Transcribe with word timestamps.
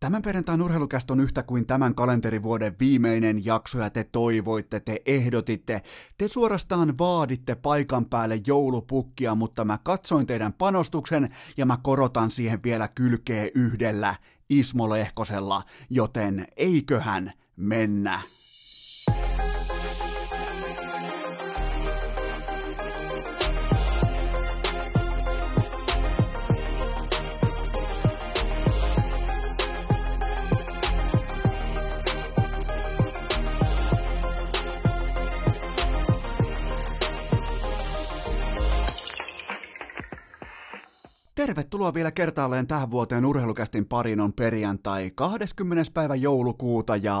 Tämän 0.00 0.22
perjantain 0.22 0.62
urheilukäst 0.62 1.10
on 1.10 1.20
yhtä 1.20 1.42
kuin 1.42 1.66
tämän 1.66 1.94
kalenterivuoden 1.94 2.76
viimeinen 2.80 3.44
jakso 3.44 3.78
ja 3.78 3.90
te 3.90 4.04
toivoitte, 4.04 4.80
te 4.80 5.02
ehdotitte, 5.06 5.82
te 6.18 6.28
suorastaan 6.28 6.98
vaaditte 6.98 7.54
paikan 7.54 8.06
päälle 8.06 8.40
joulupukkia, 8.46 9.34
mutta 9.34 9.64
mä 9.64 9.78
katsoin 9.82 10.26
teidän 10.26 10.52
panostuksen 10.52 11.28
ja 11.56 11.66
mä 11.66 11.78
korotan 11.82 12.30
siihen 12.30 12.62
vielä 12.62 12.88
kylkeä 12.88 13.48
yhdellä 13.54 14.14
Ismo 14.50 14.90
Lehkosella, 14.90 15.62
joten 15.90 16.46
eiköhän 16.56 17.32
mennä. 17.56 18.20
Tervetuloa 41.40 41.94
vielä 41.94 42.10
kertaalleen 42.10 42.66
tähän 42.66 42.90
vuoteen 42.90 43.24
urheilukästin 43.26 43.86
pariin 43.86 44.20
on 44.20 44.32
perjantai 44.32 45.10
20. 45.14 45.90
päivä 45.94 46.14
joulukuuta 46.14 46.96
ja 46.96 47.16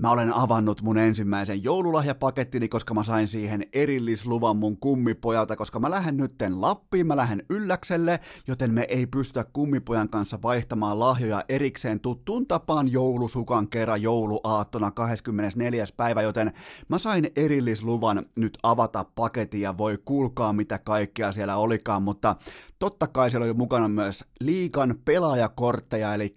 Mä 0.00 0.10
olen 0.10 0.34
avannut 0.34 0.82
mun 0.82 0.98
ensimmäisen 0.98 1.64
joululahjapakettini, 1.64 2.68
koska 2.68 2.94
mä 2.94 3.04
sain 3.04 3.26
siihen 3.26 3.66
erillisluvan 3.72 4.56
mun 4.56 4.76
kummipojalta, 4.76 5.56
koska 5.56 5.80
mä 5.80 5.90
lähden 5.90 6.16
nytten 6.16 6.60
Lappiin, 6.60 7.06
mä 7.06 7.16
lähden 7.16 7.42
Ylläkselle, 7.50 8.20
joten 8.48 8.74
me 8.74 8.86
ei 8.88 9.06
pystytä 9.06 9.44
kummipojan 9.52 10.08
kanssa 10.08 10.38
vaihtamaan 10.42 11.00
lahjoja 11.00 11.44
erikseen 11.48 12.00
tuttuun 12.00 12.46
tapaan 12.46 12.92
joulusukan 12.92 13.68
kerran 13.68 14.02
jouluaattona 14.02 14.90
24. 14.90 15.84
päivä, 15.96 16.22
joten 16.22 16.52
mä 16.88 16.98
sain 16.98 17.30
erillisluvan 17.36 18.26
nyt 18.36 18.58
avata 18.62 19.04
paketin 19.14 19.60
ja 19.60 19.78
voi 19.78 19.98
kuulkaa 20.04 20.52
mitä 20.52 20.78
kaikkea 20.78 21.32
siellä 21.32 21.56
olikaan, 21.56 22.02
mutta 22.02 22.36
totta 22.78 23.06
kai 23.06 23.30
siellä 23.30 23.44
oli 23.44 23.54
mukana 23.54 23.88
myös 23.88 24.24
liikan 24.40 24.94
pelaajakortteja, 25.04 26.14
eli 26.14 26.34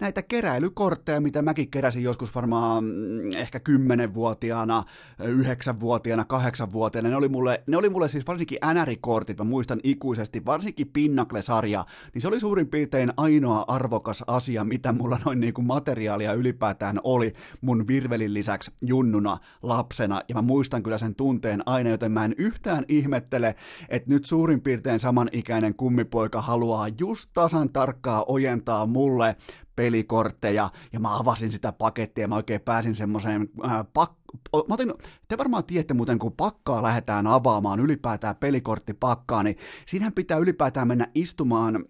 näitä 0.00 0.22
keräilykortteja, 0.22 1.20
mitä 1.20 1.42
mäkin 1.42 1.70
keräsin 1.70 2.02
joskus 2.02 2.34
varmaan 2.34 2.97
ehkä 3.36 3.60
10-vuotiaana, 3.68 4.84
9-vuotiaana, 5.22 6.24
8-vuotiaana. 6.32 7.08
Ne 7.08 7.16
oli 7.16 7.28
mulle, 7.28 7.62
ne 7.66 7.76
oli 7.76 7.88
mulle 7.88 8.08
siis 8.08 8.26
varsinkin 8.26 8.58
NR-kortit, 8.74 9.38
mä 9.38 9.44
muistan 9.44 9.80
ikuisesti, 9.82 10.44
varsinkin 10.44 10.90
Pinnacle-sarja, 10.92 11.84
niin 12.14 12.22
se 12.22 12.28
oli 12.28 12.40
suurin 12.40 12.68
piirtein 12.68 13.12
ainoa 13.16 13.64
arvokas 13.68 14.24
asia, 14.26 14.64
mitä 14.64 14.92
mulla 14.92 15.18
noin 15.24 15.40
niin 15.40 15.54
kuin 15.54 15.66
materiaalia 15.66 16.32
ylipäätään 16.32 17.00
oli 17.04 17.32
mun 17.60 17.86
virvelin 17.86 18.34
lisäksi 18.34 18.70
junnuna 18.82 19.38
lapsena, 19.62 20.22
ja 20.28 20.34
mä 20.34 20.42
muistan 20.42 20.82
kyllä 20.82 20.98
sen 20.98 21.14
tunteen 21.14 21.62
aina, 21.66 21.90
joten 21.90 22.12
mä 22.12 22.24
en 22.24 22.34
yhtään 22.38 22.84
ihmettele, 22.88 23.54
että 23.88 24.10
nyt 24.10 24.26
suurin 24.26 24.60
piirtein 24.60 25.00
samanikäinen 25.00 25.74
kummipoika 25.74 26.42
haluaa 26.42 26.88
just 27.00 27.30
tasan 27.34 27.72
tarkkaa 27.72 28.24
ojentaa 28.28 28.86
mulle 28.86 29.36
pelikortteja, 29.78 30.70
ja 30.92 31.00
mä 31.00 31.16
avasin 31.16 31.52
sitä 31.52 31.72
pakettia, 31.72 32.24
ja 32.24 32.28
mä 32.28 32.36
oikein 32.36 32.60
pääsin 32.60 32.94
semmoiseen 32.94 33.48
äh, 33.64 33.84
pak- 33.92 34.18
Mä 34.68 34.74
otin, 34.74 34.94
te 35.28 35.38
varmaan 35.38 35.64
tiedätte 35.64 35.94
muuten, 35.94 36.18
kun 36.18 36.32
pakkaa 36.32 36.82
lähdetään 36.82 37.26
avaamaan, 37.26 37.80
ylipäätään 37.80 38.36
pelikorttipakkaa, 38.36 39.42
niin 39.42 39.56
siinähän 39.86 40.12
pitää 40.12 40.38
ylipäätään 40.38 40.88
mennä 40.88 41.06
istumaan 41.14 41.84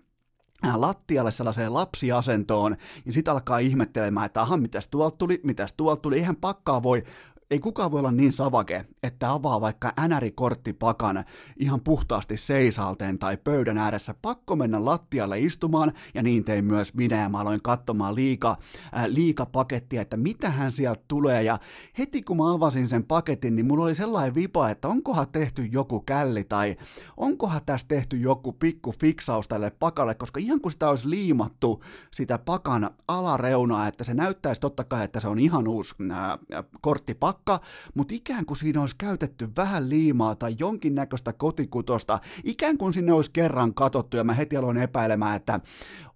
äh, 0.66 0.76
lattialle 0.76 1.32
sellaiseen 1.32 1.74
lapsiasentoon, 1.74 2.76
ja 3.06 3.12
sitten 3.12 3.32
alkaa 3.32 3.58
ihmettelemään, 3.58 4.26
että 4.26 4.42
aha, 4.42 4.56
mitäs 4.56 4.88
tuolta 4.88 5.16
tuli, 5.16 5.40
mitäs 5.44 5.72
tuolta 5.72 6.00
tuli, 6.02 6.16
eihän 6.16 6.36
pakkaa 6.36 6.82
voi 6.82 7.02
ei 7.50 7.58
kukaan 7.58 7.90
voi 7.90 8.00
olla 8.00 8.10
niin 8.10 8.32
savake, 8.32 8.84
että 9.02 9.32
avaa 9.32 9.60
vaikka 9.60 9.92
NR-korttipakan 10.08 11.24
ihan 11.56 11.80
puhtaasti 11.80 12.36
seisalteen 12.36 13.18
tai 13.18 13.36
pöydän 13.36 13.78
ääressä. 13.78 14.14
Pakko 14.22 14.56
mennä 14.56 14.84
lattialle 14.84 15.38
istumaan, 15.38 15.92
ja 16.14 16.22
niin 16.22 16.44
tein 16.44 16.64
myös 16.64 16.94
minä, 16.94 17.22
ja 17.22 17.28
mä 17.28 17.40
aloin 17.40 17.62
katsomaan 17.62 18.14
liika, 18.14 18.56
äh, 18.96 19.04
liikapakettia, 19.06 20.02
että 20.02 20.16
mitähän 20.16 20.72
sieltä 20.72 21.04
tulee, 21.08 21.42
ja 21.42 21.58
heti 21.98 22.22
kun 22.22 22.36
mä 22.36 22.52
avasin 22.52 22.88
sen 22.88 23.04
paketin, 23.04 23.56
niin 23.56 23.66
mulla 23.66 23.84
oli 23.84 23.94
sellainen 23.94 24.34
vipa, 24.34 24.70
että 24.70 24.88
onkohan 24.88 25.28
tehty 25.32 25.64
joku 25.64 26.00
källi, 26.00 26.44
tai 26.44 26.76
onkohan 27.16 27.60
tässä 27.66 27.88
tehty 27.88 28.16
joku 28.16 28.52
pikku 28.52 28.94
fiksaus 29.00 29.48
tälle 29.48 29.70
pakalle, 29.70 30.14
koska 30.14 30.40
ihan 30.40 30.60
kun 30.60 30.72
sitä 30.72 30.88
olisi 30.88 31.10
liimattu 31.10 31.82
sitä 32.10 32.38
pakan 32.38 32.90
alareunaa, 33.08 33.88
että 33.88 34.04
se 34.04 34.14
näyttäisi 34.14 34.60
totta 34.60 34.84
kai, 34.84 35.04
että 35.04 35.20
se 35.20 35.28
on 35.28 35.38
ihan 35.38 35.68
uusi 35.68 35.94
äh, 36.10 36.64
korttipakka, 36.80 37.37
pakka, 37.44 37.66
mutta 37.94 38.14
ikään 38.14 38.46
kuin 38.46 38.56
siinä 38.56 38.80
olisi 38.80 38.96
käytetty 38.98 39.48
vähän 39.56 39.90
liimaa 39.90 40.34
tai 40.34 40.56
jonkinnäköistä 40.58 41.32
kotikutosta, 41.32 42.18
ikään 42.44 42.78
kuin 42.78 42.92
sinne 42.92 43.12
olisi 43.12 43.30
kerran 43.32 43.74
katottu 43.74 44.16
ja 44.16 44.24
mä 44.24 44.34
heti 44.34 44.56
aloin 44.56 44.76
epäilemään, 44.76 45.36
että 45.36 45.60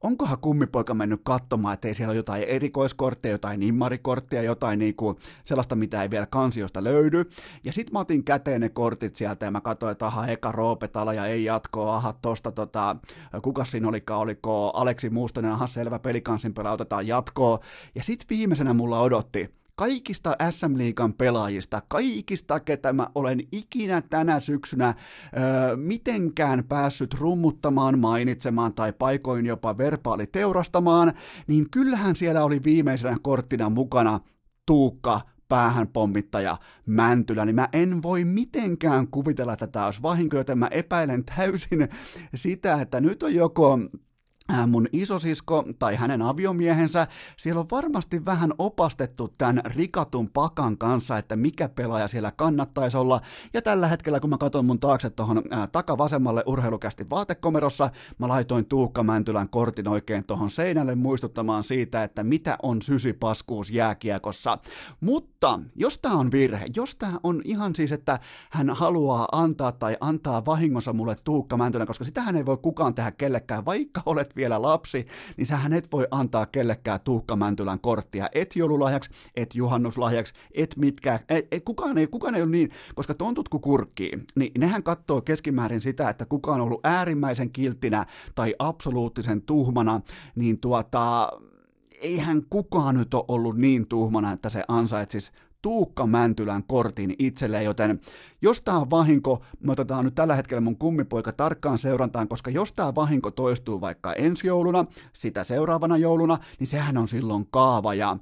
onkohan 0.00 0.38
kummipoika 0.38 0.94
mennyt 0.94 1.20
katsomaan, 1.24 1.74
että 1.74 1.88
ei 1.88 1.94
siellä 1.94 2.10
ole 2.10 2.16
jotain 2.16 2.42
erikoiskortteja, 2.42 3.32
jotain 3.32 3.60
nimmarikortteja, 3.60 4.42
jotain 4.42 4.78
niinku 4.78 5.18
sellaista, 5.44 5.76
mitä 5.76 6.02
ei 6.02 6.10
vielä 6.10 6.26
kansiosta 6.26 6.84
löydy. 6.84 7.24
Ja 7.64 7.72
sit 7.72 7.92
mä 7.92 7.98
otin 7.98 8.24
käteen 8.24 8.60
ne 8.60 8.68
kortit 8.68 9.16
sieltä 9.16 9.46
ja 9.46 9.50
mä 9.50 9.60
katsoin, 9.60 9.92
että 9.92 10.06
aha, 10.06 10.26
eka 10.26 10.52
Roopetala 10.52 11.14
ja 11.14 11.26
ei 11.26 11.44
jatkoa, 11.44 11.96
aha, 11.96 12.12
tosta 12.12 12.52
tota, 12.52 12.96
kuka 13.42 13.64
siinä 13.64 13.88
olikaan, 13.88 14.20
oliko 14.20 14.70
Aleksi 14.70 15.10
Muustonen, 15.10 15.52
aha, 15.52 15.66
selvä 15.66 15.98
pelikansin 15.98 16.54
pelaa, 16.54 16.72
otetaan 16.72 17.06
jatkoa. 17.06 17.58
Ja 17.94 18.02
sit 18.02 18.24
viimeisenä 18.30 18.74
mulla 18.74 19.00
odotti, 19.00 19.61
kaikista 19.82 20.36
SM 20.50 20.78
Liigan 20.78 21.12
pelaajista, 21.12 21.82
kaikista, 21.88 22.60
ketä 22.60 22.92
mä 22.92 23.06
olen 23.14 23.40
ikinä 23.52 24.02
tänä 24.02 24.40
syksynä 24.40 24.94
öö, 25.36 25.76
mitenkään 25.76 26.64
päässyt 26.64 27.14
rummuttamaan, 27.14 27.98
mainitsemaan 27.98 28.74
tai 28.74 28.92
paikoin 28.92 29.46
jopa 29.46 29.78
verbaali 29.78 30.26
teurastamaan, 30.26 31.12
niin 31.46 31.70
kyllähän 31.70 32.16
siellä 32.16 32.44
oli 32.44 32.60
viimeisenä 32.64 33.16
korttina 33.22 33.70
mukana 33.70 34.20
Tuukka 34.66 35.20
päähän 35.48 35.88
pommittaja 35.88 36.56
Mäntylä, 36.86 37.44
niin 37.44 37.56
mä 37.56 37.68
en 37.72 38.02
voi 38.02 38.24
mitenkään 38.24 39.08
kuvitella, 39.08 39.52
että 39.52 39.66
tämä 39.66 39.84
olisi 39.84 40.02
vahinko, 40.02 40.36
joten 40.36 40.58
mä 40.58 40.66
epäilen 40.66 41.24
täysin 41.24 41.88
sitä, 42.34 42.80
että 42.80 43.00
nyt 43.00 43.22
on 43.22 43.34
joko 43.34 43.78
mun 44.66 44.86
isosisko 44.92 45.64
tai 45.78 45.96
hänen 45.96 46.22
aviomiehensä, 46.22 47.06
siellä 47.36 47.60
on 47.60 47.66
varmasti 47.70 48.24
vähän 48.24 48.52
opastettu 48.58 49.34
tämän 49.38 49.60
rikatun 49.64 50.28
pakan 50.28 50.78
kanssa, 50.78 51.18
että 51.18 51.36
mikä 51.36 51.68
pelaaja 51.68 52.08
siellä 52.08 52.32
kannattaisi 52.36 52.96
olla. 52.96 53.20
Ja 53.54 53.62
tällä 53.62 53.88
hetkellä, 53.88 54.20
kun 54.20 54.30
mä 54.30 54.38
katson 54.38 54.64
mun 54.64 54.80
taakse 54.80 55.10
tuohon 55.10 55.42
äh, 55.52 55.68
takavasemmalle 55.72 56.42
urheilukästi 56.46 57.10
vaatekomerossa, 57.10 57.90
mä 58.18 58.28
laitoin 58.28 58.66
Tuukka 58.66 59.02
Mäntylän 59.02 59.48
kortin 59.48 59.88
oikein 59.88 60.24
tuohon 60.24 60.50
seinälle 60.50 60.94
muistuttamaan 60.94 61.64
siitä, 61.64 62.04
että 62.04 62.24
mitä 62.24 62.58
on 62.62 62.82
sysipaskuus 62.82 63.70
jääkiekossa. 63.70 64.58
Mutta 65.00 65.60
jos 65.74 65.98
tämä 65.98 66.14
on 66.14 66.30
virhe, 66.30 66.66
jos 66.76 66.96
tämä 66.96 67.18
on 67.22 67.42
ihan 67.44 67.74
siis, 67.74 67.92
että 67.92 68.18
hän 68.50 68.70
haluaa 68.70 69.28
antaa 69.32 69.72
tai 69.72 69.96
antaa 70.00 70.44
vahingossa 70.44 70.92
mulle 70.92 71.16
Tuukka 71.24 71.56
Mäntylän, 71.56 71.86
koska 71.86 72.04
sitähän 72.04 72.36
ei 72.36 72.46
voi 72.46 72.56
kukaan 72.56 72.94
tehdä 72.94 73.10
kellekään, 73.10 73.64
vaikka 73.64 74.02
olet 74.06 74.36
vielä 74.36 74.41
lapsi, 74.48 75.06
niin 75.36 75.46
sähän 75.46 75.72
et 75.72 75.92
voi 75.92 76.06
antaa 76.10 76.46
kellekään 76.46 77.00
Tuukka 77.00 77.36
Mäntylän 77.36 77.80
korttia, 77.80 78.28
et 78.34 78.56
joululahjaksi, 78.56 79.10
et 79.36 79.54
juhannuslahjaksi, 79.54 80.34
et 80.54 80.76
mitkä, 80.76 81.20
et, 81.28 81.46
et, 81.50 81.64
kukaan, 81.64 81.98
ei, 81.98 82.06
kukaan 82.06 82.34
ei 82.34 82.42
ole 82.42 82.50
niin, 82.50 82.70
koska 82.94 83.14
tontut 83.14 83.48
kun 83.48 83.60
kurkkii, 83.60 84.12
niin 84.34 84.52
nehän 84.58 84.82
katsoo 84.82 85.20
keskimäärin 85.20 85.80
sitä, 85.80 86.08
että 86.08 86.26
kuka 86.26 86.52
on 86.54 86.60
ollut 86.60 86.80
äärimmäisen 86.84 87.50
kilttinä 87.50 88.06
tai 88.34 88.54
absoluuttisen 88.58 89.42
tuhmana, 89.42 90.00
niin 90.34 90.58
tuota, 90.58 91.28
eihän 92.00 92.42
kukaan 92.50 92.94
nyt 92.94 93.14
ole 93.14 93.24
ollut 93.28 93.56
niin 93.56 93.88
tuhmana, 93.88 94.32
että 94.32 94.48
se 94.48 94.64
ansaitsisi 94.68 95.32
Tuukka 95.62 96.06
Mäntylän 96.06 96.64
kortin 96.64 97.14
itselleen, 97.18 97.64
joten 97.64 98.00
jos 98.42 98.60
tämä 98.60 98.78
on 98.78 98.90
vahinko, 98.90 99.42
me 99.60 99.72
otetaan 99.72 100.04
nyt 100.04 100.14
tällä 100.14 100.36
hetkellä 100.36 100.60
mun 100.60 100.78
kummipoika 100.78 101.32
tarkkaan 101.32 101.78
seurantaan, 101.78 102.28
koska 102.28 102.50
jos 102.50 102.72
tämä 102.72 102.94
vahinko 102.94 103.30
toistuu 103.30 103.80
vaikka 103.80 104.12
ensi 104.12 104.46
jouluna, 104.46 104.84
sitä 105.12 105.44
seuraavana 105.44 105.96
jouluna, 105.96 106.38
niin 106.58 106.66
sehän 106.66 106.98
on 106.98 107.08
silloin 107.08 107.46
kaava. 107.50 107.94
Ja 107.94 108.16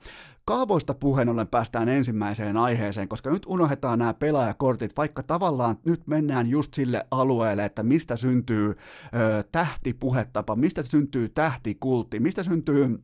Kaavoista 0.44 0.94
puheen 0.94 1.28
ollen 1.28 1.48
päästään 1.48 1.88
ensimmäiseen 1.88 2.56
aiheeseen, 2.56 3.08
koska 3.08 3.30
nyt 3.30 3.46
unohdetaan 3.46 3.98
nämä 3.98 4.14
pelaajakortit, 4.14 4.96
vaikka 4.96 5.22
tavallaan 5.22 5.78
nyt 5.84 6.06
mennään 6.06 6.46
just 6.46 6.74
sille 6.74 7.06
alueelle, 7.10 7.64
että 7.64 7.82
mistä 7.82 8.16
syntyy 8.16 8.68
ö, 8.70 8.76
tähtipuhetapa, 9.52 10.56
mistä 10.56 10.82
syntyy 10.82 11.28
tähtikultti, 11.28 12.20
mistä 12.20 12.42
syntyy 12.42 13.02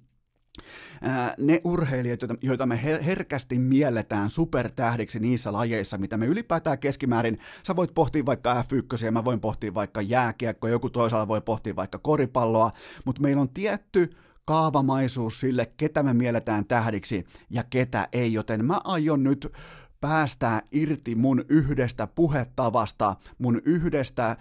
ne 1.38 1.60
urheilijat, 1.64 2.20
joita 2.42 2.66
me 2.66 2.80
herkästi 3.06 3.58
mielletään 3.58 4.30
supertähdiksi 4.30 5.18
niissä 5.18 5.52
lajeissa, 5.52 5.98
mitä 5.98 6.16
me 6.16 6.26
ylipäätään 6.26 6.78
keskimäärin, 6.78 7.38
sä 7.66 7.76
voit 7.76 7.94
pohtia 7.94 8.26
vaikka 8.26 8.62
F1, 8.62 9.10
mä 9.10 9.24
voin 9.24 9.40
pohtia 9.40 9.74
vaikka 9.74 10.02
jääkiekkoa, 10.02 10.70
joku 10.70 10.90
toisaalla 10.90 11.28
voi 11.28 11.40
pohtia 11.40 11.76
vaikka 11.76 11.98
koripalloa, 11.98 12.72
mutta 13.04 13.22
meillä 13.22 13.42
on 13.42 13.48
tietty 13.48 14.16
kaavamaisuus 14.44 15.40
sille, 15.40 15.72
ketä 15.76 16.02
me 16.02 16.14
mielletään 16.14 16.64
tähdiksi 16.64 17.24
ja 17.50 17.64
ketä 17.70 18.08
ei, 18.12 18.32
joten 18.32 18.64
mä 18.64 18.80
aion 18.84 19.22
nyt 19.22 19.52
päästää 20.00 20.62
irti 20.72 21.14
mun 21.14 21.44
yhdestä 21.48 22.06
puhetavasta, 22.06 23.16
mun 23.38 23.62
yhdestä 23.64 24.36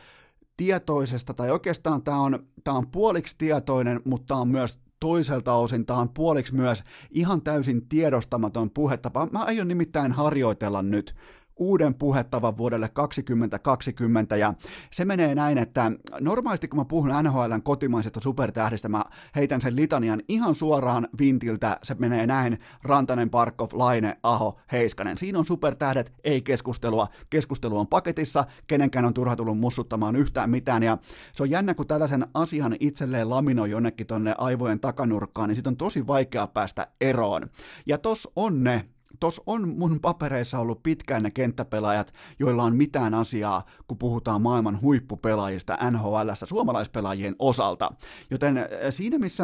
tietoisesta, 0.57 1.33
tai 1.33 1.51
oikeastaan 1.51 2.01
tämä 2.01 2.17
on, 2.19 2.47
tää 2.63 2.73
on 2.73 2.87
puoliksi 2.87 3.35
tietoinen, 3.37 4.01
mutta 4.05 4.35
on 4.35 4.47
myös 4.47 4.84
toiselta 4.99 5.53
osin 5.53 5.85
tämä 5.85 5.99
on 5.99 6.09
puoliksi 6.09 6.55
myös 6.55 6.83
ihan 7.11 7.41
täysin 7.41 7.87
tiedostamaton 7.87 8.71
puhetapa. 8.71 9.27
Mä 9.31 9.43
aion 9.43 9.67
nimittäin 9.67 10.11
harjoitella 10.11 10.81
nyt 10.81 11.15
uuden 11.59 11.93
puhettavan 11.93 12.57
vuodelle 12.57 12.89
2020 12.89 14.35
ja 14.35 14.53
se 14.91 15.05
menee 15.05 15.35
näin, 15.35 15.57
että 15.57 15.91
normaalisti 16.19 16.67
kun 16.67 16.79
mä 16.79 16.85
puhun 16.85 17.11
NHLn 17.23 17.61
kotimaisesta 17.63 18.19
supertähdistä, 18.19 18.89
mä 18.89 19.05
heitän 19.35 19.61
sen 19.61 19.75
litanian 19.75 20.21
ihan 20.29 20.55
suoraan 20.55 21.07
vintiltä, 21.19 21.79
se 21.83 21.95
menee 21.99 22.27
näin, 22.27 22.59
Rantanen, 22.83 23.29
Parkov, 23.29 23.69
Laine, 23.73 24.17
Aho, 24.23 24.59
Heiskanen. 24.71 25.17
Siinä 25.17 25.39
on 25.39 25.45
supertähdet, 25.45 26.13
ei 26.23 26.41
keskustelua, 26.41 27.07
keskustelu 27.29 27.79
on 27.79 27.87
paketissa, 27.87 28.45
kenenkään 28.67 29.05
on 29.05 29.13
turha 29.13 29.35
tullut 29.35 29.59
mussuttamaan 29.59 30.15
yhtään 30.15 30.49
mitään 30.49 30.83
ja 30.83 30.97
se 31.33 31.43
on 31.43 31.49
jännä, 31.49 31.73
kun 31.73 31.87
tällaisen 31.87 32.27
asian 32.33 32.75
itselleen 32.79 33.29
laminoi 33.29 33.69
jonnekin 33.69 34.07
tonne 34.07 34.35
aivojen 34.37 34.79
takanurkkaan, 34.79 35.49
niin 35.49 35.55
sit 35.55 35.67
on 35.67 35.77
tosi 35.77 36.07
vaikea 36.07 36.47
päästä 36.47 36.87
eroon. 37.01 37.49
Ja 37.85 37.97
tos 37.97 38.29
on 38.35 38.63
ne 38.63 38.89
Tuossa 39.19 39.43
on 39.45 39.69
mun 39.69 39.99
papereissa 39.99 40.59
ollut 40.59 40.83
pitkään 40.83 41.23
ne 41.23 41.31
kenttäpelaajat, 41.31 42.13
joilla 42.39 42.63
on 42.63 42.75
mitään 42.75 43.13
asiaa, 43.13 43.65
kun 43.87 43.97
puhutaan 43.97 44.41
maailman 44.41 44.81
huippupelaajista 44.81 45.77
NHL 45.91 46.29
suomalaispelaajien 46.45 47.35
osalta. 47.39 47.91
Joten 48.31 48.57
äh, 48.57 48.65
siinä 48.89 49.17
missä 49.17 49.43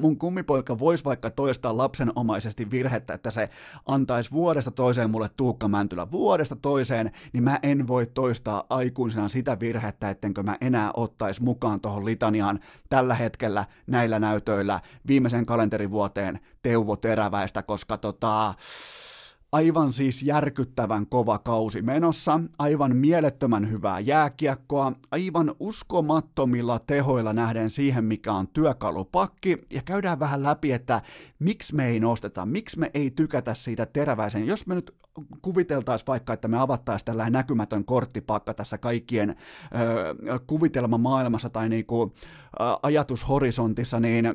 mun 0.00 0.18
kummipoika 0.18 0.78
voisi 0.78 1.04
vaikka 1.04 1.30
toistaa 1.30 1.76
lapsenomaisesti 1.76 2.70
virhettä, 2.70 3.14
että 3.14 3.30
se 3.30 3.48
antaisi 3.86 4.30
vuodesta 4.30 4.70
toiseen 4.70 5.10
mulle 5.10 5.30
Tuukka 5.36 5.68
Mäntylä. 5.68 6.10
Vuodesta 6.10 6.56
toiseen, 6.56 7.10
niin 7.32 7.44
mä 7.44 7.58
en 7.62 7.86
voi 7.86 8.06
toistaa 8.06 8.64
aikuisena 8.70 9.28
sitä 9.28 9.60
virhettä, 9.60 10.10
ettenkö 10.10 10.42
mä 10.42 10.56
enää 10.60 10.90
ottaisi 10.96 11.42
mukaan 11.42 11.80
tuohon 11.80 12.04
litaniaan 12.04 12.60
tällä 12.88 13.14
hetkellä 13.14 13.64
näillä 13.86 14.18
näytöillä 14.18 14.80
viimeisen 15.06 15.46
kalenterivuoteen 15.46 16.40
Teuvo 16.62 16.96
Teräväistä, 16.96 17.62
koska 17.62 17.96
tota, 17.96 18.54
Aivan 19.54 19.92
siis 19.92 20.22
järkyttävän 20.22 21.06
kova 21.06 21.38
kausi 21.38 21.82
menossa, 21.82 22.40
aivan 22.58 22.96
mielettömän 22.96 23.70
hyvää 23.70 24.00
jääkiekkoa, 24.00 24.92
aivan 25.10 25.54
uskomattomilla 25.60 26.78
tehoilla 26.78 27.32
nähden 27.32 27.70
siihen, 27.70 28.04
mikä 28.04 28.32
on 28.32 28.48
työkalupakki, 28.48 29.58
ja 29.70 29.82
käydään 29.82 30.18
vähän 30.18 30.42
läpi, 30.42 30.72
että 30.72 31.02
miksi 31.38 31.74
me 31.74 31.86
ei 31.86 32.00
nosteta, 32.00 32.46
miksi 32.46 32.78
me 32.78 32.90
ei 32.94 33.10
tykätä 33.10 33.54
siitä 33.54 33.86
teräväisen. 33.86 34.46
Jos 34.46 34.66
me 34.66 34.74
nyt 34.74 34.94
kuviteltaisiin 35.42 36.06
vaikka, 36.06 36.32
että 36.32 36.48
me 36.48 36.58
avattaisiin 36.58 37.06
tällainen 37.06 37.32
näkymätön 37.32 37.84
korttipakka 37.84 38.54
tässä 38.54 38.78
kaikkien 38.78 39.30
ö, 39.30 40.38
kuvitelmamaailmassa 40.46 41.50
tai 41.50 41.68
niinku, 41.68 42.12
ö, 42.60 42.64
ajatushorisontissa, 42.82 44.00
niin 44.00 44.34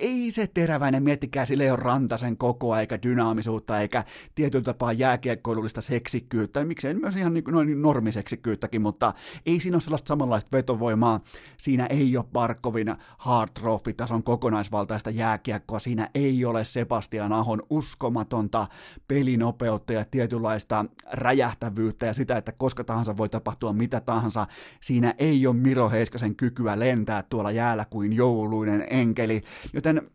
ei 0.00 0.30
se 0.30 0.46
teräväinen, 0.46 1.02
miettikää, 1.02 1.46
sille 1.46 1.64
ei 1.64 1.70
ole 1.70 1.78
rantasen 1.78 2.36
kokoa, 2.36 2.80
eikä 2.80 3.02
dynaamisuutta, 3.02 3.80
eikä 3.80 4.04
tietyllä 4.34 4.64
tapaa 4.64 4.92
jääkiekkoilullista 4.92 5.80
seksikkyyttä, 5.80 6.64
miksei 6.64 6.94
myös 6.94 7.16
ihan 7.16 7.34
niin, 7.34 7.44
noin 7.48 7.82
normiseksikkyyttäkin, 7.82 8.82
mutta 8.82 9.12
ei 9.46 9.60
siinä 9.60 9.74
ole 9.74 9.80
sellaista 9.80 10.08
samanlaista 10.08 10.48
vetovoimaa, 10.52 11.20
siinä 11.58 11.86
ei 11.86 12.16
ole 12.16 12.24
Barkovin 12.32 12.94
hard 13.18 13.50
tason 13.96 14.22
kokonaisvaltaista 14.22 15.10
jääkiekkoa, 15.10 15.78
siinä 15.78 16.10
ei 16.14 16.44
ole 16.44 16.64
Sebastian 16.64 17.32
Ahon 17.32 17.62
uskomatonta 17.70 18.66
pelinopeutta 19.08 19.92
ja 19.92 20.04
tietynlaista 20.04 20.84
räjähtävyyttä 21.12 22.06
ja 22.06 22.14
sitä, 22.14 22.36
että 22.36 22.52
koska 22.52 22.84
tahansa 22.84 23.16
voi 23.16 23.28
tapahtua 23.28 23.72
mitä 23.72 24.00
tahansa, 24.00 24.46
siinä 24.80 25.14
ei 25.18 25.46
ole 25.46 25.56
Miro 25.56 25.90
Heiskasen 25.90 26.36
kykyä 26.36 26.78
lentää 26.78 27.22
tuolla 27.22 27.50
jäällä 27.50 27.84
kuin 27.84 28.12
jouluinen 28.12 28.86
enkeli, 28.90 29.42
joten 29.82 30.10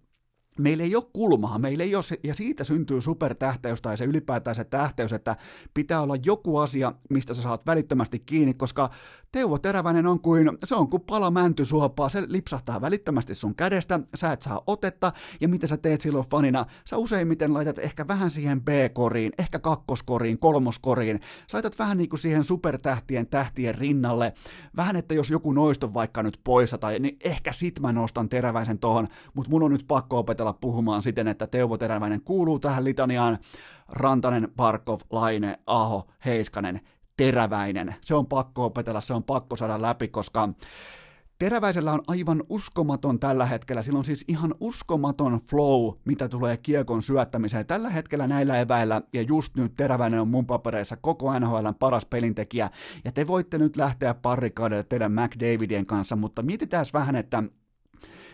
meillä 0.59 0.83
ei 0.83 0.95
ole 0.95 1.03
kulmaa, 1.13 1.59
meillä 1.59 1.83
ei 1.83 1.95
ole 1.95 2.03
ja 2.23 2.33
siitä 2.33 2.63
syntyy 2.63 3.01
supertähteys 3.01 3.81
tai 3.81 3.97
se 3.97 4.05
ylipäätään 4.05 4.55
se 4.55 4.63
tähteys, 4.63 5.13
että 5.13 5.35
pitää 5.73 6.01
olla 6.01 6.15
joku 6.25 6.57
asia, 6.57 6.93
mistä 7.09 7.33
sä 7.33 7.41
saat 7.41 7.65
välittömästi 7.65 8.19
kiinni, 8.19 8.53
koska 8.53 8.89
Teuvo 9.31 9.57
Teräväinen 9.57 10.07
on 10.07 10.19
kuin, 10.19 10.57
se 10.63 10.75
on 10.75 10.89
kuin 10.89 11.03
pala 11.03 11.31
mäntysuopaa, 11.31 12.09
se 12.09 12.23
lipsahtaa 12.27 12.81
välittömästi 12.81 13.35
sun 13.35 13.55
kädestä, 13.55 13.99
sä 14.15 14.31
et 14.31 14.41
saa 14.41 14.61
otetta, 14.67 15.13
ja 15.41 15.47
mitä 15.47 15.67
sä 15.67 15.77
teet 15.77 16.01
silloin 16.01 16.29
fanina, 16.31 16.65
sä 16.85 16.97
useimmiten 16.97 17.53
laitat 17.53 17.79
ehkä 17.79 18.07
vähän 18.07 18.29
siihen 18.29 18.61
B-koriin, 18.61 19.31
ehkä 19.39 19.59
kakkoskoriin, 19.59 20.39
kolmoskoriin, 20.39 21.19
sä 21.51 21.57
laitat 21.57 21.79
vähän 21.79 21.97
niin 21.97 22.09
kuin 22.09 22.19
siihen 22.19 22.43
supertähtien 22.43 23.27
tähtien 23.27 23.75
rinnalle, 23.75 24.33
vähän 24.75 24.95
että 24.95 25.13
jos 25.13 25.29
joku 25.29 25.53
noista 25.53 25.93
vaikka 25.93 26.23
nyt 26.23 26.39
poissa, 26.43 26.77
tai 26.77 26.99
niin 26.99 27.17
ehkä 27.23 27.51
sit 27.51 27.79
mä 27.79 27.91
nostan 27.91 28.29
Teräväisen 28.29 28.79
tohon, 28.79 29.07
mutta 29.33 29.49
mun 29.49 29.63
on 29.63 29.71
nyt 29.71 29.85
pakko 29.87 30.17
opetella 30.17 30.46
puhumaan 30.53 31.01
siten, 31.01 31.27
että 31.27 31.47
Teuvo 31.47 31.77
Teräväinen 31.77 32.21
kuuluu 32.21 32.59
tähän 32.59 32.83
litaniaan, 32.83 33.37
Rantanen, 33.89 34.51
Parkov, 34.55 34.99
Laine, 35.11 35.59
Aho, 35.65 36.07
Heiskanen, 36.25 36.81
teräväinen. 37.17 37.95
Se 38.05 38.15
on 38.15 38.27
pakko 38.27 38.65
opetella, 38.65 39.01
se 39.01 39.13
on 39.13 39.23
pakko 39.23 39.55
saada 39.55 39.81
läpi, 39.81 40.07
koska 40.07 40.49
Teräväisellä 41.39 41.93
on 41.93 42.01
aivan 42.07 42.43
uskomaton 42.49 43.19
tällä 43.19 43.45
hetkellä, 43.45 43.81
sillä 43.81 43.97
on 43.97 44.05
siis 44.05 44.25
ihan 44.27 44.55
uskomaton 44.59 45.39
flow, 45.49 45.93
mitä 46.05 46.29
tulee 46.29 46.57
kiekon 46.57 47.01
syöttämiseen. 47.01 47.65
Tällä 47.65 47.89
hetkellä 47.89 48.27
näillä 48.27 48.59
eväillä, 48.59 49.01
ja 49.13 49.21
just 49.21 49.55
nyt 49.55 49.75
Teräväinen 49.75 50.21
on 50.21 50.27
mun 50.27 50.45
papereissa 50.45 50.97
koko 50.97 51.39
NHLn 51.39 51.75
paras 51.79 52.05
pelintekijä, 52.05 52.69
ja 53.05 53.11
te 53.11 53.27
voitte 53.27 53.57
nyt 53.57 53.77
lähteä 53.77 54.13
parrikaudelle 54.13 54.83
teidän 54.83 55.11
McDavidien 55.11 55.85
kanssa, 55.85 56.15
mutta 56.15 56.41
mietitään 56.41 56.85
vähän, 56.93 57.15
että 57.15 57.43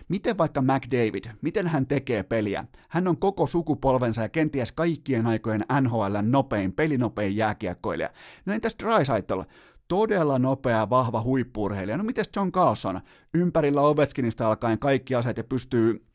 Miten 0.09 0.37
vaikka 0.37 0.61
McDavid, 0.61 1.25
miten 1.41 1.67
hän 1.67 1.87
tekee 1.87 2.23
peliä? 2.23 2.65
Hän 2.89 3.07
on 3.07 3.17
koko 3.17 3.47
sukupolvensa 3.47 4.21
ja 4.21 4.29
kenties 4.29 4.71
kaikkien 4.71 5.27
aikojen 5.27 5.65
NHL 5.81 6.15
nopein, 6.21 6.73
pelinopein 6.73 7.35
jääkiekkoilija. 7.35 8.09
No 8.45 8.53
entäs 8.53 8.75
Dreisaitl? 8.83 9.41
Todella 9.87 10.39
nopea, 10.39 10.89
vahva 10.89 11.21
huippuurheilija. 11.21 11.97
No 11.97 12.03
mites 12.03 12.29
John 12.35 12.51
Carlson? 12.51 13.01
Ympärillä 13.33 13.81
Ovechkinista 13.81 14.47
alkaen 14.47 14.79
kaikki 14.79 15.15
aseet 15.15 15.37
ja 15.37 15.43
pystyy 15.43 16.05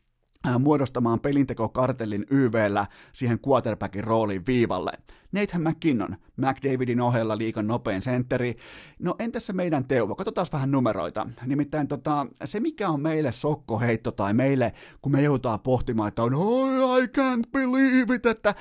äh, 0.46 0.58
muodostamaan 0.60 1.20
pelintekokartellin 1.20 2.26
YVllä 2.30 2.86
siihen 3.12 3.38
quarterbackin 3.48 4.04
rooliin 4.04 4.46
viivalle. 4.46 4.92
Nathan 5.32 5.62
McKinnon, 5.62 6.16
McDavidin 6.36 7.00
ohella 7.00 7.38
liikan 7.38 7.66
nopein 7.66 8.02
sentteri. 8.02 8.56
No 8.98 9.14
entäs 9.18 9.46
se 9.46 9.52
meidän 9.52 9.84
Teuvo? 9.84 10.14
Katsotaan 10.14 10.46
vähän 10.52 10.70
numeroita. 10.70 11.26
Nimittäin 11.46 11.88
tota, 11.88 12.26
se, 12.44 12.60
mikä 12.60 12.88
on 12.88 13.00
meille 13.00 13.32
sokkoheitto 13.32 14.10
tai 14.10 14.34
meille, 14.34 14.72
kun 15.02 15.12
me 15.12 15.22
joudutaan 15.22 15.60
pohtimaan, 15.60 16.08
että 16.08 16.22
on 16.22 16.34
oh, 16.34 17.02
I 17.02 17.06
can't 17.06 17.50
believe 17.52 18.14
it, 18.14 18.26
että 18.26 18.54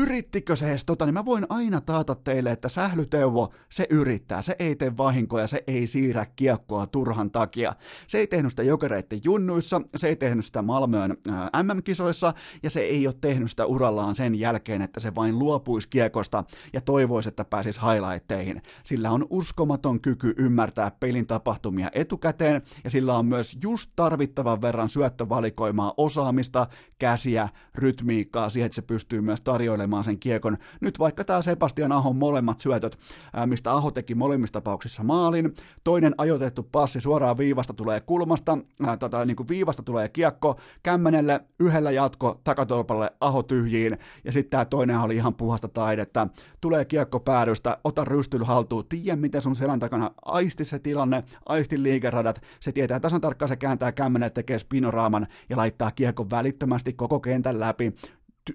yrittikö 0.00 0.56
se 0.56 0.70
edes 0.70 0.84
tota, 0.84 1.06
niin 1.06 1.14
mä 1.14 1.24
voin 1.24 1.46
aina 1.48 1.80
taata 1.80 2.14
teille, 2.14 2.50
että 2.50 2.68
sählyteuvo, 2.68 3.52
se 3.68 3.86
yrittää, 3.90 4.42
se 4.42 4.56
ei 4.58 4.76
tee 4.76 4.96
vahinkoja, 4.96 5.46
se 5.46 5.64
ei 5.66 5.86
siirrä 5.86 6.26
kiekkoa 6.36 6.86
turhan 6.86 7.30
takia. 7.30 7.74
Se 8.06 8.18
ei 8.18 8.26
tehnyt 8.26 8.52
sitä 8.52 8.62
jokereiden 8.62 9.20
junnuissa, 9.24 9.80
se 9.96 10.08
ei 10.08 10.16
tehnyt 10.16 10.44
sitä 10.44 10.62
Malmöön 10.62 11.16
MM-kisoissa, 11.62 12.34
ja 12.62 12.70
se 12.70 12.80
ei 12.80 13.06
ole 13.06 13.14
tehnyt 13.20 13.50
sitä 13.50 13.66
urallaan 13.66 14.16
sen 14.16 14.34
jälkeen, 14.34 14.82
että 14.82 15.00
se 15.00 15.14
vain 15.14 15.38
luopui 15.38 15.73
luopuisi 15.74 15.88
kiekosta 15.88 16.44
ja 16.72 16.80
toivoisi, 16.80 17.28
että 17.28 17.44
pääsisi 17.44 17.80
highlightteihin. 17.80 18.62
Sillä 18.84 19.10
on 19.10 19.26
uskomaton 19.30 20.00
kyky 20.00 20.34
ymmärtää 20.38 20.90
pelin 21.00 21.26
tapahtumia 21.26 21.90
etukäteen 21.92 22.62
ja 22.84 22.90
sillä 22.90 23.14
on 23.14 23.26
myös 23.26 23.58
just 23.62 23.90
tarvittavan 23.96 24.62
verran 24.62 24.88
syöttövalikoimaa 24.88 25.94
osaamista, 25.96 26.66
käsiä, 26.98 27.48
rytmiikkaa 27.74 28.48
siihen, 28.48 28.66
että 28.66 28.74
se 28.74 28.82
pystyy 28.82 29.20
myös 29.20 29.40
tarjoilemaan 29.40 30.04
sen 30.04 30.18
kiekon. 30.18 30.56
Nyt 30.80 30.98
vaikka 30.98 31.24
tämä 31.24 31.42
Sebastian 31.42 31.92
Ahon 31.92 32.16
molemmat 32.16 32.60
syötöt, 32.60 32.98
mistä 33.46 33.72
Aho 33.72 33.90
teki 33.90 34.14
molemmissa 34.14 34.52
tapauksissa 34.52 35.02
maalin, 35.02 35.54
toinen 35.84 36.14
ajoitettu 36.18 36.62
passi 36.62 37.00
suoraan 37.00 37.38
viivasta 37.38 37.74
tulee 37.74 38.00
kulmasta, 38.00 38.58
ää, 38.86 38.96
tota, 38.96 39.24
niin 39.24 39.36
kuin 39.36 39.48
viivasta 39.48 39.82
tulee 39.82 40.08
kiekko, 40.08 40.56
kämmenelle, 40.82 41.40
yhdellä 41.60 41.90
jatko, 41.90 42.40
takatolpalle, 42.44 43.10
Aho 43.20 43.42
tyhjiin, 43.42 43.98
ja 44.24 44.32
sitten 44.32 44.50
tämä 44.50 44.64
toinen 44.64 44.98
oli 44.98 45.16
ihan 45.16 45.34
puhasta 45.34 45.63
sellaista 45.64 45.80
taidetta, 45.80 46.28
tulee 46.60 46.84
kiekko 46.84 47.20
päädystä, 47.20 47.78
ota 47.84 48.04
rystyl 48.04 48.44
haltuun, 48.44 48.84
tiedä 48.88 49.16
miten 49.16 49.42
sun 49.42 49.56
selän 49.56 49.80
takana, 49.80 50.10
aisti 50.24 50.64
se 50.64 50.78
tilanne, 50.78 51.24
aisti 51.46 51.82
liikeradat, 51.82 52.40
se 52.60 52.72
tietää 52.72 53.00
tasan 53.00 53.20
tarkkaan, 53.20 53.48
se 53.48 53.56
kääntää 53.56 53.92
kämmenen, 53.92 54.32
tekee 54.32 54.58
spinoraaman 54.58 55.26
ja 55.48 55.56
laittaa 55.56 55.90
kiekko 55.90 56.30
välittömästi 56.30 56.92
koko 56.92 57.20
kentän 57.20 57.60
läpi, 57.60 57.94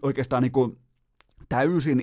oikeastaan 0.01 0.43
niin 0.43 0.51
kuin 0.51 0.77
täysin 1.49 2.01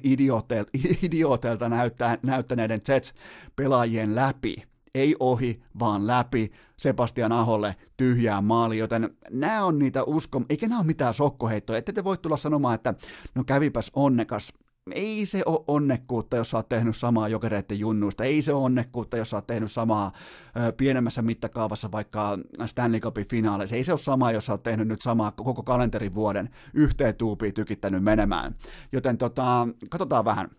idiooteilta, 1.03 1.69
näyttää, 1.69 2.19
näyttäneiden 2.23 2.81
Jets-pelaajien 2.89 4.15
läpi. 4.15 4.57
Ei 4.95 5.17
ohi, 5.21 5.63
vaan 5.79 6.07
läpi. 6.07 6.51
Sebastian 6.77 7.33
Aholle 7.33 7.77
tyhjää 7.97 8.41
maali, 8.41 8.79
joten 8.79 9.11
nämä 9.31 9.65
on 9.65 9.79
niitä 9.79 10.05
usko, 10.05 10.43
eikä 10.49 10.69
nämä 10.69 10.79
ole 10.79 10.87
mitään 10.87 11.15
sokkoheittoja, 11.15 11.79
ette 11.79 11.93
te 11.93 12.05
voi 12.05 12.19
tulla 12.19 12.37
sanomaan, 12.37 12.75
että 12.75 12.95
no 13.35 13.45
kävipäs 13.45 13.91
onnekas, 13.95 14.53
ei 14.95 15.27
se 15.27 15.43
ole 15.47 15.65
onnekkuutta, 15.69 16.37
jos 16.37 16.51
sä 16.51 16.57
oot 16.57 16.69
tehnyt 16.69 16.97
samaa 16.97 17.29
jokereiden 17.29 17.79
junnuista, 17.79 18.25
ei 18.25 18.43
se 18.43 18.53
ole 18.53 18.65
onnekkuutta, 18.65 19.17
jos 19.17 19.31
sä 19.31 19.37
oot 19.37 19.47
tehnyt 19.47 19.73
samaa 19.73 20.13
ö, 20.57 20.73
pienemmässä 20.73 21.23
mittakaavassa 21.23 21.93
vaikka 21.93 22.39
Stanley 22.67 23.01
Cupin 23.01 23.29
finaaleissa, 23.29 23.77
ei 23.77 23.85
se 23.85 23.93
ole 23.93 23.99
sama, 23.99 24.33
jos 24.33 24.47
sä 24.47 24.53
oot 24.53 24.63
tehnyt 24.63 24.89
nyt 24.89 25.03
samaa 25.03 25.31
koko 25.31 25.63
kalenterivuoden 25.63 26.51
yhteen 26.75 27.15
tuupiin 27.15 27.55
tykittänyt 27.55 28.05
menemään. 28.05 28.55
Joten 28.93 29.19
tota, 29.19 29.69
katsotaan 29.91 30.25
vähän. 30.25 30.51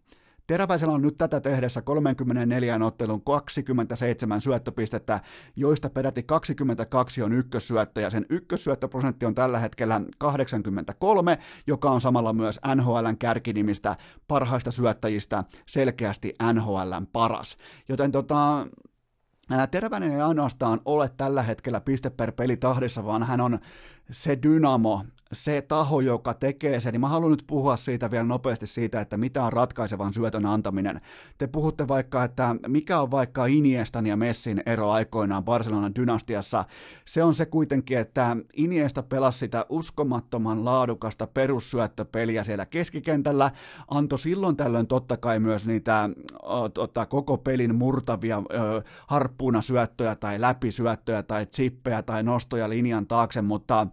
Teräväisellä 0.47 0.93
on 0.93 1.01
nyt 1.01 1.17
tätä 1.17 1.41
tehdessä 1.41 1.81
34 1.81 2.79
ottelun 2.85 3.21
27 3.21 4.41
syöttöpistettä, 4.41 5.19
joista 5.55 5.89
peräti 5.89 6.23
22 6.23 7.21
on 7.23 7.33
ykkössyöttö, 7.33 8.01
ja 8.01 8.09
sen 8.09 8.25
ykkössyöttöprosentti 8.29 9.25
on 9.25 9.35
tällä 9.35 9.59
hetkellä 9.59 10.01
83, 10.17 11.37
joka 11.67 11.89
on 11.89 12.01
samalla 12.01 12.33
myös 12.33 12.59
NHLn 12.75 13.17
kärkinimistä 13.19 13.95
parhaista 14.27 14.71
syöttäjistä 14.71 15.43
selkeästi 15.65 16.33
NHLn 16.53 17.07
paras. 17.13 17.57
Joten 17.89 18.11
tota, 18.11 18.67
Teräväinen 19.71 20.11
ei 20.11 20.21
ainoastaan 20.21 20.81
ole 20.85 21.09
tällä 21.17 21.43
hetkellä 21.43 21.81
piste 21.81 22.09
per 22.09 22.31
peli 22.31 22.57
tahdissa, 22.57 23.05
vaan 23.05 23.23
hän 23.23 23.41
on 23.41 23.59
se 24.11 24.37
dynamo, 24.43 25.03
se 25.33 25.61
taho, 25.61 25.99
joka 25.99 26.33
tekee 26.33 26.79
sen, 26.79 26.91
niin 26.91 27.01
mä 27.01 27.09
haluan 27.09 27.31
nyt 27.31 27.43
puhua 27.47 27.77
siitä 27.77 28.11
vielä 28.11 28.23
nopeasti 28.23 28.67
siitä, 28.67 29.01
että 29.01 29.17
mitä 29.17 29.43
on 29.43 29.53
ratkaisevan 29.53 30.13
syötön 30.13 30.45
antaminen. 30.45 31.01
Te 31.37 31.47
puhutte 31.47 31.87
vaikka, 31.87 32.23
että 32.23 32.55
mikä 32.67 32.99
on 32.99 33.11
vaikka 33.11 33.45
Iniestan 33.45 34.07
ja 34.07 34.17
Messin 34.17 34.63
ero 34.65 34.91
aikoinaan 34.91 35.43
Barcelonan 35.43 35.95
dynastiassa. 35.95 36.65
Se 37.05 37.23
on 37.23 37.33
se 37.33 37.45
kuitenkin, 37.45 37.97
että 37.97 38.37
Iniesta 38.53 39.03
pelasi 39.03 39.39
sitä 39.39 39.65
uskomattoman 39.69 40.65
laadukasta 40.65 41.27
perussyöttöpeliä 41.27 42.43
siellä 42.43 42.65
keskikentällä, 42.65 43.51
antoi 43.87 44.19
silloin 44.19 44.57
tällöin 44.57 44.87
totta 44.87 45.17
kai 45.17 45.39
myös 45.39 45.65
niitä 45.65 46.09
tota, 46.73 47.05
koko 47.05 47.37
pelin 47.37 47.75
murtavia 47.75 48.43
ö, 48.51 48.81
harppuuna 49.07 49.61
syöttöjä 49.61 50.15
tai 50.15 50.41
läpisyöttöjä 50.41 51.23
tai 51.23 51.45
chippejä 51.45 52.03
tai 52.03 52.23
nostoja 52.23 52.69
linjan 52.69 53.07
taakse, 53.07 53.41
mutta 53.41 53.87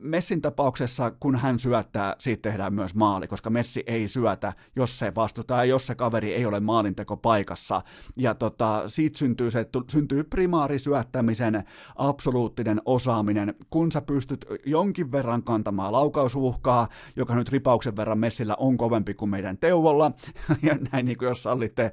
Messin 0.00 0.42
tapauksessa, 0.42 1.10
kun 1.10 1.36
hän 1.36 1.58
syöttää, 1.58 2.16
siitä 2.18 2.42
tehdään 2.42 2.74
myös 2.74 2.94
maali, 2.94 3.28
koska 3.28 3.50
Messi 3.50 3.82
ei 3.86 4.08
syötä, 4.08 4.52
jos 4.76 4.98
se 4.98 5.12
vastuuta 5.14 5.62
jos 5.64 5.86
se 5.86 5.94
kaveri 5.94 6.34
ei 6.34 6.46
ole 6.46 6.60
maalinteko 6.60 7.16
paikassa. 7.16 7.82
Ja 8.16 8.34
tota, 8.34 8.82
siitä 8.86 9.18
syntyy, 9.18 9.50
se, 9.50 9.66
syntyy 9.90 10.24
primaarisyöttämisen 10.24 11.64
absoluuttinen 11.96 12.82
osaaminen, 12.84 13.54
kun 13.70 13.92
sä 13.92 14.00
pystyt 14.00 14.46
jonkin 14.66 15.12
verran 15.12 15.42
kantamaan 15.42 15.92
laukausuhkaa, 15.92 16.88
joka 17.16 17.34
nyt 17.34 17.48
ripauksen 17.48 17.96
verran 17.96 18.18
Messillä 18.18 18.56
on 18.58 18.76
kovempi 18.76 19.14
kuin 19.14 19.30
meidän 19.30 19.58
Teuvolla, 19.58 20.12
ja 20.62 20.76
näin 20.92 21.06
niin 21.06 21.18
kuin 21.18 21.28
jos 21.28 21.42
sallitte 21.42 21.92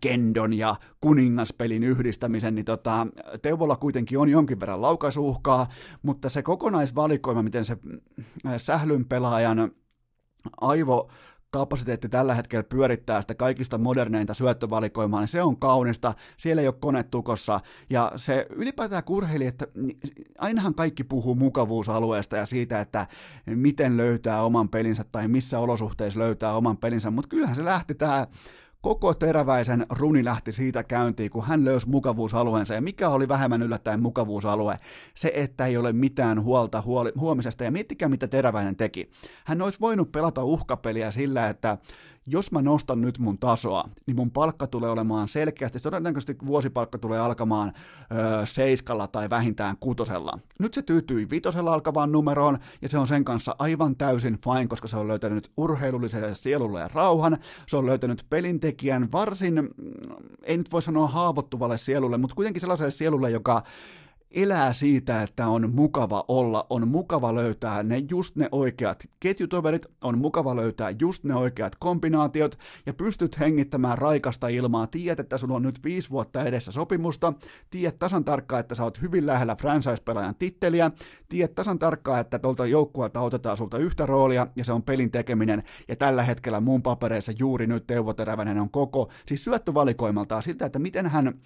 Kendon 0.00 0.52
ja 0.52 0.76
kuningaspelin 1.00 1.84
yhdistämisen, 1.84 2.54
niin 2.54 2.64
tota, 2.64 3.06
Teuvolla 3.42 3.76
kuitenkin 3.76 4.18
on 4.18 4.28
jonkin 4.28 4.60
verran 4.60 4.82
laukaisuhkaa, 4.82 5.66
mutta 6.02 6.28
se 6.28 6.42
kokonaisvaltainen 6.42 6.97
valikoima, 6.98 7.42
miten 7.42 7.64
se 7.64 7.76
äh, 8.46 8.52
sählyn 8.56 9.04
pelaajan 9.04 9.70
aivo 10.60 11.10
kapasiteetti 11.50 12.08
tällä 12.08 12.34
hetkellä 12.34 12.62
pyörittää 12.62 13.20
sitä 13.20 13.34
kaikista 13.34 13.78
moderneinta 13.78 14.34
syöttövalikoimaa, 14.34 15.20
niin 15.20 15.28
se 15.28 15.42
on 15.42 15.58
kaunista, 15.58 16.14
siellä 16.36 16.62
ei 16.62 16.68
ole 16.68 16.74
kone 16.80 17.02
tukossa, 17.02 17.60
ja 17.90 18.12
se 18.16 18.46
ylipäätään 18.50 19.04
kurheili, 19.04 19.46
että 19.46 19.66
ainahan 20.38 20.74
kaikki 20.74 21.04
puhuu 21.04 21.34
mukavuusalueesta 21.34 22.36
ja 22.36 22.46
siitä, 22.46 22.80
että 22.80 23.06
miten 23.46 23.96
löytää 23.96 24.42
oman 24.42 24.68
pelinsä 24.68 25.04
tai 25.12 25.28
missä 25.28 25.58
olosuhteissa 25.58 26.20
löytää 26.20 26.56
oman 26.56 26.76
pelinsä, 26.76 27.10
mutta 27.10 27.28
kyllähän 27.28 27.56
se 27.56 27.64
lähti 27.64 27.94
tämä 27.94 28.26
koko 28.80 29.14
teräväisen 29.14 29.86
runi 29.90 30.24
lähti 30.24 30.52
siitä 30.52 30.84
käyntiin, 30.84 31.30
kun 31.30 31.44
hän 31.44 31.64
löysi 31.64 31.88
mukavuusalueensa. 31.88 32.74
Ja 32.74 32.80
mikä 32.80 33.08
oli 33.08 33.28
vähemmän 33.28 33.62
yllättäen 33.62 34.02
mukavuusalue? 34.02 34.78
Se, 35.14 35.32
että 35.34 35.66
ei 35.66 35.76
ole 35.76 35.92
mitään 35.92 36.42
huolta 36.42 36.82
huoli, 36.82 37.12
huomisesta. 37.20 37.64
Ja 37.64 37.70
miettikää, 37.70 38.08
mitä 38.08 38.28
teräväinen 38.28 38.76
teki. 38.76 39.10
Hän 39.44 39.62
olisi 39.62 39.80
voinut 39.80 40.12
pelata 40.12 40.44
uhkapeliä 40.44 41.10
sillä, 41.10 41.48
että 41.48 41.78
jos 42.30 42.52
mä 42.52 42.62
nostan 42.62 43.00
nyt 43.00 43.18
mun 43.18 43.38
tasoa, 43.38 43.88
niin 44.06 44.16
mun 44.16 44.30
palkka 44.30 44.66
tulee 44.66 44.90
olemaan 44.90 45.28
selkeästi, 45.28 45.80
todennäköisesti 45.80 46.36
vuosipalkka 46.46 46.98
tulee 46.98 47.20
alkamaan 47.20 47.72
öö, 48.12 48.46
seiskalla 48.46 49.06
tai 49.06 49.30
vähintään 49.30 49.76
kutosella. 49.80 50.38
Nyt 50.58 50.74
se 50.74 50.82
tyytyi 50.82 51.30
vitosella 51.30 51.74
alkavaan 51.74 52.12
numeroon, 52.12 52.58
ja 52.82 52.88
se 52.88 52.98
on 52.98 53.06
sen 53.06 53.24
kanssa 53.24 53.56
aivan 53.58 53.96
täysin 53.96 54.38
fine, 54.44 54.66
koska 54.66 54.88
se 54.88 54.96
on 54.96 55.08
löytänyt 55.08 55.50
urheilulliselle 55.56 56.34
sielulle 56.34 56.80
ja 56.80 56.88
rauhan, 56.94 57.38
se 57.66 57.76
on 57.76 57.86
löytänyt 57.86 58.26
pelintekijän 58.30 59.12
varsin, 59.12 59.54
mm, 59.54 59.70
en 60.42 60.58
nyt 60.58 60.72
voi 60.72 60.82
sanoa 60.82 61.06
haavoittuvalle 61.06 61.78
sielulle, 61.78 62.18
mutta 62.18 62.36
kuitenkin 62.36 62.60
sellaiselle 62.60 62.90
sielulle, 62.90 63.30
joka 63.30 63.62
elää 64.30 64.72
siitä, 64.72 65.22
että 65.22 65.48
on 65.48 65.74
mukava 65.74 66.24
olla, 66.28 66.66
on 66.70 66.88
mukava 66.88 67.34
löytää 67.34 67.82
ne 67.82 68.02
just 68.10 68.36
ne 68.36 68.48
oikeat 68.52 69.08
ketjutoverit, 69.20 69.86
on 70.00 70.18
mukava 70.18 70.56
löytää 70.56 70.90
just 71.00 71.24
ne 71.24 71.34
oikeat 71.34 71.76
kombinaatiot 71.78 72.58
ja 72.86 72.94
pystyt 72.94 73.38
hengittämään 73.38 73.98
raikasta 73.98 74.48
ilmaa, 74.48 74.86
tiedät, 74.86 75.20
että 75.20 75.38
sulla 75.38 75.54
on 75.54 75.62
nyt 75.62 75.84
viisi 75.84 76.10
vuotta 76.10 76.44
edessä 76.44 76.70
sopimusta, 76.70 77.32
tiedät 77.70 77.98
tasan 77.98 78.24
tarkkaan, 78.24 78.60
että 78.60 78.74
sä 78.74 78.84
oot 78.84 79.02
hyvin 79.02 79.26
lähellä 79.26 79.56
franchise-pelaajan 79.56 80.34
titteliä, 80.38 80.90
tiedät 81.28 81.54
tasan 81.54 81.78
tarkkaan, 81.78 82.20
että 82.20 82.38
tuolta 82.38 82.66
joukkueelta 82.66 83.20
otetaan 83.20 83.56
sulta 83.56 83.78
yhtä 83.78 84.06
roolia 84.06 84.46
ja 84.56 84.64
se 84.64 84.72
on 84.72 84.82
pelin 84.82 85.10
tekeminen. 85.10 85.62
Ja 85.88 85.96
tällä 85.96 86.22
hetkellä 86.22 86.60
mun 86.60 86.82
papereissa 86.82 87.32
juuri 87.38 87.66
nyt 87.66 87.86
Teuvo 87.86 88.14
Terävänen 88.14 88.60
on 88.60 88.70
koko, 88.70 89.10
siis 89.26 89.44
syöttövalikoimaltaan 89.44 90.42
siltä, 90.42 90.66
että 90.66 90.78
miten 90.78 91.06
hän 91.06 91.40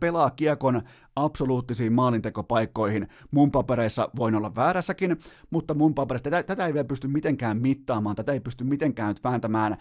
pelaa 0.00 0.30
kiekon 0.30 0.82
absoluuttisiin 1.24 1.92
maalintekopaikkoihin. 1.92 3.08
Mun 3.30 3.50
papereissa 3.50 4.10
voin 4.16 4.34
olla 4.34 4.54
väärässäkin, 4.54 5.16
mutta 5.50 5.74
mun 5.74 5.94
papereissa 5.94 6.30
tätä, 6.30 6.42
tätä 6.42 6.66
ei 6.66 6.74
vielä 6.74 6.84
pysty 6.84 7.08
mitenkään 7.08 7.58
mittaamaan, 7.58 8.16
tätä 8.16 8.32
ei 8.32 8.40
pysty 8.40 8.64
mitenkään 8.64 9.14
vääntämään 9.24 9.76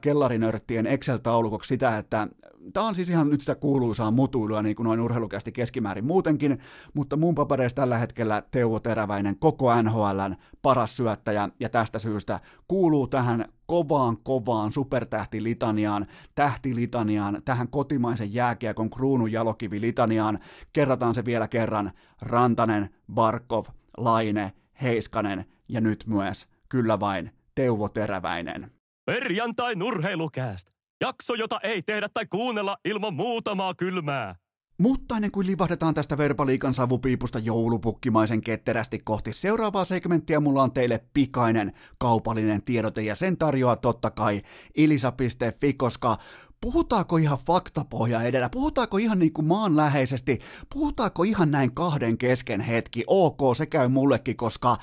kellarinörttien 0.00 0.86
Excel-taulukoksi 0.86 1.68
sitä, 1.68 1.98
että 1.98 2.28
tämä 2.72 2.86
on 2.86 2.94
siis 2.94 3.10
ihan 3.10 3.30
nyt 3.30 3.40
sitä 3.40 3.54
kuuluisaa 3.54 4.10
mutuilua 4.10 4.62
niin 4.62 4.76
kuin 4.76 4.84
noin 4.84 5.00
urheilukästi 5.00 5.52
keskimäärin 5.52 6.04
muutenkin, 6.04 6.58
mutta 6.94 7.16
mun 7.16 7.34
papereissa 7.34 7.76
tällä 7.76 7.98
hetkellä 7.98 8.42
Teuvo 8.50 8.80
Teräväinen 8.80 9.38
koko 9.38 9.82
NHLn 9.82 10.36
paras 10.62 10.96
syöttäjä 10.96 11.48
ja 11.60 11.68
tästä 11.68 11.98
syystä 11.98 12.40
kuuluu 12.68 13.06
tähän 13.06 13.44
kovaan 13.66 14.16
kovaan 14.22 14.72
supertähtilitaniaan, 14.72 16.06
tähtilitaniaan, 16.34 17.42
tähän 17.44 17.68
kotimaisen 17.68 18.34
jääkiekon 18.34 18.90
kruunun 18.90 19.32
jalokivi-litaniaan. 19.32 20.38
Kerrataan 20.78 21.14
se 21.14 21.24
vielä 21.24 21.48
kerran. 21.48 21.92
Rantanen, 22.22 22.88
Barkov, 23.12 23.64
Laine, 23.96 24.52
Heiskanen 24.82 25.44
ja 25.68 25.80
nyt 25.80 26.04
myös, 26.06 26.46
kyllä 26.68 27.00
vain, 27.00 27.30
Teuvo 27.54 27.88
Teräväinen. 27.88 28.70
Perjantai 29.04 29.74
nurheilukääst. 29.74 30.66
Jakso, 31.00 31.34
jota 31.34 31.60
ei 31.62 31.82
tehdä 31.82 32.08
tai 32.08 32.26
kuunnella 32.26 32.76
ilman 32.84 33.14
muutamaa 33.14 33.74
kylmää. 33.74 34.34
Mutta 34.80 35.16
ennen 35.16 35.30
kuin 35.30 35.46
livahdetaan 35.46 35.94
tästä 35.94 36.18
verbaliikan 36.18 36.74
savupiipusta 36.74 37.38
joulupukkimaisen 37.38 38.40
ketterästi 38.40 38.98
kohti 38.98 39.32
seuraavaa 39.32 39.84
segmenttiä, 39.84 40.40
mulla 40.40 40.62
on 40.62 40.72
teille 40.72 41.04
pikainen 41.14 41.72
kaupallinen 41.98 42.62
tiedote 42.62 43.02
ja 43.02 43.14
sen 43.14 43.36
tarjoaa 43.36 43.76
totta 43.76 44.10
kai 44.10 44.42
ilisa.fi, 44.76 45.74
koska 45.74 46.16
puhutaanko 46.60 47.16
ihan 47.16 47.38
faktapohja 47.46 48.22
edellä, 48.22 48.48
puhutaanko 48.48 48.96
ihan 48.98 49.18
niin 49.18 49.32
kuin 49.32 49.46
maanläheisesti, 49.46 50.40
puhutaanko 50.74 51.22
ihan 51.22 51.50
näin 51.50 51.74
kahden 51.74 52.18
kesken 52.18 52.60
hetki, 52.60 53.04
ok, 53.06 53.56
se 53.56 53.66
käy 53.66 53.88
mullekin, 53.88 54.36
koska 54.36 54.76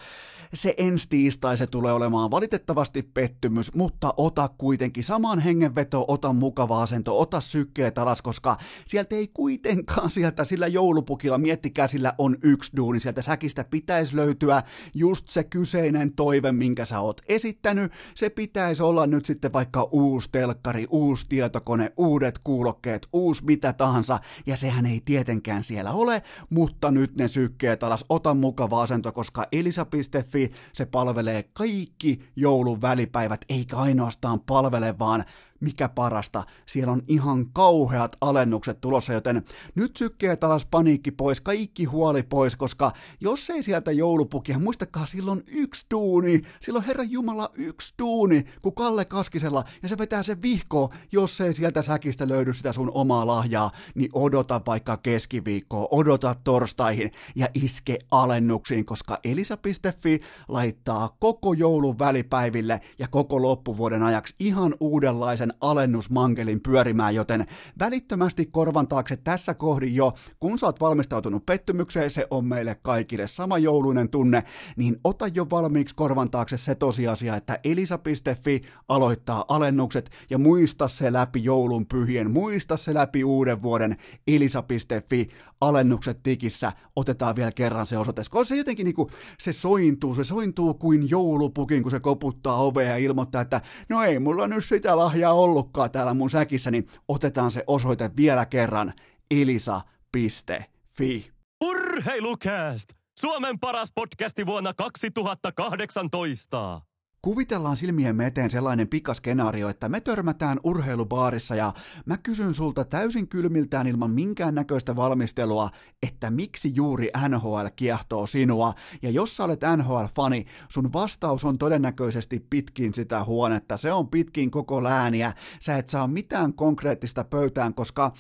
se 0.54 0.74
ensi 0.78 1.10
tiistai 1.10 1.58
se 1.58 1.68
tulee 1.68 1.94
olemaan 1.94 2.32
valitettavasti 2.32 3.04
pettymys, 3.04 3.74
mutta 3.74 4.14
ota 4.18 4.50
kuitenkin 4.58 5.04
saman 5.04 5.40
hengenveto, 5.40 6.06
ota 6.08 6.34
mukava 6.34 6.82
asento, 6.82 7.20
ota 7.20 7.40
sykkeet 7.40 7.98
alas, 7.98 8.22
koska 8.22 8.58
sieltä 8.88 9.16
ei 9.16 9.28
kuitenkaan 9.28 10.12
sieltä 10.12 10.44
sillä 10.44 10.68
joulupukilla, 10.68 11.38
miettikää 11.38 11.88
sillä 11.88 12.14
on 12.18 12.38
yksi 12.44 12.72
duuni, 12.78 13.00
sieltä 13.00 13.22
säkistä 13.22 13.64
pitäisi 13.64 14.16
löytyä 14.16 14.64
just 14.94 15.30
se 15.30 15.44
kyseinen 15.44 16.14
toive, 16.14 16.52
minkä 16.52 16.86
sä 16.86 17.00
oot 17.00 17.22
esittänyt, 17.28 17.92
se 18.16 18.30
pitäisi 18.30 18.84
olla 18.84 19.08
nyt 19.08 19.26
sitten 19.26 19.54
vaikka 19.54 19.90
uusi 19.92 20.30
telkkari, 20.32 20.88
uusi 20.90 21.26
tietokone, 21.30 21.94
uudet 21.98 22.40
kuulokkeet, 22.44 23.08
uusi 23.14 23.46
mitä 23.46 23.74
tahansa, 23.74 24.20
ja 24.46 24.58
sehän 24.58 24.86
ei 24.86 25.02
tietenkään 25.06 25.64
siellä 25.64 25.92
ole, 25.92 26.22
mutta 26.50 26.92
nyt 26.92 27.16
ne 27.16 27.28
sykkeet 27.28 27.84
alas, 27.84 28.06
ota 28.10 28.34
mukava 28.34 28.82
asento, 28.82 29.12
koska 29.12 29.48
elisa.fi 29.52 30.35
se 30.74 30.86
palvelee 30.86 31.44
kaikki 31.54 32.30
joulun 32.36 32.82
välipäivät, 32.82 33.46
eikä 33.50 33.78
ainoastaan 33.78 34.40
palvele, 34.40 35.00
vaan 35.00 35.26
mikä 35.60 35.90
parasta, 35.90 36.44
siellä 36.66 36.94
on 36.94 37.02
ihan 37.08 37.46
kauheat 37.54 38.16
alennukset 38.22 38.82
tulossa, 38.82 39.14
joten 39.14 39.44
nyt 39.76 39.98
sykkeet 39.98 40.44
alas 40.44 40.66
paniikki 40.66 41.12
pois, 41.12 41.42
kaikki 41.42 41.86
huoli 41.86 42.24
pois, 42.24 42.56
koska 42.56 42.92
jos 43.22 43.50
ei 43.50 43.64
sieltä 43.64 43.92
joulupukia, 43.92 44.60
muistakaa, 44.60 45.06
silloin 45.06 45.44
yksi 45.48 45.86
tuuni, 45.90 46.42
silloin 46.62 46.86
Herra 46.86 47.04
Jumala 47.04 47.52
yksi 47.54 47.94
tuuni, 47.98 48.44
kun 48.62 48.76
Kalle 48.76 49.06
Kaskisella, 49.06 49.64
ja 49.84 49.90
se 49.90 49.98
vetää 49.98 50.24
se 50.24 50.42
vihko, 50.42 50.94
jos 51.12 51.42
ei 51.42 51.54
sieltä 51.54 51.82
säkistä 51.82 52.28
löydy 52.28 52.54
sitä 52.54 52.74
sun 52.74 52.92
omaa 52.94 53.28
lahjaa, 53.28 53.72
niin 53.96 54.10
odota 54.14 54.62
vaikka 54.68 54.98
keskiviikkoa, 54.98 55.88
odota 55.92 56.36
torstaihin 56.44 57.12
ja 57.36 57.48
iske 57.54 58.00
alennuksiin, 58.12 58.86
koska 58.86 59.18
elisa.fi 59.24 60.20
laittaa 60.48 61.16
koko 61.20 61.54
joulun 61.54 62.00
välipäiville 62.00 62.82
ja 63.00 63.08
koko 63.08 63.42
loppuvuoden 63.42 64.04
ajaksi 64.04 64.36
ihan 64.40 64.76
uudenlaisen 64.80 65.45
alennusmankelin 65.62 66.62
pyörimään, 66.62 67.16
joten 67.16 67.46
välittömästi 67.80 68.46
korvan 68.46 68.88
taakse 68.88 69.16
tässä 69.18 69.54
kohdin 69.54 69.96
jo, 69.96 70.14
kun 70.40 70.60
sä 70.60 70.66
oot 70.66 70.82
valmistautunut 70.82 71.46
pettymykseen, 71.46 72.10
se 72.10 72.28
on 72.32 72.46
meille 72.46 72.76
kaikille 72.82 73.28
sama 73.28 73.58
jouluinen 73.58 74.10
tunne, 74.10 74.44
niin 74.76 75.00
ota 75.04 75.28
jo 75.28 75.48
valmiiksi 75.50 75.96
korvan 75.96 76.32
taakse 76.32 76.58
se 76.58 76.76
tosiasia, 76.76 77.36
että 77.36 77.60
elisa.fi 77.64 78.62
aloittaa 78.88 79.46
alennukset. 79.48 80.10
Ja 80.30 80.38
muista 80.38 80.88
se 80.88 81.14
läpi 81.14 81.44
joulun 81.44 81.86
pyhien, 81.86 82.32
muista 82.32 82.78
se 82.78 82.94
läpi 82.94 83.24
uuden 83.24 83.62
vuoden 83.62 83.98
elisa.fi 84.28 85.28
alennukset 85.62 86.24
tikissä, 86.24 86.72
otetaan 86.96 87.36
vielä 87.36 87.52
kerran 87.52 87.86
se 87.86 87.98
osoite, 87.98 88.22
koska 88.22 88.44
se 88.44 88.56
jotenkin 88.56 88.86
niinku, 88.86 89.10
se 89.40 89.54
sointuu, 89.54 90.16
se 90.16 90.24
sointuu 90.24 90.74
kuin 90.74 91.10
joulupukin, 91.10 91.84
kun 91.84 91.92
se 91.92 92.00
koputtaa 92.00 92.64
ovea 92.64 92.90
ja 92.90 92.98
ilmoittaa, 92.98 93.42
että 93.42 93.62
no 93.90 94.04
ei 94.04 94.20
mulla 94.20 94.48
nyt 94.48 94.66
sitä 94.66 94.98
lahjaa 94.98 95.34
ollutkaan 95.36 95.92
täällä 95.92 96.14
mun 96.14 96.30
säkissä, 96.30 96.72
niin 96.72 96.88
otetaan 97.08 97.52
se 97.52 97.64
osoite 97.68 98.12
vielä 98.18 98.46
kerran, 98.46 98.94
elisa.fi. 99.32 101.32
Urheilukääst! 101.64 102.90
Suomen 103.20 103.60
paras 103.60 103.92
podcasti 103.96 104.46
vuonna 104.46 104.74
2018. 104.74 106.82
Kuvitellaan 107.26 107.78
silmien 107.78 108.22
eteen 108.22 108.50
sellainen 108.50 108.88
pikaskenaario, 108.88 109.70
että 109.70 109.90
me 109.90 110.02
törmätään 110.02 110.60
urheilubaarissa 110.64 111.56
ja 111.56 111.74
mä 112.06 112.18
kysyn 112.18 112.54
sulta 112.54 112.84
täysin 112.84 113.28
kylmiltään 113.28 113.88
ilman 113.88 114.12
minkään 114.12 114.56
näköistä 114.56 114.96
valmistelua, 114.96 115.70
että 116.04 116.32
miksi 116.32 116.72
juuri 116.76 117.10
NHL 117.30 117.66
kiehtoo 117.76 118.28
sinua. 118.28 118.74
Ja 119.02 119.10
jos 119.10 119.38
sä 119.38 119.44
olet 119.44 119.62
NHL-fani, 119.78 120.46
sun 120.70 120.94
vastaus 120.94 121.44
on 121.44 121.58
todennäköisesti 121.58 122.46
pitkin 122.50 122.94
sitä 122.94 123.24
huonetta. 123.24 123.78
Se 123.78 123.94
on 123.94 124.08
pitkin 124.08 124.52
koko 124.52 124.84
lääniä. 124.84 125.34
Sä 125.60 125.78
et 125.78 125.90
saa 125.90 126.08
mitään 126.08 126.54
konkreettista 126.54 127.24
pöytään, 127.24 127.74
koska 127.74 128.12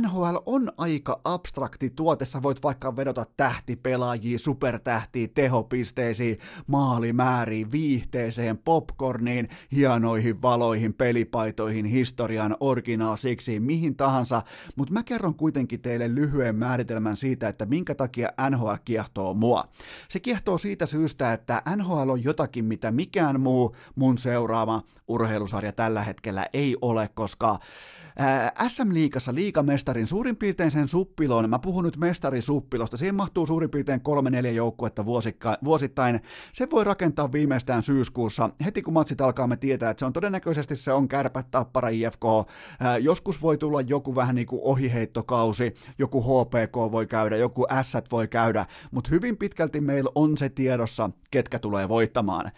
NHL 0.00 0.36
on 0.46 0.72
aika 0.76 1.20
abstrakti 1.24 1.90
tuote. 1.90 2.24
Sä 2.24 2.42
voit 2.42 2.62
vaikka 2.62 2.96
vedota 2.96 3.26
tähtipelaajia, 3.36 4.38
supertähtiä, 4.38 5.28
tehopisteisiin, 5.34 6.38
maalimääriin, 6.66 7.72
viihteeseen, 7.72 8.49
kaikkeen 8.56 8.64
popcorniin, 8.64 9.48
hienoihin 9.72 10.42
valoihin, 10.42 10.94
pelipaitoihin, 10.94 11.84
historian, 11.84 12.56
siksi, 13.16 13.60
mihin 13.60 13.96
tahansa, 13.96 14.42
mutta 14.76 14.94
mä 14.94 15.02
kerron 15.02 15.34
kuitenkin 15.34 15.80
teille 15.80 16.14
lyhyen 16.14 16.56
määritelmän 16.56 17.16
siitä, 17.16 17.48
että 17.48 17.66
minkä 17.66 17.94
takia 17.94 18.28
NHL 18.50 18.74
kiehtoo 18.84 19.34
mua. 19.34 19.64
Se 20.08 20.20
kiehtoo 20.20 20.58
siitä 20.58 20.86
syystä, 20.86 21.32
että 21.32 21.62
NHL 21.76 22.10
on 22.10 22.24
jotakin, 22.24 22.64
mitä 22.64 22.90
mikään 22.90 23.40
muu 23.40 23.76
mun 23.94 24.18
seuraava 24.18 24.82
urheilusarja 25.08 25.72
tällä 25.72 26.02
hetkellä 26.02 26.46
ei 26.52 26.76
ole, 26.82 27.08
koska 27.14 27.58
SM-liigassa 28.68 29.34
liikamestarin 29.34 30.06
suurin 30.06 30.36
piirtein 30.36 30.70
sen 30.70 30.88
suppilon, 30.88 31.50
mä 31.50 31.58
puhun 31.58 31.84
nyt 31.84 31.96
mestarisuppilosta, 31.96 32.96
siihen 32.96 33.14
mahtuu 33.14 33.46
suurin 33.46 33.70
piirtein 33.70 34.00
kolme 34.00 34.30
neljä 34.30 34.50
joukkuetta 34.50 35.04
vuosittain. 35.64 36.20
Se 36.52 36.70
voi 36.70 36.84
rakentaa 36.84 37.32
viimeistään 37.32 37.82
syyskuussa. 37.82 38.50
Heti 38.64 38.82
kun 38.82 38.94
matsit 38.94 39.20
alkaa, 39.20 39.46
me 39.46 39.56
tietää, 39.56 39.90
että 39.90 39.98
se 39.98 40.04
on 40.04 40.12
todennäköisesti 40.12 40.76
se 40.76 40.92
on 40.92 41.08
kärpät, 41.08 41.50
tappara, 41.50 41.88
IFK. 41.88 42.24
Joskus 43.00 43.42
voi 43.42 43.58
tulla 43.58 43.80
joku 43.80 44.14
vähän 44.14 44.34
niin 44.34 44.46
kuin 44.46 44.62
ohiheittokausi, 44.64 45.74
joku 45.98 46.22
HPK 46.22 46.76
voi 46.92 47.06
käydä, 47.06 47.36
joku 47.36 47.66
S 47.82 47.92
voi 48.12 48.28
käydä, 48.28 48.66
mutta 48.90 49.10
hyvin 49.10 49.36
pitkälti 49.36 49.80
meillä 49.80 50.10
on 50.14 50.38
se 50.38 50.48
tiedossa, 50.48 51.10
ketkä 51.30 51.58
tulee 51.58 51.88
voittamaan. 51.88 52.50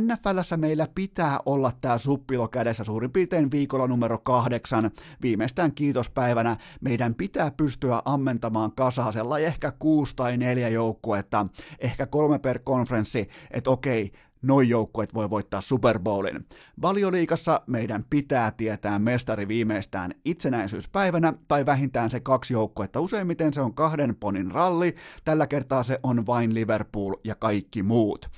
NFLssä 0.00 0.56
meillä 0.56 0.88
pitää 0.94 1.38
olla 1.46 1.72
tämä 1.80 1.98
suppilo 1.98 2.48
kädessä 2.48 2.84
suurin 2.84 3.12
piirtein 3.12 3.50
viikolla 3.50 3.86
numero 3.86 4.18
kahdeksan, 4.18 4.90
viimeistään 5.22 5.74
kiitospäivänä 5.74 6.56
meidän 6.80 7.14
pitää 7.14 7.50
pystyä 7.50 8.02
ammentamaan 8.04 8.72
kasaan 8.72 9.12
sellainen 9.12 9.46
ehkä 9.46 9.72
kuusi 9.78 10.16
tai 10.16 10.36
neljä 10.36 10.68
joukkuetta, 10.68 11.46
ehkä 11.78 12.06
kolme 12.06 12.38
per 12.38 12.58
konferenssi, 12.58 13.28
että 13.50 13.70
okei, 13.70 14.12
noin 14.46 14.68
joukkueet 14.68 15.14
voi 15.14 15.30
voittaa 15.30 15.60
Super 15.60 15.98
Bowlin. 15.98 16.46
Valioliikassa 16.82 17.60
meidän 17.66 18.04
pitää 18.10 18.50
tietää 18.50 18.98
mestari 18.98 19.48
viimeistään 19.48 20.14
itsenäisyyspäivänä 20.24 21.32
tai 21.48 21.66
vähintään 21.66 22.10
se 22.10 22.20
kaksi 22.20 22.54
joukkuetta. 22.54 23.00
Useimmiten 23.00 23.52
se 23.52 23.60
on 23.60 23.74
kahden 23.74 24.16
ponin 24.20 24.50
ralli, 24.50 24.94
tällä 25.24 25.46
kertaa 25.46 25.82
se 25.82 26.00
on 26.02 26.26
vain 26.26 26.54
Liverpool 26.54 27.14
ja 27.24 27.34
kaikki 27.34 27.82
muut. 27.82 28.30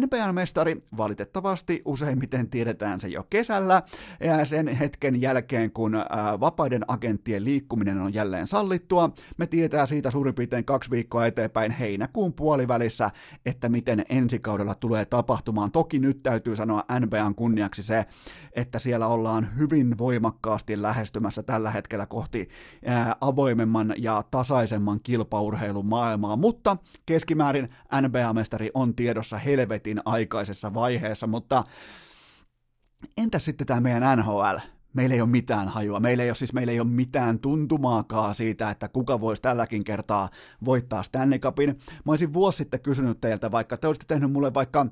NBA-mestari 0.00 0.82
valitettavasti 0.96 1.82
useimmiten 1.84 2.50
tiedetään 2.50 3.00
se 3.00 3.08
jo 3.08 3.26
kesällä 3.30 3.82
ja 4.20 4.44
sen 4.44 4.68
hetken 4.68 5.20
jälkeen, 5.20 5.70
kun 5.70 5.92
vapaiden 6.40 6.84
agenttien 6.88 7.44
liikkuminen 7.44 8.00
on 8.00 8.14
jälleen 8.14 8.46
sallittua, 8.46 9.10
me 9.36 9.46
tietää 9.46 9.86
siitä 9.86 10.10
suurin 10.10 10.34
piirtein 10.34 10.64
kaksi 10.64 10.90
viikkoa 10.90 11.26
eteenpäin 11.26 11.72
heinäkuun 11.72 12.32
puolivälissä, 12.32 13.10
että 13.46 13.68
miten 13.68 14.04
ensi 14.08 14.38
kaudella 14.38 14.74
tulee 14.74 15.04
tapahtumaan 15.04 15.37
tapahtumaan. 15.38 15.72
Toki 15.72 15.98
nyt 15.98 16.22
täytyy 16.22 16.56
sanoa 16.56 16.84
NBAn 17.00 17.34
kunniaksi 17.34 17.82
se, 17.82 18.06
että 18.52 18.78
siellä 18.78 19.06
ollaan 19.06 19.48
hyvin 19.58 19.98
voimakkaasti 19.98 20.82
lähestymässä 20.82 21.42
tällä 21.42 21.70
hetkellä 21.70 22.06
kohti 22.06 22.48
avoimemman 23.20 23.94
ja 23.96 24.24
tasaisemman 24.30 25.00
kilpaurheilun 25.02 25.86
maailmaa, 25.86 26.36
mutta 26.36 26.76
keskimäärin 27.06 27.68
NBA-mestari 28.02 28.70
on 28.74 28.94
tiedossa 28.94 29.38
helvetin 29.38 30.00
aikaisessa 30.04 30.74
vaiheessa, 30.74 31.26
mutta 31.26 31.64
entä 33.16 33.38
sitten 33.38 33.66
tämä 33.66 33.80
meidän 33.80 34.18
NHL? 34.18 34.56
meillä 34.92 35.14
ei 35.14 35.20
ole 35.20 35.30
mitään 35.30 35.68
hajua. 35.68 36.00
Meillä 36.00 36.22
ei 36.22 36.30
ole, 36.30 36.34
siis 36.34 36.52
meillä 36.52 36.72
ei 36.72 36.80
ole 36.80 36.88
mitään 36.88 37.38
tuntumaakaan 37.38 38.34
siitä, 38.34 38.70
että 38.70 38.88
kuka 38.88 39.20
voisi 39.20 39.42
tälläkin 39.42 39.84
kertaa 39.84 40.28
voittaa 40.64 41.02
Stanley 41.02 41.38
Cupin. 41.38 41.78
Mä 42.04 42.12
olisin 42.12 42.32
vuosi 42.32 42.56
sitten 42.56 42.80
kysynyt 42.80 43.20
teiltä, 43.20 43.50
vaikka 43.50 43.76
te 43.76 43.86
olisitte 43.86 44.14
tehnyt 44.14 44.32
mulle 44.32 44.54
vaikka 44.54 44.86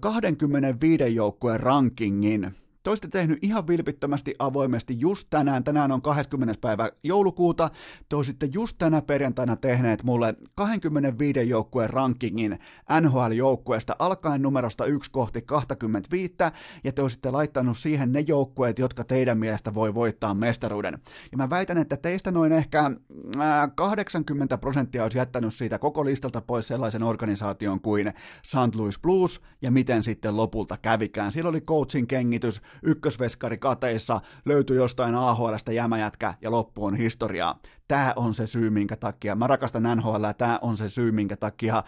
25 0.00 1.14
joukkueen 1.14 1.60
rankingin, 1.60 2.54
te 2.82 2.90
olisitte 2.90 3.08
tehnyt 3.08 3.38
ihan 3.42 3.66
vilpittömästi 3.68 4.34
avoimesti 4.38 5.00
just 5.00 5.26
tänään, 5.30 5.64
tänään 5.64 5.92
on 5.92 6.02
20. 6.02 6.60
päivä 6.60 6.90
joulukuuta, 7.04 7.70
te 8.08 8.16
olisitte 8.16 8.48
just 8.52 8.78
tänä 8.78 9.02
perjantaina 9.02 9.56
tehneet 9.56 10.02
mulle 10.02 10.34
25 10.54 11.48
joukkueen 11.48 11.90
rankingin 11.90 12.58
NHL-joukkueesta 13.00 13.96
alkaen 13.98 14.42
numerosta 14.42 14.84
1 14.84 15.10
kohti 15.10 15.42
25, 15.42 16.34
ja 16.84 16.92
te 16.92 17.02
olisitte 17.02 17.30
laittanut 17.30 17.78
siihen 17.78 18.12
ne 18.12 18.20
joukkueet, 18.20 18.78
jotka 18.78 19.04
teidän 19.04 19.38
mielestä 19.38 19.74
voi 19.74 19.94
voittaa 19.94 20.34
mestaruuden. 20.34 20.98
Ja 21.32 21.36
mä 21.36 21.50
väitän, 21.50 21.78
että 21.78 21.96
teistä 21.96 22.30
noin 22.30 22.52
ehkä 22.52 22.90
80 23.74 24.58
prosenttia 24.58 25.02
olisi 25.02 25.18
jättänyt 25.18 25.54
siitä 25.54 25.78
koko 25.78 26.04
listalta 26.04 26.40
pois 26.40 26.68
sellaisen 26.68 27.02
organisaation 27.02 27.80
kuin 27.80 28.12
St. 28.42 28.74
Louis 28.74 28.98
Blues, 28.98 29.40
ja 29.62 29.70
miten 29.70 30.04
sitten 30.04 30.36
lopulta 30.36 30.76
kävikään. 30.82 31.32
Siellä 31.32 31.48
oli 31.48 31.60
coachin 31.60 32.06
kengitys, 32.06 32.62
ykkösveskari 32.82 33.58
kateissa, 33.58 34.20
löytyi 34.44 34.76
jostain 34.76 35.14
AHLstä 35.14 35.72
jämäjätkä 35.72 36.34
ja 36.40 36.50
loppu 36.50 36.84
on 36.84 36.94
historiaa. 36.94 37.58
Tämä 37.88 38.12
on 38.16 38.34
se 38.34 38.46
syy, 38.46 38.70
minkä 38.70 38.96
takia 38.96 39.34
mä 39.34 39.46
rakastan 39.46 39.96
NHL, 39.96 40.24
tämä 40.38 40.58
on 40.62 40.76
se 40.76 40.88
syy, 40.88 41.12
minkä 41.12 41.36
takia 41.36 41.82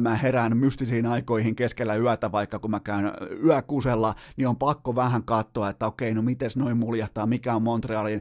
mä 0.00 0.16
herään 0.16 0.56
mystisiin 0.56 1.06
aikoihin 1.06 1.56
keskellä 1.56 1.96
yötä, 1.96 2.32
vaikka 2.32 2.58
kun 2.58 2.70
mä 2.70 2.80
käyn 2.80 3.12
yökusella, 3.44 4.14
niin 4.36 4.48
on 4.48 4.56
pakko 4.56 4.94
vähän 4.94 5.24
katsoa, 5.24 5.68
että 5.68 5.86
okei, 5.86 6.14
no 6.14 6.22
miten 6.22 6.50
noin 6.56 6.76
muljahtaa, 6.76 7.26
mikä 7.26 7.54
on 7.54 7.62
Montrealin 7.62 8.20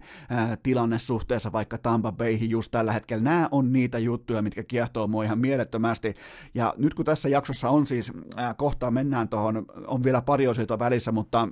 tilanne 0.63 0.99
suhteessa 0.99 1.51
vaikka 1.51 1.77
Tampa 1.77 2.11
Bayhin 2.11 2.49
just 2.49 2.71
tällä 2.71 2.93
hetkellä. 2.93 3.23
Nämä 3.23 3.49
on 3.51 3.73
niitä 3.73 3.97
juttuja, 3.97 4.41
mitkä 4.41 4.63
kiehtoo 4.63 5.07
mua 5.07 5.23
ihan 5.23 5.39
mielettömästi, 5.39 6.13
ja 6.53 6.73
nyt 6.77 6.93
kun 6.93 7.05
tässä 7.05 7.29
jaksossa 7.29 7.69
on 7.69 7.87
siis, 7.87 8.11
kohtaa 8.57 8.91
mennään 8.91 9.29
tuohon, 9.29 9.65
on 9.87 10.03
vielä 10.03 10.21
pari 10.21 10.47
osiota 10.47 10.79
välissä, 10.79 11.11
mutta 11.11 11.47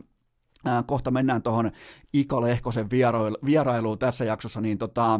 kohta 0.85 1.11
mennään 1.11 1.41
tuohon 1.41 1.71
Ika 2.13 2.41
Lehkosen 2.41 2.89
vierailuun 3.45 3.99
tässä 3.99 4.25
jaksossa, 4.25 4.61
niin 4.61 4.77
tota, 4.77 5.19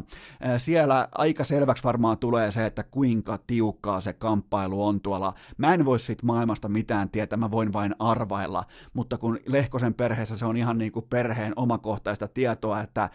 siellä 0.58 1.08
aika 1.12 1.43
selväksi 1.43 1.84
varmaan 1.84 2.17
tulee 2.17 2.52
se, 2.52 2.65
että 2.65 2.84
kuinka 2.84 3.39
tiukkaa 3.47 4.02
se 4.02 4.13
kamppailu 4.13 4.86
on 4.86 5.02
tuolla. 5.02 5.34
Mä 5.58 5.73
en 5.73 5.86
voi 5.86 6.00
siitä 6.00 6.26
maailmasta 6.26 6.69
mitään 6.69 7.10
tietää, 7.10 7.38
mä 7.38 7.52
voin 7.52 7.73
vain 7.73 7.95
arvailla, 8.00 8.63
mutta 8.93 9.17
kun 9.17 9.39
Lehkosen 9.45 9.93
perheessä 9.93 10.38
se 10.38 10.45
on 10.45 10.58
ihan 10.58 10.78
niin 10.78 10.91
kuin 10.91 11.06
perheen 11.10 11.54
omakohtaista 11.56 12.28
tietoa, 12.28 12.82
että 12.82 13.10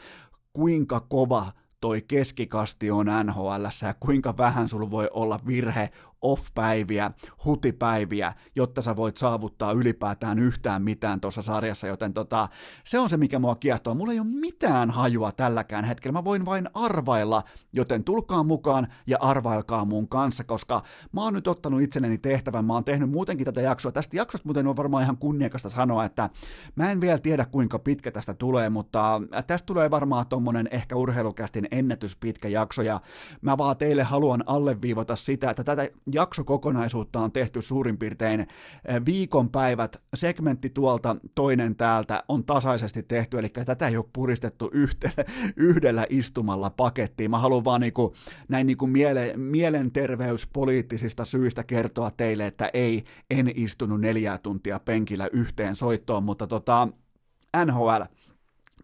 kuinka 0.52 1.00
kova 1.00 1.46
toi 1.80 2.02
keskikasti 2.02 2.90
on 2.90 3.06
NHL 3.24 3.64
ja 3.82 3.94
kuinka 4.00 4.36
vähän 4.36 4.68
sulla 4.68 4.90
voi 4.90 5.10
olla 5.12 5.40
virhe 5.46 5.90
off-päiviä, 6.22 7.10
hutipäiviä, 7.44 8.32
jotta 8.56 8.82
sä 8.82 8.96
voit 8.96 9.16
saavuttaa 9.16 9.72
ylipäätään 9.72 10.38
yhtään 10.38 10.82
mitään 10.82 11.20
tuossa 11.20 11.42
sarjassa, 11.42 11.86
joten 11.86 12.14
tota, 12.14 12.48
se 12.84 12.98
on 12.98 13.10
se, 13.10 13.16
mikä 13.16 13.38
mua 13.38 13.54
kiehtoo. 13.54 13.94
Mulla 13.94 14.12
ei 14.12 14.20
ole 14.20 14.28
mitään 14.28 14.90
hajua 14.90 15.32
tälläkään 15.32 15.84
hetkellä, 15.84 16.12
mä 16.12 16.24
voin 16.24 16.46
vain 16.46 16.68
arvailla, 16.74 17.42
joten 17.72 18.04
tulkaa 18.04 18.42
mukaan 18.42 18.86
ja 19.06 19.18
arvailkaa 19.20 19.84
mun 19.84 20.08
kanssa, 20.08 20.44
koska 20.44 20.82
mä 21.12 21.22
oon 21.22 21.34
nyt 21.34 21.48
ottanut 21.48 21.80
itselleni 21.80 22.18
tehtävän, 22.18 22.64
mä 22.64 22.72
oon 22.72 22.84
tehnyt 22.84 23.10
muutenkin 23.10 23.44
tätä 23.44 23.60
jaksoa. 23.60 23.92
Tästä 23.92 24.16
jaksosta 24.16 24.48
muuten 24.48 24.66
on 24.66 24.76
varmaan 24.76 25.02
ihan 25.02 25.16
kunniakasta 25.16 25.68
sanoa, 25.68 26.04
että 26.04 26.30
mä 26.76 26.90
en 26.90 27.00
vielä 27.00 27.18
tiedä 27.18 27.44
kuinka 27.44 27.78
pitkä 27.78 28.10
tästä 28.10 28.34
tulee, 28.34 28.70
mutta 28.70 29.22
tästä 29.46 29.66
tulee 29.66 29.90
varmaan 29.90 30.26
tommonen 30.26 30.68
ehkä 30.70 30.96
urheilukästin 30.96 31.68
ennätyspitkä 31.70 32.48
jakso, 32.48 32.82
ja 32.82 33.00
mä 33.40 33.58
vaan 33.58 33.76
teille 33.76 34.02
haluan 34.02 34.44
alleviivata 34.46 35.16
sitä, 35.16 35.50
että 35.50 35.64
tätä 35.64 35.88
jaksokokonaisuutta 36.14 37.20
on 37.20 37.32
tehty 37.32 37.62
suurin 37.62 37.98
piirtein 37.98 38.40
eh, 38.40 38.48
viikonpäivät, 39.06 40.02
segmentti 40.14 40.70
tuolta, 40.70 41.16
toinen 41.34 41.76
täältä 41.76 42.24
on 42.28 42.44
tasaisesti 42.44 43.02
tehty, 43.02 43.38
eli 43.38 43.48
tätä 43.48 43.88
ei 43.88 43.96
ole 43.96 44.04
puristettu 44.12 44.70
yhdellä 45.56 46.06
istumalla 46.10 46.70
pakettiin. 46.70 47.30
Mä 47.30 47.38
haluan 47.38 47.64
vaan 47.64 47.80
niinku, 47.80 48.14
näin 48.48 48.66
niinku 48.66 48.86
miele, 48.86 49.32
mielenterveyspoliittisista 49.36 51.24
syistä 51.24 51.64
kertoa 51.64 52.10
teille, 52.10 52.46
että 52.46 52.70
ei, 52.74 53.04
en 53.30 53.50
istunut 53.54 54.00
neljää 54.00 54.38
tuntia 54.38 54.78
penkillä 54.78 55.28
yhteen 55.32 55.76
soittoon, 55.76 56.24
mutta 56.24 56.46
tota, 56.46 56.88
NHL, 57.66 58.02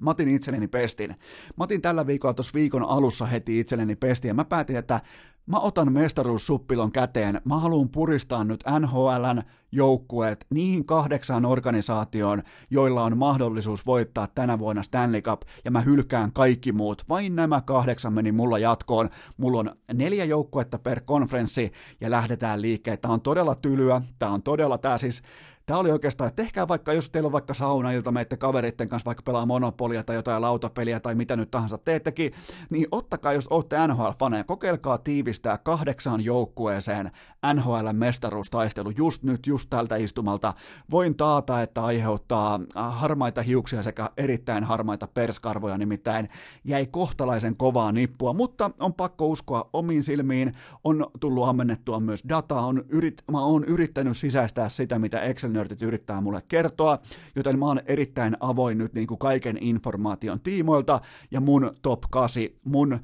Mä 0.01 0.11
otin 0.11 0.29
itselleni 0.29 0.69
pestin. 0.69 1.11
Mä 1.57 1.65
otin 1.65 1.83
tällä 1.83 2.07
viikolla 2.07 2.35
tuossa 2.35 2.55
viikon 2.55 2.85
alussa 2.85 3.27
heti 3.27 3.61
itselleni 3.61 3.97
pestin 3.97 4.29
ja 4.29 4.35
mä 4.35 4.45
päätin, 4.45 4.77
että 4.77 5.01
mä 5.47 5.59
otan 5.59 5.93
mestaruussuppilon 5.93 6.93
käteen, 6.93 7.41
mä 7.45 7.59
haluan 7.59 7.89
puristaa 7.89 8.45
nyt 8.45 8.65
NHLn 8.81 9.43
joukkueet 9.73 10.47
niihin 10.51 10.85
kahdeksaan 10.85 11.45
organisaatioon, 11.45 12.43
joilla 12.71 13.05
on 13.05 13.19
mahdollisuus 13.19 13.87
voittaa 13.87 14.27
tänä 14.27 14.59
vuonna 14.59 14.83
Stanley 14.83 15.21
Cup, 15.21 15.43
ja 15.65 15.71
mä 15.71 15.81
hylkään 15.81 16.33
kaikki 16.33 16.73
muut. 16.73 17.05
Vain 17.09 17.37
nämä 17.37 17.61
kahdeksan 17.61 18.13
meni 18.13 18.33
mulla 18.33 18.59
jatkoon. 18.59 19.09
Mulla 19.37 19.61
on 19.61 19.71
neljä 19.95 20.25
joukkuetta 20.25 20.79
per 20.79 21.01
konferenssi, 21.01 21.73
ja 22.01 22.11
lähdetään 22.11 22.63
liikkeelle. 22.63 22.97
Tää 22.97 23.11
on 23.11 23.21
todella 23.21 23.55
tylyä, 23.55 24.03
tää 24.19 24.31
on 24.31 24.43
todella, 24.43 24.79
tää 24.79 24.99
siis 24.99 25.23
Tämä 25.69 25.81
oli 25.81 25.91
oikeastaan, 25.91 26.29
että 26.29 26.43
tehkää 26.43 26.69
vaikka, 26.69 26.93
jos 26.93 27.11
teillä 27.11 27.27
on 27.27 27.33
vaikka 27.33 27.55
saunailta, 27.55 28.13
menette 28.13 28.37
kavereiden 28.37 28.89
kanssa 28.89 29.07
vaikka 29.07 29.23
pelaa 29.23 29.47
monopolia 29.47 30.03
tai 30.03 30.17
jotain 30.17 30.43
lautapeliä 30.43 31.01
tai 31.01 31.15
mitä 31.15 31.37
nyt 31.37 31.51
tahansa 31.51 31.79
teettekin, 31.79 32.33
niin 32.71 32.87
ottakaa, 32.91 33.33
jos 33.33 33.47
olette 33.47 33.77
NHL-faneja, 33.77 34.45
kokeilkaa 34.45 34.99
tiivistää 34.99 35.59
kahdeksaan 35.59 36.21
joukkueeseen 36.21 37.11
NHL-mestaruustaistelu 37.55 38.93
just 38.97 39.23
nyt, 39.23 39.47
just 39.47 39.71
tältä 39.71 39.97
istumalta. 39.97 40.55
Voin 40.91 41.17
taata, 41.17 41.63
että 41.63 41.85
aiheuttaa 41.85 42.61
harmaita 42.75 43.43
hiuksia 43.43 43.83
sekä 43.83 44.11
erittäin 44.17 44.65
harmaita 44.65 45.07
perskarvoja, 45.07 45.79
nimittäin 45.79 46.29
jäi 46.65 46.87
kohtalaisen 46.87 47.57
kovaa 47.57 47.93
nippua, 47.93 48.33
mutta 48.33 48.71
on 48.81 48.95
pakko 48.95 49.27
uskoa 49.27 49.71
omiin 49.73 50.05
silmiin, 50.05 50.55
on 50.85 51.07
tullut 51.21 51.49
ammennettua 51.49 52.01
myös 52.01 52.25
dataa, 52.29 52.67
on 52.67 52.85
yrit, 52.89 53.23
mä 53.31 53.45
oon 53.45 53.65
yrittänyt 53.65 54.17
sisäistää 54.17 54.69
sitä, 54.69 54.99
mitä 54.99 55.21
Excel 55.21 55.58
nörtit 55.59 55.83
yrittää 55.83 56.21
mulle 56.21 56.43
kertoa, 56.49 56.99
joten 57.37 57.59
mä 57.59 57.67
oon 57.67 57.81
erittäin 57.87 58.37
avoin 58.41 58.79
nyt 58.79 58.95
niin 58.95 59.07
kuin 59.07 59.19
kaiken 59.19 59.59
informaation 59.61 60.41
tiimoilta, 60.41 61.01
ja 61.31 61.41
mun 61.41 61.73
top 61.83 62.03
8, 62.11 62.43
mun 62.65 62.99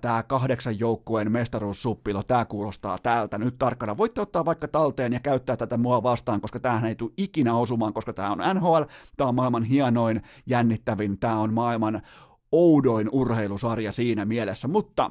tämä 0.00 0.22
kahdeksan 0.22 0.78
joukkueen 0.78 1.32
mestaruussuppilo, 1.32 2.22
tämä 2.22 2.44
kuulostaa 2.44 2.98
täältä 3.02 3.38
nyt 3.38 3.58
tarkkana. 3.58 3.96
Voitte 3.96 4.20
ottaa 4.20 4.44
vaikka 4.44 4.68
talteen 4.68 5.12
ja 5.12 5.20
käyttää 5.20 5.56
tätä 5.56 5.76
mua 5.76 6.02
vastaan, 6.02 6.40
koska 6.40 6.60
tämähän 6.60 6.88
ei 6.88 6.94
tule 6.94 7.12
ikinä 7.16 7.54
osumaan, 7.54 7.92
koska 7.92 8.12
tämä 8.12 8.32
on 8.32 8.38
NHL, 8.54 8.82
tämä 9.16 9.28
on 9.28 9.34
maailman 9.34 9.64
hienoin, 9.64 10.22
jännittävin, 10.46 11.18
tämä 11.18 11.36
on 11.36 11.54
maailman 11.54 12.02
oudoin 12.52 13.08
urheilusarja 13.12 13.92
siinä 13.92 14.24
mielessä, 14.24 14.68
mutta 14.68 15.10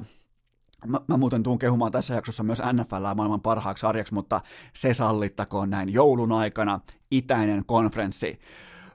Mä, 0.86 1.00
mä 1.08 1.16
muuten 1.16 1.42
tuun 1.42 1.58
kehumaan 1.58 1.92
tässä 1.92 2.14
jaksossa 2.14 2.42
myös 2.42 2.62
NFL 2.72 3.14
maailman 3.14 3.40
parhaaksi 3.40 3.80
sarjaksi, 3.80 4.14
mutta 4.14 4.40
se 4.72 4.94
sallittakoon 4.94 5.70
näin 5.70 5.88
joulun 5.88 6.32
aikana, 6.32 6.80
itäinen 7.10 7.64
konferenssi. 7.66 8.40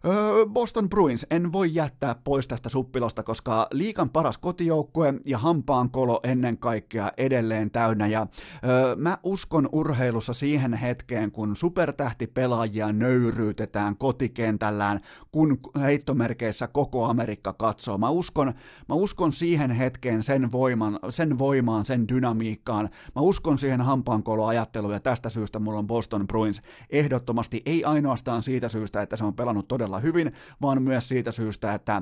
Öö, 0.08 0.46
Boston 0.46 0.90
Bruins 0.90 1.26
en 1.32 1.54
voi 1.54 1.74
jättää 1.74 2.16
pois 2.24 2.48
tästä 2.48 2.70
suppilosta, 2.70 3.24
koska 3.24 3.68
liikan 3.72 4.10
paras 4.10 4.38
kotijoukkue 4.38 5.14
ja 5.26 5.38
hampaan 5.38 5.90
kolo 5.90 6.20
ennen 6.24 6.58
kaikkea 6.58 7.12
edelleen 7.18 7.72
täynnä. 7.72 8.08
Ja 8.08 8.28
öö, 8.66 8.96
mä 8.96 9.18
uskon 9.24 9.70
urheilussa 9.72 10.34
siihen 10.34 10.74
hetkeen, 10.74 11.32
kun 11.32 11.56
supertähtipelaajia 11.56 12.94
nöyryytetään 12.94 13.98
kotikentällään, 13.98 15.00
kun 15.32 15.58
heittomerkeissä 15.82 16.68
koko 16.68 17.06
Amerikka 17.06 17.54
katsoo. 17.54 17.98
Mä 17.98 18.10
uskon, 18.10 18.54
mä 18.90 18.96
uskon 18.96 19.34
siihen 19.34 19.72
hetkeen 19.72 20.24
sen, 20.24 20.52
voiman, 20.52 21.00
sen 21.10 21.38
voimaan, 21.38 21.86
sen 21.86 22.08
dynamiikkaan. 22.08 22.90
Mä 23.16 23.22
uskon 23.22 23.58
siihen 23.58 23.82
hampaankoloajatteluun 23.82 24.94
ja 24.94 25.00
tästä 25.00 25.30
syystä 25.30 25.60
mulla 25.60 25.80
on 25.80 25.88
Boston 25.88 26.28
Bruins 26.28 26.62
ehdottomasti, 26.90 27.62
ei 27.66 27.84
ainoastaan 27.84 28.44
siitä 28.44 28.70
syystä, 28.70 29.02
että 29.02 29.18
se 29.18 29.26
on 29.26 29.34
pelannut 29.34 29.68
todella 29.68 29.95
todella 29.96 30.00
hyvin, 30.00 30.34
vaan 30.62 30.82
myös 30.82 31.08
siitä 31.08 31.32
syystä, 31.32 31.74
että 31.74 32.02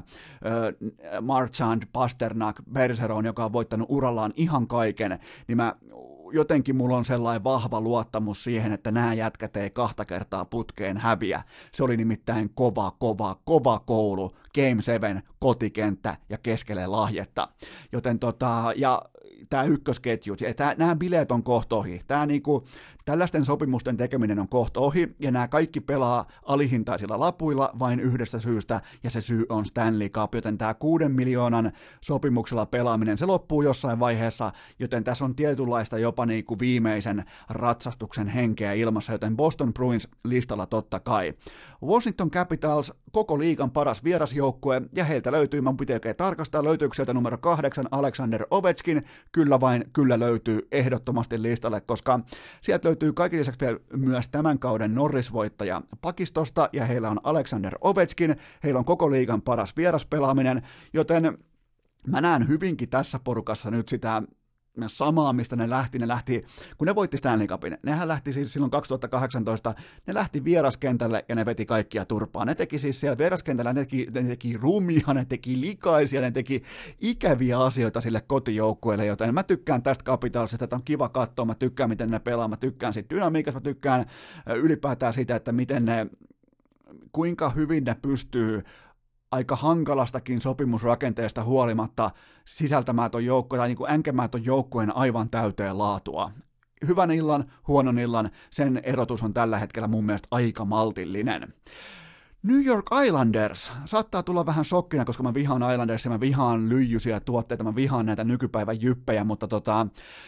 Marchand, 1.21 1.84
Pasternak, 1.93 2.62
Bergeron, 2.73 3.25
joka 3.25 3.45
on 3.45 3.53
voittanut 3.53 3.88
urallaan 3.89 4.34
ihan 4.36 4.67
kaiken, 4.67 5.19
niin 5.47 5.58
mä 5.58 5.75
jotenkin 6.32 6.75
mulla 6.75 6.97
on 6.97 7.06
sellainen 7.06 7.43
vahva 7.43 7.82
luottamus 7.82 8.43
siihen, 8.43 8.73
että 8.73 8.91
nämä 8.91 9.13
jätkät 9.13 9.58
ei 9.58 9.69
kahta 9.69 10.06
kertaa 10.06 10.45
putkeen 10.45 10.97
häviä. 10.97 11.43
Se 11.71 11.84
oli 11.84 11.97
nimittäin 11.97 12.49
kova, 12.56 12.91
kova, 12.91 13.36
kova 13.45 13.79
koulu, 13.79 14.32
Game 14.56 14.82
7, 14.82 15.21
kotikenttä 15.39 16.17
ja 16.29 16.38
keskelle 16.38 16.88
lahjetta. 16.88 17.47
Joten 17.91 18.19
tota, 18.19 18.73
ja 18.75 19.01
tämä 19.49 19.63
ykkösketjut, 19.63 20.41
ja 20.41 20.53
tää, 20.53 20.75
nämä 20.77 20.95
bileet 20.95 21.32
on 21.32 21.43
kohta 21.43 21.75
ohi. 21.75 21.99
Tää 22.08 22.25
niinku, 22.25 22.63
tällaisten 23.05 23.45
sopimusten 23.45 23.97
tekeminen 23.97 24.39
on 24.39 24.49
kohta 24.49 24.79
ohi, 24.79 25.15
ja 25.19 25.31
nämä 25.31 25.47
kaikki 25.47 25.79
pelaa 25.79 26.25
alihintaisilla 26.45 27.19
lapuilla 27.19 27.69
vain 27.79 27.99
yhdestä 27.99 28.39
syystä, 28.39 28.81
ja 29.03 29.09
se 29.09 29.21
syy 29.21 29.45
on 29.49 29.65
Stanley 29.65 30.09
Cup, 30.09 30.35
joten 30.35 30.57
tämä 30.57 30.73
kuuden 30.73 31.11
miljoonan 31.11 31.71
sopimuksella 32.01 32.65
pelaaminen, 32.65 33.17
se 33.17 33.25
loppuu 33.25 33.61
jossain 33.61 33.99
vaiheessa, 33.99 34.51
joten 34.79 35.03
tässä 35.03 35.25
on 35.25 35.35
tietynlaista 35.35 35.97
jopa 35.97 36.25
niinku 36.25 36.59
viimeisen 36.59 37.23
ratsastuksen 37.49 38.27
henkeä 38.27 38.73
ilmassa, 38.73 39.11
joten 39.11 39.37
Boston 39.37 39.73
Bruins 39.73 40.07
listalla 40.23 40.65
totta 40.65 40.99
kai. 40.99 41.33
Washington 41.83 42.31
Capitals, 42.31 42.93
koko 43.11 43.39
liigan 43.39 43.71
paras 43.71 44.03
vierasjoukkue, 44.03 44.81
ja 44.95 45.03
heiltä 45.03 45.31
löytyy, 45.31 45.61
mä 45.61 45.73
pitää 45.79 45.95
oikein 45.95 46.15
tarkastaa, 46.15 46.63
löytyykö 46.63 46.95
sieltä 46.95 47.13
numero 47.13 47.37
kahdeksan 47.37 47.87
Alexander 47.91 48.45
Ovechkin, 48.51 49.03
kyllä 49.31 49.59
vain, 49.59 49.85
kyllä 49.93 50.19
löytyy 50.19 50.67
ehdottomasti 50.71 51.41
listalle, 51.41 51.81
koska 51.81 52.19
sieltä 52.61 52.87
löytyy 52.87 52.92
kaiken 53.15 53.39
lisäksi 53.39 53.60
vielä 53.65 53.79
myös 53.93 54.27
tämän 54.27 54.60
kauden 54.60 54.95
Norris-voittaja 54.95 55.82
pakistosta, 56.01 56.69
ja 56.73 56.86
heillä 56.86 57.10
on 57.10 57.19
Alexander 57.23 57.75
Ovechkin, 57.82 58.36
heillä 58.63 58.79
on 58.79 58.86
koko 58.86 59.12
liigan 59.12 59.41
paras 59.41 59.77
vieraspelaaminen, 59.77 60.62
joten 60.93 61.38
mä 62.08 62.21
näen 62.21 62.47
hyvinkin 62.47 62.89
tässä 62.89 63.19
porukassa 63.23 63.71
nyt 63.71 63.89
sitä 63.89 64.23
samaa, 64.88 65.33
mistä 65.33 65.55
ne 65.55 65.69
lähti. 65.69 65.99
Ne 65.99 66.07
lähti, 66.07 66.45
kun 66.77 66.88
ne 66.88 66.95
voitti 66.95 67.17
Stanley 67.17 67.47
Cupin, 67.47 67.77
nehän 67.83 68.07
lähti 68.07 68.33
siis 68.33 68.53
silloin 68.53 68.71
2018, 68.71 69.73
ne 70.07 70.13
lähti 70.13 70.43
vieraskentälle 70.43 71.25
ja 71.29 71.36
ne 71.36 71.45
veti 71.45 71.65
kaikkia 71.65 72.05
turpaa. 72.05 72.45
Ne 72.45 72.55
teki 72.55 72.77
siis 72.77 72.99
siellä 72.99 73.17
vieraskentällä, 73.17 73.73
ne 73.73 73.79
teki, 73.79 74.07
ne 74.13 74.23
teki 74.23 74.57
rumia, 74.57 75.13
ne 75.13 75.25
teki 75.25 75.62
likaisia, 75.62 76.21
ne 76.21 76.31
teki 76.31 76.63
ikäviä 76.99 77.59
asioita 77.59 78.01
sille 78.01 78.21
kotijoukkueelle, 78.21 79.05
joten 79.05 79.33
mä 79.33 79.43
tykkään 79.43 79.83
tästä 79.83 80.03
Capitalsista, 80.03 80.63
että 80.63 80.75
on 80.75 80.83
kiva 80.83 81.09
katsoa, 81.09 81.45
mä 81.45 81.55
tykkään 81.55 81.89
miten 81.89 82.12
ne 82.12 82.19
pelaa, 82.19 82.47
mä 82.47 82.57
tykkään 82.57 82.93
siitä 82.93 83.15
dynamiikasta, 83.15 83.59
mä 83.59 83.63
tykkään 83.63 84.05
ylipäätään 84.55 85.13
siitä, 85.13 85.36
että 85.36 85.51
miten 85.51 85.86
ne 85.86 86.07
kuinka 87.12 87.49
hyvin 87.49 87.83
ne 87.83 87.95
pystyy 88.01 88.63
aika 89.34 89.56
hankalastakin 89.56 90.41
sopimusrakenteesta 90.41 91.43
huolimatta 91.43 92.12
sisältämään 92.46 93.12
ton 93.12 93.26
joukkojen 93.26 93.60
tai 93.60 93.67
niin 93.67 93.78
kuin 93.78 93.91
änkemään 93.91 94.30
ton 94.30 94.46
joukkueen 94.46 94.96
aivan 94.96 95.30
täyteen 95.30 95.78
laatua. 95.78 96.32
Hyvän 96.88 97.12
illan, 97.12 97.52
huonon 97.67 98.00
illan, 98.00 98.30
sen 98.50 98.82
erotus 98.84 99.24
on 99.24 99.34
tällä 99.34 99.60
hetkellä 99.60 99.88
mun 99.88 100.06
mielestä 100.06 100.28
aika 100.32 100.65
maltillinen. 100.65 101.54
New 102.47 102.65
York 102.65 102.86
Islanders 103.06 103.71
saattaa 103.86 104.23
tulla 104.23 104.45
vähän 104.45 104.65
shokkina, 104.65 105.06
koska 105.06 105.23
mä 105.23 105.34
vihaan 105.34 105.71
Islandersia, 105.71 106.12
mä 106.12 106.19
vihaan 106.19 106.69
lyijyisiä 106.69 107.19
tuotteita, 107.19 107.63
mä 107.63 107.75
vihaan 107.75 108.06
näitä 108.06 108.23
nykypäivän 108.23 108.82
jyppejä, 108.82 109.23
mutta 109.23 109.47
tota, 109.47 109.88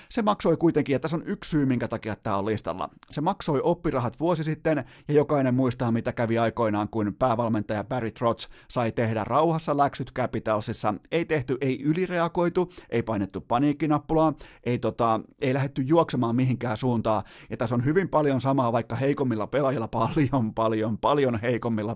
se 0.10 0.22
maksoi 0.22 0.58
kuitenkin, 0.58 0.94
ja 0.94 1.00
tässä 1.00 1.18
on 1.18 1.24
yksi 1.26 1.50
syy, 1.50 1.66
minkä 1.66 1.88
takia 1.88 2.16
tämä 2.16 2.38
on 2.38 2.46
listalla. 2.46 2.90
Se 3.12 3.22
maksoi 3.22 3.62
oppirahat 3.64 4.20
vuosi 4.20 4.44
sitten, 4.44 4.86
ja 5.08 5.14
jokainen 5.14 5.56
muistaa, 5.56 5.92
mitä 5.92 6.14
kävi 6.14 6.38
aikoinaan, 6.38 6.90
kun 6.90 7.16
päävalmentaja 7.20 7.84
Barry 7.84 8.12
Trotz 8.12 8.48
sai 8.68 8.92
tehdä 8.92 9.24
rauhassa 9.24 9.78
läksyt 9.78 10.12
Capitalsissa. 10.14 10.94
Ei 11.12 11.26
tehty, 11.26 11.58
ei 11.62 11.82
ylireagoitu, 11.82 12.72
ei 12.90 13.04
painettu 13.04 13.42
paniikkinappulaa, 13.42 14.34
ei, 14.64 14.80
tota, 14.80 15.20
ei 15.42 15.54
lähdetty 15.54 15.82
juoksemaan 15.82 16.36
mihinkään 16.36 16.78
suuntaan, 16.78 17.24
ja 17.50 17.58
tässä 17.58 17.76
on 17.76 17.86
hyvin 17.86 18.10
paljon 18.10 18.42
samaa, 18.42 18.72
vaikka 18.72 18.96
heikommilla 18.96 19.48
pelaajilla, 19.48 19.88
paljon, 19.88 20.54
paljon, 20.54 20.98
paljon 20.98 21.40
heikommilla. 21.42 21.96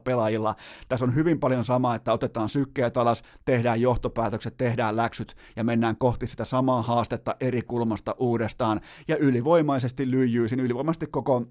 Tässä 0.87 1.05
on 1.05 1.15
hyvin 1.15 1.39
paljon 1.39 1.63
samaa, 1.63 1.95
että 1.95 2.13
otetaan 2.13 2.49
sykkeet 2.49 2.97
alas, 2.97 3.23
tehdään 3.45 3.81
johtopäätökset, 3.81 4.57
tehdään 4.57 4.95
läksyt 4.95 5.35
ja 5.55 5.63
mennään 5.63 5.97
kohti 5.97 6.27
sitä 6.27 6.45
samaa 6.45 6.81
haastetta 6.81 7.35
eri 7.39 7.61
kulmasta 7.61 8.15
uudestaan. 8.19 8.81
Ja 9.07 9.17
ylivoimaisesti 9.17 10.11
lyijyisin, 10.11 10.59
ylivoimaisesti 10.59 11.07
koko 11.07 11.45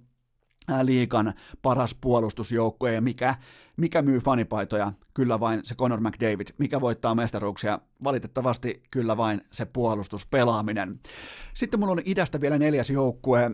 liikan 0.82 1.34
paras 1.62 1.94
puolustusjoukkue 2.00 2.94
ja 2.94 3.00
mikä, 3.00 3.34
mikä 3.78 4.02
myy 4.02 4.20
fanipaitoja? 4.20 4.92
Kyllä 5.14 5.40
vain 5.40 5.60
se 5.62 5.74
Conor 5.74 6.00
McDavid. 6.00 6.46
Mikä 6.58 6.80
voittaa 6.80 7.14
mestaruuksia? 7.14 7.78
Valitettavasti 8.04 8.82
kyllä 8.90 9.16
vain 9.16 9.40
se 9.50 9.64
puolustuspelaaminen. 9.64 11.00
Sitten 11.54 11.80
mulla 11.80 11.92
on 11.92 12.02
idästä 12.04 12.40
vielä 12.40 12.58
neljäs 12.58 12.90
joukkue, 12.90 13.50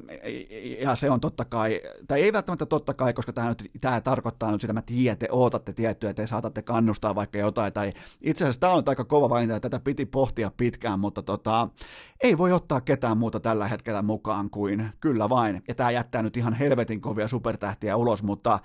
ja 0.80 0.94
se 0.94 1.10
on 1.10 1.20
totta 1.20 1.44
kai, 1.44 1.80
tai 2.08 2.22
ei 2.22 2.32
välttämättä 2.32 2.66
totta 2.66 2.94
kai, 2.94 3.12
koska 3.12 3.32
tämä, 3.32 3.48
nyt, 3.48 3.70
tämä 3.80 4.00
tarkoittaa 4.00 4.52
nyt 4.52 4.60
sitä, 4.60 4.74
että 4.78 4.92
tiedän, 4.92 5.18
te 5.18 5.28
ootatte 5.30 5.72
tiettyä, 5.72 6.10
että 6.10 6.22
te 6.22 6.26
saatatte 6.26 6.62
kannustaa 6.62 7.14
vaikka 7.14 7.38
jotain, 7.38 7.72
tai 7.72 7.92
itse 8.20 8.44
asiassa 8.44 8.60
tämä 8.60 8.72
on 8.72 8.82
aika 8.87 9.04
kova 9.04 9.30
valinta, 9.30 9.60
tätä 9.60 9.80
piti 9.80 10.06
pohtia 10.06 10.50
pitkään, 10.56 11.00
mutta 11.00 11.22
tota, 11.22 11.68
ei 12.22 12.38
voi 12.38 12.52
ottaa 12.52 12.80
ketään 12.80 13.18
muuta 13.18 13.40
tällä 13.40 13.68
hetkellä 13.68 14.02
mukaan 14.02 14.50
kuin 14.50 14.88
kyllä 15.00 15.28
vain, 15.28 15.62
ja 15.68 15.74
tämä 15.74 15.90
jättää 15.90 16.22
nyt 16.22 16.37
ihan 16.37 16.54
helvetin 16.54 17.00
kovia 17.00 17.28
supertähtiä 17.28 17.96
ulos, 17.96 18.22
mutta 18.22 18.58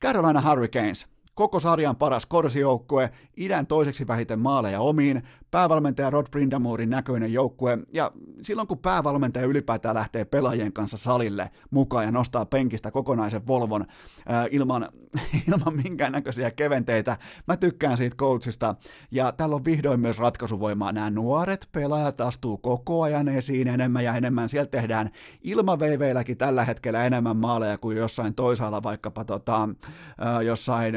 Carolina 0.00 0.40
Hurricanes, 0.40 1.06
koko 1.34 1.60
sarjan 1.60 1.96
paras 1.96 2.26
korsijoukkue, 2.26 3.10
idän 3.36 3.66
toiseksi 3.66 4.06
vähiten 4.06 4.38
maaleja 4.38 4.80
omiin, 4.80 5.22
päävalmentaja 5.50 6.10
Rod 6.10 6.26
Brindamorin 6.30 6.90
näköinen 6.90 7.32
joukkue, 7.32 7.78
ja 7.92 8.12
silloin 8.42 8.68
kun 8.68 8.78
päävalmentaja 8.78 9.46
ylipäätään 9.46 9.94
lähtee 9.94 10.24
pelaajien 10.24 10.72
kanssa 10.72 10.96
salille 10.96 11.50
mukaan 11.70 12.04
ja 12.04 12.10
nostaa 12.10 12.46
penkistä 12.46 12.90
kokonaisen 12.90 13.46
Volvon 13.46 13.86
äh, 14.30 14.46
ilman, 14.50 14.88
ilman 15.48 15.76
minkäännäköisiä 15.84 16.50
keventeitä, 16.50 17.16
mä 17.46 17.56
tykkään 17.56 17.96
siitä 17.96 18.16
coachista, 18.16 18.74
ja 19.10 19.32
täällä 19.32 19.56
on 19.56 19.64
vihdoin 19.64 20.00
myös 20.00 20.18
ratkaisuvoimaa. 20.18 20.92
Nämä 20.92 21.10
nuoret 21.10 21.68
pelaajat 21.72 22.20
astuu 22.20 22.58
koko 22.58 23.02
ajan 23.02 23.28
esiin 23.28 23.68
enemmän 23.68 24.04
ja 24.04 24.16
enemmän, 24.16 24.48
siellä 24.48 24.70
tehdään 24.70 25.10
ilmaveiveilläkin 25.42 26.36
tällä 26.36 26.64
hetkellä 26.64 27.06
enemmän 27.06 27.36
maaleja 27.36 27.78
kuin 27.78 27.96
jossain 27.96 28.34
toisaalla, 28.34 28.82
vaikkapa 28.82 29.24
tota, 29.24 29.62
äh, 29.62 30.40
jossain, 30.40 30.94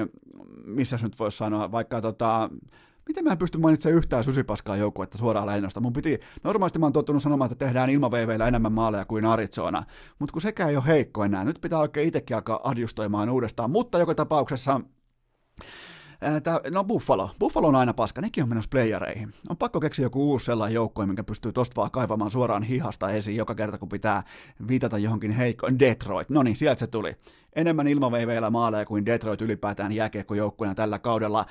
missä 0.65 0.97
nyt 1.01 1.19
voisi 1.19 1.37
sanoa, 1.37 1.71
vaikka 1.71 2.01
tota, 2.01 2.49
miten 3.07 3.23
mä 3.23 3.31
en 3.31 3.37
pysty 3.37 3.57
mainitsemaan 3.57 3.97
yhtään 3.97 4.23
susipaskaa 4.23 4.75
joukkuetta 4.75 5.17
suoraan 5.17 5.47
lennosta. 5.47 5.79
Mun 5.79 5.93
piti, 5.93 6.19
normaalisti 6.43 6.79
mä 6.79 6.85
oon 6.85 6.93
tottunut 6.93 7.23
sanomaan, 7.23 7.51
että 7.51 7.65
tehdään 7.65 7.89
ilmaveiveillä 7.89 8.47
enemmän 8.47 8.73
maaleja 8.73 9.05
kuin 9.05 9.25
Arizona, 9.25 9.83
mutta 10.19 10.33
kun 10.33 10.41
sekään 10.41 10.69
ei 10.69 10.75
ole 10.77 10.87
heikko 10.87 11.23
enää, 11.23 11.43
nyt 11.45 11.61
pitää 11.61 11.79
oikein 11.79 12.07
itsekin 12.07 12.35
alkaa 12.35 12.59
adjustoimaan 12.63 13.29
uudestaan, 13.29 13.71
mutta 13.71 13.99
joka 13.99 14.15
tapauksessa 14.15 14.81
Tää, 16.43 16.59
no 16.71 16.83
Buffalo. 16.83 17.29
Buffalo 17.39 17.67
on 17.67 17.75
aina 17.75 17.93
paska, 17.93 18.21
nekin 18.21 18.43
on 18.43 18.49
menossa 18.49 18.69
playereihin. 18.69 19.33
On 19.49 19.57
pakko 19.57 19.79
keksiä 19.79 20.05
joku 20.05 20.29
uusi 20.29 20.45
sellainen 20.45 20.75
joukko, 20.75 21.05
minkä 21.05 21.23
pystyy 21.23 21.53
tosta 21.53 21.75
vaan 21.75 21.91
kaivamaan 21.91 22.31
suoraan 22.31 22.63
hihasta 22.63 23.09
esiin 23.09 23.37
joka 23.37 23.55
kerta, 23.55 23.77
kun 23.77 23.89
pitää 23.89 24.23
viitata 24.67 24.97
johonkin 24.97 25.31
heikkoon. 25.31 25.79
Detroit, 25.79 26.29
no 26.29 26.43
niin, 26.43 26.55
sieltä 26.55 26.79
se 26.79 26.87
tuli. 26.87 27.15
Enemmän 27.55 27.87
ilmaveiveillä 27.87 28.49
maaleja 28.49 28.85
kuin 28.85 29.05
Detroit 29.05 29.41
ylipäätään 29.41 29.91
jääkiekkojoukkueena 29.91 30.75
tällä 30.75 30.99
kaudella. 30.99 31.45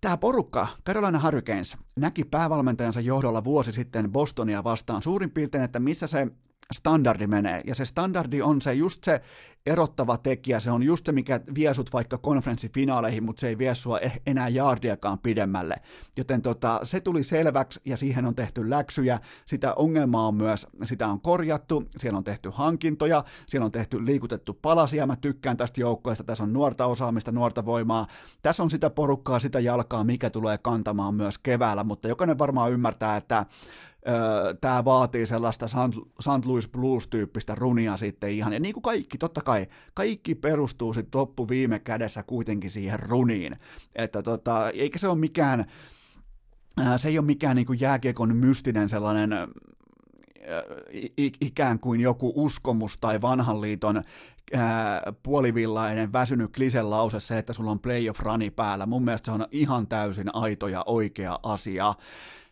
Tämä 0.00 0.16
porukka, 0.16 0.66
Carolina 0.86 1.20
Hurricanes, 1.24 1.76
näki 1.96 2.24
päävalmentajansa 2.24 3.00
johdolla 3.00 3.44
vuosi 3.44 3.72
sitten 3.72 4.12
Bostonia 4.12 4.64
vastaan 4.64 5.02
suurin 5.02 5.30
piirtein, 5.30 5.64
että 5.64 5.80
missä 5.80 6.06
se 6.06 6.26
standardi 6.72 7.26
menee. 7.26 7.62
Ja 7.66 7.74
se 7.74 7.84
standardi 7.84 8.42
on 8.42 8.60
se 8.60 8.74
just 8.74 9.04
se 9.04 9.20
erottava 9.66 10.16
tekijä, 10.16 10.60
se 10.60 10.70
on 10.70 10.82
just 10.82 11.06
se, 11.06 11.12
mikä 11.12 11.40
vie 11.54 11.74
sut 11.74 11.92
vaikka 11.92 12.18
konferenssifinaaleihin, 12.18 13.24
mutta 13.24 13.40
se 13.40 13.48
ei 13.48 13.58
vie 13.58 13.74
sua 13.74 13.98
eh, 13.98 14.20
enää 14.26 14.48
jaardiakaan 14.48 15.18
pidemmälle. 15.18 15.76
Joten 16.16 16.42
tota, 16.42 16.80
se 16.82 17.00
tuli 17.00 17.22
selväksi 17.22 17.80
ja 17.84 17.96
siihen 17.96 18.26
on 18.26 18.34
tehty 18.34 18.70
läksyjä. 18.70 19.20
Sitä 19.46 19.74
ongelmaa 19.74 20.26
on 20.26 20.34
myös, 20.34 20.66
sitä 20.84 21.08
on 21.08 21.20
korjattu, 21.20 21.84
siellä 21.96 22.16
on 22.16 22.24
tehty 22.24 22.50
hankintoja, 22.52 23.24
siellä 23.48 23.64
on 23.64 23.72
tehty 23.72 24.06
liikutettu 24.06 24.58
palasia. 24.62 25.06
Mä 25.06 25.16
tykkään 25.16 25.56
tästä 25.56 25.80
joukkoista, 25.80 26.24
tässä 26.24 26.44
on 26.44 26.52
nuorta 26.52 26.86
osaamista, 26.86 27.32
nuorta 27.32 27.64
voimaa. 27.64 28.06
Tässä 28.42 28.62
on 28.62 28.70
sitä 28.70 28.90
porukkaa, 28.90 29.38
sitä 29.38 29.60
jalkaa, 29.60 30.04
mikä 30.04 30.30
tulee 30.30 30.58
kantamaan 30.62 31.14
myös 31.14 31.38
keväällä, 31.38 31.84
mutta 31.84 32.08
jokainen 32.08 32.38
varmaan 32.38 32.72
ymmärtää, 32.72 33.16
että 33.16 33.46
tämä 34.60 34.84
vaatii 34.84 35.26
sellaista 35.26 35.68
St. 36.20 36.44
Louis 36.44 36.68
Blues-tyyppistä 36.68 37.54
runia 37.54 37.96
sitten 37.96 38.30
ihan, 38.30 38.52
ja 38.52 38.60
niin 38.60 38.74
kuin 38.74 38.82
kaikki, 38.82 39.18
totta 39.18 39.40
kai, 39.40 39.66
kaikki 39.94 40.34
perustuu 40.34 40.94
sitten 40.94 41.18
loppu 41.18 41.48
viime 41.48 41.78
kädessä 41.78 42.22
kuitenkin 42.22 42.70
siihen 42.70 43.00
runiin, 43.00 43.56
että 43.94 44.22
tota, 44.22 44.70
eikä 44.70 44.98
se 44.98 45.08
ole 45.08 45.18
mikään, 45.18 45.64
se 46.96 47.08
ei 47.08 47.18
ole 47.18 47.26
mikään 47.26 47.56
niin 47.56 47.66
kuin 47.66 47.80
jääkiekon 47.80 48.36
mystinen 48.36 48.88
sellainen 48.88 49.30
ikään 51.40 51.80
kuin 51.80 52.00
joku 52.00 52.32
uskomus 52.36 52.98
tai 52.98 53.20
vanhan 53.20 53.60
liiton 53.60 54.02
puolivillainen 55.22 56.12
väsynyt 56.12 56.52
kliselause 56.56 57.20
se, 57.20 57.38
että 57.38 57.52
sulla 57.52 57.70
on 57.70 57.80
playoff 57.80 58.20
rani 58.20 58.50
päällä. 58.50 58.86
Mun 58.86 59.04
mielestä 59.04 59.26
se 59.26 59.32
on 59.32 59.46
ihan 59.50 59.86
täysin 59.86 60.34
aito 60.34 60.68
ja 60.68 60.82
oikea 60.86 61.38
asia. 61.42 61.94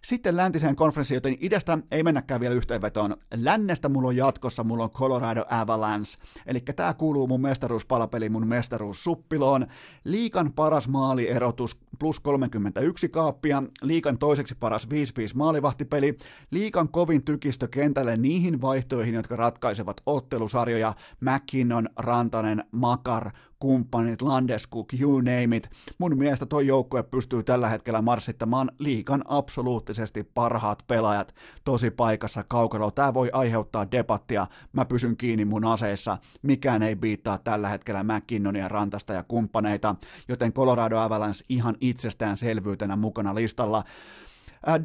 Sitten 0.05 0.37
läntiseen 0.37 0.77
konferenssiin, 0.77 1.17
joten 1.17 1.37
idästä 1.41 1.79
ei 1.91 2.03
mennäkään 2.03 2.41
vielä 2.41 2.55
yhteenvetoon. 2.55 3.17
Lännestä 3.35 3.89
mulla 3.89 4.09
on 4.09 4.17
jatkossa, 4.17 4.65
mulla 4.65 4.85
on 4.85 4.91
Colorado 4.91 5.45
Avalanche, 5.51 6.23
eli 6.47 6.61
tämä 6.61 6.95
kuuluu 6.95 7.27
mun 7.27 7.41
mestaruuspalapeli, 7.41 8.29
mun 8.29 8.47
mestaruussuppiloon. 8.47 9.67
Liikan 10.05 10.53
paras 10.53 10.89
maalierotus 10.89 11.77
plus 11.99 12.21
31 12.21 13.09
kaappia, 13.09 13.63
liikan 13.83 14.19
toiseksi 14.19 14.55
paras 14.55 14.89
5-5 14.89 14.91
maalivahtipeli, 15.35 16.19
liikan 16.51 16.89
kovin 16.89 17.25
tykistö 17.25 17.69
kentälle 17.69 18.17
niihin 18.17 18.61
vaihtoihin, 18.61 19.15
jotka 19.15 19.37
ratkaisevat 19.37 19.97
ottelusarjoja, 20.07 20.93
McKinnon, 21.21 21.89
Rantanen, 21.97 22.65
Makar, 22.73 23.31
kumppanit, 23.59 24.23
Landeskuk, 24.23 24.89
you 25.01 25.21
name 25.21 25.57
it. 25.57 25.71
Mun 25.99 26.19
mielestä 26.19 26.47
toi 26.47 26.67
joukkue 26.67 27.03
pystyy 27.03 27.43
tällä 27.43 27.69
hetkellä 27.69 28.03
marssittamaan 28.03 28.71
liikan 28.79 29.23
absoluuttisesti 29.29 30.25
parhaat 30.25 30.85
pelaajat 30.87 31.35
tosi 31.65 31.91
paikassa 31.91 32.45
kaukalo. 32.49 32.91
Tämä 32.91 33.15
voi 33.15 33.31
aiheuttaa 33.33 33.91
debattia. 33.91 34.47
Mä 34.73 34.85
pysyn 34.85 35.17
kiinni 35.17 35.45
mun 35.45 35.65
aseissa. 35.65 36.19
Mikään 36.43 36.83
ei 36.83 36.97
biittaa 36.97 37.39
tällä 37.39 37.69
hetkellä 37.69 38.05
McKinnonia, 38.05 38.69
Rantasta 38.69 39.13
ja 39.13 39.23
kumppaneita, 39.23 39.95
joten 40.29 40.53
Colorado 40.53 40.99
Avalanche 40.99 41.45
ihan 41.49 41.75
itsestäänselvyytenä 41.81 42.97
mukana 42.97 43.35
listalla. 43.35 43.85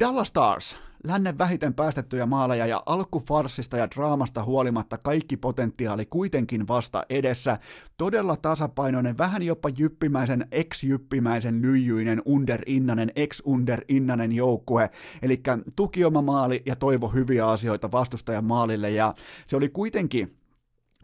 Dallas 0.00 0.28
Stars, 0.28 0.76
lännen 1.04 1.38
vähiten 1.38 1.74
päästettyjä 1.74 2.26
maaleja 2.26 2.66
ja 2.66 2.82
alkufarsista 2.86 3.76
ja 3.76 3.90
draamasta 3.90 4.44
huolimatta 4.44 4.98
kaikki 4.98 5.36
potentiaali 5.36 6.06
kuitenkin 6.06 6.68
vasta 6.68 7.02
edessä. 7.10 7.58
Todella 7.96 8.36
tasapainoinen, 8.36 9.18
vähän 9.18 9.42
jopa 9.42 9.68
jyppimäisen, 9.68 10.46
ex-jyppimäisen 10.50 11.62
lyijyinen, 11.62 12.22
underinnanen, 12.24 13.12
ex-underinnanen 13.16 14.32
joukkue. 14.32 14.90
Eli 15.22 15.42
tukioma 15.76 16.22
maali 16.22 16.62
ja 16.66 16.76
toivo 16.76 17.08
hyviä 17.08 17.48
asioita 17.48 17.92
vastustajan 17.92 18.44
maalille 18.44 18.90
ja 18.90 19.14
se 19.46 19.56
oli 19.56 19.68
kuitenkin 19.68 20.36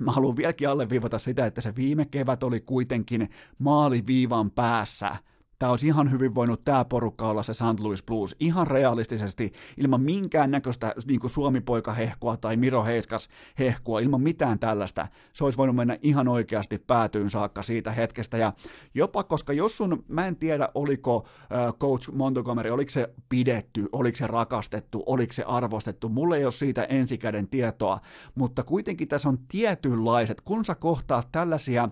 Mä 0.01 0.13
haluan 0.13 0.37
vieläkin 0.37 0.69
alleviivata 0.69 1.19
sitä, 1.19 1.47
että 1.47 1.61
se 1.61 1.77
viime 1.77 2.05
kevät 2.05 2.43
oli 2.43 2.61
kuitenkin 2.61 3.29
maaliviivan 3.59 4.51
päässä 4.51 5.17
tämä 5.59 5.71
olisi 5.71 5.87
ihan 5.87 6.11
hyvin 6.11 6.35
voinut 6.35 6.65
tämä 6.65 6.85
porukka 6.85 7.29
olla 7.29 7.43
se 7.43 7.55
St. 7.55 7.81
Louis 7.81 8.03
Blues 8.03 8.37
ihan 8.41 8.67
realistisesti 8.67 9.53
ilman 9.77 10.01
minkään 10.01 10.51
näköistä 10.51 10.95
niin 11.07 11.21
kuin 11.21 11.31
Suomi-poika-hehkua 11.31 12.37
tai 12.37 12.57
Miro 12.57 12.85
Heiskas-hehkua, 12.85 14.01
ilman 14.01 14.23
mitään 14.23 14.59
tällaista. 14.59 15.09
Se 15.33 15.45
olisi 15.45 15.59
voinut 15.59 15.77
mennä 15.77 15.99
ihan 16.03 16.29
oikeasti 16.29 16.79
päätyyn 16.79 17.31
saakka 17.31 17.63
siitä 17.63 17.93
hetkestä 17.93 18.37
ja 18.37 18.53
jopa 18.95 19.25
koska 19.25 19.53
jos 19.53 19.77
sun, 19.77 20.05
mä 20.09 20.27
en 20.27 20.37
tiedä 20.37 20.69
oliko 20.75 21.27
äh, 21.53 21.75
coach 21.75 22.13
Montgomery, 22.13 22.71
oliko 22.71 22.91
se 22.91 23.15
pidetty, 23.29 23.89
oliko 23.93 24.17
se 24.17 24.27
rakastettu, 24.27 25.03
oliko 25.07 25.33
se 25.33 25.43
arvostettu, 25.43 26.09
mulle 26.09 26.37
ei 26.37 26.45
ole 26.45 26.53
siitä 26.53 26.85
ensikäden 26.85 27.49
tietoa, 27.49 27.99
mutta 28.35 28.63
kuitenkin 28.63 29.09
tässä 29.09 29.29
on 29.29 29.39
tietynlaiset, 29.49 30.41
kun 30.41 30.65
sä 30.65 30.75
kohtaat 30.75 31.29
tällaisia 31.33 31.89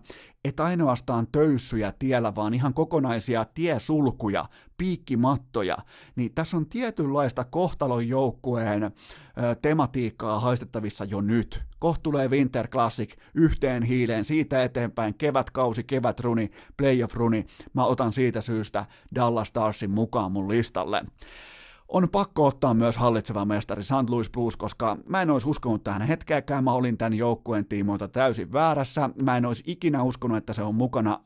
et 0.47 0.61
ainoastaan 0.61 1.27
töyssyjä 1.33 1.93
tiellä, 1.99 2.35
vaan 2.35 2.55
ihan 2.55 2.75
kokonaisia 2.75 3.45
tiesulkuja, 3.55 4.45
piikkimattoja, 4.79 5.77
niin 6.17 6.35
tässä 6.35 6.57
on 6.57 6.67
tietynlaista 6.67 7.45
kohtalon 7.45 8.09
joukkueen 8.09 8.91
tematiikkaa 9.63 10.41
haistettavissa 10.41 11.05
jo 11.05 11.21
nyt. 11.21 11.63
Kohta 11.79 12.03
tulee 12.03 12.29
Winter 12.29 12.69
Classic 12.69 13.17
yhteen 13.35 13.83
hiileen, 13.83 14.25
siitä 14.25 14.65
eteenpäin 14.65 15.15
kevätkausi, 15.15 15.85
kevätruni, 15.85 16.51
playoff-runi, 16.77 17.47
mä 17.75 17.85
otan 17.85 18.13
siitä 18.13 18.41
syystä 18.41 18.87
Dallas 19.15 19.49
Starsin 19.49 19.91
mukaan 19.91 20.33
mun 20.33 20.49
listalle 20.49 21.05
on 21.89 22.09
pakko 22.09 22.47
ottaa 22.47 22.75
myös 22.75 22.97
hallitseva 22.97 23.45
mestari 23.45 23.83
St. 23.83 24.09
Louis 24.09 24.31
Blues, 24.31 24.57
koska 24.57 24.97
mä 25.09 25.23
en 25.23 25.31
olisi 25.31 25.49
uskonut 25.49 25.85
tähän 25.85 26.03
hetkeäkään, 26.03 26.65
mä 26.65 26.73
olin 26.73 26.99
tämän 26.99 27.15
joukkueen 27.15 27.67
tiimoilta 27.67 28.09
täysin 28.09 28.53
väärässä, 28.53 29.11
mä 29.23 29.37
en 29.37 29.47
olisi 29.47 29.63
ikinä 29.67 30.03
uskonut, 30.03 30.37
että 30.37 30.53
se 30.53 30.63
on 30.63 30.75
mukana 30.75 31.21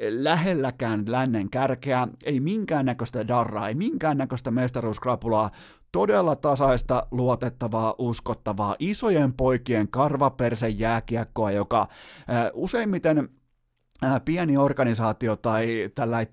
lähelläkään 0.00 1.04
lännen 1.08 1.50
kärkeä, 1.50 2.08
ei 2.24 2.40
minkäännäköistä 2.40 3.28
darraa, 3.28 3.68
ei 3.68 3.74
minkäännäköistä 3.74 4.50
mestaruuskrapulaa, 4.50 5.50
todella 5.92 6.36
tasaista, 6.36 7.06
luotettavaa, 7.10 7.94
uskottavaa, 7.98 8.76
isojen 8.78 9.32
poikien 9.32 9.88
karvapersen 9.88 10.78
jääkiekkoa, 10.78 11.50
joka 11.50 11.80
äh, 11.80 12.50
useimmiten 12.54 13.28
äh, 14.04 14.20
pieni 14.24 14.56
organisaatio 14.56 15.36
tai 15.36 15.90
tällä 15.94 16.26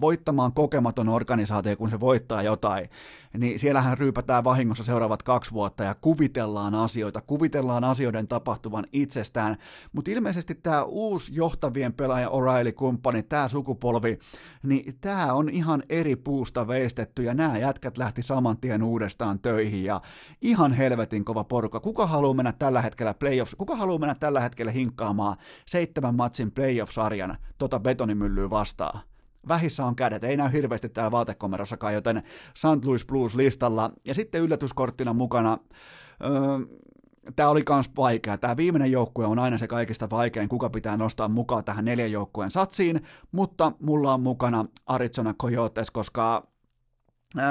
voittamaan 0.00 0.52
kokematon 0.52 1.08
organisaatio, 1.08 1.76
kun 1.76 1.90
se 1.90 2.00
voittaa 2.00 2.42
jotain, 2.42 2.88
niin 3.38 3.58
siellähän 3.58 3.98
ryypätään 3.98 4.44
vahingossa 4.44 4.84
seuraavat 4.84 5.22
kaksi 5.22 5.52
vuotta 5.52 5.84
ja 5.84 5.94
kuvitellaan 5.94 6.74
asioita, 6.74 7.20
kuvitellaan 7.20 7.84
asioiden 7.84 8.28
tapahtuvan 8.28 8.86
itsestään, 8.92 9.56
mutta 9.92 10.10
ilmeisesti 10.10 10.54
tämä 10.54 10.82
uusi 10.82 11.34
johtavien 11.34 11.92
pelaaja 11.92 12.28
O'Reilly-kumppani, 12.28 13.22
tämä 13.22 13.48
sukupolvi, 13.48 14.18
niin 14.62 14.98
tämä 15.00 15.32
on 15.32 15.50
ihan 15.50 15.82
eri 15.88 16.16
puusta 16.16 16.68
veistetty 16.68 17.22
ja 17.22 17.34
nämä 17.34 17.58
jätkät 17.58 17.98
lähti 17.98 18.22
saman 18.22 18.56
tien 18.56 18.82
uudestaan 18.82 19.38
töihin 19.38 19.84
ja 19.84 20.00
ihan 20.42 20.72
helvetin 20.72 21.24
kova 21.24 21.44
porukka. 21.44 21.80
Kuka 21.80 22.06
haluaa 22.06 22.34
mennä 22.34 22.52
tällä 22.52 22.82
hetkellä 22.82 23.14
playoffs, 23.14 23.54
kuka 23.54 23.76
haluaa 23.76 23.98
mennä 23.98 24.14
tällä 24.14 24.40
hetkellä 24.40 24.72
hinkkaamaan 24.72 25.36
seitsemän 25.66 26.14
matsin 26.14 26.52
playoff-sarjan 26.52 27.36
tota 27.58 27.80
betonimyllyä 27.80 28.50
vastaan? 28.50 29.11
Vähissä 29.48 29.86
on 29.86 29.96
kädet, 29.96 30.24
ei 30.24 30.36
näy 30.36 30.52
hirveästi 30.52 30.88
täällä 30.88 31.10
vaatekomerossakaan, 31.10 31.94
joten 31.94 32.22
St. 32.54 32.84
Louis 32.84 33.06
Blues 33.06 33.34
listalla. 33.34 33.90
Ja 34.04 34.14
sitten 34.14 34.40
yllätyskorttina 34.40 35.12
mukana, 35.12 35.58
öö, 36.24 36.30
tämä 37.36 37.48
oli 37.48 37.62
myös 37.70 37.90
vaikea. 37.96 38.38
Tämä 38.38 38.56
viimeinen 38.56 38.92
joukkue 38.92 39.26
on 39.26 39.38
aina 39.38 39.58
se 39.58 39.68
kaikista 39.68 40.10
vaikein, 40.10 40.48
kuka 40.48 40.70
pitää 40.70 40.96
nostaa 40.96 41.28
mukaan 41.28 41.64
tähän 41.64 41.84
neljän 41.84 42.12
joukkueen 42.12 42.50
satsiin, 42.50 43.00
mutta 43.32 43.72
mulla 43.80 44.14
on 44.14 44.20
mukana 44.20 44.64
Arizona 44.86 45.34
Coyotes, 45.34 45.90
koska 45.90 46.51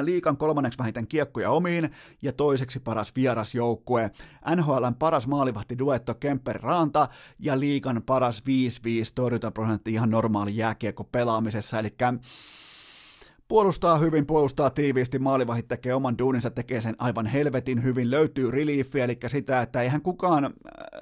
liikan 0.02 0.38
kolmanneksi 0.38 0.80
vähiten 0.80 1.08
kiekkoja 1.08 1.52
omiin 1.52 1.92
ja 2.22 2.34
toiseksi 2.34 2.80
paras 2.80 3.16
vierasjoukkue. 3.16 4.12
NHLn 4.56 4.96
paras 5.00 5.28
maalivahti 5.28 5.78
duetto 5.78 6.16
Kemper 6.16 6.60
Ranta 6.62 7.08
ja 7.40 7.60
liikan 7.60 8.04
paras 8.06 8.44
5-5 8.44 8.44
torjuntaprosentti 9.16 9.94
ihan 9.94 10.10
normaali 10.10 10.58
jääkiekko 10.58 11.04
pelaamisessa, 11.04 11.80
eli 11.80 11.96
puolustaa 13.52 13.98
hyvin, 13.98 14.26
puolustaa 14.26 14.70
tiiviisti, 14.70 15.20
maalivahit 15.20 15.68
tekee 15.68 15.94
oman 15.94 16.18
duuninsa, 16.18 16.52
tekee 16.52 16.82
sen 16.82 16.96
aivan 16.98 17.26
helvetin 17.26 17.84
hyvin, 17.84 18.12
löytyy 18.12 18.52
reliefi, 18.52 19.00
eli 19.00 19.18
sitä, 19.28 19.62
että 19.62 19.82
eihän 19.82 20.02
kukaan, 20.02 20.46
äh, 20.46 20.52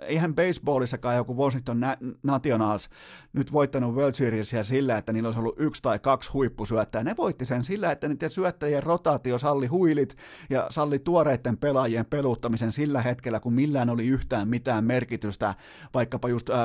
eihän 0.02 0.36
baseballissakaan 0.36 1.16
joku 1.16 1.38
Washington 1.38 1.82
Nationals 2.24 2.90
nyt 3.34 3.54
voittanut 3.54 3.96
World 3.96 4.14
Seriesia 4.14 4.64
sillä, 4.64 4.98
että 4.98 5.14
niillä 5.14 5.28
olisi 5.28 5.40
ollut 5.40 5.56
yksi 5.60 5.82
tai 5.82 6.00
kaksi 6.00 6.32
huippusyöttäjää. 6.32 7.04
Ne 7.04 7.18
voitti 7.18 7.46
sen 7.46 7.64
sillä, 7.64 7.92
että 7.92 8.08
niiden 8.08 8.30
syöttäjien 8.30 8.84
rotaatio 8.84 9.38
salli 9.38 9.68
huilit 9.68 10.16
ja 10.50 10.68
salli 10.70 11.00
tuoreiden 11.00 11.58
pelaajien 11.58 12.06
peluuttamisen 12.06 12.72
sillä 12.72 13.02
hetkellä, 13.02 13.40
kun 13.40 13.54
millään 13.54 13.90
oli 13.90 14.08
yhtään 14.08 14.48
mitään 14.48 14.84
merkitystä, 14.84 15.56
vaikkapa 15.94 16.30
just 16.30 16.50
äh, 16.50 16.58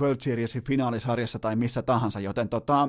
World 0.00 0.20
Seriesin 0.20 0.62
finaalisarjassa 0.62 1.38
tai 1.38 1.56
missä 1.56 1.82
tahansa, 1.82 2.20
joten 2.20 2.48
tota, 2.48 2.88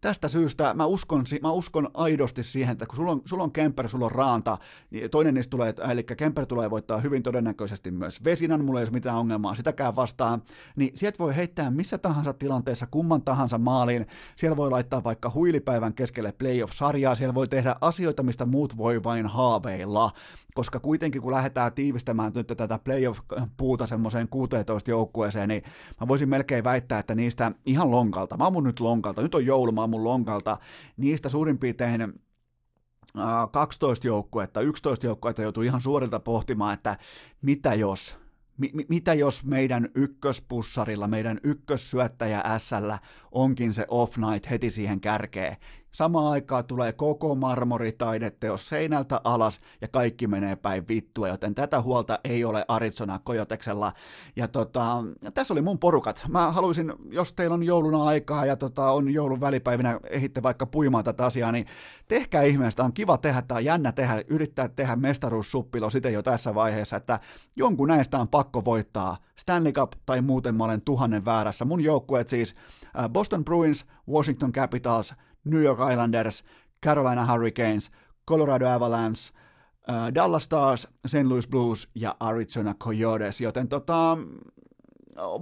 tästä 0.00 0.28
syystä 0.28 0.74
mä 0.74 0.86
uskon, 0.86 1.24
mä 1.42 1.52
uskon 1.52 1.90
aidosti 1.94 2.42
siihen, 2.42 2.72
että 2.72 2.86
kun 2.86 2.96
sulla 2.96 3.10
on, 3.10 3.22
sulla 3.24 3.42
on 3.42 3.52
Kemper, 3.52 3.88
sulla 3.88 4.04
on 4.04 4.12
Raanta, 4.12 4.58
niin 4.90 5.10
toinen 5.10 5.34
niistä 5.34 5.50
tulee, 5.50 5.74
eli 5.90 6.04
Kemper 6.04 6.46
tulee 6.46 6.70
voittaa 6.70 7.00
hyvin 7.00 7.22
todennäköisesti 7.22 7.90
myös 7.90 8.24
Vesinan, 8.24 8.64
mulla 8.64 8.80
ei 8.80 8.84
ole 8.84 8.90
mitään 8.90 9.16
ongelmaa 9.16 9.54
sitäkään 9.54 9.96
vastaan, 9.96 10.42
niin 10.76 10.92
sieltä 10.94 11.18
voi 11.18 11.36
heittää 11.36 11.70
missä 11.70 11.98
tahansa 11.98 12.32
tilanteessa 12.32 12.86
kumman 12.90 13.22
tahansa 13.22 13.58
maaliin, 13.58 14.06
siellä 14.36 14.56
voi 14.56 14.70
laittaa 14.70 15.04
vaikka 15.04 15.30
huilipäivän 15.34 15.94
keskelle 15.94 16.32
playoff-sarjaa, 16.32 17.14
siellä 17.14 17.34
voi 17.34 17.48
tehdä 17.48 17.76
asioita, 17.80 18.22
mistä 18.22 18.46
muut 18.46 18.76
voi 18.76 19.02
vain 19.02 19.26
haaveilla, 19.26 20.10
koska 20.54 20.80
kuitenkin 20.80 21.22
kun 21.22 21.32
lähdetään 21.32 21.72
tiivistämään 21.72 22.32
nyt 22.34 22.46
tätä 22.46 22.78
playoff-puuta 22.78 23.86
semmoiseen 23.86 24.28
16 24.28 24.90
joukkueeseen, 24.90 25.48
niin 25.48 25.62
mä 26.00 26.08
voisin 26.08 26.28
melkein 26.28 26.64
väittää, 26.64 26.98
että 26.98 27.14
niistä 27.14 27.52
ihan 27.66 27.90
lonkalta, 27.90 28.36
mä 28.36 28.44
oon 28.44 28.64
nyt 28.64 28.80
lonkalta, 28.80 29.22
nyt 29.22 29.34
on 29.34 29.46
joulu, 29.46 29.72
mä 29.72 29.89
mun 29.90 30.04
lonkalta, 30.04 30.58
niistä 30.96 31.28
suurin 31.28 31.58
piirtein 31.58 32.12
12 33.52 34.06
joukkuetta, 34.06 34.60
11 34.60 35.06
joukkuetta 35.06 35.42
joutuu 35.42 35.62
ihan 35.62 35.80
suorilta 35.80 36.20
pohtimaan, 36.20 36.74
että 36.74 36.98
mitä 37.42 37.74
jos, 37.74 38.18
mi, 38.58 38.70
mitä 38.88 39.14
jos 39.14 39.44
meidän 39.44 39.88
ykköspussarilla, 39.94 41.08
meidän 41.08 41.40
ykkössyöttäjä 41.44 42.44
SL 42.58 42.90
onkin 43.32 43.72
se 43.72 43.86
off 43.88 44.16
night 44.16 44.50
heti 44.50 44.70
siihen 44.70 45.00
kärkeen, 45.00 45.56
Samaan 45.92 46.32
aikaan 46.32 46.64
tulee 46.64 46.92
koko 46.92 47.34
marmoritaideteos 47.34 48.68
seinältä 48.68 49.20
alas 49.24 49.60
ja 49.80 49.88
kaikki 49.88 50.26
menee 50.26 50.56
päin 50.56 50.88
vittua, 50.88 51.28
joten 51.28 51.54
tätä 51.54 51.80
huolta 51.80 52.18
ei 52.24 52.44
ole 52.44 52.64
Arizona 52.68 53.20
Kojoteksella. 53.24 53.92
Ja 54.36 54.48
tota, 54.48 55.04
tässä 55.34 55.54
oli 55.54 55.62
mun 55.62 55.78
porukat. 55.78 56.22
Mä 56.28 56.52
haluaisin, 56.52 56.92
jos 57.10 57.32
teillä 57.32 57.54
on 57.54 57.62
jouluna 57.62 58.04
aikaa 58.04 58.46
ja 58.46 58.56
tota, 58.56 58.90
on 58.90 59.10
joulun 59.10 59.40
välipäivinä 59.40 60.00
ehitte 60.10 60.42
vaikka 60.42 60.66
puimaan 60.66 61.04
tätä 61.04 61.24
asiaa, 61.24 61.52
niin 61.52 61.66
tehkää 62.08 62.42
ihmeestä, 62.42 62.84
on 62.84 62.92
kiva 62.92 63.18
tehdä, 63.18 63.42
tämä 63.42 63.56
on 63.56 63.64
jännä 63.64 63.92
tehdä, 63.92 64.22
yrittää 64.28 64.68
tehdä 64.68 64.96
mestaruussuppilo 64.96 65.90
sitten 65.90 66.12
jo 66.12 66.22
tässä 66.22 66.54
vaiheessa, 66.54 66.96
että 66.96 67.20
jonkun 67.56 67.88
näistä 67.88 68.18
on 68.18 68.28
pakko 68.28 68.64
voittaa. 68.64 69.16
Stanley 69.36 69.72
Cup 69.72 69.92
tai 70.06 70.20
muuten 70.20 70.54
mä 70.54 70.64
olen 70.64 70.82
tuhannen 70.82 71.24
väärässä. 71.24 71.64
Mun 71.64 71.80
joukkueet 71.80 72.28
siis 72.28 72.54
äh, 72.98 73.10
Boston 73.10 73.44
Bruins, 73.44 73.86
Washington 74.10 74.52
Capitals, 74.52 75.14
New 75.44 75.60
York 75.60 75.80
Islanders, 75.92 76.44
Carolina 76.80 77.26
Hurricanes, 77.26 77.90
Colorado 78.24 78.66
Avalanche, 78.66 79.32
äh, 79.88 80.12
Dallas 80.12 80.44
Stars, 80.44 80.88
St. 81.06 81.24
Louis 81.24 81.48
Blues 81.48 81.88
ja 81.94 82.16
Arizona 82.20 82.74
Coyotes, 82.74 83.40
joten 83.40 83.68
tota, 83.68 84.18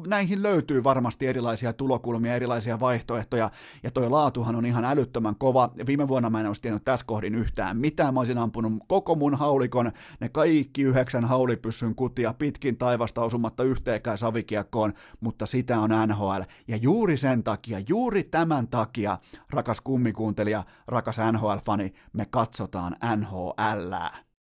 näihin 0.07 0.43
löytyy 0.43 0.85
varmasti 0.85 1.27
erilaisia 1.27 1.73
tulokulmia, 1.73 2.35
erilaisia 2.35 2.81
vaihtoehtoja, 2.81 3.51
ja 3.83 3.91
toi 3.91 4.11
laatuhan 4.11 4.57
on 4.57 4.67
ihan 4.67 4.85
älyttömän 4.85 5.37
kova. 5.37 5.73
Viime 5.87 6.09
vuonna 6.09 6.31
mä 6.31 6.41
en 6.41 6.47
olisi 6.47 6.63
tiennyt 6.63 6.85
tässä 6.85 7.07
kohdin 7.07 7.35
yhtään 7.35 7.77
mitään. 7.77 8.15
Mä 8.15 8.21
olisin 8.21 8.39
ampunut 8.39 8.73
koko 8.89 9.15
mun 9.15 9.35
haulikon, 9.35 9.93
ne 10.21 10.29
kaikki 10.29 10.83
yhdeksän 10.83 11.25
haulipyssyn 11.25 11.95
kutia 11.95 12.35
pitkin 12.35 12.79
taivasta 12.79 13.23
osumatta 13.23 13.63
yhteenkään 13.63 14.19
savikiekkoon, 14.19 14.93
mutta 15.21 15.47
sitä 15.47 15.81
on 15.81 15.91
NHL. 16.07 16.43
Ja 16.69 16.77
juuri 16.77 17.17
sen 17.17 17.45
takia, 17.45 17.79
juuri 17.89 18.25
tämän 18.25 18.69
takia, 18.69 19.19
rakas 19.51 19.81
kummikuuntelija, 19.81 20.65
rakas 20.87 21.17
NHL-fani, 21.33 21.93
me 22.13 22.27
katsotaan 22.31 22.97
NHL. 23.17 23.95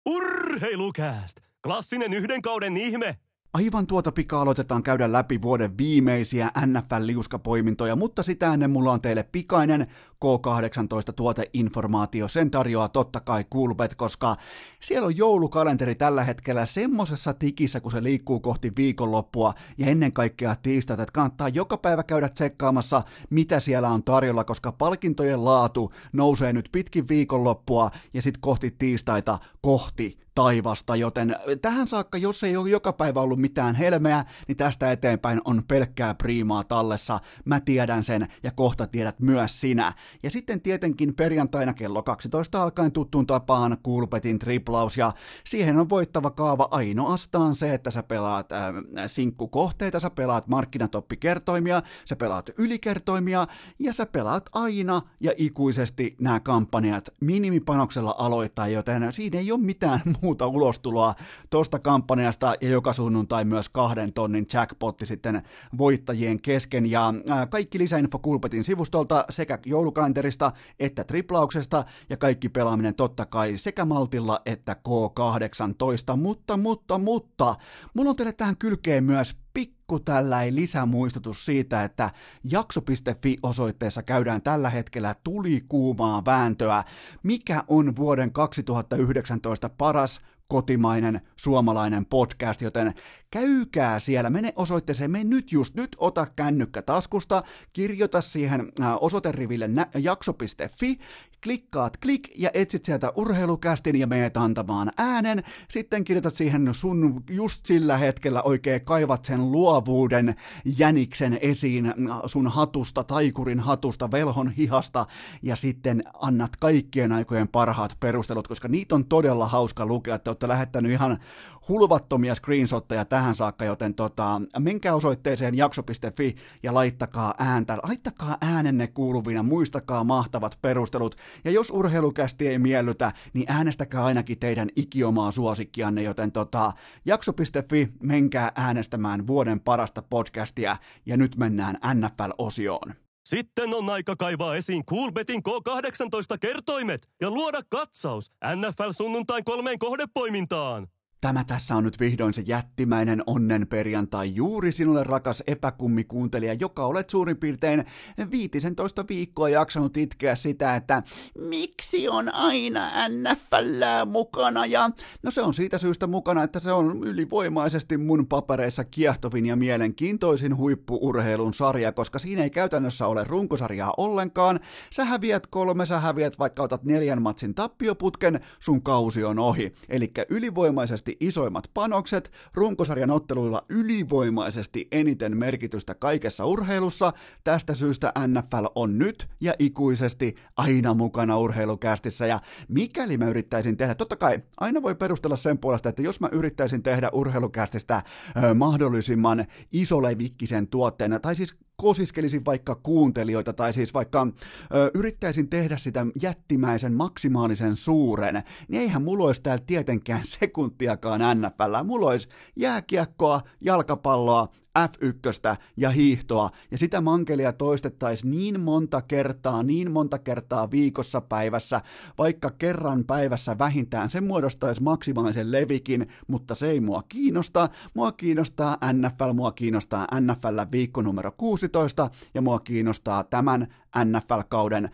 Urheilukääst! 0.06 1.38
Klassinen 1.64 2.14
yhden 2.14 2.42
kauden 2.42 2.78
ihme! 2.78 3.29
Aivan 3.54 3.88
tuota 3.88 4.12
pikaa 4.12 4.42
aloitetaan 4.42 4.84
käydä 4.84 5.12
läpi 5.12 5.42
vuoden 5.42 5.78
viimeisiä 5.78 6.52
NFL-liuskapoimintoja, 6.66 7.96
mutta 7.96 8.24
sitä 8.24 8.54
ennen 8.54 8.72
mulla 8.72 8.92
on 8.92 9.02
teille 9.02 9.24
pikainen 9.24 9.88
K18-tuoteinformaatio. 10.26 12.28
Sen 12.28 12.52
tarjoaa 12.52 12.90
totta 12.90 13.20
kai 13.20 13.46
Coolbet, 13.54 13.96
koska 13.96 14.36
siellä 14.80 15.06
on 15.06 15.18
joulukalenteri 15.18 15.96
tällä 15.96 16.24
hetkellä 16.24 16.66
semmosessa 16.66 17.34
tikissä, 17.34 17.80
kun 17.80 17.92
se 17.92 18.04
liikkuu 18.04 18.40
kohti 18.40 18.72
viikonloppua 18.78 19.54
ja 19.78 19.88
ennen 19.88 20.14
kaikkea 20.14 20.56
tiistaita, 20.56 21.04
että 21.04 21.14
kannattaa 21.14 21.50
joka 21.50 21.78
päivä 21.78 22.04
käydä 22.04 22.30
tsekkaamassa, 22.30 23.02
mitä 23.30 23.60
siellä 23.60 23.90
on 23.90 24.04
tarjolla, 24.04 24.44
koska 24.44 24.72
palkintojen 24.72 25.46
laatu 25.46 25.94
nousee 26.14 26.54
nyt 26.54 26.70
pitkin 26.72 27.08
viikonloppua 27.08 27.92
ja 28.14 28.22
sitten 28.22 28.42
kohti 28.42 28.76
tiistaita 28.80 29.38
kohti 29.62 30.29
taivasta, 30.40 30.96
joten 30.96 31.36
tähän 31.62 31.88
saakka, 31.88 32.18
jos 32.18 32.44
ei 32.44 32.58
ole 32.58 32.70
joka 32.70 32.94
päivä 32.94 33.22
ollut 33.22 33.40
mitään 33.40 33.76
helmeä, 33.76 34.26
niin 34.48 34.58
tästä 34.58 34.92
eteenpäin 34.92 35.42
on 35.46 35.64
pelkkää 35.68 36.16
priimaa 36.16 36.64
tallessa. 36.64 37.20
Mä 37.46 37.60
tiedän 37.60 38.04
sen 38.04 38.28
ja 38.44 38.52
kohta 38.52 38.88
tiedät 38.88 39.20
myös 39.20 39.62
sinä. 39.62 39.94
Ja 40.24 40.30
sitten 40.30 40.62
tietenkin 40.62 41.16
perjantaina 41.16 41.74
kello 41.74 42.04
12 42.04 42.64
alkaen 42.64 42.92
tuttuun 42.92 43.28
tapaan 43.28 43.78
Kulpetin 43.84 44.40
triplaus 44.40 44.98
ja 44.98 45.12
siihen 45.44 45.78
on 45.78 45.90
voittava 45.90 46.32
kaava 46.32 46.68
ainoastaan 46.72 47.56
se, 47.56 47.74
että 47.74 47.92
sä 47.92 48.04
pelaat 48.04 48.52
äh, 48.52 48.74
sinkkukohteita, 49.08 50.00
sä 50.00 50.10
pelaat 50.10 50.48
markkinatoppikertoimia, 50.48 51.82
sä 52.06 52.16
pelaat 52.16 52.50
ylikertoimia 52.58 53.48
ja 53.80 53.94
sä 53.94 54.06
pelaat 54.06 54.50
aina 54.52 55.02
ja 55.20 55.32
ikuisesti 55.38 56.16
nämä 56.20 56.40
kampanjat 56.40 57.10
minimipanoksella 57.22 58.16
aloittaa, 58.18 58.68
joten 58.68 59.14
siinä 59.14 59.40
ei 59.40 59.52
ole 59.52 59.60
mitään 59.60 60.02
muuta 60.22 60.29
ulostuloa 60.48 61.16
tuosta 61.50 61.80
kampanjasta 61.80 62.54
ja 62.62 62.70
joka 62.70 62.94
sunnuntai 62.94 63.46
myös 63.46 63.70
kahden 63.70 64.14
tonnin 64.14 64.48
jackpotti 64.54 65.06
sitten 65.06 65.44
voittajien 65.78 66.42
kesken. 66.42 66.92
Ja 66.92 67.14
kaikki 67.50 67.80
lisäinfo 67.80 68.20
Kulpetin 68.20 68.64
sivustolta 68.64 69.26
sekä 69.30 69.60
joulukalenterista 69.66 70.52
että 70.80 71.04
triplauksesta. 71.04 71.84
Ja 72.10 72.18
kaikki 72.18 72.50
pelaaminen 72.50 72.96
totta 72.96 73.26
kai 73.26 73.58
sekä 73.58 73.86
Maltilla 73.86 74.42
että 74.46 74.76
K18, 74.88 76.18
mutta, 76.18 76.58
mutta, 76.58 76.98
mutta, 76.98 77.56
mulla 77.94 78.10
on 78.10 78.16
teille 78.16 78.34
tähän 78.34 78.58
kylkeen 78.58 79.04
myös 79.04 79.36
pikku 79.54 79.79
tällainen 79.98 80.56
lisämuistutus 80.56 81.46
siitä, 81.46 81.84
että 81.84 82.10
jakso.fi-osoitteessa 82.44 84.04
käydään 84.04 84.42
tällä 84.42 84.70
hetkellä 84.70 85.16
tulikuumaa 85.24 86.26
vääntöä, 86.26 86.84
mikä 87.24 87.64
on 87.68 87.96
vuoden 87.96 88.32
2019 88.32 89.70
paras 89.70 90.22
kotimainen 90.48 91.22
suomalainen 91.36 92.06
podcast, 92.06 92.62
joten 92.62 92.94
käykää 93.32 94.00
siellä, 94.00 94.30
mene 94.30 94.54
osoitteeseen, 94.56 95.12
mene 95.12 95.24
nyt 95.24 95.52
just 95.52 95.76
nyt, 95.76 95.96
ota 96.00 96.28
kännykkä 96.36 96.82
taskusta, 96.82 97.44
kirjoita 97.74 98.22
siihen 98.22 98.72
osoiteriville 99.00 99.70
jakso.fi 99.98 101.00
klikkaat 101.44 101.98
klik 101.98 102.30
ja 102.36 102.50
etsit 102.54 102.86
sieltä 102.86 103.14
urheilukästin 103.16 104.00
ja 104.00 104.08
meet 104.08 104.38
antamaan 104.38 104.92
äänen. 104.98 105.44
Sitten 105.68 106.04
kirjoitat 106.04 106.36
siihen 106.36 106.70
sun 106.72 107.24
just 107.30 107.66
sillä 107.66 107.98
hetkellä 107.98 108.42
oikein 108.42 108.86
kaivat 108.86 109.26
sen 109.26 109.52
luovuuden 109.52 110.36
jäniksen 110.78 111.40
esiin 111.42 111.94
sun 112.26 112.48
hatusta, 112.48 113.04
taikurin 113.04 113.60
hatusta, 113.60 114.12
velhon 114.12 114.50
hihasta 114.52 115.06
ja 115.42 115.56
sitten 115.56 116.04
annat 116.14 116.52
kaikkien 116.60 117.12
aikojen 117.12 117.48
parhaat 117.48 117.98
perustelut, 118.00 118.48
koska 118.48 118.68
niitä 118.68 118.96
on 118.96 119.06
todella 119.06 119.48
hauska 119.48 119.86
lukea. 119.86 120.20
Te 120.20 120.30
olette 120.30 120.48
lähettänyt 120.48 120.92
ihan 120.92 121.20
hulvattomia 121.68 122.36
screenshotteja 122.36 123.06
tähän 123.20 123.36
saakka, 123.36 123.66
joten 123.66 123.94
tota, 123.94 124.42
menkää 124.60 124.96
osoitteeseen 124.96 125.58
jakso.fi 125.58 126.36
ja 126.64 126.74
laittakaa 126.74 127.34
ääntä, 127.38 127.78
laittakaa 127.84 128.38
äänenne 128.42 128.88
kuuluvina, 128.88 129.44
muistakaa 129.44 130.04
mahtavat 130.04 130.58
perustelut, 130.62 131.16
ja 131.44 131.52
jos 131.52 131.72
urheilukästi 131.72 132.48
ei 132.48 132.60
miellytä, 132.60 133.12
niin 133.34 133.52
äänestäkää 133.52 134.06
ainakin 134.06 134.40
teidän 134.40 134.70
ikiomaa 134.76 135.32
suosikkianne, 135.32 136.04
joten 136.04 136.32
tota, 136.32 136.72
jakso.fi, 137.06 137.88
menkää 138.04 138.52
äänestämään 138.56 139.28
vuoden 139.28 139.60
parasta 139.60 140.02
podcastia, 140.02 140.78
ja 141.06 141.18
nyt 141.18 141.36
mennään 141.36 141.78
NFL-osioon. 141.94 142.94
Sitten 143.26 143.74
on 143.74 143.90
aika 143.90 144.16
kaivaa 144.16 144.56
esiin 144.56 144.86
Coolbetin 144.86 145.42
K18-kertoimet 145.50 147.10
ja 147.22 147.32
luoda 147.32 147.62
katsaus 147.70 148.32
NFL 148.56 148.92
sunnuntain 148.92 149.44
kolmeen 149.44 149.80
kohdepoimintaan. 149.80 150.88
Tämä 151.22 151.44
tässä 151.44 151.76
on 151.76 151.84
nyt 151.84 152.00
vihdoin 152.00 152.34
se 152.34 152.44
jättimäinen 152.48 153.24
onnen 153.28 153.68
perjantai 153.68 154.36
juuri 154.36 154.72
sinulle 154.72 155.04
rakas 155.04 155.44
epäkummikuuntelija, 155.48 156.54
joka 156.54 156.86
olet 156.86 157.10
suurin 157.10 157.38
piirtein 157.38 157.86
15 158.32 159.06
viikkoa 159.10 159.50
jaksanut 159.50 159.98
itkeä 159.98 160.36
sitä, 160.36 160.76
että 160.76 161.04
miksi 161.38 162.10
on 162.10 162.34
aina 162.34 162.92
NFL 163.10 163.84
mukana 164.06 164.66
ja 164.66 164.90
no 165.24 165.32
se 165.32 165.42
on 165.42 165.54
siitä 165.54 165.78
syystä 165.78 166.08
mukana, 166.08 166.44
että 166.44 166.60
se 166.60 166.72
on 166.72 167.04
ylivoimaisesti 167.04 167.98
mun 167.98 168.28
papereissa 168.28 168.84
kiehtovin 168.84 169.46
ja 169.46 169.56
mielenkiintoisin 169.56 170.58
huippuurheilun 170.58 171.54
sarja, 171.54 171.92
koska 171.92 172.20
siinä 172.20 172.44
ei 172.44 172.50
käytännössä 172.50 173.08
ole 173.08 173.24
runkosarjaa 173.24 173.94
ollenkaan. 173.98 174.60
Sä 174.92 175.06
häviät 175.06 175.48
kolme, 175.48 175.86
sä 175.86 176.00
häviät 176.00 176.40
vaikka 176.40 176.64
otat 176.64 176.84
neljän 176.84 177.22
matsin 177.22 177.56
tappioputken, 177.56 178.40
sun 178.60 178.82
kausi 178.82 179.24
on 179.24 179.40
ohi. 179.40 179.74
Eli 179.90 180.12
ylivoimaisesti 180.30 181.09
ylivoimaisesti 181.10 181.18
isoimmat 181.20 181.70
panokset, 181.74 182.32
runkosarjan 182.54 183.12
otteluilla 183.12 183.66
ylivoimaisesti 183.70 184.88
eniten 184.92 185.38
merkitystä 185.38 185.96
kaikessa 185.96 186.46
urheilussa. 186.46 187.14
Tästä 187.44 187.74
syystä 187.74 188.14
NFL 188.28 188.66
on 188.76 188.98
nyt 188.98 189.28
ja 189.42 189.54
ikuisesti 189.60 190.36
aina 190.58 190.94
mukana 190.94 191.38
urheilukästissä. 191.38 192.26
Ja 192.26 192.40
mikäli 192.68 193.18
mä 193.18 193.28
yrittäisin 193.28 193.78
tehdä, 193.78 193.96
totta 193.96 194.16
kai 194.16 194.40
aina 194.58 194.82
voi 194.82 194.96
perustella 194.96 195.36
sen 195.36 195.58
puolesta, 195.58 195.90
että 195.90 196.02
jos 196.02 196.20
mä 196.20 196.30
yrittäisin 196.32 196.84
tehdä 196.84 197.10
urheilukästistä 197.14 198.04
ö, 198.44 198.54
mahdollisimman 198.54 199.46
isolevikkisen 199.72 200.68
tuotteena, 200.68 201.20
tai 201.20 201.36
siis 201.36 201.56
kosiskelisin 201.82 202.46
vaikka 202.46 202.76
kuuntelijoita 202.76 203.54
tai 203.54 203.74
siis 203.74 203.94
vaikka 203.94 204.28
ö, 204.76 204.92
yrittäisin 204.94 205.50
tehdä 205.50 205.78
sitä 205.78 206.06
jättimäisen 206.22 206.94
maksimaalisen 206.94 207.76
suuren, 207.76 208.44
niin 208.68 208.82
eihän 208.82 209.02
mulla 209.02 209.28
olisi 209.28 209.42
täällä 209.42 209.64
tietenkään 209.68 210.26
sekuntiakaan 210.40 211.22
NFL. 211.42 211.84
Mulla 211.84 212.10
olisi 212.10 212.28
jääkiekkoa, 212.56 213.42
jalkapalloa, 213.62 214.48
F1 214.80 215.56
ja 215.78 215.90
hiihtoa, 215.90 216.50
ja 216.72 216.78
sitä 216.78 217.02
mankelia 217.02 217.54
toistettaisiin 217.54 218.32
niin 218.32 218.60
monta 218.60 219.02
kertaa, 219.02 219.64
niin 219.64 219.92
monta 219.92 220.20
kertaa 220.20 220.72
viikossa 220.72 221.22
päivässä, 221.22 221.82
vaikka 222.18 222.52
kerran 222.52 223.04
päivässä 223.06 223.58
vähintään, 223.58 224.10
se 224.10 224.22
muodostaisi 224.22 224.84
maksimaalisen 224.84 225.52
levikin, 225.52 226.08
mutta 226.28 226.56
se 226.56 226.70
ei 226.70 226.80
mua 226.80 227.04
kiinnosta. 227.10 227.70
Mua 227.94 228.12
kiinnostaa 228.12 228.78
NFL, 228.94 229.34
mua 229.34 229.52
kiinnostaa 229.52 230.08
NFL 230.22 230.60
viikko 230.72 231.02
numero 231.02 231.32
16, 231.38 232.10
ja 232.34 232.42
mua 232.42 232.60
kiinnostaa 232.60 233.24
tämän 233.24 233.68
NFL-kauden 233.98 234.86
äh, 234.86 234.92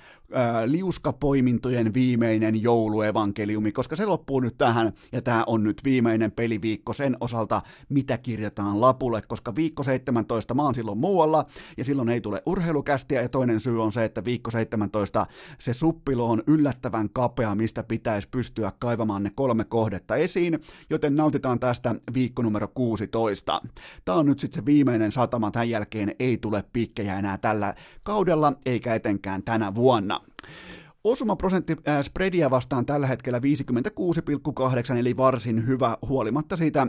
liuskapoimintojen 0.66 1.94
viimeinen 1.94 2.62
jouluevankeliumi, 2.62 3.72
koska 3.72 3.96
se 3.96 4.06
loppuu 4.06 4.40
nyt 4.40 4.58
tähän, 4.58 4.94
ja 5.12 5.22
tämä 5.22 5.44
on 5.48 5.64
nyt 5.64 5.82
viimeinen 5.84 6.32
peliviikko 6.32 6.94
sen 6.94 7.18
osalta, 7.20 7.62
mitä 7.90 8.18
kirjataan 8.18 8.82
lapulle, 8.82 9.22
koska 9.22 9.56
viikko 9.56 9.84
17 9.84 10.54
mä 10.54 10.64
oon 10.64 10.76
silloin 10.76 10.98
muualla, 10.98 11.46
ja 11.78 11.84
silloin 11.84 12.10
ei 12.10 12.22
tule 12.22 12.42
urheilukästiä, 12.46 13.22
ja 13.22 13.30
toinen 13.30 13.60
syy 13.60 13.84
on 13.84 13.92
se, 13.92 14.06
että 14.06 14.26
viikko 14.26 14.52
17 14.52 15.26
se 15.60 15.74
suppilo 15.74 16.30
on 16.30 16.44
yllättävän 16.48 17.10
kapea, 17.10 17.56
mistä 17.56 17.84
pitäisi 17.84 18.28
pystyä 18.30 18.72
kaivamaan 18.80 19.24
ne 19.24 19.32
kolme 19.36 19.64
kohdetta 19.64 20.16
esiin, 20.16 20.60
joten 20.90 21.16
nautitaan 21.16 21.60
tästä 21.60 21.96
viikko 22.14 22.42
numero 22.42 22.68
16. 22.68 23.62
Tämä 24.06 24.18
on 24.18 24.26
nyt 24.26 24.40
sitten 24.40 24.62
se 24.62 24.66
viimeinen 24.66 25.12
satama, 25.12 25.52
tämän 25.52 25.70
jälkeen 25.70 26.16
ei 26.20 26.38
tule 26.38 26.64
pikkejä 26.74 27.20
enää 27.20 27.38
tällä 27.38 27.74
kaudella, 28.04 28.54
eikä 28.66 28.85
etenkään 28.94 29.44
tänä 29.44 29.76
vuonna. 29.76 30.22
Osumaprosentti 31.04 31.76
äh, 31.88 32.04
spreadia 32.04 32.50
vastaan 32.50 32.86
tällä 32.86 33.08
hetkellä 33.08 33.40
56,8, 33.40 34.98
eli 34.98 35.18
varsin 35.18 35.68
hyvä 35.68 35.98
huolimatta 36.08 36.56
siitä 36.56 36.88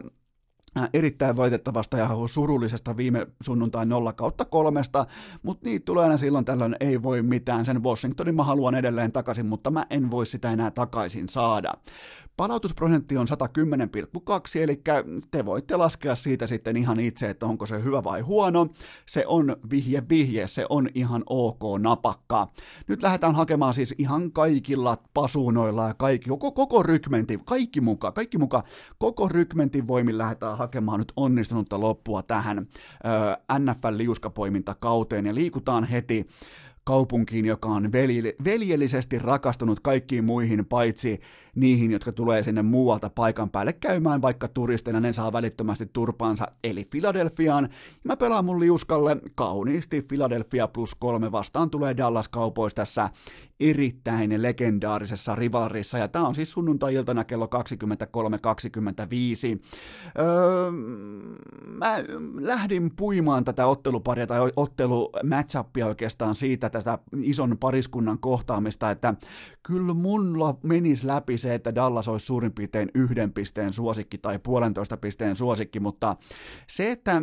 Äh, 0.78 0.88
erittäin 0.94 1.36
voitettavasta 1.36 1.99
ja 1.99 2.09
surullisesta 2.26 2.97
viime 2.97 3.26
sunnuntain 3.42 3.88
0 3.88 4.12
kautta 4.12 4.44
kolmesta, 4.44 5.07
mutta 5.42 5.68
niitä 5.68 5.84
tulee 5.84 6.05
aina 6.05 6.18
silloin 6.18 6.44
tällöin, 6.44 6.76
ei 6.80 7.03
voi 7.03 7.22
mitään. 7.22 7.64
Sen 7.64 7.82
Washingtonin 7.82 8.34
mä 8.34 8.44
haluan 8.44 8.74
edelleen 8.74 9.12
takaisin, 9.12 9.47
mutta 9.47 9.70
mä 9.70 9.86
en 9.90 10.11
voi 10.11 10.26
sitä 10.26 10.51
enää 10.51 10.70
takaisin 10.70 11.28
saada. 11.28 11.72
Palautusprosentti 12.37 13.16
on 13.16 13.26
110,2, 13.30 14.61
eli 14.61 14.82
te 15.30 15.45
voitte 15.45 15.76
laskea 15.76 16.14
siitä 16.14 16.47
sitten 16.47 16.76
ihan 16.76 17.01
itse, 17.01 17.30
että 17.30 17.47
onko 17.47 17.66
se 17.66 17.82
hyvä 17.82 18.05
vai 18.05 18.20
huono. 18.20 18.66
Se 19.07 19.24
on 19.26 19.57
vihje 19.70 20.03
vihje, 20.09 20.47
se 20.47 20.66
on 20.68 20.89
ihan 20.95 21.22
ok 21.26 21.61
napakka. 21.78 22.49
Nyt 22.89 23.03
lähdetään 23.03 23.34
hakemaan 23.34 23.74
siis 23.74 23.95
ihan 23.99 24.32
kaikilla 24.32 24.97
pasuunoilla 25.14 25.89
ja 25.89 25.95
kaikki, 25.95 26.30
koko, 26.30 26.53
koko 26.53 26.82
rykmenti, 26.82 27.41
kaikki 27.45 27.80
mukaan, 27.80 28.12
kaikki 28.12 28.39
mukaan, 28.39 28.62
koko 28.99 29.28
rykmentin 29.28 29.87
voimin 29.87 30.18
lähdetään 30.18 30.59
hakemaan 30.59 30.99
nyt 30.99 31.12
onnistunutta 31.16 31.80
loppua 31.80 32.22
tähän 32.22 32.59
ö, 32.59 32.62
NFL-liuskapoimintakauteen 33.59 35.26
ja 35.26 35.34
liikutaan 35.34 35.84
heti 35.84 36.26
kaupunkiin, 36.87 37.45
joka 37.45 37.68
on 37.68 37.93
veljellisesti 38.45 39.18
rakastunut 39.18 39.80
kaikkiin 39.80 40.24
muihin, 40.24 40.66
paitsi 40.66 41.20
niihin, 41.55 41.91
jotka 41.91 42.12
tulee 42.12 42.43
sinne 42.43 42.62
muualta 42.62 43.11
paikan 43.11 43.51
päälle 43.51 43.72
käymään, 43.72 44.22
vaikka 44.22 44.49
turisteina 44.49 45.01
ne 45.01 45.12
saa 45.12 45.32
välittömästi 45.32 45.87
turpaansa, 45.87 46.49
eli 46.64 46.89
Filadelfiaan. 46.93 47.68
Mä 48.05 48.16
pelaan 48.16 48.45
mun 48.45 48.61
liuskalle 48.61 49.16
kauniisti 49.34 50.03
Philadelphia 50.03 50.68
plus 50.68 50.95
kolme 50.95 51.32
vastaan 51.32 51.70
tulee 51.70 51.97
Dallas 51.97 52.30
Cowboys 52.30 52.74
tässä 52.74 53.11
erittäin 53.61 54.43
legendaarisessa 54.43 55.35
rivalrissa, 55.35 55.99
ja 55.99 56.09
tämä 56.09 56.29
on 56.29 56.35
siis 56.35 56.53
sunnuntai-iltana 56.53 57.25
kello 57.25 57.47
23.25. 57.47 57.51
Öö, 60.19 60.71
mä 61.67 61.97
lähdin 62.41 62.97
puimaan 62.97 63.45
tätä 63.45 63.67
otteluparia 63.67 64.27
tai 64.27 64.53
ottelu 64.57 65.13
matchupia 65.25 65.87
oikeastaan 65.87 66.35
siitä, 66.35 66.71
tätä 66.71 66.99
ison 67.23 67.59
pariskunnan 67.61 68.19
kohtaamista, 68.19 68.91
että 68.91 69.15
kyllä 69.63 69.95
mulla 69.95 70.59
menisi 70.63 71.07
läpi 71.07 71.39
se, 71.39 71.55
että 71.55 71.75
Dallas 71.75 72.09
olisi 72.09 72.27
suurin 72.27 72.53
piirtein 72.53 72.91
yhden 72.95 73.33
pisteen 73.33 73.73
suosikki 73.73 74.19
tai 74.19 74.39
puolentoista 74.39 74.97
pisteen 74.97 75.37
suosikki, 75.37 75.81
mutta 75.81 76.17
se, 76.67 76.91
että 76.91 77.23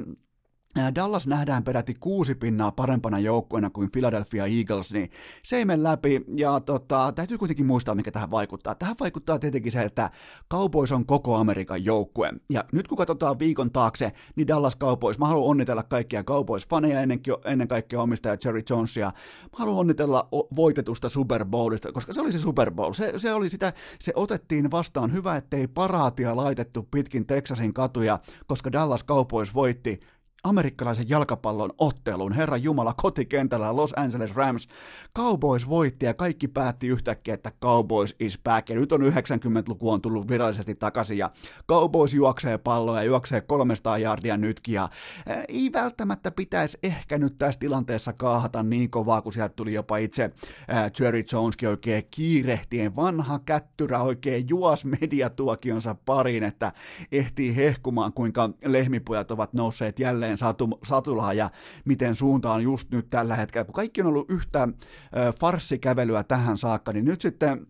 Dallas 0.96 1.28
nähdään 1.28 1.64
peräti 1.64 1.94
kuusi 2.00 2.36
pinnaa 2.36 2.72
parempana 2.72 3.20
joukkueena 3.20 3.70
kuin 3.70 3.92
Philadelphia 3.92 4.46
Eagles, 4.46 4.94
niin 4.94 5.10
se 5.44 5.58
ei 5.58 5.66
mene 5.66 5.84
läpi, 5.84 6.26
ja 6.38 6.60
tota, 6.60 7.12
täytyy 7.16 7.38
kuitenkin 7.38 7.66
muistaa, 7.66 7.96
mikä 7.96 8.12
tähän 8.12 8.32
vaikuttaa. 8.32 8.76
Tähän 8.76 8.96
vaikuttaa 9.00 9.40
tietenkin 9.40 9.72
se, 9.72 9.84
että 9.84 10.10
Cowboys 10.52 10.92
on 10.92 11.06
koko 11.06 11.36
Amerikan 11.36 11.86
joukkue, 11.86 12.34
ja 12.50 12.66
nyt 12.72 12.88
kun 12.88 12.98
katsotaan 12.98 13.40
viikon 13.40 13.72
taakse, 13.72 14.12
niin 14.36 14.48
Dallas 14.48 14.78
Cowboys, 14.78 15.20
mä 15.20 15.28
haluan 15.28 15.50
onnitella 15.50 15.84
kaikkia 15.84 16.24
Cowboys-faneja, 16.24 17.00
ennen, 17.00 17.20
ennen 17.46 17.68
kaikkea 17.68 18.02
omistaja 18.02 18.38
Jerry 18.46 18.62
Jonesia, 18.70 19.12
mä 19.44 19.58
haluan 19.58 19.78
onnitella 19.78 20.30
voitetusta 20.56 21.10
Super 21.10 21.46
Bowlista, 21.46 21.92
koska 21.92 22.14
se 22.14 22.22
oli 22.22 22.32
se 22.32 22.40
Super 22.40 22.72
Bowl, 22.72 22.94
se, 22.94 23.14
se 23.18 23.34
oli 23.34 23.50
sitä, 23.50 23.74
se 24.00 24.14
otettiin 24.16 24.72
vastaan, 24.72 25.14
hyvä 25.14 25.38
ettei 25.38 25.68
paraatia 25.68 26.36
laitettu 26.36 26.88
pitkin 26.92 27.26
Texasin 27.26 27.74
katuja, 27.74 28.20
koska 28.46 28.72
Dallas 28.72 29.06
Cowboys 29.06 29.54
voitti 29.54 30.00
amerikkalaisen 30.44 31.10
jalkapallon 31.10 31.74
ottelun. 31.78 32.34
Herra 32.34 32.58
Jumala 32.58 32.94
kotikentällä 33.02 33.76
Los 33.76 33.94
Angeles 33.96 34.36
Rams. 34.36 34.68
Cowboys 35.18 35.70
voitti 35.70 36.06
ja 36.06 36.14
kaikki 36.14 36.48
päätti 36.48 36.88
yhtäkkiä, 36.88 37.34
että 37.34 37.52
Cowboys 37.62 38.16
is 38.20 38.40
back. 38.44 38.70
Ja 38.70 38.76
nyt 38.76 38.92
on 38.92 39.02
90-luku 39.02 39.92
on 39.92 40.02
tullut 40.02 40.28
virallisesti 40.28 40.76
takaisin 40.76 41.18
ja 41.18 41.32
Cowboys 41.70 42.14
juoksee 42.14 42.58
palloa 42.58 42.98
ja 42.98 43.04
juoksee 43.04 43.42
300 43.42 43.98
jardia 43.98 44.38
nytkin. 44.38 44.76
Ja 44.76 44.90
ei 45.48 45.70
välttämättä 45.74 46.32
pitäisi 46.32 46.78
ehkä 46.84 47.18
nyt 47.18 47.38
tässä 47.38 47.60
tilanteessa 47.60 48.14
kaahata 48.14 48.64
niin 48.64 48.90
kovaa, 48.90 49.22
kun 49.22 49.34
sieltä 49.34 49.54
tuli 49.56 49.74
jopa 49.74 49.98
itse 49.98 50.32
ää, 50.68 50.90
Jerry 51.00 51.24
Joneskin 51.32 51.70
oikein 51.70 52.04
kiirehtien. 52.12 52.96
Vanha 52.96 53.40
kättyrä 53.40 54.02
oikein 54.02 54.50
juos 54.50 54.86
mediatuokionsa 54.86 55.96
pariin, 56.06 56.44
että 56.44 56.72
ehtii 57.12 57.56
hehkumaan, 57.56 58.14
kuinka 58.14 58.50
lehmipojat 58.66 59.32
ovat 59.32 59.54
nousseet 59.54 60.00
jälleen 60.00 60.33
edelleen 60.34 60.80
satulaa 60.84 61.34
ja 61.34 61.50
miten 61.86 62.16
suunta 62.16 62.52
on 62.52 62.64
just 62.64 62.92
nyt 62.92 63.10
tällä 63.10 63.36
hetkellä. 63.36 63.66
Kun 63.66 63.74
kaikki 63.74 64.02
on 64.02 64.08
ollut 64.08 64.30
yhtä 64.30 64.68
farssikävelyä 65.40 66.24
tähän 66.24 66.58
saakka, 66.58 66.94
niin 66.94 67.06
nyt 67.06 67.22
sitten 67.22 67.68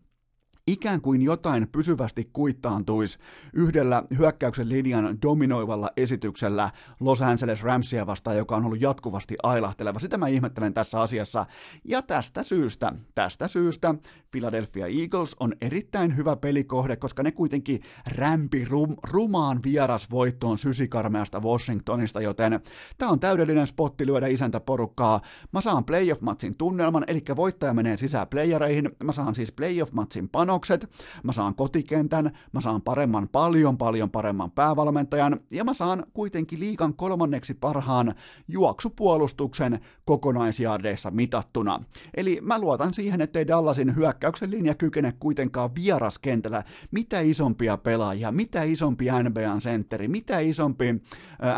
ikään 0.67 1.01
kuin 1.01 1.21
jotain 1.21 1.67
pysyvästi 1.67 2.29
kuittaantuisi 2.33 3.19
yhdellä 3.53 4.03
hyökkäyksen 4.17 4.69
linjan 4.69 5.17
dominoivalla 5.21 5.89
esityksellä 5.97 6.69
Los 6.99 7.21
Angeles 7.21 7.63
Ramsia 7.63 8.07
vastaan, 8.07 8.37
joka 8.37 8.55
on 8.55 8.65
ollut 8.65 8.81
jatkuvasti 8.81 9.35
ailahteleva. 9.43 9.99
Sitä 9.99 10.17
mä 10.17 10.27
ihmettelen 10.27 10.73
tässä 10.73 11.01
asiassa. 11.01 11.45
Ja 11.85 12.01
tästä 12.01 12.43
syystä, 12.43 12.93
tästä 13.15 13.47
syystä 13.47 13.95
Philadelphia 14.31 14.87
Eagles 14.87 15.35
on 15.39 15.53
erittäin 15.61 16.17
hyvä 16.17 16.35
pelikohde, 16.35 16.95
koska 16.95 17.23
ne 17.23 17.31
kuitenkin 17.31 17.81
rämpi 18.15 18.65
rum, 18.65 18.95
rumaan 19.11 19.59
vierasvoittoon 19.63 20.57
sysikarmeasta 20.57 21.39
Washingtonista, 21.39 22.21
joten 22.21 22.59
tämä 22.97 23.11
on 23.11 23.19
täydellinen 23.19 23.67
spotti 23.67 24.05
lyödä 24.05 24.27
isäntäporukkaa. 24.27 25.21
Mä 25.51 25.61
saan 25.61 25.85
playoff-matsin 25.85 26.57
tunnelman, 26.57 27.03
eli 27.07 27.21
voittaja 27.35 27.73
menee 27.73 27.97
sisään 27.97 28.27
playereihin, 28.27 28.89
mä 29.03 29.11
saan 29.11 29.35
siis 29.35 29.51
playoff-matsin 29.51 30.29
panokset, 30.53 30.89
mä 31.23 31.31
saan 31.31 31.55
kotikentän, 31.55 32.31
mä 32.51 32.61
saan 32.61 32.81
paremman, 32.81 33.27
paljon 33.27 33.77
paljon 33.77 34.09
paremman 34.09 34.51
päävalmentajan, 34.51 35.39
ja 35.51 35.63
mä 35.63 35.73
saan 35.73 36.05
kuitenkin 36.13 36.59
liikan 36.59 36.93
kolmanneksi 36.93 37.53
parhaan 37.53 38.15
juoksupuolustuksen 38.47 39.79
kokonaisjardeissa 40.05 41.11
mitattuna. 41.11 41.83
Eli 42.17 42.39
mä 42.41 42.59
luotan 42.59 42.93
siihen, 42.93 43.21
ettei 43.21 43.47
Dallasin 43.47 43.95
hyökkä 43.95 44.23
hyökkäyksen 44.23 44.51
linja 44.51 44.75
kykene 44.75 45.13
kuitenkaan 45.19 45.75
vieraskentällä. 45.75 46.63
Mitä 46.91 47.19
isompia 47.19 47.77
pelaajia, 47.77 48.31
mitä 48.31 48.63
isompi 48.63 49.05
NBA-sentteri, 49.05 50.07
mitä 50.07 50.39
isompi 50.39 50.85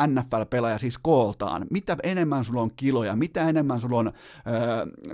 NFL-pelaaja 0.08 0.78
siis 0.78 0.98
kooltaan, 0.98 1.68
mitä 1.70 1.98
enemmän 2.04 2.44
sulla 2.44 2.62
on 2.62 2.72
kiloja, 2.76 3.16
mitä 3.16 3.50
enemmän 3.50 3.80
sulla 3.80 3.98
on 3.98 4.08
äh, 4.08 4.14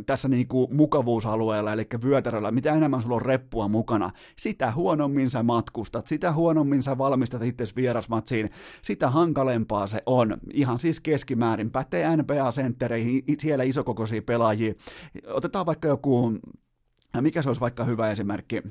tässä 0.05 0.27
niinku 0.27 0.69
mukavuusalueella, 0.71 1.73
eli 1.73 1.88
vyötäröllä, 2.03 2.51
mitä 2.51 2.73
enemmän 2.73 3.01
sulla 3.01 3.15
on 3.15 3.21
reppua 3.21 3.67
mukana, 3.72 4.11
sitä 4.38 4.72
huonommin 4.72 5.30
sä 5.30 5.43
matkustat, 5.43 6.07
sitä 6.07 6.32
huonommin 6.32 6.84
sä 6.84 6.97
valmistat 6.97 7.43
itse 7.43 7.65
vierasmatsiin, 7.76 8.49
sitä 8.82 9.09
hankalempaa 9.09 9.88
se 9.88 10.03
on. 10.05 10.38
Ihan 10.53 10.80
siis 10.80 10.99
keskimäärin 10.99 11.72
pätee 11.72 12.17
NBA-senttereihin, 12.17 13.24
siellä 13.39 13.63
isokokoisia 13.63 14.22
pelaajia. 14.22 14.74
Otetaan 15.28 15.65
vaikka 15.65 15.88
joku 15.88 16.34
mikä 17.22 17.41
se 17.41 17.49
olisi 17.49 17.61
vaikka 17.61 17.84
hyvä 17.84 18.11
esimerkki? 18.11 18.61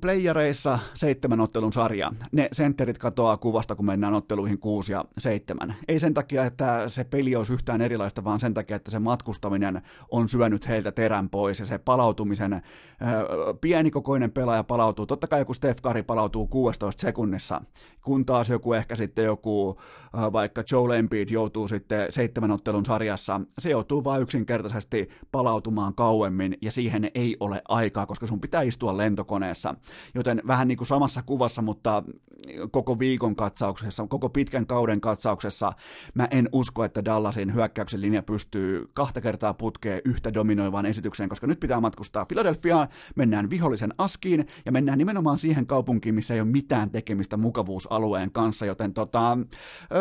Playereissa 0.00 0.78
seitsemän 0.94 1.40
ottelun 1.40 1.72
sarja. 1.72 2.12
Ne 2.32 2.48
sentterit 2.52 2.98
katoaa 2.98 3.36
kuvasta, 3.36 3.76
kun 3.76 3.86
mennään 3.86 4.14
otteluihin 4.14 4.58
kuusi 4.58 4.92
ja 4.92 5.04
seitsemän. 5.18 5.74
Ei 5.88 5.98
sen 5.98 6.14
takia, 6.14 6.44
että 6.44 6.88
se 6.88 7.04
peli 7.04 7.36
olisi 7.36 7.52
yhtään 7.52 7.80
erilaista, 7.80 8.24
vaan 8.24 8.40
sen 8.40 8.54
takia, 8.54 8.76
että 8.76 8.90
se 8.90 8.98
matkustaminen 8.98 9.82
on 10.10 10.28
syönyt 10.28 10.68
heiltä 10.68 10.92
terän 10.92 11.30
pois 11.30 11.60
ja 11.60 11.66
se 11.66 11.78
palautumisen, 11.78 12.62
pienikokoinen 13.60 14.32
pelaaja 14.32 14.64
palautuu. 14.64 15.06
Totta 15.06 15.26
kai 15.26 15.40
joku 15.40 15.54
Steph 15.54 15.82
Curry 15.82 16.02
palautuu 16.02 16.46
16 16.46 17.00
sekunnissa, 17.00 17.60
kun 18.08 18.26
taas 18.26 18.48
joku 18.48 18.72
ehkä 18.72 18.96
sitten 18.96 19.24
joku, 19.24 19.78
äh, 20.18 20.32
vaikka 20.32 20.62
Joe 20.72 20.98
Embiid 20.98 21.30
joutuu 21.30 21.68
sitten 21.68 22.12
seitsemän 22.12 22.50
ottelun 22.50 22.84
sarjassa, 22.84 23.40
se 23.58 23.70
joutuu 23.70 24.04
vain 24.04 24.22
yksinkertaisesti 24.22 25.08
palautumaan 25.32 25.94
kauemmin 25.94 26.58
ja 26.62 26.72
siihen 26.72 27.10
ei 27.14 27.36
ole 27.40 27.62
aikaa, 27.68 28.06
koska 28.06 28.26
sun 28.26 28.40
pitää 28.40 28.62
istua 28.62 28.96
lentokoneessa. 28.96 29.74
Joten 30.14 30.42
vähän 30.46 30.68
niin 30.68 30.78
kuin 30.78 30.86
samassa 30.86 31.22
kuvassa, 31.22 31.62
mutta 31.62 32.02
koko 32.70 32.98
viikon 32.98 33.36
katsauksessa, 33.36 34.06
koko 34.06 34.28
pitkän 34.28 34.66
kauden 34.66 35.00
katsauksessa, 35.00 35.72
mä 36.14 36.28
en 36.30 36.48
usko, 36.52 36.84
että 36.84 37.04
Dallasin 37.04 37.54
hyökkäyksen 37.54 38.00
linja 38.00 38.22
pystyy 38.22 38.90
kahta 38.94 39.20
kertaa 39.20 39.54
putkeen 39.54 40.00
yhtä 40.04 40.34
dominoivaan 40.34 40.86
esitykseen, 40.86 41.28
koska 41.28 41.46
nyt 41.46 41.60
pitää 41.60 41.80
matkustaa 41.80 42.26
Philadelphiaan, 42.26 42.88
mennään 43.16 43.50
vihollisen 43.50 43.94
askiin 43.98 44.46
ja 44.66 44.72
mennään 44.72 44.98
nimenomaan 44.98 45.38
siihen 45.38 45.66
kaupunkiin, 45.66 46.14
missä 46.14 46.34
ei 46.34 46.40
ole 46.40 46.48
mitään 46.48 46.90
tekemistä 46.90 47.36
mukavuusalueen 47.98 48.32
kanssa, 48.32 48.66
joten 48.66 48.94
tota, 48.94 49.38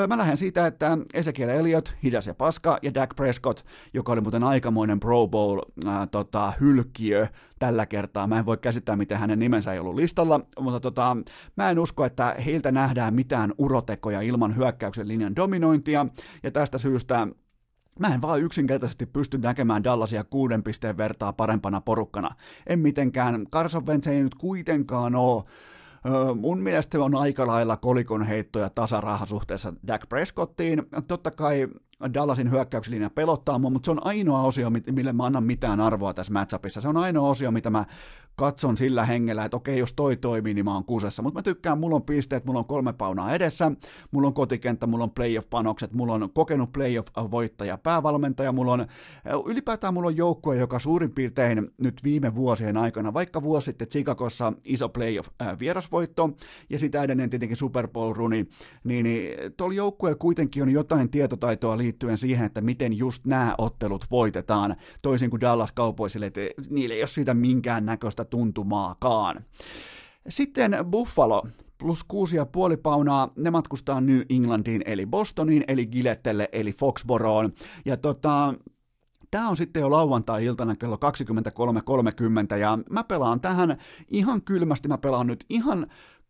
mä 0.08 0.18
lähden 0.18 0.38
siitä, 0.38 0.68
että 0.68 0.98
Ezekiel 1.14 1.50
Elliott, 1.50 1.94
hidas 2.04 2.28
ja 2.28 2.34
paska, 2.34 2.78
ja 2.82 2.94
Dak 2.94 3.16
Prescott, 3.16 3.66
joka 3.94 4.12
oli 4.12 4.22
muuten 4.22 4.44
aikamoinen 4.44 5.00
Pro 5.00 5.28
Bowl 5.28 5.62
ää, 5.86 6.08
tota, 6.08 6.54
hylkiö 6.62 7.28
tällä 7.60 7.86
kertaa. 7.86 8.28
Mä 8.28 8.40
en 8.40 8.46
voi 8.46 8.58
käsittää, 8.58 8.96
miten 8.96 9.18
hänen 9.18 9.40
nimensä 9.40 9.74
ei 9.74 9.80
ollut 9.80 9.96
listalla, 9.96 10.42
mutta 10.60 10.80
tota, 10.80 11.18
mä 11.56 11.70
en 11.70 11.80
usko, 11.80 12.06
että 12.06 12.36
heiltä 12.46 12.72
nähdään 12.72 13.14
mitään 13.14 13.54
urotekoja 13.58 14.22
ilman 14.22 14.56
hyökkäyksen 14.56 15.08
linjan 15.08 15.36
dominointia, 15.36 16.06
ja 16.44 16.52
tästä 16.52 16.78
syystä 16.78 17.28
Mä 18.00 18.14
en 18.14 18.22
vaan 18.22 18.42
yksinkertaisesti 18.42 19.06
pysty 19.06 19.38
näkemään 19.38 19.84
Dallasia 19.84 20.24
kuuden 20.24 20.64
pisteen 20.64 20.98
vertaa 20.98 21.34
parempana 21.34 21.82
porukkana. 21.82 22.30
En 22.68 22.80
mitenkään. 22.80 23.48
Carson 23.52 23.86
Wentz 23.86 24.08
ei 24.08 24.24
nyt 24.24 24.36
kuitenkaan 24.36 25.16
ole 25.16 25.44
Mun 26.36 26.60
mielestä 26.60 27.04
on 27.04 27.16
aika 27.16 27.48
lailla 27.48 27.78
kolikon 27.78 28.24
heittoja 28.24 28.70
tasaraha 28.70 29.26
suhteessa 29.26 29.74
Dak 29.88 30.10
Prescottiin. 30.10 30.84
Totta 31.08 31.32
kai 31.32 31.68
Dallasin 32.14 32.52
hyökkäyslinja 32.52 33.10
pelottaa 33.10 33.60
mua, 33.60 33.70
mutta 33.70 33.86
se 33.86 33.92
on 33.92 34.06
ainoa 34.06 34.42
osio, 34.42 34.70
mille 34.92 35.14
mä 35.14 35.26
annan 35.26 35.44
mitään 35.44 35.82
arvoa 35.82 36.14
tässä 36.14 36.34
matchupissa. 36.34 36.82
Se 36.82 36.88
on 36.88 36.98
ainoa 36.98 37.30
osio, 37.30 37.52
mitä 37.52 37.70
mä 37.70 37.86
katson 38.38 38.78
sillä 38.78 39.06
hengellä, 39.06 39.46
että 39.46 39.58
okei, 39.58 39.80
jos 39.80 39.94
toi 39.94 40.16
toimii, 40.16 40.54
niin 40.54 40.66
mä 40.66 40.74
oon 40.74 40.86
kusessa. 40.86 41.24
Mutta 41.24 41.40
mä 41.40 41.44
tykkään, 41.44 41.78
mulla 41.78 41.96
on 41.96 42.04
pisteet, 42.04 42.46
mulla 42.46 42.60
on 42.60 42.66
kolme 42.66 42.94
paunaa 42.94 43.36
edessä, 43.36 43.72
mulla 44.12 44.28
on 44.28 44.34
kotikenttä, 44.34 44.88
mulla 44.88 45.04
on 45.04 45.12
playoff-panokset, 45.12 45.94
mulla 45.94 46.14
on 46.14 46.30
kokenut 46.34 46.70
playoff-voittaja, 46.72 47.78
päävalmentaja, 47.78 48.52
mulla 48.52 48.74
on, 48.74 48.86
ylipäätään 49.46 49.94
mulla 49.94 50.08
on 50.08 50.18
joukkue, 50.18 50.58
joka 50.58 50.80
suurin 50.80 51.12
piirtein 51.12 51.72
nyt 51.78 52.04
viime 52.04 52.36
vuosien 52.36 52.78
aikana, 52.78 53.14
vaikka 53.14 53.44
vuosi 53.44 53.66
sitten 53.66 53.88
Chicagossa 53.88 54.54
iso 54.64 54.90
playoff-vierasvoitto, 54.90 56.30
ja 56.70 56.80
sitä 56.80 57.04
edelleen 57.04 57.30
tietenkin 57.30 57.58
Super 57.58 57.88
Bowl-runi, 57.88 58.46
niin, 58.84 59.04
niin 59.04 59.54
tuolla 59.58 59.76
joukkueella 59.76 60.18
kuitenkin 60.18 60.64
on 60.64 60.70
jotain 60.70 61.10
tietotaitoa 61.10 61.78
liittyen 61.78 62.18
siihen, 62.18 62.46
että 62.46 62.62
miten 62.62 62.98
just 62.98 63.26
nämä 63.26 63.56
ottelut 63.58 64.06
voitetaan, 64.12 64.76
toisin 65.02 65.30
kuin 65.30 65.42
Dallas 65.42 65.74
Cowboysille, 65.74 66.26
että 66.26 66.42
niillä 66.70 66.96
ei 66.96 67.02
ole 67.02 67.08
siitä 67.08 67.34
minkään 67.34 67.86
näköistä 67.86 68.27
tuntumaakaan. 68.30 69.44
Sitten 70.30 70.78
Buffalo, 70.90 71.44
plus 71.78 72.04
kuusi 72.04 72.36
ja 72.36 72.46
puoli 72.46 72.78
paunaa, 72.78 73.32
ne 73.36 73.52
matkustaa 73.52 74.02
New 74.02 74.22
Englandiin, 74.30 74.82
eli 74.86 75.06
Bostoniin, 75.06 75.64
eli 75.68 75.86
Gilettelle, 75.86 76.50
eli 76.52 76.74
Foxboroon, 76.74 77.52
ja 77.86 77.98
tota, 77.98 78.54
Tämä 79.32 79.50
on 79.50 79.58
sitten 79.58 79.82
jo 79.82 79.92
lauantai-iltana 79.92 80.76
kello 80.76 80.96
23.30 82.52 82.58
ja 82.58 82.80
mä 82.90 83.04
pelaan 83.04 83.42
tähän 83.42 83.78
ihan 84.08 84.42
kylmästi, 84.42 84.88
mä 84.88 84.98
pelaan 84.98 85.28
nyt 85.28 85.46
ihan 85.50 85.88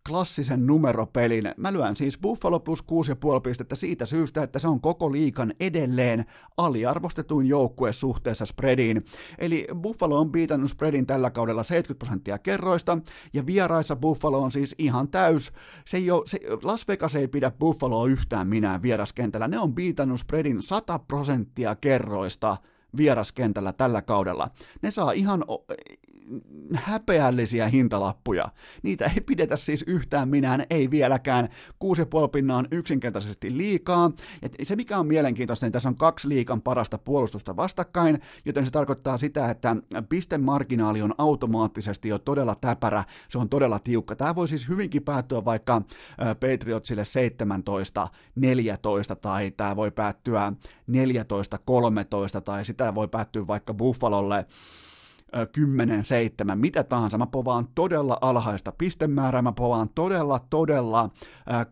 klassisen 0.08 0.68
numeropelin. 0.68 1.52
Mä 1.58 1.74
lyön 1.74 1.96
siis 1.96 2.18
Buffalo 2.18 2.60
plus 2.60 2.84
6,5 2.84 3.42
pistettä 3.44 3.76
siitä 3.76 4.06
syystä, 4.06 4.44
että 4.44 4.60
se 4.60 4.68
on 4.68 4.82
koko 4.82 5.12
liikan 5.12 5.54
edelleen 5.60 6.26
aliarvostetuin 6.58 7.48
joukkue 7.48 7.94
suhteessa 7.94 8.46
spreadiin. 8.46 9.06
Eli 9.38 9.68
Buffalo 9.82 10.20
on 10.20 10.32
piitannut 10.32 10.70
spreadin 10.70 11.06
tällä 11.08 11.30
kaudella 11.30 11.64
70 11.64 12.06
prosenttia 12.06 12.38
kerroista, 12.38 12.98
ja 13.34 13.46
vieraissa 13.46 13.96
Buffalo 13.96 14.42
on 14.42 14.52
siis 14.52 14.76
ihan 14.78 15.08
täys. 15.08 15.52
Se 15.86 15.98
ei 15.98 16.12
ole, 16.12 16.24
se, 16.26 16.40
Las 16.64 16.88
Vegas 16.88 17.16
ei 17.16 17.28
pidä 17.28 17.52
Buffaloa 17.52 18.08
yhtään 18.08 18.48
minä 18.48 18.82
vieraskentällä. 18.82 19.48
Ne 19.48 19.60
on 19.60 19.76
piitannut 19.76 20.20
spreadin 20.20 20.62
100 20.62 21.00
prosenttia 21.00 21.76
kerroista 21.76 22.58
vieraskentällä 22.98 23.74
tällä 23.74 24.02
kaudella. 24.02 24.50
Ne 24.82 24.92
saa 24.92 25.12
ihan 25.12 25.44
häpeällisiä 26.74 27.68
hintalappuja. 27.68 28.46
Niitä 28.84 29.06
ei 29.06 29.22
pidetä 29.22 29.56
siis 29.56 29.84
yhtään 29.88 30.30
minään, 30.30 30.66
ei 30.70 30.92
vieläkään. 30.92 31.50
6,5 31.84 32.30
pinna 32.32 32.58
on 32.58 32.68
yksinkertaisesti 32.72 33.58
liikaa. 33.58 34.12
Ja 34.60 34.66
se 34.66 34.76
mikä 34.76 34.98
on 34.98 35.08
mielenkiintoista, 35.08 35.66
niin 35.66 35.72
tässä 35.72 35.90
on 35.90 35.96
kaksi 35.96 36.30
liikan 36.30 36.62
parasta 36.62 36.98
puolustusta 36.98 37.56
vastakkain, 37.56 38.22
joten 38.46 38.66
se 38.66 38.72
tarkoittaa 38.72 39.18
sitä, 39.18 39.50
että 39.50 39.76
pistemarginaali 40.10 41.02
on 41.02 41.14
automaattisesti 41.18 42.10
jo 42.10 42.20
todella 42.20 42.56
täpärä, 42.56 43.04
se 43.30 43.38
on 43.38 43.50
todella 43.50 43.80
tiukka. 43.80 44.16
Tämä 44.16 44.36
voi 44.36 44.48
siis 44.48 44.70
hyvinkin 44.70 45.04
päättyä 45.04 45.46
vaikka 45.46 45.82
Patriotsille 46.18 47.04
17-14 49.14 49.16
tai 49.22 49.52
tämä 49.52 49.76
voi 49.76 49.92
päättyä 49.92 50.54
14-13 50.92 52.42
tai 52.46 52.66
sitä 52.66 52.96
voi 52.96 53.08
päättyä 53.08 53.48
vaikka 53.48 53.74
Buffalolle 53.74 54.46
10-7, 55.36 56.56
mitä 56.56 56.84
tahansa. 56.84 57.18
Mä 57.18 57.28
povaan 57.28 57.68
todella 57.76 58.18
alhaista 58.22 58.72
pistemäärää, 58.72 59.42
mä 59.42 59.52
povaan 59.52 59.90
todella, 59.96 60.40
todella 60.50 61.10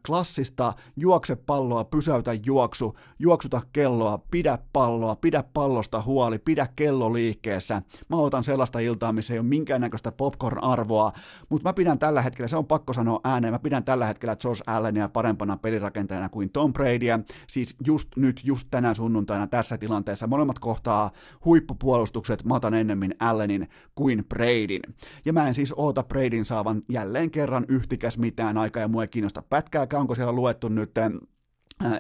klassista 0.06 0.74
juokse 0.96 1.36
palloa, 1.36 1.84
pysäytä 1.84 2.34
juoksu, 2.46 2.98
juoksuta 3.20 3.62
kelloa, 3.74 4.20
pidä 4.32 4.58
palloa, 4.74 5.16
pidä 5.16 5.44
pallosta 5.54 6.02
huoli, 6.02 6.40
pidä 6.40 6.68
kello 6.76 7.14
liikkeessä. 7.14 7.82
Mä 8.10 8.16
otan 8.16 8.44
sellaista 8.44 8.80
iltaa, 8.80 9.14
missä 9.14 9.34
ei 9.34 9.40
ole 9.40 9.48
minkäännäköistä 9.48 10.12
popcorn-arvoa, 10.12 11.12
mutta 11.50 11.70
mä 11.70 11.74
pidän 11.74 12.00
tällä 12.00 12.22
hetkellä, 12.22 12.48
se 12.48 12.58
on 12.58 12.66
pakko 12.66 12.94
sanoa 12.94 13.20
ääneen, 13.24 13.54
mä 13.54 13.60
pidän 13.60 13.84
tällä 13.84 14.06
hetkellä 14.06 14.38
Josh 14.44 14.64
Allenia 14.68 15.10
parempana 15.10 15.58
pelirakentajana 15.58 16.30
kuin 16.30 16.50
Tom 16.50 16.74
Bradya, 16.74 17.20
siis 17.48 17.76
just 17.86 18.10
nyt, 18.16 18.42
just 18.44 18.68
tänä 18.72 18.94
sunnuntaina 18.94 19.48
tässä 19.48 19.78
tilanteessa. 19.78 20.28
Molemmat 20.28 20.60
kohtaa 20.60 21.12
huippupuolustukset, 21.46 22.44
mä 22.44 22.56
otan 22.56 22.74
ennemmin 22.74 23.16
Allen 23.20 23.45
Allenin 23.46 23.70
kuin 23.96 24.26
Bradyn. 24.30 24.96
Ja 25.26 25.34
mä 25.34 25.48
en 25.48 25.56
siis 25.56 25.74
oota 25.78 26.04
Bradyn 26.04 26.46
saavan 26.46 26.82
jälleen 26.90 27.32
kerran 27.32 27.66
yhtikäs 27.68 28.18
mitään 28.18 28.58
aikaa 28.58 28.82
ja 28.82 28.88
mua 28.88 29.04
ei 29.04 29.08
kiinnosta 29.08 29.42
pätkääkään, 29.50 30.02
onko 30.02 30.16
siellä 30.16 30.34
luettu 30.34 30.68
nyt 30.68 30.92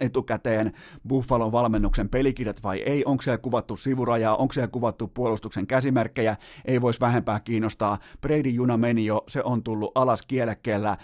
etukäteen 0.01 0.71
Buffalon 1.07 1.51
valmennuksen 1.51 2.09
pelikirjat 2.09 2.63
vai 2.63 2.80
ei, 2.80 3.05
onko 3.05 3.21
siellä 3.23 3.38
kuvattu 3.38 3.78
sivurajaa, 3.78 4.36
onko 4.36 4.53
siellä 4.53 4.67
kuvattu 4.67 5.07
puolustuksen 5.07 5.67
käsimerkkejä, 5.67 6.38
ei 6.65 6.82
voisi 6.82 6.99
vähempää 6.99 7.39
kiinnostaa. 7.39 7.97
Brady 8.21 8.49
juna 8.49 8.78
meni 8.78 9.05
jo, 9.05 9.23
se 9.28 9.43
on 9.43 9.63
tullut 9.63 9.91
alas 9.95 10.21
kielekkeellä. 10.21 10.97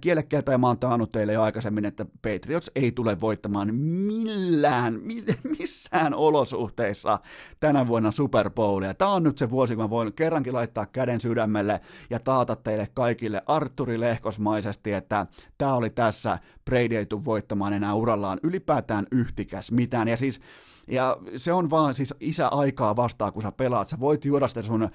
Kielekkeeltä 0.00 0.52
ja 0.52 0.58
mä 0.58 0.66
oon 0.66 0.78
taannut 0.78 1.12
teille 1.12 1.32
jo 1.32 1.42
aikaisemmin, 1.42 1.84
että 1.84 2.04
Patriots 2.04 2.70
ei 2.74 2.92
tule 2.92 3.20
voittamaan 3.20 3.74
millään, 3.74 5.00
missään 5.58 6.14
olosuhteissa 6.14 7.18
tänä 7.60 7.86
vuonna 7.86 8.10
Super 8.10 8.50
Bowlia. 8.50 8.94
Tämä 8.94 9.10
on 9.10 9.22
nyt 9.22 9.38
se 9.38 9.50
vuosi, 9.50 9.74
kun 9.74 9.84
mä 9.84 9.90
voin 9.90 10.12
kerrankin 10.12 10.54
laittaa 10.54 10.86
käden 10.86 11.20
sydämelle 11.20 11.80
ja 12.10 12.18
taata 12.18 12.56
teille 12.56 12.88
kaikille 12.94 13.42
Arturi 13.46 14.00
Lehkosmaisesti, 14.00 14.92
että 14.92 15.26
tämä 15.58 15.74
oli 15.74 15.90
tässä, 15.90 16.38
Brady 16.64 16.96
ei 16.96 17.06
tule 17.06 17.24
voittamaan 17.24 17.72
enää 17.72 17.94
urallaan 18.16 18.40
ylipäätään 18.42 19.06
yhtikäs 19.12 19.72
mitään. 19.72 20.08
Ja 20.08 20.16
siis 20.16 20.40
ja 20.88 21.16
se 21.36 21.52
on 21.52 21.70
vaan 21.70 21.94
siis 21.94 22.14
isä 22.20 22.48
aikaa 22.48 22.96
vastaa, 22.96 23.32
kun 23.32 23.42
sä 23.42 23.52
pelaat. 23.52 23.88
Sä 23.88 24.00
voit 24.00 24.24
juoda 24.24 24.48
sitä 24.48 24.62
sun 24.62 24.82
ö, 24.82 24.88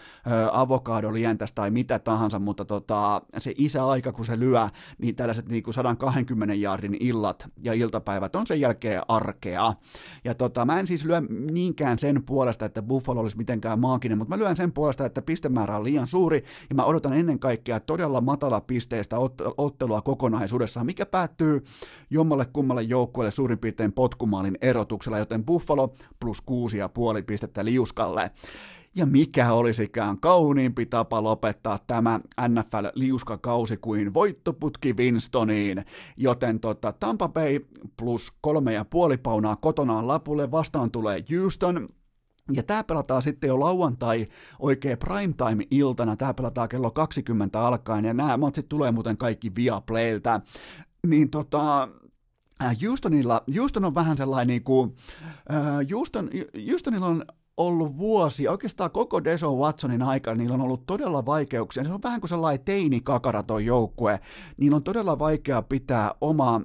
avokadolientästä 0.52 1.56
tai 1.56 1.72
mitä 1.72 2.00
tahansa, 2.00 2.40
mutta 2.40 2.66
tota, 2.66 3.22
se 3.38 3.54
isä 3.58 3.88
aika, 3.88 4.12
kun 4.12 4.26
se 4.26 4.40
lyö, 4.40 4.70
niin 4.98 5.16
tällaiset 5.16 5.50
niin 5.50 5.64
kuin 5.64 5.74
120 5.74 6.54
jaarin 6.54 6.98
illat 7.00 7.48
ja 7.62 7.74
iltapäivät 7.74 8.36
on 8.36 8.48
sen 8.48 8.62
jälkeen 8.62 9.02
arkea. 9.08 9.74
Ja 10.24 10.36
tota, 10.36 10.66
mä 10.66 10.80
en 10.80 10.88
siis 10.88 11.06
lyö 11.06 11.22
niinkään 11.52 12.00
sen 12.00 12.24
puolesta, 12.26 12.66
että 12.66 12.82
Buffalo 12.82 13.22
olisi 13.22 13.38
mitenkään 13.38 13.80
maaginen, 13.80 14.18
mutta 14.18 14.38
mä 14.38 14.44
lyön 14.44 14.56
sen 14.56 14.72
puolesta, 14.72 15.06
että 15.06 15.22
pistemäärä 15.22 15.78
on 15.78 15.84
liian 15.84 16.08
suuri, 16.08 16.44
ja 16.70 16.76
mä 16.76 16.84
odotan 16.84 17.14
ennen 17.14 17.40
kaikkea 17.40 17.80
todella 17.80 18.22
matala 18.22 18.62
pisteistä 18.62 19.16
ottelua 19.58 20.02
kokonaisuudessaan, 20.02 20.86
mikä 20.86 21.06
päättyy 21.06 21.64
jommalle 22.10 22.46
kummalle 22.46 22.84
joukkueelle 22.84 23.32
suurin 23.32 23.60
piirtein 23.60 23.94
potkumaalin 23.94 24.58
erotuksella, 24.62 25.20
joten 25.20 25.46
Buffalo 25.46 25.81
Buffalo 25.88 26.12
plus 26.20 26.42
kuusi 26.42 26.78
ja 26.78 26.90
puoli 26.90 27.24
pistettä 27.24 27.66
liuskalle. 27.66 28.32
Ja 28.96 29.06
mikä 29.06 29.54
olisikään 29.54 30.20
kauniimpi 30.20 30.86
tapa 30.86 31.24
lopettaa 31.24 31.80
tämä 31.88 32.20
NFL-liuskakausi 32.48 33.78
kuin 33.78 34.14
voittoputki 34.14 34.94
Winstoniin, 34.94 35.86
joten 36.18 36.60
tota, 36.60 36.92
Tampa 36.92 37.30
Bay 37.30 37.60
plus 37.98 38.34
kolme 38.42 38.74
ja 38.74 38.86
puoli 38.86 39.18
paunaa 39.18 39.56
kotonaan 39.56 40.08
lapulle, 40.08 40.52
vastaan 40.52 40.92
tulee 40.92 41.24
Houston, 41.32 41.90
ja 42.54 42.64
tämä 42.64 42.84
pelataan 42.84 43.22
sitten 43.22 43.48
jo 43.48 43.60
lauantai 43.60 44.28
oikein 44.60 44.98
primetime-iltana, 44.98 46.16
tämä 46.16 46.34
pelataan 46.34 46.70
kello 46.70 46.92
20 46.92 47.62
alkaen, 47.62 48.06
ja 48.06 48.14
nämä 48.14 48.38
matsit 48.38 48.70
tulee 48.70 48.92
muuten 48.92 49.18
kaikki 49.18 49.56
Viaplayltä. 49.56 50.42
Niin 51.08 51.30
tota, 51.30 51.88
Houstonilla, 52.84 53.44
Houston 53.58 53.86
on 53.86 53.96
vähän 53.96 54.18
sellainen 54.18 54.48
niin 54.48 54.64
kuin, 54.64 54.96
Houston, 55.92 56.30
Houstonilla 56.70 57.08
on 57.08 57.26
ollut 57.58 57.98
vuosi, 57.98 58.48
oikeastaan 58.48 58.92
koko 58.92 59.24
Deso 59.24 59.56
Watsonin 59.56 60.02
aikana 60.02 60.38
niillä 60.38 60.54
on 60.54 60.62
ollut 60.62 60.86
todella 60.86 61.26
vaikeuksia. 61.26 61.84
Se 61.84 61.94
on 61.94 62.04
vähän 62.04 62.22
kuin 62.22 62.30
sellainen 62.30 62.66
teini-kakaraton 62.66 63.66
joukkue. 63.66 64.20
Niillä 64.58 64.76
on 64.76 64.84
todella 64.84 65.20
vaikea 65.20 65.62
pitää 65.62 66.12
oma 66.22 66.62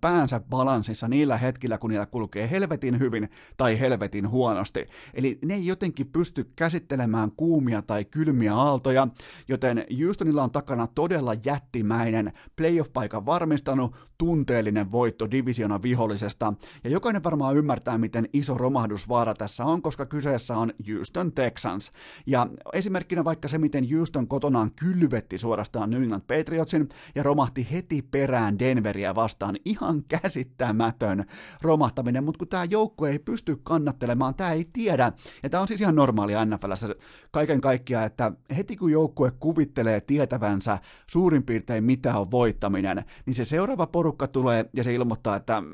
päänsä 0.00 0.40
balanssissa 0.40 1.08
niillä 1.08 1.36
hetkillä, 1.36 1.78
kun 1.78 1.90
niillä 1.90 2.06
kulkee 2.06 2.50
helvetin 2.50 2.98
hyvin 2.98 3.28
tai 3.56 3.80
helvetin 3.80 4.30
huonosti. 4.30 4.86
Eli 5.14 5.38
ne 5.44 5.54
ei 5.54 5.66
jotenkin 5.66 6.06
pysty 6.06 6.52
käsittelemään 6.56 7.32
kuumia 7.36 7.82
tai 7.82 8.04
kylmiä 8.04 8.54
aaltoja, 8.54 9.08
joten 9.48 9.84
Houstonilla 10.04 10.42
on 10.42 10.50
takana 10.50 10.86
todella 10.86 11.34
jättimäinen 11.44 12.32
playoff-paikan 12.56 13.26
varmistanut 13.26 13.96
tunteellinen 14.18 14.92
voitto 14.92 15.30
divisiona 15.30 15.82
vihollisesta. 15.82 16.52
Ja 16.84 16.90
jokainen 16.90 17.24
varmaan 17.24 17.56
ymmärtää, 17.56 17.98
miten 17.98 18.28
iso 18.32 18.58
romahdusvaara 18.58 19.34
tässä 19.34 19.64
on, 19.64 19.82
koska 19.82 20.06
kyse 20.06 20.27
kyseessä 20.28 20.56
on 20.56 20.72
Houston 20.88 21.32
Texans. 21.32 21.92
Ja 22.26 22.46
esimerkkinä 22.72 23.24
vaikka 23.24 23.48
se, 23.48 23.58
miten 23.58 23.86
Houston 23.90 24.28
kotonaan 24.28 24.70
kylvetti 24.70 25.38
suorastaan 25.38 25.90
New 25.90 26.02
England 26.02 26.22
Patriotsin 26.22 26.88
ja 27.14 27.22
romahti 27.22 27.68
heti 27.72 28.02
perään 28.02 28.58
Denveriä 28.58 29.14
vastaan. 29.14 29.56
Ihan 29.64 30.04
käsittämätön 30.08 31.24
romahtaminen, 31.62 32.24
mutta 32.24 32.38
kun 32.38 32.48
tämä 32.48 32.64
joukkue 32.64 33.10
ei 33.10 33.18
pysty 33.18 33.56
kannattelemaan, 33.62 34.34
tämä 34.34 34.52
ei 34.52 34.70
tiedä. 34.72 35.12
Ja 35.42 35.50
tämä 35.50 35.60
on 35.60 35.68
siis 35.68 35.80
ihan 35.80 35.94
normaali 35.94 36.32
NFLssä 36.44 36.88
kaiken 37.30 37.60
kaikkiaan, 37.60 38.06
että 38.06 38.32
heti 38.56 38.76
kun 38.76 38.92
joukkue 38.92 39.32
kuvittelee 39.40 40.00
tietävänsä 40.00 40.78
suurin 41.10 41.42
piirtein 41.42 41.84
mitä 41.84 42.18
on 42.18 42.30
voittaminen, 42.30 43.04
niin 43.26 43.34
se 43.34 43.44
seuraava 43.44 43.86
porukka 43.86 44.26
tulee 44.26 44.64
ja 44.76 44.84
se 44.84 44.94
ilmoittaa, 44.94 45.36
että 45.36 45.60
mm, 45.60 45.66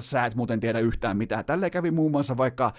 sä 0.00 0.26
et 0.26 0.34
muuten 0.34 0.60
tiedä 0.60 0.78
yhtään 0.78 1.16
mitään. 1.16 1.44
Tälle 1.44 1.70
kävi 1.70 1.90
muun 1.90 2.10
muassa 2.10 2.36
vaikka 2.36 2.72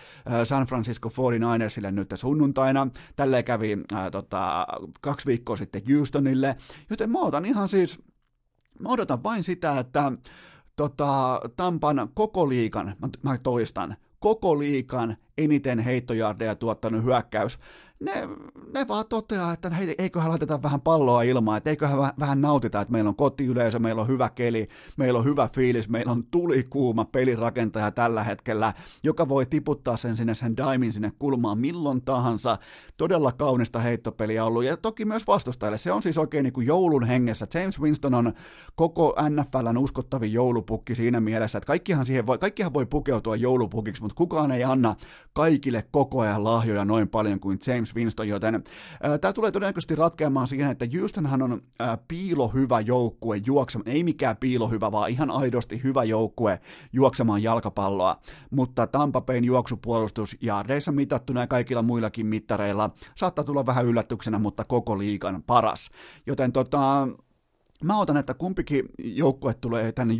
San 0.43 0.65
Francisco 0.65 1.09
49ersille 1.17 1.91
nyt 1.91 2.11
sunnuntaina, 2.15 2.87
tälleen 3.15 3.43
kävi 3.43 3.77
ää, 3.93 4.11
tota, 4.11 4.67
kaksi 5.01 5.25
viikkoa 5.25 5.55
sitten 5.55 5.81
Houstonille, 5.93 6.55
joten 6.89 7.09
mä 7.09 7.19
otan 7.19 7.45
ihan 7.45 7.67
siis, 7.67 7.99
mä 8.79 8.89
odotan 8.89 9.23
vain 9.23 9.43
sitä, 9.43 9.79
että 9.79 10.11
tota, 10.75 11.41
Tampan 11.55 12.09
koko 12.13 12.49
liikan, 12.49 12.95
mä, 12.99 13.09
mä 13.23 13.37
toistan, 13.37 13.95
koko 14.19 14.59
liikan 14.59 15.17
eniten 15.37 15.79
heittojardeja 15.79 16.55
tuottanut 16.55 17.03
hyökkäys 17.03 17.59
ne, 17.99 18.27
ne 18.73 18.87
vaan 18.87 19.05
toteaa, 19.09 19.53
että 19.53 19.69
hei, 19.69 19.95
eiköhän 19.97 20.29
laiteta 20.29 20.63
vähän 20.63 20.81
palloa 20.81 21.21
ilmaan, 21.21 21.57
että 21.57 21.69
eiköhän 21.69 21.99
vähän 22.19 22.41
nautita, 22.41 22.81
että 22.81 22.91
meillä 22.91 23.07
on 23.07 23.15
kotiyleisö, 23.15 23.79
meillä 23.79 24.01
on 24.01 24.07
hyvä 24.07 24.29
keli, 24.29 24.67
meillä 24.97 25.19
on 25.19 25.25
hyvä 25.25 25.49
fiilis, 25.53 25.89
meillä 25.89 26.11
on 26.11 26.23
tulikuuma 26.23 27.05
pelirakentaja 27.05 27.91
tällä 27.91 28.23
hetkellä, 28.23 28.73
joka 29.03 29.29
voi 29.29 29.45
tiputtaa 29.45 29.97
sen 29.97 30.17
sinne 30.17 30.35
sen 30.35 30.57
daimin 30.57 30.93
sinne 30.93 31.11
kulmaan 31.19 31.57
milloin 31.57 32.01
tahansa. 32.01 32.57
Todella 32.97 33.31
kaunista 33.31 33.79
heittopeliä 33.79 34.45
ollut 34.45 34.63
ja 34.63 34.77
toki 34.77 35.05
myös 35.05 35.27
vastustajille. 35.27 35.77
Se 35.77 35.91
on 35.91 36.03
siis 36.03 36.17
oikein 36.17 36.43
niin 36.43 36.53
kuin 36.53 36.67
joulun 36.67 37.03
hengessä. 37.03 37.47
James 37.53 37.81
Winston 37.81 38.13
on 38.13 38.33
koko 38.75 39.15
NFLn 39.29 39.77
uskottavin 39.77 40.33
joulupukki 40.33 40.95
siinä 40.95 41.19
mielessä, 41.19 41.57
että 41.57 41.67
kaikkihan, 41.67 42.05
siihen 42.05 42.27
voi, 42.27 42.37
kaikkihan 42.37 42.73
voi 42.73 42.85
pukeutua 42.85 43.35
joulupukiksi, 43.35 44.01
mutta 44.01 44.15
kukaan 44.15 44.51
ei 44.51 44.63
anna 44.63 44.95
kaikille 45.33 45.83
koko 45.91 46.19
ajan 46.19 46.43
lahjoja 46.43 46.85
noin 46.85 47.09
paljon 47.09 47.39
kuin 47.39 47.59
James 47.67 47.86
James 47.87 47.95
Winston, 47.95 48.27
joten 48.27 48.63
tämä 49.21 49.33
tulee 49.33 49.51
todennäköisesti 49.51 49.95
ratkeamaan 49.95 50.47
siihen, 50.47 50.71
että 50.71 50.85
Houstonhan 50.99 51.41
on 51.41 51.61
ää, 51.79 51.97
piilohyvä 52.07 52.79
joukkue 52.79 53.41
juoksemaan, 53.45 53.87
ei 53.87 54.03
mikään 54.03 54.37
piilohyvä, 54.37 54.91
vaan 54.91 55.09
ihan 55.09 55.31
aidosti 55.31 55.83
hyvä 55.83 56.03
joukkue 56.03 56.59
juoksemaan 56.93 57.43
jalkapalloa, 57.43 58.15
mutta 58.51 58.87
Tampa 58.87 59.21
Bayn 59.21 59.45
juoksupuolustus 59.45 60.37
jaareissa 60.41 60.91
mitattuna 60.91 61.41
ja 61.41 61.47
kaikilla 61.47 61.81
muillakin 61.81 62.25
mittareilla 62.25 62.89
saattaa 63.15 63.45
tulla 63.45 63.65
vähän 63.65 63.85
yllätyksenä, 63.85 64.39
mutta 64.39 64.63
koko 64.63 64.97
liikan 64.97 65.43
paras. 65.43 65.89
Joten 66.25 66.51
tota, 66.51 67.07
Mä 67.83 67.99
otan, 67.99 68.17
että 68.17 68.33
kumpikin 68.33 68.85
joukkue 68.99 69.53
tulee 69.53 69.91
tänne 69.91 70.13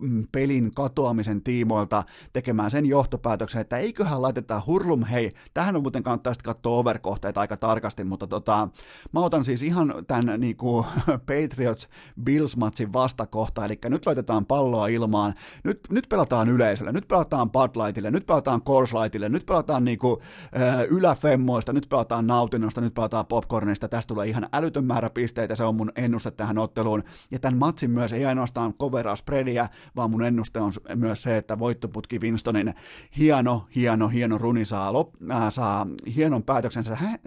juoksupelin 0.00 0.74
katoamisen 0.74 1.42
tiimoilta 1.42 2.02
tekemään 2.32 2.70
sen 2.70 2.86
johtopäätöksen, 2.86 3.60
että 3.60 3.78
eiköhän 3.78 4.22
laiteta 4.22 4.62
hurlum, 4.66 5.04
hei, 5.04 5.32
tähän 5.54 5.76
on 5.76 5.82
muuten 5.82 6.02
kannattaa 6.02 6.34
sitten 6.34 6.54
katsoa 6.54 6.78
overkohteita 6.78 7.40
aika 7.40 7.56
tarkasti, 7.56 8.04
mutta 8.04 8.26
tota, 8.26 8.68
mä 9.12 9.20
otan 9.20 9.44
siis 9.44 9.62
ihan 9.62 9.94
tämän 10.06 10.40
niin 10.40 10.56
kuin 10.56 10.86
Patriots 11.28 11.88
Bills-matsin 12.24 12.92
vastakohta, 12.92 13.64
eli 13.64 13.78
nyt 13.84 14.06
laitetaan 14.06 14.46
palloa 14.46 14.86
ilmaan, 14.86 15.34
nyt, 15.64 15.80
nyt 15.90 16.06
pelataan 16.08 16.48
yleisölle, 16.48 16.92
nyt 16.92 17.08
pelataan 17.08 17.50
Bud 17.50 17.76
Lightille, 17.76 18.10
nyt 18.10 18.26
pelataan 18.26 18.62
Coors 18.62 18.94
Lightille, 18.94 19.28
nyt 19.28 19.46
pelataan 19.46 19.84
niin 19.84 19.98
kuin, 19.98 20.20
äh, 20.60 20.80
yläfemmoista, 20.90 21.72
nyt 21.72 21.88
pelataan 21.88 22.26
nautinnosta, 22.26 22.80
nyt 22.80 22.94
pelataan 22.94 23.26
popcornista, 23.26 23.88
tästä 23.88 24.08
tulee 24.08 24.28
ihan 24.28 24.48
älytön 24.52 24.84
määrä 24.84 25.10
pisteitä, 25.10 25.54
se 25.54 25.64
on 25.64 25.76
mun 25.76 25.92
ennuste 25.96 26.30
tähän 26.30 26.58
otteluun. 26.58 27.04
Ja 27.30 27.38
tämän 27.38 27.58
matsin 27.58 27.90
myös 27.90 28.12
ei 28.12 28.26
ainoastaan 28.26 28.74
coveraa 28.74 29.16
spreadia, 29.16 29.68
vaan 29.96 30.10
mun 30.10 30.24
ennuste 30.24 30.60
on 30.60 30.72
myös 30.94 31.22
se, 31.22 31.36
että 31.36 31.58
voittoputki 31.58 32.18
Winstonin 32.18 32.74
hieno, 33.18 33.66
hieno, 33.74 34.08
hieno 34.08 34.38
runi 34.38 34.64
saa, 34.64 34.92
lop, 34.92 35.14
äh, 35.30 35.52
saa 35.52 35.86
hienon 36.16 36.42
päätöksensä. 36.42 36.96
Hä, 36.96 37.18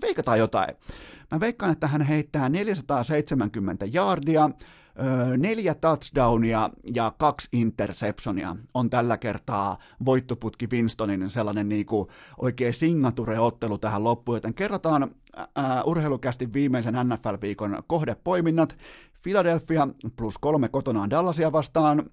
veikataan 0.00 0.38
jotain. 0.38 0.76
Mä 1.30 1.40
veikkaan, 1.40 1.72
että 1.72 1.88
hän 1.88 2.02
heittää 2.02 2.48
470 2.48 3.86
jardia, 3.92 4.50
neljä 5.36 5.74
touchdownia 5.74 6.70
ja 6.94 7.12
kaksi 7.18 7.48
interceptionia 7.52 8.56
on 8.74 8.90
tällä 8.90 9.16
kertaa 9.18 9.78
voittoputki 10.04 10.68
Winstonin 10.72 11.30
sellainen 11.30 11.68
niinku 11.68 12.08
oikein 12.38 12.74
signature-ottelu 12.74 13.78
tähän 13.78 14.04
loppuun, 14.04 14.36
joten 14.36 14.54
kerrotaan 14.54 15.10
urheilukästi 15.86 16.52
viimeisen 16.52 16.94
NFL-viikon 16.94 17.82
kohdepoiminnat. 17.86 18.78
Philadelphia 19.22 19.88
plus 20.16 20.38
kolme 20.38 20.68
kotonaan 20.68 21.10
Dallasia 21.10 21.52
vastaan, 21.52 22.10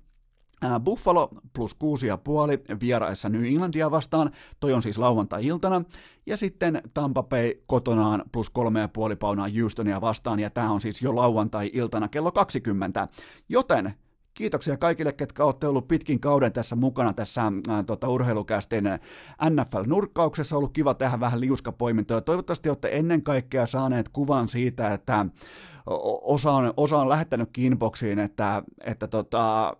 Buffalo 0.83 1.29
plus 1.53 1.73
kuusi 1.73 2.07
ja 2.07 2.17
puoli 2.17 2.63
vieraissa 2.79 3.29
New 3.29 3.45
Englandia 3.45 3.91
vastaan, 3.91 4.31
toi 4.59 4.73
on 4.73 4.81
siis 4.81 4.97
lauantai-iltana, 4.97 5.83
ja 6.25 6.37
sitten 6.37 6.81
Tampa 6.93 7.23
Bay 7.23 7.53
kotonaan 7.67 8.23
plus 8.31 8.49
kolme 8.49 8.79
ja 8.79 8.87
puoli 8.87 9.15
paunaa 9.15 9.47
Houstonia 9.61 10.01
vastaan, 10.01 10.39
ja 10.39 10.49
tämä 10.49 10.71
on 10.71 10.81
siis 10.81 11.01
jo 11.01 11.15
lauantai-iltana 11.15 12.07
kello 12.07 12.31
20, 12.31 13.07
joten 13.49 13.93
Kiitoksia 14.33 14.77
kaikille, 14.77 15.13
ketkä 15.13 15.43
olette 15.43 15.67
ollut 15.67 15.87
pitkin 15.87 16.19
kauden 16.19 16.53
tässä 16.53 16.75
mukana 16.75 17.13
tässä 17.13 17.41
ää, 17.67 17.83
tota, 17.83 18.09
urheilukästin 18.09 18.83
NFL-nurkkauksessa. 19.49 20.57
Ollut 20.57 20.73
kiva 20.73 20.93
tehdä 20.93 21.19
vähän 21.19 21.41
liuskapoimintoja. 21.41 22.21
Toivottavasti 22.21 22.69
olette 22.69 22.89
ennen 22.91 23.23
kaikkea 23.23 23.67
saaneet 23.67 24.09
kuvan 24.09 24.47
siitä, 24.49 24.93
että 24.93 25.25
osa 26.21 26.51
on, 26.51 26.73
osa 26.77 26.97
on 26.97 27.09
lähettänyt 27.09 27.49
inboxiin, 27.57 28.19
että, 28.19 28.63
että 28.81 29.07
tota, 29.07 29.77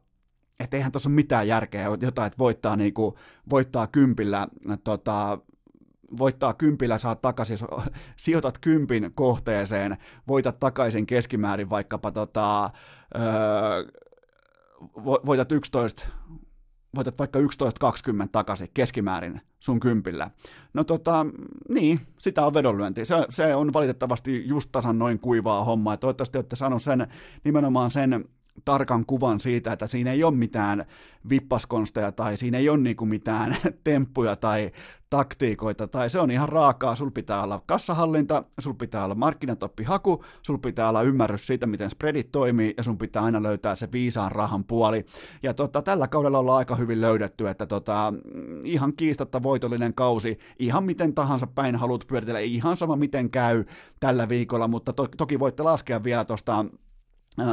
että 0.63 0.77
eihän 0.77 0.91
tuossa 0.91 1.09
ole 1.09 1.15
mitään 1.15 1.47
järkeä, 1.47 1.83
jotain, 2.01 2.27
että 2.27 2.37
voittaa, 2.37 2.75
niinku, 2.75 3.17
voittaa 3.49 3.87
kympillä, 3.87 4.47
tota, 4.83 5.39
voittaa 6.17 6.53
kympillä, 6.53 6.97
saat 6.97 7.21
takaisin, 7.21 7.57
sijoitat 8.15 8.57
kympin 8.57 9.11
kohteeseen, 9.15 9.97
voitat 10.27 10.59
takaisin 10.59 11.05
keskimäärin 11.05 11.69
vaikkapa 11.69 12.11
tota, 12.11 12.69
öö, 13.15 13.83
voitat 15.05 15.51
11, 15.51 16.07
voitat 16.95 17.19
vaikka 17.19 17.39
11-20 17.39 17.43
takaisin 18.31 18.67
keskimäärin 18.73 19.41
sun 19.59 19.79
kympillä. 19.79 20.31
No 20.73 20.83
tota, 20.83 21.25
niin, 21.69 21.99
sitä 22.17 22.45
on 22.45 22.53
vedonlyönti. 22.53 23.05
Se, 23.05 23.15
se 23.29 23.55
on 23.55 23.73
valitettavasti 23.73 24.47
just 24.47 24.69
tasan 24.71 24.99
noin 24.99 25.19
kuivaa 25.19 25.63
hommaa. 25.63 25.97
Toivottavasti 25.97 26.37
olette 26.37 26.55
saanut 26.55 26.83
sen, 26.83 27.07
nimenomaan 27.43 27.91
sen 27.91 28.25
tarkan 28.65 29.05
kuvan 29.05 29.39
siitä, 29.39 29.73
että 29.73 29.87
siinä 29.87 30.11
ei 30.11 30.23
ole 30.23 30.35
mitään 30.35 30.85
vippaskonsteja 31.29 32.11
tai 32.11 32.37
siinä 32.37 32.57
ei 32.57 32.69
ole 32.69 32.77
niinku 32.77 33.05
mitään 33.05 33.57
temppuja 33.83 34.35
tai 34.35 34.71
taktiikoita, 35.09 35.87
tai 35.87 36.09
se 36.09 36.19
on 36.19 36.31
ihan 36.31 36.49
raakaa, 36.49 36.95
sul 36.95 37.09
pitää 37.09 37.43
olla 37.43 37.63
kassahallinta, 37.65 38.43
sul 38.59 38.73
pitää 38.73 39.05
olla 39.05 39.15
markkinatoppihaku, 39.15 40.23
sul 40.41 40.57
pitää 40.57 40.89
olla 40.89 41.01
ymmärrys 41.01 41.47
siitä, 41.47 41.67
miten 41.67 41.89
spreadit 41.89 42.31
toimii, 42.31 42.73
ja 42.77 42.83
sun 42.83 42.97
pitää 42.97 43.23
aina 43.23 43.43
löytää 43.43 43.75
se 43.75 43.91
viisaan 43.91 44.31
rahan 44.31 44.63
puoli. 44.63 45.05
Ja 45.43 45.53
tota, 45.53 45.81
tällä 45.81 46.07
kaudella 46.07 46.39
ollaan 46.39 46.57
aika 46.57 46.75
hyvin 46.75 47.01
löydetty, 47.01 47.49
että 47.49 47.65
tota, 47.65 48.13
ihan 48.63 48.93
kiistatta 48.93 49.43
voitollinen 49.43 49.93
kausi, 49.93 50.37
ihan 50.59 50.83
miten 50.83 51.13
tahansa 51.13 51.47
päin 51.47 51.75
haluat 51.75 52.07
pyöritellä, 52.07 52.39
ihan 52.39 52.77
sama 52.77 52.95
miten 52.95 53.29
käy 53.29 53.63
tällä 53.99 54.29
viikolla, 54.29 54.67
mutta 54.67 54.93
to- 54.93 55.07
toki 55.17 55.39
voitte 55.39 55.63
laskea 55.63 56.03
vielä 56.03 56.25
tuosta 56.25 56.65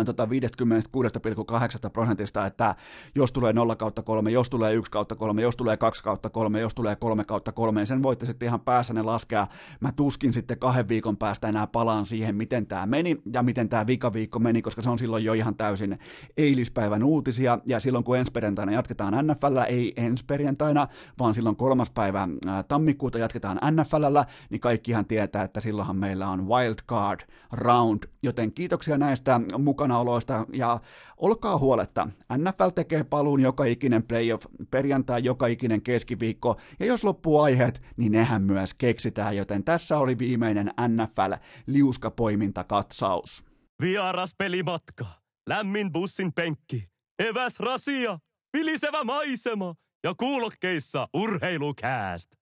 tota 0.06 0.26
56,8 0.26 1.90
prosentista, 1.92 2.46
että 2.46 2.74
jos 3.14 3.32
tulee 3.32 3.52
0 3.52 3.76
kautta 3.76 4.02
3, 4.02 4.30
jos 4.30 4.50
tulee 4.50 4.74
1 4.74 4.90
kautta 4.90 5.16
3, 5.16 5.42
jos 5.42 5.56
tulee 5.56 5.76
2 5.76 6.02
kautta 6.02 6.30
3, 6.30 6.60
jos 6.60 6.74
tulee 6.74 6.96
3 6.96 7.24
kautta 7.24 7.52
3, 7.52 7.80
niin 7.80 7.86
sen 7.86 8.02
voitte 8.02 8.26
sitten 8.26 8.46
ihan 8.46 8.60
päässänne 8.60 9.02
laskea. 9.02 9.46
Mä 9.80 9.92
tuskin 9.92 10.34
sitten 10.34 10.58
kahden 10.58 10.88
viikon 10.88 11.16
päästä 11.16 11.48
enää 11.48 11.66
palaan 11.66 12.06
siihen, 12.06 12.36
miten 12.36 12.66
tämä 12.66 12.86
meni 12.86 13.22
ja 13.32 13.42
miten 13.42 13.68
tämä 13.68 13.86
vikaviikko 13.86 14.38
meni, 14.38 14.62
koska 14.62 14.82
se 14.82 14.90
on 14.90 14.98
silloin 14.98 15.24
jo 15.24 15.32
ihan 15.32 15.54
täysin 15.56 15.98
eilispäivän 16.36 17.04
uutisia, 17.04 17.58
ja 17.66 17.80
silloin 17.80 18.04
kun 18.04 18.16
ensi 18.16 18.32
perjantaina 18.32 18.72
jatketaan 18.72 19.26
NFL, 19.26 19.56
ei 19.68 19.92
ensi 19.96 20.24
perjantaina, 20.24 20.88
vaan 21.18 21.34
silloin 21.34 21.56
kolmas 21.56 21.90
päivä 21.90 22.28
tammikuuta 22.68 23.18
jatketaan 23.18 23.60
NFL, 23.70 24.18
niin 24.50 24.60
kaikkihan 24.60 25.06
tietää, 25.06 25.44
että 25.44 25.60
silloinhan 25.60 25.96
meillä 25.96 26.28
on 26.28 26.48
wild 26.48 26.78
card 26.88 27.20
round, 27.52 28.02
joten 28.22 28.52
kiitoksia 28.52 28.98
näistä 28.98 29.40
mukanaoloista. 29.70 30.46
Ja 30.52 30.80
olkaa 31.16 31.58
huoletta. 31.58 32.08
NFL 32.36 32.68
tekee 32.74 33.04
paluun 33.04 33.40
joka 33.40 33.64
ikinen 33.64 34.02
playoff, 34.02 34.46
perjantai 34.70 35.24
joka 35.24 35.46
ikinen 35.46 35.82
keskiviikko. 35.82 36.56
Ja 36.80 36.86
jos 36.86 37.04
loppuu 37.04 37.40
aiheet, 37.40 37.82
niin 37.96 38.12
nehän 38.12 38.42
myös 38.42 38.74
keksitään, 38.74 39.36
joten 39.36 39.64
tässä 39.64 39.98
oli 39.98 40.18
viimeinen 40.18 40.70
NFL 40.88 41.32
liuskapoiminta 41.66 42.64
katsaus. 42.64 43.44
Vieras 43.82 44.34
pelimatka, 44.38 45.06
lämmin 45.48 45.92
bussin 45.92 46.32
penkki, 46.32 46.88
eväs 47.28 47.60
rasia, 47.60 48.18
vilisevä 48.56 49.04
maisema. 49.04 49.74
Ja 50.04 50.14
kuulokkeissa 50.14 51.08
urheilukääst 51.14 52.39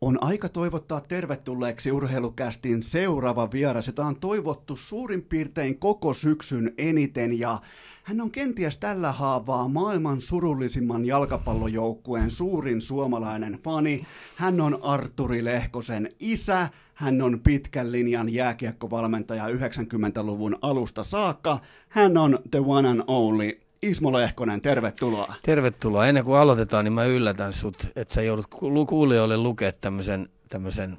on 0.00 0.18
aika 0.20 0.48
toivottaa 0.48 1.00
tervetulleeksi 1.00 1.92
urheilukästin 1.92 2.82
seuraava 2.82 3.48
vieras, 3.52 3.86
jota 3.86 4.04
on 4.04 4.20
toivottu 4.20 4.76
suurin 4.76 5.22
piirtein 5.22 5.78
koko 5.78 6.14
syksyn 6.14 6.74
eniten 6.78 7.38
ja 7.38 7.60
hän 8.02 8.20
on 8.20 8.30
kenties 8.30 8.78
tällä 8.78 9.12
haavaa 9.12 9.68
maailman 9.68 10.20
surullisimman 10.20 11.06
jalkapallojoukkueen 11.06 12.30
suurin 12.30 12.80
suomalainen 12.80 13.52
fani. 13.52 14.06
Hän 14.36 14.60
on 14.60 14.78
Arturi 14.82 15.44
Lehkosen 15.44 16.10
isä, 16.20 16.68
hän 16.94 17.22
on 17.22 17.40
pitkän 17.40 17.92
linjan 17.92 18.28
jääkiekkovalmentaja 18.28 19.48
90-luvun 19.48 20.58
alusta 20.62 21.02
saakka. 21.02 21.58
Hän 21.88 22.16
on 22.16 22.38
the 22.50 22.60
one 22.66 22.88
and 22.88 23.02
only 23.06 23.60
Ismo 23.82 24.12
Lehkonen, 24.12 24.60
tervetuloa. 24.60 25.34
Tervetuloa. 25.42 26.06
Ennen 26.06 26.24
kuin 26.24 26.38
aloitetaan, 26.38 26.84
niin 26.84 26.92
mä 26.92 27.04
yllätän 27.04 27.52
sut, 27.52 27.76
että 27.96 28.14
sä 28.14 28.22
joudut 28.22 28.46
kuulijoille 28.88 29.36
lukea 29.36 29.72
tämmöisen, 29.72 30.28
tämmöisen 30.48 30.98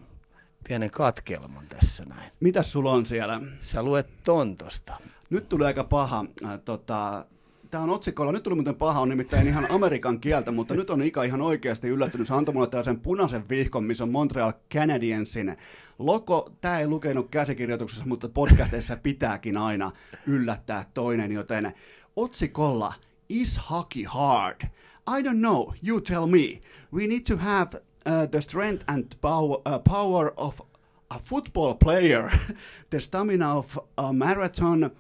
pienen 0.68 0.92
katkelman 0.92 1.68
tässä 1.70 2.06
näin. 2.06 2.32
Mitäs 2.40 2.72
sulla 2.72 2.92
on 2.92 3.06
siellä? 3.06 3.42
Sä 3.60 3.84
luet 3.84 4.08
tontosta. 4.24 4.94
Nyt 5.30 5.50
tulee 5.50 5.68
aika 5.68 5.84
paha. 5.84 6.26
Äh, 6.46 6.60
tota, 6.66 7.26
Tämä 7.72 7.84
on 7.84 7.90
otsikolla, 7.90 8.32
nyt 8.32 8.44
tuli 8.44 8.56
muuten 8.56 8.76
paha, 8.76 9.00
on 9.00 9.10
nimittäin 9.10 9.48
ihan 9.48 9.68
amerikan 9.70 10.20
kieltä, 10.20 10.52
mutta 10.52 10.74
nyt 10.74 10.90
on 10.90 11.02
Ika 11.02 11.24
ihan 11.24 11.42
oikeasti 11.42 11.88
yllättynyt. 11.88 12.28
Se 12.28 12.34
antoi 12.34 12.54
mulle 12.54 12.68
tällaisen 12.68 13.00
punaisen 13.00 13.50
vihkon, 13.50 13.84
missä 13.84 14.04
on 14.04 14.12
Montreal 14.12 14.54
Canadiensin 14.74 15.58
logo. 16.00 16.52
Tämä 16.62 16.80
ei 16.80 16.88
lukenut 16.88 17.30
käsikirjoituksessa, 17.30 18.06
mutta 18.06 18.30
podcasteissa 18.30 18.98
pitääkin 19.04 19.58
aina 19.58 19.92
yllättää 20.28 20.86
toinen, 20.94 21.32
joten 21.32 21.74
otsikolla 22.16 22.94
Is 23.30 23.58
hockey 23.58 24.04
hard? 24.04 24.70
I 25.08 25.22
don't 25.22 25.40
know, 25.42 25.74
you 25.82 26.02
tell 26.02 26.28
me. 26.28 26.60
We 26.92 27.08
need 27.08 27.26
to 27.26 27.38
have 27.38 27.82
uh, 28.06 28.26
the 28.26 28.42
strength 28.42 28.84
and 28.88 29.16
power, 29.22 29.58
uh, 29.66 29.80
power 29.80 30.34
of 30.38 30.62
a 31.10 31.20
football 31.20 31.76
player, 31.76 32.30
the 32.90 33.00
stamina 33.00 33.58
of 33.58 33.80
a 33.98 34.12
marathon 34.12 34.92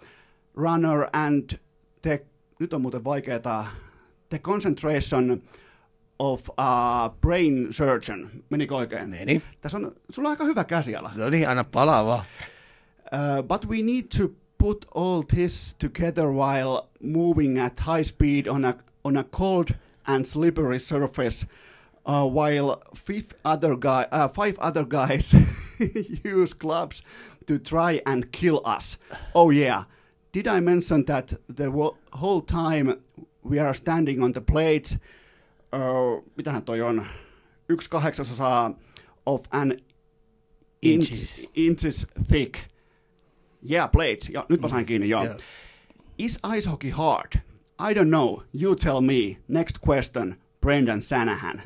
runner 0.55 1.09
and 1.13 1.59
the 2.01 2.21
nyt 2.59 2.73
on 2.73 2.81
muuten 2.81 3.03
vaikeaa, 3.03 3.67
The 4.29 4.39
Concentration 4.39 5.41
of 6.19 6.49
a 6.57 7.09
Brain 7.21 7.73
Surgeon. 7.73 8.43
Menikö 8.49 8.75
oikein? 8.75 9.09
Meni. 9.09 9.41
Tässä 9.61 9.77
on, 9.77 9.95
sulla 10.09 10.29
on 10.29 10.31
aika 10.31 10.43
hyvä 10.43 10.63
käsiala. 10.63 11.11
No 11.15 11.29
niin, 11.29 11.49
aina 11.49 11.63
palaa 11.63 12.05
vaan. 12.05 12.25
Uh, 13.05 13.43
but 13.43 13.69
we 13.69 13.81
need 13.81 14.03
to 14.17 14.33
put 14.61 14.85
all 14.91 15.23
this 15.23 15.73
together 15.73 16.31
while 16.31 16.87
moving 16.99 17.57
at 17.57 17.79
high 17.79 18.03
speed 18.03 18.47
on 18.47 18.63
a, 18.63 18.77
on 19.03 19.17
a 19.17 19.23
cold 19.23 19.73
and 20.05 20.27
slippery 20.27 20.77
surface 20.77 21.45
uh, 22.05 22.27
while 22.27 22.79
five 22.93 23.33
other, 23.43 23.75
guy, 23.75 24.05
uh, 24.11 24.27
five 24.27 24.59
other 24.59 24.85
guys 24.85 25.33
use 26.23 26.53
clubs 26.53 27.01
to 27.47 27.57
try 27.57 28.01
and 28.05 28.31
kill 28.31 28.61
us. 28.63 28.99
Oh 29.33 29.49
yeah. 29.49 29.85
did 30.31 30.47
I 30.47 30.59
mention 30.59 31.05
that 31.05 31.33
the 31.49 31.71
whole 32.13 32.41
time 32.41 33.01
we 33.43 33.59
are 33.59 33.73
standing 33.73 34.21
on 34.21 34.31
the 34.33 34.41
plates, 34.41 34.97
uh, 35.73 36.21
mitähän 36.37 36.65
toi 36.65 36.81
on, 36.81 37.07
yksi 37.67 37.89
of 39.25 39.41
an 39.51 39.81
inches, 40.81 41.47
inches 41.55 42.07
thick. 42.27 42.70
Yeah, 43.69 43.91
plates. 43.91 44.29
Ja, 44.29 44.45
nyt 44.49 44.61
mä 44.61 44.69
sain 44.69 44.85
kiinni, 44.85 45.09
joo. 45.09 45.23
Yeah. 45.23 45.37
Is 46.17 46.39
ice 46.57 46.69
hockey 46.69 46.89
hard? 46.89 47.31
I 47.89 47.93
don't 47.93 48.09
know. 48.09 48.41
You 48.61 48.75
tell 48.75 49.01
me. 49.01 49.37
Next 49.47 49.77
question. 49.89 50.35
Brendan 50.61 51.01
Sanahan. 51.01 51.61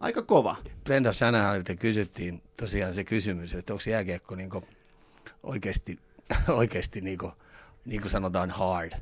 Aika 0.00 0.22
kova. 0.22 0.56
Brendan 0.84 1.14
Sanahanilta 1.14 1.74
kysyttiin 1.74 2.42
tosiaan 2.56 2.94
se 2.94 3.04
kysymys, 3.04 3.54
että 3.54 3.72
onko 3.72 3.84
jääkiekko 3.90 4.34
niin 4.34 4.50
oikeasti, 5.42 5.98
oikeasti 6.48 7.00
niin 7.00 7.18
niin 7.84 8.00
kuin 8.00 8.10
sanotaan 8.10 8.50
hard. 8.50 8.92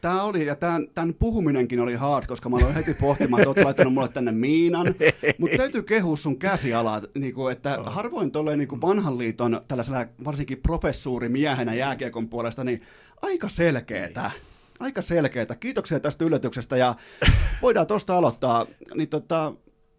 Tämä 0.00 0.22
oli, 0.22 0.46
ja 0.46 0.56
tämän, 0.56 0.88
tämän 0.94 1.14
puhuminenkin 1.14 1.80
oli 1.80 1.94
hard, 1.94 2.26
koska 2.26 2.48
mä 2.48 2.56
aloin 2.56 2.74
heti 2.74 2.94
pohtimaan, 2.94 3.40
että 3.40 3.48
oot 3.48 3.64
laittanut 3.64 3.94
mulle 3.94 4.08
tänne 4.08 4.32
miinan. 4.32 4.86
Mutta 5.38 5.56
täytyy 5.56 5.82
kehua 5.82 6.16
sun 6.16 6.38
käsialaa, 6.38 7.02
niin 7.14 7.34
kuin, 7.34 7.52
että 7.52 7.78
oh. 7.78 7.86
harvoin 7.86 8.30
tolleen 8.30 8.58
niin 8.58 8.68
kuin 8.68 8.80
vanhan 8.80 9.18
liiton 9.18 9.60
tällaisella 9.68 10.06
varsinkin 10.24 10.58
professuurimiehenä 10.58 11.74
jääkiekon 11.74 12.28
puolesta, 12.28 12.64
niin 12.64 12.80
aika 13.22 13.48
selkeetä. 13.48 14.22
Niin. 14.22 14.42
Aika 14.80 15.02
selkeetä. 15.02 15.54
Kiitoksia 15.54 16.00
tästä 16.00 16.24
yllätyksestä 16.24 16.76
ja 16.76 16.94
voidaan 17.62 17.86
tuosta 17.86 18.18
aloittaa. 18.18 18.66
Niin 18.94 19.08
tota, 19.08 19.52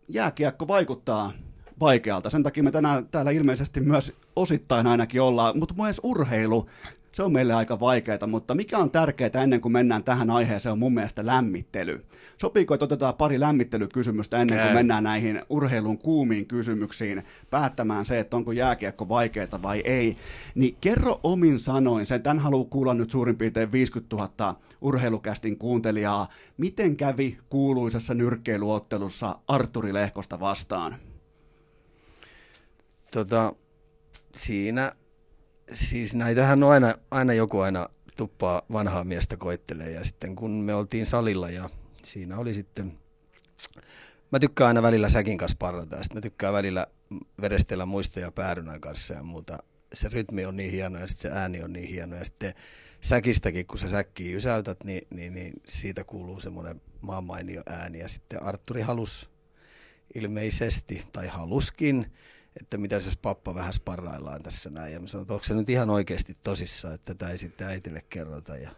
jääkiekko 0.07 0.67
vaikuttaa 0.67 1.31
vaikealta. 1.79 2.29
Sen 2.29 2.43
takia 2.43 2.63
me 2.63 2.71
tänään 2.71 3.07
täällä 3.07 3.31
ilmeisesti 3.31 3.79
myös 3.79 4.13
osittain 4.35 4.87
ainakin 4.87 5.21
ollaan, 5.21 5.59
mutta 5.59 5.75
myös 5.77 6.01
urheilu 6.03 6.69
se 7.11 7.23
on 7.23 7.31
meille 7.31 7.53
aika 7.53 7.79
vaikeaa, 7.79 8.27
mutta 8.27 8.55
mikä 8.55 8.77
on 8.77 8.91
tärkeää 8.91 9.43
ennen 9.43 9.61
kuin 9.61 9.71
mennään 9.71 10.03
tähän 10.03 10.29
aiheeseen 10.29 10.73
on 10.73 10.79
mun 10.79 10.93
mielestä 10.93 11.25
lämmittely. 11.25 12.05
Sopiiko, 12.37 12.73
että 12.73 12.83
otetaan 12.83 13.13
pari 13.13 13.39
lämmittelykysymystä 13.39 14.37
ennen 14.37 14.59
kuin 14.59 14.73
mennään 14.73 15.03
näihin 15.03 15.41
urheilun 15.49 15.97
kuumiin 15.97 16.45
kysymyksiin 16.45 17.23
päättämään 17.49 18.05
se, 18.05 18.19
että 18.19 18.37
onko 18.37 18.51
jääkiekko 18.51 19.09
vaikeaa 19.09 19.61
vai 19.61 19.81
ei. 19.85 20.17
Niin 20.55 20.77
kerro 20.81 21.19
omin 21.23 21.59
sanoin, 21.59 22.05
sen 22.05 22.23
tämän 22.23 22.39
haluaa 22.39 22.67
kuulla 22.69 22.93
nyt 22.93 23.11
suurin 23.11 23.37
piirtein 23.37 23.71
50 23.71 24.15
000 24.15 24.59
urheilukästin 24.81 25.57
kuuntelijaa, 25.57 26.29
miten 26.57 26.97
kävi 26.97 27.37
kuuluisessa 27.49 28.13
nyrkkeiluottelussa 28.13 29.39
Arturi 29.47 29.93
Lehkosta 29.93 30.39
vastaan? 30.39 30.95
Tota, 33.11 33.53
siinä 34.35 34.91
siis 35.73 36.15
näitähän 36.15 36.63
on 36.63 36.71
aina, 36.71 36.95
aina 37.11 37.33
joku 37.33 37.59
aina 37.59 37.89
tuppaa 38.17 38.61
vanhaa 38.71 39.03
miestä 39.03 39.37
koittelee 39.37 39.91
ja 39.91 40.03
sitten 40.03 40.35
kun 40.35 40.51
me 40.51 40.75
oltiin 40.75 41.05
salilla 41.05 41.49
ja 41.49 41.69
siinä 42.03 42.37
oli 42.37 42.53
sitten, 42.53 42.97
mä 44.31 44.39
tykkään 44.39 44.67
aina 44.67 44.81
välillä 44.81 45.09
säkin 45.09 45.37
kanssa 45.37 45.57
parata 45.59 45.95
ja 45.95 46.03
sitten 46.03 46.17
mä 46.17 46.21
tykkään 46.21 46.53
välillä 46.53 46.87
verestellä 47.41 47.85
muistoja 47.85 48.31
päärynän 48.31 48.81
kanssa 48.81 49.13
ja 49.13 49.23
muuta. 49.23 49.57
Se 49.93 50.09
rytmi 50.09 50.45
on 50.45 50.55
niin 50.55 50.71
hieno 50.71 50.99
ja 50.99 51.07
sitten 51.07 51.31
se 51.31 51.39
ääni 51.39 51.63
on 51.63 51.73
niin 51.73 51.89
hieno 51.89 52.15
ja 52.15 52.25
sitten 52.25 52.53
säkistäkin, 53.01 53.65
kun 53.65 53.79
sä 53.79 53.89
säkkiä 53.89 54.37
ysäytät, 54.37 54.83
niin, 54.83 55.07
niin, 55.09 55.33
niin 55.33 55.53
siitä 55.67 56.03
kuuluu 56.03 56.39
semmoinen 56.39 56.81
maanmainio 57.01 57.61
ääni 57.65 57.99
ja 57.99 58.07
sitten 58.07 58.43
Arturi 58.43 58.81
halus 58.81 59.29
ilmeisesti, 60.15 61.03
tai 61.13 61.27
haluskin, 61.27 62.11
että 62.61 62.77
mitä 62.77 62.95
jos 62.95 63.17
pappa 63.21 63.55
vähän 63.55 63.73
sparraillaan 63.73 64.43
tässä 64.43 64.69
näin. 64.69 64.93
Ja 64.93 64.99
mä 64.99 65.07
sanoin, 65.07 65.23
että 65.23 65.33
onko 65.33 65.43
se 65.43 65.53
nyt 65.53 65.69
ihan 65.69 65.89
oikeasti 65.89 66.37
tosissaan, 66.43 66.93
että 66.93 67.13
tätä 67.15 67.31
ei 67.31 67.37
sitten 67.37 67.67
äitille 67.67 68.01
kerrota. 68.09 68.57
Ja 68.57 68.69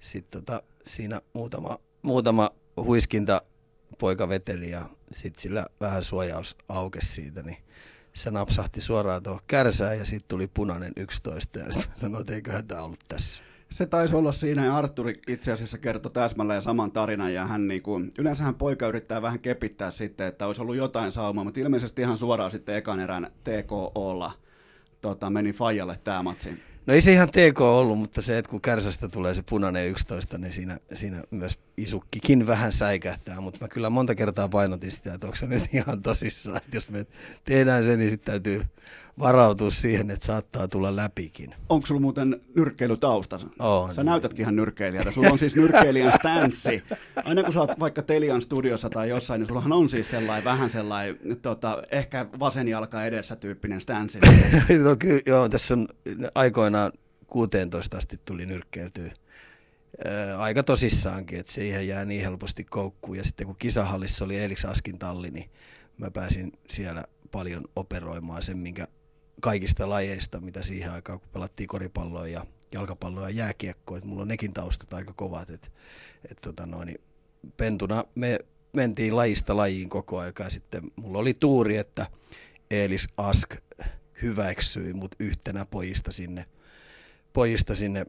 sitten 0.00 0.42
tota, 0.42 0.62
siinä 0.86 1.20
muutama, 1.34 1.78
muutama 2.02 2.50
huiskinta 2.76 3.42
poika 3.98 4.28
veteli 4.28 4.70
ja 4.70 4.88
sitten 5.12 5.42
sillä 5.42 5.66
vähän 5.80 6.02
suojaus 6.02 6.56
aukesi 6.68 7.08
siitä, 7.08 7.42
niin 7.42 7.58
se 8.12 8.30
napsahti 8.30 8.80
suoraan 8.80 9.22
tuohon 9.22 9.40
kärsään 9.46 9.98
ja 9.98 10.04
sitten 10.04 10.28
tuli 10.28 10.46
punainen 10.46 10.92
11 10.96 11.58
ja 11.58 11.72
sitten 11.72 12.00
sanoin, 12.00 12.20
että 12.20 12.34
eiköhän 12.34 12.66
tämä 12.66 12.82
ollut 12.82 13.04
tässä. 13.08 13.44
Se 13.70 13.86
taisi 13.86 14.16
olla 14.16 14.32
siinä, 14.32 14.64
ja 14.64 14.76
Arturi 14.76 15.12
itse 15.28 15.52
asiassa 15.52 15.78
kertoi 15.78 16.12
täsmälleen 16.12 16.62
saman 16.62 16.92
tarinan, 16.92 17.34
ja 17.34 17.46
hän 17.46 17.68
niin 17.68 17.82
kuin, 17.82 18.12
hän 18.42 18.54
poika 18.54 18.86
yrittää 18.86 19.22
vähän 19.22 19.40
kepittää 19.40 19.90
sitten, 19.90 20.26
että 20.26 20.46
olisi 20.46 20.60
ollut 20.60 20.76
jotain 20.76 21.12
saumaa, 21.12 21.44
mutta 21.44 21.60
ilmeisesti 21.60 22.02
ihan 22.02 22.18
suoraan 22.18 22.50
sitten 22.50 22.76
ekan 22.76 23.00
erän 23.00 23.30
TKOlla 23.44 24.32
tota, 25.00 25.30
meni 25.30 25.52
Fajalle 25.52 26.00
tämä 26.04 26.22
matsi. 26.22 26.68
No 26.86 26.94
ei 26.94 27.00
se 27.00 27.12
ihan 27.12 27.28
TK 27.28 27.60
ollut, 27.60 27.98
mutta 27.98 28.22
se, 28.22 28.38
että 28.38 28.50
kun 28.50 28.60
kärsästä 28.60 29.08
tulee 29.08 29.34
se 29.34 29.42
punainen 29.42 29.88
11, 29.88 30.38
niin 30.38 30.52
siinä, 30.52 30.78
siinä 30.92 31.22
myös 31.30 31.58
isukkikin 31.76 32.46
vähän 32.46 32.72
säikähtää, 32.72 33.40
mutta 33.40 33.58
mä 33.60 33.68
kyllä 33.68 33.90
monta 33.90 34.14
kertaa 34.14 34.48
painotin 34.48 34.90
sitä, 34.90 35.14
että 35.14 35.26
onko 35.26 35.36
se 35.36 35.46
nyt 35.46 35.74
ihan 35.74 36.02
tosissaan, 36.02 36.56
että 36.56 36.76
jos 36.76 36.90
me 36.90 37.06
tehdään 37.44 37.84
se, 37.84 37.96
niin 37.96 38.10
sitten 38.10 38.32
täytyy 38.32 38.62
varautua 39.18 39.70
siihen, 39.70 40.10
että 40.10 40.26
saattaa 40.26 40.68
tulla 40.68 40.96
läpikin. 40.96 41.54
Onko 41.68 41.86
sulla 41.86 42.00
muuten 42.00 42.40
nyrkkeilytausta? 42.54 43.40
On. 43.58 43.94
Sä 43.94 44.04
näytätkin 44.04 44.42
ihan 44.42 44.56
nyrkkeilijältä. 44.56 45.10
Sulla 45.10 45.28
on 45.28 45.38
siis 45.38 45.56
nyrkkeilijän 45.56 46.12
stanssi. 46.12 46.82
Aina 47.24 47.42
kun 47.42 47.52
sä 47.52 47.60
oot 47.60 47.80
vaikka 47.80 48.02
Telian 48.02 48.42
studiossa 48.42 48.90
tai 48.90 49.08
jossain, 49.08 49.38
niin 49.38 49.46
sullahan 49.46 49.72
on 49.72 49.88
siis 49.88 50.10
sellainen, 50.10 50.44
vähän 50.44 50.70
sellainen, 50.70 51.18
tota, 51.42 51.82
ehkä 51.90 52.26
vasen 52.38 52.68
jalka 52.68 53.04
edessä 53.04 53.36
tyyppinen 53.36 53.80
stanssi. 53.80 54.18
no, 54.84 54.96
kyllä, 54.98 55.20
joo, 55.26 55.48
tässä 55.48 55.74
on 55.74 55.88
aikoinaan 56.34 56.92
16 57.26 57.96
asti 57.96 58.20
tuli 58.24 58.46
nyrkkeiltyä 58.46 59.12
aika 60.38 60.62
tosissaankin, 60.62 61.40
että 61.40 61.52
siihen 61.52 61.88
jää 61.88 62.04
niin 62.04 62.22
helposti 62.22 62.64
koukkuun. 62.64 63.16
Ja 63.16 63.24
sitten 63.24 63.46
kun 63.46 63.56
kisahallissa 63.58 64.24
oli 64.24 64.38
Eliks 64.38 64.64
Askin 64.64 64.98
talli, 64.98 65.30
niin 65.30 65.50
mä 65.98 66.10
pääsin 66.10 66.52
siellä 66.70 67.04
paljon 67.30 67.64
operoimaan 67.76 68.42
sen, 68.42 68.58
minkä 68.58 68.88
kaikista 69.40 69.88
lajeista, 69.88 70.40
mitä 70.40 70.62
siihen 70.62 70.92
aikaan, 70.92 71.20
kun 71.20 71.28
pelattiin 71.32 71.68
koripalloa 71.68 72.28
ja 72.28 72.46
jalkapalloa 72.72 73.30
ja 73.30 73.36
jääkiekkoa, 73.36 73.96
että 73.96 74.08
mulla 74.08 74.22
on 74.22 74.28
nekin 74.28 74.52
taustat 74.52 74.92
aika 74.92 75.12
kovat, 75.12 75.50
että 75.50 75.68
et 76.30 76.38
tota 76.42 76.66
noin, 76.66 76.94
pentuna 77.56 78.04
me 78.14 78.38
mentiin 78.72 79.16
lajista 79.16 79.56
lajiin 79.56 79.88
koko 79.88 80.18
aika 80.18 80.42
ja 80.42 80.50
sitten 80.50 80.82
mulla 80.96 81.18
oli 81.18 81.34
tuuri, 81.34 81.76
että 81.76 82.06
Eelis 82.70 83.08
Ask 83.16 83.54
hyväksyi 84.22 84.92
mut 84.92 85.14
yhtenä 85.18 85.64
pojista 85.64 86.12
sinne, 86.12 86.44
pojista 87.32 87.74
sinne 87.74 88.06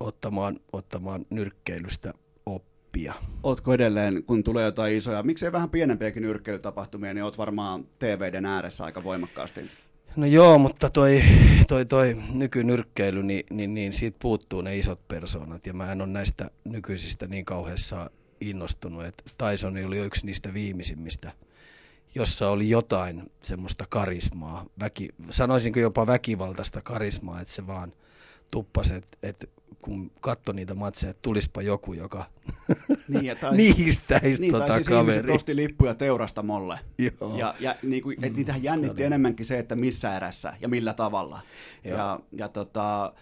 ottamaan, 0.00 0.60
ottamaan 0.72 1.26
nyrkkeilystä 1.30 2.14
oppia. 2.46 3.14
Ootko 3.42 3.74
edelleen, 3.74 4.22
kun 4.24 4.44
tulee 4.44 4.64
jotain 4.64 4.96
isoja, 4.96 5.22
miksei 5.22 5.52
vähän 5.52 5.70
pienempiäkin 5.70 6.22
nyrkkeilytapahtumia, 6.22 7.14
niin 7.14 7.24
oot 7.24 7.38
varmaan 7.38 7.84
TVden 7.98 8.46
ääressä 8.46 8.84
aika 8.84 9.04
voimakkaasti? 9.04 9.60
No 10.16 10.26
joo, 10.26 10.58
mutta 10.58 10.90
toi, 10.90 11.22
toi, 11.68 11.84
toi 11.84 12.16
nykynyrkkeily, 12.32 13.22
niin, 13.22 13.46
niin, 13.50 13.74
niin 13.74 13.92
siitä 13.92 14.18
puuttuu 14.22 14.60
ne 14.60 14.78
isot 14.78 15.08
persoonat. 15.08 15.66
Ja 15.66 15.72
mä 15.72 15.92
en 15.92 16.00
ole 16.00 16.08
näistä 16.08 16.50
nykyisistä 16.64 17.26
niin 17.26 17.44
kauheassa 17.44 18.10
innostunut. 18.40 19.04
Että 19.04 19.24
Tyson 19.38 19.86
oli 19.86 19.98
yksi 19.98 20.26
niistä 20.26 20.54
viimeisimmistä, 20.54 21.32
jossa 22.14 22.50
oli 22.50 22.70
jotain 22.70 23.30
semmoista 23.40 23.84
karismaa. 23.88 24.66
Väki, 24.80 25.08
sanoisinko 25.30 25.80
jopa 25.80 26.06
väkivaltaista 26.06 26.80
karismaa, 26.80 27.40
että 27.40 27.54
se 27.54 27.66
vaan 27.66 27.92
tuppasi, 28.50 28.94
että, 28.94 29.18
että 29.22 29.46
kun 29.82 30.10
katsoi 30.20 30.54
niitä 30.54 30.74
matseja, 30.74 31.10
että 31.10 31.22
tulispa 31.22 31.62
joku, 31.62 31.92
joka 31.92 32.24
niin, 33.08 33.36
tai, 33.40 33.56
niistäisi 33.56 34.42
niin, 34.42 34.52
tota 34.52 34.74
siis 34.74 34.88
kaveri. 34.88 35.32
osti 35.32 35.56
lippuja 35.56 35.94
teurastamolle. 35.94 36.78
Joo. 36.98 37.38
Ja, 37.38 37.54
ja 37.60 37.74
niin 37.82 38.02
kuin, 38.02 38.24
et 38.24 38.36
niitähän 38.36 38.62
jännitti 38.62 39.02
mm, 39.02 39.06
enemmänkin 39.06 39.46
se, 39.46 39.58
että 39.58 39.76
missä 39.76 40.16
erässä 40.16 40.56
ja 40.60 40.68
millä 40.68 40.94
tavalla. 40.94 41.40
Joo. 41.84 41.98
Ja, 41.98 42.20
ja 42.32 42.48
tota, 42.48 43.12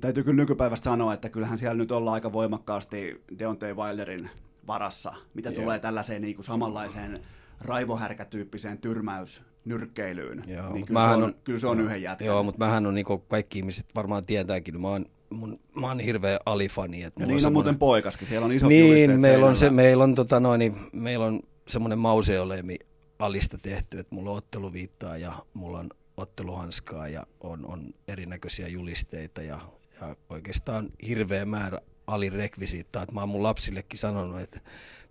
täytyy 0.00 0.24
kyllä 0.24 0.36
nykypäivästä 0.36 0.84
sanoa, 0.84 1.14
että 1.14 1.28
kyllähän 1.28 1.58
siellä 1.58 1.74
nyt 1.74 1.92
ollaan 1.92 2.14
aika 2.14 2.32
voimakkaasti 2.32 3.24
Deontay 3.38 3.74
Wilderin 3.74 4.30
varassa, 4.66 5.14
mitä 5.34 5.50
Joo. 5.50 5.62
tulee 5.62 5.78
tällaiseen 5.78 6.22
niin 6.22 6.34
kuin 6.34 6.44
samanlaiseen 6.44 7.20
raivohärkätyyppiseen 7.60 8.78
tyrmäys 8.78 9.42
nyrkkeilyyn, 9.64 10.44
Joo, 10.46 10.72
niin 10.72 10.86
kyllä, 10.86 11.04
se 11.04 11.10
on, 11.10 11.22
on, 11.22 11.34
kyllä 11.44 11.58
se 11.58 11.66
on 11.66 11.80
yhden 11.80 12.02
jätkän. 12.02 12.26
Joo, 12.26 12.42
mutta 12.42 12.64
mähän 12.64 12.86
on, 12.86 12.94
niin 12.94 13.06
kaikki 13.28 13.58
ihmiset 13.58 13.86
varmaan 13.94 14.24
tietääkin, 14.24 14.80
mä 14.80 14.88
oon 14.88 15.06
mun, 15.34 15.60
mä 15.74 15.86
oon 15.86 16.00
hirveä 16.00 16.38
alifani. 16.46 17.02
Että 17.02 17.22
ja 17.22 17.26
niin 17.26 17.34
on, 17.34 17.40
semmoinen... 17.40 17.52
muuten 17.52 17.78
poikaskin, 17.78 18.28
siellä 18.28 18.44
on 18.44 18.52
isot 18.52 18.68
Niin, 18.68 19.20
meillä 19.20 19.46
on, 19.46 19.56
se, 19.56 19.70
meillä, 19.70 20.04
on, 20.04 20.14
tota 20.14 20.40
noin, 20.40 20.58
niin, 20.58 20.76
meillä 20.92 21.26
on 21.26 21.40
semmoinen 21.68 21.98
mauseoleemi 21.98 22.78
alista 23.18 23.58
tehty, 23.58 23.98
että 23.98 24.14
mulla 24.14 24.30
on 24.30 24.36
otteluviittaa 24.36 25.16
ja 25.16 25.32
mulla 25.54 25.78
on 25.78 25.90
otteluhanskaa 26.16 27.08
ja 27.08 27.26
on, 27.40 27.66
on 27.66 27.94
erinäköisiä 28.08 28.68
julisteita 28.68 29.42
ja, 29.42 29.60
ja 30.00 30.16
oikeastaan 30.30 30.90
hirveä 31.08 31.44
määrä 31.44 31.80
alirekvisiittaa. 32.06 33.02
Että 33.02 33.14
mä 33.14 33.20
oon 33.20 33.28
mun 33.28 33.42
lapsillekin 33.42 33.98
sanonut, 33.98 34.40
että 34.40 34.60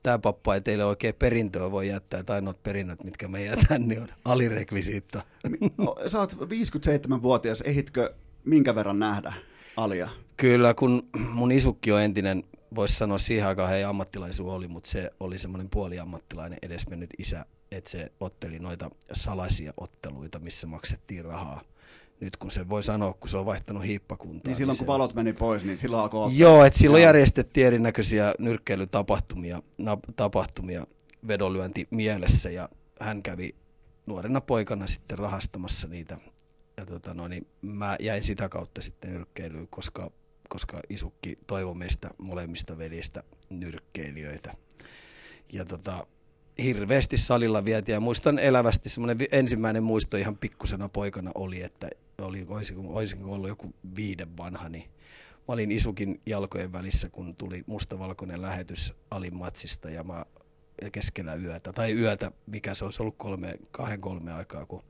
tämä 0.03 0.19
pappa 0.19 0.55
ei 0.55 0.61
teille 0.61 0.85
oikein 0.85 1.15
perintöä 1.15 1.71
voi 1.71 1.87
jättää, 1.87 2.23
tai 2.23 2.35
ainoat 2.35 2.63
perinnöt, 2.63 3.03
mitkä 3.03 3.27
me 3.27 3.43
jätän, 3.45 3.87
niin 3.87 4.01
on 4.01 4.07
alirekvisiitta. 4.25 5.21
No, 5.77 5.95
sä 6.07 6.19
oot 6.19 6.33
57-vuotias, 6.33 7.61
ehitkö 7.61 8.13
minkä 8.45 8.75
verran 8.75 8.99
nähdä? 8.99 9.33
Alia? 9.77 10.09
Kyllä, 10.37 10.73
kun 10.73 11.09
mun 11.29 11.51
isukki 11.51 11.91
on 11.91 12.01
entinen, 12.01 12.43
voisi 12.75 12.95
sanoa 12.95 13.17
siihen 13.17 13.47
aikaan 13.47 13.69
hei 13.69 13.83
ammattilaisu 13.83 14.49
oli, 14.49 14.67
mutta 14.67 14.89
se 14.89 15.11
oli 15.19 15.39
semmoinen 15.39 15.69
puoliammattilainen 15.69 16.59
edesmennyt 16.61 17.09
isä, 17.17 17.45
että 17.71 17.89
se 17.89 18.11
otteli 18.19 18.59
noita 18.59 18.89
salaisia 19.13 19.73
otteluita, 19.77 20.39
missä 20.39 20.67
maksettiin 20.67 21.25
rahaa. 21.25 21.61
Nyt 22.19 22.37
kun 22.37 22.51
se 22.51 22.69
voi 22.69 22.83
sanoa, 22.83 23.13
kun 23.13 23.29
se 23.29 23.37
on 23.37 23.45
vaihtanut 23.45 23.85
hiippakuntaa. 23.85 24.49
Niin 24.49 24.55
silloin 24.55 24.73
niin 24.73 24.85
kun 24.85 24.93
valot 24.93 25.13
meni 25.13 25.33
pois, 25.33 25.65
niin 25.65 25.77
silloin 25.77 26.03
alkoi 26.03 26.25
ottaa. 26.25 26.37
Joo, 26.37 26.65
että 26.65 26.79
silloin 26.79 27.01
Joo. 27.01 27.07
järjestettiin 27.07 27.67
erinäköisiä 27.67 28.33
nyrkkeilytapahtumia, 28.39 29.61
tapahtumia 30.15 30.87
vedonlyönti 31.27 31.87
mielessä 31.91 32.49
ja 32.49 32.69
hän 32.99 33.23
kävi 33.23 33.55
nuorena 34.05 34.41
poikana 34.41 34.87
sitten 34.87 35.19
rahastamassa 35.19 35.87
niitä 35.87 36.17
ja 36.83 36.87
tota 36.87 37.13
no, 37.13 37.27
niin 37.27 37.47
mä 37.61 37.95
jäin 37.99 38.23
sitä 38.23 38.49
kautta 38.49 38.81
sitten 38.81 39.13
nyrkkeilyyn, 39.13 39.67
koska, 39.67 40.11
koska 40.49 40.81
isukki 40.89 41.37
toivoi 41.47 41.75
meistä 41.75 42.09
molemmista 42.17 42.77
veljistä 42.77 43.23
nyrkkeilijöitä. 43.49 44.53
Ja 45.53 45.65
tota, 45.65 46.07
hirveästi 46.63 47.17
salilla 47.17 47.65
vietiin 47.65 47.93
ja 47.93 47.99
muistan 47.99 48.39
elävästi 48.39 48.89
semmoinen 48.89 49.27
ensimmäinen 49.31 49.83
muisto 49.83 50.17
ihan 50.17 50.37
pikkusena 50.37 50.89
poikana 50.89 51.31
oli, 51.35 51.61
että 51.61 51.89
oli, 52.21 52.45
olisinko, 52.49 52.93
olisinko 52.93 53.31
ollut 53.31 53.49
joku 53.49 53.73
viiden 53.95 54.37
vanha, 54.37 54.69
niin 54.69 54.89
mä 55.37 55.53
olin 55.53 55.71
isukin 55.71 56.21
jalkojen 56.25 56.73
välissä, 56.73 57.09
kun 57.09 57.35
tuli 57.35 57.63
mustavalkoinen 57.65 58.41
lähetys 58.41 58.93
Alimatsista 59.11 59.89
ja 59.89 60.03
mä 60.03 60.25
keskellä 60.91 61.35
yötä, 61.35 61.73
tai 61.73 61.93
yötä, 61.93 62.31
mikä 62.45 62.73
se 62.73 62.85
olisi 62.85 63.01
ollut 63.03 63.15
kolme, 63.17 63.55
kahden 63.71 64.01
kolme 64.01 64.33
aikaa, 64.33 64.65
kun 64.65 64.83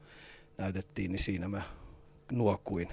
näytettiin, 0.58 1.12
niin 1.12 1.24
siinä 1.24 1.48
mä 1.48 1.62
nuokuin 2.32 2.90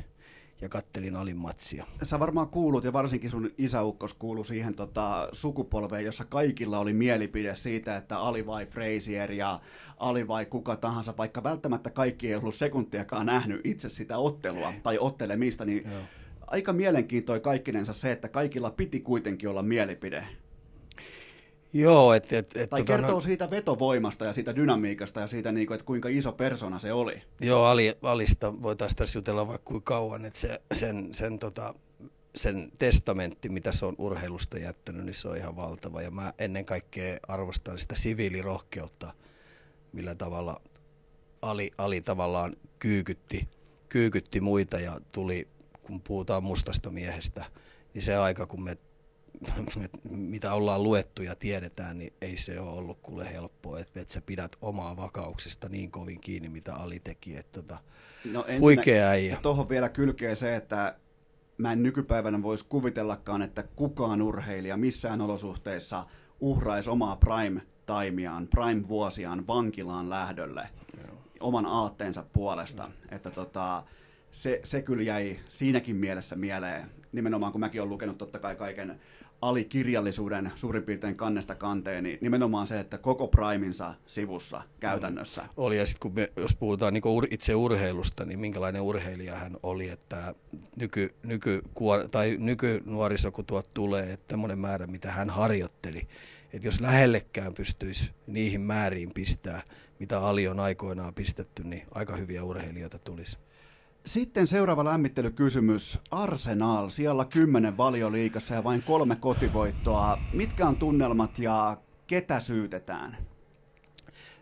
ja 0.60 0.68
kattelin 0.68 1.16
alimatsia. 1.16 1.86
Sä 2.02 2.18
varmaan 2.18 2.48
kuulut, 2.48 2.84
ja 2.84 2.92
varsinkin 2.92 3.30
sun 3.30 3.50
isäukkos 3.58 4.14
kuulu 4.14 4.44
siihen 4.44 4.74
tota, 4.74 5.28
sukupolveen, 5.32 6.04
jossa 6.04 6.24
kaikilla 6.24 6.78
oli 6.78 6.92
mielipide 6.92 7.54
siitä, 7.54 7.96
että 7.96 8.18
Ali 8.18 8.46
vai 8.46 8.66
Frazier 8.66 9.32
ja 9.32 9.60
Ali 9.96 10.28
vai 10.28 10.46
kuka 10.46 10.76
tahansa, 10.76 11.14
vaikka 11.18 11.42
välttämättä 11.42 11.90
kaikki 11.90 12.28
ei 12.28 12.34
ollut 12.34 12.54
sekuntiakaan 12.54 13.26
nähnyt 13.26 13.60
itse 13.64 13.88
sitä 13.88 14.18
ottelua 14.18 14.72
tai 14.82 14.98
ottelemista, 14.98 15.64
niin 15.64 15.82
Joo. 15.90 16.02
aika 16.46 16.72
mielenkiintoinen 16.72 17.42
kaikkinensa 17.42 17.92
se, 17.92 18.12
että 18.12 18.28
kaikilla 18.28 18.70
piti 18.70 19.00
kuitenkin 19.00 19.48
olla 19.48 19.62
mielipide. 19.62 20.26
Joo, 21.72 22.14
et, 22.14 22.32
et, 22.32 22.56
et, 22.56 22.70
tai 22.70 22.80
tota, 22.80 22.84
kertoo 22.84 23.10
no, 23.10 23.20
siitä 23.20 23.50
vetovoimasta 23.50 24.24
ja 24.24 24.32
siitä 24.32 24.56
dynamiikasta 24.56 25.20
ja 25.20 25.26
siitä, 25.26 25.52
niin 25.52 25.66
kuin, 25.66 25.74
että 25.74 25.84
kuinka 25.84 26.08
iso 26.08 26.32
persona 26.32 26.78
se 26.78 26.92
oli. 26.92 27.22
Joo, 27.40 27.64
Ali, 27.64 27.98
Alista 28.02 28.62
voitaisiin 28.62 28.96
tässä 28.96 29.18
jutella 29.18 29.46
vaikka 29.46 29.64
kuinka 29.64 29.94
kauan, 29.94 30.24
että 30.24 30.38
se, 30.38 30.60
sen, 30.72 31.14
sen, 31.14 31.38
tota, 31.38 31.74
sen 32.36 32.72
testamentti, 32.78 33.48
mitä 33.48 33.72
se 33.72 33.86
on 33.86 33.94
urheilusta 33.98 34.58
jättänyt, 34.58 35.04
niin 35.04 35.14
se 35.14 35.28
on 35.28 35.36
ihan 35.36 35.56
valtava. 35.56 36.02
Ja 36.02 36.10
mä 36.10 36.32
ennen 36.38 36.64
kaikkea 36.64 37.18
arvostan 37.28 37.78
sitä 37.78 37.94
siviilirohkeutta, 37.94 39.12
millä 39.92 40.14
tavalla 40.14 40.60
Ali, 41.42 41.70
Ali 41.78 42.00
tavallaan 42.00 42.56
kyykytti, 42.78 43.48
kyykytti 43.88 44.40
muita 44.40 44.80
ja 44.80 45.00
tuli, 45.12 45.48
kun 45.82 46.00
puhutaan 46.00 46.44
mustasta 46.44 46.90
miehestä, 46.90 47.44
niin 47.94 48.02
se 48.02 48.16
aika, 48.16 48.46
kun 48.46 48.62
me 48.62 48.76
mitä 50.04 50.54
ollaan 50.54 50.82
luettu 50.82 51.22
ja 51.22 51.34
tiedetään, 51.34 51.98
niin 51.98 52.12
ei 52.20 52.36
se 52.36 52.60
ole 52.60 52.70
ollut 52.70 52.98
kuule 53.02 53.32
helppoa, 53.32 53.78
että, 53.78 54.00
että 54.00 54.12
sä 54.12 54.20
pidät 54.20 54.56
omaa 54.62 54.96
vakauksesta 54.96 55.68
niin 55.68 55.90
kovin 55.90 56.20
kiinni, 56.20 56.48
mitä 56.48 56.74
Ali 56.74 57.00
teki, 57.00 57.36
että 57.36 57.62
tota, 57.62 57.78
no 58.32 58.44
huikea 58.60 59.08
äijä. 59.08 59.38
Tuohon 59.42 59.68
vielä 59.68 59.88
kylkee 59.88 60.34
se, 60.34 60.56
että 60.56 60.96
mä 61.58 61.72
en 61.72 61.82
nykypäivänä 61.82 62.42
voisi 62.42 62.64
kuvitellakaan, 62.68 63.42
että 63.42 63.62
kukaan 63.62 64.22
urheilija 64.22 64.76
missään 64.76 65.20
olosuhteissa 65.20 66.06
uhraisi 66.40 66.90
omaa 66.90 67.16
prime-taimiaan, 67.16 68.48
prime-vuosiaan 68.48 69.46
vankilaan 69.46 70.10
lähdölle 70.10 70.68
Joo. 71.06 71.16
oman 71.40 71.66
aatteensa 71.66 72.24
puolesta. 72.32 72.82
Joo. 72.82 73.16
Että 73.16 73.30
tota, 73.30 73.82
se, 74.30 74.60
se 74.64 74.82
kyllä 74.82 75.02
jäi 75.02 75.36
siinäkin 75.48 75.96
mielessä 75.96 76.36
mieleen, 76.36 76.90
nimenomaan 77.12 77.52
kun 77.52 77.60
mäkin 77.60 77.80
olen 77.80 77.90
lukenut 77.90 78.18
totta 78.18 78.38
kai 78.38 78.56
kaiken 78.56 79.00
alikirjallisuuden 79.42 80.52
suurin 80.54 80.82
piirtein 80.82 81.16
kannesta 81.16 81.54
kanteen, 81.54 82.04
niin 82.04 82.18
nimenomaan 82.20 82.66
se, 82.66 82.80
että 82.80 82.98
koko 82.98 83.28
Priminsa 83.28 83.94
sivussa 84.06 84.62
käytännössä. 84.80 85.44
Oli, 85.56 85.78
ja 85.78 85.86
sitten 85.86 86.00
kun 86.00 86.14
me, 86.14 86.28
jos 86.36 86.56
puhutaan 86.56 86.94
niin 86.94 87.06
ur, 87.06 87.26
itse 87.30 87.54
urheilusta, 87.54 88.24
niin 88.24 88.40
minkälainen 88.40 88.82
urheilija 88.82 89.36
hän 89.36 89.56
oli, 89.62 89.88
että 89.88 90.34
nyky, 90.76 91.14
nyky, 91.22 91.62
tai 92.10 92.36
nykynuoriso 92.38 93.32
kun 93.32 93.46
tuot 93.46 93.74
tulee, 93.74 94.12
että 94.12 94.26
tämmöinen 94.26 94.58
määrä, 94.58 94.86
mitä 94.86 95.10
hän 95.10 95.30
harjoitteli, 95.30 96.08
että 96.52 96.68
jos 96.68 96.80
lähellekään 96.80 97.54
pystyisi 97.54 98.10
niihin 98.26 98.60
määriin 98.60 99.10
pistää, 99.14 99.62
mitä 99.98 100.20
Ali 100.20 100.48
on 100.48 100.60
aikoinaan 100.60 101.14
pistetty, 101.14 101.64
niin 101.64 101.82
aika 101.90 102.16
hyviä 102.16 102.44
urheilijoita 102.44 102.98
tulisi. 102.98 103.38
Sitten 104.06 104.46
seuraava 104.46 104.84
lämmittelykysymys. 104.84 105.98
Arsenal, 106.10 106.88
siellä 106.88 107.24
10 107.24 107.76
valioliikassa 107.76 108.54
ja 108.54 108.64
vain 108.64 108.82
kolme 108.82 109.16
kotivoittoa. 109.16 110.18
Mitkä 110.32 110.66
on 110.66 110.76
tunnelmat 110.76 111.38
ja 111.38 111.76
ketä 112.06 112.40
syytetään? 112.40 113.16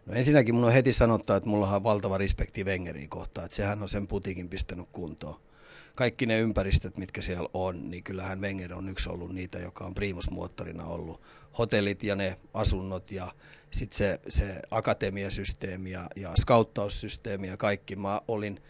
No 0.06 0.14
ensinnäkin 0.14 0.54
mun 0.54 0.64
on 0.64 0.72
heti 0.72 0.92
sanottaa, 0.92 1.36
että 1.36 1.48
mulla 1.48 1.76
on 1.76 1.82
valtava 1.82 2.18
respekti 2.18 2.64
Wengeriin 2.64 3.08
kohtaan, 3.08 3.44
että 3.44 3.56
sehän 3.56 3.82
on 3.82 3.88
sen 3.88 4.06
putikin 4.06 4.48
pistänyt 4.48 4.88
kuntoon. 4.92 5.40
Kaikki 5.94 6.26
ne 6.26 6.40
ympäristöt, 6.40 6.96
mitkä 6.96 7.22
siellä 7.22 7.48
on, 7.54 7.90
niin 7.90 8.04
kyllähän 8.04 8.40
Wenger 8.40 8.74
on 8.74 8.88
yksi 8.88 9.08
ollut 9.08 9.34
niitä, 9.34 9.58
joka 9.58 9.84
on 9.84 9.94
primusmoottorina 9.94 10.84
ollut. 10.84 11.20
Hotellit 11.58 12.02
ja 12.02 12.16
ne 12.16 12.38
asunnot 12.54 13.10
ja 13.10 13.32
sitten 13.70 13.96
se, 13.96 14.20
se 14.28 14.60
akatemiasysteemi 14.70 15.90
ja, 15.90 16.06
ja 16.16 16.32
skauttaussysteemi 16.40 17.48
ja 17.48 17.56
kaikki. 17.56 17.96
Mä 17.96 18.20
olin 18.28 18.60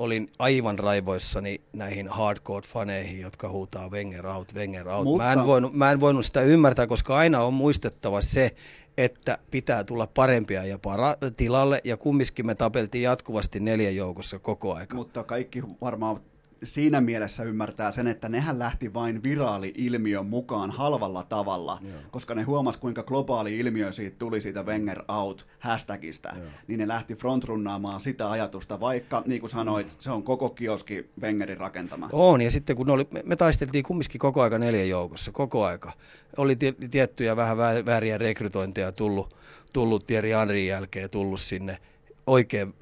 olin 0.00 0.32
aivan 0.38 0.78
raivoissani 0.78 1.60
näihin 1.72 2.08
hardcore-faneihin, 2.08 3.20
jotka 3.20 3.48
huutaa 3.48 3.88
Wenger 3.90 4.26
out, 4.26 4.54
Wenger 4.54 4.88
out. 4.88 5.04
Mutta... 5.04 5.24
Mä, 5.24 5.32
en 5.32 5.46
voinut, 5.46 5.72
mä 5.72 5.90
en 5.90 6.00
voinut 6.00 6.24
sitä 6.24 6.40
ymmärtää, 6.40 6.86
koska 6.86 7.16
aina 7.16 7.42
on 7.42 7.54
muistettava 7.54 8.20
se, 8.20 8.54
että 8.98 9.38
pitää 9.50 9.84
tulla 9.84 10.06
parempia 10.06 10.64
ja 10.64 10.76
para- 10.76 11.30
tilalle, 11.36 11.80
ja 11.84 11.96
kumminkin 11.96 12.46
me 12.46 12.54
tapeltiin 12.54 13.02
jatkuvasti 13.02 13.60
neljän 13.60 13.96
joukossa 13.96 14.38
koko 14.38 14.74
aika. 14.74 14.96
Mutta 14.96 15.24
kaikki 15.24 15.62
varmaan 15.80 16.20
siinä 16.64 17.00
mielessä 17.00 17.42
ymmärtää 17.42 17.90
sen, 17.90 18.06
että 18.06 18.28
nehän 18.28 18.58
lähti 18.58 18.94
vain 18.94 19.22
viraali-ilmiön 19.22 20.26
mukaan 20.26 20.70
halvalla 20.70 21.22
tavalla, 21.22 21.78
Joo. 21.82 21.92
koska 22.10 22.34
ne 22.34 22.42
huomas 22.42 22.76
kuinka 22.76 23.02
globaali 23.02 23.58
ilmiö 23.58 23.92
siitä 23.92 24.16
tuli 24.18 24.40
siitä 24.40 24.62
Wenger 24.62 25.02
out 25.08 25.46
hashtagista, 25.58 26.28
Joo. 26.36 26.46
niin 26.66 26.78
ne 26.80 26.88
lähti 26.88 27.14
frontrunnaamaan 27.14 28.00
sitä 28.00 28.30
ajatusta, 28.30 28.80
vaikka 28.80 29.22
niin 29.26 29.40
kuin 29.40 29.50
sanoit, 29.50 29.86
Joo. 29.86 29.96
se 29.98 30.10
on 30.10 30.22
koko 30.22 30.50
kioski 30.50 31.10
Wengerin 31.20 31.58
rakentama. 31.58 32.08
On, 32.12 32.40
ja 32.40 32.50
sitten 32.50 32.76
kun 32.76 32.90
oli, 32.90 33.08
me 33.24 33.36
taisteltiin 33.36 33.84
kumminkin 33.84 34.18
koko 34.18 34.42
aika 34.42 34.58
neljän 34.58 34.88
joukossa, 34.88 35.32
koko 35.32 35.64
aika. 35.64 35.92
Oli 36.36 36.56
tiettyjä 36.90 37.36
vähän 37.36 37.56
vääriä 37.86 38.18
rekrytointeja 38.18 38.92
tullut, 38.92 39.34
tullut 39.72 40.06
Thierry 40.06 40.30
Henryn 40.30 40.66
jälkeen 40.66 41.10
tullut 41.10 41.40
sinne 41.40 41.78
oikein 42.26 42.74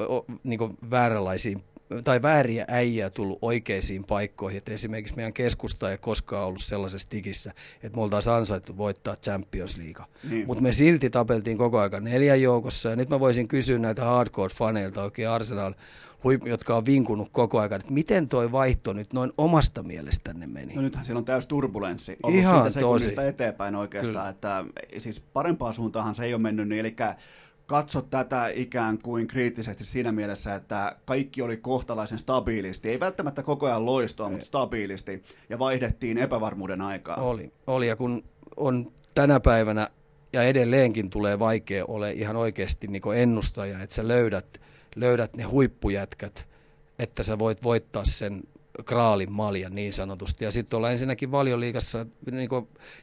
niin 0.44 0.76
vääränlaisiin 0.90 1.62
tai 2.05 2.22
vääriä 2.22 2.64
äijää 2.68 3.11
tullut 3.11 3.39
oikeisiin 3.43 4.05
paikkoihin. 4.05 4.59
Et 4.59 4.68
esimerkiksi 4.68 5.16
meidän 5.16 5.32
keskusta 5.32 5.91
ei 5.91 5.99
koskaan 5.99 6.47
ollut 6.47 6.62
sellaisessa 6.62 7.09
tikissä, 7.09 7.53
että 7.82 7.97
me 7.97 8.03
oltaisiin 8.03 8.34
ansaittu 8.34 8.76
voittaa 8.76 9.16
Champions 9.16 9.76
League. 9.76 10.05
Niin. 10.30 10.47
Mutta 10.47 10.62
me 10.62 10.72
silti 10.72 11.11
tapeltiin 11.11 11.59
koko 11.59 11.78
ajan 11.78 12.05
neljän 12.05 12.43
joukossa. 12.43 12.89
Ja 12.89 12.97
nyt 12.97 13.09
mä 13.09 13.20
voisin 13.20 13.49
kysyä 13.49 13.78
näitä 13.78 14.03
hardcore-faneilta 14.03 15.01
oikein 15.01 15.28
Arsenal, 15.28 15.74
jotka 16.45 16.76
on 16.76 16.86
vinkunut 16.86 17.28
koko 17.32 17.59
ajan, 17.59 17.80
että 17.80 17.93
miten 17.93 18.28
toi 18.28 18.53
vaihto 18.53 18.93
nyt 18.93 19.12
noin 19.12 19.32
omasta 19.39 19.82
mielestänne 19.82 20.47
meni? 20.47 20.74
No 20.74 20.82
nythän 20.82 21.05
siellä 21.05 21.18
on 21.18 21.24
täys 21.24 21.47
turbulenssi 21.47 22.16
ollut 22.22 22.41
Ihan 22.41 22.55
siitä 22.55 22.70
sekunnista 22.70 23.24
eteenpäin 23.24 23.74
oikeastaan, 23.74 24.12
Kyllä. 24.14 24.28
että 24.28 24.64
siis 24.99 25.20
parempaan 25.20 25.74
suuntaanhan 25.74 26.14
se 26.14 26.24
ei 26.24 26.34
ole 26.34 26.43
mennyt, 26.43 26.68
niin 26.68 26.80
eli 26.80 26.97
katso 27.68 28.02
tätä 28.02 28.48
ikään 28.54 28.98
kuin 28.98 29.26
kriittisesti 29.26 29.84
siinä 29.84 30.12
mielessä, 30.12 30.54
että 30.54 30.96
kaikki 31.04 31.42
oli 31.42 31.56
kohtalaisen 31.56 32.18
stabiilisti. 32.18 32.90
Ei 32.90 33.00
välttämättä 33.00 33.42
koko 33.42 33.66
ajan 33.66 33.86
loistoa, 33.86 34.28
mutta 34.28 34.46
stabiilisti. 34.46 35.22
Ja 35.48 35.58
vaihdettiin 35.58 36.18
epävarmuuden 36.18 36.80
aikaa. 36.80 37.16
Oli, 37.16 37.52
oli 37.66 37.88
ja 37.88 37.96
kun 37.96 38.24
on 38.56 38.92
tänä 39.14 39.40
päivänä 39.40 39.88
ja 40.32 40.42
edelleenkin 40.42 41.10
tulee 41.10 41.38
vaikea 41.38 41.84
ole 41.88 42.12
ihan 42.12 42.36
oikeasti 42.36 42.86
niin 42.86 43.02
ennustaja, 43.16 43.82
että 43.82 43.94
sä 43.94 44.08
löydät, 44.08 44.60
löydät 44.96 45.36
ne 45.36 45.42
huippujätkät, 45.42 46.48
että 46.98 47.22
sä 47.22 47.38
voit 47.38 47.62
voittaa 47.62 48.04
sen 48.04 48.42
kraalin 48.84 49.32
maljan 49.32 49.74
niin 49.74 49.92
sanotusti. 49.92 50.44
Ja 50.44 50.50
sitten 50.50 50.76
ollaan 50.76 50.92
ensinnäkin 50.92 51.30
valioliikassa 51.30 52.06
niin 52.30 52.48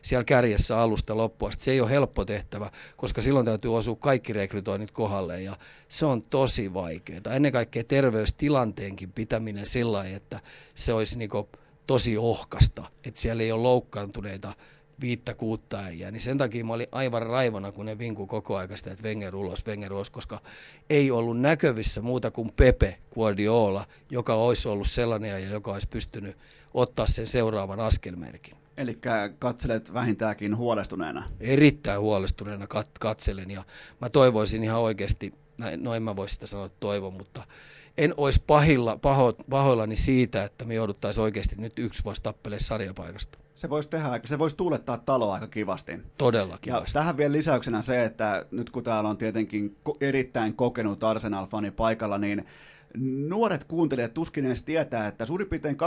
siellä 0.01 0.23
kärjessä 0.23 0.80
alusta 0.80 1.17
loppua. 1.17 1.51
Se 1.57 1.71
ei 1.71 1.82
ole 1.82 1.89
helppo 1.89 2.26
tehtävä, 2.26 2.71
koska 2.97 3.21
silloin 3.21 3.45
täytyy 3.45 3.76
osua 3.76 3.95
kaikki 3.95 4.34
rekrytoinnit 4.34 4.91
kohdalle 4.91 5.41
ja 5.41 5.57
se 5.89 6.05
on 6.05 6.21
tosi 6.21 6.73
vaikeaa. 6.73 7.36
Ennen 7.36 7.51
kaikkea 7.51 7.84
terveystilanteenkin 7.84 9.11
pitäminen 9.11 9.65
sillä 9.65 10.05
että 10.05 10.39
se 10.76 10.93
olisi 10.93 11.17
niin 11.17 11.30
tosi 11.88 12.17
ohkasta, 12.17 12.84
että 13.03 13.19
siellä 13.19 13.43
ei 13.43 13.51
ole 13.51 13.61
loukkaantuneita 13.61 14.53
viittä 15.02 15.34
kuutta 15.34 15.80
äijää, 15.80 16.12
niin 16.12 16.22
sen 16.22 16.38
takia 16.38 16.66
mä 16.66 16.74
olin 16.74 16.88
aivan 16.91 17.22
raivona, 17.22 17.72
kun 17.72 17.86
ne 17.86 17.98
vinku 17.98 18.28
koko 18.28 18.58
aika 18.58 18.78
sitä, 18.78 18.91
että 18.91 19.04
Wenger 19.04 19.36
ulos, 19.36 19.66
Wenger 19.68 19.93
ulos, 19.93 20.10
koska 20.10 20.41
ei 20.89 21.12
ollut 21.12 21.39
näkövissä 21.39 22.02
muuta 22.02 22.32
kuin 22.32 22.52
Pepe 22.56 22.98
Guardiola, 23.14 23.86
joka 24.10 24.34
olisi 24.34 24.68
ollut 24.68 24.88
sellainen 24.88 25.30
ja 25.30 25.39
joka 25.39 25.72
olisi 25.74 25.88
pystynyt 25.88 26.38
ottaa 26.74 27.08
sen 27.08 27.28
seuraavan 27.28 27.80
askelmerkin. 27.80 28.56
Eli 28.78 28.98
katselet 29.39 29.93
vähintäänkin 29.93 30.58
huolestuneena? 30.58 31.24
Erittäin 31.39 32.02
huolestuneena 32.02 32.66
kat- 32.66 33.00
katselen 33.00 33.52
ja 33.52 33.64
mä 34.02 34.10
toivoisin 34.10 34.64
ihan 34.64 34.82
oikeasti, 34.82 35.34
no 35.78 35.96
en 35.96 36.04
mä 36.04 36.16
voi 36.16 36.30
sitä 36.30 36.48
sanoa 36.48 36.70
toivon, 36.80 37.14
mutta 37.14 37.43
en 37.98 38.14
olisi 38.18 38.43
pahilla, 38.48 38.98
paho, 38.98 39.34
pahoillani 39.50 39.96
siitä, 39.96 40.43
että 40.43 40.66
me 40.66 40.74
jouduttaisiin 40.74 41.24
oikeasti 41.24 41.56
nyt 41.58 41.80
yksi 41.80 42.06
vasta 42.06 42.24
tappelee 42.34 42.60
sarjapaikasta. 42.60 43.45
Se 43.56 43.70
voisi 43.70 43.89
tehdä, 43.89 44.20
se 44.26 44.39
voisi 44.39 44.58
tuulettaa 44.58 44.97
taloa 44.97 45.34
aika 45.34 45.47
kivasti. 45.47 45.99
Todella 46.18 46.58
kivasti. 46.62 46.89
Ja 46.89 46.93
tähän 46.93 47.18
vielä 47.18 47.32
lisäyksenä 47.32 47.82
se, 47.82 48.06
että 48.06 48.45
nyt 48.51 48.70
kun 48.70 48.84
täällä 48.84 49.10
on 49.10 49.18
tietenkin 49.18 49.76
erittäin 50.01 50.53
kokenut 50.56 51.03
Arsenal-fani 51.03 51.72
paikalla, 51.72 52.18
niin 52.18 52.45
nuoret 53.30 53.64
kuuntelijat 53.64 54.14
tuskin 54.14 54.46
edes 54.46 54.64
tietää, 54.64 55.08
että 55.08 55.26
suurin 55.26 55.48
piirtein 55.48 55.78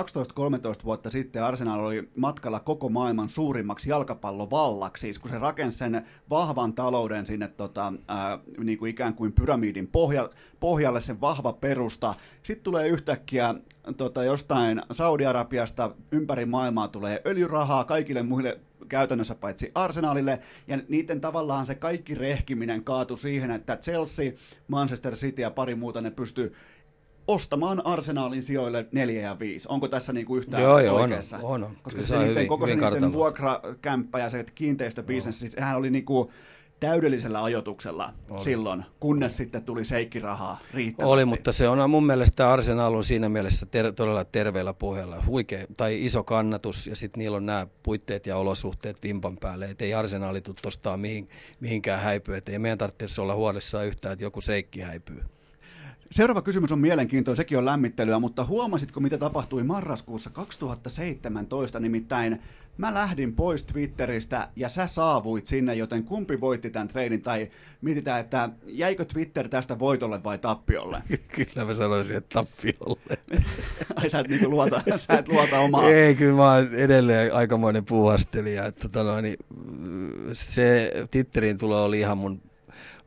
12-13 0.81 0.85
vuotta 0.85 1.11
sitten 1.11 1.45
Arsenal 1.45 1.81
oli 1.81 2.09
matkalla 2.17 2.61
koko 2.61 2.89
maailman 2.89 3.29
suurimmaksi 3.29 3.91
jalkapallovallaksi, 3.91 5.01
siis 5.01 5.19
kun 5.19 5.31
se 5.31 5.39
rakensi 5.39 5.79
sen 5.79 6.07
vahvan 6.31 6.73
talouden 6.73 7.27
sinne 7.27 7.49
tota, 7.49 7.93
ää, 8.09 8.39
niin 8.65 8.79
kuin 8.79 8.91
ikään 8.91 9.15
kuin 9.15 9.33
pyramidin 9.33 9.87
pohja, 9.87 10.31
pohjalle, 10.61 11.01
sen 11.01 11.21
vahva 11.21 11.53
perusta. 11.53 12.15
Sitten 12.43 12.65
tulee 12.65 12.89
yhtäkkiä 12.89 13.55
tota, 13.97 14.25
jostain 14.25 14.83
Saudi-Arabiasta 14.93 15.91
ympäri 16.13 16.47
maailmaa 16.47 16.89
tulee 16.89 17.23
öljyrahaa 17.27 17.85
kaikille 17.85 18.23
muille 18.23 18.61
käytännössä 18.89 19.35
paitsi 19.35 19.73
Arsenalille, 19.75 20.41
ja 20.69 20.79
niiden 20.89 21.21
tavallaan 21.21 21.67
se 21.67 21.75
kaikki 21.75 22.15
rehkiminen 22.15 22.85
kaatui 22.85 23.19
siihen, 23.19 23.51
että 23.51 23.77
Chelsea, 23.77 24.33
Manchester 24.69 25.15
City 25.15 25.43
ja 25.43 25.51
pari 25.51 25.75
muuta 25.75 26.01
ne 26.01 26.11
pystyy 26.11 26.55
ostamaan 27.29 27.87
arsenaalin 27.87 28.43
sijoille 28.43 28.87
4 28.93 29.23
ja 29.23 29.39
5. 29.39 29.69
Onko 29.69 29.89
tässä 29.89 30.13
niinku 30.13 30.37
yhtään 30.37 30.63
joo, 30.63 30.79
joo, 30.79 30.97
oikeassa? 30.97 31.39
On, 31.43 31.65
on, 31.65 31.77
Koska 31.83 32.03
se, 32.03 32.07
se 32.07 32.19
niiden, 32.19 32.31
hyvin, 32.31 32.49
koko 32.49 32.67
se 32.67 32.77
niiden 32.77 33.13
vuokrakämppä 33.13 34.19
ja 34.19 34.31
se 34.31 34.45
kiinteistöbisnes, 34.55 35.41
siis 35.41 35.53
sehän 35.53 35.77
oli 35.77 35.91
niinku 35.91 36.31
täydellisellä 36.81 37.45
ajoituksella 37.45 38.13
oli. 38.31 38.45
silloin, 38.45 38.85
kunnes 39.01 39.37
sitten 39.37 39.63
tuli 39.63 39.85
seikkirahaa 39.85 40.59
riittävästi. 40.75 41.13
Oli, 41.13 41.25
mutta 41.25 41.53
se 41.53 41.69
on 41.69 41.91
mun 41.91 42.07
mielestä 42.07 42.53
Arsenal 42.53 42.95
on 42.95 43.05
siinä 43.05 43.29
mielessä 43.29 43.67
ter- 43.67 43.93
todella 43.93 44.25
terveellä 44.25 44.75
pohjalla. 44.75 45.23
Huikea, 45.27 45.67
tai 45.77 46.05
iso 46.05 46.25
kannatus, 46.25 46.87
ja 46.87 46.97
sitten 46.97 47.19
niillä 47.19 47.37
on 47.37 47.47
nämä 47.47 47.67
puitteet 47.83 48.27
ja 48.27 48.37
olosuhteet 48.37 49.03
vimpan 49.03 49.37
päälle, 49.37 49.65
että 49.65 49.85
ei 49.85 49.95
Arsenali 49.95 50.41
tule 50.41 50.57
tuosta 50.63 50.97
mihin, 50.97 51.29
mihinkään 51.61 52.01
häipyä, 52.01 52.37
että 52.37 52.53
ei 52.53 52.59
meidän 52.59 52.79
tarvitse 52.79 53.21
olla 53.21 53.35
huolissaan 53.35 53.87
yhtään, 53.87 54.13
että 54.13 54.25
joku 54.25 54.41
seikki 54.41 54.81
häipyy. 54.81 55.23
Seuraava 56.11 56.43
kysymys 56.43 56.73
on 56.73 56.79
mielenkiintoinen, 56.79 57.37
sekin 57.37 57.59
on 57.59 57.65
lämmittelyä, 57.65 58.19
mutta 58.19 58.45
huomasitko, 58.45 59.01
mitä 59.01 59.19
tapahtui 59.19 59.63
marraskuussa 59.63 60.31
2017? 60.31 61.81
Nimittäin 61.81 62.43
mä 62.79 62.95
lähdin 62.95 63.35
pois 63.35 63.65
Twitteristä 63.65 64.49
ja 64.57 64.69
sä 64.69 64.87
saavuit 64.87 65.47
sinne, 65.47 65.75
joten 65.75 66.05
kumpi 66.05 66.41
voitti 66.41 66.71
tämän 66.71 66.89
treidin? 66.89 67.23
Tai 67.23 67.51
mietitään, 67.81 68.21
että 68.21 68.49
jäikö 68.67 69.05
Twitter 69.05 69.49
tästä 69.49 69.79
voitolle 69.79 70.25
vai 70.25 70.39
tappiolle? 70.39 71.03
kyllä 71.35 71.65
mä 71.65 71.75
sanoisin, 71.75 72.17
että 72.17 72.35
tappiolle. 72.35 73.19
Ai 73.97 74.11
sä 74.11 74.19
et, 74.19 74.29
niinku 74.29 74.51
luota, 74.51 74.83
sä 74.97 75.19
et 75.19 75.29
luota 75.29 75.61
omaa? 75.61 75.89
Ei, 75.89 76.15
kyllä 76.15 76.37
mä 76.37 76.55
oon 76.55 76.75
edelleen 76.75 77.35
aikamoinen 77.35 77.85
puuhastelija. 77.85 78.67
Että 78.67 78.89
tota 78.89 79.23
niin, 79.23 79.37
se 80.33 80.93
Twitteriin 81.11 81.59
tulo 81.59 81.85
oli 81.85 82.01
ihan 82.01 82.19
mun 82.19 82.48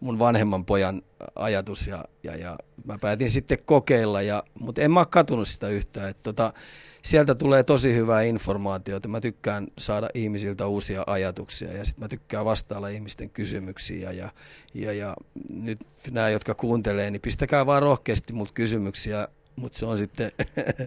mun 0.01 0.19
vanhemman 0.19 0.65
pojan 0.65 1.01
ajatus 1.35 1.87
ja, 1.87 2.05
ja, 2.23 2.35
ja 2.35 2.57
mä 2.85 2.97
päätin 2.97 3.29
sitten 3.29 3.57
kokeilla, 3.65 4.21
ja, 4.21 4.43
mutta 4.59 4.81
en 4.81 4.91
mä 4.91 4.99
ole 4.99 5.07
katunut 5.09 5.47
sitä 5.47 5.67
yhtään. 5.67 6.09
Että 6.09 6.23
tota, 6.23 6.53
sieltä 7.01 7.35
tulee 7.35 7.63
tosi 7.63 7.95
hyvää 7.95 8.21
informaatiota. 8.21 9.07
Mä 9.07 9.21
tykkään 9.21 9.67
saada 9.77 10.09
ihmisiltä 10.13 10.67
uusia 10.67 11.03
ajatuksia 11.07 11.73
ja 11.73 11.85
sitten 11.85 12.03
mä 12.03 12.07
tykkään 12.07 12.45
vastailla 12.45 12.87
ihmisten 12.87 13.29
kysymyksiin. 13.29 14.01
Ja, 14.01 14.29
ja, 14.73 14.93
ja, 14.93 15.15
nyt 15.49 15.79
nämä, 16.11 16.29
jotka 16.29 16.55
kuuntelee, 16.55 17.11
niin 17.11 17.21
pistäkää 17.21 17.65
vaan 17.65 17.81
rohkeasti 17.81 18.33
mut 18.33 18.51
kysymyksiä 18.51 19.27
mutta 19.55 19.77
se 19.77 19.85
on 19.85 19.97
sitten 19.97 20.31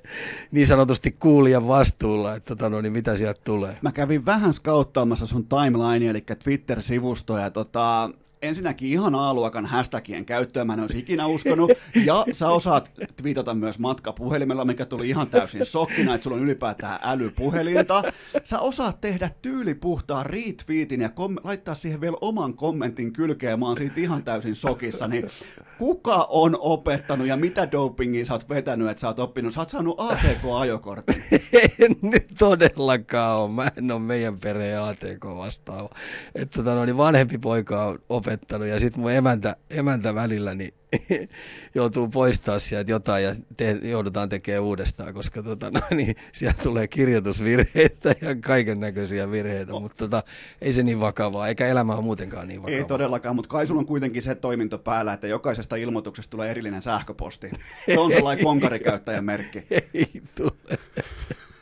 niin 0.51 0.67
sanotusti 0.67 1.12
kuulijan 1.12 1.69
vastuulla, 1.69 2.35
että 2.35 2.49
tota, 2.49 2.69
no, 2.69 2.81
niin 2.81 2.93
mitä 2.93 3.17
sieltä 3.17 3.41
tulee. 3.45 3.79
Mä 3.83 3.93
kävin 3.93 4.27
vähän 4.27 4.55
skauttaamassa 4.55 5.27
sun 5.27 5.47
timeline, 5.47 6.11
eli 6.11 6.25
Twitter-sivustoja. 6.45 7.45
ja 7.45 7.51
tota, 7.51 8.11
ensinnäkin 8.45 8.88
ihan 8.88 9.14
A-luokan 9.14 9.66
hashtagien 9.66 10.24
käyttöä, 10.24 10.64
mä 10.64 10.72
en 10.72 10.80
olisi 10.80 10.99
ikinä 10.99 11.26
uskonut, 11.26 11.70
ja 12.05 12.24
sä 12.32 12.49
osaat 12.49 12.92
twiitata 13.16 13.55
myös 13.55 13.78
matkapuhelimella, 13.78 14.64
mikä 14.64 14.86
tuli 14.86 15.09
ihan 15.09 15.28
täysin 15.28 15.66
sokkina, 15.66 16.14
että 16.14 16.22
sulla 16.22 16.36
on 16.36 16.42
ylipäätään 16.42 16.99
älypuhelinta. 17.03 18.03
Sä 18.45 18.59
osaat 18.59 19.01
tehdä 19.01 19.30
tyylipuhtaan 19.42 20.26
retweetin 20.26 21.01
ja 21.01 21.09
kom- 21.09 21.36
laittaa 21.45 21.74
siihen 21.74 22.01
vielä 22.01 22.16
oman 22.20 22.55
kommentin 22.55 23.12
kylkeen, 23.12 23.61
mä 23.61 23.66
oon 23.66 23.76
siitä 23.76 24.01
ihan 24.01 24.22
täysin 24.22 24.57
sokissa, 24.57 25.09
niin 25.09 25.26
kuka 25.78 26.26
on 26.30 26.57
opettanut 26.61 27.26
ja 27.26 27.36
mitä 27.36 27.72
dopingia 27.72 28.24
sä 28.24 28.32
oot 28.32 28.49
vetänyt, 28.49 28.88
että 28.88 29.01
sä 29.01 29.09
oot 29.09 29.18
oppinut? 29.18 29.55
Sä 29.55 29.61
oot 29.61 29.68
saanut 29.68 30.01
ATK-ajokortin. 30.01 31.14
en 31.78 31.97
nyt 32.03 32.26
todellakaan 32.38 33.36
ole, 33.36 33.51
mä 33.51 33.68
en 33.76 33.90
ole 33.92 34.01
meidän 34.01 34.40
perheen 34.40 34.80
ATK 34.80 35.24
vastaava. 35.24 35.90
Että 36.34 36.57
tota, 36.57 36.74
no, 36.74 36.84
niin 36.84 36.97
vanhempi 36.97 37.38
poika 37.38 37.84
on 37.84 37.99
opettanut 38.09 38.34
opettanut 38.35 38.68
ja 38.68 38.80
sitten 38.80 39.01
mun 39.01 39.12
emäntä, 39.12 39.57
emäntä 39.70 40.14
välillä 40.14 40.55
niin 40.55 40.74
joutuu 41.74 42.09
poistaa 42.09 42.59
sieltä 42.59 42.91
jotain 42.91 43.24
ja 43.24 43.35
te, 43.57 43.78
joudutaan 43.82 44.28
tekemään 44.28 44.62
uudestaan, 44.62 45.14
koska 45.14 45.43
tota, 45.43 45.70
no, 45.70 45.80
niin, 45.91 46.16
sieltä 46.32 46.62
tulee 46.62 46.89
kirjoitusvirheitä 46.89 48.14
ja 48.20 48.37
kaiken 48.41 48.80
näköisiä 48.80 49.30
virheitä, 49.30 49.72
mutta 49.72 49.97
tota, 49.97 50.22
ei 50.62 50.72
se 50.72 50.82
niin 50.82 51.01
vakavaa, 51.01 51.49
eikä 51.49 51.66
elämä 51.66 51.95
ole 51.95 52.03
muutenkaan 52.03 52.49
niin 52.49 52.62
vakavaa. 52.62 52.78
Ei 52.78 52.85
todellakaan, 52.85 53.37
mutta 53.37 53.49
kai 53.49 53.66
sulla 53.66 53.80
on 53.80 53.87
kuitenkin 53.87 54.22
se 54.22 54.35
toiminto 54.35 54.78
päällä, 54.78 55.12
että 55.12 55.26
jokaisesta 55.26 55.76
ilmoituksesta 55.76 56.30
tulee 56.30 56.51
erillinen 56.51 56.82
sähköposti. 56.82 57.51
Se 57.87 58.01
on 58.01 58.12
sellainen 58.12 58.45
konkarikäyttäjän 58.51 59.24
merkki. 59.24 59.62
Ei 59.95 60.22
tule. 60.35 60.78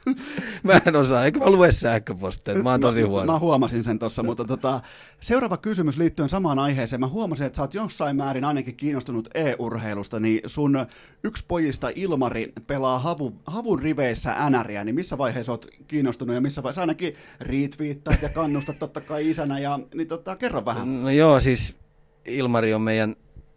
mä 0.63 0.81
en 0.87 0.97
osaa, 0.97 1.25
eikö 1.25 1.39
mä 1.39 1.51
lue 1.51 1.73
sähköposteja, 1.73 2.63
mä 2.63 2.71
oon 2.71 2.81
tosi 2.81 3.03
huono. 3.03 3.33
Mä, 3.33 3.39
huomasin 3.39 3.85
sen 3.85 3.99
tuossa, 3.99 4.23
mutta 4.23 4.45
tota, 4.45 4.81
seuraava 5.21 5.57
kysymys 5.57 5.97
liittyen 5.97 6.29
samaan 6.29 6.59
aiheeseen. 6.59 7.01
Mä 7.01 7.09
huomasin, 7.09 7.47
että 7.47 7.57
sä 7.57 7.63
oot 7.63 7.75
jossain 7.75 8.17
määrin 8.17 8.45
ainakin 8.45 8.77
kiinnostunut 8.77 9.29
e-urheilusta, 9.35 10.21
niin 10.21 10.41
sun 10.47 10.87
yksi 11.25 11.45
pojista 11.49 11.91
Ilmari 11.95 12.53
pelaa 12.67 12.99
havu, 12.99 13.41
havun 13.47 13.79
riveissä 13.79 14.51
NRiä, 14.51 14.85
niin 14.85 14.95
missä 14.95 15.19
vaiheessa 15.19 15.53
oot 15.53 15.67
kiinnostunut 15.87 16.35
ja 16.35 16.41
missä 16.41 16.63
vaiheessa 16.63 16.81
ainakin 16.81 17.15
retweettaat 17.41 18.23
ja 18.23 18.29
kannustat 18.29 18.79
totta 18.79 19.01
kai 19.01 19.31
isänä, 19.31 19.59
ja 19.59 19.79
niin 19.95 20.09
tota, 20.09 20.37
kerro 20.37 20.65
vähän. 20.65 21.03
No 21.03 21.11
joo, 21.11 21.41
siis 21.41 21.77
Ilmari 22.27 22.75
on 22.75 22.83
meidän 22.83 23.17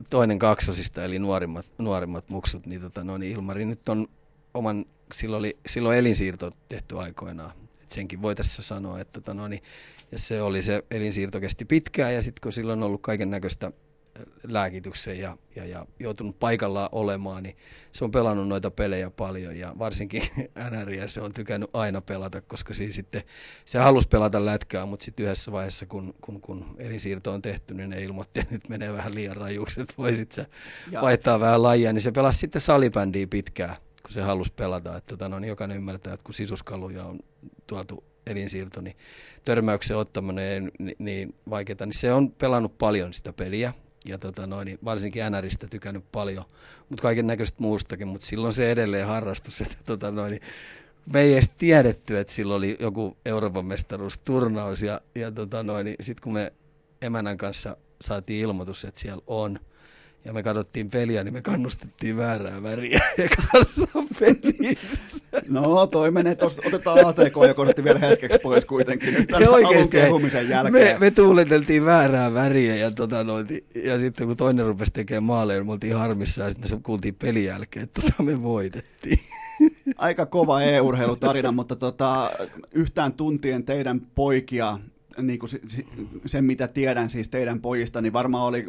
toinen 0.10 0.40
kaksosista, 0.40 1.04
eli 1.04 1.20
nuorimmat, 1.20 1.66
nuorimmat 1.78 2.30
muksut, 2.30 2.66
niin, 2.66 2.82
tota, 2.82 3.04
no, 3.04 3.18
niin 3.18 3.32
Ilmari 3.32 3.66
nyt 3.66 3.90
on 3.90 4.08
oman 4.54 4.86
silloin, 5.12 5.40
oli, 5.40 5.58
silloin 5.68 5.98
elinsiirto 5.98 6.52
tehty 6.70 7.00
aikoinaan. 7.00 7.52
Et 7.84 7.92
senkin 7.92 8.22
voi 8.22 8.36
tässä 8.36 8.62
sanoa, 8.62 9.00
että 9.00 9.22
tota, 9.22 9.34
no, 9.34 9.48
niin, 9.48 9.64
ja 10.12 10.20
se 10.20 10.42
oli 10.42 10.62
se 10.62 10.84
elinsiirto 10.92 11.40
kesti 11.40 11.66
pitkään 11.66 12.14
ja 12.14 12.22
sitten 12.22 12.42
kun 12.42 12.54
silloin 12.54 12.80
on 12.80 12.88
ollut 12.88 13.02
kaiken 13.02 13.30
näköistä 13.30 13.72
lääkityksen 14.44 15.20
ja, 15.20 15.38
ja, 15.56 15.66
ja 15.66 15.86
joutunut 16.00 16.40
paikallaan 16.40 16.90
olemaan, 16.92 17.44
niin 17.44 17.58
se 17.92 18.04
on 18.04 18.12
pelannut 18.12 18.48
noita 18.48 18.72
pelejä 18.72 19.10
paljon 19.10 19.58
ja 19.58 19.74
varsinkin 19.80 20.24
NRiä 20.72 21.08
se 21.08 21.22
on 21.22 21.34
tykännyt 21.34 21.70
aina 21.74 22.02
pelata, 22.02 22.42
koska 22.42 22.74
siinä 22.74 22.94
sitten 22.94 23.24
se 23.66 23.80
halusi 23.80 24.08
pelata 24.08 24.46
lätkää, 24.46 24.86
mutta 24.86 25.06
sitten 25.06 25.24
yhdessä 25.24 25.52
vaiheessa, 25.52 25.86
kun, 25.86 26.14
kun, 26.22 26.42
kun 26.42 26.76
elinsiirto 26.78 27.32
on 27.34 27.42
tehty, 27.42 27.74
niin 27.74 27.90
ne 27.90 28.04
ilmoitti, 28.04 28.40
että 28.42 28.54
nyt 28.54 28.70
menee 28.70 28.94
vähän 28.94 29.16
liian 29.16 29.38
rajuksi, 29.38 29.82
että 29.82 29.94
voisit 29.98 30.32
sä 30.32 30.46
vaihtaa 31.02 31.40
vähän 31.40 31.64
lajia, 31.64 31.94
niin 31.94 32.02
se 32.02 32.12
pelasi 32.12 32.40
sitten 32.40 32.62
salibändiä 32.62 33.28
pitkään 33.28 33.76
kun 34.06 34.14
se 34.14 34.22
halusi 34.22 34.54
pelata. 34.56 34.98
Että 34.98 35.10
tota, 35.10 35.30
no, 35.30 35.40
niin 35.40 35.50
jokainen 35.50 35.78
ymmärtää, 35.78 36.14
että 36.14 36.24
kun 36.24 36.34
sisuskaluja 36.34 37.06
on 37.06 37.20
tuotu 37.68 38.04
elinsiirto, 38.28 38.82
niin 38.82 38.96
törmäyksen 39.46 39.98
ottaminen 39.98 40.72
niin, 40.80 40.96
niin 41.00 41.36
vaikeaa, 41.50 41.86
niin 41.86 41.94
se 41.94 42.14
on 42.14 42.32
pelannut 42.32 42.78
paljon 42.78 43.14
sitä 43.14 43.34
peliä. 43.34 43.74
Ja 44.06 44.18
tota 44.18 44.48
noin, 44.48 44.66
niin 44.66 44.80
varsinkin 44.86 45.24
NRistä 45.32 45.68
tykännyt 45.68 46.12
paljon, 46.12 46.46
mutta 46.90 47.02
kaiken 47.02 47.28
näköistä 47.28 47.58
muustakin, 47.62 48.08
mutta 48.08 48.28
silloin 48.28 48.54
se 48.54 48.72
edelleen 48.72 49.08
harrastus, 49.08 49.62
että 49.62 49.78
tota 49.86 50.12
noin, 50.12 50.32
niin 50.32 50.42
me 51.14 51.22
ei 51.22 51.34
edes 51.34 51.50
tiedetty, 51.50 52.20
että 52.20 52.34
silloin 52.34 52.58
oli 52.58 52.78
joku 52.80 53.18
Euroopan 53.26 53.66
mestaruusturnaus 53.66 54.82
ja, 54.82 55.02
ja 55.16 55.32
tota 55.32 55.64
noin, 55.64 55.86
niin 55.86 55.96
sitten 56.02 56.24
kun 56.24 56.34
me 56.34 56.54
emänän 57.02 57.38
kanssa 57.38 57.78
saatiin 58.02 58.42
ilmoitus, 58.42 58.86
että 58.86 59.02
siellä 59.02 59.24
on, 59.28 59.60
ja 60.26 60.34
me 60.34 60.44
katsottiin 60.44 60.90
peliä, 60.90 61.24
niin 61.24 61.34
me 61.34 61.42
kannustettiin 61.42 62.18
väärää 62.18 62.64
väriä 62.64 63.00
ja 63.18 63.30
pelissä. 64.20 65.24
No 65.50 65.88
toi 65.88 66.12
menee, 66.12 66.36
tos, 66.36 66.62
otetaan 66.68 67.08
ATK 67.08 67.36
ja 67.48 67.54
kortti 67.54 67.84
vielä 67.84 68.00
hetkeksi 68.00 68.40
pois 68.44 68.66
kuitenkin 68.66 69.14
nyt 69.14 69.28
tämän 69.28 69.50
oikeasti, 69.50 69.98
jälkeen. 70.50 70.74
Me, 70.74 70.98
me 71.00 71.12
tuuleteltiin 71.12 71.86
väärää 71.86 72.34
väriä 72.34 72.76
ja, 72.76 72.92
tota, 72.92 73.24
no, 73.24 73.34
ja 73.84 74.00
sitten 74.00 74.28
kun 74.28 74.38
toinen 74.38 74.66
rupesi 74.66 74.94
tekemään 74.94 75.24
maaleja, 75.24 75.60
niin 75.60 75.68
me 75.68 75.72
oltiin 75.72 75.96
harmissa 75.96 76.44
ja 76.44 76.50
sitten 76.50 76.78
me 76.78 76.82
kuultiin 76.84 77.16
pelin 77.16 77.46
jälkeen, 77.46 77.84
että 77.84 78.02
tota, 78.02 78.24
me 78.24 78.44
voitettiin. 78.44 79.20
Aika 79.98 80.26
kova 80.26 80.62
e-urheilutarina, 80.62 81.52
mutta 81.52 81.76
tota, 81.76 82.32
yhtään 82.72 83.14
tuntien 83.14 83.64
teidän 83.64 84.02
poikia 84.16 84.80
niin 85.22 85.40
kuin 85.40 85.50
sen, 86.26 86.44
mitä 86.44 86.68
tiedän 86.68 87.10
siis 87.10 87.30
teidän 87.30 87.62
pojista, 87.62 88.02
niin 88.02 88.14
varmaan 88.14 88.44
oli 88.44 88.68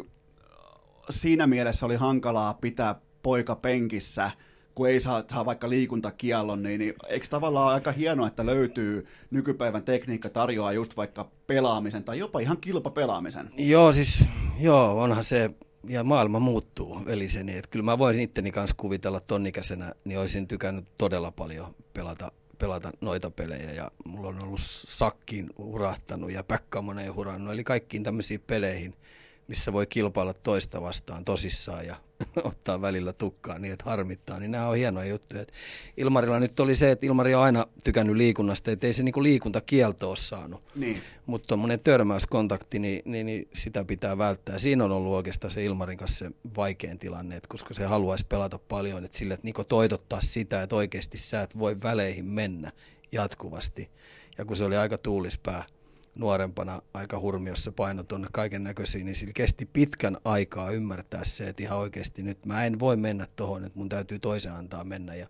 siinä 1.09 1.47
mielessä 1.47 1.85
oli 1.85 1.95
hankalaa 1.95 2.53
pitää 2.53 2.95
poika 3.23 3.55
penkissä, 3.55 4.31
kun 4.75 4.89
ei 4.89 4.99
saa, 4.99 5.23
saa 5.31 5.45
vaikka 5.45 5.69
liikuntakiellon, 5.69 6.63
niin, 6.63 6.79
niin 6.79 6.93
eikö 7.07 7.27
tavallaan 7.29 7.73
aika 7.73 7.91
hienoa, 7.91 8.27
että 8.27 8.45
löytyy 8.45 9.07
nykypäivän 9.31 9.83
tekniikka 9.83 10.29
tarjoaa 10.29 10.73
just 10.73 10.97
vaikka 10.97 11.29
pelaamisen 11.47 12.03
tai 12.03 12.19
jopa 12.19 12.39
ihan 12.39 12.57
kilpapelaamisen? 12.57 13.49
Joo, 13.57 13.93
siis 13.93 14.25
joo, 14.59 15.01
onhan 15.01 15.23
se, 15.23 15.49
ja 15.89 16.03
maailma 16.03 16.39
muuttuu 16.39 17.05
veliseni, 17.05 17.57
että 17.57 17.69
kyllä 17.69 17.85
mä 17.85 17.97
voisin 17.97 18.23
itteni 18.23 18.51
kanssa 18.51 18.75
kuvitella 18.79 19.19
tonnikäisenä, 19.19 19.93
niin 20.05 20.19
olisin 20.19 20.47
tykännyt 20.47 20.85
todella 20.97 21.31
paljon 21.31 21.75
pelata 21.93 22.31
pelata 22.57 22.91
noita 23.01 23.31
pelejä. 23.31 23.71
Ja 23.71 23.91
mulla 24.05 24.27
on 24.27 24.43
ollut 24.43 24.59
sakkiin 24.63 25.49
hurahtanut 25.57 26.31
ja 26.31 26.43
päkkamoneen 26.43 27.15
hurannut, 27.15 27.53
eli 27.53 27.63
kaikkiin 27.63 28.03
tämmöisiin 28.03 28.43
peleihin, 28.47 28.93
missä 29.47 29.73
voi 29.73 29.87
kilpailla 29.87 30.33
toista 30.33 30.81
vastaan 30.81 31.25
tosissaan 31.25 31.85
ja 31.85 31.95
ottaa 32.43 32.81
välillä 32.81 33.13
tukkaa 33.13 33.59
niin, 33.59 33.73
että 33.73 33.85
harmittaa, 33.89 34.39
niin 34.39 34.51
nämä 34.51 34.67
on 34.67 34.75
hienoja 34.77 35.09
juttuja. 35.09 35.41
Et 35.41 35.51
Ilmarilla 35.97 36.39
nyt 36.39 36.59
oli 36.59 36.75
se, 36.75 36.91
että 36.91 37.05
Ilmari 37.05 37.35
on 37.35 37.43
aina 37.43 37.65
tykännyt 37.83 38.15
liikunnasta, 38.15 38.71
että 38.71 38.87
ei 38.87 38.93
se 38.93 39.03
niinku 39.03 39.23
liikuntakielto 39.23 40.09
ole 40.09 40.17
saanut. 40.17 40.63
Niin. 40.75 41.01
Mutta 41.25 41.47
tuommoinen 41.47 41.83
törmäyskontakti, 41.83 42.79
niin, 42.79 43.01
niin, 43.05 43.25
niin, 43.25 43.47
sitä 43.53 43.85
pitää 43.85 44.17
välttää. 44.17 44.59
Siinä 44.59 44.85
on 44.85 44.91
ollut 44.91 45.13
oikeastaan 45.13 45.51
se 45.51 45.63
Ilmarin 45.63 45.97
kanssa 45.97 46.25
se 46.25 46.31
vaikein 46.57 46.99
tilanne, 46.99 47.35
että 47.35 47.47
koska 47.47 47.73
se 47.73 47.85
haluaisi 47.85 48.25
pelata 48.29 48.59
paljon, 48.59 49.05
että 49.05 49.17
sille, 49.17 49.33
että 49.33 49.47
Niko 49.47 49.63
toitottaa 49.63 50.21
sitä, 50.21 50.61
että 50.63 50.75
oikeasti 50.75 51.17
sä 51.17 51.41
et 51.41 51.59
voi 51.59 51.81
väleihin 51.83 52.25
mennä 52.25 52.71
jatkuvasti. 53.11 53.89
Ja 54.37 54.45
kun 54.45 54.55
se 54.55 54.63
oli 54.63 54.75
aika 54.75 54.97
tuulispää, 54.97 55.63
nuorempana 56.17 56.81
aika 56.93 57.19
hurmiossa 57.19 57.71
paino 57.71 58.03
tuonne 58.03 58.27
kaiken 58.31 58.63
näköisiin, 58.63 59.05
niin 59.05 59.15
sillä 59.15 59.33
kesti 59.33 59.69
pitkän 59.73 60.17
aikaa 60.25 60.71
ymmärtää 60.71 61.25
se, 61.25 61.49
että 61.49 61.63
ihan 61.63 61.77
oikeasti 61.77 62.23
nyt 62.23 62.45
mä 62.45 62.65
en 62.65 62.79
voi 62.79 62.95
mennä 62.95 63.27
tuohon, 63.35 63.65
että 63.65 63.79
mun 63.79 63.89
täytyy 63.89 64.19
toisen 64.19 64.53
antaa 64.53 64.83
mennä 64.83 65.15
ja 65.15 65.27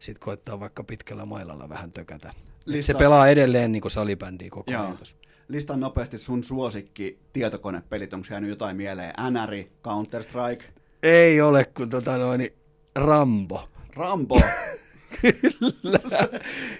sitten 0.00 0.20
koittaa 0.20 0.60
vaikka 0.60 0.84
pitkällä 0.84 1.26
mailalla 1.26 1.68
vähän 1.68 1.92
tökätä. 1.92 2.34
Lista... 2.66 2.86
Se 2.86 2.98
pelaa 2.98 3.28
edelleen 3.28 3.72
niin 3.72 3.82
kuin 3.82 3.92
salibändiä 3.92 4.50
koko 4.50 4.70
ajan 4.70 4.98
Listan 5.48 5.80
nopeasti 5.80 6.18
sun 6.18 6.44
suosikki 6.44 7.18
tietokonepelit, 7.32 8.14
onko 8.14 8.26
jäänyt 8.30 8.50
jotain 8.50 8.76
mieleen? 8.76 9.14
NR, 9.30 9.64
Counter-Strike? 9.84 10.64
Ei 11.02 11.40
ole, 11.40 11.64
kun 11.64 11.90
tota 11.90 12.18
noin, 12.18 12.48
Rambo. 12.96 13.68
Rambo? 13.96 14.40
Kyllä. 15.20 15.98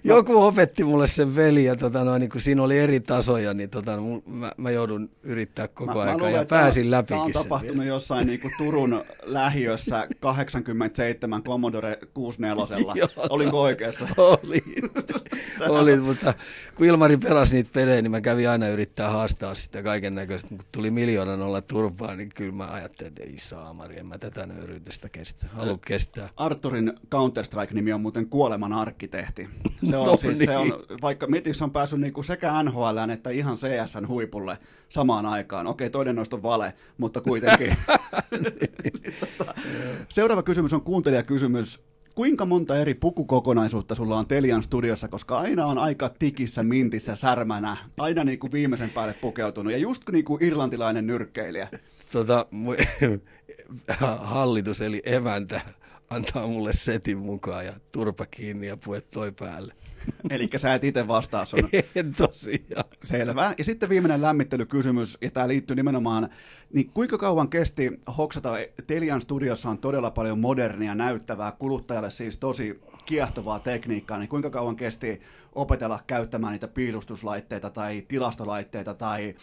Joku 0.04 0.42
opetti 0.42 0.84
mulle 0.84 1.06
sen 1.06 1.36
veli 1.36 1.64
ja 1.64 1.76
tota, 1.76 2.04
no, 2.04 2.18
niin 2.18 2.30
kun 2.30 2.40
siinä 2.40 2.62
oli 2.62 2.78
eri 2.78 3.00
tasoja, 3.00 3.54
niin 3.54 3.70
tota, 3.70 3.98
mä, 4.26 4.52
mä 4.56 4.70
joudun 4.70 5.10
yrittää 5.22 5.68
koko 5.68 6.00
ajan 6.00 6.32
ja 6.32 6.44
pääsin 6.44 6.90
läpi. 6.90 7.08
Tämä 7.08 7.22
on 7.22 7.32
tapahtunut 7.32 7.76
vielä. 7.76 7.88
jossain 7.88 8.26
niin 8.26 8.40
kuin 8.40 8.54
Turun 8.58 9.04
lähiössä 9.22 10.06
87 10.20 11.42
Commodore 11.42 11.98
64. 12.14 13.08
Olinko 13.30 13.62
oikeassa? 13.62 14.08
Oli. 14.16 14.62
oli, 15.68 16.00
mutta 16.00 16.34
kun 16.74 16.86
Ilmari 16.86 17.16
pelasi 17.16 17.56
niitä 17.56 17.70
pelejä, 17.72 18.02
niin 18.02 18.10
mä 18.10 18.20
kävin 18.20 18.48
aina 18.48 18.68
yrittää 18.68 19.10
haastaa 19.10 19.54
sitä 19.54 19.82
kaiken 19.82 20.14
näköistä. 20.14 20.48
Kun 20.48 20.58
tuli 20.72 20.90
miljoonan 20.90 21.42
olla 21.42 21.60
turpaa, 21.60 22.16
niin 22.16 22.28
kyllä 22.34 22.52
mä 22.52 22.72
ajattelin, 22.72 23.08
että 23.08 23.22
ei 23.22 23.38
saamari, 23.38 23.98
en 23.98 24.06
mä 24.06 24.18
tätä 24.18 24.46
nöyrytystä 24.46 25.08
kestä. 25.08 25.46
Kestää. 25.86 26.28
Arturin 26.36 26.92
Counter-Strike-nimi 27.10 27.92
on 27.92 28.00
muuten 28.00 28.21
kuoleman 28.28 28.72
arkkitehti. 28.72 29.48
Se 29.84 29.96
on, 29.96 30.06
no 30.06 30.16
siis, 30.16 30.38
niin. 30.38 30.50
se 30.50 30.56
on 30.56 30.84
vaikka 31.02 31.26
Mitix 31.26 31.62
on 31.62 31.70
päässyt 31.70 32.00
niinku 32.00 32.22
sekä 32.22 32.62
NHL 32.62 33.10
että 33.12 33.30
ihan 33.30 33.56
CSN 33.56 34.08
huipulle 34.08 34.58
samaan 34.88 35.26
aikaan. 35.26 35.66
Okei, 35.66 35.90
toinen 35.90 36.16
noista 36.16 36.36
on 36.36 36.42
vale, 36.42 36.74
mutta 36.98 37.20
kuitenkin. 37.20 37.76
Seuraava 40.08 40.42
kysymys 40.42 40.72
on 40.72 40.82
kuuntelijakysymys. 40.82 41.84
Kuinka 42.14 42.46
monta 42.46 42.76
eri 42.76 42.94
pukukokonaisuutta 42.94 43.94
sulla 43.94 44.18
on 44.18 44.26
Telian 44.26 44.62
studiossa, 44.62 45.08
koska 45.08 45.38
aina 45.38 45.66
on 45.66 45.78
aika 45.78 46.10
tikissä, 46.18 46.62
mintissä, 46.62 47.16
särmänä, 47.16 47.76
aina 47.98 48.24
niin 48.24 48.38
kuin 48.38 48.52
viimeisen 48.52 48.90
päälle 48.90 49.14
pukeutunut 49.14 49.72
ja 49.72 49.78
just 49.78 50.02
niin 50.12 50.24
kuin 50.24 50.44
irlantilainen 50.44 51.06
nyrkkeilijä. 51.06 51.68
Tota, 52.12 52.46
hallitus 54.20 54.80
eli 54.80 55.02
eväntä 55.04 55.60
antaa 56.12 56.46
mulle 56.46 56.72
setin 56.72 57.18
mukaan 57.18 57.66
ja 57.66 57.72
turpa 57.92 58.26
kiinni 58.26 58.66
ja 58.66 58.76
puet 58.76 59.10
toi 59.10 59.32
päälle. 59.32 59.74
Eli 60.30 60.50
sä 60.56 60.74
et 60.74 60.84
itse 60.84 61.08
vastaa 61.08 61.44
sun. 61.44 61.68
En 61.94 62.14
tosiaan. 62.14 62.84
Selvä. 63.02 63.54
Ja 63.58 63.64
sitten 63.64 63.88
viimeinen 63.88 64.22
lämmittelykysymys, 64.22 65.18
ja 65.20 65.30
tämä 65.30 65.48
liittyy 65.48 65.76
nimenomaan, 65.76 66.28
niin 66.72 66.90
kuinka 66.90 67.18
kauan 67.18 67.48
kesti 67.48 68.00
hoksata, 68.18 68.52
Telian 68.86 69.20
studiossa 69.20 69.70
on 69.70 69.78
todella 69.78 70.10
paljon 70.10 70.38
modernia 70.38 70.94
näyttävää, 70.94 71.52
kuluttajalle 71.52 72.10
siis 72.10 72.36
tosi 72.36 72.80
kiehtovaa 73.06 73.58
tekniikkaa, 73.58 74.18
niin 74.18 74.28
kuinka 74.28 74.50
kauan 74.50 74.76
kesti 74.76 75.20
opetella 75.54 76.00
käyttämään 76.06 76.52
niitä 76.52 76.68
piilustuslaitteita 76.68 77.70
tai 77.70 78.04
tilastolaitteita, 78.08 78.94
tai 78.94 79.34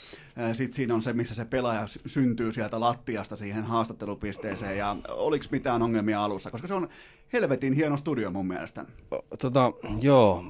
sitten 0.54 0.74
siinä 0.74 0.94
on 0.94 1.02
se, 1.02 1.14
missä 1.14 1.36
se 1.36 1.46
pelaaja 1.46 1.84
syntyy 2.06 2.52
sieltä 2.52 2.80
lattiasta 2.80 3.36
siihen 3.36 3.64
haastattelupisteeseen, 3.64 4.78
ja 4.78 4.96
oliko 5.10 5.46
mitään 5.52 5.82
ongelmia 5.82 6.24
alussa, 6.24 6.52
koska 6.52 6.68
se 6.68 6.74
on 6.74 6.90
helvetin 7.34 7.74
hieno 7.74 7.98
studio 7.98 8.32
mun 8.32 8.48
mielestä. 8.48 8.86
Tota, 9.42 9.74
joo, 10.02 10.44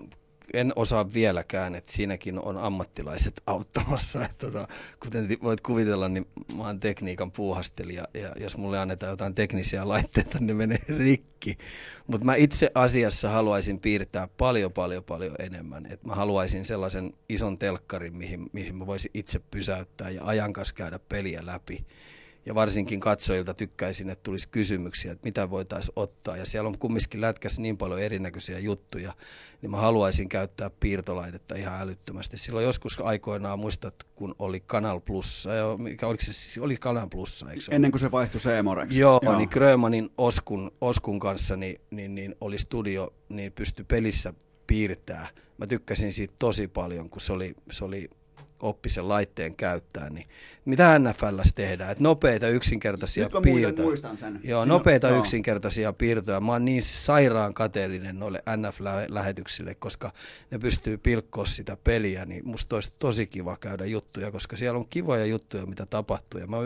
en 0.54 0.74
osaa 0.76 1.14
vieläkään, 1.14 1.76
että 1.76 1.92
siinäkin 1.92 2.40
on 2.40 2.58
ammattilaiset 2.58 3.42
auttamassa. 3.48 4.26
Että 4.26 4.46
tota, 4.46 4.68
kuten 5.00 5.28
voit 5.44 5.62
kuvitella, 5.62 6.10
niin 6.10 6.28
mä 6.58 6.64
oon 6.64 6.80
tekniikan 6.80 7.32
puuhastelija 7.32 8.08
ja 8.14 8.30
jos 8.40 8.58
mulle 8.58 8.80
annetaan 8.80 9.10
jotain 9.10 9.36
teknisiä 9.36 9.88
laitteita, 9.88 10.40
niin 10.40 10.48
ne 10.48 10.54
menee 10.54 10.80
rikki. 10.98 11.58
Mutta 12.08 12.26
mä 12.26 12.36
itse 12.36 12.72
asiassa 12.76 13.30
haluaisin 13.30 13.80
piirtää 13.80 14.28
paljon, 14.38 14.74
paljon, 14.74 15.04
paljon 15.04 15.36
enemmän. 15.40 15.86
Et 15.86 16.04
mä 16.04 16.16
haluaisin 16.16 16.66
sellaisen 16.66 17.14
ison 17.30 17.58
telkkarin, 17.58 18.18
mihin, 18.18 18.50
mihin 18.54 18.76
mä 18.76 18.88
voisin 18.88 19.12
itse 19.14 19.40
pysäyttää 19.52 20.10
ja 20.10 20.22
ajan 20.26 20.54
kanssa 20.54 20.76
käydä 20.76 21.00
peliä 21.10 21.46
läpi 21.46 21.86
ja 22.50 22.56
varsinkin 22.56 23.00
katsojilta 23.00 23.54
tykkäisin, 23.54 24.10
että 24.10 24.24
tulisi 24.24 24.48
kysymyksiä, 24.48 25.12
että 25.12 25.28
mitä 25.28 25.50
voitaisiin 25.50 25.94
ottaa. 25.96 26.38
Ja 26.38 26.46
siellä 26.46 26.68
on 26.68 26.78
kumminkin 26.80 27.22
lätkässä 27.22 27.62
niin 27.62 27.78
paljon 27.78 28.02
erinäköisiä 28.02 28.60
juttuja, 28.60 29.14
niin 29.62 29.72
mä 29.72 29.78
haluaisin 29.78 30.30
käyttää 30.30 30.70
piirtolaitetta 30.70 31.56
ihan 31.56 31.82
älyttömästi. 31.82 32.38
Silloin 32.38 32.66
joskus 32.66 33.00
aikoinaan 33.00 33.60
muistat, 33.60 33.96
kun 34.16 34.36
oli 34.40 34.60
Kanal 34.60 35.00
Plus, 35.00 35.48
mikä 35.78 36.08
oliko 36.08 36.24
se, 36.26 36.62
oli 36.62 36.78
Kanal 36.78 37.08
Plus, 37.08 37.46
eikö 37.50 37.62
se 37.62 37.76
Ennen 37.76 37.92
kuin 37.92 38.02
se 38.02 38.12
vaihtui 38.12 38.42
Seemoreksi. 38.42 39.00
Joo, 39.00 39.20
Joo, 39.24 39.38
niin 39.38 39.50
Grömanin 39.52 40.10
Oskun, 40.18 40.72
Oskun 40.82 41.20
kanssa 41.20 41.56
niin, 41.56 41.82
niin, 41.92 42.16
niin 42.16 42.36
oli 42.42 42.58
studio, 42.58 43.14
niin 43.30 43.52
pystyi 43.52 43.86
pelissä 43.86 44.34
piirtää. 44.68 45.28
Mä 45.58 45.68
tykkäsin 45.68 46.14
siitä 46.14 46.34
tosi 46.40 46.68
paljon, 46.68 47.10
kun 47.10 47.22
se 47.22 47.34
oli, 47.34 47.56
se 47.72 47.86
oli 47.86 48.10
oppi 48.60 48.90
sen 48.90 49.10
laitteen 49.10 49.56
käyttää, 49.56 50.10
niin 50.10 50.28
mitä 50.66 51.00
NFLs 51.00 51.54
tehdään? 51.56 51.92
Että 51.92 52.04
nopeita 52.04 52.48
yksinkertaisia 52.48 53.30
piirtoja. 53.44 53.88
muistan 53.88 54.18
sen. 54.18 54.40
Joo, 54.44 54.62
Siinä, 54.62 54.74
nopeita 54.74 55.08
joo. 55.08 55.20
yksinkertaisia 55.20 55.94
piirtoja. 55.94 56.42
Mä 56.42 56.52
oon 56.52 56.66
niin 56.66 56.84
sairaan 56.84 57.54
kateellinen 57.54 58.20
noille 58.20 58.44
NFL-lähetyksille, 58.58 59.76
koska 59.76 60.12
ne 60.52 60.60
pystyy 60.60 60.98
pilkkoa 60.98 61.46
sitä 61.46 61.78
peliä, 61.84 62.26
niin 62.26 62.48
musta 62.48 62.76
olisi 62.76 62.94
tosi 63.00 63.28
kiva 63.28 63.58
käydä 63.58 63.86
juttuja, 63.86 64.32
koska 64.32 64.58
siellä 64.58 64.80
on 64.80 64.88
kivoja 64.90 65.26
juttuja, 65.26 65.66
mitä 65.66 65.86
tapahtuu, 65.86 66.40
ja 66.40 66.48
mä 66.48 66.58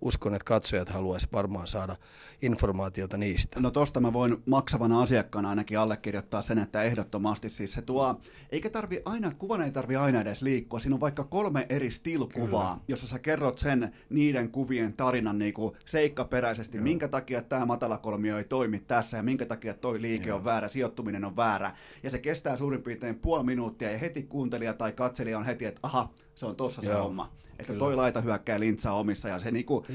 uskon, 0.00 0.34
että 0.34 0.44
katsojat 0.44 0.88
haluaisivat 0.88 1.32
varmaan 1.32 1.66
saada 1.66 1.96
informaatiota 2.42 3.16
niistä. 3.16 3.60
No 3.60 3.70
tosta 3.70 4.00
mä 4.00 4.12
voin 4.12 4.36
maksavana 4.46 5.02
asiakkaana 5.02 5.48
ainakin 5.50 5.78
allekirjoittaa 5.78 6.42
sen, 6.42 6.58
että 6.58 6.82
ehdottomasti 6.82 7.48
siis 7.48 7.72
se 7.72 7.82
tuo, 7.82 8.20
eikä 8.52 8.70
tarvi 8.70 9.02
aina, 9.04 9.32
kuvan 9.34 9.62
ei 9.62 9.70
tarvi 9.70 9.96
aina 9.96 10.20
edes 10.20 10.42
liikkua, 10.42 10.80
siinä 10.80 10.94
on 10.94 11.00
vaikka 11.00 11.24
kolme 11.36 11.66
eri 11.68 11.90
stilkuvaa, 11.90 12.84
jossa 12.88 13.06
sä 13.06 13.18
kerrot 13.18 13.58
sen 13.58 13.94
niiden 14.10 14.50
kuvien 14.50 14.92
tarinan 14.92 15.38
niin 15.38 15.54
kuin 15.54 15.74
seikkaperäisesti, 15.84 16.78
Joo. 16.78 16.82
minkä 16.84 17.08
takia 17.08 17.42
tämä 17.42 17.66
matalakolmio 17.66 18.38
ei 18.38 18.44
toimi 18.44 18.78
tässä 18.78 19.16
ja 19.16 19.22
minkä 19.22 19.46
takia 19.46 19.74
toi 19.74 20.02
liike 20.02 20.28
Joo. 20.28 20.38
on 20.38 20.44
väärä, 20.44 20.68
sijoittuminen 20.68 21.24
on 21.24 21.36
väärä. 21.36 21.72
Ja 22.02 22.10
se 22.10 22.18
kestää 22.18 22.56
suurin 22.56 22.82
piirtein 22.82 23.18
puoli 23.18 23.44
minuuttia 23.44 23.90
ja 23.90 23.98
heti 23.98 24.22
kuuntelija 24.22 24.74
tai 24.74 24.92
katselija 24.92 25.38
on 25.38 25.44
heti, 25.44 25.64
että 25.64 25.80
aha, 25.82 26.12
se 26.34 26.46
on 26.46 26.56
tossa 26.56 26.82
Joo. 26.84 26.94
se 26.94 27.00
homma. 27.00 27.32
Että 27.58 27.72
Kyllä. 27.72 27.78
toi 27.78 27.96
laita 27.96 28.20
hyökkää 28.20 28.60
lintsaa 28.60 28.94
omissa 28.94 29.28
ja 29.28 29.38
se, 29.38 29.50
niinku, 29.50 29.86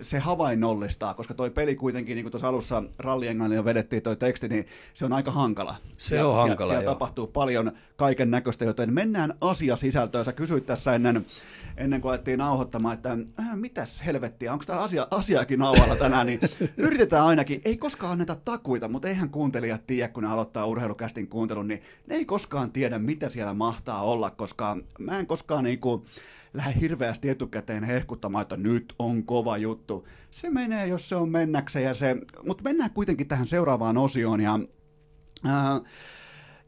se 0.00 0.18
havainnollistaa, 0.18 1.14
koska 1.14 1.34
toi 1.34 1.50
peli 1.50 1.76
kuitenkin, 1.76 2.14
niin 2.14 2.24
kuin 2.24 2.30
tuossa 2.30 2.48
alussa 2.48 2.82
rallienglannilla 2.98 3.64
vedettiin 3.64 4.02
toi 4.02 4.16
teksti, 4.16 4.48
niin 4.48 4.66
se 4.94 5.04
on 5.04 5.12
aika 5.12 5.30
hankala. 5.30 5.76
Se 5.98 6.16
ja 6.16 6.26
on 6.26 6.34
siellä, 6.34 6.48
hankala, 6.48 6.68
Siellä 6.68 6.84
tapahtuu 6.84 7.26
paljon 7.26 7.72
kaiken 7.96 8.30
näköistä, 8.30 8.64
joten 8.64 8.94
mennään 8.94 9.34
asiasisältöön. 9.40 10.24
Sä 10.24 10.32
kysyit 10.32 10.66
tässä 10.66 10.94
ennen, 10.94 11.26
ennen 11.76 12.00
kuin 12.00 12.10
alettiin 12.10 12.38
nauhoittamaan, 12.38 12.94
että 12.94 13.12
äh, 13.40 13.56
mitäs 13.56 14.02
helvettiä, 14.06 14.52
onko 14.52 14.64
tämä 14.64 14.78
asia, 14.78 15.06
asiakin 15.10 15.58
nauhalla 15.58 15.96
tänään, 15.96 16.26
niin 16.26 16.40
yritetään 16.76 17.26
ainakin, 17.26 17.60
ei 17.64 17.76
koskaan 17.76 18.12
anneta 18.12 18.36
takuita, 18.44 18.88
mutta 18.88 19.08
eihän 19.08 19.30
kuuntelijat 19.30 19.86
tiedä, 19.86 20.08
kun 20.08 20.22
ne 20.22 20.28
aloittaa 20.28 20.66
urheilukästin 20.66 21.28
kuuntelun, 21.28 21.68
niin 21.68 21.82
ne 22.06 22.14
ei 22.14 22.24
koskaan 22.24 22.72
tiedä, 22.72 22.98
mitä 22.98 23.28
siellä 23.28 23.54
mahtaa 23.54 24.02
olla, 24.02 24.30
koska 24.30 24.76
mä 24.98 25.18
en 25.18 25.26
koskaan 25.26 25.64
niinku, 25.64 26.02
lähde 26.58 26.80
hirveästi 26.80 27.28
etukäteen 27.28 27.84
hehkuttamaan, 27.84 28.42
että 28.42 28.56
nyt 28.56 28.94
on 28.98 29.24
kova 29.24 29.58
juttu. 29.58 30.08
Se 30.30 30.50
menee, 30.50 30.86
jos 30.86 31.08
se 31.08 31.16
on 31.16 31.28
mennäkseen 31.28 31.84
ja 31.84 31.94
se, 31.94 32.16
mutta 32.46 32.64
mennään 32.64 32.90
kuitenkin 32.90 33.28
tähän 33.28 33.46
seuraavaan 33.46 33.98
osioon 33.98 34.40
ja 34.40 34.60
äh, 35.46 35.80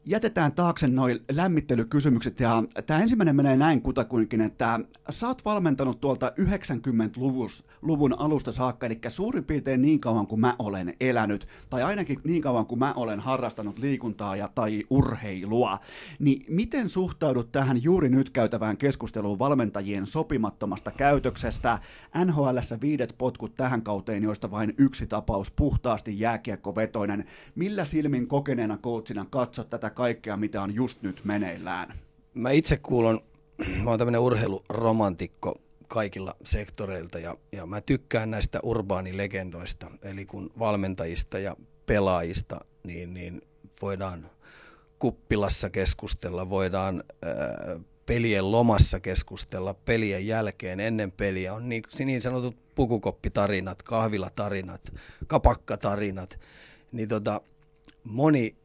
jätetään 0.05 0.51
taakse 0.51 0.87
noin 0.87 1.19
lämmittelykysymykset 1.31 2.39
ja 2.39 2.63
tämä 2.85 2.99
ensimmäinen 2.99 3.35
menee 3.35 3.57
näin 3.57 3.81
kutakuinkin, 3.81 4.41
että 4.41 4.79
sä 5.09 5.27
oot 5.27 5.45
valmentanut 5.45 6.01
tuolta 6.01 6.31
90-luvun 6.39 8.19
alusta 8.19 8.51
saakka, 8.51 8.85
eli 8.85 8.99
suurin 9.07 9.43
piirtein 9.43 9.81
niin 9.81 9.99
kauan 9.99 10.27
kuin 10.27 10.41
mä 10.41 10.55
olen 10.59 10.93
elänyt, 10.99 11.47
tai 11.69 11.83
ainakin 11.83 12.19
niin 12.23 12.41
kauan 12.41 12.65
kuin 12.65 12.79
mä 12.79 12.93
olen 12.93 13.19
harrastanut 13.19 13.79
liikuntaa 13.79 14.35
ja 14.35 14.49
tai 14.55 14.83
urheilua, 14.89 15.77
niin 16.19 16.45
miten 16.49 16.89
suhtaudut 16.89 17.51
tähän 17.51 17.83
juuri 17.83 18.09
nyt 18.09 18.29
käytävään 18.29 18.77
keskusteluun 18.77 19.39
valmentajien 19.39 20.05
sopimattomasta 20.05 20.91
käytöksestä, 20.91 21.79
NHLssä 22.25 22.81
viidet 22.81 23.15
potkut 23.17 23.55
tähän 23.55 23.81
kauteen, 23.81 24.23
joista 24.23 24.51
vain 24.51 24.73
yksi 24.77 25.07
tapaus 25.07 25.51
puhtaasti 25.51 26.19
jääkiekkovetoinen, 26.19 27.25
millä 27.55 27.85
silmin 27.85 28.27
kokeneena 28.27 28.77
coachina 28.77 29.25
katsot 29.29 29.69
tätä 29.69 29.90
kaikkea, 29.91 30.37
mitä 30.37 30.61
on 30.61 30.75
just 30.75 31.01
nyt 31.01 31.21
meneillään? 31.23 31.99
Mä 32.33 32.51
itse 32.51 32.77
kuulun, 32.77 33.21
mä 33.83 33.89
oon 33.89 33.99
tämmöinen 33.99 34.21
urheiluromantikko 34.21 35.61
kaikilla 35.87 36.35
sektoreilta 36.43 37.19
ja, 37.19 37.37
ja 37.51 37.65
mä 37.65 37.81
tykkään 37.81 38.31
näistä 38.31 38.59
urbaanilegendoista, 38.63 39.91
eli 40.01 40.25
kun 40.25 40.51
valmentajista 40.59 41.39
ja 41.39 41.55
pelaajista, 41.85 42.65
niin, 42.83 43.13
niin 43.13 43.41
voidaan 43.81 44.29
kuppilassa 44.99 45.69
keskustella, 45.69 46.49
voidaan 46.49 47.03
ää, 47.23 47.79
pelien 48.05 48.51
lomassa 48.51 48.99
keskustella, 48.99 49.73
pelien 49.73 50.27
jälkeen, 50.27 50.79
ennen 50.79 51.11
peliä. 51.11 51.53
On 51.53 51.69
niin, 51.69 51.83
niin 52.05 52.21
sanotut 52.21 52.55
pukukoppitarinat, 52.75 53.83
kahvilatarinat, 53.83 54.93
kapakkatarinat, 55.27 56.39
niin 56.91 57.09
tota, 57.09 57.41
moni 58.03 58.55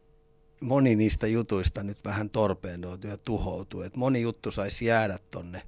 moni 0.60 0.96
niistä 0.96 1.26
jutuista 1.26 1.82
nyt 1.82 1.98
vähän 2.04 2.30
torpeendoitu 2.30 3.06
ja 3.06 3.16
tuhoutuu. 3.16 3.82
Et 3.82 3.96
moni 3.96 4.22
juttu 4.22 4.50
saisi 4.50 4.84
jäädä 4.84 5.18
tonne, 5.30 5.62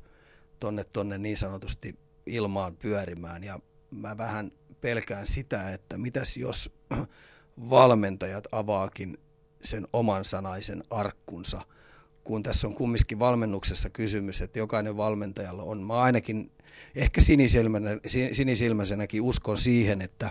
tonne, 0.60 0.85
tonne 0.85 1.19
niin 1.19 1.36
sanotusti 1.36 1.98
ilmaan 2.27 2.77
pyörimään. 2.77 3.44
Ja 3.44 3.60
mä 3.90 4.16
vähän 4.19 4.52
pelkään 4.81 5.27
sitä, 5.27 5.73
että 5.73 5.98
mitäs 5.98 6.36
jos 6.36 6.70
valmentajat 7.70 8.44
avaakin 8.52 9.19
sen 9.62 9.89
oman 9.93 10.24
sanaisen 10.24 10.85
arkkunsa, 10.90 11.60
kun 12.24 12.43
tässä 12.43 12.66
on 12.66 12.74
kumminkin 12.74 13.19
valmennuksessa 13.19 13.90
kysymys, 13.90 14.43
että 14.43 14.59
jokainen 14.59 14.97
valmentajalla 14.97 15.62
on, 15.62 15.82
mä 15.82 16.01
ainakin 16.01 16.51
ehkä 16.94 17.20
sinisilmäisenäkin 18.32 19.23
uskon 19.23 19.59
siihen, 19.59 20.02
että, 20.02 20.31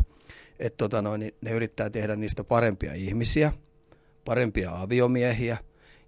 että 0.60 0.78
tota 0.78 1.02
noin, 1.02 1.34
ne 1.42 1.52
yrittää 1.52 1.90
tehdä 1.90 2.16
niistä 2.16 2.44
parempia 2.44 2.94
ihmisiä– 2.94 3.54
parempia 4.28 4.82
aviomiehiä 4.82 5.58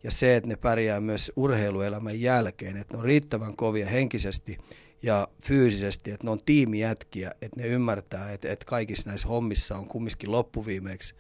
ja 0.04 0.12
se, 0.12 0.36
että 0.36 0.50
ne 0.50 0.56
pärjää 0.56 1.00
myös 1.00 1.32
urheiluelämän 1.36 2.22
jälkeen, 2.22 2.78
että 2.78 2.94
ne 2.94 2.98
on 2.98 3.06
riittävän 3.06 3.56
kovia 3.56 3.86
henkisesti 3.86 4.58
ja 5.04 5.28
fyysisesti, 5.44 6.12
että 6.12 6.24
ne 6.24 6.32
on 6.32 6.40
tiimijätkiä, 6.46 7.32
että 7.42 7.62
ne 7.62 7.68
ymmärtää, 7.68 8.32
että, 8.32 8.52
että 8.52 8.66
kaikissa 8.66 9.10
näissä 9.10 9.28
hommissa 9.28 9.78
on 9.78 9.88
kumminkin 9.88 10.32
loppuviimeksi 10.32 11.16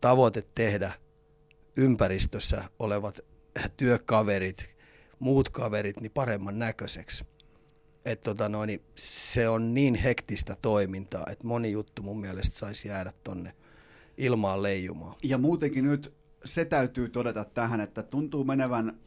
tavoite 0.00 0.42
tehdä 0.54 0.92
ympäristössä 1.76 2.64
olevat 2.78 3.20
työkaverit, 3.76 4.74
muut 5.18 5.48
kaverit 5.48 6.00
niin 6.00 6.12
paremman 6.12 6.58
näköiseksi. 6.58 7.24
Et 8.04 8.20
tota 8.20 8.48
noin, 8.48 8.82
se 8.96 9.48
on 9.48 9.74
niin 9.74 9.94
hektistä 9.94 10.56
toimintaa, 10.62 11.26
että 11.30 11.46
moni 11.46 11.72
juttu 11.72 12.02
mun 12.02 12.20
mielestä 12.20 12.58
saisi 12.58 12.88
jäädä 12.88 13.12
tonne 13.24 13.52
ilmaan 14.16 14.62
leijumaan. 14.62 15.16
Ja 15.22 15.38
muutenkin 15.38 15.84
nyt 15.84 16.15
se 16.46 16.64
täytyy 16.64 17.08
todeta 17.08 17.44
tähän, 17.44 17.80
että 17.80 18.02
tuntuu 18.02 18.44
menevän 18.44 18.98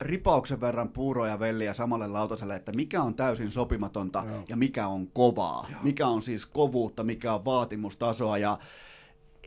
ripauksen 0.00 0.60
verran 0.60 0.88
puuroja 0.88 1.38
velliä 1.38 1.74
samalle 1.74 2.06
lautaselle, 2.06 2.56
että 2.56 2.72
mikä 2.72 3.02
on 3.02 3.14
täysin 3.14 3.50
sopimatonta 3.50 4.24
Joo. 4.26 4.44
ja 4.48 4.56
mikä 4.56 4.86
on 4.88 5.06
kovaa. 5.06 5.66
Joo. 5.70 5.80
Mikä 5.82 6.06
on 6.06 6.22
siis 6.22 6.46
kovuutta, 6.46 7.04
mikä 7.04 7.34
on 7.34 7.44
vaatimustasoa 7.44 8.38
ja 8.38 8.58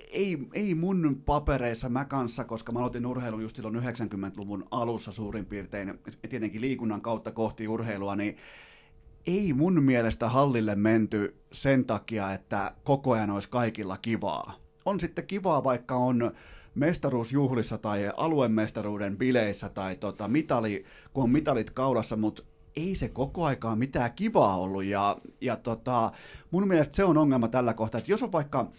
ei, 0.09 0.37
ei 0.53 0.75
mun 0.75 1.21
papereissa 1.25 1.89
mä 1.89 2.05
kanssa, 2.05 2.43
koska 2.43 2.71
mä 2.71 2.79
aloitin 2.79 3.05
urheilun 3.05 3.41
just 3.41 3.55
silloin 3.55 3.75
90-luvun 3.75 4.65
alussa 4.71 5.11
suurin 5.11 5.45
piirtein, 5.45 5.99
tietenkin 6.29 6.61
liikunnan 6.61 7.01
kautta 7.01 7.31
kohti 7.31 7.67
urheilua, 7.67 8.15
niin 8.15 8.37
ei 9.27 9.53
mun 9.53 9.83
mielestä 9.83 10.29
hallille 10.29 10.75
menty 10.75 11.35
sen 11.51 11.85
takia, 11.85 12.33
että 12.33 12.71
koko 12.83 13.11
ajan 13.11 13.29
olisi 13.29 13.49
kaikilla 13.49 13.97
kivaa. 13.97 14.55
On 14.85 14.99
sitten 14.99 15.27
kivaa, 15.27 15.63
vaikka 15.63 15.95
on 15.95 16.31
mestaruusjuhlissa 16.79 17.77
tai 17.77 18.11
aluemestaruuden 18.17 19.17
bileissä 19.17 19.69
tai 19.69 19.95
tota, 19.95 20.27
mitali, 20.27 20.85
kun 21.13 21.23
on 21.23 21.29
mitalit 21.29 21.69
kaulassa, 21.69 22.15
mutta 22.15 22.43
ei 22.75 22.95
se 22.95 23.09
koko 23.09 23.45
aikaa 23.45 23.75
mitään 23.75 24.13
kivaa 24.13 24.57
ollut. 24.57 24.83
Ja, 24.83 25.17
ja 25.41 25.55
tota, 25.55 26.11
mun 26.51 26.67
mielestä 26.67 26.95
se 26.95 27.03
on 27.03 27.17
ongelma 27.17 27.47
tällä 27.47 27.73
kohtaa, 27.73 27.99
että 27.99 28.11
jos 28.11 28.23
on 28.23 28.31
vaikka 28.31 28.71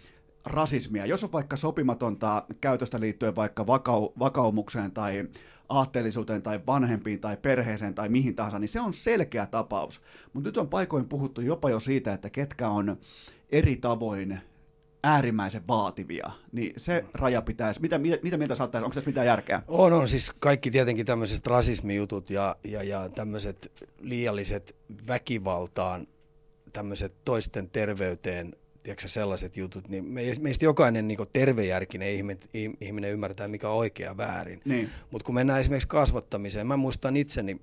rasismia, 0.45 1.05
jos 1.05 1.23
on 1.23 1.31
vaikka 1.31 1.55
sopimatonta 1.55 2.43
käytöstä 2.61 2.99
liittyen 2.99 3.35
vaikka 3.35 3.67
vakau, 3.67 4.09
vakaumukseen 4.19 4.91
tai 4.91 5.27
aatteellisuuteen 5.69 6.41
tai 6.41 6.59
vanhempiin 6.67 7.19
tai 7.19 7.37
perheeseen 7.37 7.95
tai 7.95 8.09
mihin 8.09 8.35
tahansa, 8.35 8.59
niin 8.59 8.69
se 8.69 8.81
on 8.81 8.93
selkeä 8.93 9.45
tapaus. 9.45 10.01
Mutta 10.33 10.49
nyt 10.49 10.57
on 10.57 10.69
paikoin 10.69 11.09
puhuttu 11.09 11.41
jopa 11.41 11.69
jo 11.69 11.79
siitä, 11.79 12.13
että 12.13 12.29
ketkä 12.29 12.69
on 12.69 12.97
eri 13.49 13.75
tavoin 13.75 14.39
äärimmäisen 15.03 15.67
vaativia, 15.67 16.31
niin 16.51 16.73
se 16.77 17.05
raja 17.13 17.41
pitäisi, 17.41 17.81
mitä, 17.81 17.97
mitä, 17.97 18.17
mitä 18.23 18.37
mieltä 18.37 18.55
saattaisi, 18.55 18.83
onko 18.85 18.95
tässä 18.95 19.09
mitään 19.09 19.27
järkeä? 19.27 19.61
On, 19.67 19.93
on 19.93 20.07
siis 20.07 20.31
kaikki 20.39 20.71
tietenkin 20.71 21.05
tämmöiset 21.05 21.47
rasismijutut 21.47 22.29
ja, 22.29 22.55
ja, 22.63 22.83
ja 22.83 23.09
tämmöiset 23.09 23.71
liialliset 23.99 24.75
väkivaltaan, 25.07 26.07
tämmöiset 26.73 27.13
toisten 27.25 27.69
terveyteen 27.69 28.55
tiedätkö, 28.83 29.07
sellaiset 29.07 29.57
jutut, 29.57 29.89
niin 29.89 30.05
meistä 30.39 30.65
jokainen 30.65 31.07
niin 31.07 31.17
tervejärkinen 31.33 32.09
ihminen 32.81 33.11
ymmärtää, 33.11 33.47
mikä 33.47 33.69
on 33.69 33.77
oikea 33.77 34.17
väärin. 34.17 34.61
Niin. 34.65 34.89
Mutta 35.11 35.25
kun 35.25 35.35
mennään 35.35 35.59
esimerkiksi 35.59 35.87
kasvattamiseen, 35.87 36.67
mä 36.67 36.77
muistan 36.77 37.17
itseni 37.17 37.61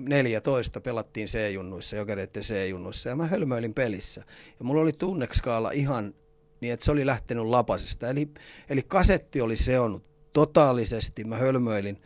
14 0.00 0.80
pelattiin 0.80 1.26
C-junnuissa, 1.26 1.96
jokereiden 1.96 2.42
C-junnuissa, 2.42 3.08
ja 3.08 3.16
mä 3.16 3.26
hölmöilin 3.26 3.74
pelissä. 3.74 4.24
Ja 4.58 4.64
mulla 4.64 4.82
oli 4.82 4.92
tunneskaala 4.92 5.70
ihan 5.70 6.14
niin, 6.60 6.72
että 6.72 6.84
se 6.84 6.92
oli 6.92 7.06
lähtenyt 7.06 7.44
lapasesta. 7.44 8.08
Eli, 8.08 8.28
eli 8.70 8.82
kasetti 8.82 9.40
oli 9.40 9.56
seonnut 9.56 10.02
totaalisesti, 10.32 11.24
mä 11.24 11.36
hölmöilin 11.36 12.00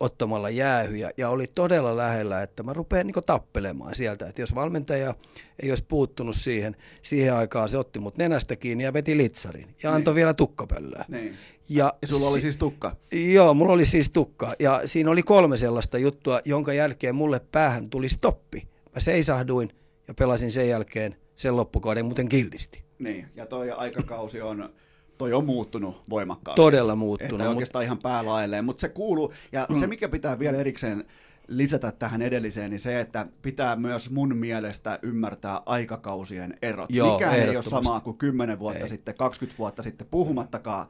ottamalla 0.00 0.50
jäähyjä 0.50 1.10
ja 1.16 1.30
oli 1.30 1.46
todella 1.46 1.96
lähellä, 1.96 2.42
että 2.42 2.62
mä 2.62 2.72
rupean 2.72 3.06
niin 3.06 3.24
tappelemaan 3.26 3.94
sieltä. 3.94 4.26
Että 4.26 4.42
jos 4.42 4.54
valmentaja 4.54 5.14
ei 5.62 5.70
olisi 5.70 5.84
puuttunut 5.88 6.36
siihen, 6.36 6.76
siihen 7.02 7.34
aikaan 7.34 7.68
se 7.68 7.78
otti 7.78 7.98
mut 7.98 8.16
nenästä 8.16 8.56
kiinni 8.56 8.84
ja 8.84 8.92
veti 8.92 9.16
litsarin 9.16 9.74
ja 9.82 9.94
antoi 9.94 10.12
niin. 10.12 10.16
vielä 10.16 10.34
tukkapöllöä. 10.34 11.04
Niin. 11.08 11.36
Ja, 11.68 11.94
ja 12.02 12.08
sulla 12.08 12.28
oli 12.28 12.40
siis 12.40 12.56
tukka? 12.56 12.96
Joo, 13.12 13.54
mulla 13.54 13.72
oli 13.72 13.84
siis 13.84 14.10
tukka 14.10 14.54
ja 14.58 14.82
siinä 14.84 15.10
oli 15.10 15.22
kolme 15.22 15.56
sellaista 15.56 15.98
juttua, 15.98 16.40
jonka 16.44 16.72
jälkeen 16.72 17.14
mulle 17.14 17.40
päähän 17.52 17.90
tuli 17.90 18.08
stoppi. 18.08 18.68
Mä 18.94 19.00
seisahduin 19.00 19.72
ja 20.08 20.14
pelasin 20.14 20.52
sen 20.52 20.68
jälkeen 20.68 21.16
sen 21.34 21.56
loppukauden 21.56 22.04
muuten 22.04 22.28
kiltisti. 22.28 22.87
Niin, 22.98 23.26
ja 23.36 23.46
toi 23.46 23.70
aikakausi 23.70 24.42
on 24.42 24.70
toi 25.18 25.32
on 25.32 25.46
muuttunut 25.46 26.02
voimakkaasti. 26.10 26.56
Todella 26.56 26.96
muuttunut. 26.96 27.40
Että 27.40 27.50
oikeastaan 27.50 27.84
ihan 27.84 27.98
päälailleen, 27.98 28.64
mutta 28.64 28.80
se 28.80 28.88
kuuluu, 28.88 29.32
ja 29.52 29.66
se 29.80 29.86
mikä 29.86 30.08
pitää 30.08 30.38
vielä 30.38 30.58
erikseen 30.58 31.04
lisätä 31.48 31.92
tähän 31.92 32.22
edelliseen, 32.22 32.70
niin 32.70 32.78
se, 32.78 33.00
että 33.00 33.26
pitää 33.42 33.76
myös 33.76 34.10
mun 34.10 34.36
mielestä 34.36 34.98
ymmärtää 35.02 35.60
aikakausien 35.66 36.58
erot. 36.62 36.90
Joo, 36.90 37.12
Mikään 37.12 37.34
ei 37.34 37.56
ole 37.56 37.62
samaa 37.62 38.00
kuin 38.00 38.16
10 38.16 38.58
vuotta 38.58 38.82
ei. 38.82 38.88
sitten, 38.88 39.14
20 39.14 39.58
vuotta 39.58 39.82
sitten, 39.82 40.06
puhumattakaan 40.10 40.86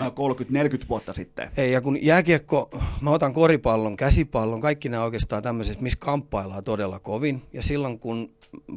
30-40 0.00 0.88
vuotta 0.88 1.12
sitten. 1.12 1.50
Ei, 1.56 1.72
ja 1.72 1.80
kun 1.80 2.02
jääkiekko, 2.02 2.70
mä 3.00 3.10
otan 3.10 3.32
koripallon, 3.32 3.96
käsipallon, 3.96 4.60
kaikki 4.60 4.88
nämä 4.88 5.04
oikeastaan 5.04 5.42
tämmöiset, 5.42 5.80
missä 5.80 5.98
kamppaillaan 5.98 6.64
todella 6.64 6.98
kovin. 6.98 7.42
Ja 7.52 7.62
silloin 7.62 7.98
kun 7.98 8.30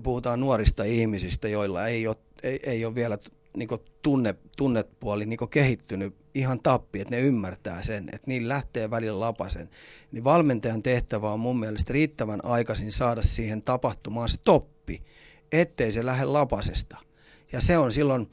puhutaan 0.04 0.40
nuorista 0.40 0.84
ihmisistä, 0.84 1.48
joilla 1.48 1.88
ei 1.88 2.08
ole, 2.08 2.16
ei, 2.44 2.60
ei 2.64 2.86
ole 2.86 2.96
vielä 2.96 3.18
niin 3.58 3.70
tunne, 4.02 4.36
tunnepuoli 4.58 5.26
niin 5.26 5.50
kehittynyt 5.50 6.16
ihan 6.34 6.60
tappi, 6.60 7.02
että 7.02 7.16
ne 7.16 7.22
ymmärtää 7.22 7.84
sen, 7.84 8.10
että 8.14 8.28
niin 8.28 8.48
lähtee 8.48 8.90
välillä 8.90 9.20
lapasen, 9.20 9.70
niin 10.12 10.24
valmentajan 10.24 10.84
tehtävä 10.84 11.34
on 11.34 11.40
mun 11.40 11.60
mielestä 11.60 11.94
riittävän 11.94 12.46
aikaisin 12.46 12.92
saada 12.92 13.22
siihen 13.22 13.62
tapahtumaan 13.62 14.30
stoppi, 14.30 15.02
ettei 15.52 15.92
se 15.92 16.06
lähde 16.06 16.26
lapasesta. 16.26 16.98
Ja 17.52 17.62
se 17.62 17.78
on 17.78 17.92
silloin 17.92 18.30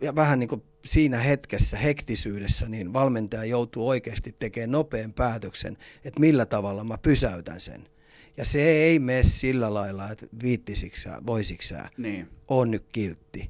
ja 0.00 0.14
vähän 0.14 0.38
niin 0.38 0.48
kuin 0.48 0.62
siinä 0.84 1.18
hetkessä, 1.18 1.76
hektisyydessä, 1.76 2.68
niin 2.68 2.92
valmentaja 2.92 3.44
joutuu 3.44 3.88
oikeasti 3.88 4.32
tekemään 4.38 4.70
nopean 4.70 5.12
päätöksen, 5.12 5.76
että 6.04 6.20
millä 6.20 6.46
tavalla 6.46 6.84
mä 6.84 6.98
pysäytän 6.98 7.60
sen. 7.60 7.88
Ja 8.38 8.44
se 8.44 8.62
ei 8.62 8.98
mene 8.98 9.22
sillä 9.22 9.74
lailla, 9.74 10.10
että 10.10 10.26
viittisiksää, 10.42 11.18
voisiksää, 11.26 11.90
niin. 11.96 12.28
on 12.48 12.70
nyt 12.70 12.84
kiltti 12.92 13.48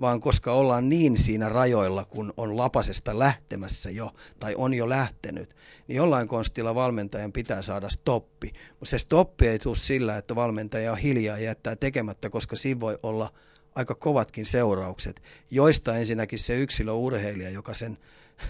vaan 0.00 0.20
koska 0.20 0.52
ollaan 0.52 0.88
niin 0.88 1.18
siinä 1.18 1.48
rajoilla, 1.48 2.04
kun 2.04 2.34
on 2.36 2.56
lapasesta 2.56 3.18
lähtemässä 3.18 3.90
jo 3.90 4.14
tai 4.40 4.54
on 4.54 4.74
jo 4.74 4.88
lähtenyt, 4.88 5.56
niin 5.88 5.96
jollain 5.96 6.28
konstilla 6.28 6.74
valmentajan 6.74 7.32
pitää 7.32 7.62
saada 7.62 7.88
stoppi. 7.88 8.52
Mutta 8.70 8.86
se 8.86 8.98
stoppi 8.98 9.48
ei 9.48 9.58
tule 9.58 9.76
sillä, 9.76 10.16
että 10.16 10.34
valmentaja 10.34 10.92
on 10.92 10.98
hiljaa 10.98 11.38
ja 11.38 11.44
jättää 11.44 11.76
tekemättä, 11.76 12.30
koska 12.30 12.56
siinä 12.56 12.80
voi 12.80 12.98
olla 13.02 13.32
aika 13.74 13.94
kovatkin 13.94 14.46
seuraukset, 14.46 15.22
joista 15.50 15.96
ensinnäkin 15.96 16.38
se 16.38 16.56
yksilöurheilija, 16.56 17.50
joka 17.50 17.74
sen, 17.74 17.98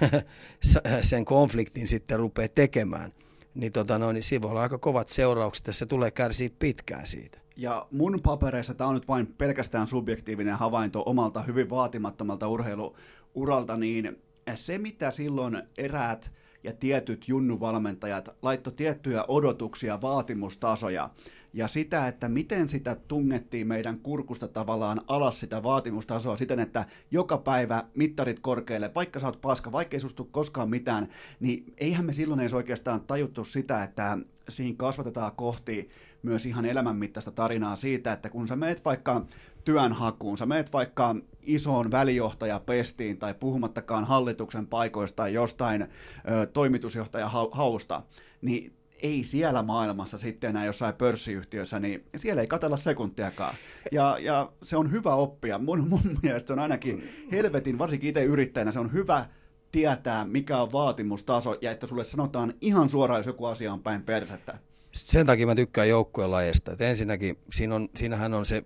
sen 1.03 1.25
konfliktin 1.25 1.89
sitten 1.89 2.19
rupeaa 2.19 2.49
tekemään, 2.49 3.13
niin, 3.59 3.73
tota 3.73 3.99
no, 3.99 4.13
niin 4.13 4.23
siinä 4.23 4.43
voi 4.43 4.51
olla 4.51 4.63
aika 4.63 4.79
kovat 4.79 5.09
seuraukset, 5.09 5.67
ja 5.67 5.73
se 5.73 5.87
tulee 5.87 6.11
kärsiä 6.11 6.51
pitkään 6.59 7.07
siitä. 7.07 7.39
Ja 7.57 7.87
mun 7.91 8.21
papereissa 8.23 8.75
tämä 8.75 8.89
on 8.89 8.95
nyt 8.95 9.09
vain 9.09 9.27
pelkästään 9.27 9.87
subjektiivinen 9.87 10.55
havainto 10.55 11.03
omalta 11.07 11.43
hyvin 11.43 11.71
vaatimattomalta 11.71 12.49
urheiluuralta, 12.49 13.77
niin 13.77 14.23
se 14.55 14.79
mitä 14.79 15.11
silloin 15.11 15.63
eräät 15.79 16.33
ja 16.65 16.73
tietyt 16.73 17.29
junnuvalmentajat 17.29 18.29
laittoi 18.43 18.73
tiettyjä 18.73 19.25
odotuksia, 19.29 20.01
vaatimustasoja, 20.01 21.11
ja 21.53 21.69
sitä, 21.69 22.09
että 22.09 22.29
miten 22.29 22.69
sitä 22.69 22.95
tungettiin 22.95 23.67
meidän 23.67 23.99
kurkusta 23.99 24.49
tavallaan 24.49 25.01
alas 25.07 25.41
sitä 25.41 25.63
vaatimustasoa 25.63 26.37
siten, 26.37 26.61
että 26.61 26.87
joka 27.11 27.39
päivä 27.39 27.85
mittarit 27.95 28.41
korkealle, 28.41 28.95
vaikka 28.95 29.19
sä 29.19 29.27
oot 29.27 29.41
paska, 29.41 29.73
vaikka 29.73 29.97
ei 29.97 30.01
sustu 30.01 30.25
koskaan 30.25 30.71
mitään, 30.71 31.09
niin 31.41 31.75
eihän 31.79 32.07
me 32.07 32.13
silloin 32.13 32.41
edes 32.41 32.55
oikeastaan 32.55 33.01
tajuttu 33.01 33.45
sitä, 33.45 33.83
että 33.83 34.19
siinä 34.49 34.75
kasvatetaan 34.79 35.33
kohti 35.37 35.91
myös 36.23 36.47
ihan 36.47 36.67
elämänmittaista 36.67 37.31
tarinaa 37.31 37.77
siitä, 37.77 38.13
että 38.13 38.29
kun 38.29 38.49
sä 38.49 38.57
meet 38.57 38.85
vaikka 38.85 39.25
työnhakuun, 39.65 40.39
sä 40.39 40.47
meet 40.47 40.73
vaikka 40.73 41.17
isoon 41.43 41.91
välijohtajapestiin 41.91 43.19
tai 43.19 43.35
puhumattakaan 43.35 44.05
hallituksen 44.05 44.67
paikoista 44.67 45.17
tai 45.17 45.35
jostain 45.35 45.83
ö, 45.83 46.47
toimitusjohtajahausta, 46.47 48.03
niin 48.43 48.78
ei 49.03 49.25
siellä 49.25 49.63
maailmassa 49.63 50.19
sitten 50.19 50.51
enää 50.51 50.65
jossain 50.65 50.95
pörssiyhtiössä, 50.95 51.81
niin 51.81 52.05
siellä 52.17 52.43
ei 52.43 52.49
katella 52.49 52.77
sekuntiakaan. 52.77 53.55
Ja, 53.93 54.19
ja 54.21 54.53
se 54.63 54.77
on 54.77 54.93
hyvä 54.93 55.15
oppia. 55.15 55.59
Mun, 55.59 55.89
mun 55.89 56.01
mielestä 56.23 56.53
on 56.53 56.59
ainakin 56.59 57.09
helvetin, 57.33 57.79
varsinkin 57.79 58.09
itse 58.09 58.25
yrittäjänä, 58.25 58.71
se 58.71 58.81
on 58.81 58.93
hyvä 58.93 59.27
tietää, 59.73 60.25
mikä 60.25 60.59
on 60.59 60.73
vaatimustaso, 60.73 61.59
ja 61.61 61.71
että 61.71 61.87
sulle 61.87 62.05
sanotaan 62.05 62.55
ihan 62.61 62.89
suoraan, 62.89 63.19
jos 63.19 63.27
joku 63.27 63.45
asia 63.45 63.73
on 63.73 63.83
päin 63.83 64.03
persettä. 64.03 64.59
Sen 64.93 65.27
takia 65.27 65.47
mä 65.47 65.55
tykkään 65.55 65.89
joukkueen 65.89 66.31
lajeista. 66.31 66.73
ensinnäkin 66.81 67.39
siinä 67.53 67.75
on, 67.75 67.89
siinähän 67.97 68.35
on 68.35 68.47
se 68.47 68.65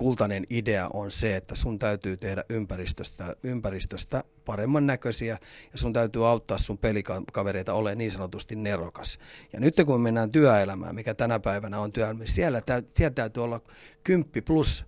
kultainen 0.00 0.46
idea 0.50 0.88
on 0.92 1.10
se, 1.10 1.36
että 1.36 1.54
sun 1.54 1.78
täytyy 1.78 2.16
tehdä 2.16 2.44
ympäristöstä, 2.48 3.36
ympäristöstä 3.42 4.24
paremman 4.44 4.86
näköisiä 4.86 5.38
ja 5.72 5.78
sun 5.78 5.92
täytyy 5.92 6.28
auttaa 6.28 6.58
sun 6.58 6.78
pelikavereita 6.78 7.74
olemaan 7.74 7.98
niin 7.98 8.10
sanotusti 8.10 8.56
nerokas. 8.56 9.18
Ja 9.52 9.60
nyt 9.60 9.74
kun 9.86 10.00
me 10.00 10.04
mennään 10.04 10.32
työelämään, 10.32 10.94
mikä 10.94 11.14
tänä 11.14 11.40
päivänä 11.40 11.78
on 11.78 11.92
työelämä, 11.92 12.24
siellä, 12.26 12.60
täy, 12.60 12.82
siellä 12.96 13.14
täytyy 13.14 13.44
olla 13.44 13.60
kymppi 14.04 14.40
plus 14.40 14.84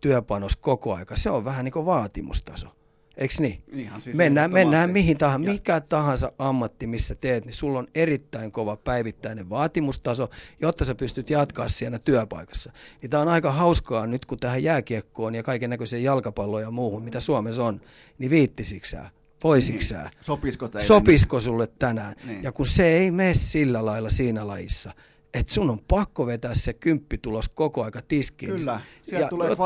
työpanos 0.00 0.56
koko 0.56 0.94
aika. 0.94 1.16
Se 1.16 1.30
on 1.30 1.44
vähän 1.44 1.64
niin 1.64 1.72
kuin 1.72 1.86
vaatimustaso. 1.86 2.79
Eikö 3.20 3.34
niin? 3.38 3.62
Ihan 3.72 4.02
siis 4.02 4.16
mennään 4.16 4.52
mennään 4.52 4.90
mihin 4.90 5.18
tahansa, 5.18 5.50
mikä 5.50 5.80
tahansa 5.80 6.32
ammatti, 6.38 6.86
missä 6.86 7.14
teet, 7.14 7.44
niin 7.44 7.54
sulla 7.54 7.78
on 7.78 7.86
erittäin 7.94 8.52
kova 8.52 8.76
päivittäinen 8.76 9.50
vaatimustaso, 9.50 10.30
jotta 10.60 10.84
sä 10.84 10.94
pystyt 10.94 11.30
jatkaa 11.30 11.68
siellä 11.68 11.98
työpaikassa. 11.98 12.72
Niin 13.02 13.10
tämä 13.10 13.20
on 13.22 13.28
aika 13.28 13.52
hauskaa 13.52 14.06
nyt, 14.06 14.26
kun 14.26 14.38
tähän 14.38 14.62
jääkiekkoon 14.62 15.34
ja 15.34 15.42
kaiken 15.42 15.70
näköiseen 15.70 16.02
jalkapalloon 16.02 16.62
ja 16.62 16.70
muuhun, 16.70 17.02
mitä 17.02 17.20
Suomessa 17.20 17.64
on, 17.64 17.80
niin 18.18 18.30
viittisiksää, 18.30 19.10
voisiksää. 19.44 20.02
Niin. 20.02 20.12
Sopisiko 20.20 20.68
teille? 20.68 20.86
Sopisiko 20.86 21.40
sulle 21.40 21.66
tänään? 21.78 22.14
Niin. 22.24 22.42
Ja 22.42 22.52
kun 22.52 22.66
se 22.66 22.86
ei 22.86 23.10
mene 23.10 23.34
sillä 23.34 23.86
lailla 23.86 24.10
siinä 24.10 24.46
lajissa, 24.46 24.92
että 25.34 25.52
sun 25.52 25.70
on 25.70 25.78
pakko 25.88 26.26
vetää 26.26 26.54
se 26.54 26.72
kymppitulos 26.72 27.48
koko 27.48 27.84
aika 27.84 28.00
tiskiin. 28.08 28.56
Kyllä, 28.56 28.80
sieltä 29.02 29.24
ja, 29.24 29.28
tulee 29.28 29.56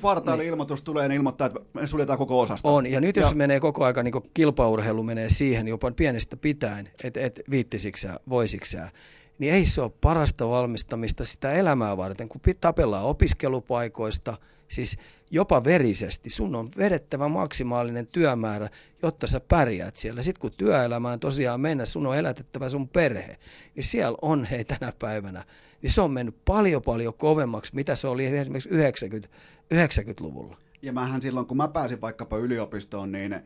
kvartaali-ilmoitus, 0.00 0.80
niin. 0.80 0.84
tulee 0.84 1.08
niin 1.08 1.16
ilmoittaa, 1.16 1.46
että 1.46 1.60
me 1.74 1.86
suljetaan 1.86 2.18
koko 2.18 2.40
osasta. 2.40 2.68
On, 2.68 2.86
ja 2.86 3.00
nyt 3.00 3.16
jos 3.16 3.30
ja. 3.30 3.36
menee 3.36 3.60
koko 3.60 3.84
aika, 3.84 4.02
niin 4.02 4.14
kilpaurheilu 4.34 5.02
menee 5.02 5.28
siihen 5.28 5.68
jopa 5.68 5.90
pienestä 5.90 6.36
pitäen, 6.36 6.90
että 7.04 7.20
et 7.20 7.40
viittisiksää, 7.50 8.20
voisiksää, 8.28 8.90
niin 9.38 9.54
ei 9.54 9.66
se 9.66 9.80
ole 9.80 9.92
parasta 10.00 10.48
valmistamista 10.48 11.24
sitä 11.24 11.52
elämää 11.52 11.96
varten, 11.96 12.28
kun 12.28 12.40
tapellaan 12.60 13.04
opiskelupaikoista, 13.04 14.36
siis 14.68 14.96
jopa 15.30 15.64
verisesti. 15.64 16.30
Sun 16.30 16.54
on 16.54 16.68
vedettävä 16.78 17.28
maksimaalinen 17.28 18.06
työmäärä, 18.12 18.68
jotta 19.02 19.26
sä 19.26 19.40
pärjäät 19.40 19.96
siellä. 19.96 20.22
Sitten 20.22 20.40
kun 20.40 20.50
työelämään 20.56 21.20
tosiaan 21.20 21.60
mennä, 21.60 21.84
sun 21.84 22.06
on 22.06 22.16
elätettävä 22.16 22.68
sun 22.68 22.88
perhe, 22.88 23.36
niin 23.74 23.84
siellä 23.84 24.18
on 24.22 24.44
hei 24.44 24.64
tänä 24.64 24.92
päivänä. 24.98 25.44
Niin 25.82 25.90
se 25.90 26.00
on 26.00 26.10
mennyt 26.10 26.44
paljon 26.44 26.82
paljon 26.82 27.14
kovemmaksi, 27.14 27.74
mitä 27.74 27.96
se 27.96 28.08
oli 28.08 28.26
esimerkiksi 28.26 28.68
90, 28.68 29.28
90-luvulla. 29.74 30.56
Ja 30.82 30.92
mähän 30.92 31.22
silloin, 31.22 31.46
kun 31.46 31.56
mä 31.56 31.68
pääsin 31.68 32.00
vaikkapa 32.00 32.36
yliopistoon, 32.36 33.12
niin 33.12 33.36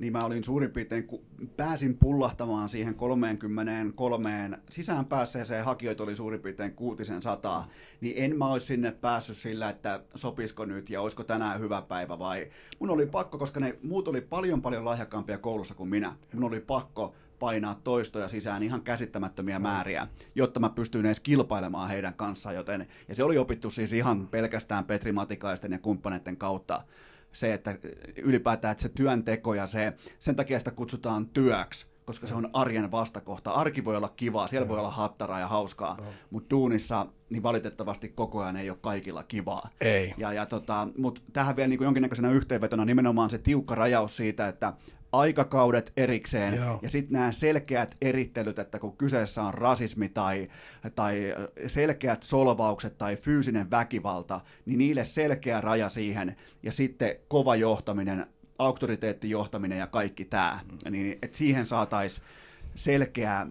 niin 0.00 0.12
mä 0.12 0.24
olin 0.24 0.44
suurin 0.44 0.70
piirtein, 0.70 1.06
kun 1.06 1.22
pääsin 1.56 1.98
pullahtamaan 1.98 2.68
siihen 2.68 2.94
33 2.94 4.58
sisään 4.70 5.06
päässeeseen, 5.06 5.64
hakijoita 5.64 6.02
oli 6.02 6.14
suurin 6.14 6.40
piirtein 6.40 6.74
kuutisen 6.74 7.22
sataa, 7.22 7.68
niin 8.00 8.14
en 8.16 8.38
mä 8.38 8.46
olisi 8.46 8.66
sinne 8.66 8.92
päässyt 8.92 9.36
sillä, 9.36 9.68
että 9.68 10.00
sopisiko 10.14 10.64
nyt 10.64 10.90
ja 10.90 11.00
olisiko 11.00 11.24
tänään 11.24 11.60
hyvä 11.60 11.82
päivä 11.82 12.18
vai. 12.18 12.48
Mun 12.78 12.90
oli 12.90 13.06
pakko, 13.06 13.38
koska 13.38 13.60
ne 13.60 13.78
muut 13.82 14.08
oli 14.08 14.20
paljon 14.20 14.62
paljon 14.62 14.84
lahjakkaampia 14.84 15.38
koulussa 15.38 15.74
kuin 15.74 15.88
minä. 15.88 16.16
Mun 16.34 16.44
oli 16.44 16.60
pakko 16.60 17.14
painaa 17.38 17.80
toistoja 17.84 18.28
sisään 18.28 18.62
ihan 18.62 18.82
käsittämättömiä 18.82 19.58
määriä, 19.58 20.08
jotta 20.34 20.60
mä 20.60 20.68
pystyin 20.68 21.06
edes 21.06 21.20
kilpailemaan 21.20 21.90
heidän 21.90 22.14
kanssaan, 22.14 22.54
joten, 22.54 22.86
ja 23.08 23.14
se 23.14 23.24
oli 23.24 23.38
opittu 23.38 23.70
siis 23.70 23.92
ihan 23.92 24.28
pelkästään 24.28 24.84
Petri 24.84 25.12
Matikaisten 25.12 25.72
ja 25.72 25.78
kumppaneiden 25.78 26.36
kautta, 26.36 26.84
se, 27.32 27.52
että 27.54 27.78
ylipäätään 28.16 28.72
että 28.72 28.82
se 28.82 28.88
työnteko 28.88 29.54
ja 29.54 29.66
se, 29.66 29.92
sen 30.18 30.36
takia 30.36 30.58
sitä 30.58 30.70
kutsutaan 30.70 31.26
työksi, 31.26 31.86
koska 32.04 32.26
se 32.26 32.34
on 32.34 32.50
arjen 32.52 32.90
vastakohta. 32.90 33.50
Arki 33.50 33.84
voi 33.84 33.96
olla 33.96 34.08
kivaa, 34.08 34.48
siellä 34.48 34.68
voi 34.68 34.78
olla 34.78 34.90
hattaraa 34.90 35.40
ja 35.40 35.46
hauskaa, 35.46 35.98
mutta 36.30 36.50
duunissa 36.50 37.06
niin 37.30 37.42
valitettavasti 37.42 38.08
koko 38.08 38.42
ajan 38.42 38.56
ei 38.56 38.70
ole 38.70 38.78
kaikilla 38.80 39.22
kivaa. 39.22 39.70
Ei. 39.80 40.14
Ja, 40.16 40.32
ja 40.32 40.46
tota, 40.46 40.88
mutta 40.98 41.20
tähän 41.32 41.56
vielä 41.56 41.68
niin 41.68 41.82
jonkinnäköisenä 41.82 42.30
yhteenvetona 42.30 42.84
nimenomaan 42.84 43.30
se 43.30 43.38
tiukka 43.38 43.74
rajaus 43.74 44.16
siitä, 44.16 44.48
että 44.48 44.72
aikakaudet 45.12 45.92
erikseen 45.96 46.54
Joo. 46.54 46.78
ja 46.82 46.90
sitten 46.90 47.12
nämä 47.12 47.32
selkeät 47.32 47.96
erittelyt, 48.02 48.58
että 48.58 48.78
kun 48.78 48.96
kyseessä 48.96 49.42
on 49.42 49.54
rasismi 49.54 50.08
tai, 50.08 50.48
tai 50.94 51.34
selkeät 51.66 52.22
solvaukset 52.22 52.98
tai 52.98 53.16
fyysinen 53.16 53.70
väkivalta, 53.70 54.40
niin 54.66 54.78
niille 54.78 55.04
selkeä 55.04 55.60
raja 55.60 55.88
siihen 55.88 56.36
ja 56.62 56.72
sitten 56.72 57.16
kova 57.28 57.56
johtaminen, 57.56 58.26
auktoriteettijohtaminen 58.58 59.78
ja 59.78 59.86
kaikki 59.86 60.24
tämä, 60.24 60.60
niin 60.90 61.18
että 61.22 61.38
siihen 61.38 61.66
saataisiin 61.66 62.26
selkeä 62.74 63.46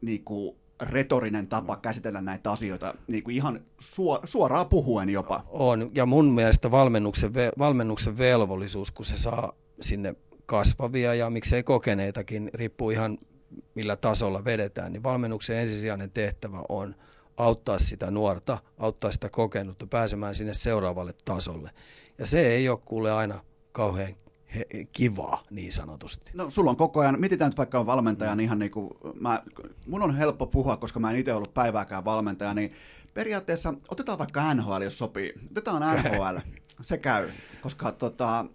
niin 0.00 0.24
kuin, 0.24 0.56
retorinen 0.80 1.46
tapa 1.46 1.76
käsitellä 1.76 2.20
näitä 2.20 2.52
asioita 2.52 2.94
niin 3.06 3.24
kuin 3.24 3.36
ihan 3.36 3.60
suoraan 4.24 4.68
puhuen 4.68 5.10
jopa. 5.10 5.44
On, 5.48 5.90
ja 5.94 6.06
mun 6.06 6.32
mielestä 6.32 6.70
valmennuksen, 6.70 7.32
valmennuksen 7.58 8.18
velvollisuus, 8.18 8.90
kun 8.90 9.04
se 9.04 9.16
saa 9.16 9.52
sinne 9.80 10.14
kasvavia 10.46 11.14
ja 11.14 11.30
miksei 11.30 11.62
kokeneitakin, 11.62 12.50
riippuu 12.54 12.90
ihan 12.90 13.18
millä 13.74 13.96
tasolla 13.96 14.44
vedetään, 14.44 14.92
niin 14.92 15.02
valmennuksen 15.02 15.56
ensisijainen 15.56 16.10
tehtävä 16.10 16.62
on 16.68 16.94
auttaa 17.36 17.78
sitä 17.78 18.10
nuorta, 18.10 18.58
auttaa 18.78 19.12
sitä 19.12 19.28
kokenutta 19.28 19.86
pääsemään 19.86 20.34
sinne 20.34 20.54
seuraavalle 20.54 21.12
tasolle. 21.24 21.70
Ja 22.18 22.26
se 22.26 22.46
ei 22.46 22.68
ole 22.68 22.78
kuule 22.84 23.12
aina 23.12 23.40
kauhean 23.72 24.14
kivaa 24.92 25.42
niin 25.50 25.72
sanotusti. 25.72 26.30
No 26.34 26.50
sulla 26.50 26.70
on 26.70 26.76
koko 26.76 27.00
ajan, 27.00 27.20
mietitään 27.20 27.48
nyt 27.48 27.58
vaikka 27.58 27.78
on 27.78 27.86
valmentaja, 27.86 28.34
niin 28.34 28.44
ihan 28.44 28.58
niin 28.58 28.70
kuin, 28.70 28.90
mä, 29.20 29.42
mun 29.86 30.02
on 30.02 30.16
helppo 30.16 30.46
puhua, 30.46 30.76
koska 30.76 31.00
mä 31.00 31.10
en 31.10 31.16
itse 31.16 31.34
ollut 31.34 31.54
päivääkään 31.54 32.04
valmentaja, 32.04 32.54
niin 32.54 32.72
periaatteessa 33.14 33.74
otetaan 33.88 34.18
vaikka 34.18 34.54
NHL, 34.54 34.82
jos 34.82 34.98
sopii. 34.98 35.32
Otetaan 35.50 35.96
NHL, 35.96 36.38
se 36.82 36.98
käy, 36.98 37.30
koska 37.62 37.92
tota, 37.92 38.46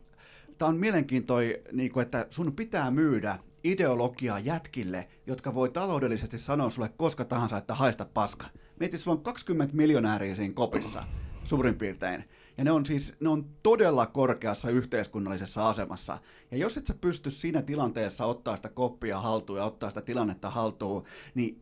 tämä 0.60 0.69
on 0.69 0.77
mielenkiintoinen, 0.77 1.56
niin 1.72 1.91
kuin, 1.91 2.02
että 2.03 2.27
sun 2.30 2.56
pitää 2.56 2.91
myydä 2.91 3.40
ideologiaa 3.64 4.40
jätkille, 4.40 5.07
jotka 5.27 5.53
voi 5.53 5.69
taloudellisesti 5.69 6.40
sanoa 6.40 6.69
sulle 6.69 6.90
koska 6.98 7.26
tahansa, 7.26 7.57
että 7.57 7.73
haista 7.73 8.06
paska. 8.14 8.48
Mieti, 8.80 8.98
sulla 8.98 9.18
on 9.18 9.23
20 9.23 9.76
miljonääriä 9.76 10.36
siinä 10.36 10.53
kopissa 10.53 11.03
suurin 11.44 11.76
piirtein. 11.76 12.23
Ja 12.57 12.64
ne 12.64 12.72
on 12.72 12.86
siis 12.86 13.15
ne 13.19 13.30
on 13.30 13.45
todella 13.64 14.06
korkeassa 14.06 14.69
yhteiskunnallisessa 14.69 15.69
asemassa. 15.69 16.18
Ja 16.52 16.57
jos 16.57 16.77
et 16.77 16.88
sä 16.88 16.94
pysty 17.02 17.30
siinä 17.30 17.61
tilanteessa 17.61 18.26
ottaa 18.26 18.56
sitä 18.56 18.69
koppia 18.69 19.19
haltuun 19.19 19.60
ja 19.60 19.65
ottaa 19.65 19.90
sitä 19.90 20.02
tilannetta 20.02 20.49
haltuun, 20.49 21.03
niin 21.36 21.61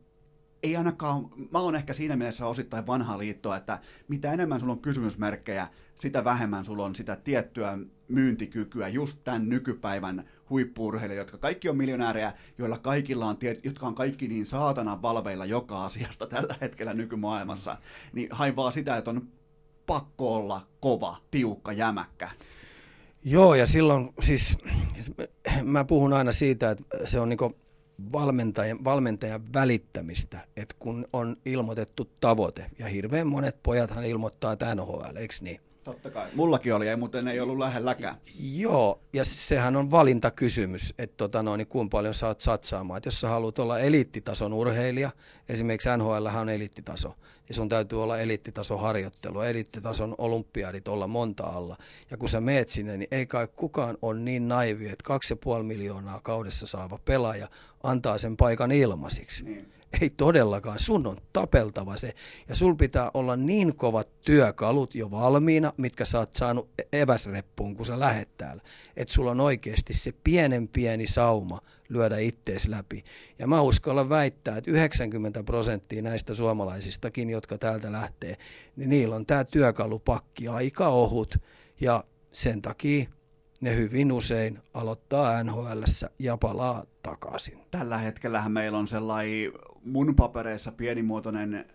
ei 0.64 0.76
ainakaan, 0.76 1.30
mä 1.52 1.60
oon 1.60 1.76
ehkä 1.76 1.94
siinä 1.94 2.16
mielessä 2.16 2.46
osittain 2.46 2.88
vanha 2.88 3.18
liitto, 3.18 3.56
että 3.56 3.80
mitä 4.08 4.34
enemmän 4.34 4.60
sulla 4.60 4.74
on 4.74 4.80
kysymysmerkkejä, 4.80 5.68
sitä 5.96 6.24
vähemmän 6.24 6.66
sulla 6.66 6.86
on 6.86 6.96
sitä 6.96 7.16
tiettyä 7.16 7.78
myyntikykyä 8.08 8.88
just 8.88 9.20
tämän 9.24 9.50
nykypäivän 9.50 10.24
huippuurheilijoita, 10.50 11.22
jotka 11.22 11.38
kaikki 11.38 11.70
on 11.70 11.78
miljonäärejä, 11.78 12.34
joilla 12.58 12.78
kaikilla 12.78 13.26
on, 13.26 13.38
tiet, 13.38 13.66
jotka 13.66 13.88
on 13.88 13.96
kaikki 13.96 14.28
niin 14.28 14.46
saatana 14.46 15.02
valveilla 15.02 15.46
joka 15.46 15.86
asiasta 15.86 16.28
tällä 16.36 16.56
hetkellä 16.62 16.94
nykymaailmassa, 16.94 17.78
niin 18.14 18.28
hain 18.32 18.56
vaan 18.56 18.74
sitä, 18.74 18.98
että 18.98 19.12
on 19.12 19.28
pakko 19.86 20.36
olla 20.36 20.68
kova, 20.80 21.18
tiukka, 21.32 21.74
jämäkkä. 21.74 22.30
Joo, 23.24 23.56
ja 23.56 23.68
silloin 23.68 24.10
siis 24.22 24.58
mä 25.64 25.84
puhun 25.86 26.14
aina 26.14 26.32
siitä, 26.32 26.72
että 26.72 26.84
se 27.06 27.20
on 27.20 27.30
niinku 27.30 27.56
valmentajan, 28.12 28.84
valmentajan 28.84 29.54
välittämistä, 29.54 30.40
että 30.58 30.76
kun 30.80 31.08
on 31.14 31.38
ilmoitettu 31.46 32.12
tavoite, 32.20 32.66
ja 32.80 32.88
hirveän 32.88 33.28
monet 33.28 33.64
pojathan 33.64 34.06
ilmoittaa, 34.06 34.54
että 34.54 34.76
NHL, 34.76 35.16
eikö 35.16 35.36
niin? 35.42 35.62
Totta 35.84 36.10
kai. 36.10 36.28
Mullakin 36.36 36.74
oli, 36.76 36.88
ei, 36.88 36.96
mutta 36.96 37.18
ei 37.32 37.40
ollut 37.40 37.58
lähelläkään. 37.58 38.16
Joo, 38.40 39.02
ja 39.14 39.26
sehän 39.26 39.76
on 39.76 39.92
valintakysymys, 39.92 40.94
että 40.98 41.18
tota 41.18 41.44
noin, 41.44 41.58
niin 41.58 41.68
kuinka 41.68 41.98
paljon 41.98 42.14
saat 42.14 42.42
satsaamaan. 42.42 42.98
Et 42.98 43.06
jos 43.06 43.22
sä 43.22 43.28
haluat 43.28 43.60
olla 43.60 43.80
eliittitason 43.80 44.54
urheilija, 44.54 45.12
esimerkiksi 45.50 45.90
NHL 45.98 46.28
on 46.40 46.50
eliittitaso, 46.50 47.16
niin 47.48 47.56
sun 47.56 47.70
täytyy 47.70 48.04
olla 48.04 48.18
eliittitason 48.18 48.80
harjoittelu, 48.80 49.42
eliittitason 49.42 50.16
olympiadit 50.18 50.88
olla 50.88 51.08
monta 51.08 51.44
alla. 51.44 51.78
Ja 52.12 52.18
kun 52.18 52.30
sä 52.30 52.42
meet 52.42 52.70
sinne, 52.70 52.98
niin 52.98 53.08
ei 53.12 53.26
kai 53.26 53.48
kukaan 53.56 53.98
on 54.02 54.26
niin 54.26 54.48
naivi, 54.48 54.90
että 54.90 55.18
2,5 55.58 55.64
miljoonaa 55.64 56.20
kaudessa 56.24 56.68
saava 56.68 57.00
pelaaja 57.06 57.48
antaa 57.84 58.18
sen 58.18 58.38
paikan 58.38 58.72
ilmaisiksi. 58.72 59.44
Niin 59.44 59.72
ei 60.02 60.10
todellakaan, 60.10 60.80
sun 60.80 61.08
on 61.08 61.18
tapeltava 61.34 61.98
se. 61.98 62.14
Ja 62.50 62.56
sul 62.56 62.76
pitää 62.76 63.12
olla 63.14 63.36
niin 63.36 63.76
kovat 63.76 64.22
työkalut 64.22 64.96
jo 64.96 65.12
valmiina, 65.12 65.74
mitkä 65.78 66.06
sä 66.06 66.20
oot 66.20 66.34
saanut 66.34 66.70
e- 66.78 67.02
eväsreppuun, 67.02 67.76
kun 67.76 67.86
sä 67.86 68.00
lähet 68.00 68.38
täällä. 68.38 68.64
Että 68.98 69.14
sulla 69.14 69.32
on 69.32 69.40
oikeasti 69.40 69.94
se 69.94 70.14
pienen 70.24 70.68
pieni 70.68 71.08
sauma 71.08 71.62
lyödä 71.90 72.18
ittees 72.18 72.68
läpi. 72.68 73.04
Ja 73.40 73.48
mä 73.48 73.62
uskallan 73.62 74.10
väittää, 74.10 74.58
että 74.58 74.72
90 74.72 75.44
prosenttia 75.44 76.02
näistä 76.02 76.36
suomalaisistakin, 76.36 77.30
jotka 77.30 77.58
täältä 77.58 77.92
lähtee, 77.92 78.38
niin 78.76 78.90
niillä 78.90 79.16
on 79.16 79.26
tämä 79.26 79.44
työkalupakki 79.44 80.48
aika 80.48 80.88
ohut. 80.88 81.38
Ja 81.82 82.04
sen 82.32 82.62
takia 82.62 83.10
ne 83.62 83.76
hyvin 83.76 84.12
usein 84.12 84.60
aloittaa 84.74 85.44
nhl 85.44 85.82
ja 86.20 86.38
palaa 86.38 86.86
takaisin. 87.04 87.60
Tällä 87.72 87.98
hetkellä 87.98 88.50
meillä 88.50 88.78
on 88.78 88.88
sellainen 88.88 89.52
mun 89.86 90.16
papereissa 90.16 90.72
pienimuotoinen 90.72 91.66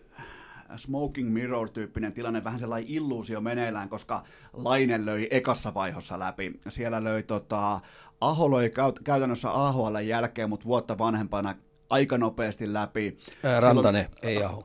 smoking 0.77 1.33
mirror-tyyppinen 1.33 2.13
tilanne, 2.13 2.45
vähän 2.45 2.61
sellainen 2.61 2.91
illuusio 2.91 3.41
meneillään, 3.41 3.89
koska 3.89 4.25
Laine 4.53 5.07
löi 5.07 5.29
ekassa 5.31 5.75
vaihossa 5.75 6.19
läpi. 6.19 6.61
Siellä 6.69 7.05
löi 7.05 7.23
tota, 7.23 7.81
Aho 8.23 8.51
löi 8.51 8.71
käytännössä 9.05 9.51
AHL 9.51 9.97
jälkeen, 9.97 10.49
mutta 10.49 10.67
vuotta 10.67 10.99
vanhempana 10.99 11.55
aika 11.91 12.19
nopeasti 12.19 12.73
läpi. 12.73 13.19
Ää, 13.45 13.61
Rantanen, 13.61 14.05
Silloin, 14.05 14.19
ei 14.23 14.45
Aho. 14.45 14.65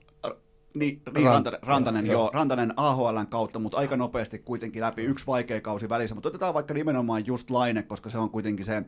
Niin, 0.73 1.01
niin 1.13 1.25
Rant- 1.25 1.34
Rantanen, 1.34 1.59
Rantanen, 1.63 2.05
joo. 2.05 2.21
joo, 2.21 2.31
Rantanen 2.34 2.73
AHLn 2.77 3.27
kautta, 3.27 3.59
mutta 3.59 3.77
aika 3.77 3.97
nopeasti 3.97 4.39
kuitenkin 4.39 4.81
läpi, 4.81 5.03
yksi 5.03 5.27
vaikea 5.27 5.61
kausi 5.61 5.89
välissä, 5.89 6.15
mutta 6.15 6.29
otetaan 6.29 6.53
vaikka 6.53 6.73
nimenomaan 6.73 7.25
just 7.25 7.49
Laine, 7.49 7.84
koska 7.84 8.09
se 8.09 8.17
on 8.17 8.29
kuitenkin 8.29 8.65
se 8.65 8.84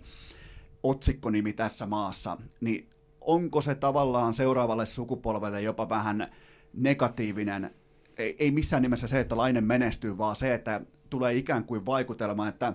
otsikkonimi 0.84 1.54
tässä 1.54 1.86
maassa, 1.86 2.38
niin 2.62 2.90
onko 3.22 3.62
se 3.62 3.76
tavallaan 3.76 4.34
seuraavalle 4.34 4.86
sukupolvelle 4.86 5.62
jopa 5.62 5.90
vähän 5.90 6.32
negatiivinen, 6.74 7.76
ei, 8.18 8.36
ei 8.40 8.52
missään 8.52 8.82
nimessä 8.82 9.08
se, 9.08 9.20
että 9.20 9.38
Laine 9.38 9.62
menestyy, 9.62 10.18
vaan 10.18 10.36
se, 10.36 10.54
että 10.54 10.82
tulee 11.10 11.34
ikään 11.34 11.64
kuin 11.64 11.86
vaikutelma, 11.86 12.48
että 12.48 12.74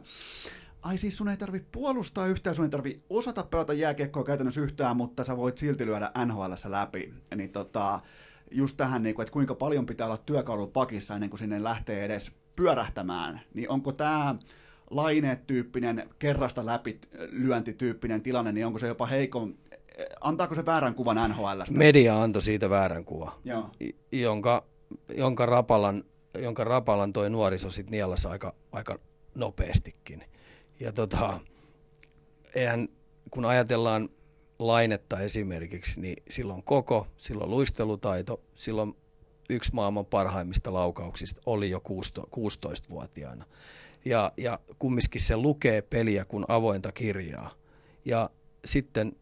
ai 0.85 0.99
siis 0.99 1.17
sun 1.17 1.29
ei 1.29 1.37
tarvi 1.37 1.65
puolustaa 1.73 2.27
yhtään, 2.27 2.57
sun 2.57 2.65
ei 2.65 2.71
tarvi 2.71 2.97
osata 3.11 3.43
pelata 3.43 3.73
jääkiekkoa 3.73 4.25
käytännössä 4.25 4.61
yhtään, 4.61 4.97
mutta 4.97 5.25
sä 5.25 5.37
voit 5.37 5.59
silti 5.59 5.87
lyödä 5.87 6.11
nhl 6.25 6.41
läpi. 6.69 7.15
Niin 7.37 7.51
tota, 7.51 8.01
just 8.51 8.77
tähän, 8.77 9.03
niin 9.03 9.15
kuin, 9.15 9.23
että 9.23 9.33
kuinka 9.33 9.55
paljon 9.55 9.87
pitää 9.87 10.07
olla 10.07 10.17
työkalu 10.17 10.67
pakissa 10.67 11.15
ennen 11.15 11.31
kuin 11.31 11.39
sinne 11.39 11.63
lähtee 11.63 12.05
edes 12.05 12.33
pyörähtämään, 12.57 13.41
niin 13.55 13.71
onko 13.71 13.93
tämä 13.93 14.35
laineet-tyyppinen, 14.91 16.09
kerrasta 16.19 16.67
läpi 16.67 17.01
lyöntityyppinen 17.31 18.23
tilanne, 18.23 18.53
niin 18.53 18.67
onko 18.67 18.79
se 18.79 18.87
jopa 18.87 19.07
heikon, 19.07 19.55
antaako 20.21 20.55
se 20.55 20.67
väärän 20.67 20.95
kuvan 20.95 21.31
NHLstä? 21.31 21.79
Media 21.79 22.23
antoi 22.23 22.43
siitä 22.43 22.71
väärän 22.71 23.05
kuvan, 23.05 23.33
jonka, 24.13 24.65
jonka 25.17 25.47
Rapalan 25.47 26.05
jonka 26.39 26.65
rapalan 26.65 27.13
toi 27.13 27.31
nuoriso 27.31 27.71
sitten 27.71 27.91
nielasi 27.91 28.29
aika, 28.29 28.55
aika 28.73 28.99
nopeastikin. 29.35 30.25
Ja 30.81 30.93
tota, 30.93 31.41
eihän, 32.55 32.89
kun 33.31 33.45
ajatellaan 33.45 34.09
lainetta 34.59 35.21
esimerkiksi, 35.21 36.01
niin 36.01 36.23
silloin 36.29 36.63
koko, 36.63 37.07
silloin 37.17 37.51
luistelutaito, 37.51 38.41
silloin 38.55 38.97
yksi 39.51 39.75
maailman 39.75 40.07
parhaimmista 40.07 40.73
laukauksista 40.73 41.41
oli 41.47 41.71
jo 41.71 41.83
16-vuotiaana. 42.29 43.45
Ja, 44.05 44.33
ja 44.37 44.59
kumminkin 44.79 45.21
se 45.21 45.37
lukee 45.37 45.83
peliä 45.83 46.25
kuin 46.25 46.45
avointa 46.49 46.93
kirjaa. 46.93 47.51
Ja 48.05 48.31
sitten 48.65 49.17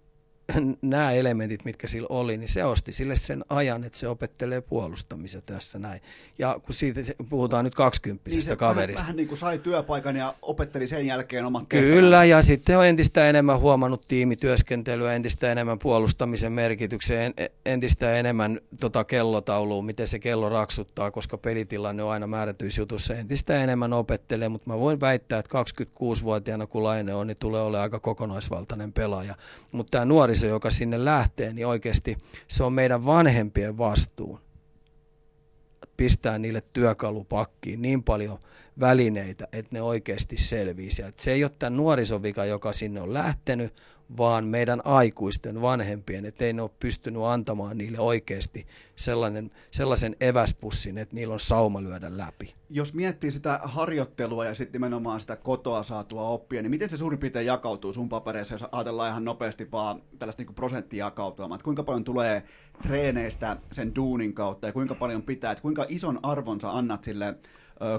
nämä 0.83 1.13
elementit, 1.13 1.65
mitkä 1.65 1.87
sillä 1.87 2.07
oli, 2.11 2.37
niin 2.37 2.49
se 2.49 2.65
osti 2.65 2.93
sille 2.93 3.17
sen 3.17 3.45
ajan, 3.49 3.85
että 3.85 3.99
se 3.99 4.09
opettelee 4.09 4.61
puolustamista 4.61 5.41
tässä 5.41 5.79
näin. 5.79 6.01
Ja 6.39 6.61
kun 6.67 6.75
siitä 6.75 7.01
puhutaan 7.29 7.65
nyt 7.65 7.75
kaksikymppisestä 7.75 8.51
niin 8.51 8.59
kaverista. 8.59 9.01
Vähän, 9.01 9.07
vähän 9.07 9.17
niin 9.17 9.29
kuin 9.29 9.39
sai 9.39 9.59
työpaikan 9.59 10.17
ja 10.17 10.35
opetteli 10.43 10.89
sen 10.89 11.07
jälkeen 11.07 11.45
omat 11.45 11.65
Kyllä, 11.69 11.95
tehtävänsä. 11.95 12.25
ja 12.25 12.43
sitten 12.43 12.79
on 12.79 12.87
entistä 12.87 13.29
enemmän 13.29 13.61
huomannut 13.61 14.09
tiimityöskentelyä, 14.09 15.15
entistä 15.15 15.53
enemmän 15.53 15.79
puolustamisen 15.79 16.53
merkityksen, 16.53 17.35
entistä 17.67 18.17
enemmän 18.17 18.61
tota 18.81 19.05
kellotaulua, 19.05 19.83
miten 19.83 20.09
se 20.09 20.19
kello 20.19 20.49
raksuttaa, 20.49 21.11
koska 21.11 21.39
pelitilanne 21.39 22.03
on 22.03 22.13
aina 22.13 22.27
määrätyissä 22.27 22.81
jutussa. 22.81 23.15
Entistä 23.15 23.63
enemmän 23.63 23.93
opettelee, 23.93 24.49
mutta 24.49 24.71
mä 24.71 24.79
voin 24.79 25.01
väittää, 25.01 25.39
että 25.39 25.63
26-vuotiaana 25.63 26.67
kun 26.67 26.85
Laine 26.85 27.15
on, 27.15 27.27
niin 27.27 27.37
tulee 27.37 27.63
olemaan 27.63 27.83
aika 27.83 28.01
kokonaisvaltainen 28.01 28.93
pelaaja. 28.93 29.35
Mutta 29.73 29.91
tämä 29.91 30.05
nuoriso 30.05 30.42
nuoriso, 30.43 30.47
joka 30.47 30.71
sinne 30.71 31.05
lähtee, 31.05 31.53
niin 31.53 31.67
oikeasti 31.67 32.17
se 32.49 32.65
on 32.65 32.73
meidän 32.73 33.05
vanhempien 33.05 33.79
vastuun 33.79 34.41
pistää 35.97 36.39
niille 36.39 36.63
työkalupakkiin 36.73 37.83
niin 37.83 38.03
paljon 38.03 38.39
välineitä, 38.81 39.49
että 39.53 39.69
ne 39.73 39.83
oikeasti 39.83 40.37
selviisivät. 40.37 41.19
Se 41.19 41.33
ei 41.33 41.45
ole 41.45 41.53
tämä 41.59 41.77
nuorisovika, 41.77 42.45
joka 42.45 42.73
sinne 42.73 43.01
on 43.01 43.15
lähtenyt, 43.15 43.73
vaan 44.17 44.45
meidän 44.47 44.81
aikuisten 44.85 45.63
vanhempien, 45.63 46.25
että 46.25 46.45
ei 46.45 46.53
ne 46.53 46.63
ole 46.63 46.71
pystynyt 46.81 47.23
antamaan 47.23 47.79
niille 47.79 47.99
oikeasti 48.01 48.67
sellainen, 48.97 49.51
sellaisen 49.71 50.17
eväspussin, 50.21 50.99
että 50.99 51.15
niillä 51.15 51.33
on 51.33 51.41
sauma 51.41 51.83
lyödä 51.83 52.17
läpi. 52.17 52.55
Jos 52.71 52.95
miettii 52.95 53.31
sitä 53.31 53.61
harjoittelua 53.63 54.45
ja 54.45 54.55
sitten 54.55 54.73
nimenomaan 54.73 55.21
sitä 55.21 55.37
kotoa 55.37 55.83
saatua 55.83 56.29
oppia, 56.29 56.63
niin 56.63 56.71
miten 56.71 56.91
se 56.91 56.97
suurin 56.97 57.19
piirtein 57.19 57.47
jakautuu 57.47 57.93
sun 57.93 58.09
papereissa, 58.09 58.55
jos 58.55 58.65
ajatellaan 58.73 59.11
ihan 59.11 59.25
nopeasti 59.25 59.71
vaan 59.73 60.03
tällaista 60.19 60.43
niin 60.43 60.55
prosenttijakautumaa, 60.55 61.55
että 61.55 61.65
kuinka 61.65 61.83
paljon 61.83 62.05
tulee 62.05 62.43
treeneistä 62.83 63.57
sen 63.73 63.95
duunin 63.95 64.35
kautta 64.35 64.67
ja 64.67 64.73
kuinka 64.73 64.95
paljon 64.95 65.23
pitää, 65.23 65.53
että 65.53 65.63
kuinka 65.63 65.87
ison 65.89 66.21
arvon 66.23 66.61
sä 66.61 66.71
annat 66.71 67.05
sille 67.05 67.35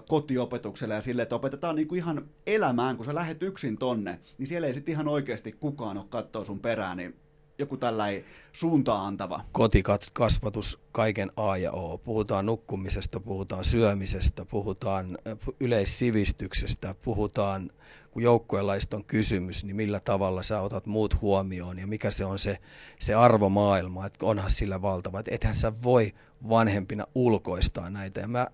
kotiopetukselle 0.10 0.94
ja 0.94 1.02
sille, 1.02 1.22
että 1.22 1.36
opetetaan 1.36 1.76
niin 1.76 1.88
kuin 1.88 1.98
ihan 1.98 2.30
elämään, 2.48 2.96
kun 2.96 3.06
sä 3.06 3.16
lähet 3.16 3.44
yksin 3.44 3.78
tonne, 3.78 4.20
niin 4.38 4.48
siellä 4.48 4.68
ei 4.68 4.74
sitten 4.74 4.94
ihan 4.94 5.08
oikeasti 5.08 5.52
kukaan 5.52 5.98
ole 5.98 6.06
katsoa 6.10 6.44
sun 6.44 6.60
perään, 6.60 6.98
niin 6.98 7.16
joku 7.58 7.78
tällainen 7.78 8.24
suuntaa 8.52 9.08
antava. 9.08 9.42
Kotikasvatus 9.52 10.80
kaiken 10.92 11.32
A 11.38 11.58
ja 11.58 11.72
O. 11.72 11.98
Puhutaan 11.98 12.46
nukkumisesta, 12.46 13.20
puhutaan 13.20 13.66
syömisestä, 13.66 14.46
puhutaan 14.46 15.18
yleissivistyksestä, 15.60 16.96
puhutaan, 17.02 17.72
kun 18.14 18.24
joukkueenlaista 18.24 18.98
on 18.98 19.06
kysymys, 19.06 19.64
niin 19.64 19.76
millä 19.76 20.00
tavalla 20.00 20.44
sä 20.44 20.62
otat 20.62 20.86
muut 20.86 21.22
huomioon 21.22 21.80
ja 21.80 21.88
mikä 21.88 22.12
se 22.12 22.26
on 22.26 22.40
se, 22.40 22.58
se 23.00 23.14
arvomaailma, 23.14 24.06
että 24.06 24.26
onhan 24.26 24.52
sillä 24.52 24.82
valtava. 24.82 25.20
Että 25.20 25.36
ethän 25.36 25.56
sä 25.56 25.74
voi 25.84 26.12
vanhempina 26.50 27.08
ulkoistaa 27.16 27.90
näitä. 27.90 28.20
Ja 28.20 28.28
mä, 28.28 28.48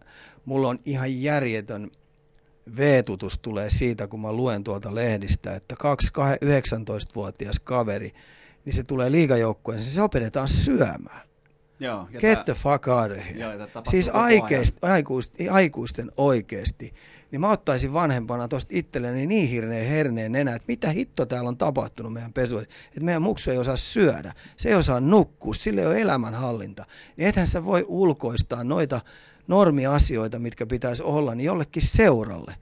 mulla 0.46 0.68
on 0.68 0.80
ihan 0.86 1.22
järjetön 1.22 1.92
veetutus 2.78 3.40
tulee 3.40 3.70
siitä, 3.70 4.08
kun 4.08 4.20
mä 4.20 4.34
luen 4.34 4.64
tuolta 4.64 4.96
lehdistä, 4.96 5.56
että 5.56 5.76
19-vuotias 5.76 7.60
kaveri, 7.60 8.12
niin 8.66 8.74
se 8.74 8.84
tulee 8.84 9.12
liigajoukkueen, 9.12 9.84
se 9.84 10.02
opetetaan 10.02 10.50
syömään. 10.50 11.30
Joo, 11.80 12.08
Get 12.20 12.46
the 12.46 12.54
fuck 12.54 12.88
out 12.88 13.12
of 13.12 13.18
here. 13.18 13.40
Joo, 13.40 13.52
siis 13.90 14.10
aikeist, 14.14 14.84
aikuisten, 14.84 15.52
aikuisten 15.52 16.12
oikeasti. 16.18 16.94
Niin 17.32 17.42
mä 17.42 17.52
ottaisin 17.52 17.94
vanhempana 17.94 18.48
tuosta 18.48 18.70
itselleni 18.74 19.28
niin 19.28 19.50
hirneen 19.50 19.90
herneen 19.90 20.36
enää, 20.36 20.56
että 20.56 20.66
mitä 20.68 20.90
hitto 20.90 21.26
täällä 21.26 21.48
on 21.48 21.58
tapahtunut 21.58 22.14
meidän 22.14 22.34
pesu. 22.34 22.58
Että 22.58 23.02
meidän 23.02 23.22
muksu 23.22 23.52
ei 23.52 23.58
osaa 23.58 23.76
syödä, 23.76 24.34
se 24.58 24.70
ei 24.70 24.76
osaa 24.76 25.00
nukkua, 25.00 25.54
sille 25.54 25.82
ei 25.82 25.88
ole 25.88 26.02
elämänhallinta. 26.02 26.86
Niin 27.18 27.28
ethän 27.28 27.48
sä 27.48 27.66
voi 27.66 27.86
ulkoistaa 27.88 28.64
noita 28.64 29.02
normiasioita, 29.48 30.40
mitkä 30.40 30.66
pitäisi 30.66 31.04
olla, 31.04 31.36
niin 31.36 31.46
jollekin 31.46 31.82
seuralle. 31.82 32.56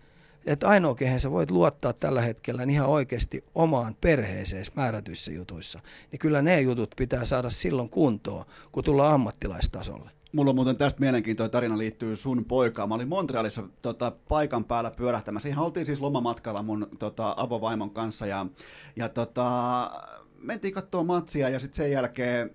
Että 0.45 0.67
ainoa, 0.67 0.95
kehen 0.95 1.19
sä 1.19 1.31
voit 1.31 1.51
luottaa 1.51 1.93
tällä 1.93 2.21
hetkellä 2.21 2.65
niin 2.65 2.73
ihan 2.75 2.89
oikeasti 2.89 3.43
omaan 3.55 3.95
perheeseen 4.01 4.65
määrätyissä 4.75 5.31
jutuissa, 5.31 5.79
niin 6.11 6.19
kyllä 6.19 6.41
ne 6.41 6.61
jutut 6.61 6.93
pitää 6.97 7.25
saada 7.25 7.49
silloin 7.49 7.89
kuntoon, 7.89 8.45
kun 8.71 8.83
tullaan 8.83 9.13
ammattilaistasolle. 9.13 10.16
Mulla 10.31 10.49
on 10.49 10.55
muuten 10.55 10.77
tästä 10.77 10.99
mielenkiintoinen 10.99 11.51
tarina 11.51 11.77
liittyy 11.77 12.15
sun 12.15 12.45
poikaan. 12.45 12.89
Mä 12.89 12.95
olin 12.95 13.07
Montrealissa 13.07 13.63
tota, 13.81 14.11
paikan 14.29 14.65
päällä 14.65 14.91
pyörähtämässä. 14.91 15.49
Ihan 15.49 15.65
oltiin 15.65 15.85
siis 15.85 16.01
lomamatkalla 16.01 16.63
mun 16.63 16.87
tota, 16.99 17.33
avovaimon 17.37 17.89
kanssa 17.89 18.25
ja, 18.25 18.45
ja 18.95 19.09
tota, 19.09 19.91
mentiin 20.39 20.73
katsoa 20.73 21.03
matsia 21.03 21.49
ja 21.49 21.59
sitten 21.59 21.77
sen 21.77 21.91
jälkeen 21.91 22.51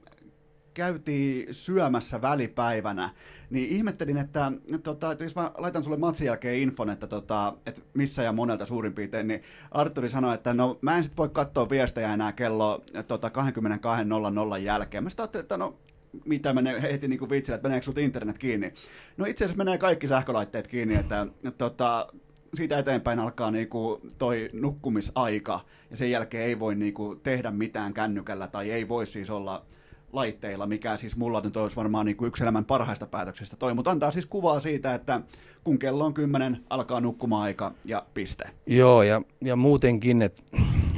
käytiin 0.74 1.54
syömässä 1.54 2.22
välipäivänä, 2.22 3.10
niin 3.50 3.68
ihmettelin, 3.68 4.16
että, 4.16 4.52
tota, 4.82 5.12
että 5.12 5.24
jos 5.24 5.34
mä 5.34 5.50
laitan 5.58 5.82
sulle 5.82 5.96
matsin 5.96 6.26
jälkeen 6.26 6.58
infon, 6.58 6.90
että, 6.90 7.06
tota, 7.06 7.54
että 7.66 7.82
missä 7.94 8.22
ja 8.22 8.32
monelta 8.32 8.66
suurin 8.66 8.92
piirtein, 8.92 9.28
niin 9.28 9.42
Arturi 9.70 10.08
sanoi, 10.08 10.34
että 10.34 10.54
no 10.54 10.78
mä 10.80 10.96
en 10.96 11.04
sit 11.04 11.16
voi 11.16 11.28
katsoa 11.28 11.70
viestejä 11.70 12.14
enää 12.14 12.32
kello 12.32 12.84
tota, 13.08 13.28
22.00 13.28 14.58
jälkeen. 14.58 15.04
Mä 15.04 15.10
sitten 15.10 15.40
että 15.40 15.56
no 15.56 15.78
mitä 16.24 16.52
menee 16.52 16.82
heti 16.82 17.08
niin 17.08 17.18
kuin 17.18 17.30
vitsillä, 17.30 17.54
että 17.56 17.68
meneekö 17.68 17.84
sut 17.84 17.98
internet 17.98 18.38
kiinni. 18.38 18.72
No 19.16 19.24
itse 19.24 19.44
asiassa 19.44 19.64
menee 19.64 19.78
kaikki 19.78 20.06
sähkölaitteet 20.06 20.66
kiinni, 20.66 20.94
että 20.94 21.26
tota, 21.58 22.06
siitä 22.54 22.78
eteenpäin 22.78 23.18
alkaa 23.18 23.50
niinku 23.50 24.00
toi 24.18 24.50
nukkumisaika, 24.52 25.60
ja 25.90 25.96
sen 25.96 26.10
jälkeen 26.10 26.44
ei 26.44 26.58
voi 26.58 26.74
niinku 26.74 27.14
tehdä 27.22 27.50
mitään 27.50 27.94
kännykällä, 27.94 28.48
tai 28.48 28.70
ei 28.70 28.88
voi 28.88 29.06
siis 29.06 29.30
olla 29.30 29.66
laitteilla, 30.12 30.66
mikä 30.66 30.96
siis 30.96 31.16
mulla 31.16 31.40
nyt 31.40 31.56
olisi 31.56 31.76
varmaan 31.76 32.06
niin 32.06 32.16
kuin 32.16 32.28
yksi 32.28 32.42
elämän 32.42 32.64
parhaista 32.64 33.06
päätöksistä 33.06 33.56
toi, 33.56 33.74
mutta 33.74 33.90
antaa 33.90 34.10
siis 34.10 34.26
kuvaa 34.26 34.60
siitä, 34.60 34.94
että 34.94 35.20
kun 35.64 35.78
kello 35.78 36.04
on 36.04 36.14
kymmenen, 36.14 36.64
alkaa 36.70 37.00
nukkuma-aika 37.00 37.72
ja 37.84 38.06
piste. 38.14 38.44
Joo, 38.66 39.02
ja, 39.02 39.22
ja 39.40 39.56
muutenkin, 39.56 40.22
että 40.22 40.42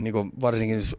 niin 0.00 0.12
kuin 0.12 0.32
varsinkin 0.40 0.76
jos 0.76 0.96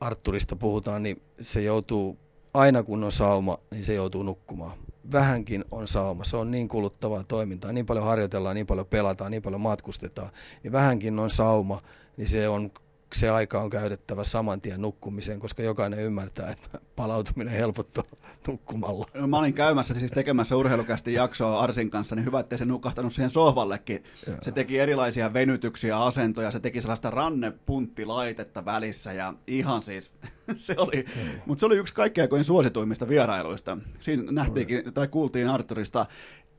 Arturista 0.00 0.56
puhutaan, 0.56 1.02
niin 1.02 1.22
se 1.40 1.62
joutuu, 1.62 2.18
aina 2.54 2.82
kun 2.82 3.04
on 3.04 3.12
sauma, 3.12 3.58
niin 3.70 3.84
se 3.84 3.94
joutuu 3.94 4.22
nukkumaan. 4.22 4.72
Vähänkin 5.12 5.64
on 5.70 5.88
sauma, 5.88 6.24
se 6.24 6.36
on 6.36 6.50
niin 6.50 6.68
kuluttavaa 6.68 7.24
toimintaa, 7.24 7.72
niin 7.72 7.86
paljon 7.86 8.04
harjoitellaan, 8.04 8.54
niin 8.54 8.66
paljon 8.66 8.86
pelataan, 8.86 9.30
niin 9.30 9.42
paljon 9.42 9.60
matkustetaan, 9.60 10.30
niin 10.62 10.72
vähänkin 10.72 11.18
on 11.18 11.30
sauma, 11.30 11.80
niin 12.16 12.28
se 12.28 12.48
on 12.48 12.70
se 13.14 13.30
aika 13.30 13.60
on 13.60 13.70
käytettävä 13.70 14.24
saman 14.24 14.60
tien 14.60 14.82
nukkumiseen, 14.82 15.40
koska 15.40 15.62
jokainen 15.62 16.00
ymmärtää, 16.00 16.50
että 16.50 16.80
palautuminen 16.96 17.54
helpottuu 17.54 18.04
nukkumalla. 18.48 19.06
No, 19.14 19.26
mä 19.26 19.36
olin 19.38 19.54
käymässä 19.54 19.94
siis 19.94 20.10
tekemässä 20.10 20.56
urheilukästi 20.56 21.12
jaksoa 21.12 21.60
Arsin 21.60 21.90
kanssa, 21.90 22.16
niin 22.16 22.24
hyvä, 22.24 22.40
ettei 22.40 22.58
se 22.58 22.64
nukahtanut 22.64 23.12
siihen 23.12 23.30
sohvallekin. 23.30 24.04
Joo. 24.26 24.36
Se 24.42 24.52
teki 24.52 24.78
erilaisia 24.78 25.32
venytyksiä, 25.32 26.02
asentoja, 26.02 26.50
se 26.50 26.60
teki 26.60 26.80
sellaista 26.80 27.10
rannepunttilaitetta 27.10 28.64
välissä 28.64 29.12
ja 29.12 29.34
ihan 29.46 29.82
siis, 29.82 30.12
se 30.54 30.74
oli, 30.78 31.04
mutta 31.46 31.60
se 31.60 31.66
oli 31.66 31.76
yksi 31.76 31.94
kaikkein 31.94 32.28
kuin 32.28 32.44
suosituimmista 32.44 33.08
vierailuista. 33.08 33.78
Siinä 34.00 34.32
nähtiinkin, 34.32 34.94
tai 34.94 35.08
kuultiin 35.08 35.48
Arturista 35.48 36.06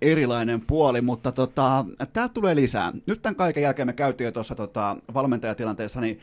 erilainen 0.03 0.61
puoli, 0.61 1.01
mutta 1.01 1.31
tota, 1.31 1.85
täältä 2.13 2.33
tulee 2.33 2.55
lisää. 2.55 2.93
Nyt 3.07 3.21
tämän 3.21 3.35
kaiken 3.35 3.63
jälkeen 3.63 3.87
me 3.87 3.93
käytiin 3.93 4.25
jo 4.25 4.31
tuossa 4.31 4.55
tota, 4.55 4.97
valmentajatilanteessa, 5.13 6.01
niin 6.01 6.21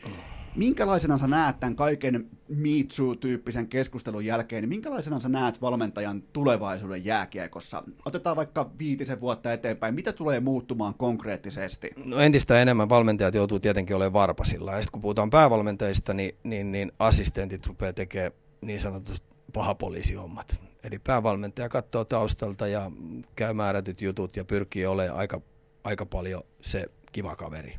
minkälaisena 0.55 1.17
sä 1.17 1.27
näet 1.27 1.59
tämän 1.59 1.75
kaiken 1.75 2.29
Me 2.47 2.69
Too-tyyppisen 2.97 3.67
keskustelun 3.67 4.25
jälkeen, 4.25 4.61
niin 4.63 4.69
minkälaisena 4.69 5.19
sä 5.19 5.29
näet 5.29 5.61
valmentajan 5.61 6.21
tulevaisuuden 6.33 7.05
jääkiekossa? 7.05 7.83
Otetaan 8.05 8.35
vaikka 8.35 8.69
viitisen 8.79 9.21
vuotta 9.21 9.53
eteenpäin. 9.53 9.95
Mitä 9.95 10.13
tulee 10.13 10.39
muuttumaan 10.39 10.93
konkreettisesti? 10.93 11.89
No 12.05 12.19
entistä 12.19 12.61
enemmän 12.61 12.89
valmentajat 12.89 13.35
joutuu 13.35 13.59
tietenkin 13.59 13.95
olemaan 13.95 14.13
varpasilla. 14.13 14.71
Ja 14.71 14.77
sitten 14.77 14.91
kun 14.91 15.01
puhutaan 15.01 15.29
päävalmentajista, 15.29 16.13
niin, 16.13 16.35
niin, 16.43 16.71
niin 16.71 16.91
assistentit 16.99 17.67
rupeaa 17.67 17.93
tekemään 17.93 18.31
niin 18.61 18.79
sanotut 18.79 19.23
pahapoliisihommat. 19.53 20.70
Eli 20.83 20.99
päävalmentaja 20.99 21.69
katsoo 21.69 22.05
taustalta 22.05 22.67
ja 22.67 22.91
käy 23.35 23.53
määrätyt 23.53 24.01
jutut 24.01 24.35
ja 24.35 24.45
pyrkii 24.45 24.85
olemaan 24.85 25.19
aika, 25.19 25.41
aika 25.83 26.05
paljon 26.05 26.43
se 26.61 26.85
kiva 27.11 27.35
kaveri. 27.35 27.75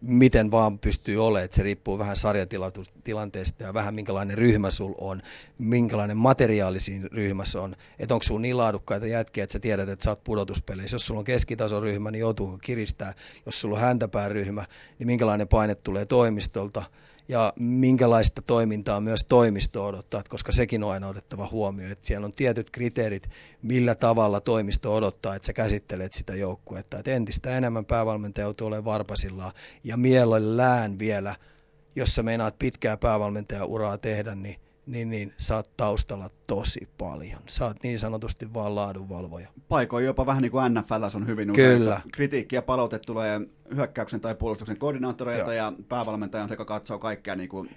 miten 0.00 0.50
vaan 0.50 0.78
pystyy 0.78 1.26
olemaan, 1.26 1.44
että 1.44 1.56
se 1.56 1.62
riippuu 1.62 1.98
vähän 1.98 2.16
sarjatilanteesta 2.16 3.62
ja 3.62 3.74
vähän 3.74 3.94
minkälainen 3.94 4.38
ryhmä 4.38 4.70
sul 4.70 4.94
on, 4.98 5.22
minkälainen 5.58 6.16
materiaali 6.16 6.80
siinä 6.80 7.08
ryhmässä 7.12 7.60
on, 7.60 7.76
että 7.98 8.14
onko 8.14 8.22
sulla 8.22 8.40
niin 8.40 8.56
laadukkaita 8.56 9.06
jätkiä, 9.06 9.44
että 9.44 9.52
sä 9.52 9.58
tiedät, 9.58 9.88
että 9.88 10.02
sä 10.04 10.10
oot 10.10 10.24
pudotuspeleissä. 10.24 10.94
Jos 10.94 11.06
sulla 11.06 11.18
on 11.18 11.24
keskitason 11.24 11.82
ryhmä, 11.82 12.10
niin 12.10 12.20
joutuu 12.20 12.58
kiristää. 12.62 13.14
Jos 13.46 13.60
sulla 13.60 13.76
on 13.76 13.82
häntäpääryhmä, 13.82 14.64
niin 14.98 15.06
minkälainen 15.06 15.48
paine 15.48 15.74
tulee 15.74 16.06
toimistolta 16.06 16.82
ja 17.28 17.52
minkälaista 17.58 18.42
toimintaa 18.42 19.00
myös 19.00 19.24
toimisto 19.28 19.86
odottaa, 19.86 20.22
koska 20.28 20.52
sekin 20.52 20.84
on 20.84 20.90
aina 20.90 21.08
otettava 21.08 21.48
huomioon, 21.52 21.92
että 21.92 22.06
siellä 22.06 22.24
on 22.24 22.32
tietyt 22.32 22.70
kriteerit, 22.70 23.30
millä 23.62 23.94
tavalla 23.94 24.40
toimisto 24.40 24.94
odottaa, 24.94 25.34
että 25.34 25.46
sä 25.46 25.52
käsittelet 25.52 26.12
sitä 26.12 26.34
joukkuetta. 26.34 26.98
Että 26.98 27.10
entistä 27.10 27.56
enemmän 27.56 27.84
päävalmentaja 27.84 28.44
joutuu 28.44 28.66
olemaan 28.66 28.84
varpasillaan 28.84 29.52
ja 29.84 29.96
mielellään 29.96 30.98
vielä, 30.98 31.34
jos 31.96 32.14
sä 32.14 32.22
meinaat 32.22 32.58
pitkää 32.58 32.96
päävalmentaja-uraa 32.96 33.98
tehdä, 33.98 34.34
niin 34.34 34.60
niin, 34.88 35.08
niin 35.08 35.34
sä 35.38 35.56
oot 35.56 35.76
taustalla 35.76 36.30
tosi 36.46 36.88
paljon. 36.98 37.40
Sä 37.48 37.64
oot 37.64 37.82
niin 37.82 37.98
sanotusti 37.98 38.54
vaan 38.54 38.74
laadunvalvoja. 38.74 39.48
Paikoin 39.68 40.04
jopa 40.04 40.26
vähän 40.26 40.42
niin 40.42 40.52
kuin 40.52 40.74
NFL 40.74 41.16
on 41.16 41.26
hyvin 41.26 41.50
usein. 41.50 41.78
Kyllä. 41.78 42.00
Kritiikki 42.12 42.56
ja 42.56 42.62
palaute 42.62 42.98
tulee 42.98 43.40
hyökkäyksen 43.74 44.20
tai 44.20 44.34
puolustuksen 44.34 44.78
koordinaattoreilta 44.78 45.54
ja 45.54 45.72
päävalmentaja 45.88 46.42
on 46.42 46.48
se, 46.48 46.52
joka 46.52 46.64
katsoo 46.64 46.98
kaikkea 46.98 47.36
niin 47.36 47.48
kuin 47.48 47.70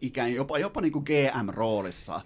ikään 0.00 0.32
jopa, 0.32 0.58
jopa 0.58 0.80
niin 0.80 0.92
kuin 0.92 1.04
GM-roolissa. 1.04 2.20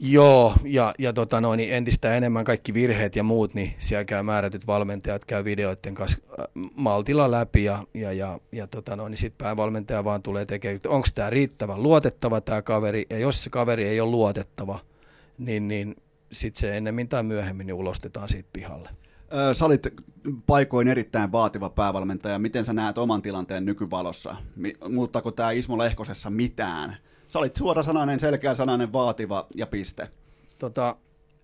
Joo, 0.00 0.54
ja, 0.64 0.94
ja 0.98 1.12
tota 1.12 1.40
noin, 1.40 1.58
niin 1.58 1.74
entistä 1.74 2.14
enemmän 2.14 2.44
kaikki 2.44 2.74
virheet 2.74 3.16
ja 3.16 3.22
muut, 3.22 3.54
niin 3.54 3.74
siellä 3.78 4.04
käy 4.04 4.22
määrätyt 4.22 4.66
valmentajat, 4.66 5.24
käy 5.24 5.44
videoiden 5.44 5.94
kanssa 5.94 6.18
äh, 6.40 6.44
maltilla 6.74 7.30
läpi, 7.30 7.64
ja, 7.64 7.84
ja, 7.94 8.12
ja, 8.12 8.40
ja 8.52 8.66
tota 8.66 8.96
noin, 8.96 9.10
niin 9.10 9.18
sitten 9.18 9.44
päävalmentaja 9.44 10.04
vaan 10.04 10.22
tulee 10.22 10.46
tekemään, 10.46 10.80
onko 10.86 11.08
tämä 11.14 11.30
riittävän 11.30 11.82
luotettava 11.82 12.40
tämä 12.40 12.62
kaveri, 12.62 13.06
ja 13.10 13.18
jos 13.18 13.44
se 13.44 13.50
kaveri 13.50 13.84
ei 13.84 14.00
ole 14.00 14.10
luotettava, 14.10 14.78
niin, 15.38 15.68
niin 15.68 15.96
sitten 16.32 16.60
se 16.60 16.76
ennemmin 16.76 17.08
tai 17.08 17.22
myöhemmin 17.22 17.66
niin 17.66 17.74
ulostetaan 17.74 18.28
siitä 18.28 18.48
pihalle. 18.52 18.90
Sä 19.52 19.64
olit 19.64 19.86
paikoin 20.46 20.88
erittäin 20.88 21.32
vaativa 21.32 21.70
päävalmentaja. 21.70 22.38
Miten 22.38 22.64
sä 22.64 22.72
näet 22.72 22.98
oman 22.98 23.22
tilanteen 23.22 23.64
nykyvalossa? 23.64 24.36
Muuttaako 24.88 25.30
tämä 25.30 25.50
Ismo 25.50 25.78
Lehkosessa 25.78 26.30
mitään? 26.30 26.96
Sä 27.28 27.38
olit 27.38 27.56
suorasanainen, 27.56 28.20
selkeäsanainen, 28.20 28.92
vaativa 28.92 29.46
ja 29.54 29.66
piste. 29.66 30.08
Tota, 30.58 30.96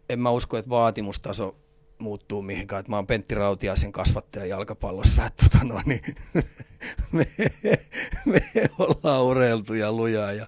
en 0.09 0.21
mä 0.21 0.31
usko, 0.31 0.57
että 0.57 0.71
vaatimustaso 0.71 1.57
muuttuu 1.99 2.43
mihinkään. 2.43 2.81
Että 2.81 2.93
mä 2.93 2.97
oon 2.97 3.07
Pentti 3.07 3.35
Rautiaisen 3.35 3.93
kasvattaja 3.93 4.47
jalkapallossa. 4.47 5.27
Että 5.27 5.47
tota 5.49 5.65
no, 5.65 5.81
niin, 5.87 6.01
me, 7.13 7.27
me 8.27 8.41
ollaan 8.79 9.23
urheiltu 9.23 9.75
ja 9.75 9.93
lujaa 9.93 10.33
ja 10.33 10.47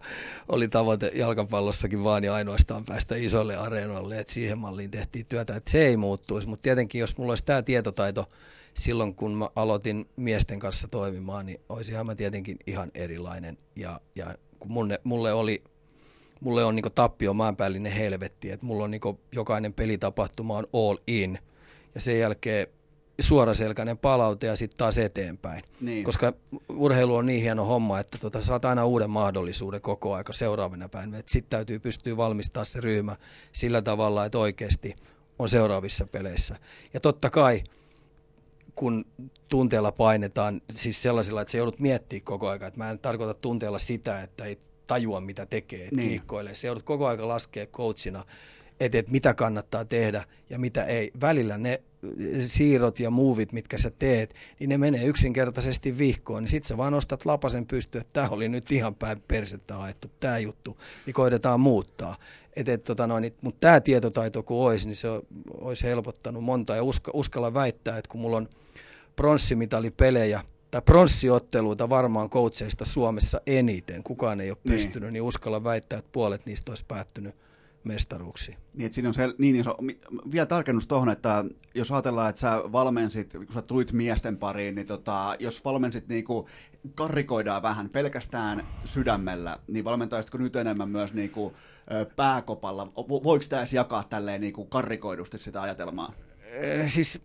oli 0.48 0.68
tavoite 0.68 1.10
jalkapallossakin 1.14 2.04
vaan 2.04 2.24
ja 2.24 2.34
ainoastaan 2.34 2.84
päästä 2.84 3.16
isolle 3.16 3.56
areenoille. 3.56 4.18
Että 4.18 4.32
siihen 4.32 4.58
malliin 4.58 4.90
tehtiin 4.90 5.26
työtä, 5.26 5.56
että 5.56 5.70
se 5.70 5.86
ei 5.86 5.96
muuttuisi. 5.96 6.48
Mutta 6.48 6.62
tietenkin, 6.62 6.98
jos 6.98 7.16
mulla 7.16 7.32
olisi 7.32 7.44
tämä 7.44 7.62
tietotaito 7.62 8.24
silloin, 8.74 9.14
kun 9.14 9.34
mä 9.34 9.48
aloitin 9.56 10.08
miesten 10.16 10.58
kanssa 10.58 10.88
toimimaan, 10.88 11.46
niin 11.46 11.60
olisihan 11.68 12.06
mä 12.06 12.14
tietenkin 12.14 12.56
ihan 12.66 12.90
erilainen. 12.94 13.58
Ja, 13.76 14.00
ja 14.14 14.34
kun 14.60 14.72
mulle, 14.72 15.00
mulle 15.04 15.32
oli 15.32 15.62
mulle 16.40 16.64
on 16.64 16.76
niinku 16.76 16.90
tappio 16.90 17.34
maanpäällinen 17.34 17.92
helvetti, 17.92 18.50
että 18.50 18.66
mulla 18.66 18.84
on 18.84 18.90
niinku 18.90 19.20
jokainen 19.32 19.72
pelitapahtuma 19.72 20.58
on 20.58 20.66
all 20.72 20.96
in 21.06 21.38
ja 21.94 22.00
sen 22.00 22.18
jälkeen 22.18 22.66
suoraselkäinen 23.20 23.98
palaute 23.98 24.46
ja 24.46 24.56
sitten 24.56 24.78
taas 24.78 24.98
eteenpäin. 24.98 25.62
Niin. 25.80 26.04
Koska 26.04 26.32
urheilu 26.68 27.14
on 27.14 27.26
niin 27.26 27.42
hieno 27.42 27.64
homma, 27.64 27.98
että 28.00 28.18
tota, 28.18 28.42
saat 28.42 28.64
aina 28.64 28.86
uuden 28.86 29.10
mahdollisuuden 29.10 29.80
koko 29.80 30.14
aika 30.14 30.32
seuraavana 30.32 30.88
päivänä. 30.88 31.22
Sitten 31.26 31.50
täytyy 31.50 31.78
pystyä 31.78 32.16
valmistaa 32.16 32.64
se 32.64 32.80
ryhmä 32.80 33.16
sillä 33.52 33.82
tavalla, 33.82 34.24
että 34.24 34.38
oikeasti 34.38 34.96
on 35.38 35.48
seuraavissa 35.48 36.06
peleissä. 36.12 36.56
Ja 36.94 37.00
totta 37.00 37.30
kai, 37.30 37.62
kun 38.76 39.04
tunteella 39.48 39.92
painetaan, 39.92 40.62
siis 40.70 41.02
sellaisilla, 41.02 41.42
että 41.42 41.52
se 41.52 41.58
joudut 41.58 41.80
miettimään 41.80 42.24
koko 42.24 42.48
aika, 42.48 42.66
että 42.66 42.78
mä 42.78 42.90
en 42.90 42.98
tarkoita 42.98 43.34
tunteella 43.34 43.78
sitä, 43.78 44.22
että 44.22 44.44
ei 44.44 44.58
tajua, 44.86 45.20
mitä 45.20 45.46
tekee, 45.46 45.84
että 45.84 45.96
niin. 45.96 46.08
kiikkoilee. 46.08 46.54
Se 46.54 46.66
joudut 46.66 46.82
koko 46.82 47.06
aika 47.06 47.28
laskea 47.28 47.66
coachina, 47.66 48.24
että, 48.80 48.98
että 48.98 49.12
mitä 49.12 49.34
kannattaa 49.34 49.84
tehdä 49.84 50.24
ja 50.50 50.58
mitä 50.58 50.84
ei. 50.84 51.10
Välillä 51.20 51.58
ne 51.58 51.82
siirrot 52.46 53.00
ja 53.00 53.10
muuvit, 53.10 53.52
mitkä 53.52 53.78
sä 53.78 53.90
teet, 53.90 54.34
niin 54.58 54.68
ne 54.68 54.78
menee 54.78 55.04
yksinkertaisesti 55.04 55.98
vihkoon, 55.98 56.42
niin 56.42 56.50
sit 56.50 56.64
sä 56.64 56.76
vaan 56.76 56.92
nostat 56.92 57.24
lapasen 57.24 57.66
pystyyn, 57.66 58.00
että 58.00 58.12
tämä 58.12 58.28
oli 58.28 58.48
nyt 58.48 58.72
ihan 58.72 58.94
päin 58.94 59.22
persettä 59.28 59.80
ajettu, 59.80 60.10
tämä 60.20 60.38
juttu, 60.38 60.76
niin 61.06 61.14
koitetaan 61.14 61.60
muuttaa. 61.60 62.16
Et, 62.56 62.68
et, 62.68 62.82
tota 62.82 63.06
noin, 63.06 63.34
mutta 63.40 63.60
tämä 63.60 63.80
tietotaito 63.80 64.42
kun 64.42 64.66
olisi, 64.66 64.86
niin 64.86 64.96
se 64.96 65.08
olisi 65.60 65.84
helpottanut 65.84 66.44
monta 66.44 66.76
ja 66.76 66.82
uska, 66.82 67.10
uskalla 67.14 67.54
väittää, 67.54 67.98
että 67.98 68.08
kun 68.10 68.20
mulla 68.20 68.36
on 68.36 68.48
pronssimitalipelejä, 69.16 70.42
tai 70.70 70.82
pronssiotteluita 70.82 71.88
varmaan 71.88 72.30
koutseista 72.30 72.84
Suomessa 72.84 73.40
eniten, 73.46 74.02
kukaan 74.02 74.40
ei 74.40 74.50
ole 74.50 74.58
niin. 74.64 74.72
pystynyt, 74.72 75.12
niin 75.12 75.22
uskalla 75.22 75.64
väittää, 75.64 75.98
että 75.98 76.12
puolet 76.12 76.46
niistä 76.46 76.72
olisi 76.72 76.84
päättynyt 76.88 77.34
mestaruuksiin. 77.84 78.58
Niin, 78.74 78.86
että 78.86 78.94
siinä 78.94 79.08
on 79.08 79.14
se, 79.14 79.34
niin 79.38 79.56
iso, 79.56 79.76
vielä 80.32 80.46
tarkennus 80.46 80.86
tuohon, 80.86 81.08
että 81.08 81.44
jos 81.74 81.92
ajatellaan, 81.92 82.30
että 82.30 82.40
sä 82.40 82.62
valmensit, 82.72 83.32
kun 83.32 83.54
sä 83.54 83.62
tulit 83.62 83.92
miesten 83.92 84.36
pariin, 84.36 84.74
niin 84.74 84.86
tota, 84.86 85.36
jos 85.38 85.64
valmensit 85.64 86.08
niin 86.08 86.24
kuin 86.24 86.46
karrikoidaan 86.94 87.62
vähän 87.62 87.88
pelkästään 87.88 88.66
sydämellä, 88.84 89.58
niin 89.66 89.84
valmentaisitko 89.84 90.38
nyt 90.38 90.56
enemmän 90.56 90.88
myös 90.88 91.14
niin 91.14 91.30
kuin, 91.30 91.54
pääkopalla? 92.16 92.92
Voiko 92.96 93.44
tämä 93.48 93.62
edes 93.62 93.72
jakaa 93.72 94.04
tälleen 94.04 94.40
niin 94.40 94.52
kuin 94.52 94.68
karrikoidusti 94.68 95.38
sitä 95.38 95.62
ajatelmaa? 95.62 96.12
Siis 96.86 97.22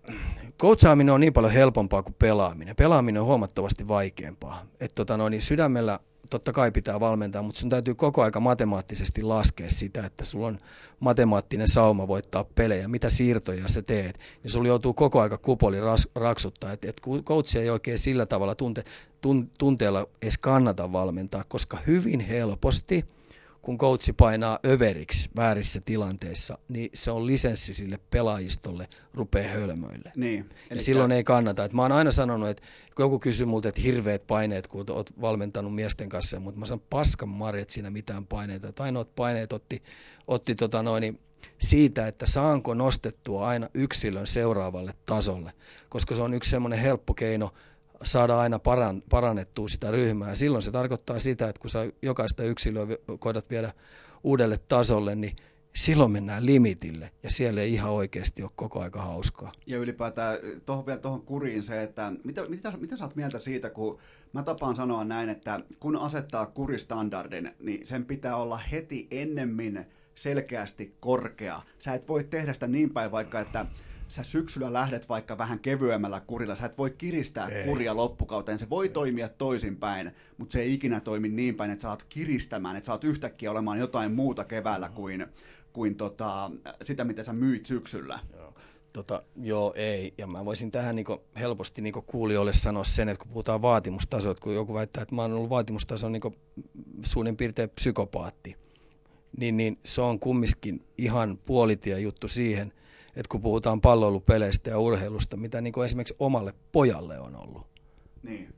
coachaaminen 0.59 1.13
on 1.13 1.21
niin 1.21 1.33
paljon 1.33 1.53
helpompaa 1.53 2.03
kuin 2.03 2.15
pelaaminen. 2.19 2.75
Pelaaminen 2.75 3.21
on 3.21 3.27
huomattavasti 3.27 3.87
vaikeampaa. 3.87 4.65
Et 4.79 4.91
tota 4.95 5.17
noin, 5.17 5.31
niin 5.31 5.41
sydämellä 5.41 5.99
totta 6.29 6.53
kai 6.53 6.71
pitää 6.71 6.99
valmentaa, 6.99 7.43
mutta 7.43 7.59
sun 7.59 7.69
täytyy 7.69 7.95
koko 7.95 8.23
aika 8.23 8.39
matemaattisesti 8.39 9.23
laskea 9.23 9.69
sitä, 9.69 10.05
että 10.05 10.25
sulla 10.25 10.47
on 10.47 10.57
matemaattinen 10.99 11.67
sauma 11.67 12.07
voittaa 12.07 12.43
pelejä, 12.43 12.87
mitä 12.87 13.09
siirtoja 13.09 13.67
sä 13.67 13.81
teet, 13.81 14.19
niin 14.43 14.51
sulla 14.51 14.67
joutuu 14.67 14.93
koko 14.93 15.21
aika 15.21 15.37
kupoli 15.37 15.79
ras, 15.79 16.07
raksuttaa, 16.15 16.71
että 16.71 16.89
et 16.89 17.01
coach 17.23 17.57
ei 17.57 17.69
oikein 17.69 17.99
sillä 17.99 18.25
tavalla 18.25 18.55
tunte, 18.55 18.83
tun, 19.21 19.49
tunteella 19.57 20.07
edes 20.21 20.37
kannata 20.37 20.91
valmentaa, 20.91 21.43
koska 21.47 21.77
hyvin 21.87 22.19
helposti– 22.19 23.05
kun 23.61 23.77
coachi 23.77 24.13
painaa 24.13 24.59
överiksi 24.65 25.29
väärissä 25.35 25.81
tilanteissa, 25.85 26.57
niin 26.67 26.89
se 26.93 27.11
on 27.11 27.27
lisenssi 27.27 27.73
sille 27.73 27.99
pelaajistolle 28.09 28.87
rupeaa 29.13 29.53
hölmöille. 29.53 30.11
Niin. 30.15 30.49
Ja 30.69 30.81
silloin 30.81 31.11
ei 31.11 31.23
kannata. 31.23 31.65
Et 31.65 31.73
mä 31.73 31.81
oon 31.81 31.91
aina 31.91 32.11
sanonut, 32.11 32.49
että 32.49 32.63
kun 32.95 33.03
joku 33.03 33.19
kysyy 33.19 33.45
multa, 33.45 33.69
että 33.69 33.81
hirveät 33.81 34.27
paineet, 34.27 34.67
kun 34.67 34.85
oot 34.89 35.21
valmentanut 35.21 35.75
miesten 35.75 36.09
kanssa, 36.09 36.39
mutta 36.39 36.59
mä 36.59 36.65
sanon 36.65 36.85
paskan 36.89 37.29
marjat 37.29 37.69
siinä 37.69 37.89
mitään 37.89 38.27
paineita. 38.27 38.67
Et 38.67 38.79
ainoat 38.79 39.15
paineet 39.15 39.53
otti, 39.53 39.83
otti 40.27 40.55
tota 40.55 40.83
noin, 40.83 41.19
siitä, 41.59 42.07
että 42.07 42.25
saanko 42.25 42.73
nostettua 42.73 43.47
aina 43.47 43.69
yksilön 43.73 44.27
seuraavalle 44.27 44.93
tasolle, 45.05 45.53
koska 45.89 46.15
se 46.15 46.21
on 46.21 46.33
yksi 46.33 46.49
semmoinen 46.49 46.79
helppo 46.79 47.13
keino– 47.13 47.53
saada 48.03 48.39
aina 48.39 48.59
paran, 48.59 49.03
parannettua 49.09 49.67
sitä 49.67 49.91
ryhmää. 49.91 50.35
Silloin 50.35 50.61
se 50.61 50.71
tarkoittaa 50.71 51.19
sitä, 51.19 51.49
että 51.49 51.61
kun 51.61 51.69
sä 51.69 51.91
jokaista 52.01 52.43
yksilöä 52.43 52.87
koetat 53.19 53.49
viedä 53.49 53.73
uudelle 54.23 54.59
tasolle, 54.67 55.15
niin 55.15 55.35
silloin 55.75 56.11
mennään 56.11 56.45
limitille 56.45 57.11
ja 57.23 57.29
siellä 57.29 57.61
ei 57.61 57.73
ihan 57.73 57.91
oikeasti 57.91 58.43
ole 58.43 58.51
koko 58.55 58.81
aika 58.81 59.01
hauskaa. 59.01 59.51
Ja 59.67 59.77
ylipäätään 59.77 60.37
tuohon 60.65 60.85
vielä 60.85 60.99
tuohon 60.99 61.21
kuriin 61.21 61.63
se, 61.63 61.83
että 61.83 62.11
mitä, 62.23 62.45
mitä, 62.49 62.73
mitä 62.77 62.97
sä 62.97 63.05
oot 63.05 63.15
mieltä 63.15 63.39
siitä, 63.39 63.69
kun 63.69 63.99
mä 64.33 64.43
tapaan 64.43 64.75
sanoa 64.75 65.03
näin, 65.03 65.29
että 65.29 65.59
kun 65.79 65.97
asettaa 65.97 66.45
kuristandardin, 66.45 67.51
niin 67.59 67.87
sen 67.87 68.05
pitää 68.05 68.35
olla 68.35 68.57
heti 68.57 69.07
ennemmin 69.11 69.85
selkeästi 70.15 70.95
korkea. 70.99 71.61
Sä 71.77 71.93
et 71.93 72.07
voi 72.07 72.23
tehdä 72.23 72.53
sitä 72.53 72.67
niin 72.67 72.89
päin 72.89 73.11
vaikka, 73.11 73.39
että 73.39 73.65
sä 74.11 74.23
syksyllä 74.23 74.73
lähdet 74.73 75.09
vaikka 75.09 75.37
vähän 75.37 75.59
kevyemmällä 75.59 76.19
kurilla, 76.19 76.55
sä 76.55 76.65
et 76.65 76.77
voi 76.77 76.91
kiristää 76.91 77.47
ei. 77.47 77.63
kuria 77.63 77.95
loppukauteen, 77.95 78.59
se 78.59 78.69
voi 78.69 78.89
toimia 78.89 79.29
toisinpäin, 79.29 80.11
mutta 80.37 80.53
se 80.53 80.61
ei 80.61 80.73
ikinä 80.73 80.99
toimi 80.99 81.29
niin 81.29 81.55
päin, 81.55 81.71
että 81.71 81.81
sä 81.81 81.89
oot 81.89 82.03
kiristämään, 82.09 82.75
että 82.75 82.85
sä 82.85 82.91
oot 82.91 83.03
yhtäkkiä 83.03 83.51
olemaan 83.51 83.79
jotain 83.79 84.11
muuta 84.11 84.43
keväällä 84.43 84.89
kuin, 84.89 85.27
kuin 85.73 85.95
tota, 85.95 86.51
sitä, 86.83 87.03
mitä 87.03 87.23
sä 87.23 87.33
myit 87.33 87.65
syksyllä. 87.65 88.19
Joo. 88.35 88.53
Tota, 88.93 89.23
joo, 89.35 89.73
ei. 89.75 90.13
Ja 90.17 90.27
mä 90.27 90.45
voisin 90.45 90.71
tähän 90.71 90.95
niinku 90.95 91.21
helposti 91.39 91.81
niinku 91.81 92.01
kuulijoille 92.01 92.53
sanoa 92.53 92.83
sen, 92.83 93.09
että 93.09 93.23
kun 93.23 93.31
puhutaan 93.31 93.61
vaatimustasoa, 93.61 94.35
kun 94.35 94.55
joku 94.55 94.73
väittää, 94.73 95.01
että 95.01 95.15
mä 95.15 95.21
oon 95.21 95.33
ollut 95.33 95.49
vaatimustason 95.49 96.11
niinku 96.11 96.35
suunnin 97.05 97.37
piirtein 97.37 97.69
psykopaatti, 97.69 98.55
niin, 99.37 99.57
niin 99.57 99.79
se 99.85 100.01
on 100.01 100.19
kumminkin 100.19 100.85
ihan 100.97 101.37
puolitie 101.45 101.99
juttu 101.99 102.27
siihen, 102.27 102.73
että 103.15 103.29
kun 103.29 103.41
puhutaan 103.41 103.81
palloilupeleistä 103.81 104.69
ja 104.69 104.79
urheilusta, 104.79 105.37
mitä 105.37 105.61
niin 105.61 105.73
kuin 105.73 105.85
esimerkiksi 105.85 106.15
omalle 106.19 106.53
pojalle 106.71 107.19
on 107.19 107.35
ollut. 107.35 107.67
Niin. 108.23 108.53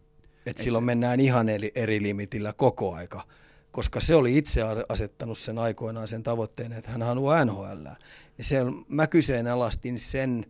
Et 0.45 0.57
silloin 0.57 0.81
se... 0.81 0.85
mennään 0.85 1.19
ihan 1.19 1.49
eri, 1.49 1.71
eri 1.75 2.01
limitillä 2.01 2.53
koko 2.53 2.93
aika, 2.93 3.27
koska 3.71 4.01
se 4.01 4.15
oli 4.15 4.38
itse 4.38 4.61
asettanut 4.89 5.38
sen 5.38 5.57
aikoinaan 5.57 6.07
sen 6.07 6.23
tavoitteen, 6.23 6.73
että 6.73 6.91
hän 6.91 7.01
haluaa 7.01 7.45
NHL. 7.45 7.85
Ja 8.38 8.43
se, 8.43 8.57
mä 8.88 9.07
kyseenalaistin 9.07 9.99
sen, 9.99 10.45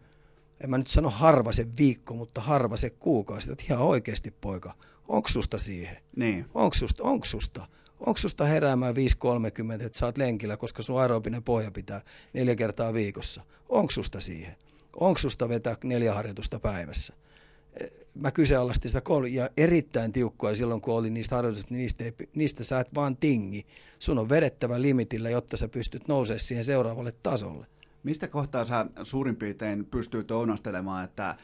en 0.62 0.70
mä 0.70 0.78
nyt 0.78 0.88
sano 0.88 1.10
harva 1.10 1.52
se 1.52 1.68
viikko, 1.78 2.14
mutta 2.14 2.42
harva 2.42 2.78
se 2.78 2.90
kuukausi, 2.90 3.52
että 3.52 3.64
ihan 3.70 3.80
oikeasti 3.80 4.32
poika, 4.42 4.74
onko 5.08 5.30
susta 5.30 5.58
siihen? 5.58 5.98
Niin. 6.16 6.46
Onko 6.54 6.74
susta? 6.74 7.04
Onko 7.04 7.26
susta? 7.26 7.68
Onko 8.06 8.18
susta 8.18 8.46
heräämään 8.46 8.96
5.30, 8.96 9.86
että 9.86 10.00
sä 10.00 10.06
oot 10.06 10.18
lenkillä, 10.18 10.58
koska 10.58 10.82
sun 10.82 11.02
aerobinen 11.02 11.44
pohja 11.44 11.72
pitää 11.72 12.02
neljä 12.34 12.56
kertaa 12.56 12.94
viikossa? 12.94 13.42
Onko 13.70 13.92
susta 13.92 14.20
siihen? 14.20 14.56
Onko 14.96 15.18
susta 15.18 15.50
vetää 15.50 15.76
neljä 15.84 16.14
harjoitusta 16.14 16.60
päivässä? 16.60 17.14
Mä 18.16 18.32
kyseenalaistin 18.32 18.90
sitä 18.92 19.02
ja 19.32 19.50
erittäin 19.58 20.14
tiukkoja 20.14 20.56
silloin, 20.56 20.82
kun 20.82 20.94
oli 20.94 21.10
niistä 21.10 21.36
harjoituksista, 21.36 21.74
niin 21.74 21.80
niistä, 21.80 22.04
ei, 22.04 22.14
niistä 22.36 22.64
sä 22.64 22.80
et 22.80 22.96
vaan 22.96 23.18
tingi. 23.18 23.66
Sun 24.00 24.20
on 24.20 24.30
vedettävä 24.30 24.82
limitillä, 24.82 25.30
jotta 25.30 25.58
sä 25.58 25.68
pystyt 25.68 26.08
nousemaan 26.08 26.40
siihen 26.40 26.66
seuraavalle 26.66 27.14
tasolle. 27.24 27.68
Mistä 28.04 28.28
kohtaa 28.28 28.66
sä 28.66 28.86
suurin 29.04 29.36
piirtein 29.36 29.86
pystyy 29.86 30.26
ounastelemaan, 30.32 31.04
että 31.04 31.36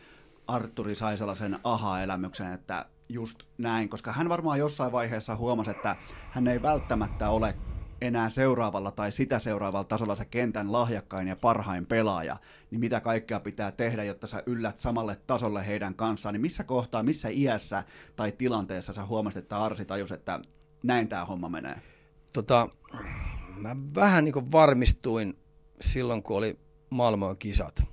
Arturi 0.49 0.95
sai 0.95 1.17
sellaisen 1.17 1.59
aha-elämyksen, 1.63 2.53
että 2.53 2.85
just 3.09 3.43
näin, 3.57 3.89
koska 3.89 4.11
hän 4.11 4.29
varmaan 4.29 4.59
jossain 4.59 4.91
vaiheessa 4.91 5.35
huomasi, 5.35 5.71
että 5.71 5.95
hän 6.31 6.47
ei 6.47 6.61
välttämättä 6.61 7.29
ole 7.29 7.55
enää 8.01 8.29
seuraavalla 8.29 8.91
tai 8.91 9.11
sitä 9.11 9.39
seuraavalla 9.39 9.83
tasolla 9.83 10.15
se 10.15 10.25
kentän 10.25 10.71
lahjakkain 10.71 11.27
ja 11.27 11.35
parhain 11.35 11.85
pelaaja, 11.85 12.37
niin 12.71 12.79
mitä 12.79 13.01
kaikkea 13.01 13.39
pitää 13.39 13.71
tehdä, 13.71 14.03
jotta 14.03 14.27
sä 14.27 14.43
yllät 14.45 14.79
samalle 14.79 15.15
tasolle 15.27 15.67
heidän 15.67 15.95
kanssaan, 15.95 16.33
niin 16.33 16.41
missä 16.41 16.63
kohtaa, 16.63 17.03
missä 17.03 17.29
iässä 17.29 17.83
tai 18.15 18.31
tilanteessa 18.31 18.93
sä 18.93 19.05
huomasit, 19.05 19.43
että 19.43 19.63
Arsi 19.63 19.85
tajus, 19.85 20.11
että 20.11 20.39
näin 20.83 21.07
tämä 21.07 21.25
homma 21.25 21.49
menee? 21.49 21.81
Tota, 22.33 22.69
mä 23.55 23.75
vähän 23.95 24.23
niin 24.23 24.51
varmistuin 24.51 25.37
silloin, 25.81 26.23
kun 26.23 26.37
oli 26.37 26.59
Malmöön 26.89 27.37
kisat. 27.37 27.83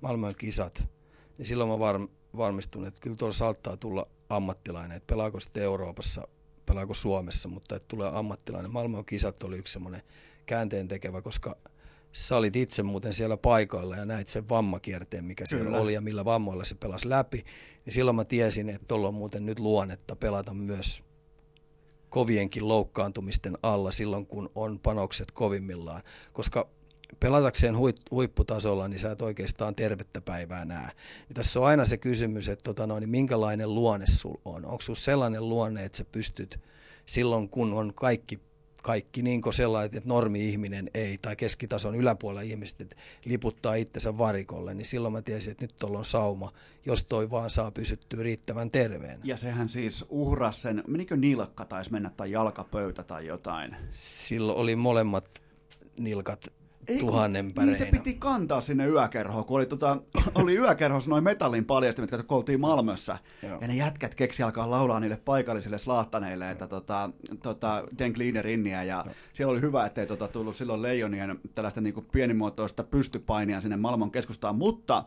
Malmöön 0.00 0.34
kisat. 0.34 0.93
Niin 1.38 1.46
silloin 1.46 1.70
mä 1.70 1.78
var, 1.78 2.00
varmistun, 2.36 2.86
että 2.86 3.00
kyllä 3.00 3.16
tuolla 3.16 3.34
saattaa 3.34 3.76
tulla 3.76 4.06
ammattilainen, 4.28 4.96
että 4.96 5.14
pelaako 5.14 5.40
sitten 5.40 5.62
Euroopassa, 5.62 6.28
pelaako 6.66 6.94
Suomessa, 6.94 7.48
mutta 7.48 7.76
että 7.76 7.88
tulee 7.88 8.10
ammattilainen. 8.14 8.72
Malmöön 8.72 9.04
kisat 9.04 9.42
oli 9.42 9.58
yksi 9.58 9.72
semmoinen 9.72 10.02
käänteen 10.46 10.88
tekevä, 10.88 11.22
koska 11.22 11.56
sä 12.12 12.36
olit 12.36 12.56
itse 12.56 12.82
muuten 12.82 13.14
siellä 13.14 13.36
paikoilla 13.36 13.96
ja 13.96 14.04
näit 14.04 14.28
sen 14.28 14.48
vammakierteen, 14.48 15.24
mikä 15.24 15.44
Kyllä. 15.50 15.62
siellä 15.62 15.80
oli 15.80 15.94
ja 15.94 16.00
millä 16.00 16.24
vammoilla 16.24 16.64
se 16.64 16.74
pelasi 16.74 17.08
läpi, 17.08 17.44
niin 17.84 17.94
silloin 17.94 18.16
mä 18.16 18.24
tiesin, 18.24 18.68
että 18.68 18.86
tuolla 18.86 19.08
on 19.08 19.14
muuten 19.14 19.46
nyt 19.46 19.58
luonnetta 19.58 20.16
pelata 20.16 20.54
myös 20.54 21.02
kovienkin 22.08 22.68
loukkaantumisten 22.68 23.58
alla 23.62 23.92
silloin, 23.92 24.26
kun 24.26 24.50
on 24.54 24.80
panokset 24.80 25.30
kovimmillaan, 25.30 26.02
koska 26.32 26.68
pelatakseen 27.20 27.76
huipputasolla, 28.10 28.88
niin 28.88 29.00
sä 29.00 29.10
et 29.12 29.22
oikeastaan 29.22 29.74
tervettä 29.74 30.20
päivää 30.20 30.64
näe. 30.64 30.90
Ja 31.28 31.34
tässä 31.34 31.60
on 31.60 31.66
aina 31.66 31.84
se 31.84 31.96
kysymys, 31.96 32.48
että 32.48 32.62
tota 32.62 32.86
noin, 32.86 33.00
niin 33.00 33.10
minkälainen 33.10 33.74
luonne 33.74 34.06
sul 34.06 34.36
on. 34.44 34.66
Onko 34.66 34.80
sulla 34.80 34.98
sellainen 34.98 35.48
luonne, 35.48 35.84
että 35.84 35.98
sä 35.98 36.04
pystyt 36.12 36.60
silloin, 37.06 37.48
kun 37.48 37.72
on 37.72 37.94
kaikki 37.94 38.40
kaikki 38.84 39.22
niin 39.22 39.42
sellainen, 39.50 39.96
että 39.96 40.08
normi-ihminen 40.08 40.90
ei, 40.94 41.18
tai 41.18 41.36
keskitason 41.36 41.94
yläpuolella 41.94 42.40
ihmiset 42.40 42.80
että 42.80 42.96
liputtaa 43.24 43.74
itsensä 43.74 44.18
varikolle, 44.18 44.74
niin 44.74 44.86
silloin 44.86 45.12
mä 45.12 45.22
tiesin, 45.22 45.50
että 45.50 45.64
nyt 45.64 45.74
tuolla 45.78 45.98
on 45.98 46.04
sauma, 46.04 46.52
jos 46.86 47.04
toi 47.04 47.30
vaan 47.30 47.50
saa 47.50 47.70
pysyttyä 47.70 48.22
riittävän 48.22 48.70
terveen. 48.70 49.20
Ja 49.24 49.36
sehän 49.36 49.68
siis 49.68 50.04
uhras 50.08 50.62
sen, 50.62 50.84
menikö 50.86 51.16
nilkka 51.16 51.64
taisi 51.64 51.92
mennä 51.92 52.10
tai 52.16 52.30
jalkapöytä 52.30 53.02
tai 53.02 53.26
jotain? 53.26 53.76
Silloin 53.90 54.58
oli 54.58 54.76
molemmat 54.76 55.42
nilkat 55.98 56.52
ei, 56.88 56.98
tuhannen 56.98 57.54
kun, 57.54 57.64
Niin 57.64 57.76
se 57.76 57.86
piti 57.86 58.14
kantaa 58.14 58.60
sinne 58.60 58.86
yökerhoon, 58.86 59.44
kun 59.44 59.56
oli, 59.56 59.66
tota, 59.66 60.02
oli 60.34 60.56
yökerhossa 60.56 61.10
noin 61.10 61.24
metallin 61.24 61.64
paljastimet, 61.64 62.10
kun 62.10 62.36
oltiin 62.36 62.60
Malmössä. 62.60 63.18
Joo. 63.42 63.58
Ja 63.60 63.68
ne 63.68 63.74
jätkät 63.74 64.14
keksi 64.14 64.42
alkaa 64.42 64.70
laulaa 64.70 65.00
niille 65.00 65.16
paikallisille 65.24 65.78
slaattaneille, 65.78 66.50
että 66.50 66.66
tota, 66.66 67.10
tota, 67.42 67.84
Den 67.98 68.12
Glider 68.12 68.46
Inniä. 68.46 68.82
Ja 68.82 69.02
Joo. 69.06 69.14
siellä 69.32 69.52
oli 69.52 69.60
hyvä, 69.60 69.86
ettei 69.86 70.06
tota, 70.06 70.28
tullut 70.28 70.56
silloin 70.56 70.82
leijonien 70.82 71.40
tällaista 71.54 71.80
niin 71.80 71.94
kuin 71.94 72.06
pienimuotoista 72.12 72.84
pystypainia 72.84 73.60
sinne 73.60 73.76
Malmon 73.76 74.10
keskustaan. 74.10 74.56
Mutta 74.56 75.04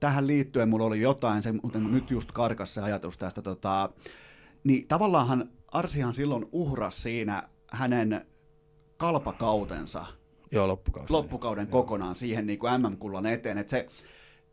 tähän 0.00 0.26
liittyen 0.26 0.68
mulla 0.68 0.84
oli 0.84 1.00
jotain, 1.00 1.42
se 1.42 1.54
nyt 1.90 2.10
just 2.10 2.32
karkas 2.32 2.74
se 2.74 2.80
ajatus 2.80 3.18
tästä. 3.18 3.42
Tota, 3.42 3.90
niin 4.64 4.88
tavallaanhan 4.88 5.48
Arsihan 5.68 6.14
silloin 6.14 6.46
uhras 6.52 7.02
siinä 7.02 7.42
hänen 7.72 8.26
kalpakautensa– 8.96 10.06
Joo, 10.52 10.68
loppukauden. 10.68 11.12
loppukauden 11.12 11.68
Joo. 11.70 11.82
kokonaan 11.82 12.14
siihen 12.14 12.46
niin 12.46 12.58
kuin 12.58 12.80
MM-kullan 12.80 13.26
eteen. 13.26 13.58
Että 13.58 13.70
se, 13.70 13.88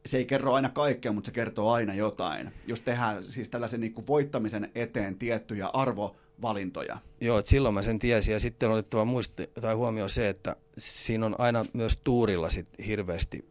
se 0.05 0.17
ei 0.17 0.25
kerro 0.25 0.53
aina 0.53 0.69
kaikkea, 0.69 1.11
mutta 1.11 1.27
se 1.27 1.31
kertoo 1.31 1.71
aina 1.71 1.93
jotain. 1.93 2.51
Jos 2.67 2.81
tehdään 2.81 3.23
siis 3.23 3.49
tällaisen 3.49 3.79
niin 3.79 3.93
kuin 3.93 4.07
voittamisen 4.07 4.71
eteen 4.75 5.15
tiettyjä 5.15 5.67
arvovalintoja. 5.67 6.97
Joo, 7.21 7.39
että 7.39 7.49
silloin 7.49 7.73
mä 7.73 7.83
sen 7.83 7.99
tiesin. 7.99 8.33
Ja 8.33 8.39
sitten 8.39 8.69
on 8.69 8.75
otettava 8.75 9.05
muisti, 9.05 9.49
tai 9.61 9.73
huomio 9.73 10.07
se, 10.07 10.29
että 10.29 10.55
siinä 10.77 11.25
on 11.25 11.35
aina 11.37 11.65
myös 11.73 11.99
tuurilla 12.03 12.49
sit 12.49 12.67
hirveästi 12.87 13.45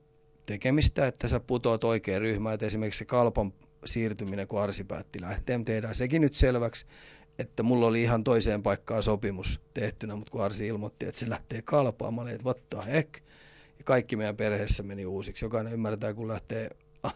tekemistä, 0.46 1.06
että 1.06 1.28
sä 1.28 1.40
putoat 1.40 1.84
oikein 1.84 2.20
ryhmään. 2.20 2.54
Että 2.54 2.66
esimerkiksi 2.66 2.98
se 2.98 3.04
kalpan 3.04 3.52
siirtyminen, 3.84 4.48
kun 4.48 4.60
Arsi 4.60 4.84
päätti 4.84 5.20
lähteä, 5.20 5.60
tehdään 5.64 5.94
sekin 5.94 6.22
nyt 6.22 6.34
selväksi, 6.34 6.86
että 7.38 7.62
mulla 7.62 7.86
oli 7.86 8.02
ihan 8.02 8.24
toiseen 8.24 8.62
paikkaan 8.62 9.02
sopimus 9.02 9.60
tehtynä, 9.74 10.16
mutta 10.16 10.30
kun 10.30 10.42
Arsi 10.42 10.66
ilmoitti, 10.66 11.06
että 11.06 11.18
se 11.18 11.30
lähtee 11.30 11.62
kalpaan, 11.62 12.14
mä 12.14 12.20
olin, 12.20 12.32
että 12.32 12.44
what 12.44 12.68
the 12.70 12.78
heck? 12.92 13.14
Ja 13.78 13.84
kaikki 13.84 14.16
meidän 14.16 14.36
perheessä 14.36 14.82
meni 14.82 15.06
uusiksi. 15.06 15.44
Jokainen 15.44 15.72
ymmärtää, 15.72 16.14
kun 16.14 16.28
lähtee 16.28 16.70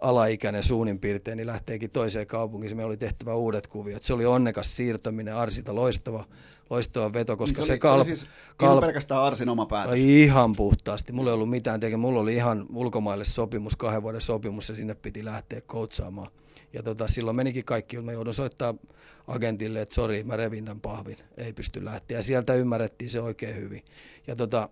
alaikäinen 0.00 0.62
suunnin 0.62 0.98
piirtein, 0.98 1.36
niin 1.36 1.46
lähteekin 1.46 1.90
toiseen 1.90 2.26
kaupunkiin. 2.26 2.76
Me 2.76 2.84
oli 2.84 2.96
tehtävä 2.96 3.34
uudet 3.34 3.66
kuviot. 3.66 4.04
Se 4.04 4.12
oli 4.12 4.26
onnekas 4.26 4.76
siirtäminen 4.76 5.36
Arsita, 5.36 5.74
loistava, 5.74 6.24
loistava 6.70 7.12
veto, 7.12 7.36
koska 7.36 7.58
niin 7.58 7.66
se, 7.66 7.72
se, 7.72 7.78
kalp... 7.78 8.04
se 8.04 8.10
oli 8.10 8.16
siis 8.16 8.26
kalp... 8.56 8.80
pelkästään 8.80 9.22
Arsin 9.22 9.48
oma 9.48 9.66
päätös. 9.66 9.94
Ihan 9.98 10.56
puhtaasti. 10.56 11.12
Mulla 11.12 11.30
ei 11.30 11.34
ollut 11.34 11.50
mitään 11.50 11.80
tekemistä. 11.80 12.06
Mulla 12.06 12.20
oli 12.20 12.34
ihan 12.34 12.66
ulkomaille 12.74 13.24
sopimus, 13.24 13.76
kahden 13.76 14.02
vuoden 14.02 14.20
sopimus, 14.20 14.68
ja 14.68 14.74
sinne 14.76 14.94
piti 14.94 15.24
lähteä 15.24 15.60
koutsaamaan. 15.60 16.30
Ja 16.72 16.82
tota, 16.82 17.08
silloin 17.08 17.36
menikin 17.36 17.64
kaikki, 17.64 18.00
mä 18.00 18.12
joudun 18.12 18.34
soittaa 18.34 18.74
agentille, 19.26 19.80
että 19.80 19.94
sori, 19.94 20.24
mä 20.24 20.36
revin 20.36 20.64
tämän 20.64 20.80
pahvin, 20.80 21.16
ei 21.36 21.52
pysty 21.52 21.84
lähteä. 21.84 22.18
Ja 22.18 22.22
sieltä 22.22 22.54
ymmärrettiin 22.54 23.10
se 23.10 23.20
oikein 23.20 23.56
hyvin. 23.56 23.84
Ja 24.26 24.36
tota, 24.36 24.68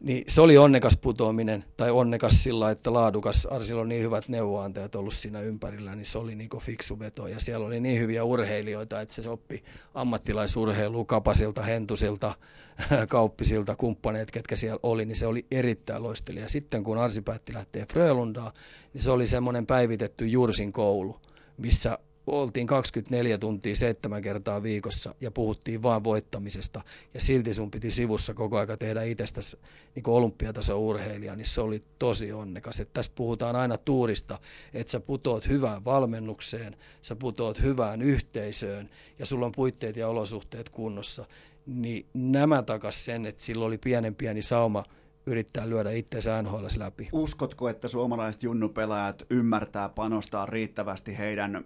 niin 0.00 0.24
se 0.28 0.40
oli 0.40 0.58
onnekas 0.58 0.96
putoaminen, 0.96 1.64
tai 1.76 1.90
onnekas 1.90 2.42
sillä, 2.42 2.70
että 2.70 2.92
laadukas, 2.92 3.46
Arsilla 3.46 3.80
on 3.80 3.88
niin 3.88 4.02
hyvät 4.02 4.28
neuvoantajat 4.28 4.94
ollut 4.94 5.14
siinä 5.14 5.40
ympärillä, 5.40 5.96
niin 5.96 6.06
se 6.06 6.18
oli 6.18 6.34
niin 6.34 6.50
fiksu 6.58 6.98
veto. 6.98 7.26
Ja 7.26 7.40
siellä 7.40 7.66
oli 7.66 7.80
niin 7.80 8.00
hyviä 8.00 8.24
urheilijoita, 8.24 9.00
että 9.00 9.14
se 9.14 9.28
oppi 9.28 9.62
ammattilaisurheilua 9.94 11.04
Kapasilta, 11.04 11.62
Hentusilta, 11.62 12.34
Kauppisilta, 13.08 13.76
kumppaneet, 13.76 14.30
ketkä 14.30 14.56
siellä 14.56 14.80
oli, 14.82 15.04
niin 15.04 15.16
se 15.16 15.26
oli 15.26 15.46
erittäin 15.50 16.02
loistelija. 16.02 16.48
Sitten 16.48 16.84
kun 16.84 16.98
Arsi 16.98 17.22
päätti 17.22 17.54
lähteä 17.54 17.86
Frölundaan, 17.92 18.52
niin 18.94 19.02
se 19.02 19.10
oli 19.10 19.26
semmoinen 19.26 19.66
päivitetty 19.66 20.26
Jursin 20.26 20.72
koulu, 20.72 21.20
missä 21.56 21.98
oltiin 22.26 22.66
24 22.66 23.38
tuntia 23.38 23.76
seitsemän 23.76 24.22
kertaa 24.22 24.62
viikossa 24.62 25.14
ja 25.20 25.30
puhuttiin 25.30 25.82
vain 25.82 26.04
voittamisesta 26.04 26.80
ja 27.14 27.20
silti 27.20 27.54
sun 27.54 27.70
piti 27.70 27.90
sivussa 27.90 28.34
koko 28.34 28.58
aika 28.58 28.76
tehdä 28.76 29.02
itsestäsi 29.02 29.58
niin 29.94 30.08
olympiatason 30.08 30.78
urheilija, 30.78 31.36
niin 31.36 31.46
se 31.46 31.60
oli 31.60 31.82
tosi 31.98 32.32
onnekas. 32.32 32.80
Että 32.80 32.92
tässä 32.94 33.12
puhutaan 33.14 33.56
aina 33.56 33.78
tuurista, 33.78 34.38
että 34.74 34.90
sä 34.90 35.00
putoat 35.00 35.48
hyvään 35.48 35.84
valmennukseen, 35.84 36.76
sä 37.02 37.16
putoat 37.16 37.62
hyvään 37.62 38.02
yhteisöön 38.02 38.90
ja 39.18 39.26
sulla 39.26 39.46
on 39.46 39.52
puitteet 39.52 39.96
ja 39.96 40.08
olosuhteet 40.08 40.68
kunnossa, 40.68 41.26
niin 41.66 42.06
nämä 42.14 42.62
takas 42.62 43.04
sen, 43.04 43.26
että 43.26 43.42
sillä 43.42 43.64
oli 43.64 43.78
pienen 43.78 44.14
pieni 44.14 44.42
sauma 44.42 44.84
yrittää 45.26 45.68
lyödä 45.68 45.90
itseensä 45.90 46.42
NHL 46.42 46.66
läpi. 46.78 47.08
Uskotko, 47.12 47.68
että 47.68 47.88
suomalaiset 47.88 48.42
junnupelaajat 48.42 49.22
ymmärtää 49.30 49.88
panostaa 49.88 50.46
riittävästi 50.46 51.18
heidän 51.18 51.64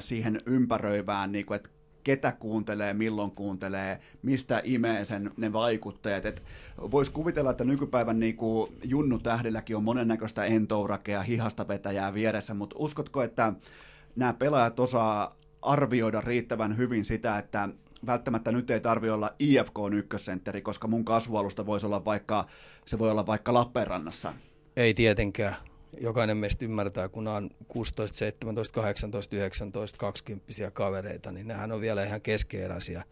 siihen 0.00 0.40
ympäröivään, 0.46 1.32
niin 1.32 1.46
kuin, 1.46 1.56
että 1.56 1.70
ketä 2.04 2.32
kuuntelee, 2.32 2.94
milloin 2.94 3.30
kuuntelee, 3.30 4.00
mistä 4.22 4.60
imee 4.64 5.04
sen 5.04 5.30
ne 5.36 5.52
vaikutteet. 5.52 6.42
Voisi 6.90 7.12
kuvitella, 7.12 7.50
että 7.50 7.64
nykypäivän 7.64 8.18
niin 8.18 8.36
kuin 8.36 8.72
Junnu 8.84 9.18
Tähdilläkin 9.18 9.76
on 9.76 9.84
monennäköistä 9.84 10.44
entourakea, 10.44 11.22
hihasta 11.22 11.68
vetäjää 11.68 12.14
vieressä, 12.14 12.54
mutta 12.54 12.76
uskotko, 12.78 13.22
että 13.22 13.52
nämä 14.16 14.32
pelaajat 14.32 14.80
osaa 14.80 15.36
arvioida 15.62 16.20
riittävän 16.20 16.76
hyvin 16.76 17.04
sitä, 17.04 17.38
että 17.38 17.68
välttämättä 18.06 18.52
nyt 18.52 18.70
ei 18.70 18.80
tarvi 18.80 19.10
olla 19.10 19.34
IFK 19.38 19.78
ykkössentteri, 19.94 20.62
koska 20.62 20.88
mun 20.88 21.04
kasvualusta 21.04 21.66
voisi 21.66 21.86
olla 21.86 22.04
vaikka, 22.04 22.46
se 22.86 22.98
voi 22.98 23.10
olla 23.10 23.26
vaikka 23.26 23.54
Lappeenrannassa. 23.54 24.34
Ei 24.76 24.94
tietenkään. 24.94 25.56
Jokainen 26.00 26.36
meistä 26.36 26.64
ymmärtää, 26.64 27.08
kun 27.08 27.28
on 27.28 27.50
16, 27.68 28.18
17, 28.18 28.74
18, 28.74 29.36
19, 29.36 29.98
20 29.98 30.70
kavereita, 30.72 31.32
niin 31.32 31.48
nehän 31.48 31.72
on 31.72 31.80
vielä 31.80 32.04
ihan 32.04 32.20
keskeeräisiä 32.20 33.04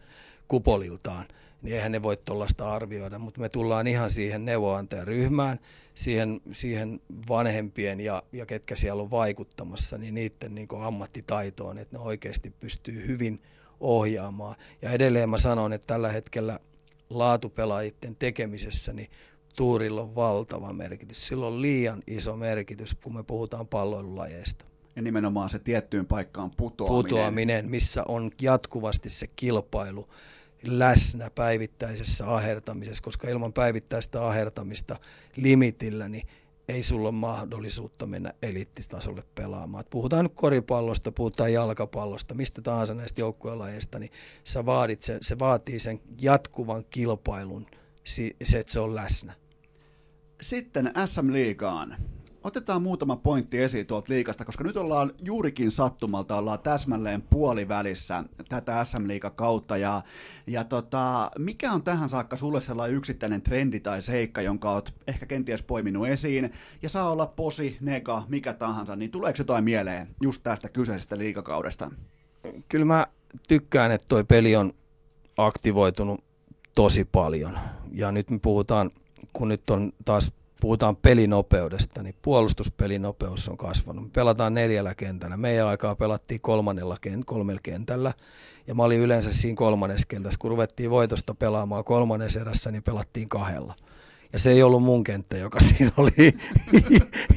kupoliltaan, 0.47 1.25
niin 1.61 1.75
eihän 1.75 1.91
ne 1.91 2.03
voi 2.03 2.17
tuollaista 2.17 2.73
arvioida, 2.73 3.19
mutta 3.19 3.41
me 3.41 3.49
tullaan 3.49 3.87
ihan 3.87 4.09
siihen 4.09 4.45
neuvonantajaryhmään, 4.45 5.59
siihen, 5.95 6.41
siihen 6.51 7.01
vanhempien 7.29 7.99
ja, 7.99 8.23
ja 8.31 8.45
ketkä 8.45 8.75
siellä 8.75 9.03
on 9.03 9.11
vaikuttamassa, 9.11 9.97
niin 9.97 10.13
niiden 10.13 10.55
niin 10.55 10.67
ammattitaitoon, 10.81 11.77
että 11.77 11.97
ne 11.97 12.03
oikeasti 12.03 12.53
pystyy 12.59 13.07
hyvin 13.07 13.41
ohjaamaan. 13.79 14.55
Ja 14.81 14.89
edelleen 14.89 15.29
mä 15.29 15.37
sanon, 15.37 15.73
että 15.73 15.87
tällä 15.87 16.11
hetkellä 16.11 16.59
laatupelaajien 17.09 18.15
tekemisessä, 18.19 18.93
niin 18.93 19.09
tuurilla 19.55 20.01
on 20.01 20.15
valtava 20.15 20.73
merkitys. 20.73 21.27
Sillä 21.27 21.47
on 21.47 21.61
liian 21.61 22.03
iso 22.07 22.35
merkitys, 22.35 22.95
kun 23.03 23.15
me 23.15 23.23
puhutaan 23.23 23.67
palloilulajeista. 23.67 24.65
Ja 24.95 25.01
nimenomaan 25.01 25.49
se 25.49 25.59
tiettyyn 25.59 26.05
paikkaan 26.05 26.51
putoaminen. 26.51 27.03
Putoaminen, 27.03 27.69
missä 27.69 28.03
on 28.07 28.31
jatkuvasti 28.41 29.09
se 29.09 29.27
kilpailu 29.27 30.09
läsnä 30.63 31.29
päivittäisessä 31.35 32.33
ahertamisessa, 32.33 33.03
koska 33.03 33.29
ilman 33.29 33.53
päivittäistä 33.53 34.27
ahertamista 34.27 34.95
limitillä, 35.35 36.09
niin 36.09 36.27
ei 36.67 36.83
sulla 36.83 37.09
ole 37.09 37.15
mahdollisuutta 37.15 38.05
mennä 38.05 38.33
eliittistasolle 38.41 39.23
pelaamaan. 39.35 39.81
Et 39.81 39.89
puhutaan 39.89 40.25
nyt 40.25 40.33
koripallosta, 40.35 41.11
puhutaan 41.11 41.53
jalkapallosta, 41.53 42.33
mistä 42.33 42.61
tahansa 42.61 42.93
näistä 42.93 43.21
joukkuelajeista, 43.21 43.99
niin 43.99 44.11
sä 44.43 44.65
vaadit 44.65 45.01
se, 45.01 45.17
se 45.21 45.39
vaatii 45.39 45.79
sen 45.79 46.01
jatkuvan 46.21 46.85
kilpailun, 46.89 47.65
se, 48.03 48.59
että 48.59 48.73
se 48.73 48.79
on 48.79 48.95
läsnä. 48.95 49.33
Sitten 50.43 50.91
SM-liigaan. 51.05 51.95
Otetaan 52.43 52.81
muutama 52.81 53.15
pointti 53.15 53.61
esiin 53.61 53.87
tuolta 53.87 54.13
liikasta, 54.13 54.45
koska 54.45 54.63
nyt 54.63 54.77
ollaan 54.77 55.11
juurikin 55.21 55.71
sattumalta, 55.71 56.35
ollaan 56.35 56.59
täsmälleen 56.59 57.21
puolivälissä 57.21 58.23
tätä 58.49 58.83
SM 58.83 59.03
kautta 59.35 59.77
ja, 59.77 60.01
ja 60.47 60.63
tota, 60.63 61.31
mikä 61.39 61.71
on 61.71 61.83
tähän 61.83 62.09
saakka 62.09 62.37
sulle 62.37 62.61
sellainen 62.61 62.97
yksittäinen 62.97 63.41
trendi 63.41 63.79
tai 63.79 64.01
seikka, 64.01 64.41
jonka 64.41 64.71
oot 64.71 64.93
ehkä 65.07 65.25
kenties 65.25 65.63
poiminut 65.63 66.07
esiin, 66.07 66.53
ja 66.81 66.89
saa 66.89 67.11
olla 67.11 67.25
posi, 67.25 67.77
nega, 67.81 68.23
mikä 68.27 68.53
tahansa, 68.53 68.95
niin 68.95 69.11
tuleeko 69.11 69.37
jotain 69.37 69.63
mieleen 69.63 70.07
just 70.23 70.43
tästä 70.43 70.69
kyseisestä 70.69 71.17
liikakaudesta? 71.17 71.91
Kyllä 72.69 72.85
mä 72.85 73.07
tykkään, 73.47 73.91
että 73.91 74.07
toi 74.07 74.23
peli 74.23 74.55
on 74.55 74.73
aktivoitunut 75.37 76.23
tosi 76.75 77.05
paljon, 77.05 77.59
ja 77.91 78.11
nyt 78.11 78.29
me 78.29 78.39
puhutaan, 78.39 78.89
kun 79.33 79.47
nyt 79.47 79.69
on 79.69 79.91
taas 80.05 80.31
puhutaan 80.59 80.95
pelinopeudesta, 80.95 82.03
niin 82.03 82.15
puolustuspelinopeus 82.21 83.49
on 83.49 83.57
kasvanut. 83.57 84.03
Me 84.03 84.09
pelataan 84.13 84.53
neljällä 84.53 84.95
kentällä. 84.95 85.37
Meidän 85.37 85.67
aikaa 85.67 85.95
pelattiin 85.95 86.41
kolmannella 86.41 86.97
kent- 87.07 87.23
kolmella 87.25 87.59
kentällä. 87.63 88.13
Ja 88.67 88.75
mä 88.75 88.83
olin 88.83 88.99
yleensä 88.99 89.33
siinä 89.33 89.55
kolmannessa 89.55 90.07
kentässä. 90.07 90.39
Kun 90.39 90.51
ruvettiin 90.51 90.89
voitosta 90.89 91.33
pelaamaan 91.35 91.83
kolmannessa 91.83 92.39
erässä, 92.39 92.71
niin 92.71 92.83
pelattiin 92.83 93.29
kahdella. 93.29 93.75
Ja 94.33 94.39
se 94.39 94.51
ei 94.51 94.63
ollut 94.63 94.83
mun 94.83 95.03
kenttä, 95.03 95.37
joka 95.37 95.59
siinä 95.67 95.91
oli 95.97 96.11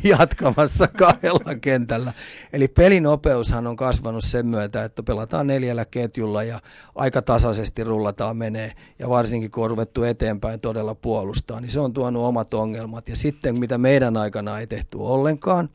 jatkamassa 0.05 0.89
kahdella 0.89 1.55
kentällä. 1.55 2.12
Eli 2.52 2.68
pelinopeushan 2.68 3.66
on 3.66 3.77
kasvanut 3.77 4.24
sen 4.24 4.47
myötä, 4.47 4.85
että 4.85 5.02
pelataan 5.02 5.47
neljällä 5.47 5.85
ketjulla 5.85 6.43
ja 6.43 6.60
aika 6.94 7.23
tasaisesti 7.23 7.85
rullataan 7.85 8.36
menee. 8.36 8.73
Ja 8.98 9.09
varsinkin 9.09 9.51
kun 9.51 9.64
on 9.64 9.70
ruvettu 9.70 10.02
eteenpäin 10.02 10.60
todella 10.60 10.94
puolustaa, 10.94 11.60
niin 11.60 11.70
se 11.70 11.81
on 11.81 11.93
tuonut 11.93 12.24
omat 12.24 12.55
ongelmat. 12.55 13.09
Ja 13.09 13.16
sitten 13.16 13.59
mitä 13.59 13.78
meidän 13.78 14.16
aikana 14.16 14.60
ei 14.60 14.66
tehty 14.66 14.98
ollenkaan, 15.01 15.68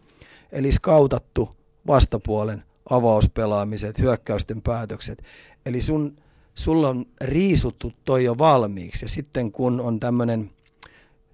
eli 0.52 0.72
skautattu 0.72 1.50
vastapuolen 1.88 2.64
avauspelaamiset, 2.90 4.00
hyökkäysten 4.00 4.62
päätökset. 4.62 5.24
Eli 5.66 5.82
sun, 5.82 6.16
sulla 6.56 6.90
on 6.90 7.06
riisuttu 7.22 7.94
toi 8.06 8.24
jo 8.24 8.38
valmiiksi 8.38 9.06
ja 9.06 9.10
sitten 9.10 9.52
kun 9.52 9.82
on 9.82 10.00
tämmöinen 10.00 10.52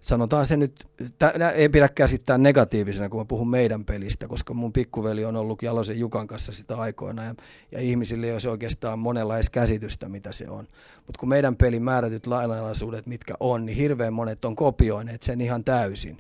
sanotaan 0.08 0.46
se 0.46 0.58
nyt, 0.58 0.88
tä, 1.20 1.34
ei 1.56 1.70
pidä 1.70 1.90
käsittää 1.90 2.38
negatiivisena, 2.38 3.10
kun 3.10 3.20
mä 3.20 3.26
puhun 3.26 3.50
meidän 3.50 3.86
pelistä, 3.86 4.28
koska 4.28 4.54
mun 4.54 4.74
pikkuveli 4.74 5.26
on 5.26 5.36
ollut 5.36 5.64
Jalosen 5.64 6.00
Jukan 6.00 6.28
kanssa 6.28 6.52
sitä 6.52 6.78
aikoina, 6.78 7.24
ja, 7.24 7.36
ja 7.72 7.80
ihmisille 7.80 8.28
ei 8.28 8.34
ole 8.34 8.52
oikeastaan 8.52 9.00
monella 9.00 9.36
edes 9.36 9.50
käsitystä, 9.50 10.10
mitä 10.10 10.32
se 10.32 10.50
on. 10.50 10.68
Mutta 11.06 11.20
kun 11.20 11.30
meidän 11.30 11.56
pelin 11.56 11.84
määrätyt 11.84 12.28
lainalaisuudet, 12.28 13.06
mitkä 13.06 13.34
on, 13.40 13.66
niin 13.66 13.78
hirveän 13.78 14.14
monet 14.14 14.46
on 14.46 14.56
kopioineet 14.56 15.22
sen 15.22 15.42
ihan 15.42 15.64
täysin. 15.64 16.18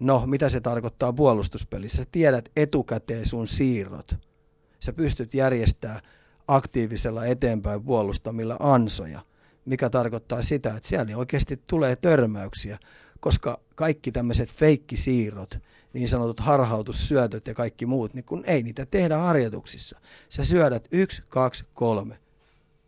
No, 0.00 0.26
mitä 0.26 0.48
se 0.48 0.60
tarkoittaa 0.60 1.12
puolustuspelissä? 1.12 1.96
Sä 1.96 2.08
tiedät 2.12 2.48
etukäteen 2.56 3.26
sun 3.26 3.48
siirrot. 3.48 4.16
Sä 4.80 4.92
pystyt 4.92 5.34
järjestämään 5.34 6.00
aktiivisella 6.48 7.26
eteenpäin 7.26 7.82
puolustamilla 7.82 8.56
ansoja– 8.60 9.20
mikä 9.64 9.90
tarkoittaa 9.90 10.42
sitä, 10.42 10.76
että 10.76 10.88
siellä 10.88 11.16
oikeasti 11.16 11.60
tulee 11.66 11.96
törmäyksiä, 11.96 12.78
koska 13.20 13.60
kaikki 13.74 14.12
tämmöiset 14.12 14.52
feikkisiirrot, 14.52 15.58
niin 15.92 16.08
sanotut 16.08 16.40
harhautussyötöt 16.40 17.46
ja 17.46 17.54
kaikki 17.54 17.86
muut, 17.86 18.14
niin 18.14 18.24
kun 18.24 18.44
ei 18.46 18.62
niitä 18.62 18.86
tehdä 18.86 19.16
harjoituksissa. 19.16 20.00
Sä 20.28 20.44
syödät 20.44 20.88
yksi, 20.92 21.22
kaksi, 21.28 21.64
kolme. 21.74 22.18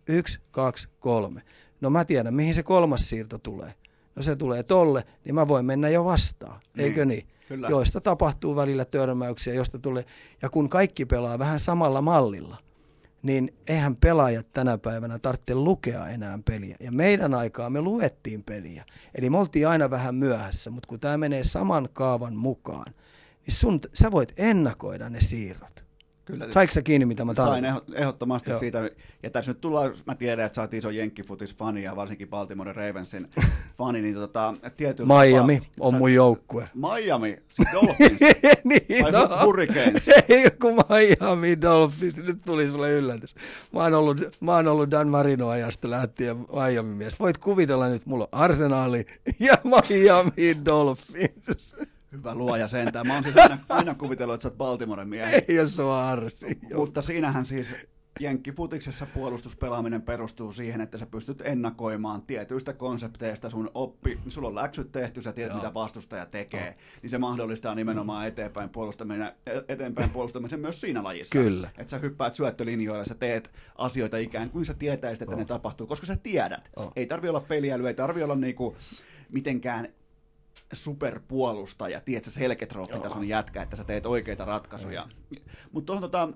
Yksi, 0.08 0.40
kaksi, 0.50 0.88
kolme. 1.00 1.42
No 1.80 1.90
mä 1.90 2.04
tiedän, 2.04 2.34
mihin 2.34 2.54
se 2.54 2.62
kolmas 2.62 3.08
siirto 3.08 3.38
tulee. 3.38 3.74
No 4.16 4.22
se 4.22 4.36
tulee 4.36 4.62
tolle, 4.62 5.04
niin 5.24 5.34
mä 5.34 5.48
voin 5.48 5.64
mennä 5.64 5.88
jo 5.88 6.04
vastaan, 6.04 6.60
niin. 6.76 6.84
eikö 6.84 7.04
niin? 7.04 7.26
Kyllä. 7.48 7.68
Joista 7.68 8.00
tapahtuu 8.00 8.56
välillä 8.56 8.84
törmäyksiä, 8.84 9.54
josta 9.54 9.78
tulee, 9.78 10.04
ja 10.42 10.50
kun 10.50 10.68
kaikki 10.68 11.04
pelaa 11.04 11.38
vähän 11.38 11.60
samalla 11.60 12.02
mallilla, 12.02 12.56
niin 13.24 13.54
eihän 13.66 13.96
pelaajat 13.96 14.46
tänä 14.52 14.78
päivänä 14.78 15.18
tarvitse 15.18 15.54
lukea 15.54 16.08
enää 16.08 16.38
peliä. 16.44 16.76
Ja 16.80 16.92
meidän 16.92 17.34
aikaa 17.34 17.70
me 17.70 17.80
luettiin 17.80 18.42
peliä. 18.42 18.84
Eli 19.14 19.30
me 19.30 19.38
oltiin 19.38 19.68
aina 19.68 19.90
vähän 19.90 20.14
myöhässä, 20.14 20.70
mutta 20.70 20.86
kun 20.86 21.00
tämä 21.00 21.18
menee 21.18 21.44
saman 21.44 21.88
kaavan 21.92 22.36
mukaan, 22.36 22.94
niin 23.46 23.54
sun, 23.54 23.80
sä 23.92 24.10
voit 24.10 24.32
ennakoida 24.36 25.08
ne 25.10 25.20
siirrot. 25.20 25.83
Kyllä. 26.24 26.46
Saiko 26.50 26.72
sä 26.72 26.82
kiinni, 26.82 27.06
mitä 27.06 27.24
mä 27.24 27.34
tarvitsen? 27.34 27.72
Sain 27.72 27.82
ehdottomasti 27.94 28.50
Joo. 28.50 28.58
siitä. 28.58 28.90
Ja 29.22 29.30
tässä 29.30 29.50
nyt 29.50 29.60
tullaan, 29.60 29.94
mä 30.06 30.14
tiedän, 30.14 30.46
että 30.46 30.56
sä 30.56 30.60
oot 30.60 30.74
iso 30.74 30.90
Jenkkifutis-fani 30.90 31.82
ja 31.82 31.96
varsinkin 31.96 32.28
Baltimore 32.28 32.72
Ravensin 32.72 33.30
fani, 33.78 34.02
niin 34.02 34.14
tota, 34.14 34.54
tietyllä 34.76 35.24
Miami 35.24 35.60
tapaa, 35.60 35.76
on 35.80 35.90
sä, 35.90 35.98
mun 35.98 36.14
joukkue. 36.14 36.68
Miami, 36.74 37.38
siis 37.52 37.68
Dolphins 37.72 38.20
niin, 38.64 39.02
vai 39.04 39.12
no, 39.12 39.28
Hurricanes? 39.44 40.08
Ei 40.28 40.50
kun 40.60 40.74
Miami 40.74 41.60
Dolphins, 41.62 42.18
nyt 42.18 42.38
tuli 42.46 42.68
sulle 42.68 42.90
yllätys. 42.90 43.34
Mä 43.72 43.82
oon 43.82 43.94
ollut, 43.94 44.20
mä 44.40 44.54
oon 44.54 44.68
ollut 44.68 44.90
Dan 44.90 45.08
Marino 45.08 45.48
ajasta 45.48 45.90
lähtien 45.90 46.36
Miami 46.36 46.94
mies. 46.94 47.20
Voit 47.20 47.38
kuvitella 47.38 47.88
nyt, 47.88 48.06
mulla 48.06 48.24
on 48.32 48.40
Arsenali 48.40 49.04
ja 49.40 49.54
Miami 49.64 50.64
Dolphins. 50.64 51.76
Hyvä 52.14 52.34
luoja 52.34 52.68
sentään. 52.68 53.06
Mä 53.06 53.14
oon 53.14 53.22
siis 53.22 53.36
aina, 53.36 53.58
aina 53.68 53.94
kuvitellut, 53.94 54.34
että 54.34 54.42
sä 54.42 54.48
oot 54.48 54.58
Baltimoren 54.58 55.08
miehi. 55.08 55.34
Ei 55.48 55.56
jos 55.56 55.80
on 55.80 55.92
arsi. 55.92 56.58
Mutta 56.74 57.02
siinähän 57.02 57.46
siis 57.46 57.76
Jenkkifutiksessa 58.20 59.06
puolustuspelaaminen 59.06 60.02
perustuu 60.02 60.52
siihen, 60.52 60.80
että 60.80 60.98
sä 60.98 61.06
pystyt 61.06 61.42
ennakoimaan 61.44 62.22
tietyistä 62.22 62.72
konsepteista 62.72 63.50
sun 63.50 63.70
oppi, 63.74 64.18
sulla 64.26 64.48
on 64.48 64.54
läksyt 64.54 64.92
tehty, 64.92 65.22
sä 65.22 65.32
tiedät 65.32 65.52
Joo. 65.52 65.58
mitä 65.58 65.74
vastustaja 65.74 66.26
tekee, 66.26 66.66
Joo. 66.66 66.74
niin 67.02 67.10
se 67.10 67.18
mahdollistaa 67.18 67.74
nimenomaan 67.74 68.26
eteenpäin 68.26 68.68
puolustaminen, 68.68 69.32
eteenpäin 69.68 70.10
puolustamisen 70.10 70.60
myös 70.60 70.80
siinä 70.80 71.02
lajissa. 71.02 71.38
Kyllä. 71.38 71.70
Että 71.78 71.90
sä 71.90 71.98
hyppäät 71.98 72.34
syöttölinjoilla, 72.34 73.04
sä 73.04 73.14
teet 73.14 73.52
asioita 73.78 74.16
ikään 74.16 74.50
kuin 74.50 74.64
sä 74.64 74.74
tietäisit, 74.74 75.22
että 75.22 75.34
oh. 75.34 75.38
ne 75.38 75.44
tapahtuu, 75.44 75.86
koska 75.86 76.06
sä 76.06 76.16
tiedät. 76.16 76.70
Oh. 76.76 76.92
Ei 76.96 77.06
tarvi 77.06 77.28
olla 77.28 77.40
peliäly, 77.40 77.88
ei 77.88 77.94
tarvi 77.94 78.22
olla 78.22 78.34
niinku 78.34 78.76
mitenkään 79.32 79.88
superpuolustaja, 80.74 82.00
tiedätkö, 82.00 82.30
selketrofi-tason 82.30 83.28
jätkä, 83.28 83.62
että 83.62 83.76
sä 83.76 83.84
teet 83.84 84.06
oikeita 84.06 84.44
ratkaisuja. 84.44 85.08
Mutta 85.72 85.86
tuohon 85.86 86.02
tota, 86.02 86.28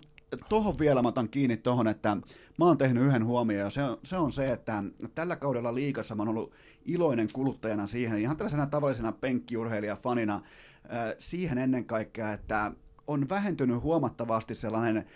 tohon 0.48 0.78
vielä 0.78 1.02
mä 1.02 1.08
otan 1.08 1.28
kiinni 1.28 1.56
tuohon, 1.56 1.88
että 1.88 2.16
mä 2.58 2.64
oon 2.64 2.78
tehnyt 2.78 3.04
yhden 3.04 3.24
huomioon, 3.24 3.64
ja 3.64 3.70
se 3.70 3.82
on, 3.82 3.98
se 4.02 4.16
on 4.16 4.32
se, 4.32 4.52
että 4.52 4.84
tällä 5.14 5.36
kaudella 5.36 5.74
liikassa 5.74 6.14
mä 6.14 6.22
oon 6.22 6.28
ollut 6.28 6.52
iloinen 6.84 7.28
kuluttajana 7.32 7.86
siihen, 7.86 8.18
ihan 8.18 8.36
tällaisena 8.36 8.66
tavallisena 8.66 9.12
penkkiurheilijafanina, 9.12 10.34
äh, 10.34 11.14
siihen 11.18 11.58
ennen 11.58 11.84
kaikkea, 11.84 12.32
että 12.32 12.72
on 13.06 13.28
vähentynyt 13.28 13.82
huomattavasti 13.82 14.54
sellainen 14.54 15.06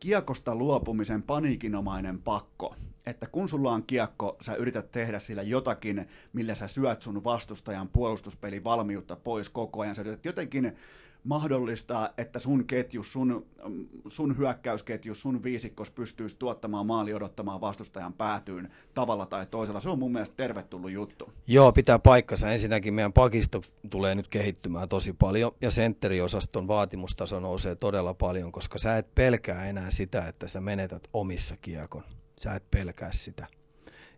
kiekosta 0.00 0.54
luopumisen 0.54 1.22
paniikinomainen 1.22 2.18
pakko 2.18 2.76
että 3.06 3.26
kun 3.26 3.48
sulla 3.48 3.72
on 3.72 3.82
kiekko, 3.82 4.36
sä 4.40 4.54
yrität 4.54 4.90
tehdä 4.90 5.18
sillä 5.18 5.42
jotakin, 5.42 6.08
millä 6.32 6.54
sä 6.54 6.68
syöt 6.68 7.02
sun 7.02 7.24
vastustajan 7.24 7.88
puolustuspeli 7.88 8.64
valmiutta 8.64 9.16
pois 9.16 9.48
koko 9.48 9.80
ajan. 9.80 9.94
Sä 9.94 10.02
yrität 10.02 10.24
jotenkin 10.24 10.76
mahdollistaa, 11.24 12.08
että 12.18 12.38
sun 12.38 12.64
ketjus, 12.64 13.12
sun, 13.12 13.46
sun 14.08 14.38
hyökkäysketjus, 14.38 15.22
sun 15.22 15.42
viisikkos 15.42 15.90
pystyisi 15.90 16.36
tuottamaan 16.38 16.86
maali 16.86 17.14
odottamaan 17.14 17.60
vastustajan 17.60 18.12
päätyyn 18.12 18.70
tavalla 18.94 19.26
tai 19.26 19.46
toisella. 19.46 19.80
Se 19.80 19.88
on 19.88 19.98
mun 19.98 20.12
mielestä 20.12 20.36
tervetullut 20.36 20.90
juttu. 20.90 21.32
Joo, 21.46 21.72
pitää 21.72 21.98
paikkansa. 21.98 22.52
Ensinnäkin 22.52 22.94
meidän 22.94 23.12
pakisto 23.12 23.62
tulee 23.90 24.14
nyt 24.14 24.28
kehittymään 24.28 24.88
tosi 24.88 25.12
paljon 25.12 25.52
ja 25.60 25.70
sentteriosaston 25.70 26.68
vaatimustaso 26.68 27.40
nousee 27.40 27.74
todella 27.74 28.14
paljon, 28.14 28.52
koska 28.52 28.78
sä 28.78 28.96
et 28.96 29.14
pelkää 29.14 29.68
enää 29.68 29.90
sitä, 29.90 30.28
että 30.28 30.48
sä 30.48 30.60
menetät 30.60 31.08
omissa 31.12 31.56
kiekon. 31.56 32.02
Sä 32.42 32.54
et 32.54 32.70
pelkää 32.70 33.12
sitä. 33.12 33.46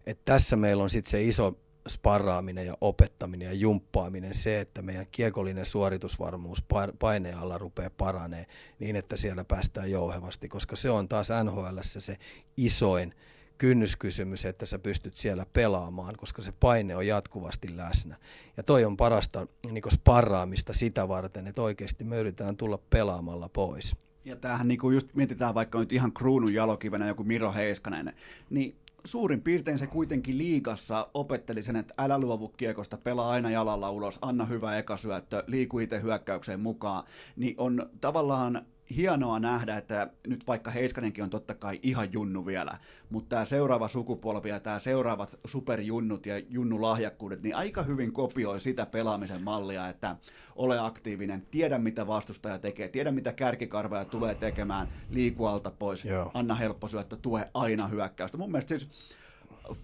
Et 0.06 0.18
tässä 0.24 0.56
meillä 0.56 0.82
on 0.82 0.90
sitten 0.90 1.10
se 1.10 1.24
iso 1.24 1.58
sparraaminen 1.88 2.66
ja 2.66 2.74
opettaminen 2.80 3.46
ja 3.46 3.52
jumppaaminen, 3.52 4.34
se, 4.34 4.60
että 4.60 4.82
meidän 4.82 5.06
kiekollinen 5.10 5.66
suoritusvarmuus 5.66 6.64
paineen 6.98 7.38
alla 7.38 7.58
rupeaa 7.58 7.90
paranee 7.90 8.46
niin, 8.78 8.96
että 8.96 9.16
siellä 9.16 9.44
päästään 9.44 9.90
jouhevasti, 9.90 10.48
koska 10.48 10.76
se 10.76 10.90
on 10.90 11.08
taas 11.08 11.28
NHL 11.44 11.78
se 11.82 12.16
isoin 12.56 13.14
kynnyskysymys, 13.58 14.44
että 14.44 14.66
sä 14.66 14.78
pystyt 14.78 15.16
siellä 15.16 15.46
pelaamaan, 15.52 16.16
koska 16.16 16.42
se 16.42 16.52
paine 16.60 16.96
on 16.96 17.06
jatkuvasti 17.06 17.76
läsnä. 17.76 18.16
Ja 18.56 18.62
toi 18.62 18.84
on 18.84 18.96
parasta 18.96 19.46
niin 19.70 19.82
sparraamista 19.92 20.72
sitä 20.72 21.08
varten, 21.08 21.46
että 21.46 21.62
oikeasti 21.62 22.04
me 22.04 22.16
yritetään 22.16 22.56
tulla 22.56 22.78
pelaamalla 22.90 23.48
pois. 23.48 23.96
Ja 24.24 24.36
tämähän 24.36 24.68
niin 24.68 24.78
kuin 24.78 24.94
just 24.94 25.14
mietitään 25.14 25.54
vaikka 25.54 25.80
nyt 25.80 25.92
ihan 25.92 26.12
kruunun 26.12 26.54
jalokivenä 26.54 27.06
joku 27.06 27.24
Miro 27.24 27.52
Heiskanen, 27.52 28.12
niin 28.50 28.74
suurin 29.04 29.40
piirtein 29.40 29.78
se 29.78 29.86
kuitenkin 29.86 30.38
liigassa 30.38 31.08
opetteli 31.14 31.62
sen, 31.62 31.76
että 31.76 31.94
älä 31.98 32.18
luovu 32.18 32.48
kiekosta, 32.48 32.96
pelaa 32.96 33.30
aina 33.30 33.50
jalalla 33.50 33.90
ulos, 33.90 34.18
anna 34.22 34.44
hyvä 34.44 34.78
ekasyöttö, 34.78 35.44
liiku 35.46 35.78
itse 35.78 36.02
hyökkäykseen 36.02 36.60
mukaan, 36.60 37.04
niin 37.36 37.54
on 37.58 37.90
tavallaan 38.00 38.66
hienoa 38.96 39.38
nähdä, 39.38 39.76
että 39.76 40.10
nyt 40.26 40.46
vaikka 40.46 40.70
Heiskanenkin 40.70 41.24
on 41.24 41.30
totta 41.30 41.54
kai 41.54 41.80
ihan 41.82 42.12
junnu 42.12 42.46
vielä, 42.46 42.78
mutta 43.10 43.28
tämä 43.28 43.44
seuraava 43.44 43.88
sukupolvi 43.88 44.48
ja 44.48 44.60
tämä 44.60 44.78
seuraavat 44.78 45.38
superjunnut 45.44 46.26
ja 46.26 46.38
junnulahjakkuudet, 46.38 47.42
niin 47.42 47.56
aika 47.56 47.82
hyvin 47.82 48.12
kopioi 48.12 48.60
sitä 48.60 48.86
pelaamisen 48.86 49.42
mallia, 49.42 49.88
että 49.88 50.16
ole 50.56 50.78
aktiivinen, 50.78 51.46
tiedä 51.50 51.78
mitä 51.78 52.06
vastustaja 52.06 52.58
tekee, 52.58 52.88
tiedä 52.88 53.12
mitä 53.12 53.32
kärkikarvoja 53.32 54.04
tulee 54.04 54.34
tekemään, 54.34 54.88
liiku 55.10 55.46
alta 55.46 55.70
pois, 55.70 56.04
Joo. 56.04 56.30
anna 56.34 56.54
helppo 56.54 56.88
syöttö, 56.88 57.16
tue 57.16 57.50
aina 57.54 57.88
hyökkäystä. 57.88 58.38
Mun 58.38 58.50
mielestä 58.50 58.78
siis 58.78 58.90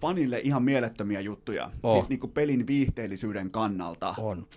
fanille 0.01 0.39
ihan 0.43 0.63
mielettömiä 0.63 1.19
juttuja, 1.19 1.71
oh. 1.83 1.91
siis 1.91 2.09
niin 2.09 2.19
kuin 2.19 2.31
pelin 2.31 2.67
viihteellisyyden 2.67 3.51
kannalta. 3.51 4.15
On. 4.17 4.47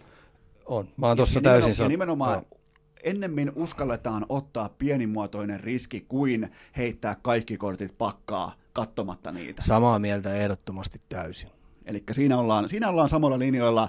On. 0.67 0.89
Mä 0.97 1.07
oon 1.07 1.17
tuossa 1.17 1.41
täysin... 1.41 1.85
Ja 1.85 1.89
nimenomaan, 1.89 2.33
ja 2.33 2.59
ennemmin 3.03 3.53
uskalletaan 3.55 4.27
ottaa 4.29 4.69
pienimuotoinen 4.79 5.61
riski 5.61 6.05
kuin 6.09 6.51
heittää 6.77 7.17
kaikki 7.23 7.57
kortit 7.57 7.99
pakkaa 7.99 8.55
katsomatta 8.73 9.33
niitä. 9.33 9.63
Samaa 9.63 9.99
mieltä 9.99 10.35
ehdottomasti 10.35 11.01
täysin. 11.09 11.51
Eli 11.85 12.05
siinä 12.13 12.39
ollaan, 12.39 12.69
siinä 12.69 12.89
ollaan 12.89 13.09
samalla 13.09 13.39
linjoilla. 13.39 13.89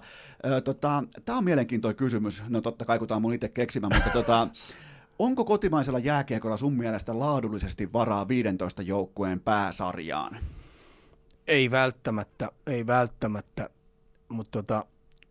tota, 0.63 1.03
tämä 1.25 1.37
on 1.37 1.43
mielenkiintoinen 1.43 1.95
kysymys. 1.95 2.43
No 2.49 2.61
totta 2.61 2.85
kai, 2.85 2.99
kun 2.99 3.07
tämä 3.07 3.15
on 3.15 3.21
mun 3.21 3.33
itse 3.33 3.49
keksimä, 3.49 3.89
mutta 3.93 4.09
tota, 4.19 4.47
onko 5.19 5.45
kotimaisella 5.45 5.99
jääkiekolla 5.99 6.57
sun 6.57 6.73
mielestä 6.73 7.19
laadullisesti 7.19 7.93
varaa 7.93 8.27
15 8.27 8.81
joukkueen 8.81 9.39
pääsarjaan? 9.39 10.37
Ei 11.47 11.71
välttämättä, 11.71 12.49
ei 12.67 12.87
välttämättä, 12.87 13.69
mutta 14.29 14.63
tota, 14.63 14.85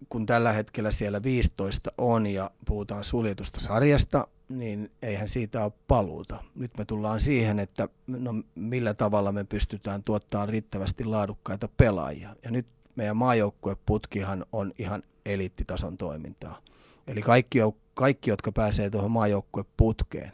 kun 0.09 0.27
tällä 0.27 0.53
hetkellä 0.53 0.91
siellä 0.91 1.23
15 1.23 1.93
on 1.99 2.27
ja 2.27 2.51
puhutaan 2.67 3.05
suljetusta 3.05 3.61
sarjasta, 3.61 4.29
niin 4.49 4.91
eihän 5.03 5.29
siitä 5.29 5.65
ole 5.65 5.73
paluuta. 5.89 6.45
Nyt 6.55 6.79
me 6.79 6.85
tullaan 6.85 7.21
siihen, 7.21 7.59
että 7.59 7.89
no, 8.07 8.35
millä 8.55 8.95
tavalla 8.95 9.33
me 9.33 9.45
pystytään 9.45 10.03
tuottamaan 10.05 10.49
riittävästi 10.49 11.05
laadukkaita 11.05 11.69
pelaajia. 11.77 12.37
Ja 12.45 12.51
nyt 12.51 12.67
meidän 12.97 13.17
maajoukkueputkihan 13.17 14.47
on 14.53 14.73
ihan 14.79 15.03
eliittitason 15.27 15.99
toimintaa. 15.99 16.63
Eli 17.07 17.23
kaikki, 17.23 17.59
kaikki 17.95 18.31
jotka 18.31 18.53
pääsee 18.53 18.91
tuohon 18.91 19.11
maajoukkueputkeen, 19.11 20.33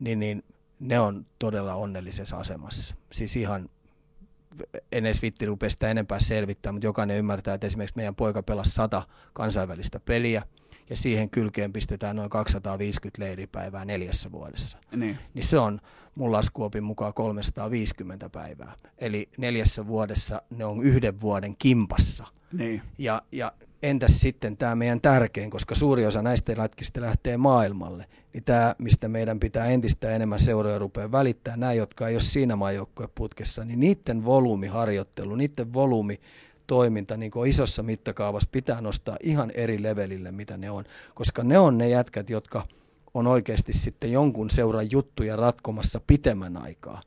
niin, 0.00 0.20
niin 0.20 0.44
ne 0.80 1.00
on 1.00 1.26
todella 1.38 1.74
onnellisessa 1.74 2.36
asemassa. 2.36 2.94
Siis 3.12 3.36
ihan 3.36 3.68
en 4.92 5.06
edes 5.06 5.22
vitti 5.22 5.46
rupea 5.46 5.70
sitä 5.70 5.90
enempää 5.90 6.20
selvittää, 6.20 6.72
mutta 6.72 6.86
jokainen 6.86 7.18
ymmärtää, 7.18 7.54
että 7.54 7.66
esimerkiksi 7.66 7.96
meidän 7.96 8.14
poika 8.14 8.42
pelasi 8.42 8.70
100 8.70 9.02
kansainvälistä 9.32 10.00
peliä, 10.00 10.42
ja 10.90 10.96
siihen 10.96 11.30
kylkeen 11.30 11.72
pistetään 11.72 12.16
noin 12.16 12.30
250 12.30 13.22
leiripäivää 13.22 13.84
neljässä 13.84 14.32
vuodessa. 14.32 14.78
Niin. 14.96 15.18
niin 15.34 15.44
se 15.44 15.58
on 15.58 15.80
mun 16.14 16.32
laskuopin 16.32 16.84
mukaan 16.84 17.14
350 17.14 18.30
päivää. 18.30 18.72
Eli 18.98 19.28
neljässä 19.38 19.86
vuodessa 19.86 20.42
ne 20.50 20.64
on 20.64 20.82
yhden 20.82 21.20
vuoden 21.20 21.56
kimpassa. 21.56 22.24
Niin. 22.52 22.82
Ja, 22.98 23.22
ja 23.32 23.52
entäs 23.90 24.20
sitten 24.20 24.56
tämä 24.56 24.74
meidän 24.74 25.00
tärkein, 25.00 25.50
koska 25.50 25.74
suuri 25.74 26.06
osa 26.06 26.22
näistä 26.22 26.52
lätkistä 26.56 27.00
lähtee 27.00 27.36
maailmalle, 27.36 28.04
niin 28.32 28.44
tämä, 28.44 28.74
mistä 28.78 29.08
meidän 29.08 29.40
pitää 29.40 29.66
entistä 29.66 30.10
enemmän 30.10 30.40
seuroja 30.40 30.78
rupeaa 30.78 31.12
välittää, 31.12 31.56
nämä, 31.56 31.72
jotka 31.72 32.08
ei 32.08 32.14
ole 32.14 32.22
siinä 32.22 32.56
maajoukkueputkessa, 32.56 33.64
niin 33.64 33.80
niiden 33.80 34.24
volyymiharjoittelu, 34.24 35.34
niiden 35.34 35.72
volyymi 35.72 36.20
toiminta 36.66 37.16
niin 37.16 37.32
isossa 37.46 37.82
mittakaavassa 37.82 38.48
pitää 38.52 38.80
nostaa 38.80 39.16
ihan 39.22 39.50
eri 39.54 39.82
levelille, 39.82 40.32
mitä 40.32 40.56
ne 40.56 40.70
on, 40.70 40.84
koska 41.14 41.44
ne 41.44 41.58
on 41.58 41.78
ne 41.78 41.88
jätkät, 41.88 42.30
jotka 42.30 42.64
on 43.14 43.26
oikeasti 43.26 43.72
sitten 43.72 44.12
jonkun 44.12 44.50
seuran 44.50 44.90
juttuja 44.90 45.36
ratkomassa 45.36 46.00
pitemmän 46.06 46.56
aikaa. 46.56 47.02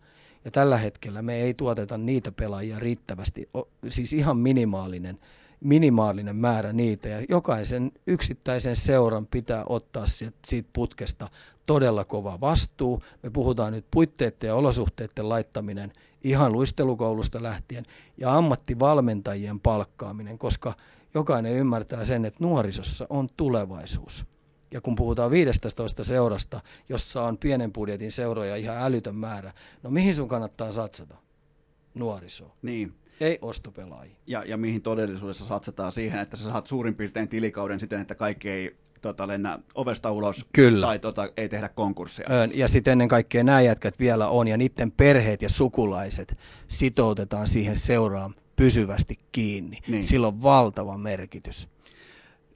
Ja 0.45 0.51
tällä 0.51 0.77
hetkellä 0.77 1.21
me 1.21 1.35
ei 1.35 1.53
tuoteta 1.53 1.97
niitä 1.97 2.31
pelaajia 2.31 2.79
riittävästi, 2.79 3.49
siis 3.89 4.13
ihan 4.13 4.37
minimaalinen 4.37 5.19
minimaalinen 5.59 6.35
määrä 6.35 6.73
niitä 6.73 7.09
ja 7.09 7.25
jokaisen 7.29 7.91
yksittäisen 8.07 8.75
seuran 8.75 9.27
pitää 9.27 9.63
ottaa 9.69 10.05
siitä 10.47 10.69
putkesta 10.73 11.29
todella 11.65 12.05
kova 12.05 12.39
vastuu. 12.41 13.03
Me 13.23 13.29
puhutaan 13.29 13.73
nyt 13.73 13.85
puitteiden 13.91 14.47
ja 14.47 14.55
olosuhteiden 14.55 15.29
laittaminen 15.29 15.93
ihan 16.23 16.51
luistelukoulusta 16.51 17.43
lähtien 17.43 17.85
ja 18.17 18.37
ammattivalmentajien 18.37 19.59
palkkaaminen, 19.59 20.37
koska 20.37 20.73
jokainen 21.13 21.53
ymmärtää 21.53 22.05
sen, 22.05 22.25
että 22.25 22.43
nuorisossa 22.43 23.07
on 23.09 23.27
tulevaisuus. 23.37 24.25
Ja 24.71 24.81
kun 24.81 24.95
puhutaan 24.95 25.31
15 25.31 26.03
seurasta, 26.03 26.61
jossa 26.89 27.23
on 27.23 27.37
pienen 27.37 27.73
budjetin 27.73 28.11
seuroja 28.11 28.55
ihan 28.55 28.77
älytön 28.77 29.15
määrä, 29.15 29.53
no 29.83 29.89
mihin 29.89 30.15
sun 30.15 30.27
kannattaa 30.27 30.71
satsata? 30.71 31.15
Nuorisoon. 31.93 32.51
Niin. 32.61 32.95
Ei 33.21 33.37
ostopelaajia. 33.41 34.15
Ja, 34.27 34.43
ja 34.43 34.57
mihin 34.57 34.81
todellisuudessa 34.81 35.45
satsataan 35.45 35.91
siihen, 35.91 36.19
että 36.19 36.37
sä 36.37 36.43
saat 36.43 36.67
suurin 36.67 36.95
piirtein 36.95 37.27
tilikauden 37.27 37.79
siten, 37.79 38.01
että 38.01 38.15
kaikki 38.15 38.49
ei 38.49 38.75
tota, 39.01 39.27
lennä 39.27 39.59
ovesta 39.75 40.11
ulos 40.11 40.45
Kyllä. 40.53 40.87
tai 40.87 40.99
tota, 40.99 41.29
ei 41.37 41.49
tehdä 41.49 41.69
konkurssia. 41.69 42.27
Ja 42.53 42.67
sitten 42.67 42.91
ennen 42.91 43.07
kaikkea 43.07 43.43
nämä 43.43 43.61
jätkät 43.61 43.99
vielä 43.99 44.27
on 44.27 44.47
ja 44.47 44.57
niiden 44.57 44.91
perheet 44.91 45.41
ja 45.41 45.49
sukulaiset 45.49 46.37
sitoutetaan 46.67 47.47
siihen 47.47 47.75
seuraan 47.75 48.33
pysyvästi 48.55 49.19
kiinni. 49.31 49.77
Niin. 49.87 50.03
Sillä 50.03 50.27
on 50.27 50.43
valtava 50.43 50.97
merkitys. 50.97 51.69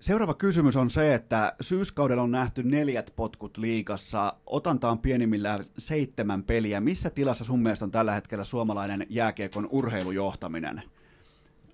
Seuraava 0.01 0.33
kysymys 0.33 0.75
on 0.75 0.89
se, 0.89 1.13
että 1.13 1.55
syyskaudella 1.61 2.23
on 2.23 2.31
nähty 2.31 2.63
neljät 2.63 3.13
potkut 3.15 3.57
liikassa. 3.57 4.33
Otanta 4.45 4.89
on 4.89 4.99
pienimmillään 4.99 5.65
seitsemän 5.77 6.43
peliä. 6.43 6.79
Missä 6.79 7.09
tilassa 7.09 7.43
sun 7.43 7.59
mielestä 7.59 7.85
on 7.85 7.91
tällä 7.91 8.13
hetkellä 8.13 8.43
suomalainen 8.43 9.05
jääkiekon 9.09 9.67
urheilujohtaminen? 9.71 10.83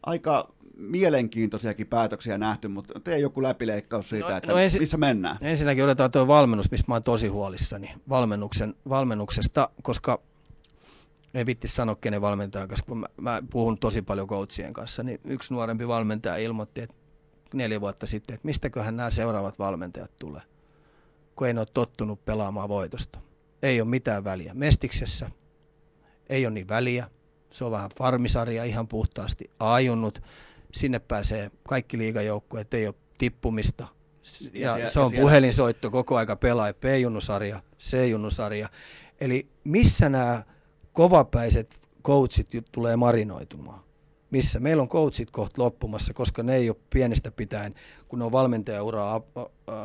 Aika 0.03 0.53
mielenkiintoisiakin 0.77 1.87
päätöksiä 1.87 2.37
nähty, 2.37 2.67
mutta 2.67 2.99
tee 2.99 3.19
joku 3.19 3.43
läpileikkaus 3.43 4.09
siitä, 4.09 4.29
no, 4.29 4.37
että 4.37 4.51
no 4.51 4.57
ensi, 4.57 4.79
missä 4.79 4.97
mennään. 4.97 5.37
Ensinnäkin 5.41 5.83
otetaan 5.83 6.11
tuo 6.11 6.27
valmennus, 6.27 6.71
mistä 6.71 6.85
mä 6.91 6.95
oon 6.95 7.03
tosi 7.03 7.27
huolissani 7.27 7.93
valmennuksen, 8.09 8.75
valmennuksesta, 8.89 9.69
koska 9.81 10.19
ei 11.33 11.45
vitti 11.45 11.67
sanoa 11.67 11.95
kenen 11.95 12.21
valmentajan 12.21 12.67
kanssa, 12.67 12.85
kun 12.85 12.97
mä, 12.97 13.07
mä 13.21 13.43
puhun 13.49 13.77
tosi 13.77 14.01
paljon 14.01 14.27
coachien 14.27 14.73
kanssa, 14.73 15.03
niin 15.03 15.19
yksi 15.25 15.53
nuorempi 15.53 15.87
valmentaja 15.87 16.37
ilmoitti, 16.37 16.81
että 16.81 16.95
neljä 17.53 17.81
vuotta 17.81 18.05
sitten, 18.05 18.33
että 18.33 18.45
mistäköhän 18.45 18.97
nämä 18.97 19.11
seuraavat 19.11 19.59
valmentajat 19.59 20.11
tulee, 20.19 20.41
kun 21.35 21.47
ei 21.47 21.53
ole 21.57 21.67
tottunut 21.73 22.25
pelaamaan 22.25 22.69
voitosta. 22.69 23.19
Ei 23.61 23.81
ole 23.81 23.89
mitään 23.89 24.23
väliä. 24.23 24.53
Mestiksessä 24.53 25.31
ei 26.29 26.45
ole 26.45 26.53
niin 26.53 26.67
väliä. 26.67 27.07
Se 27.49 27.65
on 27.65 27.71
vähän 27.71 27.89
farmisarja 27.97 28.63
ihan 28.63 28.87
puhtaasti 28.87 29.51
ajunnut. 29.59 30.21
Sinne 30.73 30.99
pääsee 30.99 31.51
kaikki 31.67 31.97
liigajoukkueet, 31.97 32.73
ei 32.73 32.87
ole 32.87 32.95
tippumista. 33.17 33.87
Ja, 34.53 34.69
ja 34.69 34.73
siellä, 34.73 34.89
se 34.89 34.99
on 34.99 35.13
ja 35.13 35.21
puhelinsoitto 35.21 35.91
koko 35.91 36.17
aika 36.17 36.35
pelaa 36.35 36.73
B-junnusarja, 36.73 37.59
C-junnusarja. 37.79 38.69
Eli 39.21 39.47
missä 39.63 40.09
nämä 40.09 40.43
kovapäiset 40.93 41.79
coachit 42.03 42.49
tulee 42.71 42.95
marinoitumaan? 42.95 43.86
Missä 44.31 44.59
meillä 44.59 44.81
on 44.81 44.89
coachit 44.89 45.31
kohta 45.31 45.61
loppumassa, 45.61 46.13
koska 46.13 46.43
ne 46.43 46.55
ei 46.55 46.69
ole 46.69 46.77
pienestä 46.89 47.31
pitäen, 47.31 47.75
kun 48.07 48.19
ne 48.19 48.25
on 48.25 48.31
valmentajauraa 48.31 49.21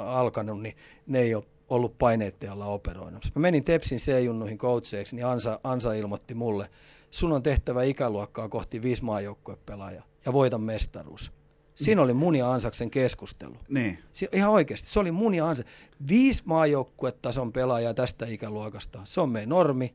alkanut, 0.07 0.63
niin 0.63 0.77
ne 1.07 1.19
ei 1.19 1.35
ole 1.35 1.45
ollut 1.69 1.99
paineiden 1.99 2.53
alla 2.53 2.67
operoinut. 2.67 3.31
Mä 3.35 3.41
menin 3.41 3.65
Tepsin 3.65 3.99
C-junnuihin 3.99 4.59
coacheiksi, 4.59 5.17
niin 5.17 5.27
Ansa, 5.27 5.61
Ansa 5.65 5.93
ilmoitti 5.93 6.35
mulle, 6.35 6.69
sun 7.11 7.33
on 7.33 7.43
tehtävä 7.43 7.83
ikäluokkaa 7.83 8.49
kohti 8.49 8.83
viisi 8.83 9.05
maajoukkuepelaajaa 9.05 10.05
ja 10.27 10.33
voita 10.33 10.59
mestaruus. 10.59 11.33
Siinä 11.75 12.03
oli 12.03 12.15
mun 12.15 12.37
ja 12.37 12.53
Ansaksen 12.53 12.91
keskustelu. 12.91 13.57
Niin. 13.69 13.99
Si- 14.13 14.29
ihan 14.33 14.51
oikeasti, 14.53 14.91
se 14.91 15.01
oli 15.01 15.11
mun 15.11 15.35
ja 15.35 15.49
Ansa. 15.49 15.63
Viisi 16.09 16.43
maajoukkuetason 16.45 17.53
pelaajaa 17.53 17.95
tästä 17.95 18.27
ikäluokasta. 18.27 19.01
Se 19.05 19.21
on 19.21 19.29
meidän 19.29 19.49
normi 19.49 19.95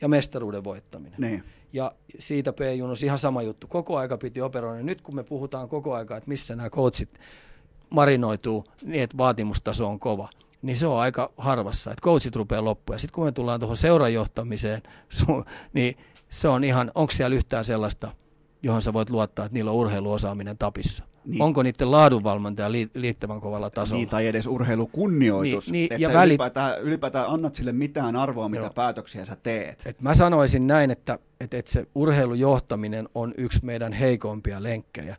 ja 0.00 0.08
mestaruuden 0.08 0.64
voittaminen. 0.64 1.20
Niin. 1.20 1.44
Ja 1.72 1.92
siitä 2.18 2.52
P-junus 2.52 3.02
ihan 3.02 3.18
sama 3.18 3.42
juttu. 3.42 3.66
Koko 3.66 3.96
aika 3.96 4.18
piti 4.18 4.40
operoida. 4.40 4.82
Nyt 4.82 5.00
kun 5.00 5.14
me 5.14 5.22
puhutaan 5.22 5.68
koko 5.68 5.94
aika, 5.94 6.16
että 6.16 6.28
missä 6.28 6.56
nämä 6.56 6.70
coachit 6.70 7.20
marinoituu 7.90 8.64
niin, 8.82 9.02
että 9.02 9.16
vaatimustaso 9.16 9.88
on 9.88 9.98
kova, 9.98 10.28
niin 10.62 10.76
se 10.76 10.86
on 10.86 11.00
aika 11.00 11.32
harvassa, 11.36 11.90
että 11.90 12.02
coachit 12.02 12.36
rupeaa 12.36 12.64
loppuun. 12.64 12.94
Ja 12.94 12.98
sitten 12.98 13.14
kun 13.14 13.24
me 13.24 13.32
tullaan 13.32 13.60
tuohon 13.60 13.76
seurajohtamiseen, 13.76 14.82
niin 15.72 15.96
se 16.28 16.48
on 16.48 16.64
ihan, 16.64 16.92
onko 16.94 17.10
siellä 17.10 17.36
yhtään 17.36 17.64
sellaista, 17.64 18.12
johon 18.62 18.82
sä 18.82 18.92
voit 18.92 19.10
luottaa, 19.10 19.44
että 19.44 19.54
niillä 19.54 19.70
on 19.70 19.76
urheiluosaaminen 19.76 20.58
tapissa? 20.58 21.04
Niin. 21.24 21.42
Onko 21.42 21.62
niiden 21.62 21.90
laadunvalmentaja 21.90 22.72
liittävän 22.94 23.40
kovalla 23.40 23.70
tasolla? 23.70 23.98
Niin, 23.98 24.08
tai 24.08 24.26
edes 24.26 24.46
urheilukunnioitus. 24.46 25.72
Niin, 25.72 25.88
niin, 25.90 26.00
ja 26.00 26.08
sä 26.08 26.14
välit... 26.14 26.30
ylipäätään, 26.30 26.80
ylipäätään 26.80 27.26
annat 27.28 27.54
sille 27.54 27.72
mitään 27.72 28.16
arvoa, 28.16 28.48
mitä 28.48 28.62
Joo. 28.62 28.72
päätöksiä 28.74 29.24
sä 29.24 29.36
teet. 29.36 29.82
Et 29.86 30.00
mä 30.00 30.14
sanoisin 30.14 30.66
näin, 30.66 30.90
että, 30.90 31.18
että, 31.40 31.56
että 31.56 31.70
se 31.70 31.86
urheilujohtaminen 31.94 33.08
on 33.14 33.34
yksi 33.38 33.64
meidän 33.64 33.92
heikompia 33.92 34.62
lenkkejä. 34.62 35.16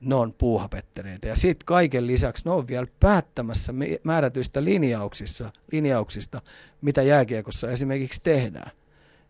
Ne 0.00 0.14
on 0.14 0.32
puuhapettereitä. 0.32 1.28
Ja 1.28 1.36
sitten 1.36 1.66
kaiken 1.66 2.06
lisäksi 2.06 2.44
ne 2.44 2.50
on 2.50 2.66
vielä 2.66 2.86
päättämässä 3.00 3.74
määrätyistä 4.04 4.64
linjauksissa, 4.64 5.50
linjauksista, 5.72 6.42
mitä 6.80 7.02
jääkiekossa 7.02 7.70
esimerkiksi 7.70 8.20
tehdään. 8.22 8.70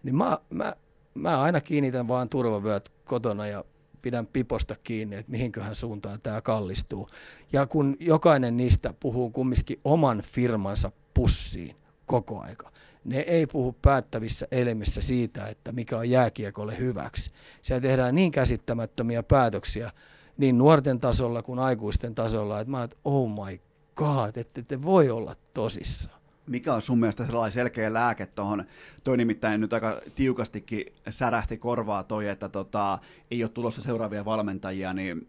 Niin 0.02 0.16
mä, 0.16 0.38
mä, 0.50 0.74
mä 1.14 1.42
aina 1.42 1.60
kiinnitän 1.60 2.08
vaan 2.08 2.28
turvavyöt 2.28 2.92
kotona 3.04 3.46
ja 3.46 3.64
pidän 4.04 4.26
piposta 4.26 4.76
kiinni, 4.82 5.16
että 5.16 5.32
mihinköhän 5.32 5.74
suuntaan 5.74 6.20
tämä 6.20 6.40
kallistuu. 6.40 7.08
Ja 7.52 7.66
kun 7.66 7.96
jokainen 8.00 8.56
niistä 8.56 8.94
puhuu 9.00 9.30
kumminkin 9.30 9.80
oman 9.84 10.22
firmansa 10.22 10.92
pussiin 11.14 11.76
koko 12.06 12.40
aika, 12.40 12.72
ne 13.04 13.18
ei 13.18 13.46
puhu 13.46 13.76
päättävissä 13.82 14.46
elimissä 14.50 15.00
siitä, 15.00 15.46
että 15.46 15.72
mikä 15.72 15.98
on 15.98 16.10
jääkiekolle 16.10 16.78
hyväksi. 16.78 17.30
Siellä 17.62 17.80
tehdään 17.80 18.14
niin 18.14 18.32
käsittämättömiä 18.32 19.22
päätöksiä 19.22 19.90
niin 20.36 20.58
nuorten 20.58 21.00
tasolla 21.00 21.42
kuin 21.42 21.58
aikuisten 21.58 22.14
tasolla, 22.14 22.60
että 22.60 22.70
mä 22.70 22.82
että 22.82 22.96
oh 23.04 23.28
my 23.28 23.60
god, 23.96 24.36
että 24.36 24.62
te 24.62 24.82
voi 24.82 25.10
olla 25.10 25.36
tosissaan. 25.54 26.13
Mikä 26.46 26.74
on 26.74 26.82
sun 26.82 27.00
mielestä 27.00 27.26
sellainen 27.26 27.52
selkeä 27.52 27.92
lääke 27.92 28.26
tuohon? 28.26 28.64
Toi 29.04 29.16
nimittäin 29.16 29.60
nyt 29.60 29.72
aika 29.72 30.00
tiukastikin 30.14 30.86
särähti 31.10 31.56
korvaa 31.56 32.02
toi, 32.02 32.28
että 32.28 32.48
tota, 32.48 32.98
ei 33.30 33.44
ole 33.44 33.50
tulossa 33.50 33.82
seuraavia 33.82 34.24
valmentajia, 34.24 34.92
niin 34.92 35.28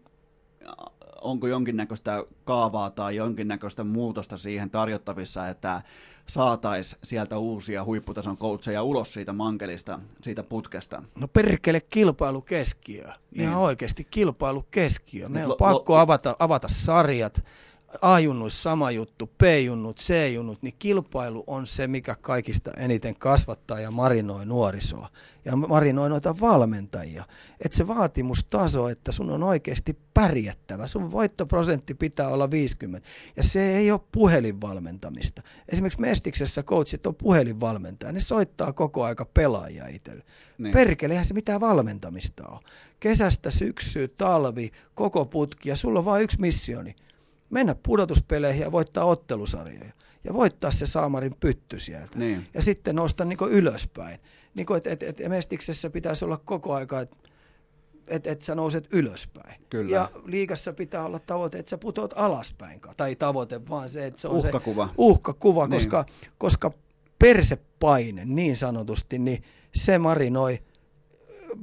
onko 1.20 1.46
jonkinnäköistä 1.46 2.24
kaavaa 2.44 2.90
tai 2.90 3.16
jonkinnäköistä 3.16 3.84
muutosta 3.84 4.36
siihen 4.36 4.70
tarjottavissa, 4.70 5.48
että 5.48 5.82
saataisiin 6.26 7.00
sieltä 7.04 7.38
uusia 7.38 7.84
huipputason 7.84 8.36
coacheja 8.36 8.82
ulos 8.82 9.12
siitä 9.12 9.32
mankelista, 9.32 9.98
siitä 10.20 10.42
putkesta? 10.42 11.02
No 11.20 11.28
perkele 11.28 11.80
kilpailu 11.80 12.40
keskiö. 12.40 13.04
Niin. 13.04 13.48
Ihan 13.48 13.56
oikeasti 13.58 14.06
kilpailu 14.10 14.64
keskiö. 14.70 15.28
Meidän 15.28 15.50
on 15.50 15.56
pakko 15.58 15.96
avata, 15.96 16.36
avata 16.38 16.68
sarjat 16.68 17.44
A-junnuissa 18.02 18.62
sama 18.62 18.90
juttu, 18.90 19.26
B-junnut, 19.26 19.96
C-junnut, 19.96 20.62
niin 20.62 20.74
kilpailu 20.78 21.44
on 21.46 21.66
se, 21.66 21.86
mikä 21.86 22.16
kaikista 22.20 22.70
eniten 22.76 23.16
kasvattaa 23.16 23.80
ja 23.80 23.90
marinoi 23.90 24.46
nuorisoa. 24.46 25.08
Ja 25.44 25.56
marinoi 25.56 26.08
noita 26.08 26.34
valmentajia. 26.40 27.24
Että 27.64 27.76
se 27.76 27.86
vaatimustaso, 27.86 28.88
että 28.88 29.12
sun 29.12 29.30
on 29.30 29.42
oikeasti 29.42 29.98
pärjättävä. 30.14 30.86
Sun 30.86 31.10
voittoprosentti 31.10 31.94
pitää 31.94 32.28
olla 32.28 32.50
50. 32.50 33.08
Ja 33.36 33.42
se 33.42 33.76
ei 33.76 33.90
ole 33.90 34.00
puhelinvalmentamista. 34.12 35.42
Esimerkiksi 35.68 36.00
Mestiksessä 36.00 36.62
coachit 36.62 37.06
on 37.06 37.14
puhelinvalmentaja. 37.14 38.12
Ne 38.12 38.20
soittaa 38.20 38.72
koko 38.72 39.04
aika 39.04 39.24
pelaajia 39.34 39.86
itselle. 39.86 40.24
Niin. 40.58 40.72
Perkele, 40.72 41.24
se 41.24 41.34
mitään 41.34 41.60
valmentamista 41.60 42.48
ole. 42.48 42.60
Kesästä, 43.00 43.50
syksyä, 43.50 44.08
talvi, 44.08 44.70
koko 44.94 45.24
putki 45.24 45.68
ja 45.68 45.76
sulla 45.76 45.98
on 45.98 46.04
vain 46.04 46.22
yksi 46.22 46.40
missioni– 46.40 46.94
mennä 47.50 47.74
pudotuspeleihin 47.82 48.62
ja 48.62 48.72
voittaa 48.72 49.04
ottelusarjoja. 49.04 49.92
Ja 50.24 50.34
voittaa 50.34 50.70
se 50.70 50.86
saamarin 50.86 51.34
pytty 51.40 51.80
sieltä. 51.80 52.18
Niin. 52.18 52.46
Ja 52.54 52.62
sitten 52.62 52.94
nousta 52.94 53.24
niin 53.24 53.38
ylöspäin. 53.50 54.20
Niin 54.54 54.66
että 54.76 54.90
et, 54.90 55.02
et, 55.02 55.28
Mestiksessä 55.28 55.90
pitäisi 55.90 56.24
olla 56.24 56.40
koko 56.44 56.74
aika, 56.74 57.00
että 57.00 57.16
et, 58.08 58.26
et 58.26 58.42
sä 58.42 58.54
nouset 58.54 58.88
ylöspäin. 58.90 59.60
Kyllä. 59.70 59.92
Ja 59.92 60.10
liikassa 60.24 60.72
pitää 60.72 61.04
olla 61.04 61.18
tavoite, 61.18 61.58
että 61.58 61.70
sä 61.70 61.78
putoat 61.78 62.12
alaspäin. 62.16 62.80
Tai 62.96 63.16
tavoite, 63.16 63.68
vaan 63.68 63.88
se, 63.88 64.06
että 64.06 64.20
se 64.20 64.28
on 64.28 64.36
uhkakuva. 64.36 64.86
se 64.86 64.92
uhkakuva, 64.98 65.66
niin. 65.66 65.70
koska, 65.70 66.04
koska 66.38 66.70
persepaine 67.18 68.24
niin 68.24 68.56
sanotusti, 68.56 69.18
niin 69.18 69.42
se 69.74 69.98
marinoi 69.98 70.58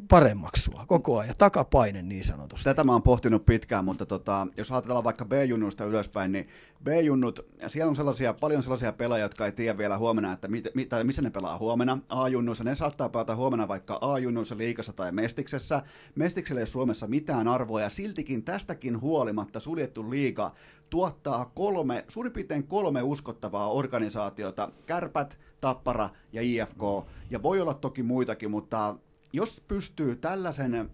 paremmaksi 0.09 0.61
sua 0.61 0.85
koko 0.87 1.19
ajan, 1.19 1.35
takapaine 1.37 2.01
niin 2.01 2.23
sanotusti. 2.23 2.63
Tätä 2.63 2.83
mä 2.83 2.91
oon 2.91 3.03
pohtinut 3.03 3.45
pitkään, 3.45 3.85
mutta 3.85 4.05
tota, 4.05 4.47
jos 4.57 4.71
ajatellaan 4.71 5.03
vaikka 5.03 5.25
B-junnuista 5.25 5.85
ylöspäin, 5.85 6.31
niin 6.31 6.47
B-junnut, 6.83 7.39
siellä 7.67 7.89
on 7.89 7.95
sellaisia, 7.95 8.33
paljon 8.33 8.63
sellaisia 8.63 8.93
pelaajia, 8.93 9.25
jotka 9.25 9.45
ei 9.45 9.51
tiedä 9.51 9.77
vielä 9.77 9.97
huomenna, 9.97 10.33
että 10.33 10.47
mit, 10.47 10.67
mit, 10.73 10.89
missä 11.03 11.21
ne 11.21 11.29
pelaa 11.29 11.57
huomenna. 11.57 11.97
A-junnuissa, 12.09 12.63
ne 12.63 12.75
saattaa 12.75 13.09
pelata 13.09 13.35
huomenna 13.35 13.67
vaikka 13.67 13.97
A-junnuissa, 14.01 14.57
liikassa 14.57 14.93
tai 14.93 15.11
Mestiksessä. 15.11 15.83
Mestikselle 16.15 16.61
ei 16.61 16.67
Suomessa 16.67 17.07
mitään 17.07 17.47
arvoa, 17.47 17.81
ja 17.81 17.89
siltikin 17.89 18.43
tästäkin 18.43 19.01
huolimatta 19.01 19.59
suljettu 19.59 20.09
liiga 20.09 20.53
tuottaa 20.89 21.51
kolme, 21.55 22.05
suurin 22.07 22.31
piirtein 22.33 22.67
kolme 22.67 23.01
uskottavaa 23.01 23.69
organisaatiota, 23.69 24.71
Kärpät, 24.85 25.39
Tappara 25.61 26.09
ja 26.31 26.41
IFK, 26.41 26.81
ja 27.29 27.43
voi 27.43 27.61
olla 27.61 27.73
toki 27.73 28.03
muitakin, 28.03 28.51
mutta 28.51 28.95
jos 29.33 29.61
pystyy 29.67 30.15
tällaisen 30.15 30.91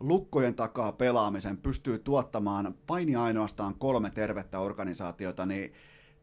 lukkojen 0.00 0.54
takaa 0.54 0.92
pelaamisen, 0.92 1.56
pystyy 1.56 1.98
tuottamaan 1.98 2.74
paini 2.86 3.16
ainoastaan 3.16 3.74
kolme 3.74 4.10
tervettä 4.10 4.58
organisaatiota, 4.58 5.46
niin 5.46 5.72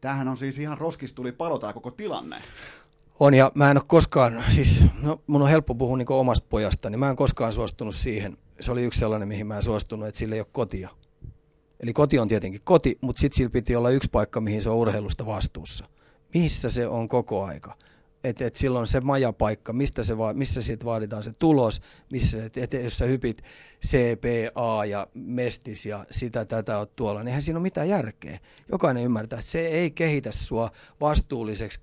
tämähän 0.00 0.28
on 0.28 0.36
siis 0.36 0.58
ihan 0.58 0.78
roskistuli 0.78 1.32
palo 1.32 1.58
tämä 1.58 1.72
koko 1.72 1.90
tilanne. 1.90 2.36
On 3.20 3.34
ja 3.34 3.52
mä 3.54 3.70
en 3.70 3.76
ole 3.76 3.84
koskaan, 3.86 4.44
siis 4.48 4.86
no, 5.02 5.20
mun 5.26 5.42
on 5.42 5.48
helppo 5.48 5.74
puhua 5.74 5.96
niin 5.96 6.12
omasta 6.12 6.46
pojasta, 6.50 6.90
niin 6.90 6.98
mä 6.98 7.10
en 7.10 7.16
koskaan 7.16 7.52
suostunut 7.52 7.94
siihen. 7.94 8.36
Se 8.60 8.72
oli 8.72 8.84
yksi 8.84 9.00
sellainen, 9.00 9.28
mihin 9.28 9.46
mä 9.46 9.56
en 9.56 9.62
suostunut, 9.62 10.08
että 10.08 10.18
sillä 10.18 10.34
ei 10.34 10.40
ole 10.40 10.46
kotia. 10.52 10.88
Eli 11.80 11.92
koti 11.92 12.18
on 12.18 12.28
tietenkin 12.28 12.60
koti, 12.64 12.98
mutta 13.00 13.20
sitten 13.20 13.36
sillä 13.36 13.50
piti 13.50 13.76
olla 13.76 13.90
yksi 13.90 14.08
paikka, 14.12 14.40
mihin 14.40 14.62
se 14.62 14.70
on 14.70 14.76
urheilusta 14.76 15.26
vastuussa. 15.26 15.84
Missä 16.34 16.70
se 16.70 16.86
on 16.86 17.08
koko 17.08 17.44
aika 17.44 17.76
että 18.24 18.46
et 18.46 18.54
silloin 18.54 18.86
se 18.86 19.00
majapaikka, 19.00 19.72
mistä 19.72 20.02
se 20.04 20.18
va, 20.18 20.32
missä 20.32 20.62
siitä 20.62 20.84
vaaditaan 20.84 21.24
se 21.24 21.32
tulos, 21.38 21.80
missä, 22.12 22.44
et, 22.44 22.56
et, 22.56 22.72
jos 22.72 22.98
sä 22.98 23.04
hypit 23.04 23.42
CPA 23.86 24.84
ja 24.84 25.06
Mestis 25.14 25.86
ja 25.86 26.06
sitä 26.10 26.44
tätä 26.44 26.78
on 26.78 26.86
tuolla, 26.96 27.20
niin 27.20 27.28
eihän 27.28 27.42
siinä 27.42 27.58
ole 27.58 27.62
mitään 27.62 27.88
järkeä. 27.88 28.38
Jokainen 28.72 29.04
ymmärtää, 29.04 29.38
että 29.38 29.50
se 29.50 29.66
ei 29.66 29.90
kehitä 29.90 30.32
sua 30.32 30.70
vastuulliseksi 31.00 31.80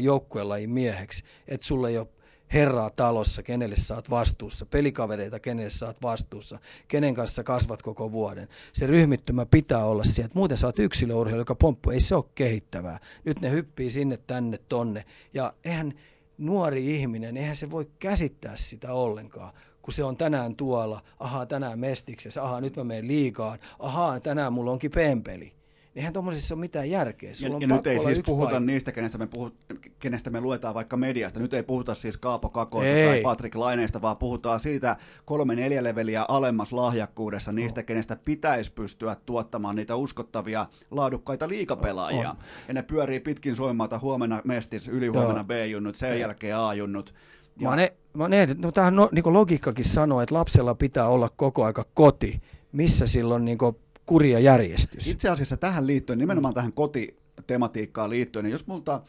joukkuelajin 0.00 0.70
mieheksi, 0.70 1.24
että 1.48 1.66
sulle 1.66 1.88
ei 1.88 1.98
ole 1.98 2.08
herraa 2.52 2.90
talossa, 2.90 3.42
kenelle 3.42 3.76
saat 3.76 4.10
vastuussa, 4.10 4.66
pelikavereita, 4.66 5.40
kenelle 5.40 5.70
saat 5.70 6.02
vastuussa, 6.02 6.58
kenen 6.88 7.14
kanssa 7.14 7.44
kasvat 7.44 7.82
koko 7.82 8.12
vuoden. 8.12 8.48
Se 8.72 8.86
ryhmittymä 8.86 9.46
pitää 9.46 9.84
olla 9.84 10.04
sieltä, 10.04 10.34
muuten 10.34 10.58
saat 10.58 10.78
yksilöurheilu, 10.78 11.40
joka 11.40 11.54
pomppu, 11.54 11.90
ei 11.90 12.00
se 12.00 12.14
ole 12.14 12.24
kehittävää. 12.34 13.00
Nyt 13.24 13.40
ne 13.40 13.50
hyppii 13.50 13.90
sinne, 13.90 14.16
tänne, 14.16 14.58
tonne, 14.68 15.04
ja 15.34 15.54
eihän 15.64 15.92
nuori 16.38 16.96
ihminen, 16.96 17.36
eihän 17.36 17.56
se 17.56 17.70
voi 17.70 17.90
käsittää 17.98 18.56
sitä 18.56 18.92
ollenkaan 18.92 19.52
kun 19.86 19.92
se 19.92 20.04
on 20.04 20.16
tänään 20.16 20.56
tuolla, 20.56 21.02
ahaa 21.18 21.46
tänään 21.46 21.78
mestiksessä, 21.78 22.42
ahaa 22.42 22.60
nyt 22.60 22.76
mä 22.76 22.84
menen 22.84 23.08
liikaan, 23.08 23.58
ahaa 23.78 24.20
tänään 24.20 24.52
mulla 24.52 24.70
onkin 24.70 24.90
pempeli. 24.90 25.52
Eihän 25.96 26.12
tuommoisessa 26.12 26.54
ole 26.54 26.60
mitään 26.60 26.90
järkeä. 26.90 27.34
Sulla 27.34 27.52
ja, 27.52 27.56
on 27.56 27.62
ja 27.62 27.68
nyt 27.68 27.86
ei 27.86 28.00
siis 28.00 28.20
puhuta 28.26 28.50
paikka. 28.50 28.60
niistä, 28.60 28.92
kenestä 28.92 29.18
me, 29.18 29.26
puhut, 29.26 29.54
kenestä 29.98 30.30
me 30.30 30.40
luetaan 30.40 30.74
vaikka 30.74 30.96
mediasta. 30.96 31.40
Nyt 31.40 31.54
ei 31.54 31.62
puhuta 31.62 31.94
siis 31.94 32.18
Kaapo 32.18 32.48
Kakoista 32.48 32.94
tai 33.06 33.20
Patrick 33.20 33.54
Laineista, 33.54 34.02
vaan 34.02 34.16
puhutaan 34.16 34.60
siitä 34.60 34.96
kolme-neljä 35.24 35.82
leveliä 35.82 36.24
alemmas 36.28 36.72
lahjakkuudessa, 36.72 37.52
niistä, 37.52 37.80
oh. 37.80 37.84
kenestä 37.84 38.16
pitäisi 38.24 38.72
pystyä 38.72 39.16
tuottamaan 39.26 39.76
niitä 39.76 39.96
uskottavia, 39.96 40.66
laadukkaita 40.90 41.48
liikapelaajia. 41.48 42.30
On. 42.30 42.36
Ja 42.68 42.74
ne 42.74 42.82
pyörii 42.82 43.20
pitkin 43.20 43.56
Suomata 43.56 43.98
huomenna 43.98 44.40
Mestis, 44.44 44.88
yli 44.88 45.06
huomenna 45.06 45.44
B-junnut, 45.44 45.94
sen 45.94 46.20
jälkeen 46.20 46.56
A-junnut 46.56 47.14
Mä 47.60 47.68
oon, 47.68 47.78
e- 47.78 47.96
mä 48.12 48.24
oon 48.24 48.32
e- 48.32 48.56
no 48.58 48.72
tähän 48.72 48.96
no, 48.96 49.08
niin 49.12 49.32
logiikkakin 49.32 49.84
sanoo, 49.84 50.20
että 50.20 50.34
lapsella 50.34 50.74
pitää 50.74 51.08
olla 51.08 51.28
koko 51.36 51.64
aika 51.64 51.84
koti, 51.94 52.40
missä 52.72 53.06
silloin 53.06 53.44
niin 53.44 53.58
kuri 54.06 54.30
ja 54.30 54.40
järjestys. 54.40 55.06
Itse 55.06 55.28
asiassa 55.28 55.56
tähän 55.56 55.86
liittyen, 55.86 56.18
nimenomaan 56.18 56.54
tähän 56.54 56.72
kotitematiikkaan 56.72 58.10
liittyen, 58.10 58.44
niin 58.44 58.52
jos 58.52 58.66
multa 58.66 59.02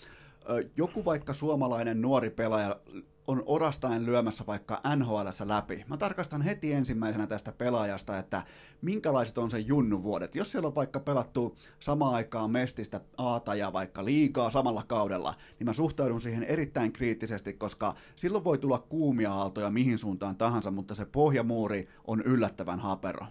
joku 0.78 1.06
vaikka 1.06 1.34
suomalainen 1.34 2.02
nuori 2.02 2.30
pelaaja 2.30 2.80
on 3.28 3.44
orastain 3.46 4.06
lyömässä 4.06 4.44
vaikka 4.48 4.82
nhl 4.96 5.28
läpi. 5.46 5.86
Mä 5.88 5.98
tarkastan 5.98 6.42
heti 6.42 6.74
ensimmäisenä 6.74 7.28
tästä 7.28 7.52
pelaajasta, 7.52 8.18
että 8.18 8.44
minkälaiset 8.82 9.38
on 9.38 9.52
se 9.52 9.60
junnuvuodet. 9.60 10.36
Jos 10.36 10.52
siellä 10.52 10.68
on 10.68 10.76
vaikka 10.76 11.00
pelattu 11.00 11.58
samaan 11.80 12.14
aikaan 12.14 12.52
mestistä 12.52 13.02
aata 13.18 13.56
ja 13.56 13.74
vaikka 13.74 14.06
liikaa 14.06 14.50
samalla 14.50 14.84
kaudella, 14.88 15.34
niin 15.60 15.66
mä 15.66 15.74
suhtaudun 15.74 16.22
siihen 16.22 16.44
erittäin 16.44 16.92
kriittisesti, 16.92 17.54
koska 17.54 17.96
silloin 18.16 18.44
voi 18.44 18.58
tulla 18.58 18.80
kuumia 18.90 19.34
aaltoja 19.34 19.70
mihin 19.70 19.98
suuntaan 19.98 20.38
tahansa, 20.38 20.72
mutta 20.72 20.96
se 20.96 21.06
pohjamuuri 21.06 21.88
on 22.08 22.22
yllättävän 22.22 22.80
hapero. 22.80 23.26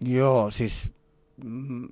Joo, 0.00 0.50
siis 0.50 0.92
mm, 1.44 1.88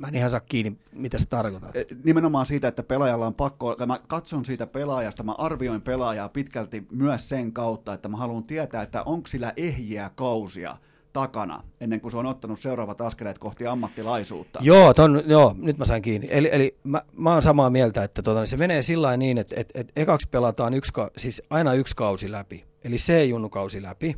mä 0.00 0.08
en 0.08 0.14
ihan 0.14 0.30
saa 0.30 0.40
kiinni, 0.40 0.78
mitä 0.92 1.18
sä 1.18 1.26
tarkoitat. 1.30 1.76
Eh, 1.76 1.86
nimenomaan 2.04 2.46
siitä, 2.46 2.68
että 2.68 2.82
pelaajalla 2.82 3.26
on 3.26 3.34
pakko, 3.34 3.76
mä 3.86 4.00
katson 4.06 4.44
siitä 4.44 4.66
pelaajasta, 4.66 5.22
mä 5.22 5.32
arvioin 5.32 5.82
pelaajaa 5.82 6.28
pitkälti 6.28 6.86
myös 6.92 7.28
sen 7.28 7.52
kautta, 7.52 7.94
että 7.94 8.08
mä 8.08 8.16
haluan 8.16 8.44
tietää, 8.44 8.82
että 8.82 9.02
onko 9.02 9.26
sillä 9.26 9.52
ehjiä 9.56 10.10
kausia 10.14 10.76
takana, 11.12 11.62
ennen 11.80 12.00
kuin 12.00 12.12
se 12.12 12.18
on 12.18 12.26
ottanut 12.26 12.60
seuraavat 12.60 13.00
askeleet 13.00 13.38
kohti 13.38 13.66
ammattilaisuutta. 13.66 14.58
Joo, 14.62 14.94
ton, 14.94 15.22
joo 15.26 15.54
nyt 15.58 15.78
mä 15.78 15.84
sain 15.84 16.02
kiinni. 16.02 16.28
Eli, 16.30 16.48
eli 16.52 16.76
mä, 16.84 17.02
mä 17.12 17.32
oon 17.32 17.42
samaa 17.42 17.70
mieltä, 17.70 18.04
että 18.04 18.22
tota, 18.22 18.46
se 18.46 18.56
menee 18.56 18.82
sillä 18.82 19.16
niin, 19.16 19.38
että 19.38 19.54
et, 19.58 19.70
et 19.74 19.92
ekaksi 19.96 20.28
pelataan 20.28 20.74
yksi, 20.74 20.92
siis 21.16 21.42
aina 21.50 21.74
yksi 21.74 21.96
kausi 21.96 22.32
läpi, 22.32 22.64
eli 22.84 22.96
C-junnukausi 22.96 23.82
läpi, 23.82 24.16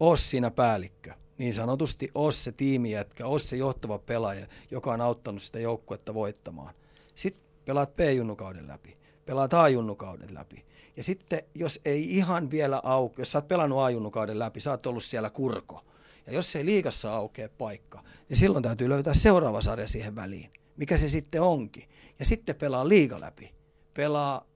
os 0.00 0.30
siinä 0.30 0.50
päällikkö 0.50 1.14
niin 1.40 1.54
sanotusti 1.54 2.10
os 2.14 2.44
se 2.44 2.52
tiimijätkä, 2.52 3.26
os 3.26 3.50
se 3.50 3.56
johtava 3.56 3.98
pelaaja, 3.98 4.46
joka 4.70 4.92
on 4.92 5.00
auttanut 5.00 5.42
sitä 5.42 5.60
joukkuetta 5.60 6.14
voittamaan. 6.14 6.74
Sitten 7.14 7.44
pelaat 7.64 7.96
P-junnukauden 7.96 8.68
läpi, 8.68 8.96
pelaat 9.24 9.54
A-junnukauden 9.54 10.34
läpi. 10.34 10.64
Ja 10.96 11.04
sitten 11.04 11.42
jos 11.54 11.80
ei 11.84 12.16
ihan 12.16 12.50
vielä 12.50 12.80
auki, 12.84 13.20
jos 13.20 13.32
sä 13.32 13.38
oot 13.38 13.48
pelannut 13.48 13.78
A-junnukauden 13.78 14.38
läpi, 14.38 14.60
sä 14.60 14.70
oot 14.70 14.86
ollut 14.86 15.04
siellä 15.04 15.30
kurko. 15.30 15.84
Ja 16.26 16.32
jos 16.32 16.56
ei 16.56 16.64
liikassa 16.64 17.14
aukea 17.14 17.48
paikka, 17.58 18.04
niin 18.28 18.36
silloin 18.36 18.62
täytyy 18.62 18.88
löytää 18.88 19.14
seuraava 19.14 19.62
sarja 19.62 19.88
siihen 19.88 20.16
väliin. 20.16 20.50
Mikä 20.76 20.98
se 20.98 21.08
sitten 21.08 21.42
onkin. 21.42 21.88
Ja 22.18 22.24
sitten 22.24 22.56
pelaa 22.56 22.88
liiga 22.88 23.20
läpi, 23.20 23.54
pelaa 23.94 24.46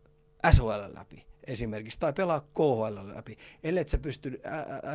SHL 0.50 0.94
läpi, 0.94 1.26
esimerkiksi, 1.46 2.00
tai 2.00 2.12
pelaa 2.12 2.40
KHL 2.40 2.98
läpi, 3.14 3.36
ellei 3.64 3.88
sä 3.88 3.98
pysty 3.98 4.40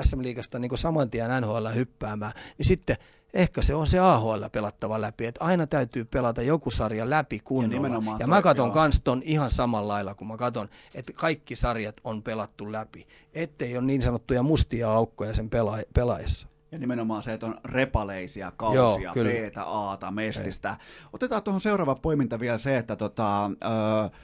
SM-liigasta 0.02 0.60
niin 0.60 0.78
saman 0.78 1.10
tien 1.10 1.42
NHL 1.42 1.68
hyppäämään, 1.76 2.34
niin 2.58 2.66
sitten 2.66 2.98
ehkä 3.34 3.62
se 3.62 3.76
on 3.76 3.88
se 3.88 4.00
AHL 4.00 4.44
pelattava 4.52 5.02
läpi, 5.02 5.26
että 5.26 5.46
aina 5.46 5.68
täytyy 5.68 6.06
pelata 6.06 6.42
joku 6.42 6.72
sarja 6.72 7.10
läpi 7.10 7.40
kunnolla. 7.40 7.88
Ja, 7.88 8.16
ja 8.20 8.28
mä 8.28 8.42
katson 8.42 8.72
kans 8.72 9.02
ton 9.02 9.22
ihan 9.26 9.52
samalla 9.52 9.94
lailla, 9.94 10.16
kun 10.16 10.28
mä 10.28 10.38
katson, 10.38 10.70
että 10.94 11.14
kaikki 11.14 11.56
sarjat 11.56 11.96
on 12.04 12.24
pelattu 12.24 12.72
läpi, 12.72 13.08
ettei 13.34 13.78
ole 13.78 13.86
niin 13.86 14.02
sanottuja 14.02 14.44
mustia 14.44 14.92
aukkoja 14.92 15.34
sen 15.34 15.50
pela- 15.50 15.86
pelaajassa. 15.94 16.48
Ja 16.72 16.80
nimenomaan 16.80 17.24
se, 17.24 17.34
että 17.34 17.46
on 17.46 17.58
repaleisia 17.66 18.52
kausia, 18.58 19.14
b 19.14 19.58
A-ta, 19.66 20.12
mestistä. 20.12 20.70
Ei. 20.70 21.08
Otetaan 21.14 21.44
tuohon 21.44 21.62
seuraava 21.62 21.96
poiminta 21.96 22.40
vielä 22.40 22.58
se, 22.58 22.78
että 22.78 22.96
tota, 22.96 23.46
öö, 23.46 24.20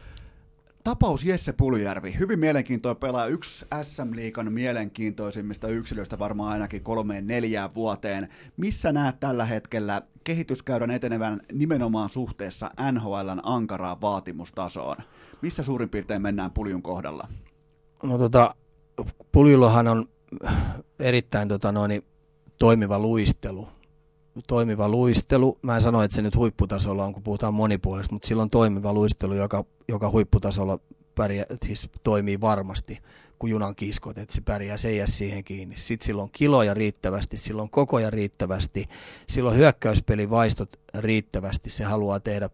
Tapaus 0.85 1.23
Jesse 1.23 1.53
Puljärvi, 1.53 2.15
hyvin 2.19 2.39
mielenkiintoinen 2.39 2.99
pelaaja, 2.99 3.27
yksi 3.27 3.65
SM-liikan 3.81 4.53
mielenkiintoisimmista 4.53 5.67
yksilöistä 5.67 6.19
varmaan 6.19 6.51
ainakin 6.51 6.83
kolmeen 6.83 7.27
neljään 7.27 7.73
vuoteen. 7.75 8.29
Missä 8.57 8.91
näet 8.91 9.19
tällä 9.19 9.45
hetkellä 9.45 10.01
kehityskäydän 10.23 10.91
etenevän 10.91 11.41
nimenomaan 11.51 12.09
suhteessa 12.09 12.71
NHLn 12.91 13.41
ankaraan 13.43 14.01
vaatimustasoon? 14.01 14.97
Missä 15.41 15.63
suurin 15.63 15.89
piirtein 15.89 16.21
mennään 16.21 16.51
Puljun 16.51 16.81
kohdalla? 16.81 17.27
No 18.03 18.17
tota, 18.17 18.55
Puljullahan 19.31 19.87
on 19.87 20.05
erittäin 20.99 21.47
tota 21.47 21.71
noin, 21.71 22.03
toimiva 22.59 22.99
luistelu 22.99 23.67
toimiva 24.47 24.89
luistelu. 24.89 25.57
Mä 25.61 25.75
en 25.75 25.81
sano, 25.81 26.03
että 26.03 26.15
se 26.15 26.21
nyt 26.21 26.35
huipputasolla 26.35 27.05
on, 27.05 27.13
kun 27.13 27.23
puhutaan 27.23 27.53
monipuolista, 27.53 28.13
mutta 28.13 28.27
silloin 28.27 28.49
toimiva 28.49 28.93
luistelu, 28.93 29.33
joka, 29.33 29.65
joka 29.87 30.09
huipputasolla 30.09 30.79
pärjää, 31.15 31.45
siis 31.65 31.89
toimii 32.03 32.41
varmasti 32.41 32.99
kuin 33.39 33.51
junan 33.51 33.75
kiskot, 33.75 34.17
että 34.17 34.33
se 34.33 34.41
pärjää, 34.41 34.77
se 34.77 34.95
jää 34.95 35.07
siihen 35.07 35.43
kiinni. 35.43 35.75
Sitten 35.77 36.05
silloin 36.05 36.29
kiloja 36.31 36.73
riittävästi, 36.73 37.37
silloin 37.37 37.69
kokoja 37.69 38.09
riittävästi, 38.09 38.89
silloin 39.27 39.57
hyökkäyspelivaistot 39.57 40.69
riittävästi, 40.93 41.69
se 41.69 41.83
haluaa 41.83 42.19
tehdä 42.19 42.49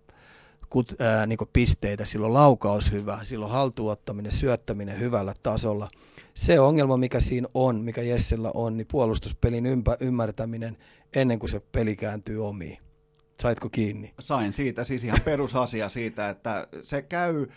kut, 0.69 0.95
ää, 0.99 1.25
niin 1.25 1.39
pisteitä, 1.53 2.05
silloin 2.05 2.33
laukaus 2.33 2.91
hyvä, 2.91 3.19
silloin 3.23 3.51
haltuottaminen, 3.51 4.31
syöttäminen 4.31 4.99
hyvällä 4.99 5.33
tasolla. 5.43 5.89
Se 6.33 6.59
ongelma, 6.59 6.97
mikä 6.97 7.19
siinä 7.19 7.47
on, 7.53 7.75
mikä 7.75 8.01
Jessellä 8.01 8.51
on, 8.53 8.77
niin 8.77 8.87
puolustuspelin 8.91 9.65
ympä, 9.65 9.97
ymmärtäminen 9.99 10.77
ennen 11.15 11.39
kuin 11.39 11.49
se 11.49 11.59
peli 11.59 11.95
kääntyy 11.95 12.47
omiin. 12.47 12.77
Saitko 13.41 13.69
kiinni? 13.69 14.13
Sain 14.19 14.53
siitä, 14.53 14.83
siis 14.83 15.03
ihan 15.03 15.19
perusasia 15.25 15.89
siitä, 15.89 16.29
että 16.29 16.67
se 16.83 17.01
käy, 17.01 17.47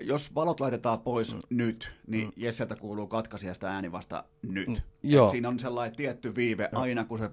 jos 0.00 0.34
valot 0.34 0.60
laitetaan 0.60 1.00
pois 1.00 1.34
mm. 1.34 1.40
nyt, 1.50 1.92
niin 2.06 2.26
mm. 2.26 2.32
Jesseltä 2.36 2.76
kuuluu 2.76 3.06
katkaisijasta 3.06 3.66
ääni 3.66 3.92
vasta 3.92 4.24
nyt. 4.42 4.68
Mm. 4.68 4.76
Joo. 5.02 5.28
siinä 5.28 5.48
on 5.48 5.58
sellainen 5.58 5.96
tietty 5.96 6.34
viive 6.34 6.68
Joo. 6.72 6.82
aina, 6.82 7.04
kun 7.04 7.18
se 7.18 7.30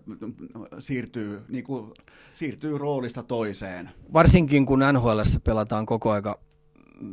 siirtyy, 0.80 1.42
niin 1.50 1.64
kuin, 1.64 1.92
siirtyy 2.34 2.78
roolista 2.78 3.24
toiseen. 3.24 3.90
Varsinkin 4.14 4.66
kun 4.66 4.80
NHL 4.94 5.20
pelataan 5.44 5.86
koko 5.86 6.12
aika 6.12 6.40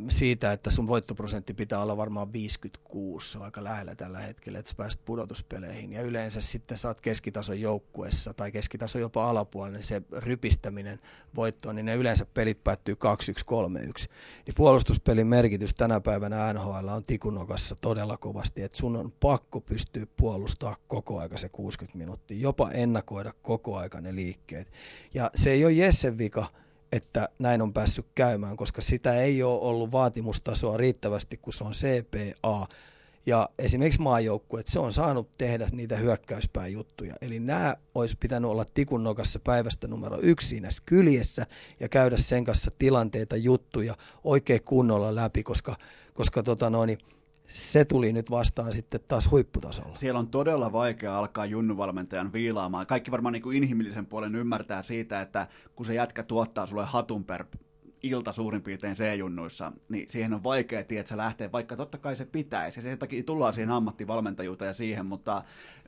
siitä, 0.08 0.52
että 0.52 0.70
sun 0.70 0.86
voittoprosentti 0.88 1.54
pitää 1.54 1.82
olla 1.82 1.96
varmaan 1.96 2.32
56, 2.32 3.30
se 3.30 3.38
on 3.38 3.44
aika 3.44 3.64
lähellä 3.64 3.94
tällä 3.94 4.18
hetkellä, 4.18 4.58
että 4.58 4.68
sä 4.68 4.74
pääset 4.76 5.04
pudotuspeleihin. 5.04 5.92
Ja 5.92 6.02
yleensä 6.02 6.40
sitten 6.40 6.78
saat 6.78 7.00
keskitason 7.00 7.60
joukkuessa 7.60 8.34
tai 8.34 8.52
keskitason 8.52 9.00
jopa 9.00 9.30
alapuolella, 9.30 9.76
niin 9.76 9.86
se 9.86 10.02
rypistäminen 10.12 11.00
voittoon, 11.36 11.76
niin 11.76 11.86
ne 11.86 11.94
yleensä 11.94 12.26
pelit 12.34 12.64
päättyy 12.64 12.94
2-1, 12.94 12.98
3-1. 12.98 14.06
Niin 14.46 14.54
puolustuspelin 14.56 15.26
merkitys 15.26 15.74
tänä 15.74 16.00
päivänä 16.00 16.52
NHL 16.52 16.88
on 16.88 17.04
tikunokassa 17.04 17.76
todella 17.80 18.16
kovasti, 18.16 18.62
että 18.62 18.78
sun 18.78 18.96
on 18.96 19.12
pakko 19.20 19.60
pystyä 19.60 20.06
puolustaa 20.16 20.76
koko 20.88 21.20
aika 21.20 21.38
se 21.38 21.48
60 21.48 21.98
minuuttia, 21.98 22.38
jopa 22.38 22.70
ennakoida 22.70 23.32
koko 23.42 23.76
aika 23.76 24.00
ne 24.00 24.14
liikkeet. 24.14 24.72
Ja 25.14 25.30
se 25.34 25.50
ei 25.50 25.64
ole 25.64 25.72
Jessen 25.72 26.18
vika, 26.18 26.46
että 26.92 27.28
näin 27.38 27.62
on 27.62 27.72
päässyt 27.72 28.06
käymään, 28.14 28.56
koska 28.56 28.80
sitä 28.80 29.20
ei 29.20 29.42
ole 29.42 29.60
ollut 29.60 29.92
vaatimustasoa 29.92 30.76
riittävästi, 30.76 31.36
kun 31.36 31.52
se 31.52 31.64
on 31.64 31.72
CPA. 31.72 32.68
Ja 33.26 33.48
esimerkiksi 33.58 34.00
maajoukkue, 34.00 34.60
että 34.60 34.72
se 34.72 34.78
on 34.78 34.92
saanut 34.92 35.38
tehdä 35.38 35.68
niitä 35.72 35.96
hyökkäyspään 35.96 36.72
juttuja. 36.72 37.14
Eli 37.20 37.40
nämä 37.40 37.76
olisi 37.94 38.16
pitänyt 38.20 38.50
olla 38.50 38.64
tikun 38.64 39.04
nokassa 39.04 39.40
päivästä 39.44 39.88
numero 39.88 40.18
yksi 40.22 40.48
siinä 40.48 40.68
kyljessä 40.86 41.46
ja 41.80 41.88
käydä 41.88 42.16
sen 42.16 42.44
kanssa 42.44 42.70
tilanteita, 42.78 43.36
juttuja 43.36 43.96
oikein 44.24 44.62
kunnolla 44.62 45.14
läpi, 45.14 45.42
koska, 45.42 45.76
koska 46.14 46.42
tota 46.42 46.70
noin, 46.70 46.98
se 47.48 47.84
tuli 47.84 48.12
nyt 48.12 48.30
vastaan 48.30 48.72
sitten 48.72 49.00
taas 49.08 49.30
huipputasolla. 49.30 49.96
Siellä 49.96 50.20
on 50.20 50.28
todella 50.28 50.72
vaikea 50.72 51.18
alkaa 51.18 51.46
junnuvalmentajan 51.46 52.32
viilaamaan. 52.32 52.86
Kaikki 52.86 53.10
varmaan 53.10 53.32
niin 53.32 53.42
kuin 53.42 53.56
inhimillisen 53.56 54.06
puolen 54.06 54.34
ymmärtää 54.34 54.82
siitä, 54.82 55.20
että 55.20 55.46
kun 55.76 55.86
se 55.86 55.94
jätkä 55.94 56.22
tuottaa 56.22 56.66
sulle 56.66 56.84
hatun 56.84 57.24
per 57.24 57.44
ilta 58.02 58.32
suurin 58.32 58.62
piirtein 58.62 58.94
C-junnuissa, 58.94 59.72
niin 59.88 60.08
siihen 60.08 60.34
on 60.34 60.44
vaikea 60.44 60.84
tietää 60.84 61.16
lähteä, 61.16 61.52
vaikka 61.52 61.76
totta 61.76 61.98
kai 61.98 62.16
se 62.16 62.24
pitäisi. 62.24 62.78
Ja 62.78 62.82
sen 62.82 62.98
takia 62.98 63.22
tullaan 63.22 63.54
siihen 63.54 63.70
ammattivalmentajuuteen 63.70 64.66
ja 64.66 64.74
siihen, 64.74 65.06
mutta 65.06 65.42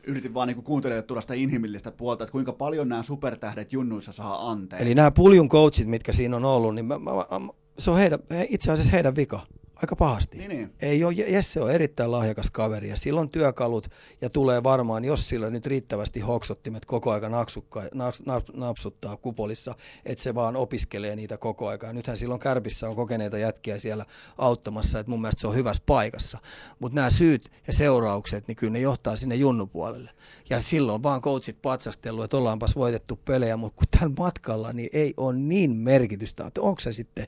yritin 0.07 0.35
vaan 0.35 0.49
niin 0.49 0.63
kuuntelemaan 0.63 1.05
tuoda 1.05 1.21
sitä 1.21 1.35
inhimillistä 1.35 1.91
puolta, 1.91 2.25
että 2.25 2.33
kuinka 2.33 2.53
paljon 2.53 2.89
nämä 2.89 3.03
supertähdet 3.03 3.73
junnuissa 3.73 4.13
saa 4.13 4.51
anteeksi. 4.51 4.87
Eli 4.87 4.95
nämä 4.95 5.11
puljun 5.11 5.49
coachit, 5.49 5.89
mitkä 5.89 6.13
siinä 6.13 6.37
on 6.37 6.45
ollut, 6.45 6.75
niin 6.75 6.85
mä, 6.85 6.99
mä, 6.99 7.11
mä, 7.13 7.49
se 7.79 7.91
on 7.91 7.99
heidän, 7.99 8.19
itse 8.49 8.73
asiassa 8.73 8.93
heidän 8.93 9.17
vika 9.17 9.41
aika 9.83 9.97
pahasti. 9.97 10.39
Niin, 10.39 10.49
niin. 10.49 10.73
Ei 10.83 11.05
ole, 11.05 11.13
Jesse 11.13 11.61
on 11.61 11.71
erittäin 11.71 12.13
lahjakas 12.13 12.51
kaveri 12.51 12.89
ja 12.89 12.97
sillä 12.97 13.21
on 13.21 13.31
työkalut 13.31 13.89
ja 14.21 14.31
tulee 14.31 14.63
varmaan, 14.63 15.05
jos 15.05 15.29
sillä 15.29 15.51
nyt 15.51 15.67
riittävästi 15.67 16.21
hoksottimet 16.21 16.85
koko 16.85 17.11
ajan 17.11 17.33
naksukka, 17.33 17.83
naps, 17.95 18.23
napsuttaa 18.53 19.17
kupolissa, 19.17 19.75
että 20.05 20.23
se 20.23 20.35
vaan 20.35 20.57
opiskelee 20.57 21.17
niitä 21.17 21.37
koko 21.39 21.69
ajan. 21.69 21.95
Nythän 21.95 22.17
silloin 22.17 22.41
Kärpissä 22.41 22.89
on 22.89 22.97
kokeneita 22.97 23.39
jätkiä 23.39 23.79
siellä 23.79 24.05
auttamassa, 24.39 24.99
että 24.99 25.11
mun 25.11 25.21
mielestä 25.21 25.41
se 25.41 25.47
on 25.47 25.55
hyvässä 25.55 25.83
paikassa. 25.87 26.39
Mutta 26.79 26.97
nämä 26.97 27.11
syyt 27.11 27.51
ja 27.67 27.73
seuraukset, 27.73 28.49
niin 28.49 28.57
kyllä 28.57 28.73
ne 28.73 28.81
johtaa 28.81 29.17
sinne 29.17 29.35
junnupuolelle. 29.35 30.11
Ja 30.51 30.61
silloin 30.61 31.03
vaan 31.03 31.21
coachit 31.21 31.63
patsastellut, 31.63 32.25
että 32.25 32.37
ollaanpas 32.37 32.77
voitettu 32.77 33.19
pelejä, 33.25 33.57
mutta 33.57 33.77
kun 33.77 33.99
tällä 34.01 34.15
matkalla 34.19 34.73
niin 34.73 34.91
ei 34.93 35.15
ole 35.17 35.37
niin 35.37 35.77
merkitystä, 35.77 36.47
että 36.47 36.61
onko 36.61 36.81
se 36.81 36.93
sitten 36.93 37.27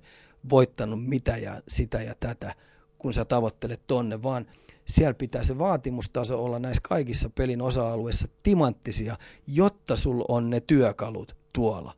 voittanut 0.51 1.05
mitä 1.05 1.37
ja 1.37 1.63
sitä 1.69 2.03
ja 2.03 2.15
tätä, 2.21 2.55
kun 2.99 3.15
sä 3.15 3.25
tavoittelet 3.25 3.81
tonne, 3.87 4.23
vaan 4.23 4.47
siellä 4.87 5.15
pitää 5.15 5.43
se 5.43 5.59
vaatimustaso 5.59 6.45
olla 6.45 6.59
näissä 6.59 6.83
kaikissa 6.89 7.31
pelin 7.31 7.63
osa-alueissa 7.63 8.29
timanttisia, 8.43 9.17
jotta 9.47 9.97
sul 9.97 10.25
on 10.29 10.51
ne 10.51 10.61
työkalut 10.61 11.37
tuolla 11.53 11.93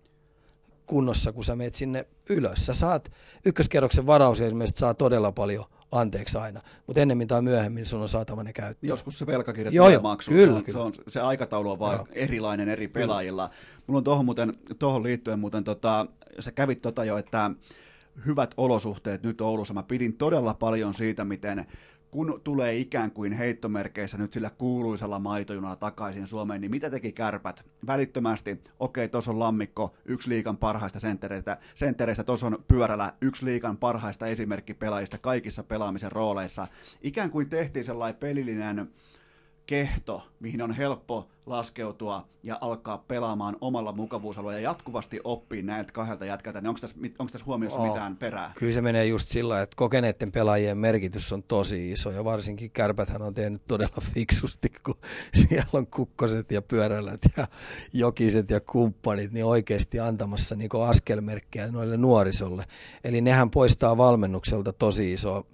kunnossa, 0.86 1.32
kun 1.32 1.44
sä 1.44 1.56
meet 1.56 1.74
sinne 1.74 2.06
ylös. 2.28 2.66
Sä 2.66 2.74
saat 2.74 3.12
ykköskerroksen 3.44 4.06
varaus 4.06 4.40
esimerkiksi 4.40 4.78
saa 4.78 4.94
todella 4.94 5.32
paljon 5.32 5.64
anteeksi 5.90 6.38
aina, 6.38 6.60
mutta 6.86 7.00
ennemmin 7.00 7.28
tai 7.28 7.42
myöhemmin 7.42 7.86
sun 7.86 8.00
on 8.00 8.08
saatava 8.08 8.42
ne 8.42 8.52
käyttöön. 8.52 8.88
Joskus 8.88 9.18
se 9.18 9.26
velkakirja 9.26 9.72
joo, 9.72 9.86
tulee 9.86 9.98
maksuun. 9.98 10.36
Kyllä, 10.36 10.52
se, 10.52 10.58
on, 10.58 10.64
kyllä. 10.64 10.78
Se, 10.78 10.78
on, 10.78 10.92
se 11.08 11.20
aikataulu 11.20 11.70
on 11.70 11.78
vaan 11.78 11.96
joo. 11.96 12.06
erilainen 12.12 12.68
eri 12.68 12.88
pelaajilla. 12.88 13.48
Kyllä. 13.48 13.82
Mulla 13.86 13.98
on 13.98 14.04
tuohon, 14.04 14.24
muuten, 14.24 14.52
tohon 14.78 15.02
liittyen 15.02 15.38
muuten, 15.38 15.64
tota, 15.64 16.06
sä 16.38 16.52
kävit 16.52 16.82
tota 16.82 17.04
jo, 17.04 17.18
että 17.18 17.50
hyvät 18.26 18.54
olosuhteet 18.56 19.22
nyt 19.22 19.40
Oulussa. 19.40 19.74
Mä 19.74 19.82
pidin 19.82 20.16
todella 20.16 20.54
paljon 20.54 20.94
siitä, 20.94 21.24
miten 21.24 21.66
kun 22.10 22.40
tulee 22.44 22.76
ikään 22.76 23.10
kuin 23.10 23.32
heittomerkeissä 23.32 24.18
nyt 24.18 24.32
sillä 24.32 24.50
kuuluisella 24.50 25.18
maitojunalla 25.18 25.76
takaisin 25.76 26.26
Suomeen, 26.26 26.60
niin 26.60 26.70
mitä 26.70 26.90
teki 26.90 27.12
kärpät? 27.12 27.64
Välittömästi, 27.86 28.62
okei, 28.80 29.08
tuossa 29.08 29.30
on 29.30 29.38
Lammikko, 29.38 29.94
yksi 30.04 30.28
liikan 30.28 30.56
parhaista 30.56 31.00
senttereistä, 31.00 31.58
senttereistä 31.74 32.24
tuossa 32.24 32.46
on 32.46 32.64
Pyörälä, 32.68 33.12
yksi 33.20 33.44
liikan 33.44 33.76
parhaista 33.76 34.26
esimerkkipelaajista 34.26 35.18
kaikissa 35.18 35.62
pelaamisen 35.62 36.12
rooleissa. 36.12 36.66
Ikään 37.02 37.30
kuin 37.30 37.48
tehtiin 37.48 37.84
sellainen 37.84 38.20
pelillinen 38.20 38.90
kehto, 39.66 40.22
mihin 40.40 40.62
on 40.62 40.72
helppo 40.72 41.28
laskeutua 41.46 42.28
ja 42.42 42.58
alkaa 42.60 42.98
pelaamaan 42.98 43.56
omalla 43.60 43.92
mukavuusalueella 43.92 44.60
ja 44.60 44.70
jatkuvasti 44.70 45.20
oppii 45.24 45.62
näiltä 45.62 45.92
kahdelta 45.92 46.24
jätkältä, 46.24 46.60
niin 46.60 46.68
onko 46.68 46.80
tässä, 46.80 46.96
onko 47.18 47.30
tässä 47.32 47.46
huomiossa 47.46 47.80
oh. 47.80 47.88
mitään 47.88 48.16
perää? 48.16 48.52
Kyllä 48.56 48.72
se 48.72 48.80
menee 48.80 49.06
just 49.06 49.28
sillä, 49.28 49.62
että 49.62 49.76
kokeneiden 49.76 50.32
pelaajien 50.32 50.78
merkitys 50.78 51.32
on 51.32 51.42
tosi 51.42 51.92
iso 51.92 52.10
ja 52.10 52.24
varsinkin 52.24 52.70
kärpäthän 52.70 53.22
on 53.22 53.34
tehnyt 53.34 53.62
todella 53.68 54.02
fiksusti, 54.14 54.68
kun 54.84 54.94
siellä 55.34 55.68
on 55.72 55.86
kukkoset 55.86 56.52
ja 56.52 56.62
pyörälät 56.62 57.20
ja 57.36 57.46
jokiset 57.92 58.50
ja 58.50 58.60
kumppanit 58.60 59.32
niin 59.32 59.44
oikeasti 59.44 60.00
antamassa 60.00 60.56
niin 60.56 60.70
askelmerkkejä 60.88 61.72
noille 61.72 61.96
nuorisolle. 61.96 62.64
Eli 63.04 63.20
nehän 63.20 63.50
poistaa 63.50 63.96
valmennukselta 63.96 64.72
tosi 64.72 65.12
iso 65.12 65.46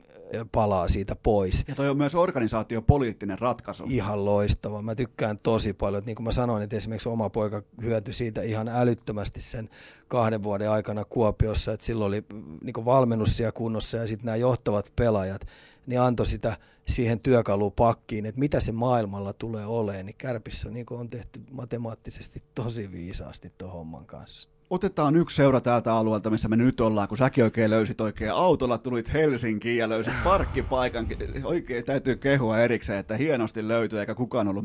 palaa 0.52 0.88
siitä 0.88 1.16
pois. 1.22 1.64
Ja 1.68 1.74
toi 1.74 1.88
on 1.88 1.96
myös 1.96 2.14
organisaatiopoliittinen 2.14 3.38
ratkaisu. 3.38 3.84
Ihan 3.88 4.24
loistava. 4.24 4.82
Mä 4.82 4.94
tykkään 4.94 5.38
tosi 5.42 5.72
paljon. 5.72 6.02
Niin 6.06 6.16
kuin 6.16 6.24
mä 6.24 6.32
sanoin, 6.32 6.62
että 6.62 6.76
esimerkiksi 6.76 7.08
oma 7.08 7.30
poika 7.30 7.62
hyötyi 7.82 8.14
siitä 8.14 8.42
ihan 8.42 8.68
älyttömästi 8.68 9.40
sen 9.40 9.68
kahden 10.08 10.42
vuoden 10.42 10.70
aikana 10.70 11.04
Kuopiossa, 11.04 11.72
että 11.72 11.86
silloin 11.86 12.08
oli 12.08 12.24
niin 12.64 12.84
valmennus 12.84 13.36
siellä 13.36 13.52
kunnossa 13.52 13.96
ja 13.96 14.06
sitten 14.06 14.26
nämä 14.26 14.36
johtavat 14.36 14.92
pelaajat, 14.96 15.46
niin 15.86 16.00
antoi 16.00 16.26
sitä 16.26 16.56
siihen 16.88 17.20
työkalupakkiin, 17.20 18.26
että 18.26 18.38
mitä 18.38 18.60
se 18.60 18.72
maailmalla 18.72 19.32
tulee 19.32 19.66
olemaan, 19.66 20.06
niin 20.06 20.16
Kärpissä 20.18 20.70
niin 20.70 20.86
on 20.90 21.10
tehty 21.10 21.40
matemaattisesti 21.50 22.42
tosi 22.54 22.92
viisaasti 22.92 23.48
tuon 23.58 23.72
homman 23.72 24.06
kanssa. 24.06 24.48
Otetaan 24.70 25.16
yksi 25.16 25.36
seura 25.36 25.60
täältä 25.60 25.94
alueelta, 25.94 26.30
missä 26.30 26.48
me 26.48 26.56
nyt 26.56 26.80
ollaan, 26.80 27.08
kun 27.08 27.18
säkin 27.18 27.44
oikein 27.44 27.70
löysit 27.70 28.00
oikein 28.00 28.32
autolla, 28.32 28.78
tulit 28.78 29.12
Helsinkiin 29.12 29.76
ja 29.76 29.88
löysit 29.88 30.14
parkkipaikan. 30.24 31.06
Oikein 31.44 31.84
täytyy 31.84 32.16
kehua 32.16 32.58
erikseen, 32.58 32.98
että 32.98 33.16
hienosti 33.16 33.68
löytyi, 33.68 33.98
eikä 33.98 34.14
kukaan 34.14 34.48
ollut 34.48 34.64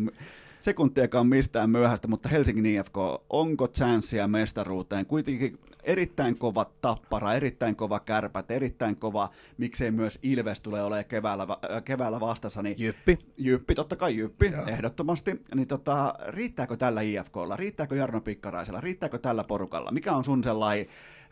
sekuntiakaan 0.65 1.27
mistään 1.27 1.69
myöhäistä, 1.69 2.07
mutta 2.07 2.29
Helsingin 2.29 2.65
IFK, 2.65 2.97
onko 3.29 3.67
chanssia 3.67 4.27
mestaruuteen? 4.27 5.05
Kuitenkin 5.05 5.59
erittäin 5.83 6.37
kova 6.37 6.65
tappara, 6.81 7.33
erittäin 7.33 7.75
kova 7.75 7.99
kärpät, 7.99 8.51
erittäin 8.51 8.95
kova, 8.95 9.29
miksei 9.57 9.91
myös 9.91 10.19
Ilves 10.23 10.61
tulee 10.61 10.83
olemaan 10.83 11.05
keväällä, 11.05 11.43
äh, 11.43 11.83
keväällä 11.83 12.19
vastassa. 12.19 12.61
Niin 12.61 12.75
jyppi. 12.79 13.19
Jyppi, 13.37 13.75
totta 13.75 13.95
kai 13.95 14.15
jyppi, 14.15 14.51
Joo. 14.51 14.67
ehdottomasti. 14.67 15.41
Niin 15.55 15.67
tota, 15.67 16.13
riittääkö 16.27 16.77
tällä 16.77 17.01
IFKlla, 17.01 17.55
riittääkö 17.55 17.95
Jarno 17.95 18.21
Pikkaraisella, 18.21 18.81
riittääkö 18.81 19.17
tällä 19.17 19.43
porukalla? 19.43 19.91
Mikä 19.91 20.13
on 20.13 20.23
sun 20.23 20.43
sellainen 20.43 20.87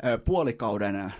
äh, 0.06 0.20
puolikauden 0.26 0.96
äh, 0.96 1.12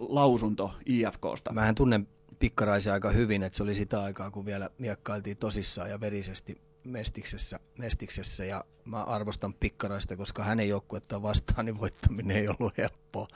lausunto 0.00 0.74
IFKsta? 0.86 1.52
Mä 1.52 1.68
en 1.68 1.74
tunne 1.74 2.00
Pikkaraisia 2.38 2.92
aika 2.92 3.10
hyvin, 3.10 3.42
että 3.42 3.56
se 3.56 3.62
oli 3.62 3.74
sitä 3.74 4.02
aikaa, 4.02 4.30
kun 4.30 4.46
vielä 4.46 4.70
miekkailtiin 4.78 5.36
tosissaan 5.36 5.90
ja 5.90 6.00
verisesti 6.00 6.65
Mestiksessä, 6.86 7.60
Mestiksessä 7.78 8.44
ja 8.44 8.64
mä 8.84 9.02
arvostan 9.02 9.54
Pikkaraista, 9.54 10.16
koska 10.16 10.44
hänen 10.44 10.68
joukkuetta 10.68 11.22
vastaan 11.22 11.66
niin 11.66 11.80
voittaminen 11.80 12.36
ei 12.36 12.48
ollut 12.48 12.78
helppoa. 12.78 13.28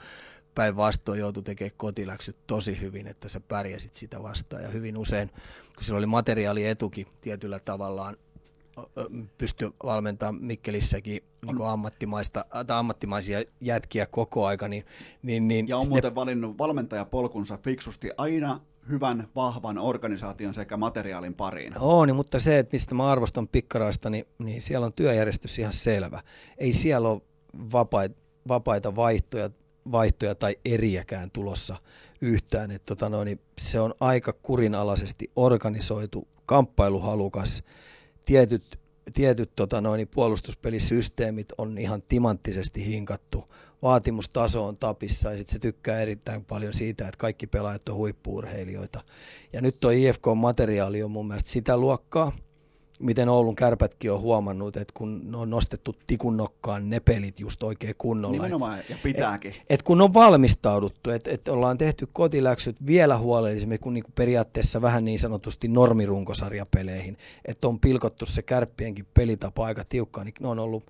Päinvastoin 0.55 1.19
joutui 1.19 1.43
tekemään 1.43 1.77
kotiläksyt 1.77 2.37
tosi 2.47 2.81
hyvin, 2.81 3.07
että 3.07 3.29
sä 3.29 3.39
pärjäsit 3.39 3.93
sitä 3.93 4.23
vastaan. 4.23 4.63
Ja 4.63 4.69
hyvin 4.69 4.97
usein, 4.97 5.29
kun 5.75 5.83
sillä 5.83 5.97
oli 5.97 6.05
materiaalietukin 6.05 7.07
tietyllä 7.21 7.59
tavallaan, 7.59 8.17
pystyi 9.37 9.71
valmentamaan 9.83 10.43
Mikkelissäkin 10.43 11.23
niin 11.45 11.61
ammattimaista, 11.61 12.45
tai 12.67 12.77
ammattimaisia 12.77 13.43
jätkiä 13.61 14.05
koko 14.05 14.45
aika. 14.45 14.67
Niin, 14.67 14.85
niin, 15.21 15.47
niin 15.47 15.67
ja 15.67 15.77
on 15.77 15.89
muuten 15.89 16.11
ne... 16.11 16.15
valinnut 16.15 16.57
valmentajapolkunsa 16.57 17.57
fiksusti 17.63 18.11
aina 18.17 18.59
hyvän, 18.89 19.27
vahvan 19.35 19.77
organisaation 19.77 20.53
sekä 20.53 20.77
materiaalin 20.77 21.33
pariin. 21.33 21.73
On, 21.79 22.07
niin, 22.07 22.15
mutta 22.15 22.39
se, 22.39 22.59
että 22.59 22.75
mistä 22.75 22.95
mä 22.95 23.11
arvostan 23.11 23.47
pikkaraista, 23.47 24.09
niin, 24.09 24.25
niin 24.39 24.61
siellä 24.61 24.85
on 24.85 24.93
työjärjestys 24.93 25.59
ihan 25.59 25.73
selvä. 25.73 26.21
Ei 26.57 26.73
siellä 26.73 27.09
ole 27.09 27.21
vapaita, 27.71 28.15
vapaita 28.47 28.95
vaihtoja, 28.95 29.49
vaihtoja 29.91 30.35
tai 30.35 30.55
eriäkään 30.65 31.31
tulossa 31.31 31.75
yhtään. 32.21 32.71
Et 32.71 32.83
tota 32.83 33.09
no, 33.09 33.23
niin 33.23 33.39
se 33.57 33.79
on 33.79 33.93
aika 33.99 34.33
kurinalaisesti 34.33 35.31
organisoitu, 35.35 36.27
kamppailuhalukas, 36.45 37.63
tietyt, 38.25 38.79
tietyt 39.13 39.51
tota 39.55 39.81
noin, 39.81 40.07
puolustuspelisysteemit 40.07 41.47
on 41.57 41.77
ihan 41.77 42.01
timanttisesti 42.01 42.85
hinkattu 42.85 43.45
vaatimustaso 43.81 44.67
on 44.67 44.77
tapissa 44.77 45.31
ja 45.31 45.37
sitten 45.37 45.53
se 45.53 45.59
tykkää 45.59 45.99
erittäin 45.99 46.45
paljon 46.45 46.73
siitä, 46.73 47.07
että 47.07 47.17
kaikki 47.17 47.47
pelaajat 47.47 47.89
on 47.89 47.95
huippuurheilijoita. 47.95 49.01
Ja 49.53 49.61
nyt 49.61 49.79
tuo 49.79 49.91
IFK-materiaali 49.91 51.03
on 51.03 51.11
mun 51.11 51.27
mielestä 51.27 51.49
sitä 51.49 51.77
luokkaa, 51.77 52.31
miten 53.01 53.29
Oulun 53.29 53.55
kärpätkin 53.55 54.11
on 54.11 54.21
huomannut, 54.21 54.77
että 54.77 54.93
kun 54.97 55.35
on 55.35 55.49
nostettu 55.49 55.95
tikun 56.07 56.37
nokkaan 56.37 56.89
ne 56.89 56.99
pelit 56.99 57.39
just 57.39 57.63
oikein 57.63 57.95
kunnolla. 57.97 58.43
Nimenomaan, 58.43 58.79
et, 58.79 58.89
ja 58.89 58.95
pitääkin. 59.03 59.51
Et, 59.51 59.65
et 59.69 59.83
kun 59.83 60.01
on 60.01 60.13
valmistauduttu, 60.13 61.09
että 61.09 61.31
et 61.31 61.47
ollaan 61.47 61.77
tehty 61.77 62.07
kotiläksyt 62.13 62.85
vielä 62.85 63.17
huolellisemmin 63.17 63.79
kuin 63.79 63.93
niinku 63.93 64.11
periaatteessa 64.15 64.81
vähän 64.81 65.05
niin 65.05 65.19
sanotusti 65.19 65.67
normirunkosarjapeleihin, 65.67 67.17
että 67.45 67.67
on 67.67 67.79
pilkottu 67.79 68.25
se 68.25 68.41
kärppienkin 68.41 69.07
pelitapa 69.13 69.65
aika 69.65 69.83
tiukkaan, 69.83 70.25
niin 70.25 70.35
ne 70.39 70.47
on 70.47 70.59
ollut 70.59 70.83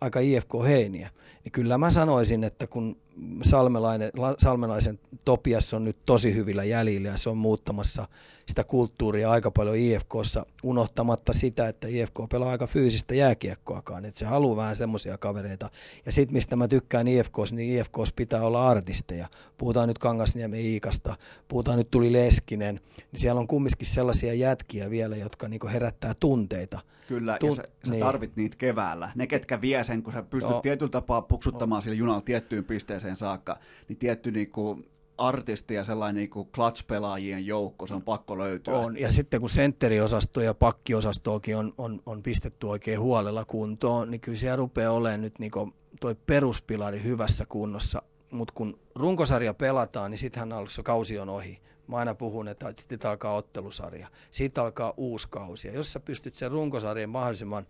aika 0.00 0.20
IFK-heiniä 0.20 1.10
niin 1.48 1.52
kyllä 1.52 1.78
mä 1.78 1.90
sanoisin, 1.90 2.44
että 2.44 2.66
kun 2.66 2.96
Salmelainen, 3.42 4.12
Salmelaisen 4.38 5.00
Topias 5.24 5.74
on 5.74 5.84
nyt 5.84 5.96
tosi 6.06 6.34
hyvillä 6.34 6.64
jäljillä 6.64 7.08
ja 7.08 7.16
se 7.16 7.30
on 7.30 7.36
muuttamassa 7.36 8.08
sitä 8.46 8.64
kulttuuria 8.64 9.30
aika 9.30 9.50
paljon 9.50 9.76
IFKssa, 9.76 10.46
unohtamatta 10.62 11.32
sitä, 11.32 11.68
että 11.68 11.88
IFK 11.88 12.14
pelaa 12.30 12.50
aika 12.50 12.66
fyysistä 12.66 13.14
jääkiekkoakaan, 13.14 14.04
että 14.04 14.18
se 14.18 14.26
haluaa 14.26 14.56
vähän 14.56 14.76
semmoisia 14.76 15.18
kavereita. 15.18 15.70
Ja 16.06 16.12
sitten 16.12 16.34
mistä 16.34 16.56
mä 16.56 16.68
tykkään 16.68 17.08
IFKssa, 17.08 17.54
niin 17.54 17.80
IFKssa 17.80 18.14
pitää 18.16 18.42
olla 18.42 18.68
artisteja. 18.68 19.28
Puhutaan 19.58 19.88
nyt 19.88 19.98
Kangasniemen 19.98 20.60
Iikasta, 20.60 21.16
puhutaan 21.48 21.78
nyt 21.78 21.90
tuli 21.90 22.12
Leskinen, 22.12 22.80
niin 23.12 23.20
siellä 23.20 23.40
on 23.40 23.48
kumminkin 23.48 23.86
sellaisia 23.86 24.34
jätkiä 24.34 24.90
vielä, 24.90 25.16
jotka 25.16 25.48
niinku 25.48 25.68
herättää 25.68 26.14
tunteita. 26.20 26.80
Kyllä, 27.08 27.38
Tun- 27.40 27.48
ja 27.48 27.54
sä, 27.54 27.62
sä 27.84 27.90
niin. 27.90 28.04
tarvit 28.04 28.36
niitä 28.36 28.56
keväällä. 28.56 29.10
Ne, 29.14 29.26
ketkä 29.26 29.60
vie 29.60 29.84
sen, 29.84 30.02
kun 30.02 30.12
sä 30.12 30.22
pystyt 30.22 30.50
no. 30.50 30.60
tietyllä 30.60 30.90
tapaa 30.90 31.22
puksuttamaan 31.22 31.78
no. 31.78 31.82
sillä 31.82 31.96
junalla 31.96 32.20
tiettyyn 32.20 32.64
pisteeseen 32.64 33.16
saakka, 33.16 33.58
niin 33.88 33.98
tietty 33.98 34.30
niinku 34.30 34.82
artisti 35.18 35.74
ja 35.74 35.84
sellainen 35.84 36.16
niinku 36.16 36.48
clutch-pelaajien 36.54 37.46
joukko, 37.46 37.86
se 37.86 37.94
on 37.94 38.02
pakko 38.02 38.38
löytyä. 38.38 38.74
On, 38.78 39.00
ja 39.00 39.12
sitten 39.12 39.40
kun 39.40 39.50
sentteriosasto 39.50 40.40
ja 40.40 40.54
pakkiosastoakin 40.54 41.56
on, 41.56 41.74
on, 41.78 42.02
on 42.06 42.22
pistetty 42.22 42.66
oikein 42.66 43.00
huolella 43.00 43.44
kuntoon, 43.44 44.10
niin 44.10 44.20
kyllä 44.20 44.38
siellä 44.38 44.56
rupeaa 44.56 44.92
olemaan 44.92 45.20
nyt 45.20 45.38
niinku 45.38 45.72
toi 46.00 46.14
peruspilari 46.26 47.02
hyvässä 47.02 47.46
kunnossa, 47.48 48.02
mutta 48.30 48.54
kun 48.54 48.78
runkosarja 48.94 49.54
pelataan, 49.54 50.10
niin 50.10 50.18
sittenhän 50.18 50.66
se 50.68 50.82
kausi 50.82 51.18
on 51.18 51.28
ohi. 51.28 51.60
Mä 51.88 51.96
aina 51.96 52.14
puhun, 52.14 52.48
että 52.48 52.72
sitten 52.76 53.10
alkaa 53.10 53.34
ottelusarja. 53.34 54.08
Siitä 54.30 54.62
alkaa 54.62 54.94
uusi 54.96 55.28
kausi. 55.30 55.68
Ja 55.68 55.74
jos 55.74 55.92
sä 55.92 56.00
pystyt 56.00 56.34
sen 56.34 56.50
runkosarjan 56.50 57.10
mahdollisimman 57.10 57.66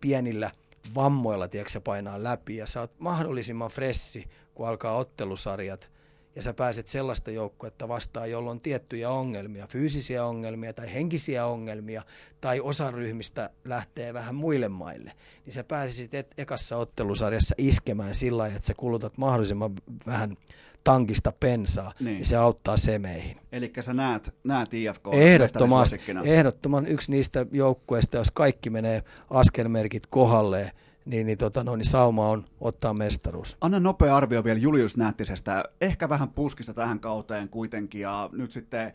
pienillä 0.00 0.50
vammoilla 0.94 1.48
tiedätkö, 1.48 1.80
painaa 1.80 2.22
läpi 2.22 2.56
ja 2.56 2.66
sä 2.66 2.80
oot 2.80 3.00
mahdollisimman 3.00 3.70
fressi, 3.70 4.28
kun 4.54 4.68
alkaa 4.68 4.96
ottelusarjat– 4.96 5.90
ja 6.36 6.42
sä 6.42 6.54
pääset 6.54 6.86
sellaista 6.86 7.30
joukkuetta 7.30 7.88
vastaan, 7.88 8.30
jolla 8.30 8.50
on 8.50 8.60
tiettyjä 8.60 9.10
ongelmia, 9.10 9.66
fyysisiä 9.66 10.24
ongelmia 10.24 10.72
tai 10.72 10.94
henkisiä 10.94 11.46
ongelmia, 11.46 12.02
tai 12.40 12.60
osa 12.60 12.90
ryhmistä 12.90 13.50
lähtee 13.64 14.14
vähän 14.14 14.34
muille 14.34 14.68
maille, 14.68 15.12
niin 15.44 15.52
sä 15.52 15.64
pääsisit 15.64 16.14
et, 16.14 16.34
ekassa 16.38 16.76
ottelusarjassa 16.76 17.54
iskemään 17.58 18.14
sillä 18.14 18.38
lailla, 18.38 18.56
että 18.56 18.66
sä 18.66 18.74
kulutat 18.76 19.18
mahdollisimman 19.18 19.72
vähän 20.06 20.36
tankista 20.84 21.32
pensaa, 21.40 21.92
niin. 22.00 22.04
niin 22.04 22.24
se 22.24 22.36
auttaa 22.36 22.76
semeihin. 22.76 23.36
Eli 23.52 23.72
sä 23.80 23.94
näet, 23.94 24.34
näet 24.44 24.74
IFK 24.74 25.08
Ehdottomasti, 25.12 26.00
ehdottoman 26.24 26.86
yksi 26.86 27.10
niistä 27.10 27.46
joukkueista, 27.52 28.16
jos 28.16 28.30
kaikki 28.30 28.70
menee 28.70 29.02
askelmerkit 29.30 30.06
kohdalleen, 30.06 30.70
niin, 31.04 31.26
niin, 31.26 31.38
tota, 31.38 31.64
no, 31.64 31.76
niin 31.76 31.84
sauma 31.84 32.28
on 32.28 32.44
ottaa 32.60 32.94
mestaruus. 32.94 33.56
Anna 33.60 33.80
nopea 33.80 34.16
arvio 34.16 34.44
vielä 34.44 34.58
Julius 34.58 34.96
Nättisestä. 34.96 35.64
Ehkä 35.80 36.08
vähän 36.08 36.30
puskista 36.30 36.74
tähän 36.74 37.00
kauteen 37.00 37.48
kuitenkin 37.48 38.00
ja 38.00 38.30
nyt 38.32 38.52
sitten 38.52 38.92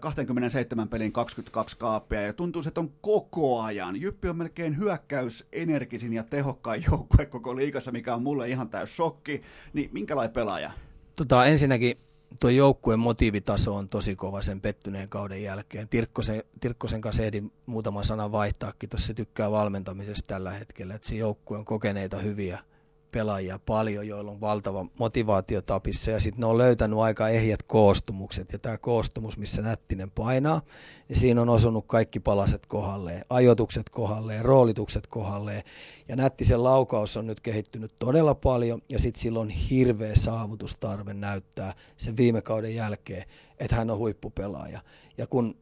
27 0.00 0.88
pelin 0.88 1.12
22 1.12 1.76
kaappia 1.78 2.22
ja 2.22 2.32
tuntuu, 2.32 2.62
että 2.66 2.80
on 2.80 2.92
koko 3.00 3.60
ajan. 3.60 4.00
Jyppi 4.00 4.28
on 4.28 4.36
melkein 4.36 4.78
hyökkäys 4.78 5.48
energisin 5.52 6.12
ja 6.12 6.22
tehokkain 6.22 6.84
joukkue 6.90 7.26
koko 7.26 7.56
liikassa, 7.56 7.92
mikä 7.92 8.14
on 8.14 8.22
mulle 8.22 8.48
ihan 8.48 8.68
täys 8.68 8.96
shokki. 8.96 9.42
Niin 9.72 9.90
minkälainen 9.92 10.34
pelaaja? 10.34 10.70
Tota, 11.18 11.46
ensinnäkin 11.46 11.98
tuo 12.40 12.50
joukkueen 12.50 12.98
motiivitaso 12.98 13.76
on 13.76 13.88
tosi 13.88 14.16
kova 14.16 14.42
sen 14.42 14.60
pettyneen 14.60 15.08
kauden 15.08 15.42
jälkeen. 15.42 15.88
Tirkkosen, 15.88 16.42
Tirkkosen 16.60 17.00
kanssa 17.00 17.22
ehdin 17.22 17.52
muutaman 17.66 18.04
sanan 18.04 18.32
vaihtaakin, 18.32 18.88
tuossa 18.88 19.06
se 19.06 19.14
tykkää 19.14 19.50
valmentamisesta 19.50 20.26
tällä 20.26 20.50
hetkellä, 20.52 20.94
että 20.94 21.08
se 21.08 21.14
joukkue 21.14 21.58
on 21.58 21.64
kokeneita 21.64 22.18
hyviä 22.18 22.58
pelaajia 23.10 23.60
paljon, 23.66 24.08
joilla 24.08 24.30
on 24.30 24.40
valtava 24.40 24.86
motivaatio 24.98 25.62
tapissa. 25.62 26.10
Ja 26.10 26.20
sitten 26.20 26.40
ne 26.40 26.46
on 26.46 26.58
löytänyt 26.58 26.98
aika 26.98 27.28
ehjät 27.28 27.62
koostumukset. 27.62 28.52
Ja 28.52 28.58
tämä 28.58 28.78
koostumus, 28.78 29.36
missä 29.36 29.62
Nättinen 29.62 30.10
painaa, 30.10 30.62
niin 31.08 31.16
siinä 31.16 31.42
on 31.42 31.48
osunut 31.48 31.84
kaikki 31.86 32.20
palaset 32.20 32.66
kohdalleen, 32.66 33.24
ajotukset 33.30 33.90
kohdalleen, 33.90 34.44
roolitukset 34.44 35.06
kohdalleen 35.06 35.62
ja 36.08 36.16
Nättisen 36.16 36.64
laukaus 36.64 37.16
on 37.16 37.26
nyt 37.26 37.40
kehittynyt 37.40 37.92
todella 37.98 38.34
paljon 38.34 38.82
ja 38.88 38.98
sitten 38.98 39.22
silloin 39.22 39.48
hirveä 39.48 40.16
saavutustarve 40.16 41.14
näyttää 41.14 41.74
sen 41.96 42.16
viime 42.16 42.42
kauden 42.42 42.74
jälkeen, 42.74 43.24
että 43.58 43.76
hän 43.76 43.90
on 43.90 43.98
huippupelaaja. 43.98 44.80
Ja 45.18 45.26
kun 45.26 45.56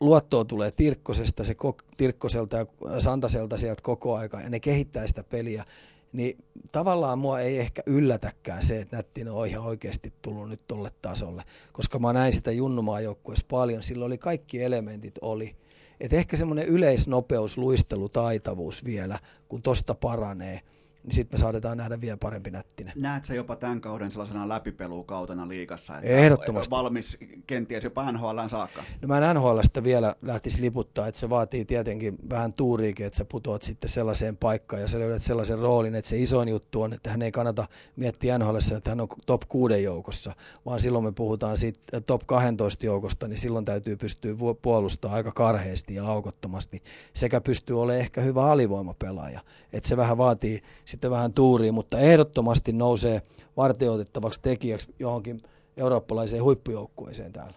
luottoa 0.00 0.44
tulee 0.44 0.70
Tirkkosesta, 0.70 1.44
se 1.44 1.56
Tirkkoselta 1.96 2.56
ja 2.56 2.66
Santaselta 2.98 3.56
sieltä 3.56 3.82
koko 3.82 4.16
aika 4.16 4.40
ja 4.40 4.50
ne 4.50 4.60
kehittää 4.60 5.06
sitä 5.06 5.24
peliä 5.24 5.64
niin 6.12 6.44
tavallaan 6.72 7.18
mua 7.18 7.40
ei 7.40 7.58
ehkä 7.58 7.82
yllätäkään 7.86 8.62
se, 8.62 8.80
että 8.80 8.96
Nättinen 8.96 9.32
on 9.32 9.46
ihan 9.46 9.64
oikeasti 9.64 10.12
tullut 10.22 10.48
nyt 10.48 10.60
tolle 10.66 10.90
tasolle, 11.02 11.42
koska 11.72 11.98
mä 11.98 12.12
näin 12.12 12.32
sitä 12.32 12.52
Junnumaa 12.52 13.00
joukkueessa 13.00 13.46
paljon, 13.48 13.82
sillä 13.82 14.04
oli 14.04 14.18
kaikki 14.18 14.62
elementit 14.62 15.14
oli. 15.20 15.56
Et 16.00 16.12
ehkä 16.12 16.36
semmoinen 16.36 16.66
yleisnopeus, 16.66 17.58
luistelu, 17.58 18.08
taitavuus 18.08 18.84
vielä, 18.84 19.18
kun 19.48 19.62
tosta 19.62 19.94
paranee– 19.94 20.60
niin 21.08 21.14
sitten 21.14 21.38
me 21.38 21.42
saatetaan 21.42 21.76
nähdä 21.76 22.00
vielä 22.00 22.16
parempi 22.16 22.50
nättinen. 22.50 22.92
Näet 22.96 23.24
sä 23.24 23.34
jopa 23.34 23.56
tämän 23.56 23.80
kauden 23.80 24.10
sellaisena 24.10 24.48
läpipelukautena 24.48 25.48
liikassa? 25.48 25.98
Että 25.98 26.08
Ehdottomasti. 26.08 26.70
Valmis 26.70 27.18
kenties 27.46 27.84
jopa 27.84 28.12
NHL 28.12 28.38
saakka? 28.48 28.82
No 29.02 29.08
mä 29.08 29.30
en 29.30 29.36
NHLstä 29.36 29.84
vielä 29.84 30.14
lähtisi 30.22 30.62
liputtaa, 30.62 31.06
että 31.06 31.20
se 31.20 31.30
vaatii 31.30 31.64
tietenkin 31.64 32.18
vähän 32.30 32.52
tuuriikin, 32.52 33.06
että 33.06 33.16
sä 33.16 33.24
putoat 33.24 33.62
sitten 33.62 33.90
sellaiseen 33.90 34.36
paikkaan 34.36 34.82
ja 34.82 34.88
sä 34.88 34.98
löydät 34.98 35.22
sellaisen 35.22 35.58
roolin, 35.58 35.94
että 35.94 36.08
se 36.08 36.18
isoin 36.18 36.48
juttu 36.48 36.82
on, 36.82 36.92
että 36.92 37.10
hän 37.10 37.22
ei 37.22 37.32
kannata 37.32 37.68
miettiä 37.96 38.38
NHL, 38.38 38.56
että 38.76 38.90
hän 38.90 39.00
on 39.00 39.08
top 39.26 39.42
6 39.48 39.82
joukossa, 39.82 40.32
vaan 40.66 40.80
silloin 40.80 41.04
me 41.04 41.12
puhutaan 41.12 41.56
siitä 41.56 42.00
top 42.00 42.22
12 42.26 42.86
joukosta, 42.86 43.28
niin 43.28 43.38
silloin 43.38 43.64
täytyy 43.64 43.96
pystyä 43.96 44.34
puolustamaan 44.62 45.16
aika 45.16 45.32
karheasti 45.32 45.94
ja 45.94 46.06
aukottomasti, 46.06 46.82
sekä 47.12 47.40
pystyy 47.40 47.82
olemaan 47.82 48.00
ehkä 48.00 48.20
hyvä 48.20 48.50
alivoimapelaaja. 48.50 49.40
Että 49.72 49.88
se 49.88 49.96
vähän 49.96 50.18
vaatii 50.18 50.62
sitten 50.98 51.10
vähän 51.10 51.32
tuuriin, 51.32 51.74
mutta 51.74 51.98
ehdottomasti 51.98 52.72
nousee 52.72 53.22
vartioitettavaksi 53.56 54.40
tekijäksi 54.42 54.94
johonkin 54.98 55.42
eurooppalaiseen 55.76 56.42
huippujoukkueeseen 56.42 57.32
täällä. 57.32 57.54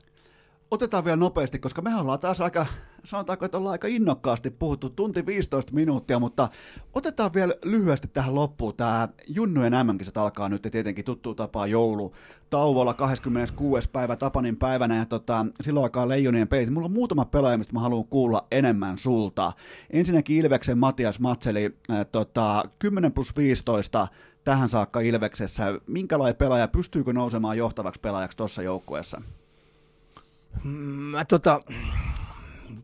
Otetaan 0.72 1.06
vielä 1.06 1.18
nopeasti, 1.18 1.60
koska 1.60 1.81
me 1.81 1.95
ollaan 1.95 2.19
taas 2.19 2.41
aika, 2.41 2.65
sanotaanko, 3.03 3.45
että 3.45 3.57
ollaan 3.57 3.72
aika 3.72 3.88
innokkaasti 3.88 4.49
puhuttu 4.49 4.89
tunti 4.89 5.26
15 5.26 5.73
minuuttia, 5.73 6.19
mutta 6.19 6.49
otetaan 6.93 7.34
vielä 7.34 7.53
lyhyesti 7.65 8.07
tähän 8.07 8.35
loppuun. 8.35 8.76
Tämä 8.76 9.07
Junnujen 9.27 9.73
mm 9.73 9.98
alkaa 10.15 10.49
nyt 10.49 10.65
ja 10.65 10.72
tietenkin 10.72 11.06
tuttu 11.06 11.35
tapaa 11.35 11.68
joulu 11.68 12.14
tauolla 12.49 12.93
26. 12.93 13.89
päivä 13.89 14.15
Tapanin 14.15 14.57
päivänä 14.57 14.98
ja 14.98 15.06
tota, 15.06 15.45
silloin 15.61 15.84
alkaa 15.84 16.10
Leijonien 16.10 16.48
pelit. 16.48 16.69
Mulla 16.69 16.85
on 16.85 16.91
muutama 16.91 17.26
pelaaja, 17.26 17.57
mistä 17.57 17.73
mä 17.73 17.80
haluan 17.80 18.07
kuulla 18.07 18.48
enemmän 18.52 18.98
sulta. 18.98 19.53
Ensinnäkin 19.89 20.38
Ilveksen 20.38 20.77
Matias 20.77 21.19
Matseli, 21.19 21.77
äh, 21.91 22.06
tota, 22.11 22.64
10 22.80 23.11
plus 23.11 23.38
15 23.38 24.07
tähän 24.43 24.69
saakka 24.69 24.99
Ilveksessä. 24.99 25.65
Minkälainen 25.88 26.35
pelaaja, 26.35 26.68
pystyykö 26.68 27.14
nousemaan 27.14 27.57
johtavaksi 27.57 28.02
pelaajaksi 28.02 28.38
tuossa 28.38 28.61
joukkueessa? 28.61 29.22
Mä 31.11 31.26
tota, 31.26 31.61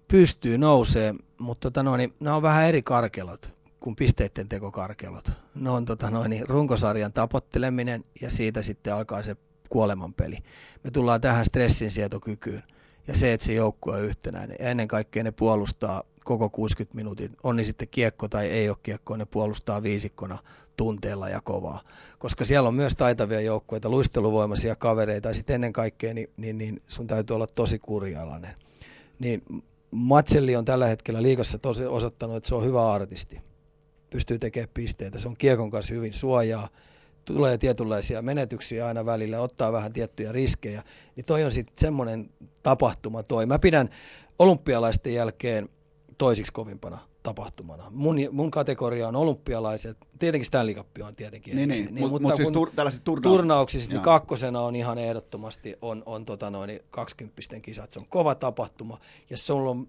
pystyy 0.08 0.58
nousee, 0.58 1.16
mutta 1.38 1.70
tota 1.70 1.84
noin, 1.84 2.14
nämä 2.20 2.36
on 2.36 2.42
vähän 2.42 2.66
eri 2.66 2.82
karkelot 2.82 3.58
kuin 3.80 3.96
pisteiden 3.96 4.50
tekokarkelot. 4.50 5.32
Ne 5.56 5.70
on 5.70 5.86
tota 5.86 6.10
noin, 6.10 6.44
runkosarjan 6.50 7.14
tapotteleminen 7.14 8.06
ja 8.22 8.30
siitä 8.32 8.62
sitten 8.62 8.94
alkaa 8.94 9.24
se 9.24 9.36
kuolemanpeli. 9.70 10.38
Me 10.84 10.92
tullaan 10.92 11.22
tähän 11.22 11.46
stressinsietokykyyn 11.46 12.64
ja 13.08 13.16
se, 13.16 13.34
että 13.34 13.46
se 13.46 13.54
joukkue 13.54 13.96
on 13.96 14.04
yhtenäinen. 14.04 14.58
Ja 14.60 14.70
ennen 14.70 14.88
kaikkea 14.88 15.24
ne 15.24 15.32
puolustaa 15.32 16.04
koko 16.24 16.50
60 16.50 16.96
minuutin, 16.96 17.38
on 17.44 17.56
niin 17.56 17.66
sitten 17.66 17.88
kiekko 17.88 18.28
tai 18.28 18.46
ei 18.46 18.70
ole 18.70 18.78
kiekko, 18.84 19.18
ne 19.18 19.26
puolustaa 19.26 19.84
viisikkona 19.84 20.38
tunteella 20.78 21.30
ja 21.30 21.42
kovaa. 21.42 21.82
Koska 22.20 22.46
siellä 22.46 22.68
on 22.68 22.76
myös 22.76 22.96
taitavia 22.96 23.42
joukkueita, 23.42 23.90
luisteluvoimaisia 23.90 24.76
kavereita, 24.76 25.28
ja 25.28 25.34
sitten 25.34 25.54
ennen 25.54 25.74
kaikkea 25.74 26.14
niin, 26.14 26.30
niin, 26.38 26.58
niin 26.58 26.82
sun 26.88 27.08
täytyy 27.08 27.36
olla 27.36 27.48
tosi 27.48 27.80
kurjalainen. 27.80 28.56
Niin 29.20 29.44
Matselli 29.92 30.56
on 30.56 30.66
tällä 30.66 30.88
hetkellä 30.88 31.22
liikassa 31.22 31.58
tosi 31.58 31.86
osoittanut, 31.86 32.36
että 32.36 32.50
se 32.50 32.56
on 32.56 32.66
hyvä 32.66 32.92
artisti. 32.92 33.42
Pystyy 34.10 34.40
tekemään 34.40 34.70
pisteitä, 34.74 35.20
se 35.20 35.28
on 35.28 35.38
kiekon 35.38 35.70
kanssa 35.70 35.94
hyvin 35.94 36.14
suojaa, 36.14 36.70
tulee 37.26 37.58
tietynlaisia 37.58 38.22
menetyksiä 38.22 38.88
aina 38.88 39.06
välillä, 39.06 39.42
ottaa 39.42 39.72
vähän 39.72 39.94
tiettyjä 39.94 40.32
riskejä, 40.32 40.84
niin 41.16 41.26
toi 41.26 41.44
on 41.44 41.52
sitten 41.52 41.78
semmoinen 41.78 42.30
tapahtuma 42.64 43.24
toi. 43.24 43.46
Mä 43.46 43.60
pidän 43.60 43.90
olympialaisten 44.40 45.14
jälkeen 45.14 45.70
toisiksi 46.18 46.54
kovimpana 46.54 47.00
tapahtumana. 47.28 47.84
Mun, 47.90 48.18
mun 48.32 48.52
kategoria 48.52 49.08
on 49.08 49.16
olympialaiset, 49.16 49.98
tietenkin 50.20 50.46
Stanley 50.46 50.76
Cup 50.76 50.88
on 51.04 51.16
tietenkin. 51.16 51.56
Niin, 51.56 51.70
niin, 51.70 51.96
niin, 51.96 52.10
mutta, 52.10 52.22
mutta 52.22 52.36
siis 52.36 52.52
tur, 52.52 52.72
tällaiset 52.76 53.04
turnaus... 53.04 53.36
turnauksissa, 53.36 53.92
niin 53.92 54.02
kakkosena 54.02 54.62
on 54.62 54.76
ihan 54.76 54.98
ehdottomasti 54.98 55.76
on, 55.82 56.04
on 56.06 56.26
tota 56.26 56.50
noin, 56.50 56.80
20 56.90 57.42
kisat. 57.62 57.92
Se 57.92 58.00
on 58.00 58.06
kova 58.10 58.36
tapahtuma 58.36 59.00
ja 59.30 59.38
se 59.38 59.54
on 59.54 59.88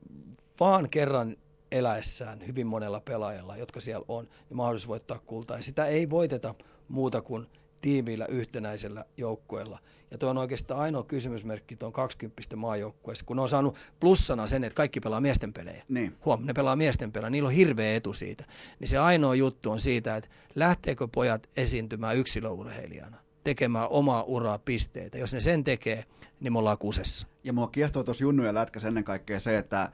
vaan 0.60 0.90
kerran 0.90 1.36
eläessään 1.72 2.46
hyvin 2.46 2.66
monella 2.66 3.00
pelaajalla, 3.00 3.56
jotka 3.56 3.80
siellä 3.80 4.04
on, 4.08 4.24
niin 4.24 4.56
mahdollisuus 4.56 4.88
voittaa 4.88 5.18
kultaa. 5.26 5.56
Ja 5.56 5.62
sitä 5.62 5.86
ei 5.86 6.10
voiteta 6.10 6.54
muuta 6.88 7.22
kuin 7.22 7.46
tiimillä 7.80 8.26
yhtenäisellä 8.26 9.04
joukkueella. 9.16 9.78
Ja 10.10 10.18
tuo 10.18 10.30
on 10.30 10.38
oikeastaan 10.38 10.80
ainoa 10.80 11.02
kysymysmerkki 11.02 11.76
tuon 11.76 11.92
20 11.92 12.56
maajoukkueessa, 12.56 13.24
kun 13.24 13.36
ne 13.36 13.42
on 13.42 13.48
saanut 13.48 13.76
plussana 14.00 14.46
sen, 14.46 14.64
että 14.64 14.76
kaikki 14.76 15.00
pelaa 15.00 15.20
miesten 15.20 15.52
pelejä. 15.52 15.84
Niin. 15.88 16.16
Huom, 16.24 16.46
ne 16.46 16.52
pelaa 16.52 16.76
miesten 16.76 17.12
pelejä, 17.12 17.30
niillä 17.30 17.46
on 17.46 17.52
hirveä 17.52 17.96
etu 17.96 18.12
siitä. 18.12 18.44
Niin 18.80 18.88
se 18.88 18.98
ainoa 18.98 19.34
juttu 19.34 19.70
on 19.70 19.80
siitä, 19.80 20.16
että 20.16 20.30
lähteekö 20.54 21.08
pojat 21.14 21.48
esiintymään 21.56 22.16
yksilöurheilijana, 22.16 23.16
tekemään 23.44 23.88
omaa 23.90 24.22
uraa 24.22 24.58
pisteitä. 24.58 25.18
Jos 25.18 25.32
ne 25.32 25.40
sen 25.40 25.64
tekee, 25.64 26.04
niin 26.40 26.52
me 26.52 26.58
ollaan 26.58 26.78
kusessa. 26.78 27.26
Ja 27.44 27.52
mua 27.52 27.68
kiehtoo 27.68 28.04
tuossa 28.04 28.24
Junnujen 28.24 28.54
lätkässä 28.54 28.88
ennen 28.88 29.04
kaikkea 29.04 29.40
se, 29.40 29.58
että 29.58 29.92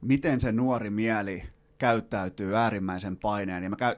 miten 0.00 0.40
se 0.40 0.52
nuori 0.52 0.90
mieli 0.90 1.42
käyttäytyy 1.78 2.56
äärimmäisen 2.56 3.16
paineen. 3.16 3.62
Ja 3.62 3.70
mä 3.70 3.76
käy, 3.76 3.96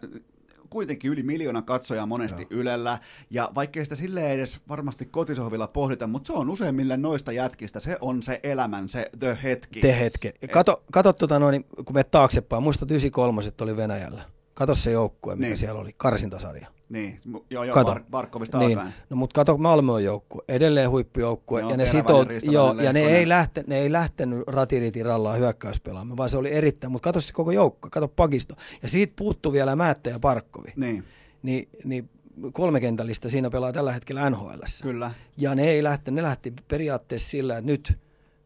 kuitenkin 0.70 1.10
yli 1.10 1.22
miljoona 1.22 1.62
katsojaa 1.62 2.06
monesti 2.06 2.42
Joo. 2.42 2.60
Ylellä, 2.60 2.98
ja 3.30 3.50
vaikkei 3.54 3.84
sitä 3.84 3.96
sille 3.96 4.32
edes 4.32 4.60
varmasti 4.68 5.06
kotisohvilla 5.06 5.66
pohdita, 5.66 6.06
mutta 6.06 6.26
se 6.26 6.32
on 6.32 6.50
useimmille 6.50 6.96
noista 6.96 7.32
jätkistä, 7.32 7.80
se 7.80 7.96
on 8.00 8.22
se 8.22 8.40
elämän, 8.42 8.88
se 8.88 9.10
the 9.18 9.38
hetki. 9.42 9.80
The 9.80 10.00
hetki. 10.00 10.32
Kato, 10.52 10.82
kato 10.92 11.12
tota 11.12 11.38
noin, 11.38 11.64
kun 11.84 11.94
me 11.94 12.04
taaksepäin, 12.04 12.62
muistat 12.62 12.90
93 12.90 13.42
oli 13.60 13.76
Venäjällä. 13.76 14.22
Kato 14.54 14.74
se 14.74 14.90
joukkue, 14.90 15.36
mikä 15.36 15.46
niin. 15.46 15.58
siellä 15.58 15.80
oli, 15.80 15.90
karsintasarja. 15.96 16.75
Niin, 16.88 17.20
joo, 17.50 17.64
joo, 17.64 17.74
kato. 17.74 17.94
Bar- 17.94 18.04
Barkovista 18.10 18.58
niin. 18.58 18.80
No, 19.10 19.16
mutta 19.16 19.34
kato, 19.34 19.56
Malmö 19.56 19.92
on 19.92 20.04
joukkue, 20.04 20.42
edelleen 20.48 20.90
huippujoukkue, 20.90 21.60
ja 21.60 21.76
ne 21.76 21.86
sitout, 21.86 22.28
joo, 22.42 22.74
ja 22.82 22.92
ne 22.92 23.00
ei, 23.00 23.28
lähte, 23.28 23.64
ne 23.66 23.78
ei 23.78 23.92
lähtenyt 23.92 24.42
ratiritirallaan 24.46 25.38
hyökkäyspelaamaan, 25.38 26.16
vaan 26.16 26.30
se 26.30 26.38
oli 26.38 26.52
erittäin, 26.52 26.92
mutta 26.92 27.04
kato 27.04 27.20
se 27.20 27.32
koko 27.32 27.50
joukko, 27.50 27.88
kato 27.90 28.08
pakisto, 28.08 28.54
ja 28.82 28.88
siitä 28.88 29.12
puuttuu 29.16 29.52
vielä 29.52 29.76
Määttä 29.76 30.10
ja 30.10 30.18
Parkkovi. 30.18 30.72
Niin. 30.76 31.04
Ni, 31.42 31.68
niin 31.84 32.10
kolmekentällistä 32.52 33.28
siinä 33.28 33.50
pelaa 33.50 33.72
tällä 33.72 33.92
hetkellä 33.92 34.30
nhl 34.30 34.50
Kyllä. 34.82 35.10
Ja 35.36 35.54
ne 35.54 35.68
ei 35.70 35.82
lähte, 35.82 36.10
ne 36.10 36.22
lähti 36.22 36.52
periaatteessa 36.68 37.30
sillä, 37.30 37.58
että 37.58 37.70
nyt 37.70 37.98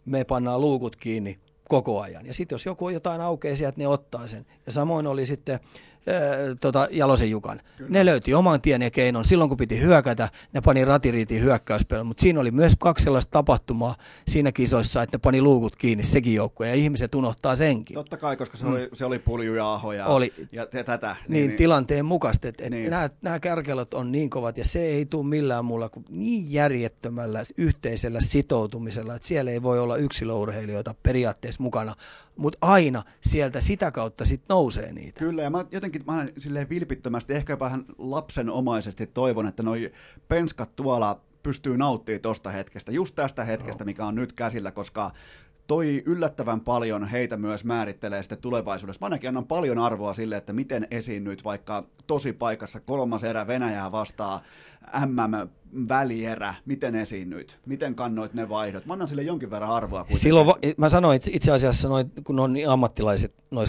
me 0.05 0.25
pannaan 0.25 0.61
luukut 0.61 0.97
kiinni 0.97 1.39
koko 1.69 2.01
ajan. 2.01 2.27
Ja 2.27 2.35
sitten 2.35 2.55
jos 2.55 2.67
joku 2.67 2.89
jotain 2.89 3.21
aukeaa 3.21 3.57
sieltä, 3.57 3.79
ne 3.79 3.89
ottaa 3.89 4.27
sen. 4.27 4.47
Ja 4.67 4.73
samoin 4.73 5.07
oli 5.07 5.27
sitten 5.27 5.61
tota, 6.60 6.89
Jalosen 6.90 7.31
Jukan. 7.31 7.60
Kyllä. 7.77 7.90
Ne 7.90 8.06
löyti 8.06 8.35
oman 8.35 8.60
tien 8.60 8.82
ja 8.82 8.90
keinon. 8.90 9.24
Silloin 9.24 9.51
kun 9.51 9.56
piti 9.56 9.81
hyökätä, 9.81 10.28
ne 10.52 10.60
pani 10.60 10.85
ratiriitin 10.85 11.43
hyökkäyspelä. 11.43 12.05
Mutta 12.05 12.22
siinä 12.22 12.40
oli 12.40 12.51
myös 12.51 12.72
kaksi 12.78 13.05
sellaista 13.05 13.31
tapahtumaa 13.31 13.97
siinä 14.28 14.52
kisoissa, 14.52 15.02
että 15.02 15.16
ne 15.16 15.20
pani 15.20 15.43
luukut 15.43 15.77
kiinni 15.77 16.02
sekin 16.02 16.35
joukkue. 16.35 16.68
Ja 16.68 16.74
ihmiset 16.74 17.14
unohtaa 17.14 17.56
senkin. 17.56 17.94
Totta 17.94 18.16
kai, 18.16 18.36
koska 18.36 18.56
se, 18.56 18.64
mm. 18.64 18.72
oli, 18.72 18.89
se 18.93 19.05
oli 19.05 19.18
pulju 19.18 19.55
ja 19.55 19.72
aho 19.72 19.93
ja, 19.93 20.06
oli, 20.06 20.32
ja 20.52 20.66
tätä. 20.66 21.16
Niin, 21.28 21.32
niin, 21.32 21.48
niin, 21.48 21.56
tilanteen 21.56 22.05
mukaisesti. 22.05 22.48
Että 22.48 22.64
et 22.64 22.70
niin. 22.70 22.90
nämä, 22.90 23.09
nämä 23.22 23.40
kärkelot 23.40 23.94
on 23.94 24.12
niin 24.12 24.31
kovat 24.31 24.59
ja 24.59 24.64
se 24.64 24.81
ei 24.81 25.06
tule 25.06 25.27
millään 25.27 25.64
muulla 25.64 25.89
kuin 25.89 26.05
niin 26.09 26.52
järjettömällä 26.52 27.44
yhteisellä 27.56 28.20
sitoutumisella, 28.20 29.14
että 29.14 29.28
siellä 29.28 29.51
ei 29.51 29.62
voi 29.62 29.78
olla 29.78 29.97
yksilöurheilijoita 29.97 30.94
periaatteessa 31.02 31.62
mukana, 31.62 31.94
mutta 32.41 32.59
aina 32.61 33.03
sieltä 33.21 33.61
sitä 33.61 33.91
kautta 33.91 34.25
sitten 34.25 34.47
nousee 34.49 34.93
niitä. 34.93 35.19
Kyllä, 35.19 35.43
ja 35.43 35.51
mä 35.51 35.65
jotenkin 35.71 36.03
mä 36.07 36.27
silleen 36.39 36.69
vilpittömästi, 36.69 37.35
ehkä 37.35 37.59
vähän 37.59 37.85
lapsenomaisesti 37.99 39.07
toivon, 39.07 39.47
että 39.47 39.62
noi 39.62 39.93
penskat 40.29 40.77
tuolla 40.77 41.21
pystyy 41.43 41.77
nauttimaan 41.77 42.21
tuosta 42.21 42.51
hetkestä, 42.51 42.93
just 42.93 43.15
tästä 43.15 43.45
hetkestä, 43.45 43.85
mikä 43.85 44.07
on 44.07 44.15
nyt 44.15 44.33
käsillä, 44.33 44.71
koska 44.71 45.11
toi 45.67 46.03
yllättävän 46.07 46.61
paljon 46.61 47.05
heitä 47.05 47.37
myös 47.37 47.65
määrittelee 47.65 48.23
sitten 48.23 48.39
tulevaisuudessa. 48.39 49.01
Mä 49.01 49.07
ainakin 49.07 49.29
annan 49.29 49.47
paljon 49.47 49.79
arvoa 49.79 50.12
sille, 50.12 50.37
että 50.37 50.53
miten 50.53 50.87
esiinnyt 50.91 51.45
vaikka 51.45 51.85
tosi 52.07 52.33
paikassa 52.33 52.81
kolmas 52.81 53.25
erä 53.25 53.47
Venäjää 53.47 53.93
vastaa 53.93 54.43
MM-välierä, 55.07 56.55
miten 56.67 56.95
esiinnyit, 56.95 57.59
miten 57.67 57.95
kannoit 57.95 58.35
ne 58.35 58.49
vaihdot. 58.49 58.87
Mä 58.87 58.93
annan 58.93 59.09
sille 59.09 59.23
jonkin 59.23 59.51
verran 59.51 59.71
arvoa. 59.71 60.01
Kuitenkin. 60.01 60.23
Silloin 60.23 60.47
va- 60.47 60.59
mä 60.77 60.89
sanoin 60.89 61.21
itse 61.31 61.53
asiassa, 61.53 61.89
noin, 61.89 62.12
kun 62.25 62.41
on 62.41 62.53
niin 62.53 62.69
ammattilaiset 62.69 63.35
noin 63.51 63.67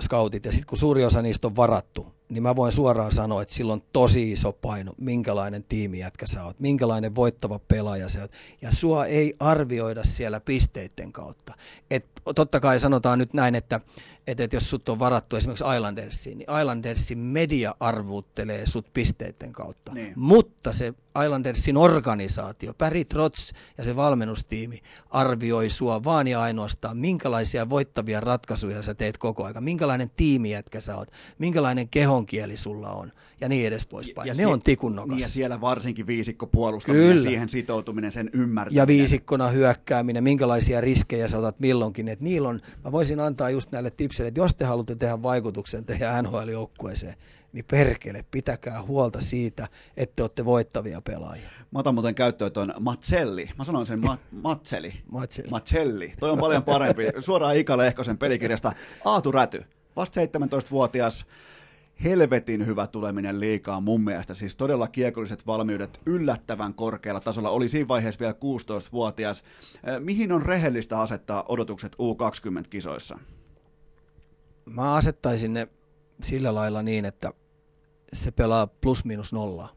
scoutit, 0.00 0.44
ja 0.44 0.52
sitten 0.52 0.66
kun 0.66 0.78
suuri 0.78 1.04
osa 1.04 1.22
niistä 1.22 1.46
on 1.46 1.56
varattu, 1.56 2.06
niin 2.28 2.42
mä 2.42 2.56
voin 2.56 2.72
suoraan 2.72 3.12
sanoa, 3.12 3.42
että 3.42 3.54
silloin 3.54 3.80
on 3.80 3.86
tosi 3.92 4.32
iso 4.32 4.52
paino, 4.52 4.92
minkälainen 4.98 5.64
tiimijätkä 5.68 6.26
sä 6.26 6.44
oot, 6.44 6.60
minkälainen 6.60 7.14
voittava 7.14 7.58
pelaaja 7.58 8.08
sä 8.08 8.20
oot. 8.20 8.32
Ja 8.62 8.72
sua 8.72 9.06
ei 9.06 9.34
arvioida 9.40 10.04
siellä 10.04 10.40
pisteiden 10.40 11.12
kautta. 11.12 11.54
Et 11.90 12.06
totta 12.34 12.60
kai 12.60 12.80
sanotaan 12.80 13.18
nyt 13.18 13.34
näin, 13.34 13.54
että 13.54 13.80
että, 14.26 14.44
että 14.44 14.56
jos 14.56 14.70
sut 14.70 14.88
on 14.88 14.98
varattu 14.98 15.36
esimerkiksi 15.36 15.64
Islandersiin, 15.76 16.38
niin 16.38 16.58
Islandersin 16.60 17.18
media 17.18 17.74
arvuuttelee 17.80 18.66
sut 18.66 18.86
pisteiden 18.92 19.52
kautta. 19.52 19.92
Niin. 19.92 20.12
Mutta 20.16 20.72
se 20.72 20.94
Islandersin 21.24 21.76
organisaatio, 21.76 22.74
Barry 22.74 23.04
Trotz 23.04 23.52
ja 23.78 23.84
se 23.84 23.96
valmennustiimi 23.96 24.80
arvioi 25.10 25.70
sua 25.70 26.04
vaan 26.04 26.28
ja 26.28 26.40
ainoastaan, 26.40 26.96
minkälaisia 26.96 27.70
voittavia 27.70 28.20
ratkaisuja 28.20 28.82
sä 28.82 28.94
teet 28.94 29.18
koko 29.18 29.44
ajan, 29.44 29.64
minkälainen 29.64 30.10
tiimijätkä 30.16 30.80
sä 30.80 30.96
oot, 30.96 31.08
minkälainen 31.38 31.88
kehonkieli 31.88 32.56
sulla 32.56 32.90
on 32.90 33.12
ja 33.40 33.48
niin 33.48 33.66
edes 33.66 33.86
poispäin. 33.86 34.26
Ja, 34.26 34.30
ja 34.32 34.34
ne 34.36 34.42
si- 34.42 34.46
on 34.46 34.62
tikunnokas. 34.62 35.10
Niin 35.10 35.20
ja 35.22 35.28
siellä 35.28 35.60
varsinkin 35.60 36.06
viisikko 36.06 36.46
puolustaminen, 36.46 37.08
Kyllä. 37.08 37.22
siihen 37.22 37.48
sitoutuminen, 37.48 38.12
sen 38.12 38.30
ymmärtäminen. 38.32 38.80
Ja 38.82 38.86
viisikkona 38.86 39.48
hyökkääminen, 39.48 40.24
minkälaisia 40.24 40.80
riskejä 40.80 41.28
sä 41.28 41.38
otat 41.38 41.60
milloinkin. 41.60 42.08
Että 42.08 42.24
niillä 42.24 42.48
on, 42.48 42.60
mä 42.84 42.92
voisin 42.92 43.20
antaa 43.20 43.50
just 43.50 43.72
näille 43.72 43.90
tipsille, 43.90 44.28
että 44.28 44.40
jos 44.40 44.56
te 44.56 44.64
haluatte 44.64 44.94
tehdä 44.94 45.22
vaikutuksen 45.22 45.84
teidän 45.84 46.24
NHL-joukkueeseen, 46.24 47.14
niin 47.52 47.64
perkele, 47.70 48.24
pitäkää 48.30 48.82
huolta 48.82 49.20
siitä, 49.20 49.68
että 49.96 50.22
olette 50.22 50.44
voittavia 50.44 51.00
pelaajia. 51.00 51.48
Mä 51.70 51.78
otan 51.78 51.94
muuten 51.94 52.14
käyttöön 52.14 52.52
tuon 52.52 52.74
Matselli. 52.80 53.50
Mä 53.58 53.64
sanoin 53.64 53.86
sen 53.86 54.00
ma- 54.00 54.18
Matseli. 54.44 54.94
Matseli. 55.10 55.48
Matselli. 55.50 56.12
Toi 56.20 56.30
on 56.30 56.38
paljon 56.38 56.62
parempi. 56.62 57.06
Suoraan 57.18 57.56
Ika 57.56 57.76
Lehkosen 57.78 58.18
pelikirjasta. 58.18 58.72
Aatu 59.04 59.32
Räty. 59.32 59.64
Vasta 59.96 60.20
17-vuotias 60.20 61.26
helvetin 62.04 62.66
hyvä 62.66 62.86
tuleminen 62.86 63.40
liikaa 63.40 63.80
mun 63.80 64.00
mielestä. 64.00 64.34
Siis 64.34 64.56
todella 64.56 64.88
kiekolliset 64.88 65.46
valmiudet 65.46 66.00
yllättävän 66.06 66.74
korkealla 66.74 67.20
tasolla. 67.20 67.50
Oli 67.50 67.68
siinä 67.68 67.88
vaiheessa 67.88 68.20
vielä 68.20 68.32
16-vuotias. 68.32 69.44
Mihin 69.98 70.32
on 70.32 70.42
rehellistä 70.42 71.00
asettaa 71.00 71.44
odotukset 71.48 71.96
U20-kisoissa? 71.96 73.18
Mä 74.66 74.94
asettaisin 74.94 75.52
ne 75.52 75.66
sillä 76.22 76.54
lailla 76.54 76.82
niin, 76.82 77.04
että 77.04 77.32
se 78.12 78.30
pelaa 78.30 78.66
plus 78.66 79.04
miinus 79.04 79.32
nolla. 79.32 79.68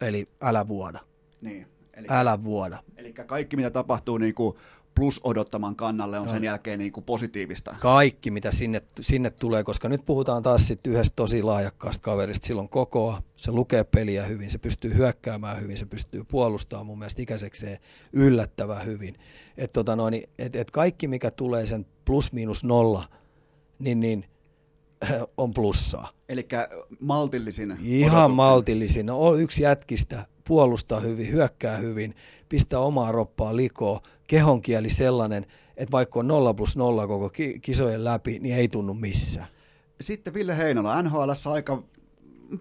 Eli 0.00 0.28
älä 0.40 0.68
vuoda. 0.68 1.00
Niin. 1.40 1.66
Eli, 1.94 2.06
älä 2.10 2.42
vuoda. 2.42 2.78
Eli 2.96 3.12
kaikki 3.12 3.56
mitä 3.56 3.70
tapahtuu 3.70 4.18
niin 4.18 4.34
kuin 4.34 4.56
plus 4.98 5.20
odottaman 5.24 5.76
kannalle 5.76 6.18
on 6.18 6.28
sen 6.28 6.44
jälkeen 6.44 6.78
niin 6.78 6.92
kuin 6.92 7.04
positiivista. 7.04 7.74
Kaikki, 7.80 8.30
mitä 8.30 8.52
sinne, 8.52 8.82
sinne 9.00 9.30
tulee, 9.30 9.64
koska 9.64 9.88
nyt 9.88 10.04
puhutaan 10.04 10.42
taas 10.42 10.68
sit 10.68 10.86
yhdestä 10.86 11.16
tosi 11.16 11.42
laajakkaasta 11.42 12.02
kaverista. 12.02 12.46
Silloin 12.46 12.68
kokoa, 12.68 13.22
se 13.36 13.52
lukee 13.52 13.84
peliä 13.84 14.24
hyvin, 14.24 14.50
se 14.50 14.58
pystyy 14.58 14.94
hyökkäämään 14.94 15.60
hyvin, 15.60 15.78
se 15.78 15.86
pystyy 15.86 16.24
puolustamaan 16.24 16.86
mun 16.86 16.98
mielestä 16.98 17.22
ikäisekseen 17.22 17.78
yllättävän 18.12 18.86
hyvin. 18.86 19.14
Et 19.56 19.72
tota 19.72 19.96
noin, 19.96 20.22
et, 20.38 20.56
et 20.56 20.70
kaikki, 20.70 21.08
mikä 21.08 21.30
tulee 21.30 21.66
sen 21.66 21.86
plus 22.04 22.32
miinus 22.32 22.64
nolla, 22.64 23.04
niin, 23.78 24.00
niin 24.00 24.24
on 25.36 25.54
plussaa. 25.54 26.08
Eli 26.28 26.48
maltillisin 27.00 27.76
Ihan 27.80 28.16
odotuksen. 28.18 28.36
maltillisin. 28.36 29.06
No, 29.06 29.20
on 29.20 29.40
yksi 29.40 29.62
jätkistä, 29.62 30.26
puolustaa 30.48 31.00
hyvin, 31.00 31.32
hyökkää 31.32 31.76
hyvin, 31.76 32.14
pistää 32.48 32.78
omaa 32.80 33.12
roppaa 33.12 33.56
likoa, 33.56 34.00
kehonkieli 34.28 34.90
sellainen, 34.90 35.46
että 35.76 35.92
vaikka 35.92 36.20
on 36.20 36.28
0 36.28 36.54
plus 36.54 36.76
0 36.76 37.06
koko 37.06 37.30
kisojen 37.62 38.04
läpi, 38.04 38.38
niin 38.38 38.56
ei 38.56 38.68
tunnu 38.68 38.94
missään. 38.94 39.46
Sitten 40.00 40.34
Ville 40.34 40.56
Heinola, 40.56 41.02
NHL 41.02 41.30
aika 41.52 41.82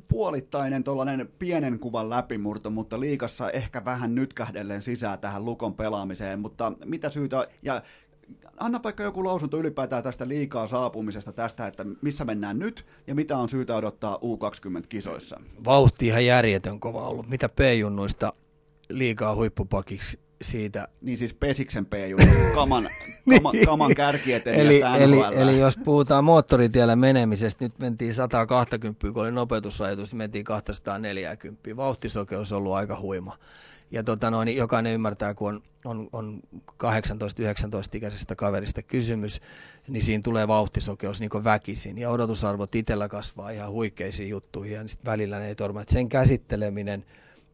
puolittainen 0.07 0.83
tuollainen 0.83 1.29
pienen 1.39 1.79
kuvan 1.79 2.09
läpimurto, 2.09 2.69
mutta 2.69 2.99
liikassa 2.99 3.51
ehkä 3.51 3.85
vähän 3.85 4.15
nytkähdellen 4.15 4.81
sisään 4.81 5.19
tähän 5.19 5.45
lukon 5.45 5.73
pelaamiseen, 5.73 6.39
mutta 6.39 6.73
mitä 6.85 7.09
syytä, 7.09 7.47
ja 7.61 7.81
anna 8.57 8.83
vaikka 8.83 9.03
joku 9.03 9.25
lausunto 9.25 9.57
ylipäätään 9.57 10.03
tästä 10.03 10.27
liikaa 10.27 10.67
saapumisesta, 10.67 11.31
tästä, 11.31 11.67
että 11.67 11.85
missä 12.01 12.25
mennään 12.25 12.59
nyt 12.59 12.85
ja 13.07 13.15
mitä 13.15 13.37
on 13.37 13.49
syytä 13.49 13.75
odottaa 13.75 14.17
U20-kisoissa. 14.17 15.41
Vauhti 15.65 16.07
ihan 16.07 16.25
järjetön 16.25 16.79
kova 16.79 17.07
ollut. 17.07 17.29
Mitä 17.29 17.49
P-junnuista 17.49 18.33
liikaa 18.89 19.35
huippupakiksi 19.35 20.26
siitä. 20.41 20.87
Niin 21.01 21.17
siis 21.17 21.33
Pesiksen 21.33 21.85
p 21.85 21.93
kaman, 22.55 22.89
kaman, 23.35 23.53
kaman 23.65 23.91
eli, 24.45 24.81
eli, 24.99 25.17
eli, 25.35 25.59
jos 25.59 25.77
puhutaan 25.77 26.23
moottoritiellä 26.23 26.95
menemisestä, 26.95 27.65
nyt 27.65 27.79
mentiin 27.79 28.13
120, 28.13 29.13
kun 29.13 29.21
oli 29.21 29.31
nopeutusrajoitus, 29.31 30.11
niin 30.11 30.17
mentiin 30.17 30.45
240. 30.45 31.75
Vauhtisokeus 31.75 32.51
on 32.51 32.57
ollut 32.57 32.73
aika 32.73 32.99
huima. 32.99 33.37
Ja 33.91 34.03
tota 34.03 34.31
noin, 34.31 34.45
niin 34.45 34.57
jokainen 34.57 34.93
ymmärtää, 34.93 35.33
kun 35.33 35.53
on, 35.53 35.61
on, 35.85 36.09
on 36.13 36.39
18-19-ikäisestä 36.83 38.35
kaverista 38.35 38.81
kysymys, 38.81 39.41
niin 39.87 40.03
siinä 40.03 40.21
tulee 40.23 40.47
vauhtisokeus 40.47 41.19
niin 41.19 41.43
väkisin. 41.43 41.97
Ja 41.97 42.09
odotusarvot 42.09 42.75
itsellä 42.75 43.09
kasvaa 43.09 43.49
ihan 43.49 43.71
huikeisiin 43.71 44.29
juttuihin 44.29 44.75
ja 44.75 44.87
sitten 44.87 45.11
välillä 45.11 45.39
ne 45.39 45.47
ei 45.47 45.55
tormaa. 45.55 45.83
Sen 45.87 46.09
käsitteleminen 46.09 47.05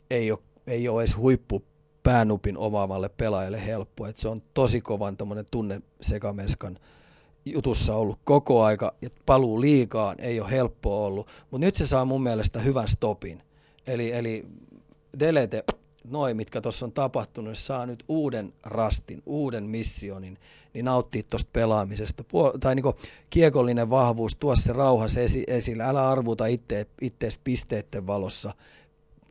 ei 0.09 0.31
ole, 0.31 0.39
ei 0.67 0.87
ole 0.87 1.01
edes 1.01 1.17
huippu 1.17 1.63
päänupin 2.03 2.57
omaavalle 2.57 3.09
pelaajalle 3.09 3.65
helppo. 3.65 4.07
Et 4.07 4.17
se 4.17 4.27
on 4.27 4.41
tosi 4.53 4.81
kovan 4.81 5.17
tunne 5.51 5.81
sekameskan 6.01 6.79
jutussa 7.45 7.95
ollut 7.95 8.19
koko 8.23 8.63
aika, 8.63 8.93
ja 9.01 9.09
paluu 9.25 9.61
liikaan 9.61 10.19
ei 10.19 10.39
ole 10.39 10.51
helppoa 10.51 11.05
ollut, 11.05 11.27
mutta 11.51 11.65
nyt 11.65 11.75
se 11.75 11.87
saa 11.87 12.05
mun 12.05 12.23
mielestä 12.23 12.59
hyvän 12.59 12.87
stopin. 12.87 13.43
Eli, 13.87 14.11
eli 14.11 14.45
delete, 15.19 15.63
noin 16.09 16.37
mitkä 16.37 16.61
tuossa 16.61 16.85
on 16.85 16.91
tapahtunut, 16.91 17.57
saa 17.57 17.85
nyt 17.85 18.03
uuden 18.07 18.53
rastin, 18.63 19.23
uuden 19.25 19.63
missionin, 19.63 20.37
niin 20.73 20.85
nauttii 20.85 21.23
tuosta 21.23 21.49
pelaamisesta. 21.53 22.23
Puol- 22.23 22.57
tai 22.59 22.75
niin 22.75 22.93
kiekollinen 23.29 23.89
vahvuus, 23.89 24.35
tuo 24.35 24.55
se 24.55 24.73
rauhassa 24.73 25.19
esi- 25.19 25.43
esillä, 25.47 25.85
älä 25.85 26.09
arvuta 26.09 26.45
itse, 26.45 26.87
pisteiden 27.43 28.07
valossa, 28.07 28.53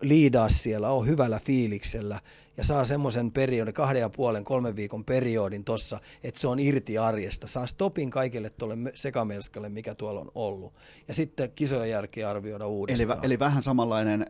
liidaa 0.01 0.49
siellä, 0.49 0.91
on 0.91 1.07
hyvällä 1.07 1.41
fiiliksellä 1.45 2.21
ja 2.57 2.65
saa 2.65 2.85
semmoisen 2.85 3.33
periodin, 3.33 3.75
kahden 3.75 4.01
ja 4.01 4.09
puolen, 4.09 4.45
kolmen 4.45 4.77
viikon 4.77 5.05
periodin 5.05 5.65
tossa, 5.65 6.01
että 6.25 6.41
se 6.41 6.49
on 6.49 6.61
irti 6.61 6.99
arjesta. 6.99 7.47
Saa 7.47 7.67
stopin 7.67 8.11
kaikille 8.11 8.51
tuolle 8.51 8.77
sekamelskalle, 8.95 9.69
mikä 9.69 9.95
tuolla 9.95 10.21
on 10.21 10.31
ollut. 10.35 10.73
Ja 11.09 11.15
sitten 11.15 11.51
kisojen 11.55 11.91
jälkeen 11.91 12.29
arvioida 12.29 12.67
uudestaan. 12.67 13.19
Eli, 13.19 13.27
eli 13.27 13.39
vähän 13.39 13.63
samanlainen 13.63 14.27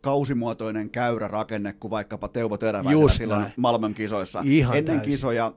kausimuotoinen 0.00 0.90
käyrä 0.90 1.28
rakenne 1.28 1.72
kuin 1.72 1.90
vaikkapa 1.90 2.28
Teuvo 2.28 2.56
Teräväisellä 2.56 3.08
silloin 3.08 3.44
Malmön 3.56 3.94
kisoissa. 3.94 4.42
Ihan 4.44 4.76
Ennen 4.76 4.96
täysin. 4.96 5.10
kisoja 5.10 5.52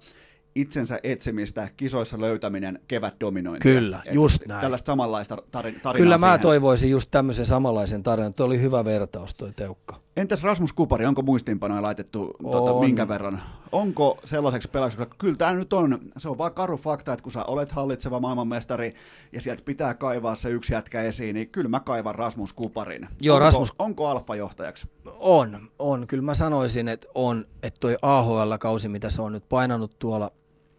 itsensä 0.56 1.00
etsimistä, 1.04 1.70
kisoissa 1.78 2.22
löytäminen, 2.22 2.80
kevät 2.88 3.16
dominointi. 3.20 3.64
Kyllä, 3.64 4.02
Et 4.06 4.14
just 4.14 4.46
näin. 4.48 4.62
Tällaista 4.62 4.88
samanlaista 4.88 5.38
tarin, 5.52 5.74
tarinaa 5.74 5.94
Kyllä 5.94 6.18
mä 6.18 6.28
siihen. 6.28 6.40
toivoisin 6.40 6.90
just 6.90 7.12
tämmöisen 7.12 7.46
samanlaisen 7.46 8.04
tarinan. 8.04 8.34
Tuo 8.34 8.46
oli 8.46 8.62
hyvä 8.62 8.86
vertaus 8.86 9.36
toi 9.36 9.52
Teukka. 9.56 10.05
Entäs 10.16 10.44
Rasmus 10.44 10.74
Kupari, 10.74 11.06
onko 11.06 11.22
muistiinpanoja 11.22 11.82
laitettu 11.82 12.36
tuota, 12.42 12.80
minkä 12.80 13.08
verran? 13.08 13.42
Onko 13.72 14.20
sellaiseksi 14.24 14.70
pelaajaksi, 14.70 14.98
koska 14.98 15.16
kyllä 15.18 15.38
tämä 15.38 15.54
nyt 15.54 15.74
on, 15.74 16.00
se 16.18 16.30
on 16.30 16.38
vaan 16.38 16.54
karu 16.54 16.78
fakta, 16.78 17.14
että 17.14 17.24
kun 17.24 17.32
sä 17.32 17.44
olet 17.44 17.72
hallitseva 17.72 18.20
maailmanmestari 18.20 18.94
ja 19.32 19.42
sieltä 19.42 19.62
pitää 19.66 19.94
kaivaa 19.94 20.36
se 20.36 20.50
yksi 20.50 20.74
jätkä 20.74 21.02
esiin, 21.02 21.34
niin 21.34 21.50
kyllä 21.50 21.70
mä 21.70 21.80
kaivan 21.80 22.16
Rasmus 22.16 22.54
Kuparin. 22.54 23.08
Joo, 23.22 23.36
onko, 23.36 23.46
Rasmus... 23.46 23.74
onko 23.80 24.08
alfa-johtajaksi? 24.08 24.88
On, 25.06 25.60
on. 25.80 26.08
Kyllä 26.08 26.24
mä 26.24 26.34
sanoisin, 26.34 26.88
että 26.88 27.08
on, 27.16 27.46
että 27.64 27.80
toi 27.80 27.98
AHL-kausi, 28.02 28.90
mitä 28.90 29.10
se 29.10 29.22
on 29.22 29.32
nyt 29.32 29.50
painanut 29.50 30.00
tuolla 30.00 30.32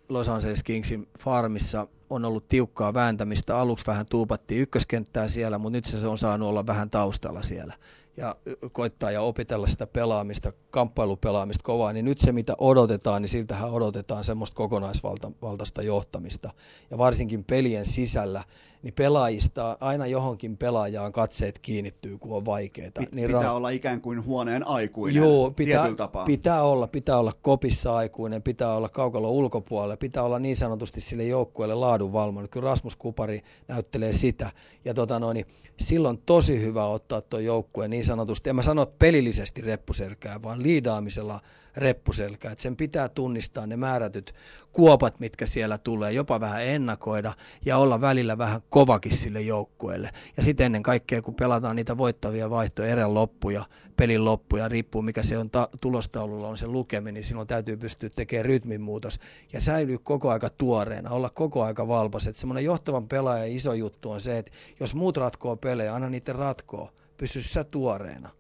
Los 0.09 0.29
Angeles 0.29 0.63
Kingsin 0.63 1.09
farmissa, 1.19 1.87
on 2.11 2.25
ollut 2.25 2.49
tiukkaa 2.49 2.95
vääntämistä. 2.95 3.59
Aluksi 3.59 3.87
vähän 3.87 4.07
tuupattiin 4.11 4.61
ykköskenttää 4.61 5.29
siellä, 5.29 5.59
mutta 5.59 5.77
nyt 5.77 5.85
se 5.85 6.07
on 6.07 6.19
saanut 6.19 6.49
olla 6.49 6.67
vähän 6.67 6.91
taustalla 6.91 7.43
siellä 7.43 7.75
ja 8.17 8.37
koittaa 8.73 9.11
ja 9.11 9.23
opetella 9.23 9.67
sitä 9.67 9.87
pelaamista, 9.87 10.53
kamppailupelaamista 10.71 11.65
kovaa, 11.65 11.93
niin 11.93 12.05
nyt 12.05 12.19
se 12.19 12.33
mitä 12.33 12.55
odotetaan, 12.59 13.23
niin 13.23 13.29
siltähän 13.29 13.71
odotetaan 13.71 14.25
semmoista 14.25 14.57
kokonaisvaltaista 14.57 15.83
johtamista. 15.83 16.51
Ja 16.91 16.99
varsinkin 16.99 17.45
pelien 17.45 17.87
sisällä, 17.87 18.45
niin 18.87 18.95
pelaajista 18.95 19.77
aina 19.81 20.07
johonkin 20.07 20.57
pelaajaan 20.57 21.13
katseet 21.13 21.59
kiinnittyy, 21.59 22.19
kun 22.19 22.37
on 22.37 22.45
vaikeaa. 22.45 22.91
Pit, 22.99 23.15
niin 23.15 23.27
pitää 23.27 23.43
ras... 23.43 23.55
olla 23.55 23.71
ikään 23.71 24.01
kuin 24.01 24.25
huoneen 24.25 24.67
aikuinen 24.67 25.23
Joo, 25.23 25.51
pitää, 25.51 25.95
tapaa. 25.97 26.27
pitää 26.27 26.63
olla, 26.63 26.87
pitää 26.87 27.19
olla 27.19 27.33
kopissa 27.43 27.97
aikuinen, 27.97 28.43
pitää 28.43 28.75
olla 28.75 28.89
kaukalla 28.89 29.29
ulkopuolella, 29.29 29.97
pitää 29.97 30.23
olla 30.23 30.39
niin 30.39 30.57
sanotusti 30.57 31.01
sille 31.01 31.25
joukkueelle 31.25 31.75
laadunvalvonut. 31.75 32.51
Kyllä 32.51 32.65
Rasmus 32.65 32.97
Kupari 32.97 33.41
näyttelee 33.69 34.13
sitä. 34.13 34.51
Ja 34.85 34.95
tota 34.95 35.19
noin, 35.19 35.35
niin 35.35 35.47
silloin 35.81 36.19
tosi 36.27 36.61
hyvä 36.61 36.87
ottaa 36.87 37.21
tuo 37.21 37.39
joukkue 37.39 37.89
niin 37.89 38.05
sanotusti, 38.05 38.49
en 38.49 38.57
mä 38.57 38.63
sano 38.63 38.87
pelillisesti 38.87 39.61
reppuselkää, 39.61 40.43
vaan 40.43 40.63
liidaamisella 40.63 41.41
reppuselkää. 41.77 42.53
Että 42.53 42.63
sen 42.63 42.77
pitää 42.77 43.09
tunnistaa 43.09 43.67
ne 43.67 43.77
määrätyt 43.77 44.35
kuopat, 44.73 45.21
mitkä 45.21 45.47
siellä 45.47 45.79
tulee, 45.79 46.13
jopa 46.13 46.41
vähän 46.41 46.65
ennakoida 46.65 47.33
ja 47.65 47.79
olla 47.79 48.01
välillä 48.01 48.39
vähän 48.39 48.61
kovakin 48.69 49.13
sille 49.13 49.41
joukkueelle. 49.41 50.11
Ja 50.37 50.43
sitten 50.43 50.67
ennen 50.67 50.83
kaikkea, 50.83 51.23
kun 51.23 51.35
pelataan 51.35 51.77
niitä 51.77 51.99
voittavia 51.99 52.51
vaihtoja, 52.51 52.89
erän 52.89 53.15
loppuja, 53.15 53.65
pelin 53.97 54.25
loppuja, 54.25 54.69
riippuu 54.69 55.03
mikä 55.03 55.23
se 55.23 55.39
on 55.39 55.51
ta- 55.51 55.69
tulostaululla 55.81 56.49
on 56.49 56.59
se 56.59 56.67
lukeminen, 56.67 57.15
niin 57.15 57.25
silloin 57.25 57.49
täytyy 57.49 57.77
pystyä 57.77 58.11
tekemään 58.17 58.45
rytminmuutos 58.45 59.21
ja 59.53 59.61
säilyy 59.61 59.99
koko 59.99 60.31
aika 60.31 60.51
tuoreena, 60.51 61.11
olla 61.11 61.31
koko 61.31 61.65
aika 61.65 61.89
valpas. 61.89 62.27
Että 62.27 62.41
semmoinen 62.41 62.65
johtavan 62.65 63.09
pelaajan 63.09 63.49
iso 63.49 63.73
juttu 63.73 64.11
on 64.11 64.21
se, 64.21 64.39
että 64.39 64.53
jos 64.81 64.95
muut 64.95 65.17
ratkoo 65.17 65.57
pelejä, 65.57 65.95
anna 65.95 66.11
niiden 66.11 66.35
ratkoa, 66.35 66.93
pysy 67.17 67.43
sä 67.43 67.65
tuoreena 67.65 68.31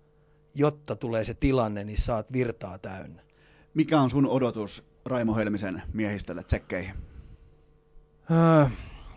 jotta 0.56 0.96
tulee 0.96 1.24
se 1.24 1.34
tilanne, 1.34 1.84
niin 1.84 1.98
saat 1.98 2.32
virtaa 2.32 2.78
täynnä. 2.78 3.25
Mikä 3.76 4.00
on 4.00 4.10
sun 4.10 4.26
odotus 4.26 4.86
Raimo 5.04 5.36
Helmisen 5.36 5.82
miehistölle 5.92 6.42
tsekkeihin? 6.42 6.94
Öö, 8.30 8.66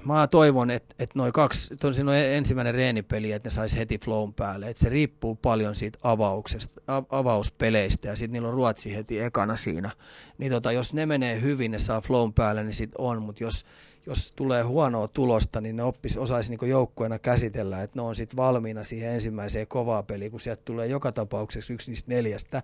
mä 0.05 0.27
toivon, 0.27 0.71
että, 0.71 0.95
että 0.99 1.19
noin 1.19 1.33
kaksi, 1.33 1.75
siinä 1.91 2.11
on 2.11 2.17
ensimmäinen 2.17 2.75
reenipeli, 2.75 3.31
että 3.31 3.47
ne 3.47 3.51
saisi 3.51 3.77
heti 3.77 3.99
flown 4.05 4.33
päälle. 4.33 4.69
Että 4.69 4.83
se 4.83 4.89
riippuu 4.89 5.35
paljon 5.35 5.75
siitä 5.75 5.99
avauksesta, 6.03 6.81
avauspeleistä 7.09 8.07
ja 8.07 8.15
sitten 8.15 8.33
niillä 8.33 8.47
on 8.47 8.53
Ruotsi 8.53 8.95
heti 8.95 9.19
ekana 9.19 9.55
siinä. 9.55 9.91
Niin 10.37 10.51
tota, 10.51 10.71
jos 10.71 10.93
ne 10.93 11.05
menee 11.05 11.41
hyvin, 11.41 11.71
ne 11.71 11.79
saa 11.79 12.01
flown 12.01 12.33
päälle, 12.33 12.63
niin 12.63 12.73
sit 12.73 12.91
on, 12.97 13.21
mutta 13.21 13.43
jos, 13.43 13.65
jos 14.05 14.31
tulee 14.35 14.63
huonoa 14.63 15.07
tulosta, 15.07 15.61
niin 15.61 15.75
ne 15.75 15.83
oppis, 15.83 16.17
osaisi 16.17 16.55
niin 16.55 16.69
joukkueena 16.69 17.19
käsitellä, 17.19 17.83
että 17.83 17.99
ne 17.99 18.01
on 18.01 18.15
sitten 18.15 18.37
valmiina 18.37 18.83
siihen 18.83 19.11
ensimmäiseen 19.11 19.67
kovaa 19.67 20.03
peliin, 20.03 20.31
kun 20.31 20.39
sieltä 20.39 20.61
tulee 20.65 20.87
joka 20.87 21.11
tapauksessa 21.11 21.73
yksi 21.73 21.91
niistä 21.91 22.11
neljästä 22.11 22.63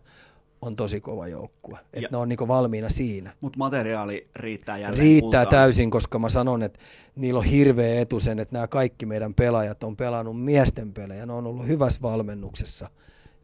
on 0.61 0.75
tosi 0.75 1.01
kova 1.01 1.27
joukkue. 1.27 1.79
Että 1.93 2.09
ne 2.11 2.17
on 2.17 2.29
niinku 2.29 2.47
valmiina 2.47 2.89
siinä. 2.89 3.33
Mutta 3.41 3.57
materiaali 3.57 4.27
riittää 4.35 4.77
jälleen 4.77 4.99
Riittää 4.99 5.45
kultaan. 5.45 5.47
täysin, 5.47 5.91
koska 5.91 6.19
mä 6.19 6.29
sanon, 6.29 6.63
että 6.63 6.79
niillä 7.15 7.37
on 7.37 7.45
hirveä 7.45 8.01
etu 8.01 8.19
sen, 8.19 8.39
että 8.39 8.53
nämä 8.53 8.67
kaikki 8.67 9.05
meidän 9.05 9.33
pelaajat 9.33 9.83
on 9.83 9.95
pelannut 9.95 10.41
miesten 10.41 10.93
pelejä. 10.93 11.25
Ne 11.25 11.33
on 11.33 11.47
ollut 11.47 11.67
hyvässä 11.67 12.01
valmennuksessa. 12.01 12.89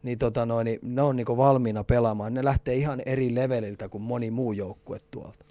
Niin, 0.02 0.18
tota 0.18 0.46
noin, 0.46 0.64
niin 0.64 0.78
ne 0.82 1.02
on 1.02 1.16
niinku 1.16 1.36
valmiina 1.36 1.84
pelaamaan. 1.84 2.34
Ne 2.34 2.44
lähtee 2.44 2.74
ihan 2.74 3.02
eri 3.06 3.34
leveliltä 3.34 3.88
kuin 3.88 4.02
moni 4.02 4.30
muu 4.30 4.52
joukkue 4.52 4.98
tuolta. 5.10 5.44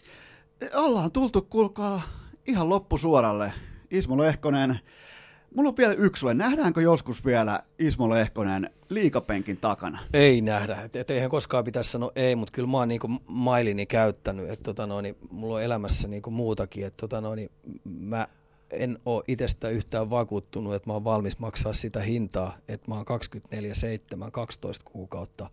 Ollaan 0.74 1.12
tultu, 1.12 1.42
kuulkaa, 1.42 2.02
ihan 2.48 2.70
loppusuoralle. 2.70 3.54
Ismo 3.92 4.18
Lehkonen, 4.18 4.80
Mulla 5.56 5.70
on 5.70 5.78
vielä 5.78 5.94
yksi 5.94 6.20
sulle. 6.20 6.34
Nähdäänkö 6.34 6.82
joskus 6.82 7.26
vielä 7.26 7.64
Ismo 7.80 8.10
Lehkonen 8.10 8.70
liikapenkin 8.90 9.58
takana? 9.58 10.00
Ei 10.14 10.42
nähdä. 10.42 10.82
Et, 10.82 10.96
et 10.96 11.10
eihän 11.10 11.30
koskaan 11.30 11.64
pitäisi 11.64 11.92
sanoa 11.92 12.12
ei, 12.16 12.36
mutta 12.36 12.52
kyllä 12.52 12.68
mä 12.68 12.78
oon 12.78 12.88
niinku 12.88 13.08
mailini 13.28 13.86
käyttänyt. 13.86 14.50
Et 14.50 14.62
tota 14.62 14.88
noin, 14.88 15.18
mulla 15.30 15.56
on 15.56 15.64
elämässä 15.64 16.08
niinku 16.08 16.32
muutakin. 16.32 16.86
Et 16.86 16.96
tota 16.96 17.22
noin, 17.22 17.50
mä 17.84 18.28
en 18.72 19.00
ole 19.06 19.24
itsestä 19.28 19.70
yhtään 19.70 20.10
vakuuttunut, 20.10 20.74
että 20.74 20.90
mä 20.90 20.94
oon 20.94 21.04
valmis 21.04 21.40
maksaa 21.40 21.74
sitä 21.74 22.00
hintaa, 22.00 22.58
että 22.68 22.92
mä 22.92 22.96
oon 22.96 23.06
24-7, 24.28 24.32
12 24.32 24.86
kuukautta 24.86 25.50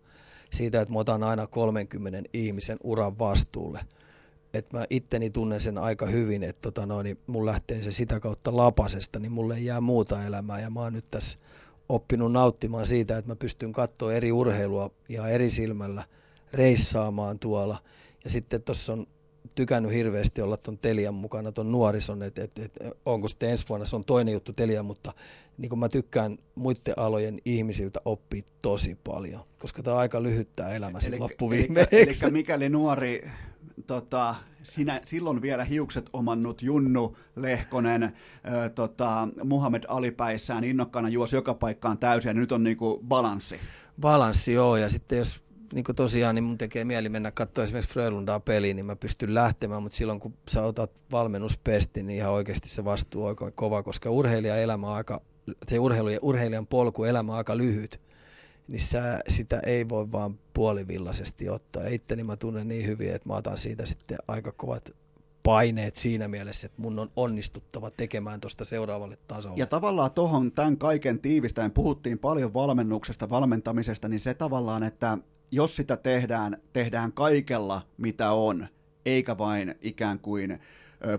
siitä, 0.51 0.81
että 0.81 0.93
mä 0.93 0.99
otan 0.99 1.23
aina 1.23 1.47
30 1.47 2.29
ihmisen 2.33 2.77
uran 2.83 3.19
vastuulle– 3.19 3.79
että 4.53 4.77
mä 4.77 4.85
itteni 4.89 5.29
tunnen 5.29 5.61
sen 5.61 5.77
aika 5.77 6.05
hyvin, 6.05 6.43
että 6.43 6.61
tota 6.61 6.85
no, 6.85 7.01
niin 7.01 7.19
mun 7.27 7.45
lähtee 7.45 7.83
se 7.83 7.91
sitä 7.91 8.19
kautta 8.19 8.57
lapasesta, 8.57 9.19
niin 9.19 9.31
mulle 9.31 9.55
ei 9.55 9.65
jää 9.65 9.81
muuta 9.81 10.25
elämää. 10.25 10.59
Ja 10.59 10.69
mä 10.69 10.79
oon 10.79 10.93
nyt 10.93 11.05
tässä 11.11 11.37
oppinut 11.89 12.31
nauttimaan 12.31 12.87
siitä, 12.87 13.17
että 13.17 13.31
mä 13.31 13.35
pystyn 13.35 13.71
katsoa 13.71 14.13
eri 14.13 14.31
urheilua 14.31 14.91
ja 15.09 15.27
eri 15.27 15.51
silmällä 15.51 16.03
reissaamaan 16.53 17.39
tuolla. 17.39 17.77
Ja 18.23 18.29
sitten 18.29 18.61
tuossa 18.61 18.93
on 18.93 19.07
tykännyt 19.55 19.91
hirveästi 19.91 20.41
olla 20.41 20.57
tuon 20.57 20.77
Telian 20.77 21.13
mukana, 21.13 21.51
tuon 21.51 21.71
nuorison, 21.71 22.23
että 22.23 22.43
et, 22.43 22.59
et, 22.59 22.77
onko 23.05 23.27
sitten 23.27 23.49
ensi 23.49 23.65
vuonna, 23.69 23.85
se 23.85 23.95
on 23.95 24.05
toinen 24.05 24.33
juttu 24.33 24.53
Telia, 24.53 24.83
mutta 24.83 25.13
niin 25.57 25.69
kuin 25.69 25.79
mä 25.79 25.89
tykkään 25.89 26.37
muiden 26.55 26.93
alojen 26.97 27.39
ihmisiltä 27.45 28.01
oppia 28.05 28.41
tosi 28.61 28.97
paljon, 29.03 29.41
koska 29.59 29.83
tämä 29.83 29.97
aika 29.97 30.23
lyhyttää 30.23 30.75
elämä 30.75 31.01
sitten 31.01 31.19
loppuviimeksi. 31.19 31.95
Eli, 31.95 32.11
eli 32.23 32.31
mikäli 32.31 32.69
nuori 32.69 33.29
tota, 33.87 34.35
sinä, 34.63 35.01
silloin 35.03 35.41
vielä 35.41 35.63
hiukset 35.63 36.09
omannut 36.13 36.61
Junnu 36.61 37.17
Lehkonen, 37.35 38.03
ö, 38.03 38.69
tota, 38.69 39.27
Muhammed 39.43 39.83
Alipäissään 39.87 40.63
innokkana 40.63 41.09
juosi 41.09 41.35
joka 41.35 41.53
paikkaan 41.53 41.97
täysin 41.97 42.29
ja 42.29 42.33
nyt 42.33 42.51
on 42.51 42.63
niinku 42.63 43.03
balanssi. 43.07 43.59
Balanssi, 44.01 44.53
joo, 44.53 44.77
ja 44.77 44.89
sitten 44.89 45.17
jos 45.17 45.41
niin 45.73 45.83
kuin 45.83 45.95
tosiaan, 45.95 46.35
niin 46.35 46.43
mun 46.43 46.57
tekee 46.57 46.85
mieli 46.85 47.09
mennä 47.09 47.31
katsoa 47.31 47.63
esimerkiksi 47.63 47.93
Frölundaa 47.93 48.39
peliin, 48.39 48.75
niin 48.75 48.85
mä 48.85 48.95
pystyn 48.95 49.33
lähtemään, 49.33 49.83
mutta 49.83 49.97
silloin 49.97 50.19
kun 50.19 50.33
sä 50.49 50.63
otat 50.63 50.91
valmennuspestin, 51.11 52.07
niin 52.07 52.17
ihan 52.17 52.31
oikeasti 52.31 52.69
se 52.69 52.85
vastuu 52.85 53.25
on 53.25 53.35
kova, 53.55 53.83
koska 53.83 54.09
urheilijaelämä 54.09 54.87
on 54.87 54.95
aika, 54.95 55.21
se 55.67 55.79
urheilu, 55.79 56.09
urheilijan 56.21 56.67
polku 56.67 57.03
elämä 57.03 57.31
on 57.31 57.37
aika 57.37 57.57
lyhyt 57.57 58.08
niin 58.69 58.81
sä, 58.81 59.19
sitä 59.27 59.59
ei 59.65 59.89
voi 59.89 60.11
vaan 60.11 60.39
puolivillaisesti 60.53 61.49
ottaa. 61.49 61.87
Itteni 61.87 62.23
mä 62.23 62.35
tunnen 62.35 62.67
niin 62.67 62.87
hyvin, 62.87 63.15
että 63.15 63.29
mä 63.29 63.35
otan 63.35 63.57
siitä 63.57 63.85
sitten 63.85 64.17
aika 64.27 64.51
kovat 64.51 64.91
paineet 65.43 65.95
siinä 65.95 66.27
mielessä, 66.27 66.65
että 66.65 66.81
mun 66.81 66.99
on 66.99 67.11
onnistuttava 67.15 67.91
tekemään 67.91 68.41
tuosta 68.41 68.65
seuraavalle 68.65 69.17
tasolle. 69.27 69.57
Ja 69.57 69.65
tavallaan 69.65 70.11
tuohon 70.11 70.51
tämän 70.51 70.77
kaiken 70.77 71.19
tiivistäen 71.19 71.71
puhuttiin 71.71 72.19
paljon 72.19 72.53
valmennuksesta, 72.53 73.29
valmentamisesta, 73.29 74.07
niin 74.07 74.19
se 74.19 74.33
tavallaan, 74.33 74.83
että 74.83 75.17
jos 75.51 75.75
sitä 75.75 75.97
tehdään, 75.97 76.57
tehdään 76.73 77.13
kaikella 77.13 77.81
mitä 77.97 78.31
on, 78.31 78.67
eikä 79.05 79.37
vain 79.37 79.75
ikään 79.81 80.19
kuin 80.19 80.59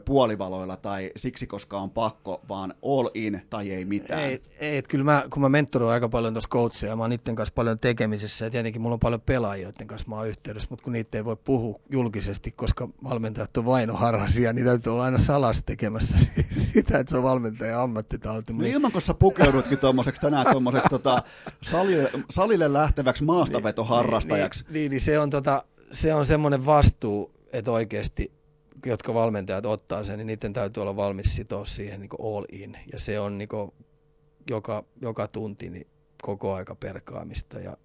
puolivaloilla 0.05 0.77
tai 0.77 1.11
siksi, 1.17 1.47
koska 1.47 1.81
on 1.81 1.91
pakko, 1.91 2.41
vaan 2.49 2.75
all 2.83 3.09
in 3.15 3.43
tai 3.51 3.71
ei 3.71 3.85
mitään. 3.85 4.21
Ei, 4.21 4.43
ei 4.59 4.77
että 4.77 4.89
kyllä 4.89 5.05
mä, 5.05 5.25
kun 5.31 5.43
mä 5.43 5.49
mentoroin 5.49 5.93
aika 5.93 6.09
paljon 6.09 6.35
tuossa 6.35 6.49
coachia, 6.49 6.97
mä 6.97 7.03
oon 7.03 7.11
niiden 7.11 7.37
kanssa 7.37 7.53
paljon 7.55 7.79
tekemisessä 7.79 8.45
ja 8.45 8.51
tietenkin 8.51 8.83
mulla 8.83 8.95
on 8.95 9.01
paljon 9.01 9.21
pelaajia, 9.21 9.63
joiden 9.63 9.87
kanssa 9.87 10.09
mä 10.09 10.17
oon 10.17 10.29
yhteydessä, 10.29 10.67
mutta 10.71 10.85
kun 10.85 10.93
niitä 10.93 11.19
ei 11.19 11.25
voi 11.25 11.37
puhua 11.37 11.79
julkisesti, 11.91 12.51
koska 12.51 12.89
valmentajat 13.05 13.57
on 13.57 13.65
vainoharhasia, 13.65 14.53
niin 14.53 14.65
täytyy 14.65 14.93
olla 14.93 15.05
aina 15.05 15.19
salas 15.19 15.63
tekemässä 15.67 16.19
sitä, 16.51 16.99
että 16.99 17.11
se 17.11 17.17
on 17.17 17.23
valmentajan 17.23 17.81
ammattitauti. 17.81 18.53
No 18.53 18.65
ilman, 18.65 18.93
kun 18.93 19.03
sä 19.03 19.15
pukeudutkin 19.15 19.79
tuommoiseksi 19.79 20.21
tänään 20.21 20.47
tuommoiseksi 20.53 20.89
tota, 20.89 21.23
salille, 21.63 22.11
salille 22.31 22.73
lähteväksi 22.73 23.25
maastavetoharrastajaksi. 23.25 24.65
Niin, 24.65 24.75
niin, 24.75 24.91
niin 24.91 25.01
se 25.01 25.19
on, 25.19 25.31
tota, 25.31 25.65
se 25.93 26.15
on 26.15 26.27
semmoinen 26.27 26.67
vastuu, 26.67 27.33
että 27.53 27.73
oikeasti 27.73 28.40
jotka 28.87 29.15
valmentajat 29.15 29.67
ottaa 29.67 30.05
sen, 30.05 30.19
niin 30.19 30.27
niiden 30.27 30.53
täytyy 30.53 30.81
olla 30.81 30.97
valmis 30.97 31.37
sitoa 31.37 31.65
siihen 31.65 32.01
niin 32.01 32.11
all 32.37 32.45
in. 32.53 32.77
Ja 32.93 32.99
se 32.99 33.21
on 33.21 33.39
niin 33.39 33.49
joka, 34.51 34.85
joka 35.01 35.29
tunti 35.29 35.71
niin 35.71 35.87
koko 36.23 36.55
aika 36.55 36.75
perkaamista 36.75 37.61
ja 37.61 37.77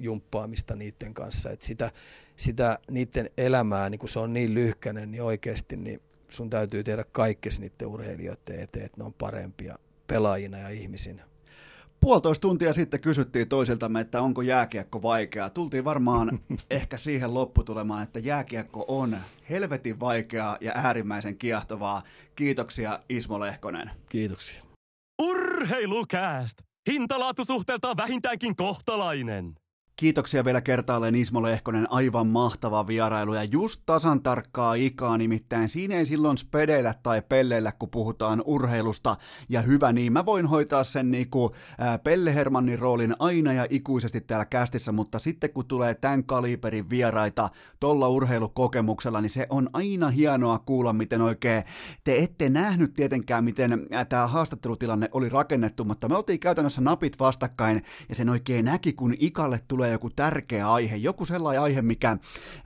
jumppaamista 0.00 0.76
niiden 0.76 1.14
kanssa. 1.14 1.50
Et 1.50 1.62
sitä, 1.62 1.90
sitä 2.36 2.78
niiden 2.90 3.30
elämää, 3.38 3.90
niin 3.90 3.98
kun 3.98 4.08
se 4.08 4.18
on 4.18 4.32
niin 4.32 4.54
lyhkäinen, 4.54 5.10
niin 5.10 5.22
oikeasti 5.22 5.76
niin 5.76 6.00
sun 6.28 6.50
täytyy 6.50 6.84
tehdä 6.84 7.04
kaikkesi 7.12 7.60
niiden 7.60 7.88
urheilijoiden 7.88 8.60
eteen, 8.60 8.84
että 8.84 8.98
ne 8.98 9.04
on 9.04 9.14
parempia 9.14 9.78
pelaajina 10.06 10.58
ja 10.58 10.68
ihmisinä. 10.68 11.29
Puolitoista 12.00 12.40
tuntia 12.42 12.72
sitten 12.72 13.00
kysyttiin 13.00 13.48
toisiltamme, 13.48 14.00
että 14.00 14.22
onko 14.22 14.42
jääkiekko 14.42 15.02
vaikeaa. 15.02 15.50
Tultiin 15.50 15.84
varmaan 15.84 16.38
ehkä 16.70 16.96
siihen 16.96 17.34
lopputulemaan, 17.34 18.02
että 18.02 18.18
jääkiekko 18.18 18.84
on 18.88 19.16
helvetin 19.50 20.00
vaikeaa 20.00 20.58
ja 20.60 20.72
äärimmäisen 20.74 21.38
kiehtovaa. 21.38 22.02
Kiitoksia 22.34 23.00
Ismo 23.08 23.40
Lehkonen. 23.40 23.90
Kiitoksia. 24.08 24.62
Urheilukääst! 25.22 26.58
Hintalaatusuhteeltaan 26.90 27.96
vähintäänkin 27.96 28.56
kohtalainen. 28.56 29.54
Kiitoksia 30.00 30.44
vielä 30.44 30.60
kertaalleen 30.60 31.14
Ismo 31.14 31.42
Lehkonen, 31.42 31.92
aivan 31.92 32.26
mahtava 32.26 32.86
vierailu. 32.86 33.34
Ja 33.34 33.44
just 33.44 33.82
tasan 33.86 34.22
tarkkaa 34.22 34.74
ikaa, 34.74 35.18
nimittäin 35.18 35.68
siinä 35.68 35.94
ei 35.94 36.04
silloin 36.04 36.38
spedeillä 36.38 36.94
tai 37.02 37.22
pelleillä, 37.28 37.72
kun 37.72 37.90
puhutaan 37.90 38.42
urheilusta, 38.44 39.16
ja 39.48 39.60
hyvä 39.60 39.92
niin, 39.92 40.12
mä 40.12 40.26
voin 40.26 40.46
hoitaa 40.46 40.84
sen 40.84 41.10
niinku 41.10 41.50
ää, 41.78 41.98
Pelle 41.98 42.34
Hermannin 42.34 42.78
roolin 42.78 43.16
aina 43.18 43.52
ja 43.52 43.66
ikuisesti 43.70 44.20
täällä 44.20 44.44
kästissä, 44.44 44.92
mutta 44.92 45.18
sitten 45.18 45.50
kun 45.50 45.66
tulee 45.66 45.94
tämän 45.94 46.24
kaliberin 46.24 46.90
vieraita 46.90 47.50
tolla 47.80 48.08
urheilukokemuksella, 48.08 49.20
niin 49.20 49.30
se 49.30 49.46
on 49.50 49.70
aina 49.72 50.10
hienoa 50.10 50.58
kuulla, 50.58 50.92
miten 50.92 51.20
oikein, 51.20 51.62
te 52.04 52.18
ette 52.18 52.48
nähnyt 52.48 52.94
tietenkään, 52.94 53.44
miten 53.44 53.86
tämä 54.08 54.26
haastattelutilanne 54.26 55.08
oli 55.12 55.28
rakennettu, 55.28 55.84
mutta 55.84 56.08
me 56.08 56.16
oltiin 56.16 56.40
käytännössä 56.40 56.80
napit 56.80 57.18
vastakkain, 57.18 57.82
ja 58.08 58.14
sen 58.14 58.28
oikein 58.28 58.64
näki, 58.64 58.92
kun 58.92 59.14
ikalle 59.18 59.60
tulee 59.68 59.89
joku 59.90 60.10
tärkeä 60.10 60.72
aihe, 60.72 60.96
joku 60.96 61.26
sellainen 61.26 61.62
aihe, 61.62 61.82
mikä 61.82 62.16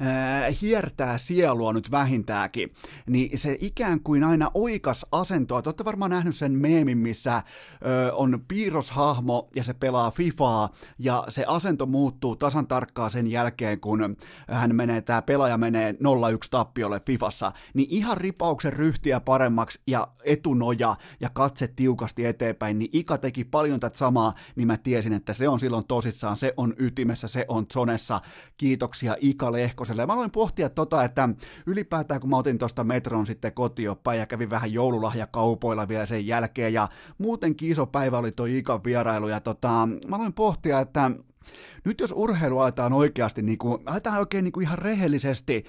ää, 0.00 0.50
hiertää 0.62 1.18
sielua 1.18 1.72
nyt 1.72 1.90
vähintäänkin, 1.90 2.74
niin 3.06 3.38
se 3.38 3.58
ikään 3.60 4.00
kuin 4.00 4.24
aina 4.24 4.50
oikas 4.54 5.06
asentoa. 5.12 5.62
Te 5.62 5.68
olette 5.68 5.84
varmaan 5.84 6.10
nähnyt 6.10 6.36
sen 6.36 6.52
meemin, 6.52 6.98
missä 6.98 7.42
ö, 7.86 8.14
on 8.14 8.44
piirroshahmo 8.48 9.48
ja 9.56 9.64
se 9.64 9.74
pelaa 9.74 10.10
Fifaa, 10.10 10.68
ja 10.98 11.24
se 11.28 11.44
asento 11.48 11.86
muuttuu 11.86 12.36
tasan 12.36 12.66
tarkkaan 12.66 13.10
sen 13.10 13.26
jälkeen, 13.26 13.80
kun 13.80 14.16
hän 14.48 14.76
menee, 14.76 15.00
tämä 15.00 15.22
pelaaja 15.22 15.58
menee 15.58 15.92
0-1 15.92 15.96
tappiolle 16.50 17.00
Fifassa, 17.00 17.52
niin 17.74 17.88
ihan 17.90 18.16
ripauksen 18.16 18.72
ryhtiä 18.72 19.20
paremmaksi 19.20 19.80
ja 19.86 20.08
etunoja 20.24 20.96
ja 21.20 21.30
katse 21.30 21.68
tiukasti 21.68 22.26
eteenpäin, 22.26 22.78
niin 22.78 22.90
Ika 22.92 23.18
teki 23.18 23.44
paljon 23.44 23.80
tätä 23.80 23.98
samaa, 23.98 24.34
niin 24.56 24.66
mä 24.66 24.76
tiesin, 24.76 25.12
että 25.12 25.32
se 25.32 25.48
on 25.48 25.60
silloon 25.60 25.84
tosissaan, 25.84 26.36
se 26.36 26.54
on 26.56 26.74
ytimessä 26.78 27.13
ytimessä, 27.14 27.28
se 27.28 27.44
on 27.48 27.66
Zonessa. 27.72 28.20
Kiitoksia 28.56 29.16
Ika 29.20 29.52
Lehkoselle. 29.52 30.06
Mä 30.06 30.12
aloin 30.12 30.30
pohtia 30.30 30.70
tota, 30.70 31.04
että 31.04 31.28
ylipäätään 31.66 32.20
kun 32.20 32.30
mä 32.30 32.36
otin 32.36 32.58
tuosta 32.58 32.84
metron 32.84 33.26
sitten 33.26 33.52
kotioppa 33.52 34.14
ja 34.14 34.26
kävin 34.26 34.50
vähän 34.50 34.72
joululahjakaupoilla 34.72 35.88
vielä 35.88 36.06
sen 36.06 36.26
jälkeen 36.26 36.72
ja 36.72 36.88
muutenkin 37.18 37.70
iso 37.70 37.86
päivä 37.86 38.18
oli 38.18 38.32
toi 38.32 38.58
Ikan 38.58 38.84
vierailu 38.84 39.28
ja 39.28 39.40
tota, 39.40 39.88
mä 40.08 40.16
aloin 40.16 40.32
pohtia, 40.32 40.80
että 40.80 41.10
nyt 41.84 42.00
jos 42.00 42.12
urheilu 42.16 42.58
aletaan 42.58 42.92
oikeasti, 42.92 43.42
niin 43.42 43.58
kuin, 43.58 43.82
aletaan 43.86 44.18
oikein 44.18 44.44
niin 44.44 44.52
kuin 44.52 44.66
ihan 44.66 44.78
rehellisesti 44.78 45.64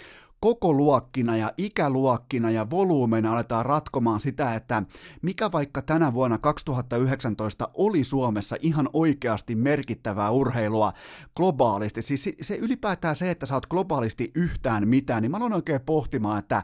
koko 0.45 0.74
luokkina 0.74 1.38
ja 1.38 1.51
ikäluokkina 1.57 2.51
ja 2.51 2.69
volyymeina 2.69 3.33
aletaan 3.33 3.65
ratkomaan 3.65 4.19
sitä, 4.19 4.56
että 4.56 4.83
mikä 5.22 5.51
vaikka 5.51 5.82
tänä 5.82 6.14
vuonna 6.14 6.38
2019 6.38 7.69
oli 7.74 8.03
Suomessa 8.03 8.56
ihan 8.61 8.90
oikeasti 8.93 9.56
merkittävää 9.56 10.32
urheilua 10.32 10.93
globaalisti. 11.35 12.01
Siis 12.01 12.30
se 12.41 12.56
ylipäätään 12.56 13.15
se, 13.15 13.32
että 13.32 13.45
sä 13.45 13.53
oot 13.53 13.65
globaalisti 13.65 14.32
yhtään 14.35 14.88
mitään, 14.88 15.22
niin 15.22 15.32
mä 15.32 15.38
aloin 15.38 15.53
oikein 15.53 15.82
pohtimaan, 15.82 16.40
että 16.40 16.64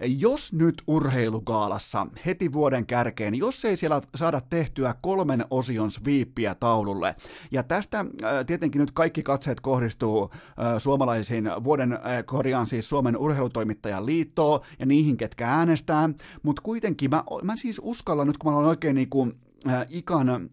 jos 0.00 0.52
nyt 0.52 0.82
urheilugaalassa 0.86 2.06
heti 2.26 2.52
vuoden 2.52 2.86
kärkeen, 2.86 3.32
niin 3.32 3.40
jos 3.40 3.64
ei 3.64 3.76
siellä 3.76 4.02
saada 4.14 4.40
tehtyä 4.40 4.94
kolmen 5.02 5.44
osion 5.50 5.90
sviippiä 5.90 6.54
taululle, 6.54 7.16
ja 7.50 7.62
tästä 7.62 7.98
äh, 8.00 8.46
tietenkin 8.46 8.80
nyt 8.80 8.90
kaikki 8.90 9.22
katseet 9.22 9.60
kohdistuu 9.60 10.30
äh, 10.32 10.74
suomalaisiin 10.78 11.50
vuoden, 11.64 11.92
äh, 11.92 12.00
korjaan 12.26 12.66
siis 12.66 12.88
Suomen 12.88 13.16
urheilutoimittajan 13.16 14.06
liittoon 14.06 14.60
ja 14.78 14.86
niihin, 14.86 15.16
ketkä 15.16 15.48
äänestää, 15.48 16.10
mutta 16.42 16.62
kuitenkin 16.62 17.10
mä, 17.10 17.24
mä 17.42 17.56
siis 17.56 17.80
uskallan 17.84 18.26
nyt, 18.26 18.38
kun 18.38 18.52
mä 18.52 18.58
olen 18.58 18.68
oikein 18.68 18.94
niin 18.94 19.10
kuin, 19.10 19.32
ikan 19.88 20.50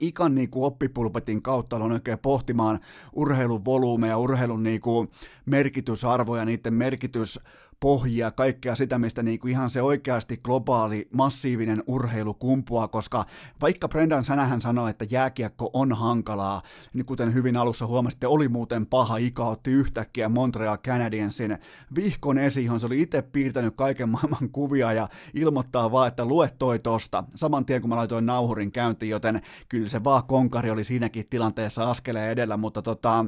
ikan 0.00 0.34
niin 0.34 0.50
kuin 0.50 0.64
oppipulpetin 0.64 1.42
kautta 1.42 1.76
on 1.76 1.92
oikein 1.92 2.18
pohtimaan 2.18 2.80
urheilun 3.12 3.64
volyymeja, 3.64 4.18
urheilun 4.18 4.62
niin 4.62 4.80
kuin 4.80 5.08
merkitysarvoja, 5.46 6.44
niiden 6.44 6.74
merkitys 6.74 7.40
pohjia, 7.80 8.30
kaikkea 8.30 8.74
sitä, 8.74 8.98
mistä 8.98 9.22
niin 9.22 9.38
kuin 9.38 9.50
ihan 9.50 9.70
se 9.70 9.82
oikeasti 9.82 10.36
globaali, 10.36 11.08
massiivinen 11.12 11.82
urheilu 11.86 12.34
kumpuaa, 12.34 12.88
koska 12.88 13.24
vaikka 13.60 13.88
Brendan 13.88 14.24
Sänähän 14.24 14.60
sanoi, 14.60 14.90
että 14.90 15.06
jääkiekko 15.10 15.70
on 15.72 15.92
hankalaa, 15.92 16.62
niin 16.92 17.06
kuten 17.06 17.34
hyvin 17.34 17.56
alussa 17.56 17.86
huomasitte, 17.86 18.26
oli 18.26 18.48
muuten 18.48 18.86
paha, 18.86 19.16
Ika 19.16 19.44
otti 19.44 19.70
yhtäkkiä 19.70 20.28
Montreal 20.28 20.78
Canadiensin 20.78 21.58
vihkon 21.94 22.38
esiin, 22.38 22.80
se 22.80 22.86
oli 22.86 23.02
itse 23.02 23.22
piirtänyt 23.22 23.74
kaiken 23.76 24.08
maailman 24.08 24.50
kuvia 24.52 24.92
ja 24.92 25.08
ilmoittaa 25.34 25.92
vaan, 25.92 26.08
että 26.08 26.24
lue 26.24 26.50
toi 26.58 26.78
tosta, 26.78 27.24
saman 27.34 27.66
tien 27.66 27.80
kun 27.80 27.90
mä 27.90 27.96
laitoin 27.96 28.26
nauhurin 28.26 28.72
käyntiin, 28.72 29.10
joten 29.10 29.42
kyllä 29.68 29.88
se 29.88 30.04
vaan 30.04 30.24
konkari 30.24 30.70
oli 30.70 30.84
siinäkin 30.84 31.26
tilanteessa 31.30 31.90
askeleen 31.90 32.30
edellä, 32.30 32.56
mutta 32.56 32.82
tota, 32.82 33.24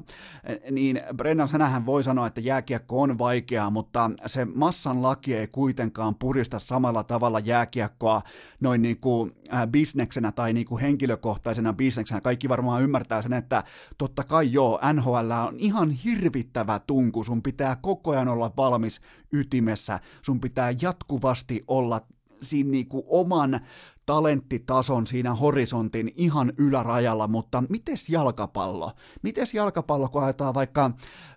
niin 0.71 1.01
Brendan 1.17 1.49
Sänähän 1.49 1.87
voi 1.87 2.03
sanoa, 2.03 2.27
että 2.27 2.41
jääkiekko 2.41 3.03
on 3.03 3.19
vaikeaa, 3.19 3.71
mutta 3.71 4.11
se 4.27 4.38
se 4.39 4.45
massan 4.45 5.03
laki 5.03 5.35
ei 5.35 5.47
kuitenkaan 5.47 6.15
purista 6.15 6.59
samalla 6.59 7.05
tavalla 7.05 7.41
jääkiekkoa 7.41 8.23
noin 8.61 8.83
niin 8.83 9.01
kuin 9.01 9.33
äh, 9.53 9.69
bisneksenä 9.69 10.33
tai 10.33 10.53
niin 10.53 10.67
kuin 10.67 10.81
henkilökohtaisena 10.81 11.73
bisneksenä. 11.73 12.21
Kaikki 12.21 12.49
varmaan 12.49 12.83
ymmärtää 12.83 13.23
sen, 13.23 13.33
että 13.33 13.65
totta 13.99 14.25
kai 14.25 14.53
joo, 14.53 14.81
NHL 14.93 15.31
on 15.49 15.59
ihan 15.59 15.91
hirvittävä 15.91 16.81
tunku, 16.87 17.25
sun 17.25 17.43
pitää 17.43 17.77
koko 17.77 18.11
ajan 18.11 18.29
olla 18.29 18.53
valmis 18.57 19.01
ytimessä, 19.33 20.01
sun 20.23 20.41
pitää 20.41 20.75
jatkuvasti 20.83 21.65
olla 21.67 22.01
siinä 22.43 22.71
niinku 22.71 23.05
oman 23.09 23.61
talenttitason 24.09 25.07
siinä 25.07 25.35
horisontin 25.35 26.13
ihan 26.17 26.53
ylärajalla, 26.59 27.29
mutta 27.29 27.65
mites 27.69 28.09
jalkapallo? 28.09 28.93
Mites 29.23 29.55
jalkapallo, 29.55 30.09
kun 30.09 30.23
aletaan 30.23 30.55
vaikka 30.55 30.91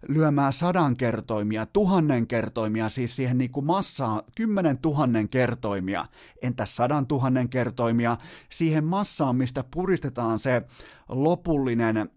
lyömään 0.08 0.54
sadan 0.54 0.98
kertoimia, 0.98 1.66
tuhannen 1.66 2.28
kertoimia, 2.28 2.90
siis 2.90 3.16
siihen 3.16 3.38
niin 3.38 3.52
kuin 3.52 3.66
massaan, 3.66 4.24
kymmenen 4.36 4.78
tuhannen 4.78 5.30
kertoimia, 5.30 6.06
entäs 6.42 6.76
sadan 6.76 7.08
tuhannen 7.08 7.50
kertoimia, 7.50 8.18
siihen 8.50 8.86
massaan, 8.86 9.36
mistä 9.36 9.64
puristetaan 9.72 10.40
se 10.40 10.62
lopullinen 11.10 12.10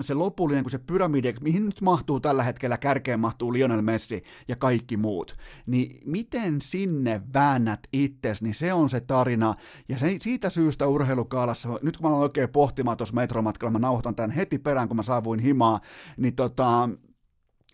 se 0.00 0.14
lopullinen, 0.14 0.64
kun 0.64 0.70
se 0.70 0.78
pyramidi, 0.78 1.34
mihin 1.40 1.66
nyt 1.66 1.80
mahtuu 1.80 2.20
tällä 2.20 2.42
hetkellä, 2.42 2.78
kärkeen 2.78 3.20
mahtuu 3.20 3.52
Lionel 3.52 3.82
Messi 3.82 4.22
ja 4.48 4.56
kaikki 4.56 4.96
muut, 4.96 5.36
niin 5.66 6.00
miten 6.04 6.60
sinne 6.60 7.22
väännät 7.34 7.80
itses, 7.92 8.42
niin 8.42 8.54
se 8.54 8.72
on 8.72 8.90
se 8.90 9.00
tarina, 9.00 9.54
ja 9.88 9.98
se, 9.98 10.16
siitä 10.18 10.50
syystä 10.50 10.86
urheilukaalassa, 10.86 11.68
nyt 11.82 11.96
kun 11.96 12.06
mä 12.06 12.08
olen 12.08 12.22
oikein 12.22 12.48
pohtimaan 12.48 12.96
tuossa 12.96 13.14
metromatkalla, 13.14 13.70
mä 13.70 13.78
nauhoitan 13.78 14.14
tämän 14.14 14.30
heti 14.30 14.58
perään, 14.58 14.88
kun 14.88 14.96
mä 14.96 15.02
saavuin 15.02 15.40
himaa, 15.40 15.80
niin 16.16 16.34
tota, 16.34 16.88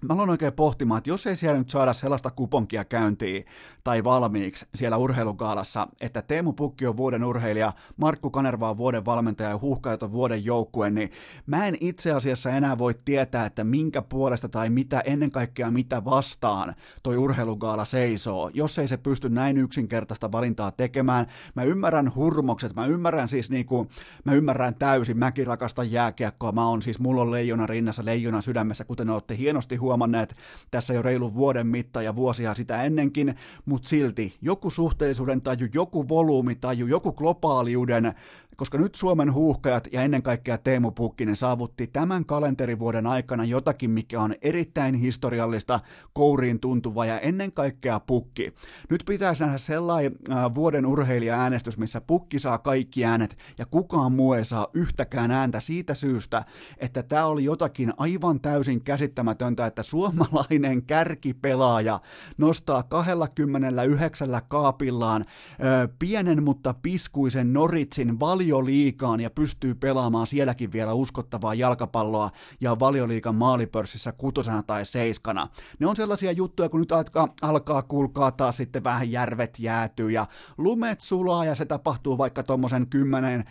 Mä 0.04 0.14
aloin 0.14 0.30
oikein 0.30 0.52
pohtimaan, 0.52 0.98
että 0.98 1.10
jos 1.10 1.26
ei 1.26 1.36
siellä 1.36 1.58
nyt 1.58 1.70
saada 1.70 1.92
sellaista 1.92 2.30
kuponkia 2.30 2.84
käyntiin 2.84 3.44
tai 3.84 4.04
valmiiksi 4.04 4.66
siellä 4.74 4.96
urheilukaalassa, 4.96 5.88
että 6.00 6.22
Teemu 6.22 6.52
Pukki 6.52 6.86
on 6.86 6.96
vuoden 6.96 7.24
urheilija, 7.24 7.72
Markku 7.96 8.30
Kanerva 8.30 8.70
on 8.70 8.76
vuoden 8.76 9.04
valmentaja 9.04 9.48
ja 9.48 9.58
Huhkajat 9.62 10.02
on 10.02 10.12
vuoden 10.12 10.44
joukkue, 10.44 10.90
niin 10.90 11.10
mä 11.46 11.66
en 11.66 11.76
itse 11.80 12.12
asiassa 12.12 12.50
enää 12.50 12.78
voi 12.78 12.94
tietää, 13.04 13.46
että 13.46 13.64
minkä 13.64 14.02
puolesta 14.02 14.48
tai 14.48 14.70
mitä 14.70 15.00
ennen 15.00 15.30
kaikkea 15.30 15.70
mitä 15.70 16.04
vastaan 16.04 16.74
toi 17.02 17.16
urheilugaala 17.16 17.84
seisoo, 17.84 18.50
jos 18.54 18.78
ei 18.78 18.88
se 18.88 18.96
pysty 18.96 19.28
näin 19.28 19.56
yksinkertaista 19.56 20.32
valintaa 20.32 20.70
tekemään. 20.70 21.26
Mä 21.54 21.62
ymmärrän 21.62 22.14
hurmokset, 22.14 22.74
mä 22.74 22.86
ymmärrän 22.86 23.28
siis 23.28 23.50
niinku, 23.50 23.86
mä 24.24 24.32
ymmärrän 24.32 24.74
täysin, 24.74 25.18
mäkin 25.18 25.46
rakastan 25.46 25.90
jääkiekkoa, 25.90 26.52
mä 26.52 26.68
oon 26.68 26.82
siis, 26.82 26.98
mulla 26.98 27.22
on 27.22 27.30
leijona 27.30 27.66
rinnassa, 27.66 28.04
leijona 28.04 28.40
sydämessä, 28.40 28.84
kuten 28.84 29.10
olette 29.10 29.36
hienosti 29.36 29.76
huomanneet 29.88 30.36
tässä 30.70 30.94
jo 30.94 31.02
reilun 31.02 31.34
vuoden 31.34 31.66
mitta 31.66 32.02
ja 32.02 32.16
vuosia 32.16 32.54
sitä 32.54 32.82
ennenkin, 32.82 33.34
mutta 33.66 33.88
silti 33.88 34.36
joku 34.42 34.70
suhteellisuuden 34.70 35.40
taju, 35.40 35.68
joku 35.74 36.08
volyymitaju, 36.08 36.86
joku 36.86 37.12
globaaliuden 37.12 38.14
koska 38.58 38.78
nyt 38.78 38.94
Suomen 38.94 39.32
huuhkajat 39.32 39.88
ja 39.92 40.02
ennen 40.02 40.22
kaikkea 40.22 40.58
Teemu 40.58 40.90
Pukkinen 40.90 41.36
saavutti 41.36 41.86
tämän 41.86 42.24
kalenterivuoden 42.24 43.06
aikana 43.06 43.44
jotakin, 43.44 43.90
mikä 43.90 44.20
on 44.20 44.34
erittäin 44.42 44.94
historiallista, 44.94 45.80
kouriin 46.12 46.60
tuntuva 46.60 47.06
ja 47.06 47.20
ennen 47.20 47.52
kaikkea 47.52 48.00
Pukki. 48.00 48.54
Nyt 48.90 49.02
pitäisi 49.06 49.42
nähdä 49.42 49.58
sellainen 49.58 50.12
äh, 50.30 50.54
vuoden 50.54 50.86
urheilija-äänestys, 50.86 51.78
missä 51.78 52.00
Pukki 52.00 52.38
saa 52.38 52.58
kaikki 52.58 53.04
äänet 53.04 53.38
ja 53.58 53.66
kukaan 53.66 54.12
muu 54.12 54.32
ei 54.32 54.44
saa 54.44 54.66
yhtäkään 54.74 55.30
ääntä 55.30 55.60
siitä 55.60 55.94
syystä, 55.94 56.44
että 56.78 57.02
tämä 57.02 57.24
oli 57.24 57.44
jotakin 57.44 57.92
aivan 57.96 58.40
täysin 58.40 58.84
käsittämätöntä, 58.84 59.66
että 59.66 59.82
suomalainen 59.82 60.82
kärkipelaaja 60.82 62.00
nostaa 62.38 62.82
29 62.82 64.28
kaapillaan 64.48 65.22
äh, 65.22 65.88
pienen 65.98 66.42
mutta 66.42 66.74
piskuisen 66.82 67.52
Noritsin 67.52 68.20
valio 68.20 68.47
valioliikaan 68.48 69.20
ja 69.20 69.30
pystyy 69.30 69.74
pelaamaan 69.74 70.26
sielläkin 70.26 70.72
vielä 70.72 70.92
uskottavaa 70.92 71.54
jalkapalloa 71.54 72.30
ja 72.60 72.78
valioliikan 72.78 73.34
maalipörssissä 73.34 74.12
kutosena 74.12 74.62
tai 74.62 74.84
seiskana. 74.84 75.48
Ne 75.78 75.86
on 75.86 75.96
sellaisia 75.96 76.32
juttuja, 76.32 76.68
kun 76.68 76.80
nyt 76.80 76.92
alkaa, 76.92 77.28
alkaa 77.42 77.82
kuulkaa 77.82 78.30
taas 78.30 78.56
sitten 78.56 78.84
vähän 78.84 79.10
järvet 79.10 79.58
jäätyy 79.58 80.10
ja 80.10 80.26
lumet 80.58 81.00
sulaa 81.00 81.44
ja 81.44 81.54
se 81.54 81.64
tapahtuu 81.64 82.18
vaikka 82.18 82.42
tuommoisen 82.42 82.86
10, 82.86 83.44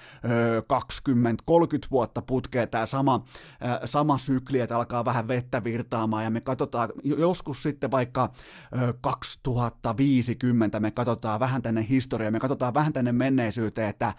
20, 0.68 1.44
30 1.46 1.88
vuotta 1.92 2.22
putkeen 2.22 2.70
tämä 2.70 2.86
sama, 2.86 3.24
sama 3.86 4.18
sykli, 4.18 4.60
että 4.60 4.78
alkaa 4.78 5.06
vähän 5.06 5.28
vettä 5.28 5.64
virtaamaan 5.64 6.24
ja 6.24 6.30
me 6.30 6.42
katsotaan 6.42 6.90
joskus 7.04 7.64
sitten 7.64 7.92
vaikka 7.92 8.30
2050 9.02 10.80
me 10.80 10.92
katsotaan 10.92 11.40
vähän 11.40 11.62
tänne 11.62 11.86
historiaan, 11.90 12.34
me 12.34 12.40
katsotaan 12.40 12.74
vähän 12.74 12.94
tänne 12.94 13.12
menneisyyteen, 13.12 13.90
että 13.90 14.14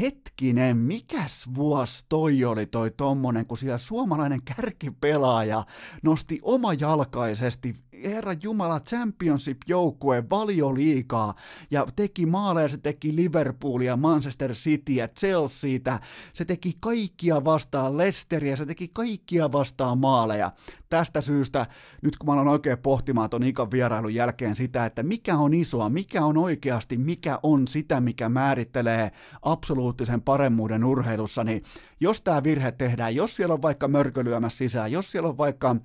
hetkinen, 0.00 0.76
mikäs 0.76 1.54
vuosi 1.54 2.06
toi 2.08 2.44
oli 2.44 2.66
toi 2.66 2.90
tommonen, 2.90 3.46
kun 3.46 3.58
siellä 3.58 3.78
suomalainen 3.78 4.42
kärkipelaaja 4.42 5.64
nosti 6.02 6.38
omajalkaisesti 6.42 7.74
Herra 8.04 8.34
Jumala 8.42 8.80
Championship-joukkue 8.80 10.24
valioliikaa 10.30 11.34
ja 11.70 11.86
teki 11.96 12.26
maaleja, 12.26 12.68
se 12.68 12.76
teki 12.76 13.16
Liverpoolia, 13.16 13.96
Manchester 13.96 14.52
Cityä, 14.52 15.08
Chelseatä, 15.08 16.00
se 16.32 16.44
teki 16.44 16.76
kaikkia 16.80 17.44
vastaan 17.44 17.96
Leicesteria, 17.96 18.56
se 18.56 18.66
teki 18.66 18.88
kaikkia 18.88 19.52
vastaan 19.52 19.98
maaleja. 19.98 20.52
Tästä 20.88 21.20
syystä, 21.20 21.66
nyt 22.02 22.18
kun 22.18 22.26
mä 22.26 22.32
aloin 22.32 22.48
oikein 22.48 22.78
pohtimaan 22.78 23.30
ton 23.30 23.42
Ikan 23.42 23.70
vierailun 23.70 24.14
jälkeen 24.14 24.56
sitä, 24.56 24.86
että 24.86 25.02
mikä 25.02 25.36
on 25.36 25.54
isoa, 25.54 25.88
mikä 25.88 26.24
on 26.24 26.38
oikeasti, 26.38 26.96
mikä 26.96 27.38
on 27.42 27.68
sitä, 27.68 28.00
mikä 28.00 28.28
määrittelee 28.28 29.10
absoluuttisen 29.42 30.22
paremmuuden 30.22 30.84
urheilussa, 30.84 31.44
niin 31.44 31.62
jos 32.00 32.20
tämä 32.20 32.42
virhe 32.42 32.72
tehdään, 32.72 33.14
jos 33.14 33.36
siellä 33.36 33.54
on 33.54 33.62
vaikka 33.62 33.88
mörkölyömässä 33.88 34.58
sisään, 34.58 34.92
jos 34.92 35.10
siellä 35.10 35.28
on 35.28 35.38
vaikka 35.38 35.76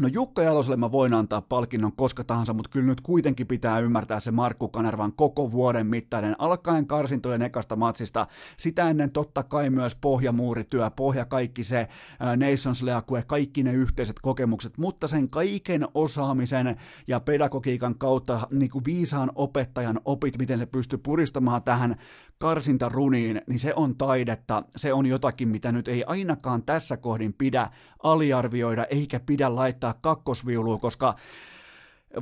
No 0.00 0.08
Jukka 0.08 0.42
Jaloselle 0.42 0.76
mä 0.76 0.92
voin 0.92 1.14
antaa 1.14 1.42
palkinnon 1.42 1.92
koska 1.92 2.24
tahansa, 2.24 2.52
mutta 2.52 2.70
kyllä 2.70 2.86
nyt 2.86 3.00
kuitenkin 3.00 3.46
pitää 3.46 3.78
ymmärtää 3.78 4.20
se 4.20 4.30
Markku 4.30 4.68
Kanervan 4.68 5.12
koko 5.12 5.52
vuoden 5.52 5.86
mittainen, 5.86 6.36
alkaen 6.38 6.86
karsintojen 6.86 7.42
ekasta 7.42 7.76
matsista, 7.76 8.26
sitä 8.56 8.90
ennen 8.90 9.10
totta 9.10 9.42
kai 9.42 9.70
myös 9.70 9.94
pohjamuurityö, 9.94 10.90
pohja 10.90 11.24
kaikki 11.24 11.64
se 11.64 11.88
Nations 12.36 12.82
League, 12.82 13.22
kaikki 13.22 13.62
ne 13.62 13.72
yhteiset 13.72 14.20
kokemukset, 14.20 14.78
mutta 14.78 15.08
sen 15.08 15.30
kaiken 15.30 15.88
osaamisen 15.94 16.76
ja 17.08 17.20
pedagogiikan 17.20 17.98
kautta 17.98 18.40
niin 18.50 18.70
kuin 18.70 18.84
viisaan 18.84 19.30
opettajan 19.34 20.00
opit, 20.04 20.38
miten 20.38 20.58
se 20.58 20.66
pystyy 20.66 20.98
puristamaan 20.98 21.62
tähän 21.62 21.96
karsintaruniin, 22.38 23.42
niin 23.46 23.58
se 23.58 23.74
on 23.74 23.96
taidetta, 23.96 24.62
se 24.76 24.92
on 24.92 25.06
jotakin, 25.06 25.48
mitä 25.48 25.72
nyt 25.72 25.88
ei 25.88 26.04
ainakaan 26.04 26.62
tässä 26.62 26.96
kohdin 26.96 27.34
pidä 27.34 27.70
aliarvioida, 28.02 28.86
eikä 28.90 29.20
pidä 29.20 29.54
laittaa 29.54 29.89
kakkosviulua, 29.94 30.78
koska 30.78 31.14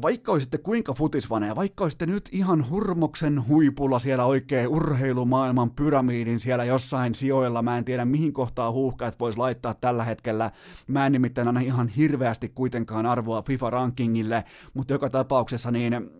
vaikka 0.03 0.33
olisitte 0.33 0.59
kuinka 0.59 0.93
futisvaneja, 0.93 1.57
vaikka 1.57 1.85
olisitte 1.85 2.07
nyt 2.07 2.29
ihan 2.33 2.71
hurmoksen 2.71 3.49
huipulla 3.49 3.99
siellä 3.99 4.25
oikein 4.25 4.69
urheilumaailman 4.69 5.71
pyramidin 5.71 6.41
siellä 6.41 6.65
jossain 6.65 7.15
sijoilla, 7.15 7.63
mä 7.63 7.79
en 7.79 7.85
tiedä 7.85 8.05
mihin 8.05 8.33
kohtaa 8.33 8.73
huuhkajat 8.73 9.21
vois 9.21 9.39
laittaa 9.39 9.75
tällä 9.75 10.05
hetkellä, 10.05 10.51
mä 10.87 11.07
en 11.07 11.13
nimittäin 11.13 11.49
anna 11.49 11.61
ihan 11.61 11.89
hirveästi 11.89 12.49
kuitenkaan 12.49 13.07
arvoa 13.07 13.43
FIFA-rankingille, 13.43 14.45
mutta 14.75 14.93
joka 14.93 15.11
tapauksessa 15.11 15.71
niin 15.71 16.11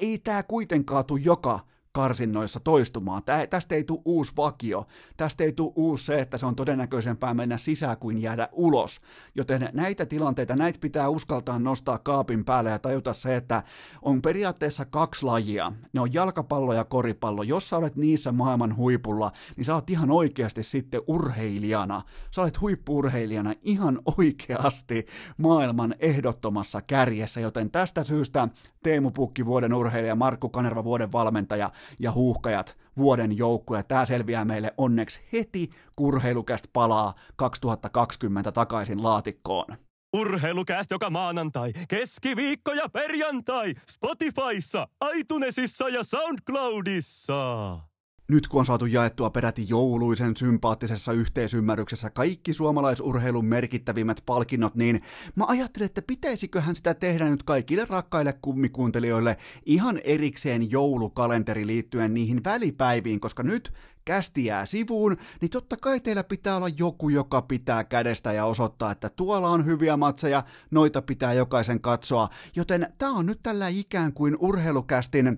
ei 0.00 0.18
tämä 0.18 0.42
kuitenkaan 0.42 1.04
tule 1.04 1.20
joka 1.24 1.58
karsinnoissa 1.92 2.60
toistumaan. 2.60 3.22
Tää, 3.22 3.46
tästä 3.46 3.74
ei 3.74 3.84
tule 3.84 4.00
uusi 4.04 4.32
vakio, 4.36 4.84
tästä 5.16 5.44
ei 5.44 5.52
tule 5.52 5.72
uusi 5.76 6.04
se, 6.04 6.20
että 6.20 6.36
se 6.36 6.46
on 6.46 6.56
todennäköisempää 6.56 7.34
mennä 7.34 7.58
sisään 7.58 7.96
kuin 7.96 8.18
jäädä 8.18 8.48
ulos. 8.52 9.00
Joten 9.34 9.68
näitä 9.72 10.06
tilanteita, 10.06 10.56
näitä 10.56 10.78
pitää 10.80 11.08
uskaltaa 11.08 11.58
nostaa 11.58 11.98
kaapin 11.98 12.44
päälle 12.44 12.70
ja 12.70 12.78
tajuta 12.78 13.12
se, 13.12 13.36
että 13.36 13.62
on 14.02 14.22
periaatteessa 14.22 14.84
kaksi 14.84 15.24
lajia. 15.26 15.72
Ne 15.92 16.00
on 16.00 16.14
jalkapallo 16.14 16.72
ja 16.72 16.84
koripallo. 16.84 17.42
Jos 17.42 17.68
sä 17.68 17.76
olet 17.76 17.96
niissä 17.96 18.32
maailman 18.32 18.76
huipulla, 18.76 19.32
niin 19.56 19.64
sä 19.64 19.74
oot 19.74 19.90
ihan 19.90 20.10
oikeasti 20.10 20.62
sitten 20.62 21.00
urheilijana. 21.06 22.02
Sä 22.30 22.42
olet 22.42 22.60
huippurheilijana 22.60 23.54
ihan 23.62 24.00
oikeasti 24.18 25.06
maailman 25.36 25.94
ehdottomassa 25.98 26.82
kärjessä, 26.82 27.40
joten 27.40 27.70
tästä 27.70 28.02
syystä 28.02 28.48
Teemu 28.82 29.10
Pukki 29.10 29.46
vuoden 29.46 29.74
urheilija, 29.74 30.14
Markku 30.14 30.48
Kanerva 30.48 30.84
vuoden 30.84 31.12
valmentaja 31.12 31.70
ja 31.98 32.12
huuhkajat 32.12 32.76
vuoden 32.96 33.36
joukkue. 33.36 33.82
Tämä 33.82 34.06
selviää 34.06 34.44
meille 34.44 34.74
onneksi 34.76 35.20
heti, 35.32 35.70
kurheilukäst 35.96 36.66
palaa 36.72 37.14
2020 37.36 38.52
takaisin 38.52 39.02
laatikkoon. 39.02 39.76
Urheilukäst 40.16 40.90
joka 40.90 41.10
maanantai, 41.10 41.72
keskiviikko 41.88 42.72
ja 42.72 42.88
perjantai 42.88 43.74
Spotifyssa, 43.90 44.88
iTunesissa 45.14 45.88
ja 45.88 46.04
SoundCloudissa. 46.04 47.89
Nyt 48.30 48.48
kun 48.48 48.58
on 48.60 48.66
saatu 48.66 48.86
jaettua 48.86 49.30
peräti 49.30 49.68
jouluisen 49.68 50.36
sympaattisessa 50.36 51.12
yhteisymmärryksessä 51.12 52.10
kaikki 52.10 52.52
suomalaisurheilun 52.52 53.44
merkittävimmät 53.44 54.22
palkinnot, 54.26 54.74
niin 54.74 55.02
mä 55.36 55.44
ajattelin, 55.48 55.86
että 55.86 56.02
pitäisiköhän 56.02 56.76
sitä 56.76 56.94
tehdä 56.94 57.30
nyt 57.30 57.42
kaikille 57.42 57.86
rakkaille 57.88 58.32
kummikuuntelijoille 58.42 59.36
ihan 59.66 60.00
erikseen 60.04 60.70
joulukalenteri 60.70 61.66
liittyen 61.66 62.14
niihin 62.14 62.44
välipäiviin, 62.44 63.20
koska 63.20 63.42
nyt 63.42 63.72
kästi 64.10 64.44
jää 64.44 64.66
sivuun, 64.66 65.16
niin 65.40 65.50
totta 65.50 65.76
kai 65.76 66.00
teillä 66.00 66.24
pitää 66.24 66.56
olla 66.56 66.68
joku, 66.68 67.08
joka 67.08 67.42
pitää 67.42 67.84
kädestä 67.84 68.32
ja 68.32 68.44
osoittaa, 68.44 68.92
että 68.92 69.10
tuolla 69.10 69.48
on 69.48 69.66
hyviä 69.66 69.96
matseja, 69.96 70.42
noita 70.70 71.02
pitää 71.02 71.32
jokaisen 71.32 71.80
katsoa. 71.80 72.28
Joten 72.56 72.92
tämä 72.98 73.12
on 73.12 73.26
nyt 73.26 73.40
tällä 73.42 73.68
ikään 73.68 74.12
kuin 74.12 74.36
urheilukästin 74.40 75.26
öö, 75.26 75.36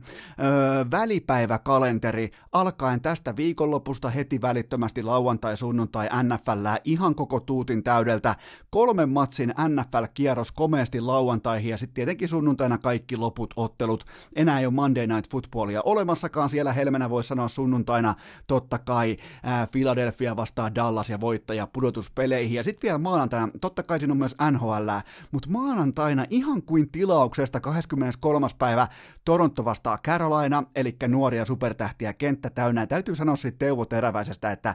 välipäiväkalenteri 0.91 2.31
alkaen 2.53 3.01
tästä 3.01 3.37
viikonlopusta 3.37 4.11
heti 4.11 4.41
välittömästi 4.41 5.03
lauantai, 5.03 5.57
sunnuntai 5.57 6.09
NFL 6.23 6.67
ihan 6.85 7.15
koko 7.15 7.41
tuutin 7.41 7.83
täydeltä. 7.83 8.35
Kolmen 8.71 9.09
matsin 9.09 9.55
NFL-kierros 9.69 10.53
komeasti 10.53 11.01
lauantaihin 11.01 11.71
ja 11.71 11.77
sitten 11.77 11.95
tietenkin 11.95 12.29
sunnuntaina 12.29 12.79
kaikki 12.79 13.17
loput 13.17 13.55
ottelut. 13.57 14.05
Enää 14.37 14.61
ei 14.61 14.67
ole 14.67 14.75
Monday 14.75 15.07
Night 15.07 15.31
Footballia 15.31 15.83
olemassakaan 15.85 16.51
siellä 16.51 16.73
helmenä, 16.73 17.11
voisi 17.11 17.29
sanoa 17.29 17.49
sunnuntaina 17.49 18.15
totta 18.63 18.79
kai 18.79 19.17
ää, 19.43 19.67
Philadelphia 19.67 20.37
vastaa 20.37 20.75
Dallas 20.75 21.11
ja 21.11 21.21
voittaja 21.21 21.67
pudotuspeleihin. 21.67 22.57
Ja 22.57 22.65
sitten 22.65 22.89
vielä 22.89 22.99
maanantaina, 22.99 23.53
totta 23.61 23.83
kai 23.83 23.99
siinä 23.99 24.13
on 24.13 24.19
myös 24.19 24.37
NHL, 24.51 24.91
mutta 25.33 25.51
maanantaina 25.51 26.27
ihan 26.31 26.63
kuin 26.63 26.91
tilauksesta 26.91 27.61
23. 27.61 28.47
päivä 28.59 28.89
Toronto 29.25 29.65
vastaa 29.65 29.99
Carolina, 29.99 30.63
eli 30.77 30.97
nuoria 31.09 31.45
supertähtiä 31.45 32.13
kenttä 32.13 32.51
täynnä. 32.51 32.81
Ja 32.81 32.87
täytyy 32.87 33.15
sanoa 33.15 33.37
siitä 33.37 33.59
Teuvo 33.59 33.85
Teräväisestä, 33.85 34.51
että 34.53 34.75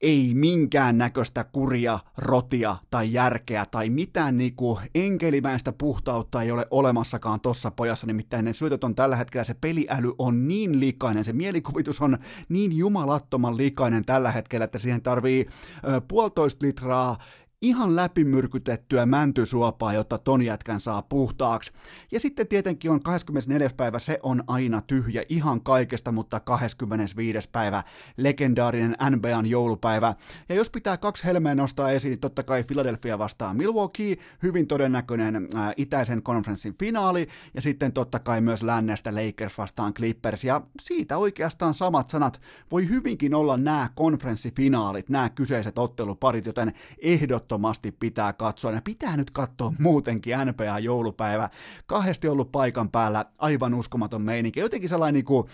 ei 0.00 0.34
minkään 0.34 0.98
näköistä 0.98 1.44
kuria, 1.44 1.98
rotia 2.18 2.76
tai 2.90 3.12
järkeä 3.12 3.66
tai 3.70 3.90
mitään 3.90 4.38
niinku 4.38 4.80
enkelimäistä 4.94 5.72
puhtautta 5.72 6.42
ei 6.42 6.50
ole 6.50 6.66
olemassakaan 6.70 7.40
tossa 7.40 7.70
pojassa, 7.70 8.06
nimittäin 8.06 8.44
ne 8.44 8.52
syötöt 8.52 8.84
on 8.84 8.94
tällä 8.94 9.16
hetkellä, 9.16 9.44
se 9.44 9.54
peliäly 9.54 10.12
on 10.18 10.48
niin 10.48 10.80
likainen, 10.80 11.24
se 11.24 11.32
mielikuvitus 11.32 12.00
on 12.00 12.18
niin 12.48 12.76
jumalattoman 12.76 13.56
likainen 13.56 14.04
tällä 14.04 14.32
hetkellä, 14.32 14.64
että 14.64 14.78
siihen 14.78 15.02
tarvii 15.02 15.46
ö, 15.88 16.00
puolitoista 16.08 16.66
litraa 16.66 17.16
ihan 17.62 17.96
läpimyrkytettyä 17.96 19.06
mäntysuopaa, 19.06 19.92
jotta 19.92 20.18
ton 20.18 20.42
jätkän 20.42 20.80
saa 20.80 21.02
puhtaaksi. 21.02 21.72
Ja 22.12 22.20
sitten 22.20 22.48
tietenkin 22.48 22.90
on 22.90 23.02
24. 23.02 23.70
päivä, 23.76 23.98
se 23.98 24.18
on 24.22 24.44
aina 24.46 24.80
tyhjä 24.80 25.22
ihan 25.28 25.60
kaikesta, 25.60 26.12
mutta 26.12 26.40
25. 26.40 27.50
päivä, 27.50 27.82
legendaarinen 28.16 28.96
NBAn 29.10 29.46
joulupäivä. 29.46 30.14
Ja 30.48 30.54
jos 30.54 30.70
pitää 30.70 30.96
kaksi 30.96 31.24
helmeä 31.24 31.54
nostaa 31.54 31.90
esiin, 31.90 32.10
niin 32.10 32.20
totta 32.20 32.42
kai 32.42 32.64
Philadelphia 32.64 33.18
vastaa 33.18 33.54
Milwaukee, 33.54 34.16
hyvin 34.42 34.66
todennäköinen 34.66 35.48
ää, 35.54 35.72
itäisen 35.76 36.22
konferenssin 36.22 36.74
finaali, 36.78 37.26
ja 37.54 37.62
sitten 37.62 37.92
totta 37.92 38.18
kai 38.18 38.40
myös 38.40 38.62
lännestä 38.62 39.14
Lakers 39.14 39.58
vastaan 39.58 39.94
Clippers, 39.94 40.44
ja 40.44 40.62
siitä 40.80 41.18
oikeastaan 41.18 41.74
samat 41.74 42.10
sanat 42.10 42.40
voi 42.70 42.88
hyvinkin 42.88 43.34
olla 43.34 43.56
nämä 43.56 43.88
konferenssifinaalit, 43.94 45.08
nämä 45.08 45.30
kyseiset 45.30 45.78
otteluparit, 45.78 46.46
joten 46.46 46.72
ehdot 47.02 47.47
ehdottomasti 47.48 47.92
pitää 47.92 48.32
katsoa. 48.32 48.72
Ja 48.72 48.82
pitää 48.82 49.16
nyt 49.16 49.30
katsoa 49.30 49.72
muutenkin 49.78 50.34
NPA 50.44 50.78
joulupäivä. 50.78 51.48
Kahdesti 51.86 52.28
ollut 52.28 52.52
paikan 52.52 52.90
päällä, 52.90 53.24
aivan 53.38 53.74
uskomaton 53.74 54.22
meininki. 54.22 54.60
Jotenkin 54.60 54.88
sellainen 54.88 55.14
niin 55.14 55.24
kuin 55.24 55.48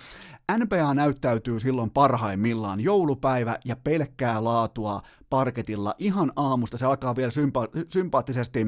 NPA 0.58 0.94
näyttäytyy 0.94 1.60
silloin 1.60 1.90
parhaimmillaan 1.90 2.81
joulupäivä 2.81 3.58
ja 3.64 3.76
pelkkää 3.76 4.44
laatua 4.44 5.00
parketilla 5.31 5.94
ihan 5.98 6.32
aamusta. 6.36 6.78
Se 6.78 6.86
alkaa 6.86 7.16
vielä 7.16 7.31
sympa- 7.31 7.84
sympaattisesti 7.89 8.66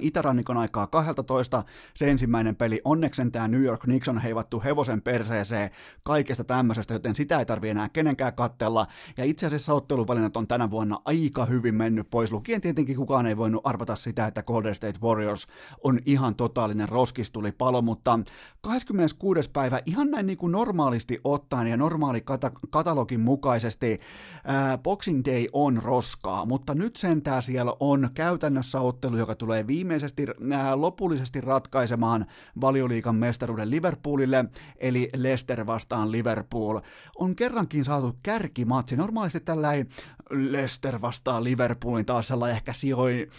Itärannikon 0.00 0.56
aikaa 0.56 0.86
12, 0.86 1.62
se 1.94 2.10
ensimmäinen 2.10 2.56
peli, 2.56 2.80
onneksi 2.84 3.30
tämä 3.30 3.48
New 3.48 3.62
York 3.62 3.80
Knicks 3.80 4.08
on 4.08 4.18
heivattu 4.18 4.62
hevosen 4.64 5.02
perseeseen 5.02 5.70
kaikesta 6.02 6.44
tämmöisestä, 6.44 6.94
joten 6.94 7.14
sitä 7.14 7.38
ei 7.38 7.46
tarvi 7.46 7.68
enää 7.68 7.88
kenenkään 7.88 8.34
kattella, 8.34 8.86
ja 9.16 9.24
itse 9.24 9.46
asiassa 9.46 9.74
otteluvalinnat 9.74 10.36
on 10.36 10.48
tänä 10.48 10.70
vuonna 10.70 10.98
aika 11.04 11.44
hyvin 11.44 11.74
mennyt 11.74 12.10
pois, 12.10 12.32
lukien 12.32 12.60
tietenkin 12.60 12.96
kukaan 12.96 13.26
ei 13.26 13.36
voinut 13.36 13.60
arvata 13.64 13.96
sitä, 13.96 14.26
että 14.26 14.42
Golden 14.42 14.74
State 14.74 14.98
Warriors 15.02 15.46
on 15.84 16.00
ihan 16.06 16.34
totaalinen 16.34 16.88
roskistuli 16.88 17.52
palo, 17.52 17.82
mutta 17.82 18.18
26. 18.60 19.50
päivä 19.50 19.80
ihan 19.86 20.10
näin 20.10 20.26
niin 20.26 20.38
kuin 20.38 20.52
normaalisti 20.52 21.20
ottaen 21.24 21.66
ja 21.66 21.76
normaali 21.76 22.20
kata- 22.20 22.50
katalogin 22.70 23.20
mukaisesti 23.20 24.00
ää, 24.44 24.78
Boxing 24.78 25.22
Day 25.24 25.46
on 25.52 25.80
roskaa, 25.82 26.44
mutta 26.44 26.74
nyt 26.74 26.96
sentään 26.96 27.42
siellä 27.42 27.72
on 27.80 28.08
käytännössä 28.14 28.80
ottelu, 28.80 29.16
joka 29.16 29.34
tulee 29.34 29.65
viimeisesti 29.66 30.26
äh, 30.52 30.74
lopullisesti 30.74 31.40
ratkaisemaan 31.40 32.26
valioliikan 32.60 33.16
mestaruuden 33.16 33.70
Liverpoolille, 33.70 34.44
eli 34.76 35.10
Leicester 35.16 35.66
vastaan 35.66 36.12
Liverpool. 36.12 36.80
On 37.18 37.36
kerrankin 37.36 37.84
saatu 37.84 38.18
kärkimatsi. 38.22 38.96
Normaalisti 38.96 39.40
tällä 39.40 39.72
ei 39.72 39.84
Leicester 40.30 41.00
vastaa 41.00 41.44
Liverpoolin 41.44 42.06
taas 42.06 42.28
sellainen 42.28 42.56
ehkä 42.56 42.72
sijoin 42.72 43.30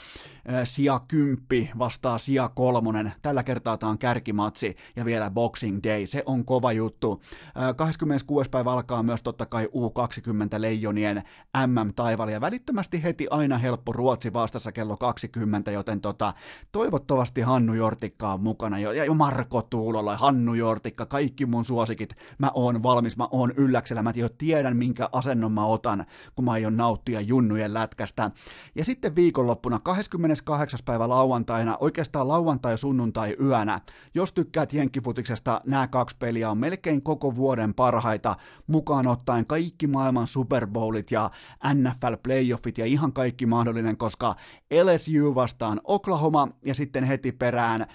sija 0.63 0.99
kymppi 1.07 1.71
vastaa 1.79 2.17
sija 2.17 2.49
kolmonen. 2.55 3.13
Tällä 3.21 3.43
kertaa 3.43 3.77
tämä 3.77 3.89
on 3.89 3.97
kärkimatsi 3.97 4.75
ja 4.95 5.05
vielä 5.05 5.29
Boxing 5.29 5.79
Day. 5.83 6.05
Se 6.05 6.23
on 6.25 6.45
kova 6.45 6.71
juttu. 6.71 7.21
26. 7.75 8.49
päivä 8.49 8.71
alkaa 8.71 9.03
myös 9.03 9.23
totta 9.23 9.45
kai 9.45 9.65
U20 9.65 10.61
Leijonien 10.61 11.23
MM-taival 11.67 12.29
ja 12.29 12.41
välittömästi 12.41 13.03
heti 13.03 13.27
aina 13.29 13.57
helppo 13.57 13.91
Ruotsi 13.91 14.33
vastassa 14.33 14.71
kello 14.71 14.97
20, 14.97 15.71
joten 15.71 16.01
tota, 16.01 16.16
toivottavasti 16.71 17.41
Hannu 17.41 17.73
Jortikka 17.73 18.33
on 18.33 18.41
mukana 18.41 18.79
ja 18.79 19.13
Marko 19.13 19.61
Tuulola, 19.61 20.17
Hannu 20.17 20.53
Jortikka, 20.53 21.05
kaikki 21.05 21.45
mun 21.45 21.65
suosikit. 21.65 22.13
Mä 22.37 22.51
oon 22.53 22.83
valmis, 22.83 23.17
mä 23.17 23.27
oon 23.31 23.53
ylläksellä, 23.57 24.03
mä 24.03 24.11
jo 24.15 24.29
tiedän 24.29 24.77
minkä 24.77 25.09
asennon 25.11 25.51
mä 25.51 25.65
otan, 25.65 26.05
kun 26.35 26.45
mä 26.45 26.51
aion 26.51 26.77
nauttia 26.77 27.21
junnujen 27.21 27.73
lätkästä. 27.73 28.31
Ja 28.75 28.85
sitten 28.85 29.15
viikonloppuna 29.15 29.79
28. 29.83 30.79
päivä 30.85 31.09
lauantaina, 31.09 31.77
oikeastaan 31.79 32.27
lauantai-sunnuntai 32.27 33.35
yönä, 33.41 33.81
jos 34.15 34.33
tykkäät 34.33 34.73
jenkkifutiksesta, 34.73 35.61
nämä 35.65 35.87
kaksi 35.87 36.15
peliä 36.19 36.49
on 36.49 36.57
melkein 36.57 37.03
koko 37.03 37.35
vuoden 37.35 37.73
parhaita, 37.73 38.35
mukaan 38.67 39.07
ottaen 39.07 39.45
kaikki 39.45 39.87
maailman 39.87 40.27
Super 40.27 40.67
Bowlit 40.67 41.11
ja 41.11 41.29
NFL-playoffit 41.65 42.77
ja 42.77 42.85
ihan 42.85 43.13
kaikki 43.13 43.45
mahdollinen, 43.45 43.97
koska 43.97 44.35
LSU 44.83 45.35
vastaan 45.35 45.81
Oklahoma 46.07 46.47
ja 46.65 46.73
sitten 46.73 47.03
heti 47.03 47.31
perään 47.31 47.85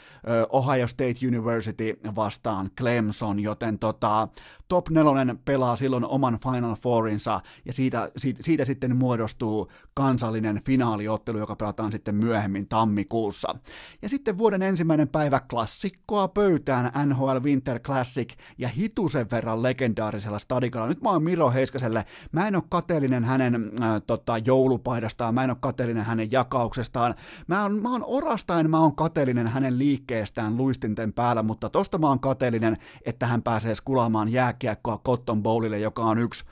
Ohio 0.51 0.89
State 0.89 1.27
University 1.29 2.01
vastaan 2.17 2.71
Clemson, 2.79 3.41
joten 3.41 3.79
tota, 3.79 4.29
top 4.69 4.89
nelonen 4.89 5.39
pelaa 5.45 5.77
silloin 5.77 6.05
oman 6.05 6.39
Final 6.39 6.77
Fourinsa 6.83 7.41
ja 7.65 7.73
siitä, 7.73 8.11
siitä, 8.17 8.43
siitä 8.43 8.65
sitten 8.65 8.97
muodostuu 8.97 9.69
kansallinen 9.95 10.61
finaaliottelu, 10.67 11.39
joka 11.39 11.57
pelataan 11.57 11.93
sitten 11.93 12.15
myöhemmin 12.15 12.69
tammikuussa. 12.69 13.55
Ja 14.03 14.09
sitten 14.09 14.39
vuoden 14.39 14.63
ensimmäinen 14.63 15.09
päivä 15.09 15.41
klassikkoa 15.41 16.29
pöytään 16.29 16.93
NHL 17.07 17.39
Winter 17.43 17.79
Classic 17.79 18.35
ja 18.59 18.69
hitusen 18.69 19.31
verran 19.31 19.63
legendaarisella 19.63 20.39
stadikalla. 20.39 20.89
Nyt 20.89 21.03
mä 21.03 21.11
oon 21.11 21.23
Miro 21.23 21.51
Heiskaselle, 21.51 22.05
mä 22.33 22.49
en 22.49 22.55
ole 22.55 22.63
kateellinen 22.69 23.25
hänen 23.25 23.73
äh, 23.83 24.03
tota, 24.07 24.39
joulupaidastaan, 24.39 25.35
mä 25.35 25.45
en 25.45 25.51
ole 25.51 25.59
kateellinen 25.61 26.05
hänen 26.05 26.33
jakauksestaan, 26.33 27.15
mä 27.47 27.63
oon, 27.63 27.83
mä 27.83 27.93
oon 27.93 28.02
orastain, 28.07 28.71
mä 28.71 28.81
oon 28.81 28.97
kateellinen 28.97 29.47
hänen 29.47 29.79
liikkeestään 29.79 30.57
luistinten 30.57 31.13
päällä, 31.13 31.43
mutta 31.43 31.69
tosta 31.69 31.99
mä 31.99 32.09
oon 32.09 32.21
kateellinen, 32.21 32.77
että 33.07 33.27
hän 33.27 33.43
pääsee 33.43 33.75
skulaamaan 33.75 34.29
jääkiekkoa 34.29 35.01
Cotton 35.07 35.43
Bowlille, 35.43 35.79
joka 35.79 36.03
on 36.03 36.19
yksi 36.19 36.45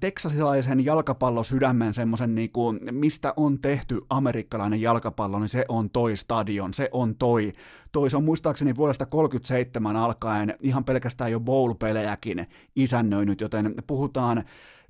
teksasilaisen 0.00 0.84
jalkapallosydämen 0.84 1.94
semmoisen, 1.94 2.34
niin 2.34 2.50
kuin, 2.50 2.80
mistä 2.90 3.34
on 3.36 3.58
tehty 3.58 4.00
amerikkalainen 4.10 4.80
jalkapallo, 4.80 5.38
niin 5.38 5.48
se 5.48 5.64
on 5.68 5.90
toi 5.90 6.16
stadion, 6.16 6.74
se 6.74 6.88
on 6.92 7.14
toi. 7.16 7.52
Toi 7.92 8.10
se 8.10 8.16
on 8.16 8.24
muistaakseni 8.24 8.76
vuodesta 8.76 9.06
37 9.06 9.96
alkaen 9.96 10.54
ihan 10.60 10.84
pelkästään 10.84 11.32
jo 11.32 11.40
bowl-pelejäkin 11.40 12.46
isännöinyt, 12.76 13.40
joten 13.40 13.74
puhutaan 13.86 14.44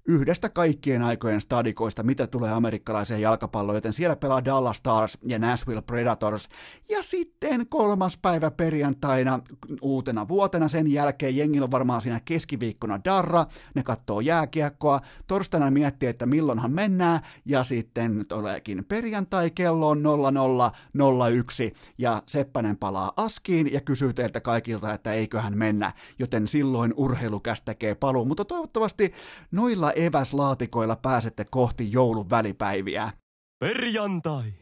yhdestä 0.08 0.48
kaikkien 0.48 1.02
aikojen 1.02 1.40
stadikoista, 1.40 2.02
mitä 2.02 2.26
tulee 2.26 2.52
amerikkalaiseen 2.52 3.20
jalkapalloon, 3.20 3.76
joten 3.76 3.92
siellä 3.92 4.16
pelaa 4.16 4.44
Dallas 4.44 4.76
Stars 4.76 5.18
ja 5.26 5.38
Nashville 5.38 5.82
Predators. 5.82 6.48
Ja 6.90 7.02
sitten 7.02 7.66
kolmas 7.68 8.18
päivä 8.22 8.50
perjantaina 8.50 9.40
uutena 9.82 10.28
vuotena 10.28 10.68
sen 10.68 10.92
jälkeen 10.92 11.36
jengillä 11.36 11.64
on 11.64 11.70
varmaan 11.70 12.00
siinä 12.00 12.20
keskiviikkona 12.24 13.00
darra, 13.04 13.46
ne 13.74 13.82
katsoo 13.82 14.20
jääkiekkoa, 14.20 15.00
torstaina 15.26 15.70
miettii, 15.70 16.08
että 16.08 16.26
milloinhan 16.26 16.72
mennään, 16.72 17.20
ja 17.44 17.64
sitten 17.64 18.24
tuleekin 18.28 18.84
perjantai 18.84 19.50
kello 19.50 19.88
on 19.88 20.02
0001, 20.92 21.72
ja 21.98 22.22
Seppänen 22.26 22.76
palaa 22.76 23.12
askiin 23.16 23.72
ja 23.72 23.80
kysyy 23.80 24.12
teiltä 24.12 24.40
kaikilta, 24.40 24.94
että 24.94 25.12
eiköhän 25.12 25.58
mennä, 25.58 25.92
joten 26.18 26.48
silloin 26.48 26.94
urheilukäs 26.96 27.62
tekee 27.62 27.94
paluu, 27.94 28.24
mutta 28.24 28.44
toivottavasti 28.44 29.12
noilla 29.52 29.92
eväslaatikoilla 30.06 30.96
pääsette 30.96 31.44
kohti 31.50 31.92
joulun 31.92 32.30
välipäiviä. 32.30 33.10
Perjantai. 33.58 34.52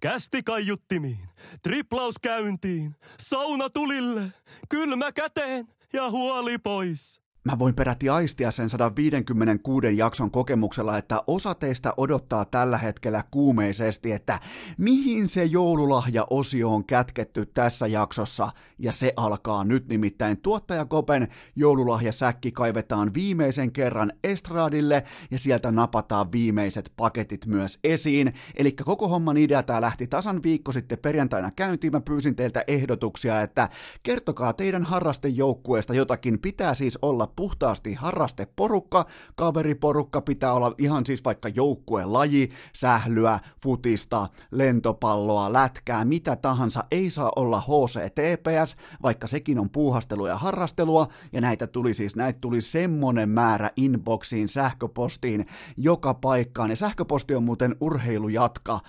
Kästi 0.00 0.42
kaiuttimiin, 0.42 1.28
triplaus 1.62 2.14
käyntiin, 2.22 2.96
sauna 3.20 3.70
tulille, 3.70 4.22
kylmä 4.68 5.12
käteen 5.12 5.68
ja 5.92 6.10
huoli 6.10 6.58
pois. 6.58 7.25
Mä 7.46 7.58
voin 7.58 7.74
peräti 7.74 8.08
aistia 8.08 8.50
sen 8.50 8.68
156 8.68 9.96
jakson 9.96 10.30
kokemuksella, 10.30 10.98
että 10.98 11.22
osa 11.26 11.54
teistä 11.54 11.94
odottaa 11.96 12.44
tällä 12.44 12.78
hetkellä 12.78 13.22
kuumeisesti, 13.30 14.12
että 14.12 14.40
mihin 14.78 15.28
se 15.28 15.44
joululahja-osio 15.44 16.74
on 16.74 16.84
kätketty 16.84 17.46
tässä 17.46 17.86
jaksossa, 17.86 18.48
ja 18.78 18.92
se 18.92 19.12
alkaa 19.16 19.64
nyt 19.64 19.88
nimittäin. 19.88 20.40
Tuottaja 20.40 20.84
Kopen 20.84 21.28
joululahjasäkki 21.56 22.52
kaivetaan 22.52 23.14
viimeisen 23.14 23.72
kerran 23.72 24.12
estradille, 24.24 25.04
ja 25.30 25.38
sieltä 25.38 25.72
napataan 25.72 26.32
viimeiset 26.32 26.92
paketit 26.96 27.46
myös 27.46 27.78
esiin. 27.84 28.32
Eli 28.56 28.72
koko 28.72 29.08
homman 29.08 29.36
idea 29.36 29.62
tää 29.62 29.80
lähti 29.80 30.06
tasan 30.06 30.42
viikko 30.42 30.72
sitten 30.72 30.98
perjantaina 30.98 31.50
käyntiin. 31.50 31.92
Mä 31.92 32.00
pyysin 32.00 32.36
teiltä 32.36 32.64
ehdotuksia, 32.66 33.40
että 33.40 33.68
kertokaa 34.02 34.52
teidän 34.52 34.84
harrastejoukkueesta 34.84 35.94
jotakin. 35.94 36.38
Pitää 36.38 36.74
siis 36.74 36.98
olla 37.02 37.26
puhtaasti 37.36 37.94
harrasteporukka, 37.94 39.06
kaveriporukka 39.34 40.20
pitää 40.20 40.52
olla 40.52 40.74
ihan 40.78 41.06
siis 41.06 41.24
vaikka 41.24 41.48
joukkuelaji, 41.48 42.50
sählyä, 42.76 43.40
futista, 43.62 44.28
lentopalloa, 44.50 45.52
lätkää, 45.52 46.04
mitä 46.04 46.36
tahansa, 46.36 46.84
ei 46.90 47.10
saa 47.10 47.32
olla 47.36 47.60
HCTPS, 47.60 48.76
vaikka 49.02 49.26
sekin 49.26 49.58
on 49.58 49.70
puuhastelua 49.70 50.28
ja 50.28 50.36
harrastelua, 50.36 51.08
ja 51.32 51.40
näitä 51.40 51.66
tuli 51.66 51.94
siis, 51.94 52.16
näitä 52.16 52.38
tuli 52.40 52.60
semmonen 52.60 53.28
määrä 53.28 53.70
inboxiin, 53.76 54.48
sähköpostiin, 54.48 55.46
joka 55.76 56.14
paikkaan, 56.14 56.70
ja 56.70 56.76
sähköposti 56.76 57.34
on 57.34 57.44
muuten 57.44 57.76
urheilujatka, 57.80 58.80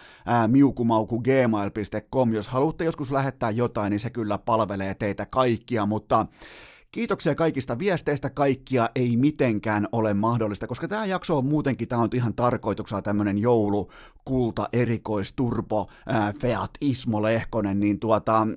miukumauku 0.48 1.22
gmail.com, 1.22 2.34
jos 2.34 2.48
haluatte 2.48 2.86
joskus 2.86 3.12
lähettää 3.12 3.50
jotain, 3.50 3.92
niin 3.92 4.00
se 4.00 4.10
kyllä 4.10 4.38
palvelee 4.38 4.96
teitä 4.96 5.26
kaikkia, 5.26 5.86
mutta 5.86 6.26
Kiitoksia 6.92 7.36
kaikista 7.36 7.80
viesteistä, 7.80 8.30
kaikkia 8.30 8.90
ei 8.96 9.18
mitenkään 9.18 9.88
ole 9.92 10.14
mahdollista, 10.14 10.68
koska 10.68 10.88
tämä 10.88 11.06
jakso 11.06 11.38
on 11.38 11.46
muutenkin, 11.46 11.88
tämä 11.88 12.02
on 12.02 12.10
ihan 12.14 12.34
tarkoituksella 12.34 13.02
tämmöinen 13.02 13.38
joulu, 13.38 13.92
kulta, 14.26 14.70
erikoisturbo, 14.74 15.90
ää, 16.08 16.34
Feat 16.34 16.72
Ismo 16.82 17.22
Lehkonen, 17.22 17.80
niin 17.80 18.00
tuota, 18.00 18.48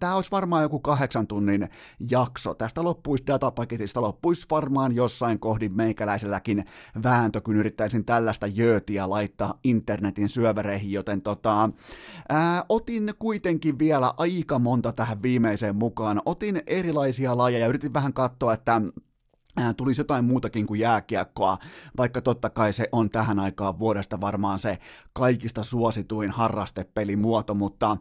tämä 0.00 0.14
olisi 0.14 0.30
varmaan 0.30 0.62
joku 0.62 0.78
kahdeksan 0.80 1.26
tunnin 1.26 1.68
jakso. 2.10 2.54
Tästä 2.54 2.84
loppuisi 2.84 3.26
datapaketista, 3.26 4.02
loppuisi 4.02 4.46
varmaan 4.50 4.94
jossain 4.94 5.38
kohdin 5.38 5.72
meikäläiselläkin 5.72 6.64
vääntö, 7.02 7.40
kun 7.40 7.56
yrittäisin 7.56 8.04
tällaista 8.04 8.46
jöötiä 8.46 9.10
laittaa 9.10 9.54
internetin 9.64 10.28
syövereihin, 10.28 10.92
joten 10.92 11.22
tota, 11.22 11.70
ää, 12.28 12.64
otin 12.68 13.14
kuitenkin 13.18 13.78
vielä 13.78 14.14
aika 14.16 14.58
monta 14.58 14.92
tähän 14.92 15.22
viimeiseen 15.22 15.76
mukaan. 15.76 16.22
Otin 16.24 16.62
erilaisia 16.66 17.38
lajeja, 17.38 17.66
yritin 17.78 17.94
vähän 17.94 18.12
katsoa, 18.12 18.54
että 18.54 18.80
tulisi 19.76 20.00
jotain 20.00 20.24
muutakin 20.24 20.66
kuin 20.66 20.80
jääkiekkoa, 20.80 21.58
vaikka 21.96 22.20
totta 22.20 22.50
kai 22.50 22.72
se 22.72 22.88
on 22.92 23.10
tähän 23.10 23.38
aikaan 23.38 23.78
vuodesta 23.78 24.20
varmaan 24.20 24.58
se 24.58 24.78
kaikista 25.12 25.62
suosituin 25.62 26.30
harrastepelimuoto, 26.30 27.54
mutta 27.54 27.96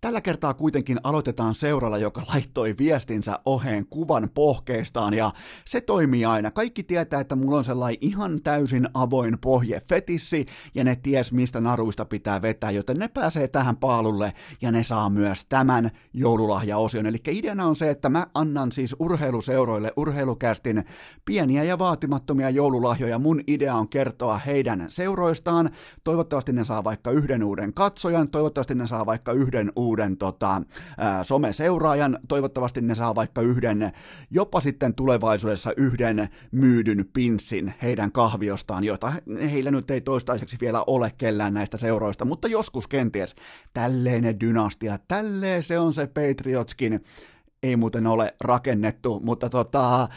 Tällä 0.00 0.20
kertaa 0.20 0.54
kuitenkin 0.54 1.00
aloitetaan 1.02 1.54
seuralla, 1.54 1.98
joka 1.98 2.22
laittoi 2.34 2.74
viestinsä 2.78 3.38
oheen 3.44 3.86
kuvan 3.86 4.30
pohkeistaan 4.34 5.14
ja 5.14 5.30
se 5.64 5.80
toimii 5.80 6.24
aina. 6.24 6.50
Kaikki 6.50 6.82
tietää, 6.82 7.20
että 7.20 7.36
mulla 7.36 7.56
on 7.56 7.64
sellainen 7.64 7.98
ihan 8.00 8.42
täysin 8.42 8.88
avoin 8.94 9.38
pohje 9.40 9.80
fetissi 9.88 10.46
ja 10.74 10.84
ne 10.84 10.96
ties 10.96 11.32
mistä 11.32 11.60
naruista 11.60 12.04
pitää 12.04 12.42
vetää, 12.42 12.70
joten 12.70 12.96
ne 12.96 13.08
pääsee 13.08 13.48
tähän 13.48 13.76
paalulle 13.76 14.32
ja 14.62 14.72
ne 14.72 14.82
saa 14.82 15.10
myös 15.10 15.46
tämän 15.48 15.90
joululahjaosion. 16.14 17.06
Eli 17.06 17.18
ideana 17.28 17.66
on 17.66 17.76
se, 17.76 17.90
että 17.90 18.08
mä 18.08 18.26
annan 18.34 18.72
siis 18.72 18.96
urheiluseuroille 18.98 19.92
urheilukästin 19.96 20.84
pieniä 21.24 21.64
ja 21.64 21.78
vaatimattomia 21.78 22.50
joululahjoja. 22.50 23.18
Mun 23.18 23.40
idea 23.46 23.74
on 23.74 23.88
kertoa 23.88 24.38
heidän 24.38 24.86
seuroistaan. 24.88 25.70
Toivottavasti 26.04 26.52
ne 26.52 26.64
saa 26.64 26.84
vaikka 26.84 27.10
yhden 27.10 27.44
uuden 27.44 27.74
katsojan, 27.74 28.30
toivottavasti 28.30 28.74
ne 28.74 28.86
saa 28.86 29.06
vaikka 29.06 29.32
yhden 29.32 29.72
uuden 29.76 29.87
uuden 29.88 30.16
tota, 30.16 30.62
someseuraajan, 31.22 32.18
toivottavasti 32.28 32.80
ne 32.80 32.94
saa 32.94 33.14
vaikka 33.14 33.40
yhden, 33.40 33.92
jopa 34.30 34.60
sitten 34.60 34.94
tulevaisuudessa 34.94 35.72
yhden 35.76 36.28
myydyn 36.52 37.08
pinssin 37.12 37.74
heidän 37.82 38.12
kahviostaan, 38.12 38.84
jota 38.84 39.12
heillä 39.52 39.70
nyt 39.70 39.90
ei 39.90 40.00
toistaiseksi 40.00 40.56
vielä 40.60 40.84
ole 40.86 41.12
kellään 41.18 41.54
näistä 41.54 41.76
seuroista, 41.76 42.24
mutta 42.24 42.48
joskus 42.48 42.88
kenties 42.88 43.34
tälleen 43.74 44.40
dynastia, 44.40 44.98
tälleen 45.08 45.62
se 45.62 45.78
on 45.78 45.94
se 45.94 46.06
Patriotskin, 46.06 47.04
ei 47.62 47.76
muuten 47.76 48.06
ole 48.06 48.34
rakennettu, 48.40 49.20
mutta 49.20 49.50
tota, 49.50 50.08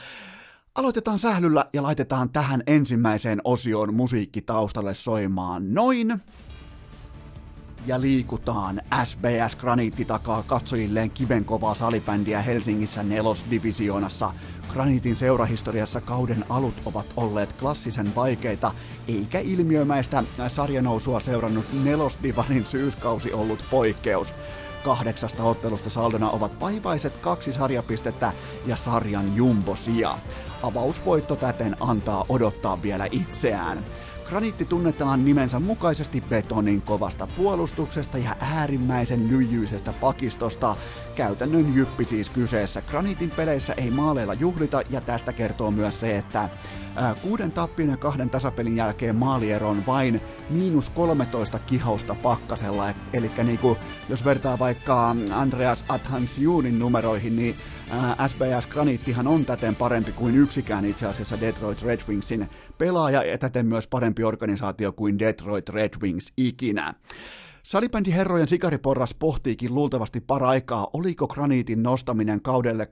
Aloitetaan 0.76 1.20
sählyllä 1.20 1.66
ja 1.74 1.84
laitetaan 1.84 2.30
tähän 2.30 2.64
ensimmäiseen 2.68 3.42
osioon 3.44 3.94
musiikki 3.94 4.42
taustalle 4.42 4.94
soimaan. 4.94 5.74
Noin 5.74 6.22
ja 7.86 8.02
liikutaan. 8.02 8.82
SBS 9.04 9.56
Graniitti 9.56 10.06
takaa 10.06 10.44
katsojilleen 10.44 11.12
kivenkovaa 11.12 11.76
salibändiä 11.76 12.42
Helsingissä 12.42 13.04
nelosdivisioonassa. 13.04 14.32
Graniitin 14.74 15.16
seurahistoriassa 15.16 16.02
kauden 16.02 16.46
alut 16.50 16.82
ovat 16.86 17.06
olleet 17.18 17.54
klassisen 17.54 18.16
vaikeita, 18.16 18.72
eikä 19.08 19.40
ilmiömäistä 19.40 20.24
sarjanousua 20.48 21.20
seurannut 21.20 21.66
nelosdivanin 21.84 22.66
syyskausi 22.66 23.34
ollut 23.34 23.66
poikkeus. 23.72 24.36
Kahdeksasta 24.84 25.44
ottelusta 25.44 25.90
saldona 25.90 26.30
ovat 26.30 26.60
vaivaiset 26.60 27.18
kaksi 27.18 27.54
sarjapistettä 27.54 28.34
ja 28.66 28.76
sarjan 28.76 29.36
jumbosia. 29.36 30.18
Avausvoitto 30.64 31.36
täten 31.36 31.76
antaa 31.80 32.26
odottaa 32.30 32.82
vielä 32.82 33.08
itseään. 33.12 33.86
Graniitti 34.32 34.66
tunnetaan 34.66 35.26
nimensä 35.26 35.60
mukaisesti 35.60 36.24
betonin 36.30 36.82
kovasta 36.82 37.28
puolustuksesta 37.28 38.18
ja 38.18 38.36
äärimmäisen 38.40 39.28
lyijyisestä 39.28 39.94
pakistosta. 39.94 40.76
Käytännön 41.16 41.76
jyppi 41.76 42.06
siis 42.06 42.30
kyseessä. 42.30 42.82
Graniitin 42.82 43.32
peleissä 43.32 43.74
ei 43.74 43.92
maaleilla 43.92 44.34
juhlita 44.34 44.82
ja 44.90 45.02
tästä 45.02 45.34
kertoo 45.34 45.72
myös 45.72 46.00
se, 46.00 46.18
että 46.18 46.50
kuuden 47.22 47.52
tappion 47.52 47.90
ja 47.90 47.98
kahden 47.98 48.30
tasapelin 48.30 48.78
jälkeen 48.78 49.16
maaliero 49.16 49.70
on 49.70 49.86
vain 49.86 50.22
miinus 50.50 50.90
13 50.90 51.60
kihausta 51.60 52.16
pakkasella. 52.16 52.94
Eli 53.14 53.32
niinku, 53.44 53.78
jos 54.10 54.26
vertaa 54.26 54.60
vaikka 54.60 55.16
Andreas 55.34 55.86
Athansiunin 55.90 56.80
numeroihin, 56.80 57.36
niin 57.36 57.56
SBS 58.28 58.68
Granittihan 58.68 59.28
on 59.28 59.46
täten 59.46 59.76
parempi 59.76 60.12
kuin 60.12 60.36
yksikään 60.36 60.86
itse 60.86 61.08
asiassa 61.08 61.42
Detroit 61.42 61.82
Red 61.82 62.00
Wingsin 62.08 62.50
pelaaja 62.78 63.24
ja 63.24 63.38
täten 63.38 63.66
myös 63.66 63.88
parempi 63.88 64.24
organisaatio 64.24 64.92
kuin 64.92 65.20
Detroit 65.20 65.70
Red 65.70 65.94
Wings 66.02 66.34
ikinä. 66.38 66.94
Salibändi 67.64 68.12
Herrojen 68.12 68.48
sikariporras 68.48 69.14
pohtiikin 69.14 69.76
luultavasti 69.76 70.22
paraikaa, 70.22 70.88
oliko 70.94 71.28
graniitin 71.28 71.84
nostaminen 71.84 72.42
kaudelle 72.42 72.88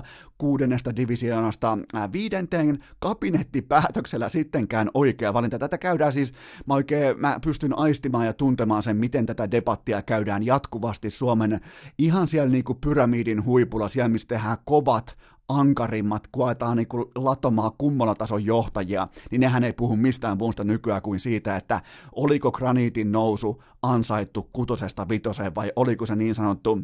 17-18 0.00 0.02
kuudennesta 0.38 0.96
divisioonasta 0.96 1.78
viidenteen 2.12 2.78
kabinettipäätöksellä 2.98 4.28
sittenkään 4.28 4.90
oikea 4.94 5.34
valinta. 5.34 5.58
Tätä 5.58 5.78
käydään 5.78 6.12
siis, 6.12 6.32
mä 6.66 6.74
oikein 6.74 7.20
mä 7.20 7.38
pystyn 7.44 7.78
aistimaan 7.78 8.26
ja 8.26 8.32
tuntemaan 8.32 8.82
sen, 8.82 8.96
miten 8.96 9.26
tätä 9.26 9.50
debattia 9.50 10.02
käydään 10.02 10.46
jatkuvasti 10.46 11.10
Suomen 11.10 11.60
ihan 11.98 12.28
siellä 12.28 12.50
niin 12.50 12.64
kuin 12.64 12.78
pyramidin 12.80 13.44
huipulla, 13.44 13.88
siellä 13.88 14.08
missä 14.08 14.28
tehdään 14.28 14.58
kovat 14.64 15.16
ankarimmat, 15.48 16.28
koetaan 16.30 16.76
niin 16.76 16.88
latomaa 17.14 17.70
kummalatason 17.78 18.44
johtajia, 18.44 19.08
niin 19.30 19.40
nehän 19.40 19.64
ei 19.64 19.72
puhu 19.72 19.96
mistään 19.96 20.38
muusta 20.38 20.64
nykyään 20.64 21.02
kuin 21.02 21.20
siitä, 21.20 21.56
että 21.56 21.80
oliko 22.12 22.52
graniitin 22.52 23.12
nousu 23.12 23.62
ansaittu 23.82 24.50
kutosesta 24.52 25.08
vitoseen 25.08 25.54
vai 25.54 25.72
oliko 25.76 26.06
se 26.06 26.16
niin 26.16 26.34
sanottu 26.34 26.78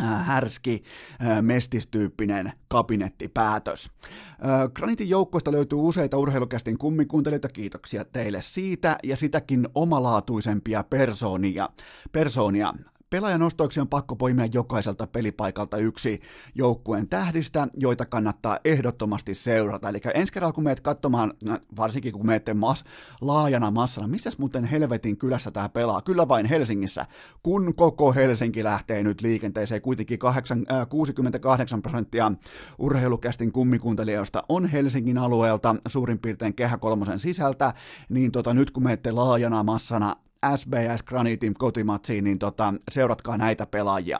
äh, 0.00 0.26
härski, 0.26 0.82
äh, 1.24 1.42
mestistyyppinen 1.42 2.52
kabinettipäätös. 2.68 3.90
Äh, 4.30 4.72
Granitin 4.74 5.08
joukkoista 5.08 5.52
löytyy 5.52 5.78
useita 5.78 6.16
urheilukästin 6.16 6.78
kummikuuntelijoita, 6.78 7.48
kiitoksia 7.48 8.04
teille 8.04 8.42
siitä, 8.42 8.98
ja 9.02 9.16
sitäkin 9.16 9.68
omalaatuisempia 9.74 10.84
persoonia. 10.84 11.68
persoonia. 12.12 12.74
Pelaajan 13.14 13.42
ostoiksi 13.42 13.80
on 13.80 13.88
pakko 13.88 14.16
poimia 14.16 14.46
jokaiselta 14.46 15.06
pelipaikalta 15.06 15.76
yksi 15.76 16.20
joukkueen 16.54 17.08
tähdistä, 17.08 17.68
joita 17.76 18.06
kannattaa 18.06 18.58
ehdottomasti 18.64 19.34
seurata. 19.34 19.88
Eli 19.88 20.00
ensi 20.14 20.32
kerralla 20.32 20.52
kun 20.52 20.64
meet 20.64 20.80
katsomaan, 20.80 21.34
varsinkin 21.76 22.12
kun 22.12 22.26
meette 22.26 22.54
mas, 22.54 22.84
laajana 23.20 23.70
massana, 23.70 24.08
missä 24.08 24.30
muuten 24.38 24.64
helvetin 24.64 25.16
kylässä 25.16 25.50
tämä 25.50 25.68
pelaa? 25.68 26.02
Kyllä 26.02 26.28
vain 26.28 26.46
Helsingissä. 26.46 27.06
Kun 27.42 27.74
koko 27.74 28.12
Helsinki 28.12 28.64
lähtee 28.64 29.02
nyt 29.02 29.20
liikenteeseen, 29.20 29.82
kuitenkin 29.82 30.18
8, 30.18 30.66
äh, 30.72 30.88
68 30.88 31.82
prosenttia 31.82 32.32
urheilukästin 32.78 33.52
kummikuuntelijoista 33.52 34.42
on 34.48 34.66
Helsingin 34.66 35.18
alueelta 35.18 35.76
suurin 35.88 36.18
piirtein 36.18 36.54
kehä 36.54 36.78
kolmosen 36.78 37.18
sisältä, 37.18 37.74
niin 38.08 38.32
tota, 38.32 38.54
nyt 38.54 38.70
kun 38.70 38.82
meette 38.82 39.12
laajana 39.12 39.62
massana 39.62 40.16
SBS 40.56 41.02
Granitin 41.02 41.54
kotimatsiin, 41.54 42.24
niin 42.24 42.38
tota, 42.38 42.74
seuratkaa 42.90 43.38
näitä 43.38 43.66
pelaajia. 43.66 44.18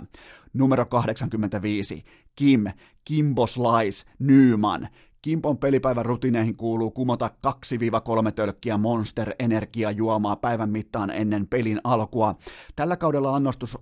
Numero 0.53 0.87
85, 0.87 2.05
Kim, 2.37 2.65
Kimbo 3.05 3.47
Slice, 3.47 4.11
Nyman, 4.19 4.89
Kimpon 5.25 5.59
pelipäivän 5.59 6.07
rutiineihin 6.07 6.57
kuuluu 6.57 6.91
kumota 6.91 7.31
2-3 7.47 8.33
tölkkiä 8.35 8.77
Monster 8.77 9.35
juomaa 9.97 10.37
päivän 10.37 10.71
mittaan 10.71 11.11
ennen 11.11 11.47
pelin 11.49 11.81
alkua. 11.85 12.35
Tällä 12.77 12.97
kaudella 12.97 13.37
annostus 13.37 13.79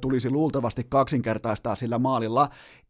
tulisi 0.00 0.30
luultavasti 0.30 0.86
kaksinkertaistaa, 0.88 1.74
sillä 1.74 1.98
maalilla 1.98 2.48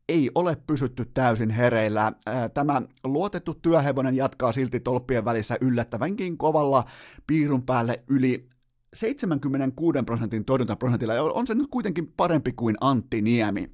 ei 0.08 0.31
ole 0.34 0.56
pysytty 0.66 1.05
täysin 1.05 1.50
hereillä. 1.50 2.12
Tämä 2.55 2.82
luotettu 3.05 3.55
työhevonen 3.55 4.16
jatkaa 4.16 4.52
silti 4.52 4.81
tolppien 4.81 5.24
välissä 5.24 5.56
yllättävänkin 5.60 6.39
kovalla 6.39 6.84
piirun 7.26 7.62
päälle 7.62 8.05
yli 8.08 8.48
76 8.94 9.98
prosentin 10.06 10.44
torjuntaprosentilla, 10.44 11.14
on 11.14 11.47
se 11.47 11.55
nyt 11.55 11.66
kuitenkin 11.70 12.12
parempi 12.16 12.52
kuin 12.52 12.76
Antti 12.81 13.23
Niemi. 13.23 13.70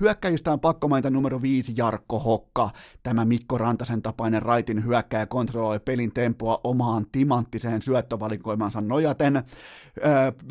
Hyökkäjistä 0.00 0.52
on 0.52 0.60
pakko 0.60 0.88
mainita 0.88 1.10
numero 1.10 1.42
5 1.42 1.72
Jarkko 1.76 2.18
Hokka. 2.18 2.70
Tämä 3.02 3.24
Mikko 3.24 3.58
Rantasen 3.58 4.02
tapainen 4.02 4.42
raitin 4.42 4.84
hyökkäjä 4.84 5.26
kontrolloi 5.26 5.80
pelin 5.80 6.12
tempoa 6.12 6.60
omaan 6.64 7.06
timanttiseen 7.12 7.82
syöttövalikoimansa 7.82 8.80
nojaten. 8.80 9.42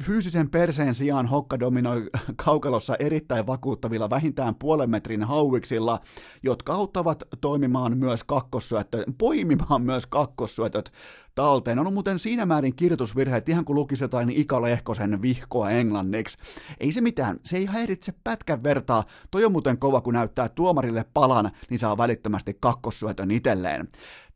Fyysisen 0.04 0.50
perseen 0.50 0.96
sijaan 0.96 1.28
Hokka 1.28 1.60
dominoi 1.60 2.10
kaukalossa 2.36 2.96
erittäin 3.00 3.48
vakuuttavilla 3.48 4.10
vähintään 4.10 4.56
puolen 4.56 4.90
metrin 4.90 5.24
hauiksilla, 5.24 6.00
jotka 6.44 6.74
auttavat 6.74 7.24
toimimaan 7.42 7.98
myös 7.98 8.24
kakkossyöttö, 8.24 9.04
poimimaan 9.18 9.82
myös 9.82 10.06
kakkossyötöt 10.06 10.92
talteen. 11.36 11.80
On 11.80 11.94
muuten 11.94 12.20
siinä 12.20 12.46
määrin 12.46 12.76
kirjoitusvirhe, 12.76 13.38
että 13.38 13.52
ihan 13.52 13.66
kun 13.66 13.76
lukisi 13.76 14.04
jotain 14.04 14.30
Ika 14.30 14.62
Lehkosen 14.62 15.22
vihkoa 15.22 15.72
englanniksi. 15.72 16.38
Ei 16.80 16.92
se 16.92 17.02
mitään, 17.02 17.40
se 17.46 17.58
ei 17.58 17.66
häiritse 17.66 18.14
pätkän 18.24 18.64
vertaa. 18.64 19.04
Toi 19.32 19.46
on 19.46 19.52
muuten 19.52 19.78
kova, 19.78 20.02
kun 20.02 20.14
näyttää 20.14 20.50
tuomarille 20.50 21.06
palan, 21.14 21.52
niin 21.70 21.80
saa 21.80 21.98
välittömästi 21.98 22.58
kakkossyötön 22.60 23.32
itselleen. 23.32 23.88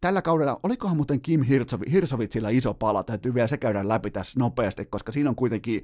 Tällä 0.02 0.22
kaudella, 0.22 0.60
olikohan 0.64 0.96
muuten 0.96 1.22
Kim 1.22 1.42
Hirsovitsilla 1.92 2.50
iso 2.50 2.74
pala, 2.74 3.04
täytyy 3.04 3.34
vielä 3.34 3.48
se 3.48 3.58
käydä 3.58 3.88
läpi 3.88 4.12
tässä 4.12 4.40
nopeasti, 4.40 4.86
koska 4.86 5.12
siinä 5.12 5.30
on 5.30 5.36
kuitenkin 5.36 5.82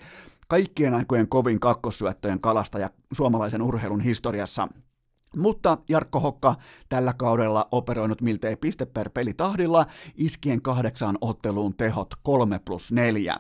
kaikkien 0.48 0.94
aikojen 0.94 1.30
kovin 1.30 1.60
kakkossyöttöjen 1.60 2.40
kalastaja 2.40 2.90
suomalaisen 3.14 3.62
urheilun 3.62 4.02
historiassa. 4.02 4.68
Mutta 5.38 5.78
Jarkko 5.90 6.20
Hokka 6.20 6.56
tällä 6.90 7.14
kaudella 7.14 7.68
operoinut 7.72 8.22
miltei 8.22 8.56
piste 8.56 8.86
per 8.86 9.10
peli 9.10 9.34
tahdilla, 9.34 9.86
iskien 10.16 10.62
kahdeksaan 10.62 11.18
otteluun 11.22 11.76
tehot 11.76 12.14
3 12.24 12.60
plus 12.60 12.92
4. 12.92 13.38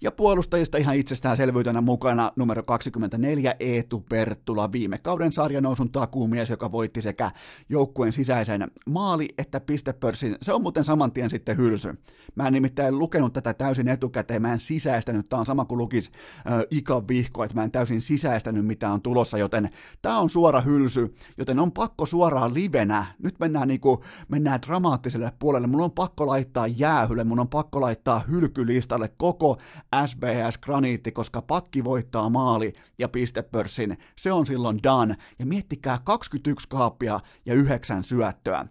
Ja 0.00 0.12
puolustajista 0.12 0.78
ihan 0.78 0.96
itsestäänselvyytenä 0.96 1.80
mukana 1.80 2.32
numero 2.36 2.62
24 2.62 3.54
Eetu 3.60 4.00
Perttula, 4.08 4.72
viime 4.72 4.98
kauden 4.98 5.32
sarjanousun 5.32 5.92
takuumies, 5.92 6.50
joka 6.50 6.72
voitti 6.72 7.02
sekä 7.02 7.30
joukkueen 7.68 8.12
sisäisen 8.12 8.70
maali- 8.86 9.34
että 9.38 9.60
pistepörssin. 9.60 10.36
Se 10.42 10.52
on 10.52 10.62
muuten 10.62 10.84
saman 10.84 11.12
tien 11.12 11.30
sitten 11.30 11.56
hylsy. 11.56 11.94
Mä 12.34 12.46
en 12.46 12.52
nimittäin 12.52 12.98
lukenut 12.98 13.32
tätä 13.32 13.54
täysin 13.54 13.88
etukäteen, 13.88 14.42
mä 14.42 14.52
en 14.52 14.60
sisäistänyt, 14.60 15.28
tää 15.28 15.38
on 15.38 15.46
sama 15.46 15.64
kuin 15.64 15.78
lukis 15.78 16.10
äh, 16.50 16.60
Ika 16.70 17.08
Vihko, 17.08 17.44
että 17.44 17.54
mä 17.54 17.64
en 17.64 17.70
täysin 17.70 18.00
sisäistänyt 18.00 18.66
mitä 18.66 18.90
on 18.92 19.02
tulossa, 19.02 19.38
joten 19.38 19.70
tää 20.02 20.18
on 20.18 20.30
suora 20.30 20.60
hylsy, 20.60 21.14
joten 21.38 21.58
on 21.58 21.72
pakko 21.72 22.06
suoraan 22.06 22.54
livenä, 22.54 23.06
nyt 23.18 23.38
mennään, 23.40 23.68
niinku, 23.68 24.04
mennään 24.28 24.62
dramaattiselle 24.62 25.32
puolelle, 25.38 25.66
mun 25.66 25.80
on 25.80 25.92
pakko 25.92 26.26
laittaa 26.26 26.66
jäähylle, 26.66 27.24
mun 27.24 27.40
on 27.40 27.48
pakko 27.48 27.80
laittaa 27.80 28.22
hylkylistalle 28.30 29.08
koko 29.16 29.58
SBS 30.06 30.58
Graniitti, 30.58 31.12
koska 31.12 31.42
pakki 31.42 31.84
voittaa 31.84 32.28
maali 32.28 32.72
ja 32.98 33.08
pistepörssin, 33.08 33.98
se 34.16 34.32
on 34.32 34.46
silloin 34.46 34.78
done, 34.82 35.16
ja 35.38 35.46
miettikää 35.46 35.98
21 36.04 36.68
kaappia 36.68 37.20
ja 37.46 37.54
9 37.54 38.04
syöttöä. 38.04 38.66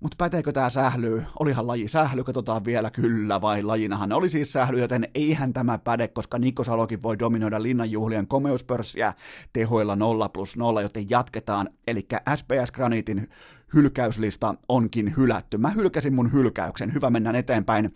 Mutta 0.00 0.16
päteekö 0.18 0.52
tämä 0.52 0.70
sähly? 0.70 1.22
Olihan 1.40 1.66
laji 1.66 1.88
sähly, 1.88 2.24
katsotaan 2.24 2.64
vielä 2.64 2.90
kyllä, 2.90 3.40
vai 3.40 3.62
lajinahan 3.62 4.12
oli 4.12 4.28
siis 4.28 4.52
sähly, 4.52 4.80
joten 4.80 5.08
eihän 5.14 5.52
tämä 5.52 5.78
päde, 5.78 6.08
koska 6.08 6.38
Nikko 6.38 6.64
Salokin 6.64 7.02
voi 7.02 7.18
dominoida 7.18 7.62
linnanjuhlien 7.62 8.26
komeuspörssiä 8.26 9.12
tehoilla 9.52 9.96
0 9.96 10.28
plus 10.28 10.56
0, 10.56 10.82
joten 10.82 11.10
jatketaan. 11.10 11.68
Eli 11.86 12.06
SPS 12.36 12.72
Granitin 12.72 13.28
hylkäyslista 13.74 14.54
onkin 14.68 15.14
hylätty. 15.16 15.58
Mä 15.58 15.70
hylkäsin 15.70 16.14
mun 16.14 16.32
hylkäyksen, 16.32 16.94
hyvä 16.94 17.10
mennään 17.10 17.36
eteenpäin. 17.36 17.94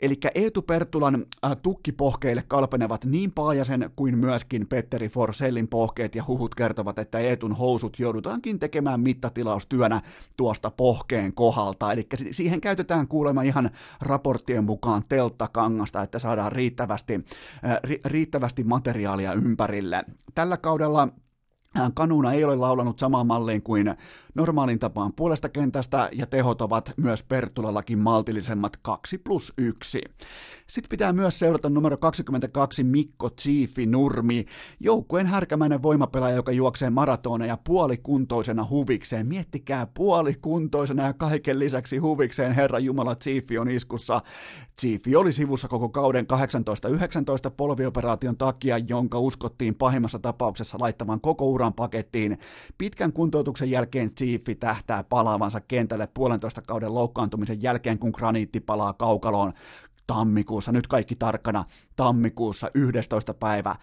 Eli 0.00 0.18
Eetu 0.34 0.62
Pertulan 0.62 1.26
äh, 1.44 1.56
tukkipohkeille 1.62 2.44
kalpenevat 2.48 3.04
niin 3.04 3.32
Paajasen 3.32 3.90
kuin 3.96 4.18
myöskin 4.18 4.66
Petteri 4.66 5.08
Forsellin 5.08 5.68
pohkeet 5.68 6.14
ja 6.14 6.24
huhut 6.28 6.54
kertovat, 6.54 6.98
että 6.98 7.18
Eetun 7.18 7.56
housut 7.56 7.98
joudutaankin 7.98 8.58
tekemään 8.58 9.00
mittatilaustyönä 9.00 10.02
tuosta 10.36 10.70
pohkeen 10.70 11.34
kohdalta. 11.34 11.92
Eli 11.92 12.06
siihen 12.30 12.60
käytetään 12.60 13.08
kuulemma 13.08 13.42
ihan 13.42 13.70
raporttien 14.00 14.64
mukaan 14.64 15.02
telttakangasta, 15.08 16.02
että 16.02 16.18
saadaan 16.18 16.52
riittävästi, 16.52 17.14
äh, 17.64 17.76
ri- 17.86 18.00
riittävästi 18.04 18.64
materiaalia 18.64 19.32
ympärille. 19.32 20.04
Tällä 20.34 20.56
kaudella 20.56 21.08
Kanuna 21.94 22.32
ei 22.32 22.44
ole 22.44 22.56
laulanut 22.56 22.98
samaan 22.98 23.26
malliin 23.26 23.62
kuin 23.62 23.94
normaalin 24.34 24.78
tapaan 24.78 25.12
puolesta 25.12 25.48
kentästä, 25.48 26.08
ja 26.12 26.26
tehot 26.26 26.62
ovat 26.62 26.92
myös 26.96 27.22
Pertulallakin 27.22 27.98
maltillisemmat 27.98 28.76
2 28.76 29.18
plus 29.18 29.52
1. 29.58 30.00
Sitten 30.66 30.88
pitää 30.88 31.12
myös 31.12 31.38
seurata 31.38 31.70
numero 31.70 31.96
22 31.96 32.84
Mikko 32.84 33.30
Chiefi 33.30 33.86
Nurmi, 33.86 34.44
joukkueen 34.80 35.26
härkämäinen 35.26 35.82
voimapelaaja, 35.82 36.36
joka 36.36 36.52
juoksee 36.52 36.90
maratoneja 36.90 37.58
puolikuntoisena 37.64 38.66
huvikseen. 38.70 39.26
Miettikää 39.26 39.86
puolikuntoisena 39.94 41.02
ja 41.02 41.12
kaiken 41.12 41.58
lisäksi 41.58 41.98
huvikseen 41.98 42.52
Herra 42.52 42.78
Jumala 42.78 43.14
Chiefi 43.16 43.58
on 43.58 43.68
iskussa. 43.68 44.20
Chiefi 44.80 45.16
oli 45.16 45.32
sivussa 45.32 45.68
koko 45.68 45.88
kauden 45.88 46.26
18-19 47.48 47.50
polvioperaation 47.56 48.36
takia, 48.36 48.78
jonka 48.78 49.18
uskottiin 49.18 49.74
pahimmassa 49.74 50.18
tapauksessa 50.18 50.76
laittavan 50.80 51.20
koko 51.20 51.50
uran 51.56 51.74
pakettiin. 51.74 52.38
Pitkän 52.78 53.12
kuntoutuksen 53.12 53.70
jälkeen 53.70 54.14
Chiefi 54.14 54.54
tähtää 54.54 55.04
palaavansa 55.04 55.60
kentälle 55.60 56.08
puolentoista 56.14 56.62
kauden 56.62 56.94
loukkaantumisen 56.94 57.62
jälkeen, 57.62 57.98
kun 57.98 58.12
graniitti 58.14 58.60
palaa 58.60 58.92
kaukaloon 58.92 59.52
tammikuussa, 60.06 60.72
nyt 60.72 60.86
kaikki 60.86 61.16
tarkkana, 61.16 61.64
tammikuussa 61.96 62.70
11. 62.74 63.34
päivä. 63.34 63.76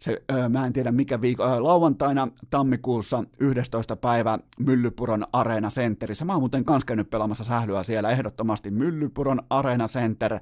Se, 0.00 0.22
öö, 0.32 0.48
mä 0.48 0.66
en 0.66 0.72
tiedä 0.72 0.92
mikä 0.92 1.20
viikko, 1.20 1.44
öö, 1.44 1.62
lauantaina 1.62 2.28
tammikuussa 2.50 3.24
11. 3.40 3.96
päivä 3.96 4.38
Myllypuron 4.58 5.26
Arena 5.32 5.68
Centerissä. 5.68 6.24
Mä 6.24 6.32
oon 6.32 6.42
muuten 6.42 6.64
kans 6.64 6.84
käynyt 6.84 7.10
pelaamassa 7.10 7.44
sählyä 7.44 7.82
siellä 7.82 8.10
ehdottomasti 8.10 8.70
Myllypuron 8.70 9.40
Arena 9.50 9.88
Center. 9.88 10.40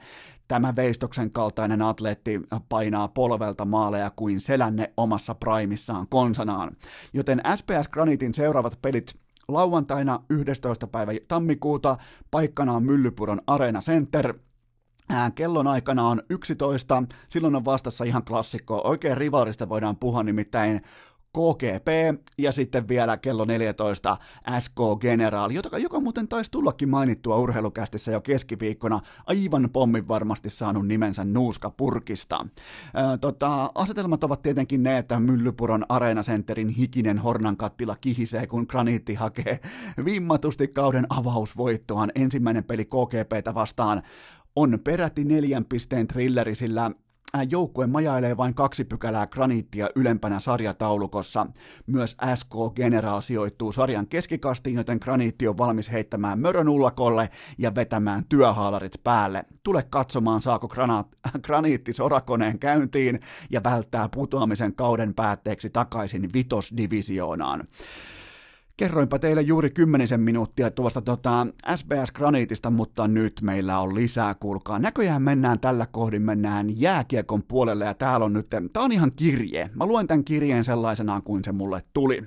Tämä 0.48 0.76
veistoksen 0.76 1.30
kaltainen 1.30 1.82
atleetti 1.82 2.40
painaa 2.68 3.08
polvelta 3.08 3.64
maaleja 3.64 4.10
kuin 4.16 4.40
selänne 4.40 4.92
omassa 4.96 5.34
primissaan 5.34 6.06
konsanaan. 6.08 6.76
Joten 7.12 7.42
SPS 7.56 7.88
Granitin 7.88 8.34
seuraavat 8.34 8.78
pelit 8.82 9.14
lauantaina 9.48 10.20
11. 10.30 10.86
päivä 10.86 11.12
tammikuuta, 11.28 11.96
paikkana 12.30 12.72
on 12.72 12.82
Myllypuron 12.82 13.40
Arena 13.46 13.80
Center– 13.80 14.34
Kellon 15.34 15.66
aikana 15.66 16.08
on 16.08 16.22
11, 16.30 17.02
silloin 17.28 17.56
on 17.56 17.64
vastassa 17.64 18.04
ihan 18.04 18.24
klassikko. 18.24 18.80
Oikein 18.84 19.16
rivalista 19.16 19.68
voidaan 19.68 19.96
puhua 19.96 20.22
nimittäin 20.22 20.80
KGP 21.32 21.88
ja 22.38 22.52
sitten 22.52 22.88
vielä 22.88 23.16
kello 23.16 23.44
14 23.44 24.16
SK 24.58 24.78
General, 25.00 25.50
joka, 25.50 25.78
joka 25.78 26.00
muuten 26.00 26.28
taisi 26.28 26.50
tullakin 26.50 26.88
mainittua 26.88 27.36
urheilukästissä 27.36 28.12
jo 28.12 28.20
keskiviikkona, 28.20 29.00
aivan 29.26 29.70
pommin 29.72 30.08
varmasti 30.08 30.50
saanut 30.50 30.86
nimensä 30.86 31.24
Nuuska 31.24 31.70
Purkista. 31.70 32.46
Ää, 32.94 33.18
tota, 33.18 33.70
asetelmat 33.74 34.24
ovat 34.24 34.42
tietenkin 34.42 34.82
ne, 34.82 34.98
että 34.98 35.20
Myllypuron 35.20 35.84
Areenacenterin 35.88 36.68
hikinen 36.68 37.18
hornankattila 37.18 37.96
kihisee, 38.00 38.46
kun 38.46 38.66
Graniitti 38.68 39.14
hakee 39.14 39.60
vimmatusti 40.04 40.68
kauden 40.68 41.06
avausvoittoaan. 41.08 42.12
Ensimmäinen 42.14 42.64
peli 42.64 42.84
KGPtä 42.84 43.54
vastaan 43.54 44.02
on 44.56 44.78
peräti 44.84 45.24
neljän 45.24 45.64
pisteen 45.64 46.06
trilleri, 46.08 46.54
sillä 46.54 46.90
joukkue 47.50 47.86
majailee 47.86 48.36
vain 48.36 48.54
kaksi 48.54 48.84
pykälää 48.84 49.26
graniittia 49.26 49.88
ylempänä 49.96 50.40
sarjataulukossa. 50.40 51.46
Myös 51.86 52.16
SK 52.34 52.54
General 52.74 53.20
sijoittuu 53.20 53.72
sarjan 53.72 54.06
keskikastiin, 54.06 54.76
joten 54.76 54.98
graniitti 55.02 55.48
on 55.48 55.58
valmis 55.58 55.92
heittämään 55.92 56.40
mörön 56.40 56.68
ullakolle 56.68 57.30
ja 57.58 57.74
vetämään 57.74 58.24
työhaalarit 58.28 59.00
päälle. 59.04 59.44
Tule 59.62 59.84
katsomaan, 59.90 60.40
saako 60.40 60.68
granaat, 60.68 61.08
graniitti 61.42 61.92
sorakoneen 61.92 62.58
käyntiin 62.58 63.20
ja 63.50 63.60
välttää 63.64 64.08
putoamisen 64.08 64.74
kauden 64.74 65.14
päätteeksi 65.14 65.70
takaisin 65.70 66.32
vitosdivisioonaan. 66.34 67.68
Kerroinpa 68.78 69.18
teille 69.18 69.42
juuri 69.42 69.70
kymmenisen 69.70 70.20
minuuttia 70.20 70.70
tuosta 70.70 71.00
tota 71.02 71.46
SBS 71.76 72.12
Granitista, 72.12 72.70
mutta 72.70 73.08
nyt 73.08 73.40
meillä 73.42 73.78
on 73.78 73.94
lisää, 73.94 74.34
kuulkaa. 74.34 74.78
Näköjään 74.78 75.22
mennään 75.22 75.60
tällä 75.60 75.86
kohdin, 75.86 76.22
mennään 76.22 76.80
jääkiekon 76.80 77.42
puolelle 77.42 77.84
ja 77.84 77.94
täällä 77.94 78.26
on 78.26 78.32
nyt, 78.32 78.46
tää 78.72 78.82
on 78.82 78.92
ihan 78.92 79.12
kirje. 79.12 79.70
Mä 79.74 79.86
luen 79.86 80.06
tämän 80.06 80.24
kirjeen 80.24 80.64
sellaisenaan 80.64 81.22
kuin 81.22 81.44
se 81.44 81.52
mulle 81.52 81.82
tuli. 81.92 82.22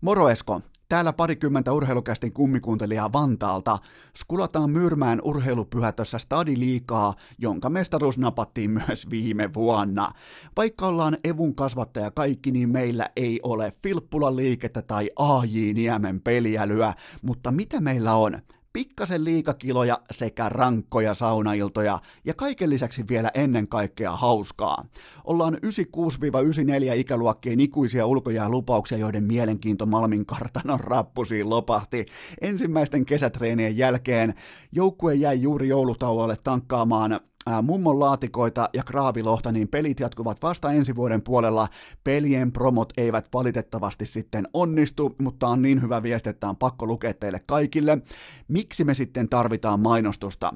Moro 0.00 0.28
Esko, 0.28 0.60
Täällä 0.88 1.12
parikymmentä 1.12 1.72
urheilukästin 1.72 2.32
kummikuuntelijaa 2.32 3.12
Vantaalta 3.12 3.78
skulataan 4.16 4.70
Myyrmään 4.70 5.20
urheilupyhätössä 5.24 6.18
Stadi 6.18 6.58
liikaa, 6.58 7.14
jonka 7.38 7.70
mestaruus 7.70 8.18
napattiin 8.18 8.70
myös 8.70 9.10
viime 9.10 9.54
vuonna. 9.54 10.10
Vaikka 10.56 10.86
ollaan 10.86 11.16
Evun 11.24 11.54
kasvattaja 11.54 12.10
kaikki, 12.10 12.50
niin 12.50 12.68
meillä 12.68 13.10
ei 13.16 13.40
ole 13.42 13.72
Filppula 13.82 14.36
liikettä 14.36 14.82
tai 14.82 15.10
AJ 15.16 15.72
Niemen 15.74 16.20
peliälyä, 16.20 16.94
mutta 17.22 17.50
mitä 17.50 17.80
meillä 17.80 18.14
on? 18.14 18.38
Pikkasen 18.72 19.24
liikakiloja 19.24 19.98
sekä 20.10 20.48
rankkoja 20.48 21.14
saunailtoja 21.14 21.98
ja 22.24 22.34
kaiken 22.34 22.70
lisäksi 22.70 23.04
vielä 23.08 23.30
ennen 23.34 23.68
kaikkea 23.68 24.16
hauskaa. 24.16 24.84
Ollaan 25.24 25.54
96-94 25.54 25.58
ikäluokkien 26.96 27.60
ikuisia 27.60 28.06
ulkojäälupauksia, 28.06 28.98
joiden 28.98 29.24
mielenkiinto 29.24 29.86
Malmin 29.86 30.26
kartanon 30.26 30.80
rappusiin 30.80 31.50
lopahti. 31.50 32.06
Ensimmäisten 32.40 33.06
kesätreenien 33.06 33.78
jälkeen 33.78 34.34
joukkue 34.72 35.14
jäi 35.14 35.42
juuri 35.42 35.68
joulutauolle 35.68 36.36
tankkaamaan 36.44 37.20
mummon 37.62 38.00
laatikoita 38.00 38.68
ja 38.72 38.82
kraavilohta, 38.82 39.52
niin 39.52 39.68
pelit 39.68 40.00
jatkuvat 40.00 40.42
vasta 40.42 40.72
ensi 40.72 40.96
vuoden 40.96 41.22
puolella. 41.22 41.68
Pelien 42.04 42.52
promot 42.52 42.92
eivät 42.96 43.28
valitettavasti 43.34 44.06
sitten 44.06 44.48
onnistu, 44.52 45.16
mutta 45.22 45.48
on 45.48 45.62
niin 45.62 45.82
hyvä 45.82 46.02
viesti, 46.02 46.28
että 46.28 46.48
on 46.48 46.56
pakko 46.56 46.86
lukea 46.86 47.14
teille 47.14 47.40
kaikille. 47.46 47.98
Miksi 48.48 48.84
me 48.84 48.94
sitten 48.94 49.28
tarvitaan 49.28 49.80
mainostusta? 49.80 50.54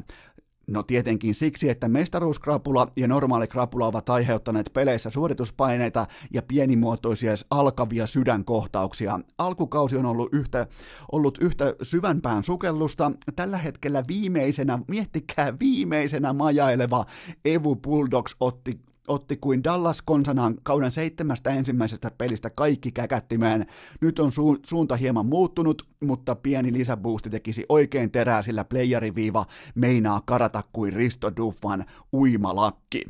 No 0.72 0.82
tietenkin 0.82 1.34
siksi, 1.34 1.70
että 1.70 1.88
mestaruuskrapula 1.88 2.86
ja 2.96 3.08
normaali 3.08 3.48
krapula 3.48 3.86
ovat 3.86 4.08
aiheuttaneet 4.08 4.70
peleissä 4.72 5.10
suorituspaineita 5.10 6.06
ja 6.32 6.42
pienimuotoisia 6.42 7.32
alkavia 7.50 8.06
sydänkohtauksia. 8.06 9.20
Alkukausi 9.38 9.96
on 9.96 10.06
ollut 10.06 10.28
yhtä, 10.32 10.66
ollut 11.12 11.38
yhtä 11.40 11.74
syvänpään 11.82 12.42
sukellusta. 12.42 13.12
Tällä 13.36 13.58
hetkellä 13.58 14.04
viimeisenä, 14.08 14.78
miettikää 14.88 15.58
viimeisenä 15.58 16.32
majaileva 16.32 17.04
Evu 17.44 17.76
Bulldogs 17.76 18.36
otti 18.40 18.80
otti 19.12 19.36
kuin 19.36 19.64
Dallas 19.64 20.02
konsanaan 20.02 20.54
kauden 20.62 20.90
seitsemästä 20.90 21.50
ensimmäisestä 21.50 22.10
pelistä 22.18 22.50
kaikki 22.50 22.92
käkättimeen. 22.92 23.66
Nyt 24.00 24.18
on 24.18 24.28
su- 24.30 24.60
suunta 24.66 24.96
hieman 24.96 25.26
muuttunut, 25.26 25.88
mutta 26.00 26.34
pieni 26.34 26.72
lisäboosti 26.72 27.30
tekisi 27.30 27.66
oikein 27.68 28.10
terää, 28.10 28.42
sillä 28.42 28.64
playeriviiva 28.64 29.44
meinaa 29.74 30.20
karata 30.24 30.62
kuin 30.72 30.92
Risto 30.92 31.36
Duffan 31.36 31.84
uimalakki. 32.12 33.02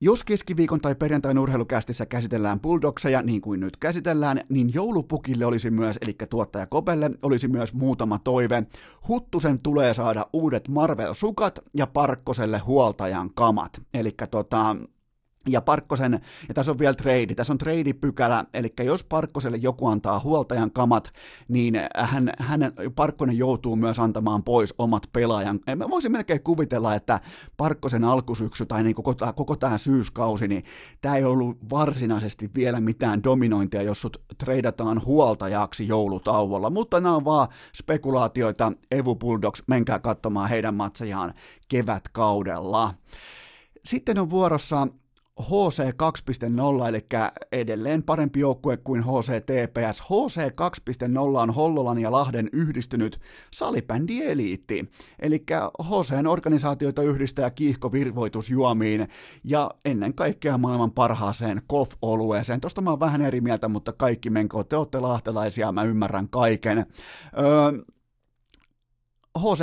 Jos 0.00 0.24
keskiviikon 0.24 0.80
tai 0.80 0.94
perjantain 0.94 1.38
urheilukästissä 1.38 2.06
käsitellään 2.06 2.60
Bulldogseja 2.60 3.22
niin 3.22 3.40
kuin 3.40 3.60
nyt 3.60 3.76
käsitellään, 3.76 4.40
niin 4.48 4.74
joulupukille 4.74 5.46
olisi 5.46 5.70
myös, 5.70 5.98
eli 6.00 6.16
tuottaja 6.30 6.66
Kopelle, 6.66 7.10
olisi 7.22 7.48
myös 7.48 7.74
muutama 7.74 8.18
toive. 8.18 8.62
Huttusen 9.08 9.62
tulee 9.62 9.94
saada 9.94 10.26
uudet 10.32 10.68
Marvel-sukat 10.68 11.60
ja 11.74 11.86
Parkkoselle 11.86 12.58
huoltajan 12.58 13.30
kamat. 13.34 13.82
Eli 13.94 14.14
tota, 14.30 14.76
ja 15.46 15.60
Parkkosen, 15.60 16.20
ja 16.48 16.54
tässä 16.54 16.72
on 16.72 16.78
vielä 16.78 16.94
trade, 16.94 17.34
tässä 17.34 17.52
on 17.52 17.58
trade-pykälä, 17.58 18.44
eli 18.54 18.72
jos 18.84 19.04
Parkkoselle 19.04 19.56
joku 19.56 19.86
antaa 19.86 20.20
huoltajan 20.20 20.70
kamat, 20.70 21.12
niin 21.48 21.74
hän, 21.96 22.32
hän, 22.38 22.60
Parkkonen 22.96 23.38
joutuu 23.38 23.76
myös 23.76 23.98
antamaan 23.98 24.42
pois 24.42 24.74
omat 24.78 25.02
pelaajan. 25.12 25.60
Mä 25.76 25.90
voisin 25.90 26.12
melkein 26.12 26.42
kuvitella, 26.42 26.94
että 26.94 27.20
Parkkosen 27.56 28.04
alkusyksy 28.04 28.66
tai 28.66 28.82
niin 28.82 28.94
koko, 28.94 29.14
koko 29.36 29.56
tämä 29.56 29.78
syyskausi, 29.78 30.48
niin 30.48 30.64
tämä 31.00 31.16
ei 31.16 31.24
ollut 31.24 31.58
varsinaisesti 31.70 32.50
vielä 32.54 32.80
mitään 32.80 33.22
dominointia, 33.22 33.82
jos 33.82 34.02
sut 34.02 34.22
treidataan 34.38 35.04
huoltajaksi 35.04 35.88
joulutauolla, 35.88 36.70
mutta 36.70 37.00
nämä 37.00 37.16
on 37.16 37.24
vaan 37.24 37.48
spekulaatioita. 37.74 38.72
Evu 38.90 39.14
Bulldogs, 39.14 39.62
menkää 39.66 39.98
katsomaan 39.98 40.48
heidän 40.48 40.74
matsejaan 40.74 41.34
kevätkaudella. 41.68 42.94
Sitten 43.84 44.18
on 44.18 44.30
vuorossa 44.30 44.88
HC 45.40 45.82
2.0, 46.82 46.88
eli 46.88 47.06
edelleen 47.52 48.02
parempi 48.02 48.40
joukkue 48.40 48.76
kuin 48.76 49.02
HC 49.02 49.32
TPS. 49.46 50.00
HC 50.00 50.38
2.0 50.38 51.18
on 51.18 51.54
Hollolan 51.54 51.98
ja 51.98 52.12
Lahden 52.12 52.48
yhdistynyt 52.52 53.20
salibändi 53.50 54.22
eliitti, 54.22 54.90
eli 55.18 55.44
HCn 55.82 56.26
organisaatioita 56.26 57.02
yhdistää 57.02 57.50
kiihkovirvoitusjuomiin 57.50 59.08
ja 59.44 59.70
ennen 59.84 60.14
kaikkea 60.14 60.58
maailman 60.58 60.92
parhaaseen 60.92 61.62
KOF-olueeseen. 61.66 62.60
Tuosta 62.60 62.80
mä 62.80 62.90
oon 62.90 63.00
vähän 63.00 63.22
eri 63.22 63.40
mieltä, 63.40 63.68
mutta 63.68 63.92
kaikki 63.92 64.30
menkoo, 64.30 64.64
te 64.64 64.76
olette 64.76 65.00
lahtelaisia, 65.00 65.72
mä 65.72 65.82
ymmärrän 65.82 66.28
kaiken. 66.28 66.78
Öö, 66.78 67.95
HC 69.38 69.60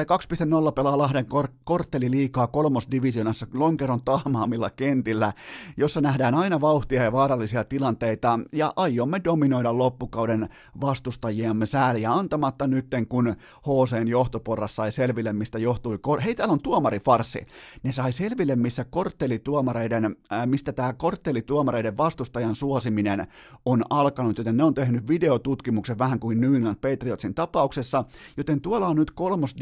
2.0 0.67 0.71
pelaa 0.71 0.97
Lahden 0.97 1.25
kor- 1.25 1.47
kortteli 1.63 2.11
liikaa 2.11 2.47
kolmosdivisionassa 2.47 3.47
lonkeron 3.53 4.01
tahmaamilla 4.01 4.69
kentillä, 4.69 5.33
jossa 5.77 6.01
nähdään 6.01 6.35
aina 6.35 6.61
vauhtia 6.61 7.03
ja 7.03 7.11
vaarallisia 7.11 7.63
tilanteita, 7.63 8.39
ja 8.51 8.73
aiomme 8.75 9.21
dominoida 9.23 9.77
loppukauden 9.77 10.49
vastustajiamme 10.81 11.65
sääliä 11.65 12.13
antamatta 12.13 12.67
nytten, 12.67 13.07
kun 13.07 13.35
HCn 13.59 14.07
johtoporras 14.07 14.75
sai 14.75 14.91
selville, 14.91 15.33
mistä 15.33 15.59
johtui... 15.59 15.97
Kor- 15.97 16.21
Hei, 16.21 16.35
täällä 16.35 16.51
on 16.51 16.61
tuomarifarsi. 16.61 17.45
Ne 17.83 17.91
sai 17.91 18.11
selville, 18.11 18.55
missä 18.55 18.85
korttelituomareiden, 18.85 20.15
äh, 20.33 20.47
mistä 20.47 20.73
tämä 20.73 20.93
korttelituomareiden 20.93 21.97
vastustajan 21.97 22.55
suosiminen 22.55 23.27
on 23.65 23.83
alkanut, 23.89 24.37
joten 24.37 24.57
ne 24.57 24.63
on 24.63 24.73
tehnyt 24.73 25.07
videotutkimuksen 25.07 25.97
vähän 25.97 26.19
kuin 26.19 26.41
New 26.41 26.55
England 26.55 26.75
Patriotsin 26.75 27.33
tapauksessa, 27.33 28.03
joten 28.37 28.61
tuolla 28.61 28.87
on 28.87 28.95
nyt 28.95 29.11
kolmos 29.11 29.55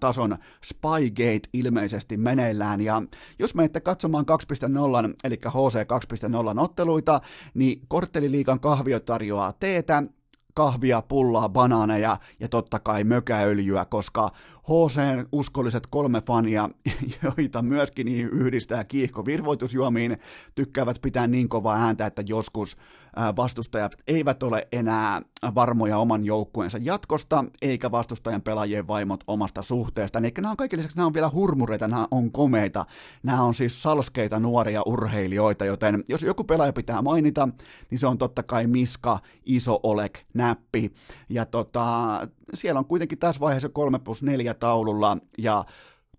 tason 0.00 0.38
Spygate 0.64 1.48
ilmeisesti 1.52 2.16
meneillään, 2.16 2.80
ja 2.80 3.02
jos 3.38 3.54
menette 3.54 3.80
katsomaan 3.80 4.24
2.0, 5.04 5.14
eli 5.24 5.36
HC 5.36 5.76
2.0 6.54 6.60
otteluita, 6.60 7.20
niin 7.54 7.80
Kortteliliikan 7.88 8.60
kahvio 8.60 9.00
tarjoaa 9.00 9.52
teetä, 9.52 10.02
kahvia, 10.54 11.02
pullaa, 11.02 11.48
banaaneja 11.48 12.16
ja 12.40 12.48
totta 12.48 12.78
kai 12.78 13.04
mökäöljyä, 13.04 13.84
koska 13.84 14.30
HCn 14.70 15.26
uskolliset 15.32 15.86
kolme 15.86 16.22
fania, 16.26 16.70
joita 17.38 17.62
myöskin 17.62 18.08
yhdistää 18.08 18.84
kiihko 18.84 19.26
virvoitusjuomiin, 19.26 20.18
tykkäävät 20.54 20.98
pitää 21.02 21.26
niin 21.26 21.48
kovaa 21.48 21.76
ääntä, 21.76 22.06
että 22.06 22.22
joskus 22.26 22.76
vastustajat 23.36 23.96
eivät 24.06 24.42
ole 24.42 24.68
enää 24.72 25.22
varmoja 25.54 25.98
oman 25.98 26.24
joukkueensa 26.24 26.78
jatkosta, 26.82 27.44
eikä 27.62 27.90
vastustajan 27.90 28.42
pelaajien 28.42 28.88
vaimot 28.88 29.24
omasta 29.26 29.62
suhteesta. 29.62 30.18
Eli 30.18 30.32
nämä 30.36 30.50
on 30.50 30.56
kaikki 30.56 30.76
lisäksi, 30.76 30.96
nämä 30.96 31.06
on 31.06 31.14
vielä 31.14 31.30
hurmureita, 31.30 31.88
nämä 31.88 32.06
on 32.10 32.32
komeita, 32.32 32.86
nämä 33.22 33.42
on 33.42 33.54
siis 33.54 33.82
salskeita 33.82 34.40
nuoria 34.40 34.82
urheilijoita, 34.86 35.64
joten 35.64 36.04
jos 36.08 36.22
joku 36.22 36.44
pelaaja 36.44 36.72
pitää 36.72 37.02
mainita, 37.02 37.48
niin 37.90 37.98
se 37.98 38.06
on 38.06 38.18
totta 38.18 38.42
kai 38.42 38.66
Miska, 38.66 39.18
Iso 39.44 39.80
Olek, 39.82 40.18
Näppi, 40.34 40.92
ja 41.28 41.46
tota, 41.46 42.28
siellä 42.54 42.78
on 42.78 42.86
kuitenkin 42.86 43.18
tässä 43.18 43.40
vaiheessa 43.40 43.68
3 43.68 43.98
plus 43.98 44.22
4 44.22 44.54
taululla, 44.60 45.16
ja 45.38 45.64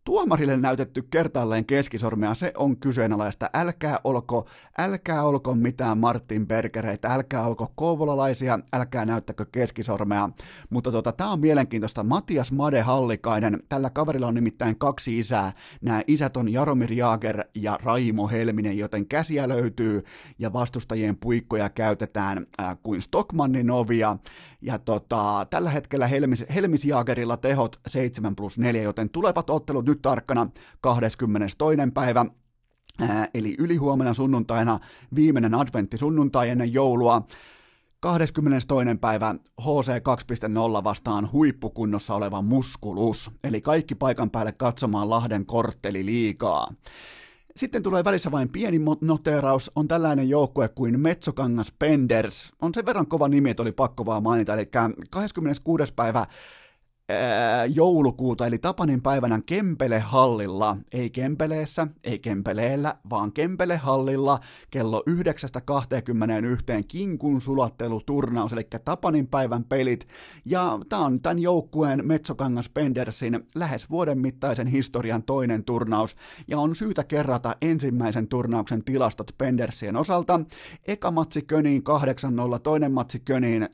tuomarille 0.03 0.57
näytetty 0.57 1.01
kertaalleen 1.01 1.65
keskisormea, 1.65 2.33
se 2.33 2.53
on 2.57 2.77
kyseenalaista. 2.77 3.49
Älkää 3.53 3.99
olko, 4.03 4.47
älkää 4.77 5.23
olko 5.23 5.55
mitään 5.55 5.97
Martin 5.97 6.47
Bergereitä, 6.47 7.13
älkää 7.13 7.43
olko 7.43 7.71
kouvolalaisia, 7.75 8.59
älkää 8.73 9.05
näyttäkö 9.05 9.45
keskisormea. 9.51 10.29
Mutta 10.69 10.91
tota, 10.91 11.11
tämä 11.11 11.31
on 11.31 11.39
mielenkiintoista. 11.39 12.03
Matias 12.03 12.51
Made 12.51 12.81
Hallikainen, 12.81 13.63
tällä 13.69 13.89
kaverilla 13.89 14.27
on 14.27 14.33
nimittäin 14.33 14.77
kaksi 14.77 15.19
isää. 15.19 15.53
Nämä 15.81 16.01
isät 16.07 16.37
on 16.37 16.49
Jaromir 16.49 16.93
Jaager 16.93 17.43
ja 17.55 17.79
Raimo 17.83 18.27
Helminen, 18.27 18.77
joten 18.77 19.07
käsiä 19.07 19.47
löytyy 19.47 20.03
ja 20.39 20.53
vastustajien 20.53 21.17
puikkoja 21.17 21.69
käytetään 21.69 22.45
äh, 22.61 22.77
kuin 22.83 23.01
Stockmannin 23.01 23.71
ovia. 23.71 24.17
Ja 24.61 24.79
tota, 24.79 25.47
tällä 25.49 25.69
hetkellä 25.69 26.07
Helmis, 26.07 26.45
Helmis 26.55 26.85
Jaagerilla 26.85 27.37
tehot 27.37 27.79
7 27.87 28.35
plus 28.35 28.57
4, 28.57 28.81
joten 28.81 29.09
tulevat 29.09 29.49
ottelut 29.49 29.85
nyt 29.85 30.01
tarkkana 30.01 30.47
22. 30.81 31.77
päivä, 31.93 32.25
ää, 32.99 33.27
eli 33.33 33.55
ylihuomenna 33.59 34.13
sunnuntaina 34.13 34.79
viimeinen 35.15 35.55
adventti 35.55 35.97
sunnuntai 35.97 36.49
ennen 36.49 36.73
joulua. 36.73 37.21
22. 37.99 38.97
päivä 39.01 39.35
HC 39.61 39.89
2.0 40.77 40.83
vastaan 40.83 41.31
huippukunnossa 41.31 42.15
oleva 42.15 42.41
Muskulus, 42.41 43.31
eli 43.43 43.61
kaikki 43.61 43.95
paikan 43.95 44.29
päälle 44.29 44.51
katsomaan 44.51 45.09
Lahden 45.09 45.45
kortteli 45.45 46.05
liikaa. 46.05 46.73
Sitten 47.57 47.83
tulee 47.83 48.03
välissä 48.03 48.31
vain 48.31 48.49
pieni 48.49 48.79
noteraus, 49.01 49.71
on 49.75 49.87
tällainen 49.87 50.29
joukkue 50.29 50.69
kuin 50.69 50.99
Metsokangas 50.99 51.73
Penders. 51.79 52.53
On 52.61 52.73
sen 52.73 52.85
verran 52.85 53.07
kova 53.07 53.27
nimi, 53.27 53.49
että 53.49 53.63
oli 53.63 53.71
pakko 53.71 54.05
vaan 54.05 54.23
mainita, 54.23 54.53
eli 54.53 54.69
26. 55.09 55.93
päivä 55.93 56.25
joulukuuta, 57.73 58.47
eli 58.47 58.57
Tapanin 58.57 59.01
päivänä 59.01 59.39
Kempele-hallilla, 59.45 60.77
ei 60.91 61.09
Kempeleessä, 61.09 61.87
ei 62.03 62.19
Kempeleellä, 62.19 62.95
vaan 63.09 63.31
Kempele-hallilla 63.31 64.39
kello 64.71 65.03
9.21 65.09 65.15
kinkun 66.87 67.41
sulatteluturnaus, 67.41 68.53
eli 68.53 68.67
Tapanin 68.85 69.27
päivän 69.27 69.63
pelit, 69.63 70.07
ja 70.45 70.79
tämä 70.89 71.05
on 71.05 71.21
tämän 71.21 71.39
joukkueen 71.39 72.07
Metsokangas 72.07 72.69
Pendersin 72.69 73.47
lähes 73.55 73.89
vuoden 73.89 74.19
mittaisen 74.19 74.67
historian 74.67 75.23
toinen 75.23 75.63
turnaus, 75.63 76.15
ja 76.47 76.59
on 76.59 76.75
syytä 76.75 77.03
kerrata 77.03 77.55
ensimmäisen 77.61 78.27
turnauksen 78.27 78.83
tilastot 78.83 79.31
Pendersien 79.37 79.95
osalta. 79.95 80.39
Eka 80.87 81.11
matsi 81.11 81.41
Köniin 81.41 81.83
8-0, 82.55 82.59
toinen 82.63 82.91
matsi 82.91 83.19
Köniin 83.19 83.63
7-0, 83.63 83.67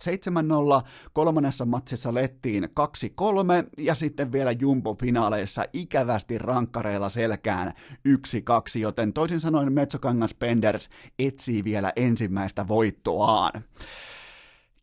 kolmannessa 1.13 1.65
matsissa 1.65 2.13
lettiin 2.13 2.69
2 2.73 3.13
kolme 3.27 3.65
ja 3.77 3.95
sitten 3.95 4.31
vielä 4.31 4.51
Jumbo-finaaleissa 4.51 5.65
ikävästi 5.73 6.37
rankkareilla 6.37 7.09
selkään 7.09 7.73
yksi 8.05 8.41
kaksi, 8.41 8.81
joten 8.81 9.13
toisin 9.13 9.39
sanoen 9.39 9.73
Metsokangas 9.73 10.33
Penders 10.33 10.89
etsii 11.19 11.63
vielä 11.63 11.93
ensimmäistä 11.95 12.67
voittoaan. 12.67 13.51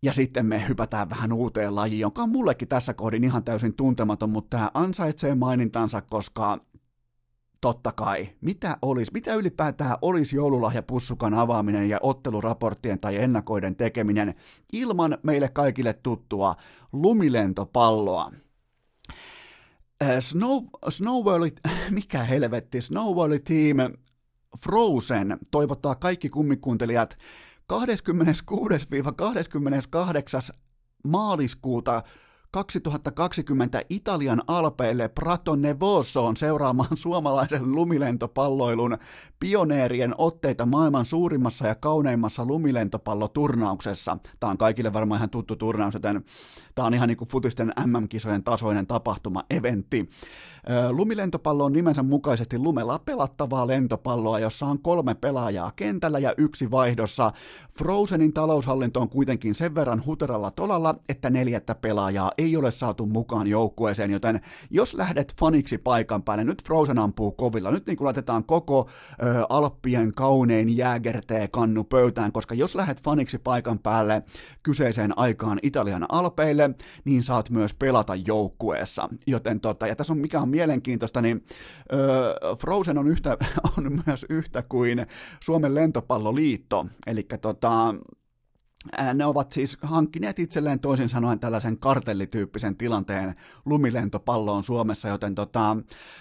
Ja 0.03 0.13
sitten 0.13 0.47
me 0.47 0.69
hypätään 0.69 1.11
vähän 1.11 1.33
uuteen 1.33 1.75
lajiin, 1.75 2.01
jonka 2.01 2.23
on 2.23 2.29
mullekin 2.29 2.69
tässä 2.69 2.95
kohdin 2.95 3.25
ihan 3.25 3.45
täysin 3.45 3.75
tuntematon, 3.75 4.31
mutta 4.31 4.57
tämä 4.57 4.71
ansaitsee 4.75 5.35
mainintansa, 5.35 6.01
koska 6.01 6.59
totta 7.65 7.93
kai, 7.93 8.29
mitä 8.41 8.77
olisi, 8.83 9.11
mitä 9.15 9.35
ylipäätään 9.35 9.97
olisi 10.03 10.37
joululahjapussukan 10.37 11.35
avaaminen 11.35 11.89
ja 11.89 11.99
otteluraporttien 12.03 13.01
tai 13.01 13.17
ennakoiden 13.17 13.77
tekeminen 13.77 14.35
ilman 14.73 15.19
meille 15.23 15.49
kaikille 15.49 15.93
tuttua 15.93 16.55
lumilentopalloa. 16.93 18.31
Äh, 20.03 20.19
Snow, 20.21 20.65
Snowball, 20.89 21.49
mikä 21.91 22.25
helvetti, 22.25 22.83
Snowball 22.83 23.37
Team 23.45 23.77
Frozen 24.59 25.39
toivottaa 25.51 25.95
kaikki 25.95 26.31
kummikuuntelijat 26.31 27.17
26-28. 27.73 27.77
maaliskuuta 31.05 32.03
2020 32.55 33.83
Italian 33.91 34.43
alpeille 34.47 35.09
Prato 35.09 35.57
Nevosoon 35.57 36.37
seuraamaan 36.37 36.97
suomalaisen 36.97 37.75
lumilentopalloilun 37.75 38.99
pioneerien 39.41 40.15
otteita 40.19 40.67
maailman 40.67 41.05
suurimmassa 41.05 41.67
ja 41.67 41.75
kauneimmassa 41.75 42.45
lumilentopalloturnauksessa. 42.45 44.19
Tämä 44.41 44.51
on 44.51 44.59
kaikille 44.59 44.93
varmaan 44.93 45.19
ihan 45.19 45.31
tuttu 45.31 45.57
turnaus, 45.57 45.95
joten 45.95 46.25
tämä 46.75 46.87
on 46.87 46.95
ihan 46.95 47.09
niin 47.09 47.17
kuin 47.17 47.29
futisten 47.29 47.73
MM-kisojen 47.87 48.45
tasoinen 48.45 48.87
tapahtuma, 48.87 49.45
eventti. 49.51 50.11
Lumilentopallo 50.91 51.65
on 51.65 51.73
nimensä 51.73 52.03
mukaisesti 52.03 52.59
lumella 52.59 52.99
pelattavaa 52.99 53.67
lentopalloa, 53.67 54.39
jossa 54.39 54.67
on 54.67 54.83
kolme 54.83 55.15
pelaajaa 55.15 55.73
kentällä 55.77 56.19
ja 56.19 56.35
yksi 56.39 56.71
vaihdossa. 56.71 57.33
Frozenin 57.79 58.33
taloushallinto 58.33 59.01
on 59.01 59.09
kuitenkin 59.09 59.55
sen 59.55 59.75
verran 59.75 60.03
huteralla 60.07 60.51
tolalla, 60.51 60.95
että 61.09 61.31
neljättä 61.31 61.75
pelaajaa 61.75 62.33
ole 62.57 62.71
saatu 62.71 63.07
mukaan 63.07 63.47
joukkueeseen, 63.47 64.11
joten 64.11 64.41
jos 64.71 64.95
lähdet 64.95 65.35
faniksi 65.41 65.79
paikan 65.79 66.23
päälle, 66.23 66.45
nyt 66.45 66.65
Frozen 66.65 66.99
ampuu 66.99 67.33
kovilla, 67.33 67.71
nyt 67.71 67.87
niin 67.87 67.97
kuin 67.97 68.05
laitetaan 68.07 68.45
koko 68.45 68.89
ö, 69.23 69.47
Alppien 69.49 70.13
kaunein 70.13 70.77
jäägertee 70.77 71.49
kannu 71.49 71.85
pöytään, 71.85 72.33
koska 72.33 72.55
jos 72.55 72.75
lähdet 72.75 73.03
faniksi 73.03 73.39
paikan 73.39 73.79
päälle 73.79 74.23
kyseiseen 74.63 75.19
aikaan 75.19 75.59
Italian 75.63 76.07
alpeille, 76.09 76.71
niin 77.05 77.23
saat 77.23 77.51
myös 77.51 77.75
pelata 77.75 78.15
joukkueessa. 78.15 79.09
Joten 79.27 79.61
tota, 79.61 79.87
ja 79.87 79.97
tässä 79.97 80.13
on 80.13 80.19
mikä 80.19 80.41
on 80.41 80.49
mielenkiintoista, 80.49 81.21
niin 81.21 81.45
ö, 81.93 82.57
Frozen 82.57 82.99
on, 82.99 83.09
yhtä, 83.09 83.37
on 83.79 84.03
myös 84.07 84.27
yhtä 84.29 84.63
kuin 84.63 85.07
Suomen 85.41 85.75
lentopalloliitto, 85.75 86.87
eli 87.07 87.27
tota, 87.41 87.95
ne 89.15 89.25
ovat 89.25 89.53
siis 89.53 89.79
hankkineet 89.83 90.39
itselleen 90.39 90.81
toisin 90.81 91.09
sanoen 91.09 91.41
tällaisen 91.41 91.79
kartellityyppisen 91.79 92.77
tilanteen 92.77 93.35
lumilentopalloon 93.65 94.63
Suomessa, 94.63 95.09
joten 95.09 95.35
tota, 95.35 95.77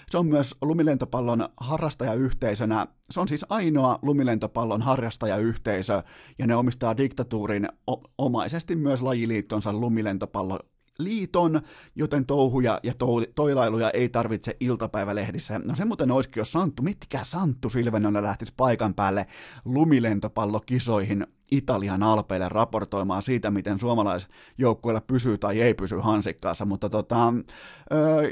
se 0.10 0.18
on 0.18 0.26
myös 0.26 0.56
lumilentopallon 0.62 1.50
harrastajayhteisönä, 1.58 2.88
se 3.10 3.20
on 3.20 3.28
siis 3.28 3.46
ainoa 3.50 4.00
lumilentopallon 4.02 4.82
harrastajayhteisö, 4.82 6.04
ja 6.40 6.48
ne 6.48 6.56
omistaa 6.56 6.98
diktatuurin 6.98 7.70
omaisesti 8.18 8.76
myös 8.76 9.02
lajiliittonsa 9.02 9.74
lumilentopallo 9.74 10.60
liiton, 11.00 11.62
joten 11.96 12.26
touhuja 12.26 12.80
ja 12.84 12.94
toilailuja 13.36 13.90
ei 13.90 14.10
tarvitse 14.10 14.58
iltapäivälehdissä. 14.60 15.60
No 15.60 15.76
se 15.76 15.86
muuten 15.86 16.12
olisikin, 16.12 16.42
jos 16.42 16.52
Santtu, 16.52 16.84
mitkä 16.84 17.24
Santtu 17.24 17.70
Silvenona 17.70 18.24
lähtisi 18.24 18.54
paikan 18.58 18.94
päälle 18.94 19.26
lumilentopallokisoihin 19.66 21.28
Italian 21.54 22.04
alpeille 22.04 22.50
raportoimaan 22.50 23.22
siitä, 23.22 23.52
miten 23.52 23.80
suomalaisjoukkueella 23.80 25.02
pysyy 25.02 25.38
tai 25.38 25.62
ei 25.62 25.74
pysy 25.74 25.98
hansikkaassa, 25.98 26.66
mutta 26.66 26.90
tota, 26.90 27.34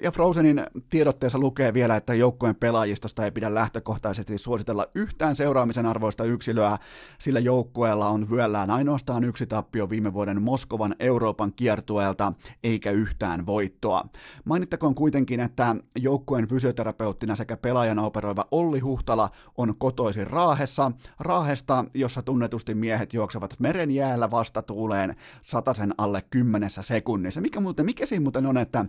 ja 0.03 0.11
Frozenin 0.11 0.63
tiedotteessa 0.89 1.39
lukee 1.39 1.73
vielä, 1.73 1.95
että 1.95 2.13
joukkueen 2.13 2.55
pelaajistosta 2.55 3.25
ei 3.25 3.31
pidä 3.31 3.53
lähtökohtaisesti 3.53 4.37
suositella 4.37 4.87
yhtään 4.95 5.35
seuraamisen 5.35 5.85
arvoista 5.85 6.23
yksilöä, 6.23 6.77
sillä 7.19 7.39
joukkueella 7.39 8.07
on 8.07 8.29
vyöllään 8.29 8.69
ainoastaan 8.69 9.23
yksi 9.23 9.47
tappio 9.47 9.89
viime 9.89 10.13
vuoden 10.13 10.41
Moskovan 10.41 10.95
Euroopan 10.99 11.53
kiertueelta, 11.53 12.33
eikä 12.63 12.91
yhtään 12.91 13.45
voittoa. 13.45 14.03
Mainittakoon 14.45 14.95
kuitenkin, 14.95 15.39
että 15.39 15.75
joukkueen 15.99 16.47
fysioterapeuttina 16.47 17.35
sekä 17.35 17.57
pelaajana 17.57 18.01
operoiva 18.01 18.45
Olli 18.51 18.79
Huhtala 18.79 19.29
on 19.57 19.75
kotoisin 19.77 20.27
Raahessa, 20.27 20.91
Raahesta, 21.19 21.85
jossa 21.93 22.21
tunnetusti 22.21 22.75
miehet 22.75 23.10
miehet 23.11 23.13
juoksevat 23.13 23.59
meren 23.59 23.91
jäällä 23.91 24.31
vastatuuleen 24.31 25.15
sataisen 25.41 25.93
alle 25.97 26.23
kymmenessä 26.29 26.81
sekunnissa. 26.81 27.41
Mikä, 27.41 27.59
muuten, 27.59 27.85
mikä 27.85 28.05
siinä 28.05 28.23
muuten 28.23 28.45
on, 28.45 28.57
että 28.57 28.85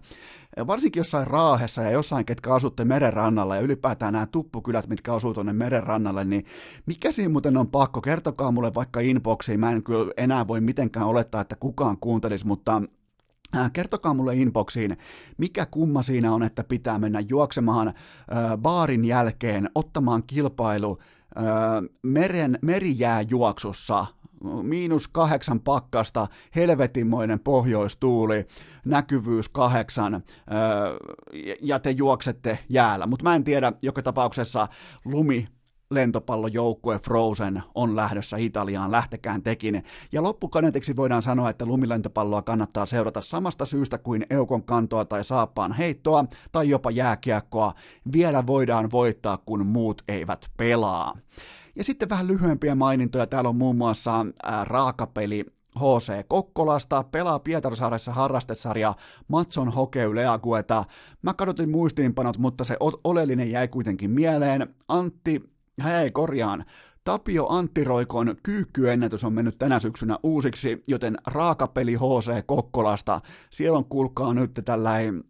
varsinkin 0.66 1.00
jossain 1.00 1.26
Raahessa 1.26 1.82
ja 1.82 1.90
jossain, 1.90 2.24
ketkä 2.24 2.54
asutte 2.54 2.84
merenrannalla 2.84 3.56
ja 3.56 3.62
ylipäätään 3.62 4.12
nämä 4.12 4.26
tuppukylät, 4.26 4.88
mitkä 4.88 5.14
asuu 5.14 5.34
tuonne 5.34 5.52
merenrannalle, 5.52 6.24
niin 6.24 6.44
mikä 6.86 7.12
siinä 7.12 7.32
muuten 7.32 7.56
on 7.56 7.68
pakko? 7.68 8.00
Kertokaa 8.00 8.52
mulle 8.52 8.74
vaikka 8.74 9.00
inboxiin, 9.00 9.60
mä 9.60 9.72
en 9.72 9.82
kyllä 9.82 10.12
enää 10.16 10.48
voi 10.48 10.60
mitenkään 10.60 11.06
olettaa, 11.06 11.40
että 11.40 11.56
kukaan 11.56 11.96
kuuntelisi, 11.98 12.46
mutta 12.46 12.82
Kertokaa 13.72 14.14
mulle 14.14 14.34
inboxiin, 14.34 14.96
mikä 15.38 15.66
kumma 15.66 16.02
siinä 16.02 16.32
on, 16.32 16.42
että 16.42 16.64
pitää 16.64 16.98
mennä 16.98 17.20
juoksemaan 17.20 17.94
baarin 18.56 19.04
jälkeen, 19.04 19.70
ottamaan 19.74 20.22
kilpailu 20.26 20.98
meren, 22.02 22.58
merijääjuoksussa, 22.62 24.06
miinus 24.62 25.08
kahdeksan 25.08 25.60
pakkasta, 25.60 26.26
helvetinmoinen 26.56 27.40
pohjoistuuli, 27.40 28.46
näkyvyys 28.84 29.48
kahdeksan, 29.48 30.22
ja 31.60 31.78
te 31.78 31.90
juoksette 31.90 32.58
jäällä. 32.68 33.06
Mutta 33.06 33.22
mä 33.22 33.34
en 33.34 33.44
tiedä, 33.44 33.72
joka 33.82 34.02
tapauksessa 34.02 34.68
lumi 35.04 35.48
lentopallojoukkue 35.94 36.98
Frozen 36.98 37.62
on 37.74 37.96
lähdössä 37.96 38.36
Italiaan, 38.36 38.92
lähtekään 38.92 39.42
tekin. 39.42 39.84
Ja 40.12 40.22
loppukaneetiksi 40.22 40.96
voidaan 40.96 41.22
sanoa, 41.22 41.50
että 41.50 41.66
lumilentopalloa 41.66 42.42
kannattaa 42.42 42.86
seurata 42.86 43.20
samasta 43.20 43.64
syystä 43.64 43.98
kuin 43.98 44.26
eukon 44.30 44.62
kantoa 44.62 45.04
tai 45.04 45.24
saappaan 45.24 45.72
heittoa 45.72 46.24
tai 46.52 46.68
jopa 46.68 46.90
jääkiekkoa. 46.90 47.72
Vielä 48.12 48.46
voidaan 48.46 48.90
voittaa, 48.90 49.36
kun 49.36 49.66
muut 49.66 50.02
eivät 50.08 50.46
pelaa. 50.56 51.14
Ja 51.76 51.84
sitten 51.84 52.08
vähän 52.08 52.26
lyhyempiä 52.26 52.74
mainintoja. 52.74 53.26
Täällä 53.26 53.48
on 53.48 53.56
muun 53.56 53.76
muassa 53.76 54.26
raakapeli 54.62 55.44
HC 55.78 56.28
Kokkolasta, 56.28 57.02
pelaa 57.02 57.38
Pietarsaaressa 57.38 58.12
harrastesarja 58.12 58.94
Matson 59.28 59.72
Hokeu 59.72 60.14
Leagueta. 60.14 60.84
Mä 61.22 61.34
kadotin 61.34 61.70
muistiinpanot, 61.70 62.38
mutta 62.38 62.64
se 62.64 62.76
oleellinen 63.04 63.50
jäi 63.50 63.68
kuitenkin 63.68 64.10
mieleen. 64.10 64.74
Antti 64.88 65.51
Hei, 65.84 66.10
korjaan. 66.10 66.64
Tapio 67.04 67.48
Roikon 67.84 68.34
kyykkyennätys 68.42 69.24
on 69.24 69.32
mennyt 69.32 69.58
tänä 69.58 69.80
syksynä 69.80 70.18
uusiksi, 70.22 70.82
joten 70.88 71.16
raakapeli 71.26 71.94
HC 71.94 72.46
Kokkolasta. 72.46 73.20
Siellä 73.50 73.78
on 73.78 73.84
kuulkaa 73.84 74.34
nyt 74.34 74.60
tällainen 74.64 75.24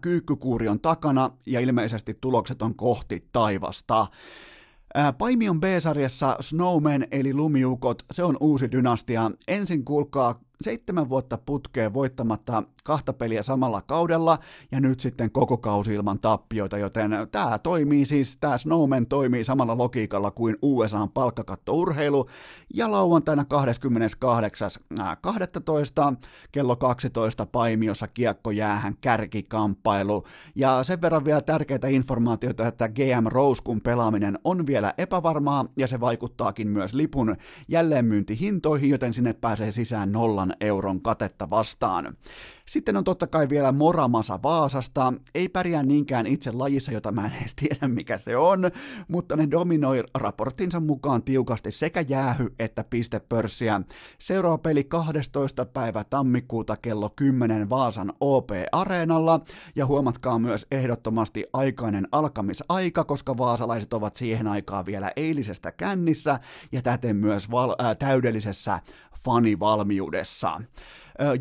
kyykkykuuri 0.00 0.68
on 0.68 0.80
takana 0.80 1.30
ja 1.46 1.60
ilmeisesti 1.60 2.18
tulokset 2.20 2.62
on 2.62 2.74
kohti 2.74 3.28
taivasta. 3.32 4.06
Paimion 5.18 5.60
B-sarjassa 5.60 6.36
Snowman 6.40 7.06
eli 7.10 7.34
lumiukot, 7.34 8.02
se 8.10 8.24
on 8.24 8.36
uusi 8.40 8.72
dynastia. 8.72 9.30
Ensin 9.48 9.84
kuulkaa 9.84 10.40
seitsemän 10.62 11.08
vuotta 11.08 11.38
putkeen 11.46 11.94
voittamatta 11.94 12.62
kahta 12.84 13.12
peliä 13.12 13.42
samalla 13.42 13.82
kaudella 13.82 14.38
ja 14.72 14.80
nyt 14.80 15.00
sitten 15.00 15.30
koko 15.30 15.56
kausi 15.56 15.94
ilman 15.94 16.20
tappioita, 16.20 16.78
joten 16.78 17.10
tämä 17.30 17.58
toimii 17.58 18.06
siis, 18.06 18.36
tämä 18.36 18.58
Snowman 18.58 19.06
toimii 19.06 19.44
samalla 19.44 19.78
logiikalla 19.78 20.30
kuin 20.30 20.56
USAn 20.62 21.10
palkkakattourheilu 21.10 22.26
ja 22.74 22.92
lauantaina 22.92 23.44
28.12. 26.12 26.16
kello 26.52 26.76
12 26.76 27.46
Paimiossa 27.46 28.08
kiekkojäähän 28.08 28.96
kärkikamppailu 29.00 30.24
ja 30.54 30.82
sen 30.82 31.00
verran 31.00 31.24
vielä 31.24 31.40
tärkeitä 31.40 31.88
informaatioita, 31.88 32.66
että 32.66 32.88
GM 32.88 33.26
Rouskun 33.26 33.80
pelaaminen 33.80 34.38
on 34.44 34.66
vielä 34.66 34.94
epävarmaa 34.98 35.64
ja 35.76 35.86
se 35.86 36.00
vaikuttaakin 36.00 36.68
myös 36.68 36.94
lipun 36.94 37.36
jälleenmyyntihintoihin, 37.68 38.90
joten 38.90 39.14
sinne 39.14 39.32
pääsee 39.32 39.72
sisään 39.72 40.12
nollan 40.48 40.56
euron 40.60 41.00
katetta 41.00 41.50
vastaan. 41.50 42.16
Sitten 42.66 42.96
on 42.96 43.04
totta 43.04 43.26
kai 43.26 43.48
vielä 43.48 43.72
Moramasa 43.72 44.42
Vaasasta. 44.42 45.12
Ei 45.34 45.48
pärjää 45.48 45.82
niinkään 45.82 46.26
itse 46.26 46.52
lajissa, 46.52 46.92
jota 46.92 47.12
mä 47.12 47.26
en 47.26 47.32
edes 47.40 47.54
tiedä 47.54 47.88
mikä 47.88 48.16
se 48.16 48.36
on, 48.36 48.60
mutta 49.08 49.36
ne 49.36 49.50
dominoi 49.50 50.04
raporttinsa 50.14 50.80
mukaan 50.80 51.22
tiukasti 51.22 51.70
sekä 51.70 52.00
jäähy- 52.00 52.54
että 52.58 52.84
pistepörssiä. 52.84 53.80
Seuraava 54.18 54.58
peli 54.58 54.84
12. 54.84 55.64
päivä 55.64 56.04
tammikuuta 56.04 56.76
kello 56.76 57.10
10 57.16 57.70
Vaasan 57.70 58.12
OP-areenalla. 58.20 59.40
Ja 59.76 59.86
huomatkaa 59.86 60.38
myös 60.38 60.66
ehdottomasti 60.70 61.44
aikainen 61.52 62.08
alkamisaika, 62.12 63.04
koska 63.04 63.36
vaasalaiset 63.36 63.92
ovat 63.94 64.16
siihen 64.16 64.46
aikaan 64.46 64.86
vielä 64.86 65.12
eilisestä 65.16 65.72
kännissä 65.72 66.40
ja 66.72 66.82
täten 66.82 67.16
myös 67.16 67.50
val- 67.50 67.76
äh, 67.80 67.96
täydellisessä 67.96 68.78
fanivalmiudessa. 69.28 70.60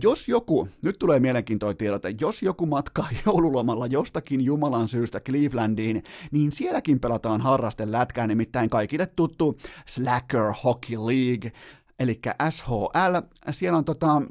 Jos 0.03 0.27
joku, 0.27 0.67
nyt 0.82 0.99
tulee 0.99 1.19
mielenkiintoinen 1.19 1.77
tiedote, 1.77 2.16
jos 2.22 2.43
joku 2.43 2.66
matkaa 2.66 3.07
joululomalla 3.25 3.88
jostakin 3.88 4.41
Jumalan 4.41 4.88
syystä 4.88 5.19
Clevelandiin, 5.19 6.03
niin 6.32 6.51
sielläkin 6.51 6.99
pelataan 6.99 7.41
harrasten 7.41 7.91
lätkää, 7.91 8.27
nimittäin 8.27 8.69
kaikille 8.69 9.06
tuttu 9.06 9.57
Slacker 9.85 10.53
Hockey 10.64 10.98
League, 10.98 11.51
eli 11.99 12.19
SHL. 12.49 13.16
Siellä 13.51 13.77
on 13.77 13.85
tota, 13.85 14.22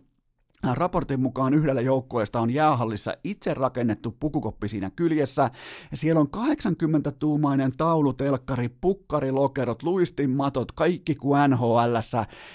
Raportin 0.75 1.21
mukaan 1.21 1.55
yhdellä 1.55 1.81
joukkueesta 1.81 2.41
on 2.41 2.51
jäähallissa 2.51 3.15
itse 3.25 3.55
rakennettu 3.55 4.17
pukukoppi 4.21 4.69
siinä 4.69 4.91
kyljessä. 4.97 5.51
Siellä 5.95 6.21
on 6.21 6.29
80-tuumainen 6.37 7.73
taulutelkkari, 7.77 8.69
pukkarilokerot, 8.69 9.83
luistinmatot, 9.83 10.73
kaikki 10.73 11.15
kuin 11.15 11.51
nhl 11.51 11.97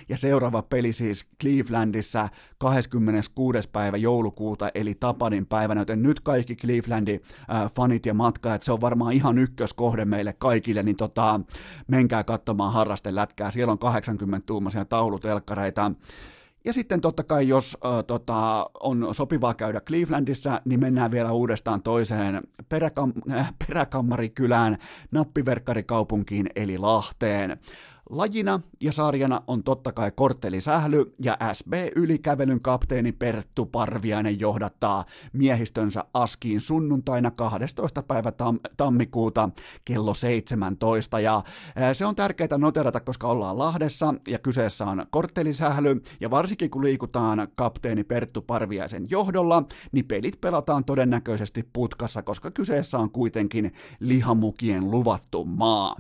ja 0.10 0.18
seuraava 0.18 0.62
peli 0.62 0.94
siis 0.94 1.28
Clevelandissa 1.42 2.30
26. 2.58 3.70
päivä 3.72 3.98
joulukuuta 3.98 4.70
eli 4.76 4.96
Tapanin 4.96 5.46
päivänä, 5.46 5.82
joten 5.82 6.04
nyt 6.04 6.20
kaikki 6.20 6.56
Clevelandin 6.56 7.22
äh, 7.54 7.72
fanit 7.72 8.06
ja 8.06 8.14
matkaajat, 8.14 8.64
se 8.64 8.72
on 8.72 8.82
varmaan 8.82 9.14
ihan 9.14 9.38
ykköskohde 9.38 10.06
meille 10.06 10.34
kaikille, 10.34 10.84
niin 10.84 10.98
tota, 10.98 11.40
menkää 11.88 12.24
katsomaan 12.24 12.74
harrastelätkää, 12.74 13.52
siellä 13.52 13.72
on 13.72 13.80
80-tuumaisia 13.80 14.86
taulutelkkareita. 14.86 15.92
Ja 16.66 16.74
sitten 16.74 17.02
totta 17.02 17.24
kai, 17.24 17.48
jos 17.48 17.78
äh, 17.86 18.04
tota, 18.08 18.70
on 18.80 19.16
sopivaa 19.16 19.54
käydä 19.54 19.82
Clevelandissa, 19.82 20.62
niin 20.66 20.80
mennään 20.80 21.12
vielä 21.12 21.32
uudestaan 21.32 21.84
toiseen 21.84 22.42
peräkam- 22.74 23.34
äh, 23.34 23.54
peräkammarikylään, 23.68 24.78
nappiverkkarikaupunkiin 25.12 26.50
eli 26.56 26.78
Lahteen. 26.78 27.60
Lajina 28.12 28.60
ja 28.82 28.92
sarjana 28.92 29.42
on 29.48 29.64
totta 29.64 29.92
kai 29.92 30.12
korttelisähly 30.16 31.14
ja 31.24 31.38
SB-ylikävelyn 31.54 32.62
kapteeni 32.62 33.12
Perttu 33.12 33.66
Parviainen 33.66 34.40
johdattaa 34.40 35.06
miehistönsä 35.34 36.04
Askiin 36.14 36.62
sunnuntaina 36.62 37.32
12. 37.32 38.04
päivä 38.04 38.30
tam- 38.30 38.72
tammikuuta 38.78 39.50
kello 39.86 40.14
17. 40.14 41.20
Ja 41.20 41.42
se 41.94 42.06
on 42.06 42.16
tärkeää 42.16 42.58
noterata, 42.58 43.00
koska 43.00 43.28
ollaan 43.28 43.58
Lahdessa 43.58 44.14
ja 44.28 44.40
kyseessä 44.40 44.86
on 44.86 45.06
korttelisähly 45.10 46.02
ja 46.20 46.30
varsinkin 46.30 46.70
kun 46.70 46.84
liikutaan 46.84 47.48
kapteeni 47.56 48.04
Perttu 48.04 48.42
Parviaisen 48.42 49.08
johdolla, 49.10 49.64
niin 49.92 50.06
pelit 50.06 50.42
pelataan 50.42 50.86
todennäköisesti 50.86 51.70
putkassa, 51.74 52.22
koska 52.22 52.52
kyseessä 52.52 52.98
on 52.98 53.12
kuitenkin 53.12 53.72
lihamukien 54.00 54.92
luvattu 54.92 55.46
maa. 55.46 55.96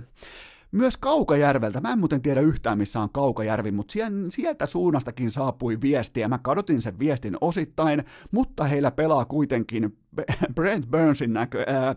Myös 0.71 0.97
Kaukajärveltä, 0.97 1.81
mä 1.81 1.91
en 1.91 1.99
muuten 1.99 2.21
tiedä 2.21 2.41
yhtään 2.41 2.77
missä 2.77 2.99
on 2.99 3.09
Kaukajärvi, 3.09 3.71
mutta 3.71 3.93
sieltä 4.29 4.65
suunnastakin 4.65 5.31
saapui 5.31 5.81
viestiä. 5.81 6.27
Mä 6.27 6.37
kadotin 6.37 6.81
sen 6.81 6.99
viestin 6.99 7.37
osittain, 7.41 8.03
mutta 8.31 8.63
heillä 8.63 8.91
pelaa 8.91 9.25
kuitenkin 9.25 9.97
Brent 10.55 10.87
Burnsin 10.91 11.33
näkö, 11.33 11.63
ää, 11.67 11.95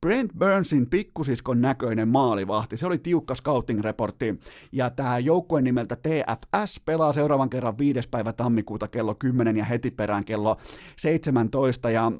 Brent 0.00 0.32
Burnsin 0.38 0.90
pikkusiskon 0.90 1.60
näköinen 1.60 2.08
maalivahti. 2.08 2.76
Se 2.76 2.86
oli 2.86 2.98
tiukka 2.98 3.34
scouting-reportti. 3.34 4.40
Ja 4.72 4.90
tämä 4.90 5.18
joukkue 5.18 5.62
nimeltä 5.62 5.96
TFS 5.96 6.80
pelaa 6.84 7.12
seuraavan 7.12 7.50
kerran 7.50 7.78
5. 7.78 8.08
päivä 8.10 8.32
tammikuuta 8.32 8.88
kello 8.88 9.14
10 9.14 9.56
ja 9.56 9.64
heti 9.64 9.90
perään 9.90 10.24
kello 10.24 10.56
17. 10.96 11.90
Ja 11.90 12.12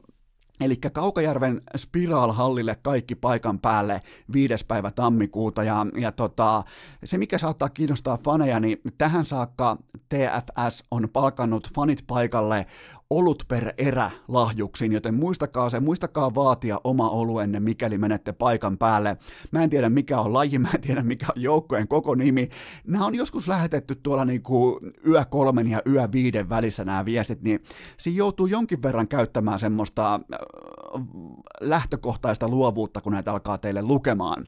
Eli 0.61 0.77
Kaukajärven 0.77 1.63
Spiral-hallille 1.77 2.77
kaikki 2.83 3.15
paikan 3.15 3.59
päälle 3.59 4.03
5. 4.33 4.55
päivä 4.69 4.91
tammikuuta. 4.91 5.63
Ja, 5.63 5.87
ja 5.99 6.13
tota, 6.13 6.63
se, 7.05 7.19
mikä 7.19 7.39
saattaa 7.39 7.69
kiinnostaa 7.69 8.19
faneja, 8.25 8.61
niin 8.61 8.81
tähän 8.99 9.25
saakka 9.25 9.77
TFS 10.09 10.85
on 10.91 11.09
palkannut 11.13 11.71
fanit 11.75 12.05
paikalle 12.07 12.67
olut 13.11 13.45
per 13.49 13.73
erä 13.79 14.11
lahjuksiin, 14.29 14.93
joten 14.93 15.15
muistakaa 15.15 15.71
se, 15.71 15.81
muistakaa 15.81 16.35
vaatia 16.35 16.81
oma 16.85 17.11
oluenne, 17.11 17.61
mikäli 17.61 17.99
menette 17.99 18.33
paikan 18.33 18.79
päälle. 18.79 19.17
Mä 19.51 19.63
en 19.63 19.71
tiedä 19.71 19.89
mikä 19.89 20.21
on 20.21 20.33
laji, 20.33 20.59
mä 20.67 20.69
en 20.75 20.81
tiedä 20.81 21.03
mikä 21.03 21.27
on 21.37 21.43
joukkojen 21.43 21.89
koko 21.89 22.15
nimi. 22.15 22.49
Nämä 22.87 23.07
on 23.07 23.15
joskus 23.15 23.49
lähetetty 23.49 23.95
tuolla 23.95 24.25
niin 24.25 24.43
kuin 24.43 24.93
yö 25.07 25.25
kolmen 25.25 25.69
ja 25.69 25.83
yö 25.89 26.09
viiden 26.13 26.49
välissä 26.49 26.85
nämä 26.85 27.05
viestit, 27.05 27.43
niin 27.43 27.63
siinä 27.97 28.19
joutuu 28.19 28.47
jonkin 28.47 28.83
verran 28.83 29.09
käyttämään 29.09 29.61
semmoista 29.61 30.15
äh, 30.15 30.21
lähtökohtaista 31.61 32.49
luovuutta, 32.49 33.01
kun 33.01 33.13
näitä 33.13 33.33
alkaa 33.33 33.59
teille 33.59 33.83
lukemaan. 33.83 34.47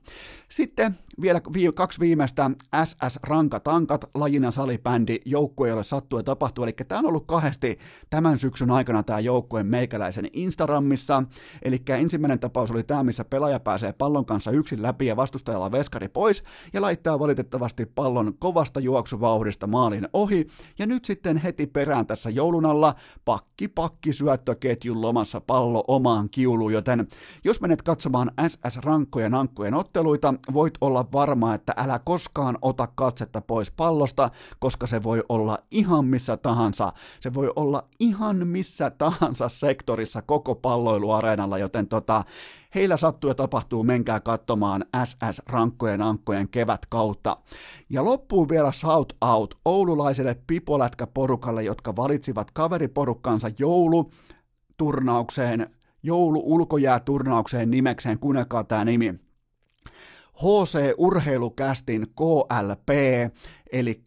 Sitten 0.48 0.98
vielä 1.22 1.40
kaksi 1.74 2.00
viimeistä 2.00 2.50
SS 2.84 3.18
Rankatankat, 3.22 4.04
lajina 4.14 4.50
salibändi, 4.50 5.18
joukkue, 5.24 5.68
jolle 5.68 5.84
sattuu 5.84 6.18
ja 6.18 6.22
tapahtuu, 6.22 6.64
eli 6.64 6.72
tämä 6.72 6.98
on 6.98 7.06
ollut 7.06 7.26
kahdesti 7.26 7.78
tämän 8.10 8.38
syksyn 8.38 8.70
aikana 8.70 9.02
tämä 9.02 9.20
joukkue 9.20 9.62
meikäläisen 9.62 10.28
Instagramissa, 10.32 11.22
eli 11.62 11.82
ensimmäinen 11.88 12.40
tapaus 12.40 12.70
oli 12.70 12.82
tämä, 12.82 13.04
missä 13.04 13.24
pelaaja 13.24 13.60
pääsee 13.60 13.92
pallon 13.92 14.24
kanssa 14.24 14.50
yksin 14.50 14.82
läpi 14.82 15.06
ja 15.06 15.16
vastustajalla 15.16 15.72
veskari 15.72 16.08
pois, 16.08 16.42
ja 16.72 16.82
laittaa 16.82 17.18
valitettavasti 17.18 17.86
pallon 17.86 18.34
kovasta 18.38 18.80
juoksuvauhdista 18.80 19.66
maalin 19.66 20.08
ohi, 20.12 20.46
ja 20.78 20.86
nyt 20.86 21.04
sitten 21.04 21.36
heti 21.36 21.66
perään 21.66 22.06
tässä 22.06 22.30
joulun 22.30 22.66
alla 22.66 22.94
pakki 23.24 23.68
pakki 23.68 24.12
syöttöketjun 24.12 25.00
lomassa 25.00 25.40
pallo 25.40 25.84
omaan 25.88 26.30
kiuluun, 26.30 26.72
joten 26.72 27.08
jos 27.44 27.60
menet 27.60 27.82
katsomaan 27.82 28.30
SS 28.48 28.76
Rankkojen 28.76 29.34
ankkojen 29.34 29.74
otteluita, 29.74 30.34
voit 30.52 30.74
olla 30.80 31.07
varma, 31.12 31.54
että 31.54 31.74
älä 31.76 31.98
koskaan 31.98 32.58
ota 32.62 32.86
katsetta 32.86 33.40
pois 33.40 33.70
pallosta, 33.70 34.30
koska 34.58 34.86
se 34.86 35.02
voi 35.02 35.22
olla 35.28 35.58
ihan 35.70 36.04
missä 36.04 36.36
tahansa. 36.36 36.92
Se 37.20 37.34
voi 37.34 37.52
olla 37.56 37.84
ihan 38.00 38.46
missä 38.46 38.90
tahansa 38.90 39.48
sektorissa 39.48 40.22
koko 40.22 40.54
palloiluareenalla, 40.54 41.58
joten 41.58 41.88
tota, 41.88 42.24
heillä 42.74 42.96
sattuu 42.96 43.30
ja 43.30 43.34
tapahtuu, 43.34 43.84
menkää 43.84 44.20
katsomaan 44.20 44.84
SS 45.04 45.42
Rankkojen 45.46 46.02
ankkojen 46.02 46.48
kevät 46.48 46.86
kautta. 46.88 47.36
Ja 47.90 48.04
loppuu 48.04 48.48
vielä 48.48 48.72
shout 48.72 49.12
out 49.20 49.54
oululaiselle 49.64 50.36
pipolätkäporukalle, 50.46 51.62
jotka 51.62 51.96
valitsivat 51.96 52.50
kaveriporukkansa 52.50 53.50
joulu 53.58 54.10
turnaukseen, 54.76 55.70
joulu 56.02 56.42
ulkojääturnaukseen 56.44 57.70
nimekseen, 57.70 58.18
kuunnelkaa 58.18 58.64
tämä 58.64 58.84
nimi. 58.84 59.27
HC 60.38 60.94
Urheilukästin 60.98 62.06
KLP, 62.08 62.88
eli 63.72 64.02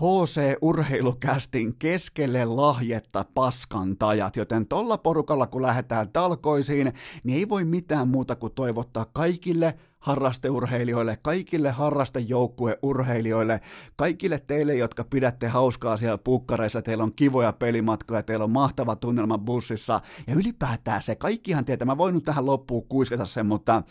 HC 0.00 0.56
Urheilukästin 0.62 1.76
keskelle 1.78 2.44
lahjetta 2.44 3.24
paskantajat, 3.34 4.36
joten 4.36 4.66
tolla 4.66 4.98
porukalla 4.98 5.46
kun 5.46 5.62
lähdetään 5.62 6.08
talkoisiin, 6.12 6.92
niin 7.24 7.38
ei 7.38 7.48
voi 7.48 7.64
mitään 7.64 8.08
muuta 8.08 8.36
kuin 8.36 8.52
toivottaa 8.52 9.06
kaikille 9.12 9.74
harrasteurheilijoille, 9.98 11.18
kaikille 11.22 11.70
harrastejoukkueurheilijoille, 11.70 13.60
kaikille 13.96 14.38
teille, 14.46 14.74
jotka 14.74 15.04
pidätte 15.04 15.48
hauskaa 15.48 15.96
siellä 15.96 16.18
pukkareissa, 16.18 16.82
teillä 16.82 17.04
on 17.04 17.14
kivoja 17.14 17.52
pelimatkoja, 17.52 18.22
teillä 18.22 18.44
on 18.44 18.50
mahtava 18.50 18.96
tunnelma 18.96 19.38
bussissa, 19.38 20.00
ja 20.26 20.34
ylipäätään 20.34 21.02
se, 21.02 21.14
kaikkihan 21.14 21.64
tietää, 21.64 21.86
mä 21.86 21.98
voin 21.98 22.14
nyt 22.14 22.24
tähän 22.24 22.46
loppuun 22.46 22.86
kuiskata 22.88 23.26
sen, 23.26 23.46
mutta 23.46 23.82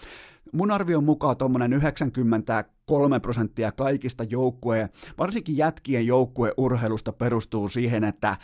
mun 0.53 0.71
arvion 0.71 1.03
mukaan 1.03 1.37
tuommoinen 1.37 1.73
93 1.73 3.19
prosenttia 3.19 3.71
kaikista 3.71 4.23
joukkue, 4.23 4.89
varsinkin 5.17 5.57
jätkien 5.57 6.07
joukkueurheilusta 6.07 7.13
perustuu 7.13 7.69
siihen, 7.69 8.03
että 8.03 8.37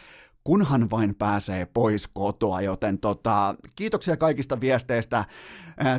kunhan 0.44 0.90
vain 0.90 1.16
pääsee 1.16 1.66
pois 1.66 2.08
kotoa, 2.08 2.62
joten 2.62 3.00
tota, 3.00 3.56
kiitoksia 3.76 4.18
kaikista 4.18 4.62
viesteistä. 4.62 5.26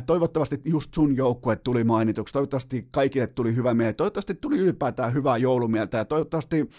Toivottavasti 0.05 0.61
just 0.65 0.93
sun 0.93 1.15
joukkue 1.15 1.55
tuli 1.55 1.83
mainituksi, 1.83 2.33
toivottavasti 2.33 2.87
kaikille 2.91 3.27
tuli 3.27 3.55
hyvä 3.55 3.73
mieli, 3.73 3.93
toivottavasti 3.93 4.35
tuli 4.35 4.57
ylipäätään 4.57 5.13
hyvää 5.13 5.37
joulumieltä 5.37 5.97
ja 5.97 6.05
toivottavasti 6.05 6.69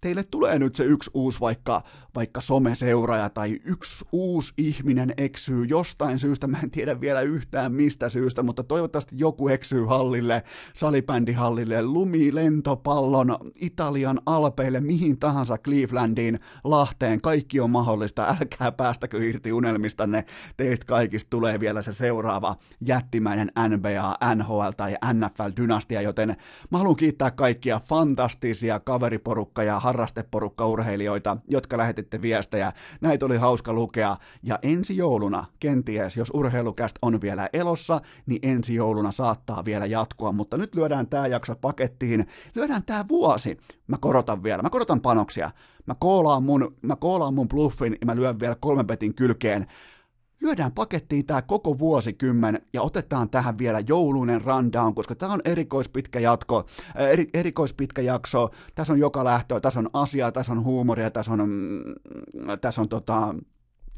teille 0.00 0.24
tulee 0.24 0.58
nyt 0.58 0.74
se 0.74 0.84
yksi 0.84 1.10
uusi 1.14 1.40
vaikka, 1.40 1.82
vaikka 2.14 2.40
someseuraaja 2.40 3.30
tai 3.30 3.58
yksi 3.64 4.04
uusi 4.12 4.54
ihminen 4.58 5.14
eksyy 5.16 5.64
jostain 5.64 6.18
syystä, 6.18 6.46
mä 6.46 6.60
en 6.62 6.70
tiedä 6.70 7.00
vielä 7.00 7.20
yhtään 7.20 7.72
mistä 7.72 8.08
syystä, 8.08 8.42
mutta 8.42 8.62
toivottavasti 8.64 9.14
joku 9.18 9.48
eksyy 9.48 9.84
hallille, 9.84 10.42
salibändihallille, 10.74 11.82
lumi, 11.82 12.34
lentopallon, 12.34 13.36
Italian 13.54 14.20
alpeille, 14.26 14.80
mihin 14.80 15.18
tahansa 15.18 15.58
Clevelandiin, 15.58 16.38
Lahteen, 16.64 17.20
kaikki 17.20 17.60
on 17.60 17.70
mahdollista, 17.70 18.36
älkää 18.40 18.72
päästäkö 18.72 19.24
irti 19.24 19.52
unelmistanne, 19.52 20.24
teistä 20.56 20.86
kaikista 20.86 21.30
tulee 21.30 21.60
vielä 21.60 21.82
se 21.82 21.92
seuraava 21.92 22.56
jättimäinen 22.86 23.52
NBA, 23.68 24.34
NHL 24.34 24.70
tai 24.76 24.94
NFL-dynastia, 25.12 26.02
joten 26.02 26.36
mä 26.70 26.78
haluan 26.78 26.96
kiittää 26.96 27.30
kaikkia 27.30 27.80
fantastisia 27.80 28.80
kaveriporukka 28.80 29.62
ja 29.62 29.80
harrasteporukka-urheilijoita, 29.88 31.36
jotka 31.50 31.78
lähetitte 31.78 32.22
viestejä. 32.22 32.72
Näitä 33.00 33.26
oli 33.26 33.36
hauska 33.36 33.72
lukea. 33.72 34.16
Ja 34.42 34.58
ensi 34.62 34.96
jouluna, 34.96 35.44
kenties, 35.60 36.16
jos 36.16 36.30
urheilukäst 36.34 36.96
on 37.02 37.20
vielä 37.20 37.48
elossa, 37.52 38.00
niin 38.26 38.40
ensi 38.42 38.74
jouluna 38.74 39.10
saattaa 39.10 39.64
vielä 39.64 39.86
jatkua. 39.86 40.32
Mutta 40.32 40.56
nyt 40.56 40.74
lyödään 40.74 41.06
tämä 41.06 41.26
jakso 41.26 41.54
pakettiin. 41.54 42.26
Lyödään 42.54 42.82
tämä 42.82 43.04
vuosi. 43.08 43.58
Mä 43.86 43.96
korotan 44.00 44.42
vielä. 44.42 44.62
Mä 44.62 44.70
korotan 44.70 45.00
panoksia. 45.00 45.50
Mä 45.86 45.94
koolaan 45.98 46.42
mun, 46.42 46.76
mä 46.82 46.96
koolaan 46.96 47.34
mun 47.34 47.48
bluffin 47.48 47.96
ja 48.00 48.06
mä 48.06 48.16
lyön 48.16 48.40
vielä 48.40 48.56
kolmen 48.60 48.86
petin 48.86 49.14
kylkeen 49.14 49.66
lyödään 50.40 50.72
pakettiin 50.72 51.26
tämä 51.26 51.42
koko 51.42 51.78
vuosikymmen 51.78 52.62
ja 52.72 52.82
otetaan 52.82 53.30
tähän 53.30 53.58
vielä 53.58 53.80
jouluinen 53.80 54.42
rundown, 54.42 54.94
koska 54.94 55.14
tämä 55.14 55.32
on 55.32 55.40
erikoispitkä 55.44 56.20
jatko, 56.20 56.66
äh, 57.00 57.06
eri, 57.06 57.30
erikoispitkä 57.34 58.02
jakso, 58.02 58.50
tässä 58.74 58.92
on 58.92 58.98
joka 58.98 59.24
lähtö, 59.24 59.60
tässä 59.60 59.80
on 59.80 59.90
asiaa, 59.92 60.32
tässä 60.32 60.52
on 60.52 60.64
huumoria, 60.64 61.10
tässä 61.10 61.32
on, 61.32 61.48
mm, 61.48 62.58
tässä 62.60 62.80
on 62.80 62.88
tota, 62.88 63.34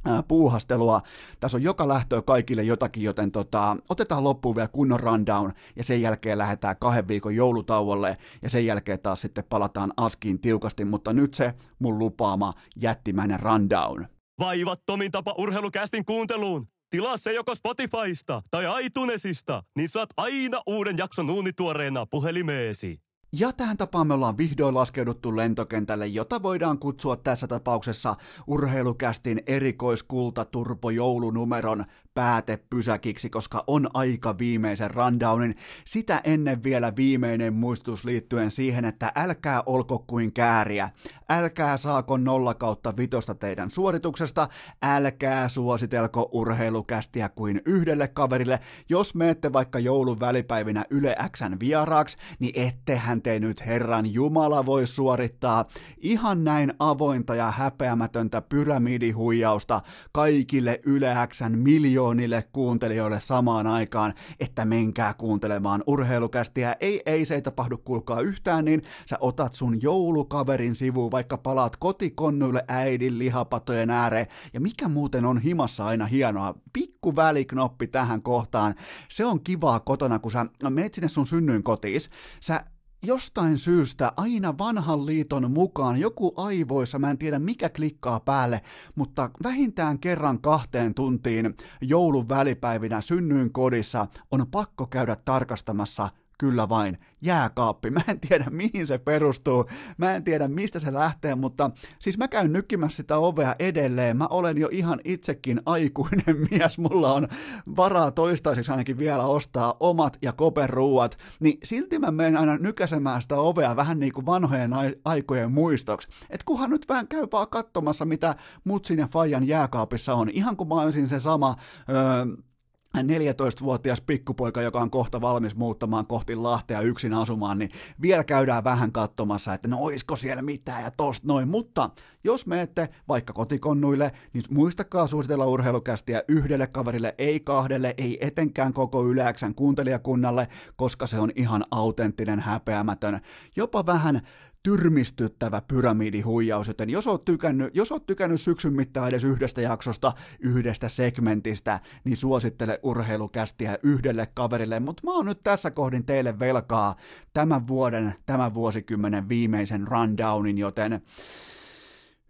äh, 0.08 0.24
puuhastelua. 0.28 1.00
Tässä 1.40 1.56
on 1.56 1.62
joka 1.62 1.88
lähtöä 1.88 2.22
kaikille 2.22 2.62
jotakin, 2.62 3.02
joten 3.02 3.30
tota, 3.30 3.76
otetaan 3.88 4.24
loppuun 4.24 4.56
vielä 4.56 4.68
kunnon 4.68 5.00
rundown 5.00 5.52
ja 5.76 5.84
sen 5.84 6.02
jälkeen 6.02 6.38
lähdetään 6.38 6.76
kahden 6.80 7.08
viikon 7.08 7.36
joulutauolle 7.36 8.16
ja 8.42 8.50
sen 8.50 8.66
jälkeen 8.66 9.00
taas 9.00 9.20
sitten 9.20 9.44
palataan 9.48 9.92
askiin 9.96 10.40
tiukasti, 10.40 10.84
mutta 10.84 11.12
nyt 11.12 11.34
se 11.34 11.54
mun 11.78 11.98
lupaama 11.98 12.54
jättimäinen 12.76 13.40
rundown. 13.40 14.06
Vaivattomin 14.40 15.10
tapa 15.10 15.34
urheilukästin 15.38 16.04
kuunteluun. 16.04 16.68
Tilaa 16.90 17.16
se 17.16 17.32
joko 17.32 17.54
Spotifysta 17.54 18.42
tai 18.50 18.86
iTunesista, 18.86 19.62
niin 19.76 19.88
saat 19.88 20.08
aina 20.16 20.62
uuden 20.66 20.98
jakson 20.98 21.30
uunituoreena 21.30 22.06
puhelimeesi. 22.06 23.00
Ja 23.32 23.52
tähän 23.52 23.76
tapaan 23.76 24.06
me 24.06 24.14
ollaan 24.14 24.38
vihdoin 24.38 24.74
laskeuduttu 24.74 25.36
lentokentälle, 25.36 26.06
jota 26.06 26.42
voidaan 26.42 26.78
kutsua 26.78 27.16
tässä 27.16 27.46
tapauksessa 27.46 28.16
urheilukästin 28.46 29.42
erikoiskulta 29.46 30.44
turpo 30.44 30.90
joulunumeron 30.90 31.84
päätepysäkiksi, 32.20 33.30
koska 33.30 33.64
on 33.66 33.88
aika 33.94 34.38
viimeisen 34.38 34.90
rundownin. 34.90 35.54
Sitä 35.84 36.20
ennen 36.24 36.62
vielä 36.62 36.96
viimeinen 36.96 37.54
muistutus 37.54 38.04
liittyen 38.04 38.50
siihen, 38.50 38.84
että 38.84 39.12
älkää 39.14 39.62
olko 39.66 40.04
kuin 40.06 40.32
kääriä. 40.32 40.90
Älkää 41.28 41.76
saako 41.76 42.16
nolla 42.16 42.54
kautta 42.54 42.96
vitosta 42.96 43.34
teidän 43.34 43.70
suorituksesta, 43.70 44.48
älkää 44.82 45.48
suositelko 45.48 46.28
urheilukästiä 46.32 47.28
kuin 47.28 47.60
yhdelle 47.66 48.08
kaverille. 48.08 48.60
Jos 48.88 49.14
menette 49.14 49.52
vaikka 49.52 49.78
joulun 49.78 50.20
välipäivinä 50.20 50.84
Yle 50.90 51.16
Xn 51.36 51.56
vieraaksi, 51.60 52.16
niin 52.38 52.52
ettehän 52.66 53.22
te 53.22 53.40
nyt 53.40 53.66
Herran 53.66 54.12
Jumala 54.12 54.66
voi 54.66 54.86
suorittaa 54.86 55.64
ihan 55.98 56.44
näin 56.44 56.72
avointa 56.78 57.34
ja 57.34 57.50
häpeämätöntä 57.50 58.42
pyramidihuijausta 58.42 59.80
kaikille 60.12 60.80
Yle 60.86 61.14
Xn 61.26 61.58
miljoonille 61.58 62.09
kuuntelijoille 62.52 63.20
samaan 63.20 63.66
aikaan, 63.66 64.14
että 64.40 64.64
menkää 64.64 65.14
kuuntelemaan 65.14 65.82
urheilukästiä. 65.86 66.76
Ei, 66.80 67.02
ei 67.06 67.24
se 67.24 67.34
ei 67.34 67.42
tapahdu 67.42 67.78
kuulkaa 67.78 68.20
yhtään, 68.20 68.64
niin 68.64 68.82
sä 69.06 69.16
otat 69.20 69.54
sun 69.54 69.82
joulukaverin 69.82 70.74
sivuun, 70.74 71.10
vaikka 71.10 71.38
palaat 71.38 71.76
kotikonnuille 71.76 72.64
äidin 72.68 73.18
lihapatojen 73.18 73.90
ääreen. 73.90 74.26
Ja 74.52 74.60
mikä 74.60 74.88
muuten 74.88 75.24
on 75.24 75.38
himassa 75.38 75.84
aina 75.84 76.06
hienoa, 76.06 76.54
pikku 76.72 77.16
väliknoppi 77.16 77.86
tähän 77.86 78.22
kohtaan. 78.22 78.74
Se 79.08 79.24
on 79.24 79.40
kivaa 79.40 79.80
kotona, 79.80 80.18
kun 80.18 80.32
sä 80.32 80.46
meet 80.70 80.94
sinne 80.94 81.08
sun 81.08 81.26
synnyin 81.26 81.62
kotiin. 81.62 82.00
Sä 82.40 82.64
jostain 83.02 83.58
syystä 83.58 84.12
aina 84.16 84.58
vanhan 84.58 85.06
liiton 85.06 85.50
mukaan 85.50 86.00
joku 86.00 86.34
aivoissa, 86.36 86.98
mä 86.98 87.10
en 87.10 87.18
tiedä 87.18 87.38
mikä 87.38 87.68
klikkaa 87.68 88.20
päälle, 88.20 88.60
mutta 88.94 89.30
vähintään 89.42 89.98
kerran 89.98 90.40
kahteen 90.40 90.94
tuntiin 90.94 91.56
joulun 91.80 92.28
välipäivinä 92.28 93.00
synnyin 93.00 93.52
kodissa 93.52 94.06
on 94.30 94.46
pakko 94.50 94.86
käydä 94.86 95.16
tarkastamassa 95.24 96.08
kyllä 96.40 96.68
vain, 96.68 96.98
jääkaappi. 97.22 97.90
Mä 97.90 98.00
en 98.08 98.20
tiedä, 98.20 98.44
mihin 98.50 98.86
se 98.86 98.98
perustuu, 98.98 99.66
mä 99.98 100.14
en 100.14 100.24
tiedä, 100.24 100.48
mistä 100.48 100.78
se 100.78 100.92
lähtee, 100.92 101.34
mutta 101.34 101.70
siis 101.98 102.18
mä 102.18 102.28
käyn 102.28 102.52
nykkimässä 102.52 102.96
sitä 102.96 103.16
ovea 103.16 103.54
edelleen. 103.58 104.16
Mä 104.16 104.26
olen 104.26 104.58
jo 104.58 104.68
ihan 104.72 105.00
itsekin 105.04 105.60
aikuinen 105.66 106.36
mies, 106.50 106.78
mulla 106.78 107.12
on 107.12 107.28
varaa 107.76 108.10
toistaiseksi 108.10 108.70
ainakin 108.70 108.98
vielä 108.98 109.26
ostaa 109.26 109.76
omat 109.80 110.18
ja 110.22 110.32
koperuuat, 110.32 111.18
niin 111.40 111.58
silti 111.64 111.98
mä 111.98 112.10
menen 112.10 112.36
aina 112.36 112.56
nykäsemään 112.56 113.22
sitä 113.22 113.36
ovea 113.36 113.76
vähän 113.76 113.98
niin 113.98 114.12
kuin 114.12 114.26
vanhojen 114.26 114.70
aikojen 115.04 115.52
muistoksi. 115.52 116.08
Et 116.30 116.44
kuhan 116.44 116.70
nyt 116.70 116.88
vähän 116.88 117.08
käy 117.08 117.26
vaan 117.32 117.48
katsomassa, 117.48 118.04
mitä 118.04 118.34
Mutsin 118.64 118.98
ja 118.98 119.06
Fajan 119.06 119.48
jääkaapissa 119.48 120.14
on, 120.14 120.28
ihan 120.28 120.56
kuin 120.56 120.68
mä 120.68 120.74
olisin 120.74 121.08
se 121.08 121.20
sama... 121.20 121.56
Öö, 121.88 122.49
14-vuotias 122.98 124.00
pikkupoika, 124.00 124.62
joka 124.62 124.80
on 124.80 124.90
kohta 124.90 125.20
valmis 125.20 125.56
muuttamaan 125.56 126.06
kohti 126.06 126.36
Lahtea 126.36 126.80
yksin 126.80 127.14
asumaan, 127.14 127.58
niin 127.58 127.70
vielä 128.02 128.24
käydään 128.24 128.64
vähän 128.64 128.92
katsomassa, 128.92 129.54
että 129.54 129.68
no 129.68 129.78
oisko 129.80 130.16
siellä 130.16 130.42
mitään 130.42 130.82
ja 130.82 130.90
tosta 130.90 131.26
noin. 131.26 131.48
Mutta 131.48 131.90
jos 132.24 132.46
menette 132.46 132.88
vaikka 133.08 133.32
kotikonnuille, 133.32 134.12
niin 134.32 134.44
muistakaa 134.50 135.06
suositella 135.06 135.46
urheilukästiä 135.46 136.22
yhdelle 136.28 136.66
kaverille, 136.66 137.14
ei 137.18 137.40
kahdelle, 137.40 137.94
ei 137.98 138.18
etenkään 138.26 138.72
koko 138.72 139.06
yleäksän 139.06 139.54
kuuntelijakunnalle, 139.54 140.48
koska 140.76 141.06
se 141.06 141.18
on 141.18 141.30
ihan 141.36 141.64
autenttinen, 141.70 142.40
häpeämätön, 142.40 143.20
jopa 143.56 143.86
vähän 143.86 144.20
tyrmistyttävä 144.62 145.62
pyramidihuijaus, 145.68 146.68
joten 146.68 146.90
jos 146.90 147.06
oot, 147.06 147.24
tykännyt, 147.24 147.76
jos 147.76 147.92
oot 147.92 148.06
tykännyt 148.06 148.40
syksyn 148.40 148.72
mittaan 148.72 149.08
edes 149.08 149.24
yhdestä 149.24 149.60
jaksosta, 149.60 150.12
yhdestä 150.40 150.88
segmentistä, 150.88 151.80
niin 152.04 152.16
suosittele 152.16 152.80
urheilukästiä 152.82 153.78
yhdelle 153.82 154.28
kaverille, 154.34 154.80
mutta 154.80 155.02
mä 155.04 155.12
oon 155.12 155.26
nyt 155.26 155.42
tässä 155.42 155.70
kohdin 155.70 156.04
teille 156.04 156.38
velkaa 156.38 156.96
tämän 157.32 157.66
vuoden, 157.68 158.14
tämän 158.26 158.54
vuosikymmenen 158.54 159.28
viimeisen 159.28 159.88
rundownin, 159.88 160.58
joten 160.58 161.02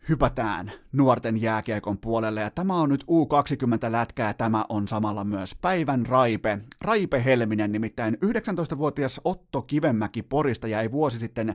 hypätään 0.09 0.73
nuorten 0.93 1.43
jääkiekon 1.43 1.99
puolelle, 1.99 2.41
ja 2.41 2.51
tämä 2.51 2.75
on 2.75 2.89
nyt 2.89 3.05
U20-lätkä, 3.05 4.27
ja 4.27 4.35
tämä 4.35 4.65
on 4.69 4.89
samalla 4.89 5.25
myös 5.25 5.55
päivän 5.55 6.07
raipe. 6.07 6.59
Raipe 6.81 7.25
Helminen, 7.25 7.73
nimittäin 7.73 8.19
19-vuotias 8.25 9.21
Otto 9.25 9.63
Kivemäki 9.63 10.23
Porista 10.23 10.69
jäi 10.69 10.93
vuosi 10.93 11.19
sitten 11.19 11.55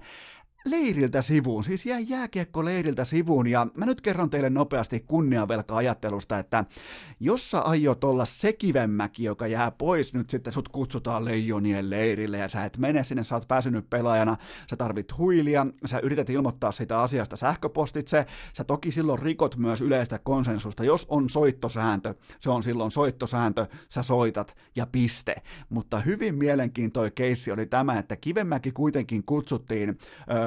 leiriltä 0.66 1.22
sivuun, 1.22 1.64
siis 1.64 1.86
jäi 1.86 2.06
jääkiekko 2.08 2.66
leiriltä 2.66 3.06
sivuun, 3.06 3.48
ja 3.48 3.68
mä 3.76 3.86
nyt 3.86 4.02
kerron 4.02 4.30
teille 4.30 4.50
nopeasti 4.50 5.00
kunniavelka-ajattelusta, 5.00 6.40
että 6.40 6.66
jos 7.20 7.52
sä 7.52 7.60
aiot 7.60 8.04
olla 8.04 8.26
se 8.26 8.54
kivemmäki, 8.54 9.24
joka 9.24 9.48
jää 9.48 9.72
pois, 9.72 10.14
nyt 10.14 10.30
sitten 10.30 10.54
sut 10.54 10.70
kutsutaan 10.70 11.26
leijonien 11.26 11.90
leirille, 11.90 12.38
ja 12.38 12.50
sä 12.50 12.66
et 12.66 12.78
mene 12.78 13.04
sinne, 13.04 13.24
sä 13.24 13.36
oot 13.36 13.50
väsynyt 13.50 13.90
pelaajana, 13.90 14.38
sä 14.70 14.76
tarvit 14.76 15.18
huilia, 15.18 15.68
sä 15.86 16.00
yrität 16.00 16.30
ilmoittaa 16.30 16.72
sitä 16.72 17.00
asiasta 17.00 17.36
sähköpostitse, 17.36 18.26
sä 18.54 18.64
toki 18.64 18.92
silloin 18.92 19.20
rikot 19.20 19.56
myös 19.58 19.82
yleistä 19.82 20.20
konsensusta, 20.24 20.84
jos 20.84 21.06
on 21.10 21.30
soittosääntö, 21.30 22.14
se 22.40 22.50
on 22.50 22.64
silloin 22.64 22.92
soittosääntö, 22.92 23.68
sä 23.90 24.04
soitat 24.04 24.58
ja 24.76 24.86
piste. 24.86 25.36
Mutta 25.70 26.00
hyvin 26.00 26.36
mielenkiintoinen 26.36 27.14
keissi 27.14 27.52
oli 27.52 27.66
tämä, 27.66 28.00
että 28.00 28.16
Kivemäki 28.16 28.72
kuitenkin 28.72 29.24
kutsuttiin 29.24 29.98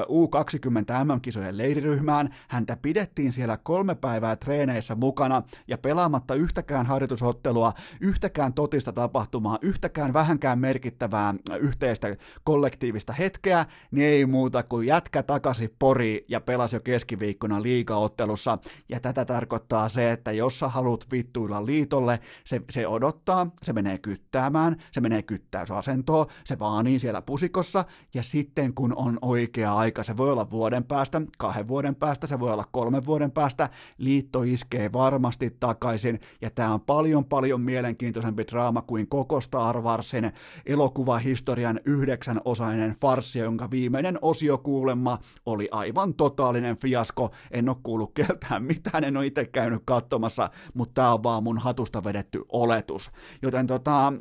U20 0.08 1.04
MM-kisojen 1.04 1.58
leiriryhmään. 1.58 2.34
Häntä 2.48 2.76
pidettiin 2.82 3.32
siellä 3.32 3.56
kolme 3.56 3.94
päivää 3.94 4.36
treeneissä 4.36 4.94
mukana 4.94 5.42
ja 5.68 5.78
pelaamatta 5.78 6.34
yhtäkään 6.34 6.86
harjoitusottelua, 6.86 7.72
yhtäkään 8.00 8.52
totista 8.52 8.92
tapahtumaa, 8.92 9.58
yhtäkään 9.62 10.12
vähänkään 10.12 10.58
merkittävää 10.58 11.34
yhteistä 11.60 12.16
kollektiivista 12.44 13.12
hetkeä, 13.12 13.66
niin 13.90 14.06
ei 14.06 14.26
muuta 14.26 14.62
kuin 14.62 14.86
jätkä 14.86 15.22
takaisin 15.22 15.74
pori 15.78 16.24
ja 16.28 16.40
pelasi 16.40 16.76
jo 16.76 16.80
keskiviikkona 16.80 17.62
liikaottelussa. 17.62 18.58
Ja 18.88 19.00
tätä 19.00 19.24
tarkoittaa 19.24 19.88
se, 19.88 20.12
että 20.12 20.32
jos 20.32 20.58
sä 20.58 20.68
haluat 20.68 21.06
vittuilla 21.12 21.66
liitolle, 21.66 22.20
se, 22.44 22.60
se 22.70 22.86
odottaa, 22.86 23.50
se 23.62 23.72
menee 23.72 23.98
kyttäämään, 23.98 24.76
se 24.92 25.00
menee 25.00 25.22
kyttäysasentoon, 25.22 26.26
se 26.44 26.58
vaanii 26.58 26.98
siellä 26.98 27.22
pusikossa, 27.22 27.84
ja 28.14 28.22
sitten 28.22 28.74
kun 28.74 28.94
on 28.96 29.18
oikea 29.22 29.74
aika, 29.74 29.97
aika. 29.98 30.04
Se 30.04 30.16
voi 30.16 30.32
olla 30.32 30.50
vuoden 30.50 30.84
päästä, 30.84 31.22
kahden 31.38 31.68
vuoden 31.68 31.94
päästä, 31.94 32.26
se 32.26 32.40
voi 32.40 32.52
olla 32.52 32.64
kolmen 32.72 33.06
vuoden 33.06 33.30
päästä. 33.30 33.68
Liitto 33.98 34.42
iskee 34.42 34.92
varmasti 34.92 35.56
takaisin, 35.60 36.20
ja 36.40 36.50
tämä 36.50 36.74
on 36.74 36.80
paljon 36.80 37.24
paljon 37.24 37.60
mielenkiintoisempi 37.60 38.44
draama 38.46 38.82
kuin 38.82 39.08
koko 39.08 39.40
Star 39.40 39.80
Warsin 39.80 40.32
elokuvahistorian 40.66 41.80
yhdeksän-osainen 41.84 42.94
farssi, 43.00 43.38
jonka 43.38 43.70
viimeinen 43.70 44.18
osio 44.22 44.58
kuulemma 44.58 45.18
oli 45.46 45.68
aivan 45.70 46.14
totaalinen 46.14 46.76
fiasko. 46.76 47.30
En 47.50 47.68
ole 47.68 47.76
kuullut 47.82 48.14
keltään 48.14 48.62
mitään, 48.62 49.04
en 49.04 49.16
ole 49.16 49.26
itse 49.26 49.44
käynyt 49.44 49.82
katsomassa, 49.84 50.50
mutta 50.74 50.94
tämä 50.94 51.12
on 51.12 51.22
vaan 51.22 51.42
mun 51.42 51.58
hatusta 51.58 52.04
vedetty 52.04 52.42
oletus. 52.48 53.10
Joten 53.42 53.66
tota, 53.66 54.12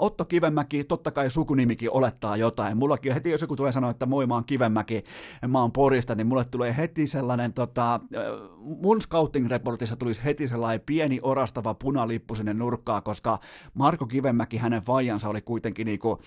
Otto 0.00 0.24
Kivemäki, 0.24 0.84
totta 0.84 1.10
kai 1.10 1.30
sukunimikin 1.30 1.90
olettaa 1.90 2.36
jotain. 2.36 2.76
Mullakin 2.76 3.14
heti, 3.14 3.30
jos 3.30 3.40
joku 3.40 3.56
tulee 3.56 3.72
sanoa, 3.72 3.90
että 3.90 4.06
moi, 4.06 4.26
mä 4.26 4.34
oon 4.34 4.44
Kivemäki, 4.44 5.04
mä 5.48 5.60
oon 5.60 5.72
Porista, 5.72 6.14
niin 6.14 6.26
mulle 6.26 6.44
tulee 6.44 6.76
heti 6.76 7.06
sellainen, 7.06 7.52
tota, 7.52 8.00
mun 8.60 9.00
scouting-reportissa 9.00 9.96
tulisi 9.96 10.24
heti 10.24 10.48
sellainen 10.48 10.80
pieni 10.86 11.18
orastava 11.22 11.74
punalippu 11.74 12.34
sinne 12.34 12.54
nurkkaan, 12.54 13.02
koska 13.02 13.38
Marko 13.74 14.06
Kivemäki, 14.06 14.56
hänen 14.56 14.82
vaijansa 14.86 15.28
oli 15.28 15.40
kuitenkin 15.40 15.84
niinku, 15.86 16.18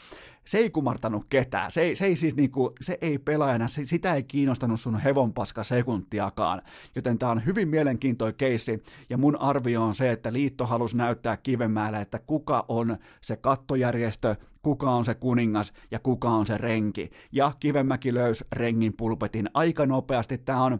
se 0.45 0.57
ei 0.57 0.69
kumartanut 0.69 1.25
ketään. 1.29 1.71
Se 1.71 1.81
ei, 1.81 1.95
se 1.95 2.05
ei 2.05 2.15
siis 2.15 2.35
niinku, 2.35 2.73
se 2.81 2.97
ei 3.01 3.17
pelaajana, 3.17 3.67
se, 3.67 3.85
sitä 3.85 4.13
ei 4.13 4.23
kiinnostanut 4.23 4.79
sun 4.79 4.99
hevonpaska 4.99 5.63
sekuntiakaan. 5.63 6.61
Joten 6.95 7.17
tämä 7.17 7.31
on 7.31 7.45
hyvin 7.45 7.69
mielenkiintoinen 7.69 8.35
keissi, 8.35 8.83
ja 9.09 9.17
mun 9.17 9.41
arvio 9.41 9.83
on 9.83 9.95
se, 9.95 10.11
että 10.11 10.33
liitto 10.33 10.65
halusi 10.65 10.97
näyttää 10.97 11.37
Kivemäelle, 11.37 12.01
että 12.01 12.19
kuka 12.19 12.65
on 12.67 12.97
se 13.21 13.35
kattojärjestö, 13.35 14.35
kuka 14.61 14.91
on 14.91 15.05
se 15.05 15.15
kuningas 15.15 15.73
ja 15.91 15.99
kuka 15.99 16.29
on 16.29 16.45
se 16.45 16.57
renki. 16.57 17.09
Ja 17.31 17.51
Kivemäki 17.59 18.13
löysi 18.13 18.45
rengin 18.51 18.93
pulpetin 18.93 19.49
aika 19.53 19.85
nopeasti. 19.85 20.37
Tämä 20.37 20.63
on, 20.63 20.79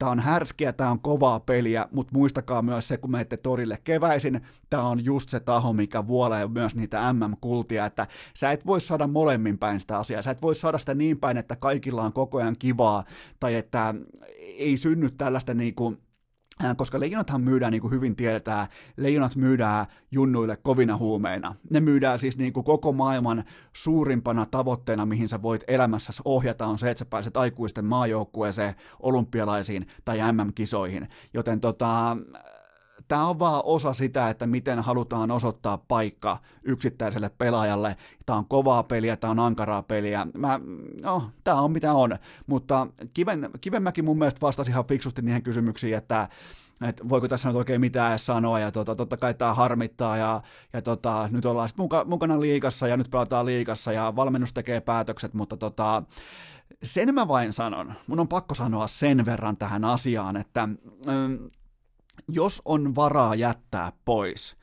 tämä 0.00 0.12
on 0.12 0.20
härskiä, 0.20 0.72
tämä 0.72 0.90
on 0.90 1.00
kovaa 1.00 1.40
peliä, 1.40 1.86
mutta 1.92 2.12
muistakaa 2.14 2.62
myös 2.62 2.88
se, 2.88 2.96
kun 2.96 3.10
menette 3.10 3.36
torille 3.36 3.78
keväisin, 3.84 4.40
tämä 4.70 4.82
on 4.82 5.04
just 5.04 5.28
se 5.28 5.40
taho, 5.40 5.72
mikä 5.72 6.06
vuolee 6.06 6.48
myös 6.48 6.74
niitä 6.74 7.12
MM-kultia, 7.12 7.86
että 7.86 8.06
sä 8.34 8.52
et 8.52 8.66
voi 8.66 8.80
saada 8.80 9.06
molemmin 9.06 9.58
päin 9.58 9.80
sitä 9.80 9.98
asiaa, 9.98 10.22
sä 10.22 10.30
et 10.30 10.42
voi 10.42 10.54
saada 10.54 10.78
sitä 10.78 10.94
niin 10.94 11.18
päin, 11.18 11.36
että 11.36 11.56
kaikilla 11.56 12.02
on 12.02 12.12
koko 12.12 12.38
ajan 12.38 12.56
kivaa, 12.58 13.04
tai 13.40 13.54
että 13.54 13.94
ei 14.38 14.76
synny 14.76 15.10
tällaista 15.10 15.54
niin 15.54 15.74
kuin 15.74 15.98
koska 16.76 17.00
leijonathan 17.00 17.40
myydään, 17.40 17.72
niin 17.72 17.82
kuin 17.82 17.92
hyvin 17.92 18.16
tiedetään, 18.16 18.66
leijonat 18.96 19.36
myydään 19.36 19.86
junnuille 20.10 20.56
kovina 20.56 20.96
huumeina. 20.96 21.54
Ne 21.70 21.80
myydään 21.80 22.18
siis 22.18 22.38
niin 22.38 22.52
kuin 22.52 22.64
koko 22.64 22.92
maailman 22.92 23.44
suurimpana 23.72 24.46
tavoitteena, 24.46 25.06
mihin 25.06 25.28
sä 25.28 25.42
voit 25.42 25.64
elämässä 25.68 26.12
ohjata, 26.24 26.66
on 26.66 26.78
se, 26.78 26.90
että 26.90 26.98
sä 26.98 27.04
pääset 27.04 27.36
aikuisten 27.36 27.84
maajoukkueeseen, 27.84 28.74
olympialaisiin 29.00 29.86
tai 30.04 30.18
MM-kisoihin. 30.32 31.08
Joten 31.34 31.60
tota, 31.60 32.16
tämä 33.10 33.26
on 33.26 33.38
vaan 33.38 33.62
osa 33.64 33.92
sitä, 33.92 34.30
että 34.30 34.46
miten 34.46 34.78
halutaan 34.78 35.30
osoittaa 35.30 35.78
paikka 35.78 36.38
yksittäiselle 36.62 37.30
pelaajalle. 37.38 37.96
Tämä 38.26 38.38
on 38.38 38.46
kovaa 38.46 38.82
peliä, 38.82 39.16
tämä 39.16 39.30
on 39.30 39.38
ankaraa 39.38 39.82
peliä. 39.82 40.26
Mä, 40.34 40.60
no, 41.02 41.30
tämä 41.44 41.60
on 41.60 41.72
mitä 41.72 41.92
on, 41.92 42.16
mutta 42.46 42.86
Kiven, 43.14 43.50
Kivenmäki 43.60 44.02
mun 44.02 44.18
mielestä 44.18 44.40
vastasi 44.40 44.70
ihan 44.70 44.84
fiksusti 44.84 45.22
niihin 45.22 45.42
kysymyksiin, 45.42 45.96
että 45.96 46.28
että 46.88 47.08
voiko 47.08 47.28
tässä 47.28 47.48
nyt 47.48 47.56
oikein 47.56 47.80
mitään 47.80 48.18
sanoa, 48.18 48.58
ja 48.58 48.72
tota, 48.72 48.96
totta 48.96 49.16
kai 49.16 49.34
tämä 49.34 49.54
harmittaa, 49.54 50.16
ja, 50.16 50.42
ja 50.72 50.82
tota, 50.82 51.28
nyt 51.30 51.44
ollaan 51.44 51.68
sitten 51.68 51.82
muka, 51.82 52.04
mukana 52.04 52.40
liikassa, 52.40 52.88
ja 52.88 52.96
nyt 52.96 53.10
pelataan 53.10 53.46
liikassa, 53.46 53.92
ja 53.92 54.12
valmennus 54.16 54.52
tekee 54.52 54.80
päätökset, 54.80 55.34
mutta 55.34 55.56
tota, 55.56 56.02
sen 56.82 57.14
mä 57.14 57.28
vain 57.28 57.52
sanon, 57.52 57.92
mun 58.06 58.20
on 58.20 58.28
pakko 58.28 58.54
sanoa 58.54 58.88
sen 58.88 59.24
verran 59.24 59.56
tähän 59.56 59.84
asiaan, 59.84 60.36
että 60.36 60.66
mm, 60.66 61.50
jos 62.28 62.62
on 62.64 62.94
varaa 62.94 63.34
jättää 63.34 63.92
pois 64.04 64.56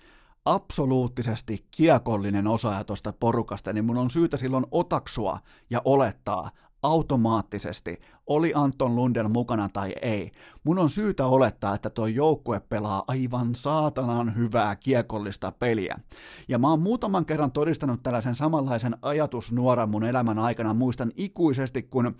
absoluuttisesti 0.45 1.65
kiekollinen 1.71 2.47
osaaja 2.47 2.83
tuosta 2.83 3.13
porukasta, 3.13 3.73
niin 3.73 3.85
mun 3.85 3.97
on 3.97 4.09
syytä 4.09 4.37
silloin 4.37 4.65
otaksua 4.71 5.39
ja 5.69 5.81
olettaa 5.85 6.51
automaattisesti, 6.83 7.99
oli 8.27 8.51
Anton 8.55 8.95
Lundell 8.95 9.27
mukana 9.27 9.69
tai 9.73 9.93
ei. 10.01 10.31
Mun 10.63 10.79
on 10.79 10.89
syytä 10.89 11.25
olettaa, 11.25 11.75
että 11.75 11.89
tuo 11.89 12.07
joukkue 12.07 12.59
pelaa 12.59 13.03
aivan 13.07 13.55
saatanan 13.55 14.35
hyvää 14.35 14.75
kiekollista 14.75 15.51
peliä. 15.51 15.99
Ja 16.47 16.59
mä 16.59 16.69
oon 16.69 16.81
muutaman 16.81 17.25
kerran 17.25 17.51
todistanut 17.51 18.03
tällaisen 18.03 18.35
samanlaisen 18.35 18.97
ajatusnuoran 19.01 19.89
mun 19.89 20.03
elämän 20.03 20.39
aikana. 20.39 20.73
Muistan 20.73 21.11
ikuisesti, 21.15 21.83
kun 21.83 22.05
äh, 22.05 22.13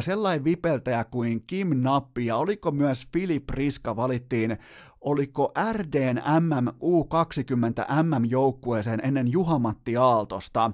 sellainen 0.00 0.44
vipeltäjä 0.44 1.04
kuin 1.04 1.44
Kim 1.46 1.68
Nappi 1.74 2.26
ja 2.26 2.36
oliko 2.36 2.70
myös 2.70 3.08
Filip 3.12 3.50
Riska 3.50 3.96
valittiin 3.96 4.58
oliko 5.00 5.52
RDn 5.72 6.16
MM 6.40 6.68
U20 6.68 8.02
MM-joukkueeseen 8.02 9.00
ennen 9.02 9.32
Juhamatti 9.32 9.96
Aaltosta. 9.96 10.70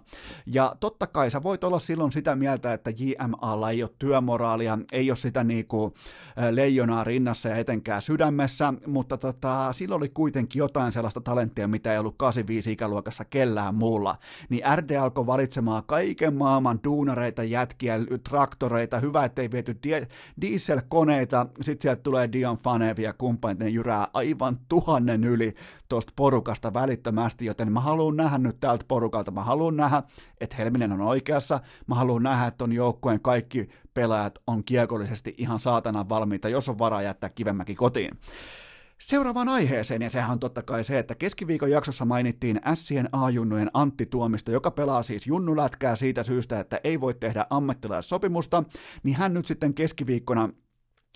Ja 0.46 0.76
totta 0.80 1.06
kai 1.06 1.30
sä 1.30 1.42
voit 1.42 1.64
olla 1.64 1.78
silloin 1.78 2.12
sitä 2.12 2.36
mieltä, 2.36 2.72
että 2.72 2.90
JMAlla 2.90 3.70
ei 3.70 3.82
ole 3.82 3.90
työmoraalia, 3.98 4.78
ei 4.92 5.10
ole 5.10 5.16
sitä 5.16 5.44
niinku 5.44 5.94
leijonaa 6.50 7.04
rinnassa 7.04 7.48
ja 7.48 7.56
etenkään 7.56 8.02
sydämessä, 8.02 8.74
mutta 8.86 9.18
tota, 9.18 9.72
silloin 9.72 9.98
oli 9.98 10.08
kuitenkin 10.08 10.58
jotain 10.58 10.92
sellaista 10.92 11.20
talenttia, 11.20 11.68
mitä 11.68 11.92
ei 11.92 11.98
ollut 11.98 12.14
85 12.18 12.72
ikäluokassa 12.72 13.24
kellään 13.24 13.74
muulla. 13.74 14.16
Niin 14.48 14.62
RD 14.76 14.90
alkoi 14.90 15.26
valitsemaan 15.26 15.82
kaiken 15.86 16.34
maailman 16.34 16.80
duunareita, 16.84 17.44
jätkiä, 17.44 17.98
traktoreita, 18.28 19.00
hyvä 19.00 19.24
ettei 19.24 19.50
viety 19.50 19.78
die- 19.82 20.08
dieselkoneita, 20.40 21.46
sit 21.60 21.82
sieltä 21.82 22.02
tulee 22.02 22.32
Dion 22.32 22.56
Fanev 22.56 22.98
ja 22.98 23.12
kumppanit, 23.12 23.58
ne 23.58 23.68
jyrää 23.68 24.06
aivan 24.14 24.58
tuhannen 24.68 25.24
yli 25.24 25.54
tuosta 25.88 26.12
porukasta 26.16 26.74
välittömästi, 26.74 27.44
joten 27.44 27.72
mä 27.72 27.80
haluan 27.80 28.16
nähdä 28.16 28.38
nyt 28.38 28.60
tältä 28.60 28.84
porukalta, 28.88 29.30
mä 29.30 29.42
haluan 29.42 29.76
nähdä, 29.76 30.02
että 30.40 30.56
Helminen 30.56 30.92
on 30.92 31.00
oikeassa, 31.00 31.60
mä 31.86 31.94
haluan 31.94 32.22
nähdä, 32.22 32.46
että 32.46 32.64
on 32.64 32.72
joukkueen 32.72 33.20
kaikki 33.20 33.68
pelaajat 33.94 34.38
on 34.46 34.64
kiekollisesti 34.64 35.34
ihan 35.38 35.58
saatana 35.58 36.08
valmiita, 36.08 36.48
jos 36.48 36.68
on 36.68 36.78
varaa 36.78 37.02
jättää 37.02 37.30
kivemmäkin 37.30 37.76
kotiin. 37.76 38.18
Seuraavaan 38.98 39.48
aiheeseen, 39.48 40.02
ja 40.02 40.10
sehän 40.10 40.30
on 40.30 40.40
totta 40.40 40.62
kai 40.62 40.84
se, 40.84 40.98
että 40.98 41.14
keskiviikon 41.14 41.70
jaksossa 41.70 42.04
mainittiin 42.04 42.60
Sien 42.74 43.08
A-junnujen 43.12 43.70
Antti 43.74 44.06
Tuomisto, 44.06 44.52
joka 44.52 44.70
pelaa 44.70 45.02
siis 45.02 45.26
junnulätkää 45.26 45.96
siitä 45.96 46.22
syystä, 46.22 46.60
että 46.60 46.80
ei 46.84 47.00
voi 47.00 47.14
tehdä 47.14 47.46
ammattilaissopimusta, 47.50 48.64
niin 49.02 49.16
hän 49.16 49.34
nyt 49.34 49.46
sitten 49.46 49.74
keskiviikkona 49.74 50.48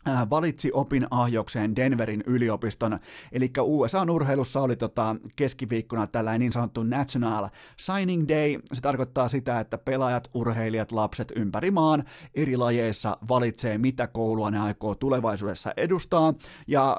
Äh, 0.07 0.31
valitsi 0.31 0.71
opinahjokseen 0.73 1.77
Denverin 1.77 2.23
yliopiston, 2.27 2.99
eli 3.33 3.53
USA-urheilussa 3.61 4.61
oli 4.61 4.77
tota 4.77 5.17
keskiviikkona 5.37 6.07
tällainen 6.07 6.41
niin 6.41 6.53
sanottu 6.53 6.83
National 6.83 7.49
Signing 7.77 8.29
Day, 8.29 8.59
se 8.73 8.81
tarkoittaa 8.81 9.29
sitä, 9.29 9.61
että 9.61 9.79
pelaajat, 9.79 10.29
urheilijat, 10.35 10.93
lapset 10.93 11.33
ympäri 11.37 11.71
maan 11.71 12.05
eri 12.35 12.57
lajeissa 12.57 13.17
valitsee, 13.29 13.79
mitä 13.79 14.07
koulua 14.07 14.51
ne 14.51 14.59
aikoo 14.59 14.95
tulevaisuudessa 14.95 15.73
edustaa, 15.77 16.35
ja 16.67 16.97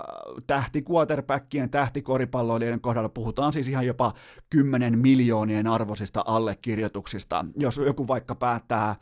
tähti 0.48 0.84
quarterbackien, 0.92 1.70
tähti 1.70 2.02
koripalloilijoiden 2.02 2.82
kohdalla 2.82 3.10
puhutaan 3.10 3.54
siis 3.54 3.68
ihan 3.68 3.86
jopa 3.86 4.14
10 4.50 5.00
miljoonien 5.00 5.68
arvoisista 5.68 6.24
allekirjoituksista, 6.26 7.46
jos 7.58 7.78
joku 7.78 8.08
vaikka 8.08 8.36
päättää, 8.36 8.96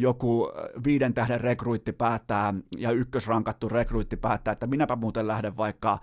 joku 0.00 0.48
viiden 0.84 1.14
tähden 1.14 1.40
rekruitti 1.40 1.92
päättää, 1.92 2.54
ja 2.78 2.90
ykkös 2.90 3.19
rankattu 3.26 3.68
rekruitti 3.68 4.16
päättää, 4.16 4.52
että 4.52 4.66
minäpä 4.66 4.96
muuten 4.96 5.26
lähden 5.26 5.56
vaikka, 5.56 5.98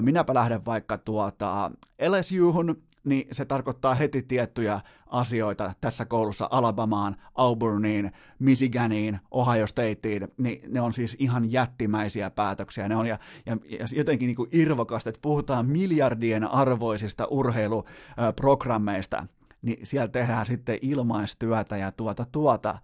minäpä 0.00 0.34
lähden 0.34 0.64
vaikka 0.64 0.98
tuota 0.98 1.70
LSUhun, 2.08 2.76
niin 3.04 3.28
se 3.32 3.44
tarkoittaa 3.44 3.94
heti 3.94 4.22
tiettyjä 4.22 4.80
asioita 5.06 5.72
tässä 5.80 6.04
koulussa 6.04 6.48
Alabamaan, 6.50 7.16
Auburniin, 7.34 8.12
Michiganiin, 8.38 9.20
Ohio 9.30 9.66
Stateen, 9.66 10.28
niin 10.38 10.72
ne 10.72 10.80
on 10.80 10.92
siis 10.92 11.16
ihan 11.18 11.52
jättimäisiä 11.52 12.30
päätöksiä. 12.30 12.88
Ne 12.88 12.96
on 12.96 13.06
ja, 13.06 13.18
ja, 13.46 13.56
ja 13.70 13.86
jotenkin 13.92 14.26
niin 14.26 14.36
kuin 14.36 14.50
irvokasta, 14.52 15.10
että 15.10 15.22
puhutaan 15.22 15.66
miljardien 15.66 16.44
arvoisista 16.44 17.26
urheiluprogrammeista, 17.30 19.26
niin 19.66 19.86
siellä 19.86 20.08
tehdään 20.08 20.46
sitten 20.46 20.78
ilmaistyötä 20.82 21.76
ja 21.76 21.92
tuota 21.92 22.26
tuota. 22.32 22.78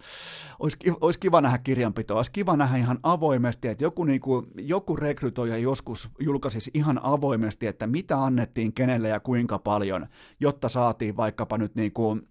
Olisi, 0.59 0.77
olisi 1.01 1.19
kiva 1.19 1.41
nähdä 1.41 1.59
kirjanpitoa, 1.59 2.17
olisi 2.17 2.33
kiva 2.33 2.57
nähdä 2.57 2.77
ihan 2.77 2.99
avoimesti, 3.03 3.69
että 3.69 3.85
joku, 3.85 4.05
niin 4.05 4.21
kuin, 4.21 4.47
joku 4.59 4.97
rekrytoija 4.97 5.57
joskus 5.57 6.09
julkaisisi 6.19 6.71
ihan 6.75 7.01
avoimesti, 7.03 7.67
että 7.67 7.87
mitä 7.87 8.25
annettiin 8.25 8.73
kenelle 8.73 9.09
ja 9.09 9.21
kuinka 9.21 9.59
paljon, 9.59 10.07
jotta 10.41 10.69
saatiin 10.69 11.17
vaikkapa 11.17 11.59
nyt 11.59 11.75
niin 11.75 11.93
kuin 11.93 12.29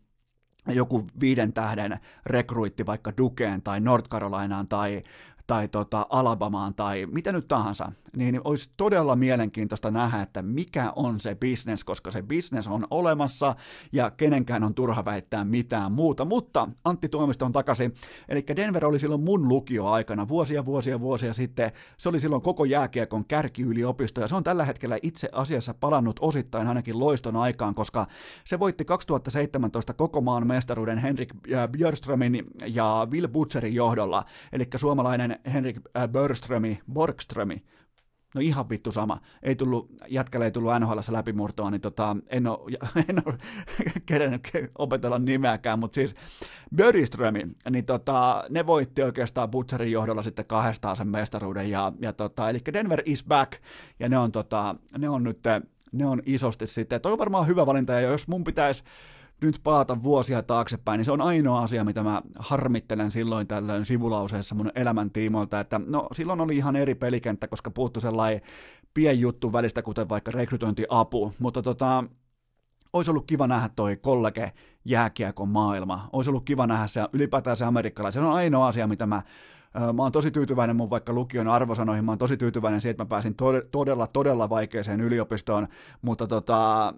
joku 0.68 1.08
viiden 1.20 1.54
tähden 1.54 2.00
rekruitti 2.26 2.86
vaikka 2.86 3.14
Dukeen 3.18 3.62
tai 3.62 3.80
North 3.80 4.10
Carolinaan 4.10 4.68
tai 4.68 5.04
tai 5.48 5.68
tota 5.68 6.06
Alabamaan 6.10 6.74
tai 6.76 7.06
mitä 7.06 7.32
nyt 7.32 7.48
tahansa, 7.48 7.92
niin 8.16 8.42
olisi 8.44 8.70
todella 8.78 9.16
mielenkiintoista 9.16 9.92
nähdä, 9.92 10.22
että 10.22 10.42
mikä 10.42 10.94
on 10.96 11.20
se 11.20 11.36
business, 11.36 11.84
koska 11.84 12.12
se 12.12 12.22
business 12.22 12.68
on 12.68 12.88
olemassa 12.92 13.56
ja 13.92 14.12
kenenkään 14.12 14.64
on 14.64 14.74
turha 14.74 15.06
väittää 15.06 15.46
mitään 15.46 15.92
muuta. 15.92 16.26
Mutta 16.26 16.68
Antti 16.86 17.10
Tuomisto 17.10 17.46
on 17.46 17.52
takaisin, 17.52 17.94
eli 18.30 18.44
Denver 18.56 18.86
oli 18.86 19.00
silloin 19.00 19.24
mun 19.24 19.48
lukioaikana 19.48 20.28
vuosia, 20.28 20.66
vuosia, 20.66 21.00
vuosia 21.00 21.34
sitten. 21.34 21.72
Se 21.98 22.10
oli 22.10 22.20
silloin 22.20 22.42
koko 22.42 22.66
jääkiekon 22.66 23.26
kärkiyliopisto 23.26 24.22
ja 24.22 24.28
se 24.28 24.36
on 24.36 24.44
tällä 24.44 24.66
hetkellä 24.66 24.98
itse 25.02 25.30
asiassa 25.32 25.74
palannut 25.74 26.20
osittain 26.20 26.68
ainakin 26.68 27.00
loiston 27.00 27.36
aikaan, 27.36 27.76
koska 27.76 28.08
se 28.44 28.60
voitti 28.60 28.86
2017 28.86 29.94
koko 29.94 30.22
maan 30.22 30.48
mestaruuden 30.48 30.98
Henrik 30.98 31.34
Björströmin 31.72 32.44
ja 32.66 33.08
Will 33.12 33.28
Butcherin 33.28 33.76
johdolla, 33.76 34.24
eli 34.54 34.68
suomalainen 34.76 35.40
Henrik 35.54 35.80
Börströmi, 36.12 36.80
Borgströmi, 36.94 37.64
No 38.36 38.42
ihan 38.42 38.70
vittu 38.70 38.92
sama. 38.92 39.18
Ei 39.44 39.56
tullut, 39.56 39.90
jätkälle 40.08 40.46
ei 40.46 40.52
tullut 40.52 40.72
NHL 40.80 41.00
läpimurtoa, 41.12 41.72
niin 41.72 41.82
tota, 41.82 42.18
en 42.28 42.48
ole, 42.48 42.78
en 43.10 43.22
ole 43.26 43.38
kerennyt 44.06 44.50
opetella 44.78 45.20
nimeäkään, 45.20 45.80
mutta 45.80 45.96
siis 45.96 46.16
Böriströmi, 46.76 47.48
niin 47.70 47.86
tota, 47.86 48.44
ne 48.50 48.66
voitti 48.66 49.04
oikeastaan 49.04 49.50
Butcherin 49.50 49.92
johdolla 49.92 50.24
sitten 50.24 50.46
kahdestaan 50.46 50.98
sen 50.98 51.08
mestaruuden, 51.08 51.70
ja, 51.70 51.94
ja 52.00 52.14
tota, 52.14 52.50
eli 52.50 52.60
Denver 52.74 53.02
is 53.06 53.24
back, 53.24 53.54
ja 54.00 54.10
ne 54.10 54.18
on, 54.18 54.32
tota, 54.32 54.76
ne 54.98 55.10
on 55.10 55.24
nyt, 55.24 55.40
ne 55.92 56.06
on 56.06 56.22
isosti 56.26 56.68
sitten, 56.68 57.02
toi 57.02 57.12
on 57.12 57.18
varmaan 57.18 57.48
hyvä 57.48 57.66
valinta, 57.66 57.94
ja 57.94 58.00
jos 58.00 58.28
mun 58.28 58.44
pitäisi 58.44 58.84
nyt 59.42 59.60
paata 59.64 60.04
vuosia 60.04 60.44
taaksepäin, 60.44 60.98
niin 60.98 61.06
se 61.06 61.12
on 61.12 61.22
ainoa 61.22 61.64
asia, 61.64 61.84
mitä 61.84 62.04
mä 62.04 62.22
harmittelen 62.40 63.12
silloin 63.12 63.48
tällöin 63.48 63.86
sivulauseessa 63.86 64.56
mun 64.56 64.72
elämän 64.76 65.12
tiimoilta, 65.12 65.60
että 65.60 65.82
no 65.88 66.08
silloin 66.14 66.42
oli 66.42 66.58
ihan 66.58 66.76
eri 66.76 66.96
pelikenttä, 66.96 67.48
koska 67.48 67.72
puuttu 67.72 68.02
sellainen 68.02 68.42
pien 68.94 69.20
juttu 69.20 69.54
välistä, 69.54 69.82
kuten 69.82 70.10
vaikka 70.10 70.32
rekrytointiapu, 70.32 71.34
mutta 71.40 71.62
tota, 71.62 72.04
olisi 72.94 73.12
ollut 73.12 73.28
kiva 73.28 73.48
nähdä 73.48 73.70
toi 73.76 73.98
kollege 73.98 74.52
jääkiekon 74.86 75.50
maailma, 75.50 76.10
olisi 76.14 76.30
ollut 76.30 76.46
kiva 76.46 76.68
nähdä 76.68 76.88
se 76.88 77.02
ylipäätään 77.14 77.58
se 77.58 77.66
amerikkalainen, 77.66 78.14
se 78.14 78.20
on 78.20 78.34
ainoa 78.34 78.68
asia, 78.68 78.88
mitä 78.88 79.06
mä 79.06 79.22
Mä 79.94 80.04
oon 80.04 80.12
tosi 80.12 80.32
tyytyväinen 80.32 80.76
mun 80.76 80.90
vaikka 80.90 81.14
lukion 81.14 81.48
arvosanoihin, 81.48 82.06
mä 82.06 82.12
oon 82.12 82.18
tosi 82.18 82.38
tyytyväinen 82.38 82.82
siihen, 82.82 82.92
että 82.92 83.04
mä 83.04 83.08
pääsin 83.08 83.36
todella, 83.72 84.08
todella 84.08 84.50
vaikeaseen 84.50 85.02
yliopistoon, 85.02 85.68
mutta 86.02 86.28
tota, 86.28 86.94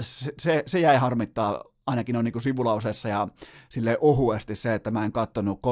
se, 0.00 0.62
se 0.66 0.80
jäi 0.80 0.96
harmittaa 0.96 1.64
ainakin 1.86 2.16
on 2.16 2.24
niin 2.24 2.40
sivulausessa 2.40 3.08
ja 3.08 3.28
sille 3.68 3.98
ohuesti 4.00 4.54
se, 4.54 4.74
että 4.74 4.90
mä 4.90 5.04
en 5.04 5.12
kattonut 5.12 5.62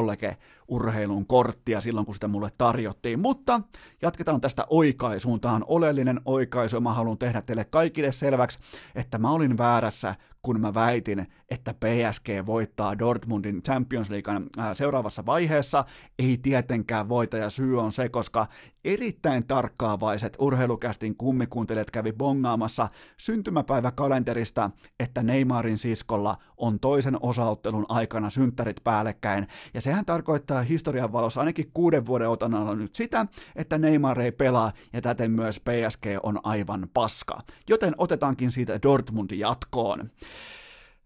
kollege-urheilun 0.70 1.26
korttia 1.26 1.80
silloin, 1.80 2.06
kun 2.06 2.14
sitä 2.14 2.28
mulle 2.28 2.50
tarjottiin. 2.58 3.20
Mutta 3.20 3.60
jatketaan 4.02 4.40
tästä 4.40 4.66
oikaisuun. 4.70 5.40
Tämä 5.40 5.54
on 5.54 5.64
oleellinen 5.66 6.20
oikaisu 6.24 6.76
ja 6.76 6.80
mä 6.80 6.92
haluan 6.92 7.18
tehdä 7.18 7.42
teille 7.42 7.64
kaikille 7.64 8.12
selväksi, 8.12 8.58
että 8.94 9.18
mä 9.18 9.30
olin 9.30 9.58
väärässä 9.58 10.14
kun 10.42 10.60
mä 10.60 10.74
väitin, 10.74 11.26
että 11.50 11.74
PSG 11.74 12.28
voittaa 12.46 12.98
Dortmundin 12.98 13.62
Champions 13.62 14.10
Leaguean 14.10 14.46
äh, 14.58 14.70
seuraavassa 14.74 15.26
vaiheessa. 15.26 15.84
Ei 16.18 16.38
tietenkään 16.42 17.08
voita 17.08 17.36
ja 17.36 17.50
syy 17.50 17.80
on 17.80 17.92
se, 17.92 18.08
koska 18.08 18.46
erittäin 18.84 19.46
tarkkaavaiset 19.46 20.36
urheilukästin 20.38 21.16
kummikuuntelijat 21.16 21.90
kävi 21.90 22.12
bongaamassa 22.12 22.88
syntymäpäiväkalenterista, 23.16 24.70
että 25.00 25.22
Neymarin 25.22 25.78
siskolla 25.78 26.36
on 26.56 26.80
toisen 26.80 27.16
osaottelun 27.20 27.86
aikana 27.88 28.30
synttärit 28.30 28.80
päällekkäin. 28.84 29.46
Ja 29.74 29.80
sehän 29.80 30.04
tarkoittaa 30.04 30.59
historian 30.62 31.12
valossa 31.12 31.40
ainakin 31.40 31.70
kuuden 31.74 32.06
vuoden 32.06 32.28
otannalla 32.28 32.74
nyt 32.74 32.94
sitä, 32.94 33.26
että 33.56 33.78
Neymar 33.78 34.20
ei 34.20 34.32
pelaa 34.32 34.72
ja 34.92 35.00
täten 35.00 35.30
myös 35.30 35.60
PSG 35.60 36.06
on 36.22 36.40
aivan 36.42 36.88
paska. 36.94 37.40
Joten 37.68 37.94
otetaankin 37.98 38.50
siitä 38.50 38.82
Dortmundin 38.82 39.38
jatkoon. 39.38 40.10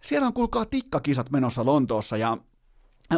Siellä 0.01 0.27
on 0.27 0.35
kuulkaa 0.35 0.67
tikkakisat 0.67 1.31
menossa 1.31 1.65
Lontoossa 1.65 2.17
ja 2.17 2.39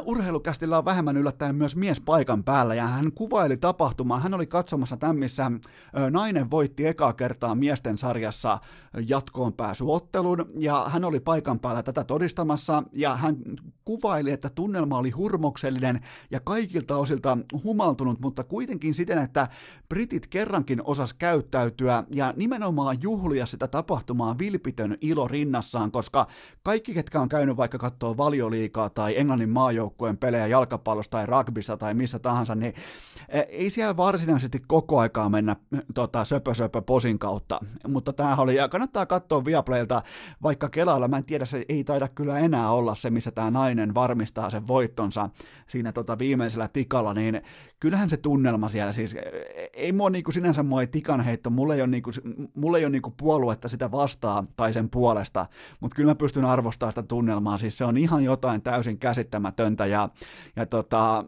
Urheilukästillä 0.04 0.78
on 0.78 0.84
vähemmän 0.84 1.16
yllättäen 1.16 1.54
myös 1.54 1.76
mies 1.76 2.00
paikan 2.00 2.44
päällä 2.44 2.74
ja 2.74 2.86
hän 2.86 3.12
kuvaili 3.12 3.56
tapahtumaa. 3.56 4.20
Hän 4.20 4.34
oli 4.34 4.46
katsomassa 4.46 4.96
tämän, 4.96 5.16
missä 5.16 5.50
nainen 6.10 6.50
voitti 6.50 6.86
ekaa 6.86 7.12
kertaa 7.12 7.54
miesten 7.54 7.98
sarjassa 7.98 8.58
jatkoon 9.08 9.52
pääsyottelun 9.52 10.50
ja 10.58 10.84
hän 10.88 11.04
oli 11.04 11.20
paikan 11.20 11.60
päällä 11.60 11.82
tätä 11.82 12.04
todistamassa 12.04 12.82
ja 12.92 13.16
hän 13.16 13.36
kuvaili, 13.84 14.30
että 14.30 14.50
tunnelma 14.50 14.98
oli 14.98 15.10
hurmoksellinen 15.10 16.00
ja 16.30 16.40
kaikilta 16.40 16.96
osilta 16.96 17.38
humaltunut, 17.64 18.20
mutta 18.20 18.44
kuitenkin 18.44 18.94
siten, 18.94 19.18
että 19.18 19.48
britit 19.88 20.26
kerrankin 20.26 20.82
osas 20.84 21.14
käyttäytyä 21.14 22.04
ja 22.10 22.34
nimenomaan 22.36 22.96
juhlia 23.02 23.46
sitä 23.46 23.68
tapahtumaa 23.68 24.38
vilpitön 24.38 24.98
ilo 25.00 25.28
rinnassaan, 25.28 25.92
koska 25.92 26.26
kaikki, 26.62 26.94
ketkä 26.94 27.20
on 27.20 27.28
käynyt 27.28 27.56
vaikka 27.56 27.78
katsoa 27.78 28.16
valioliikaa 28.16 28.90
tai 28.90 29.18
Englannin 29.18 29.50
maajoukkueen 29.76 30.16
pelejä 30.16 30.46
jalkapallosta 30.46 31.16
tai 31.16 31.26
rugbyssa 31.26 31.76
tai 31.76 31.94
missä 31.94 32.18
tahansa, 32.18 32.54
niin 32.54 32.74
e, 33.28 33.40
ei 33.40 33.70
siellä 33.70 33.96
varsinaisesti 33.96 34.58
koko 34.66 34.98
aikaa 34.98 35.28
mennä 35.28 35.56
tota, 35.94 36.24
söpö 36.24 36.54
söpö 36.54 36.82
posin 36.82 37.18
kautta, 37.18 37.60
mutta 37.88 38.12
tämä 38.12 38.36
oli, 38.36 38.54
ja 38.54 38.68
kannattaa 38.68 39.06
katsoa 39.06 39.44
Viaplaylta, 39.44 40.02
vaikka 40.42 40.68
Kelalla, 40.68 41.08
mä 41.08 41.16
en 41.16 41.24
tiedä, 41.24 41.44
se 41.44 41.64
ei 41.68 41.84
taida 41.84 42.08
kyllä 42.08 42.38
enää 42.38 42.70
olla 42.70 42.94
se, 42.94 43.10
missä 43.10 43.30
tämä 43.30 43.50
nainen 43.50 43.94
varmistaa 43.94 44.50
sen 44.50 44.68
voittonsa 44.68 45.30
siinä 45.66 45.92
tota, 45.92 46.18
viimeisellä 46.18 46.68
tikalla, 46.68 47.14
niin 47.14 47.42
kyllähän 47.80 48.10
se 48.10 48.16
tunnelma 48.16 48.68
siellä 48.68 48.92
siis, 48.92 49.14
e, 49.14 49.20
ei 49.72 49.92
mua 49.92 50.10
niinku 50.10 50.32
sinänsä 50.32 50.62
mua 50.62 50.80
ei 50.80 50.86
tikan 50.86 51.20
heitto, 51.20 51.50
mulla 51.50 51.74
ei 51.74 51.80
ole, 51.80 51.88
niinku, 51.88 52.10
mulla 52.54 52.78
ei 52.78 52.84
ole 52.84 52.92
niinku 52.92 53.14
puoluetta 53.16 53.68
sitä 53.68 53.90
vastaan 53.90 54.48
tai 54.56 54.72
sen 54.72 54.90
puolesta, 54.90 55.46
mutta 55.80 55.94
kyllä 55.94 56.10
mä 56.10 56.14
pystyn 56.14 56.44
arvostamaan 56.44 56.92
sitä 56.92 57.02
tunnelmaa, 57.02 57.58
siis 57.58 57.78
se 57.78 57.84
on 57.84 57.96
ihan 57.96 58.24
jotain 58.24 58.62
täysin 58.62 58.98
käsittämätöntä 58.98 59.65
ja, 59.86 60.08
ja 60.56 60.66
tota, 60.66 61.24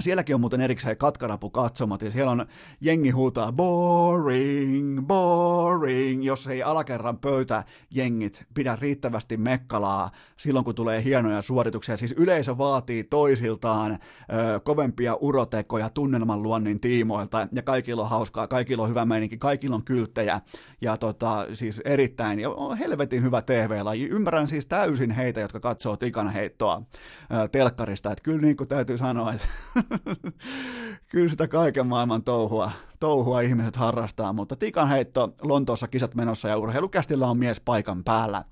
Sielläkin 0.00 0.34
on 0.34 0.40
muuten 0.40 0.60
erikseen 0.60 0.96
katkarapu 0.96 1.50
katsomat 1.50 2.02
ja 2.02 2.10
siellä 2.10 2.30
on 2.30 2.46
jengi 2.80 3.10
huutaa 3.10 3.52
boring, 3.52 5.06
boring, 5.06 6.24
jos 6.24 6.46
ei 6.46 6.62
alakerran 6.62 7.18
pöytä 7.18 7.64
jengit 7.90 8.44
pidä 8.54 8.76
riittävästi 8.80 9.36
mekkalaa 9.36 10.10
silloin, 10.36 10.64
kun 10.64 10.74
tulee 10.74 11.04
hienoja 11.04 11.42
suorituksia. 11.42 11.96
Siis 11.96 12.14
yleisö 12.16 12.58
vaatii 12.58 13.04
toisiltaan 13.04 13.92
ö, 13.92 14.60
kovempia 14.60 15.14
urotekoja 15.14 15.88
tunnelman 15.88 16.42
luonnin 16.42 16.80
tiimoilta 16.80 17.48
ja 17.52 17.62
kaikilla 17.62 18.02
on 18.02 18.10
hauskaa, 18.10 18.46
kaikilla 18.48 18.82
on 18.82 18.88
hyvä 18.88 19.04
meininki, 19.04 19.38
kaikilla 19.38 19.76
on 19.76 19.84
kylttejä 19.84 20.40
ja 20.80 20.96
tota, 20.96 21.46
siis 21.52 21.82
erittäin 21.84 22.40
ja 22.40 22.50
helvetin 22.78 23.22
hyvä 23.22 23.42
TV-laji. 23.42 24.08
Ymmärrän 24.08 24.48
siis 24.48 24.66
täysin 24.66 25.10
heitä, 25.10 25.40
jotka 25.40 25.60
katsoo 25.60 25.96
tikan 25.96 26.28
heittoa 26.28 26.82
ö, 27.44 27.48
telkkarista, 27.48 28.12
että 28.12 28.22
kyllä 28.22 28.40
niin 28.40 28.56
kuin 28.56 28.68
täytyy 28.68 28.98
sanoa, 28.98 29.32
että 29.32 29.48
kyllä 31.10 31.28
sitä 31.28 31.48
kaiken 31.48 31.86
maailman 31.86 32.24
touhua, 32.24 32.70
touhua 33.00 33.40
ihmiset 33.40 33.76
harrastaa, 33.76 34.32
mutta 34.32 34.56
tikan 34.56 34.88
heitto 34.88 35.34
Lontoossa 35.42 35.88
kisat 35.88 36.14
menossa 36.14 36.48
ja 36.48 36.56
urheilukästillä 36.56 37.26
on 37.26 37.38
mies 37.38 37.60
paikan 37.60 38.04
päällä. 38.04 38.44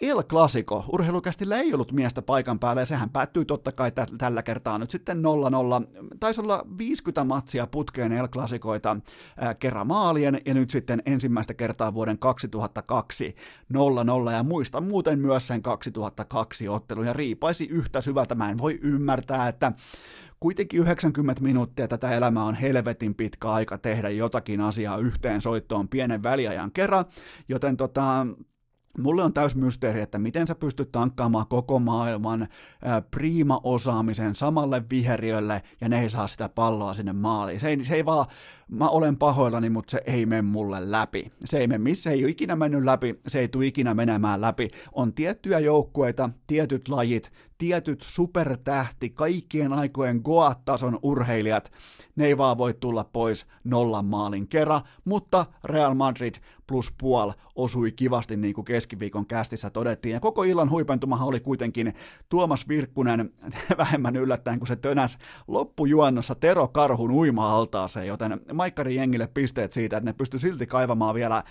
El 0.00 0.22
Clasico, 0.22 0.84
urheilukästillä 0.92 1.56
ei 1.56 1.74
ollut 1.74 1.92
miestä 1.92 2.22
paikan 2.22 2.58
päällä 2.58 2.82
ja 2.82 2.86
sehän 2.86 3.10
päättyy 3.10 3.44
totta 3.44 3.72
kai 3.72 3.92
tä- 3.92 4.06
tällä 4.18 4.42
kertaa 4.42 4.78
nyt 4.78 4.90
sitten 4.90 5.22
0-0. 5.22 5.22
Taisi 6.20 6.40
olla 6.40 6.66
50 6.78 7.24
matsia 7.24 7.66
putkeen 7.66 8.12
El 8.12 8.28
Clasicoita 8.28 8.96
kerran 9.58 9.86
maalien 9.86 10.40
ja 10.46 10.54
nyt 10.54 10.70
sitten 10.70 11.02
ensimmäistä 11.06 11.54
kertaa 11.54 11.94
vuoden 11.94 12.18
2002 12.18 13.34
0-0 13.74 14.32
ja 14.32 14.42
muista 14.42 14.80
muuten 14.80 15.18
myös 15.18 15.46
sen 15.46 15.62
2002 15.62 16.68
ottelun 16.68 17.06
ja 17.06 17.12
riipaisi 17.12 17.66
yhtä 17.66 18.00
syvältä. 18.00 18.34
Mä 18.34 18.50
en 18.50 18.58
voi 18.58 18.78
ymmärtää, 18.82 19.48
että 19.48 19.72
kuitenkin 20.40 20.80
90 20.80 21.42
minuuttia 21.42 21.88
tätä 21.88 22.10
elämää 22.10 22.44
on 22.44 22.54
helvetin 22.54 23.14
pitkä 23.14 23.48
aika 23.48 23.78
tehdä 23.78 24.10
jotakin 24.10 24.60
asiaa 24.60 24.98
yhteen 24.98 25.40
soittoon 25.40 25.88
pienen 25.88 26.22
väliajan 26.22 26.72
kerran, 26.72 27.04
joten 27.48 27.76
tota, 27.76 28.26
Mulle 28.98 29.22
on 29.22 29.32
täys 29.32 29.56
mysteeri, 29.56 30.00
että 30.00 30.18
miten 30.18 30.46
sä 30.46 30.54
pystyt 30.54 30.92
tankkaamaan 30.92 31.46
koko 31.48 31.78
maailman 31.78 32.48
ää, 32.84 33.02
prima-osaamisen 33.02 34.34
samalle 34.34 34.82
viheriölle 34.90 35.62
ja 35.80 35.88
ne 35.88 36.02
ei 36.02 36.08
saa 36.08 36.26
sitä 36.26 36.48
palloa 36.48 36.94
sinne 36.94 37.12
maaliin. 37.12 37.60
Se 37.60 37.68
ei, 37.68 37.84
se 37.84 37.94
ei 37.94 38.04
vaan, 38.04 38.26
mä 38.68 38.88
olen 38.88 39.16
pahoillani, 39.16 39.70
mutta 39.70 39.90
se 39.90 40.02
ei 40.06 40.26
mene 40.26 40.42
mulle 40.42 40.90
läpi. 40.90 41.32
Se 41.44 41.58
ei 41.58 41.66
mene, 41.66 41.78
missä 41.78 42.10
ei 42.10 42.24
ole 42.24 42.30
ikinä 42.30 42.56
mennyt 42.56 42.84
läpi, 42.84 43.20
se 43.26 43.38
ei 43.38 43.48
tule 43.48 43.66
ikinä 43.66 43.94
menemään 43.94 44.40
läpi. 44.40 44.68
On 44.92 45.12
tiettyjä 45.12 45.58
joukkueita, 45.58 46.30
tietyt 46.46 46.88
lajit, 46.88 47.32
tietyt 47.58 48.02
supertähti, 48.02 49.10
kaikkien 49.10 49.72
aikojen 49.72 50.20
Goat-tason 50.24 50.98
urheilijat, 51.02 51.72
ne 52.16 52.26
ei 52.26 52.38
vaan 52.38 52.58
voi 52.58 52.74
tulla 52.74 53.04
pois 53.04 53.46
nollan 53.64 54.04
maalin 54.04 54.48
kerran, 54.48 54.80
mutta 55.04 55.46
Real 55.64 55.94
Madrid 55.94 56.34
plus 56.66 56.94
puol 56.98 57.32
osui 57.54 57.92
kivasti 57.92 58.36
niin 58.36 58.54
kuin 58.54 58.64
keskiviikon 58.64 59.26
kästissä 59.26 59.70
todettiin. 59.70 60.12
Ja 60.12 60.20
koko 60.20 60.42
illan 60.42 60.70
huipentumahan 60.70 61.28
oli 61.28 61.40
kuitenkin 61.40 61.94
Tuomas 62.28 62.68
Virkkunen 62.68 63.32
vähemmän 63.78 64.16
yllättäen, 64.16 64.58
kun 64.58 64.66
se 64.66 64.76
tönäs 64.76 65.18
loppujuonnossa 65.48 66.34
Tero 66.34 66.68
Karhun 66.68 67.10
uima-altaaseen, 67.10 68.06
joten 68.06 68.40
Maikkari 68.52 68.94
jengille 68.94 69.26
pisteet 69.26 69.72
siitä, 69.72 69.96
että 69.96 70.10
ne 70.10 70.12
pysty 70.12 70.38
silti 70.38 70.66
kaivamaan 70.66 71.14
vielä 71.14 71.44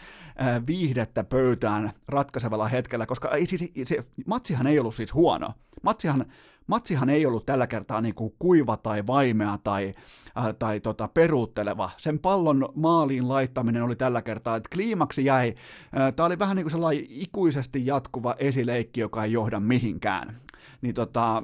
viihdettä 0.67 1.24
pöytään 1.24 1.92
ratkaisevalla 2.08 2.67
hetkellä, 2.67 3.06
koska 3.06 3.32
ei 3.32 3.45
siis, 3.45 3.72
se, 3.84 4.03
matsihan 4.25 4.67
ei 4.67 4.80
ollut 4.80 4.95
siis 4.95 5.14
huono. 5.14 5.53
Matsihan 5.95 6.25
matsihan 6.67 7.09
ei 7.09 7.25
ollut 7.25 7.45
tällä 7.45 7.67
kertaa 7.67 8.01
niin 8.01 8.15
kuin 8.15 8.33
kuiva 8.40 8.77
tai 8.77 9.07
vaimea 9.07 9.57
tai, 9.64 9.93
äh, 10.38 10.56
tai 10.59 10.80
tota, 10.80 11.07
peruutteleva. 11.07 11.90
Sen 11.98 12.19
pallon 12.19 12.69
maaliin 12.75 13.30
laittaminen 13.30 13.83
oli 13.83 13.95
tällä 13.95 14.22
kertaa, 14.22 14.56
että 14.56 14.69
kliimaksi 14.74 15.25
jäi. 15.25 15.56
Äh, 15.99 16.14
Tämä 16.14 16.27
oli 16.27 16.40
vähän 16.40 16.56
niin 16.56 16.64
kuin 16.64 16.72
sellainen 16.72 17.06
ikuisesti 17.09 17.85
jatkuva 17.85 18.35
esileikki, 18.40 19.01
joka 19.01 19.24
ei 19.24 19.32
johda 19.32 19.59
mihinkään. 19.59 20.41
Niin 20.82 20.95
tota, 20.95 21.43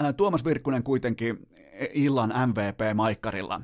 äh, 0.00 0.14
Tuomas 0.14 0.44
Virkkunen 0.44 0.82
kuitenkin 0.82 1.48
illan 1.94 2.32
MVP 2.46 2.94
Maikkarilla. 2.94 3.60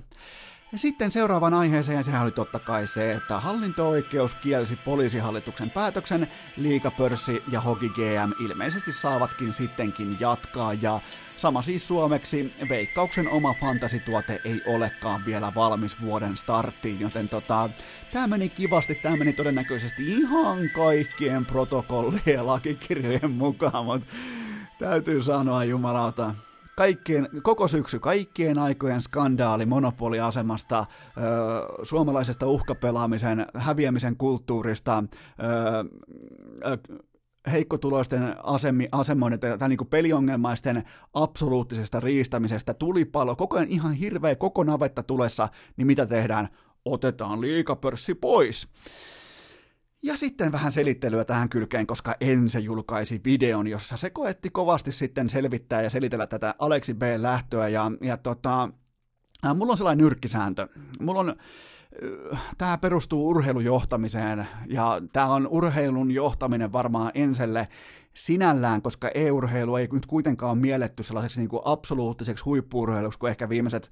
Ja 0.73 0.79
sitten 0.79 1.13
seuraavan 1.13 1.55
aiheeseen, 1.55 2.05
sehän 2.05 2.23
oli 2.23 2.31
totta 2.31 2.59
kai 2.59 2.87
se, 2.87 3.13
että 3.13 3.41
hallinto-oikeus 3.41 4.35
kielsi 4.35 4.77
poliisihallituksen 4.77 5.71
päätöksen, 5.71 6.29
liikapörssi 6.57 7.43
ja 7.51 7.61
Hoki 7.61 7.89
GM 7.89 8.45
ilmeisesti 8.45 8.93
saavatkin 8.93 9.53
sittenkin 9.53 10.17
jatkaa, 10.21 10.75
ja 10.75 11.01
sama 11.37 11.63
siis 11.63 11.89
suomeksi, 11.89 12.55
Veikkauksen 12.69 13.29
oma 13.29 13.55
fantasituote 13.61 14.41
ei 14.45 14.63
olekaan 14.67 15.25
vielä 15.25 15.53
valmis 15.55 16.01
vuoden 16.01 16.37
starttiin, 16.37 17.01
joten 17.01 17.29
tota, 17.29 17.71
tämä 18.13 18.27
meni 18.27 18.49
kivasti, 18.49 18.95
tämä 18.95 19.17
meni 19.17 19.33
todennäköisesti 19.33 20.13
ihan 20.13 20.71
kaikkien 20.75 21.47
protokollien 21.47 22.23
ja 22.35 22.47
lakikirjojen 22.47 23.31
mukaan, 23.31 23.85
mutta 23.85 24.07
täytyy 24.79 25.23
sanoa 25.23 25.65
jumalauta, 25.65 26.35
kaikkien, 26.77 27.29
koko 27.43 27.69
syksy 27.69 27.99
kaikkien 27.99 28.59
aikojen 28.59 29.03
skandaali 29.03 29.67
monopoliasemasta, 29.67 30.79
ö, 30.79 31.85
suomalaisesta 31.85 32.47
uhkapelaamisen, 32.47 33.47
häviämisen 33.55 34.17
kulttuurista, 34.17 35.05
ö, 35.43 36.71
ö, 36.71 36.99
heikkotuloisten 37.53 38.37
asemi, 38.43 38.89
asemoiden 38.93 39.59
tai 39.59 39.69
niin 39.69 39.77
kuin 39.77 39.89
peliongelmaisten 39.89 40.83
absoluuttisesta 41.15 42.01
riistämisestä, 42.01 42.75
tulipalo, 42.75 43.37
koko 43.37 43.57
ajan 43.57 43.69
ihan 43.69 43.93
hirveä 43.93 44.37
koko 44.37 44.65
navetta 44.65 45.03
tulessa, 45.03 45.49
niin 45.77 45.87
mitä 45.87 46.07
tehdään? 46.07 46.49
Otetaan 46.85 47.41
liikapörssi 47.41 48.15
pois. 48.15 48.69
Ja 50.05 50.17
sitten 50.17 50.53
vähän 50.53 50.73
selittelyä 50.73 51.25
tähän 51.25 51.49
kylkeen, 51.49 51.87
koska 51.87 52.15
Ense 52.21 52.59
julkaisi 52.59 53.21
videon, 53.25 53.69
jossa 53.69 53.97
se 53.97 54.11
koetti 54.11 54.51
kovasti 54.51 54.93
sitten 54.93 55.29
selvittää 55.29 55.83
ja 55.83 55.91
selitellä 55.91 56.27
tätä 56.27 56.55
Aleksi 56.59 56.95
B. 56.95 57.03
lähtöä. 57.17 57.69
Ja, 57.69 57.93
ja 58.01 58.17
tota, 58.17 58.69
äh, 59.47 59.57
mulla 59.57 59.73
on 59.73 59.77
sellainen 59.77 60.05
nyrkkisääntö. 60.05 60.69
Mulla 61.01 61.21
on, 61.21 61.29
äh, 62.33 62.55
tämä 62.59 62.79
perustuu 62.79 63.29
urheilujohtamiseen 63.29 64.47
ja 64.67 65.03
tämä 65.13 65.27
on 65.27 65.49
urheilun 65.51 66.11
johtaminen 66.11 66.73
varmaan 66.73 67.13
Enselle 67.15 67.69
sinällään, 68.15 68.83
koska 68.83 69.11
e-urheilu 69.15 69.77
ei 69.77 69.89
nyt 69.93 70.07
kuitenkaan 70.07 70.53
ole 70.53 70.59
mielletty 70.59 71.03
sellaiseksi 71.03 71.41
niin 71.41 71.49
kuin 71.49 71.63
absoluuttiseksi 71.65 72.45
huippuurheiluksi 72.45 73.19
kuin 73.19 73.31
ehkä 73.31 73.49
viimeiset 73.49 73.91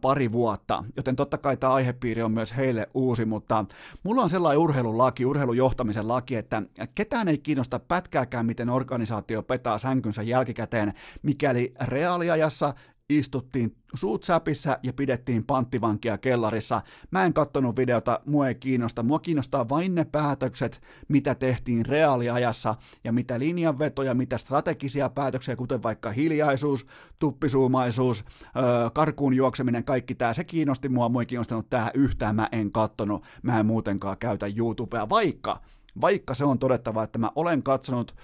pari 0.00 0.32
vuotta, 0.32 0.84
joten 0.96 1.16
totta 1.16 1.38
kai 1.38 1.56
tämä 1.56 1.72
aihepiiri 1.72 2.22
on 2.22 2.32
myös 2.32 2.56
heille 2.56 2.86
uusi, 2.94 3.24
mutta 3.24 3.64
mulla 4.02 4.22
on 4.22 4.30
sellainen 4.30 4.58
urheilulaki, 4.58 5.26
urheilujohtamisen 5.26 6.08
laki, 6.08 6.36
että 6.36 6.62
ketään 6.94 7.28
ei 7.28 7.38
kiinnosta 7.38 7.78
pätkääkään, 7.78 8.46
miten 8.46 8.70
organisaatio 8.70 9.42
petaa 9.42 9.78
sänkynsä 9.78 10.22
jälkikäteen, 10.22 10.92
mikäli 11.22 11.74
reaaliajassa 11.80 12.74
istuttiin 13.08 13.76
suut 13.94 14.24
säpissä 14.24 14.78
ja 14.82 14.92
pidettiin 14.92 15.44
panttivankia 15.44 16.18
kellarissa. 16.18 16.80
Mä 17.10 17.24
en 17.24 17.32
kattonut 17.32 17.76
videota, 17.76 18.20
mua 18.26 18.48
ei 18.48 18.54
kiinnosta. 18.54 19.02
Mua 19.02 19.18
kiinnostaa 19.18 19.68
vain 19.68 19.94
ne 19.94 20.04
päätökset, 20.04 20.80
mitä 21.08 21.34
tehtiin 21.34 21.86
reaaliajassa 21.86 22.74
ja 23.04 23.12
mitä 23.12 23.38
linjanvetoja, 23.38 24.14
mitä 24.14 24.38
strategisia 24.38 25.08
päätöksiä, 25.08 25.56
kuten 25.56 25.82
vaikka 25.82 26.10
hiljaisuus, 26.10 26.86
tuppisuumaisuus, 27.18 28.24
öö, 28.56 28.90
karkuun 28.90 29.34
juokseminen, 29.34 29.84
kaikki 29.84 30.14
tämä. 30.14 30.32
Se 30.34 30.44
kiinnosti 30.44 30.88
mua, 30.88 31.08
mua 31.08 31.22
ei 31.22 31.26
kiinnostanut 31.26 31.70
tämä 31.70 31.90
yhtään, 31.94 32.36
mä 32.36 32.48
en 32.52 32.72
kattonut. 32.72 33.24
Mä 33.42 33.60
en 33.60 33.66
muutenkaan 33.66 34.18
käytä 34.18 34.46
YouTubea, 34.56 35.08
vaikka, 35.08 35.60
vaikka 36.00 36.34
se 36.34 36.44
on 36.44 36.58
todettava, 36.58 37.02
että 37.02 37.18
mä 37.18 37.30
olen 37.34 37.62
katsonut 37.62 38.14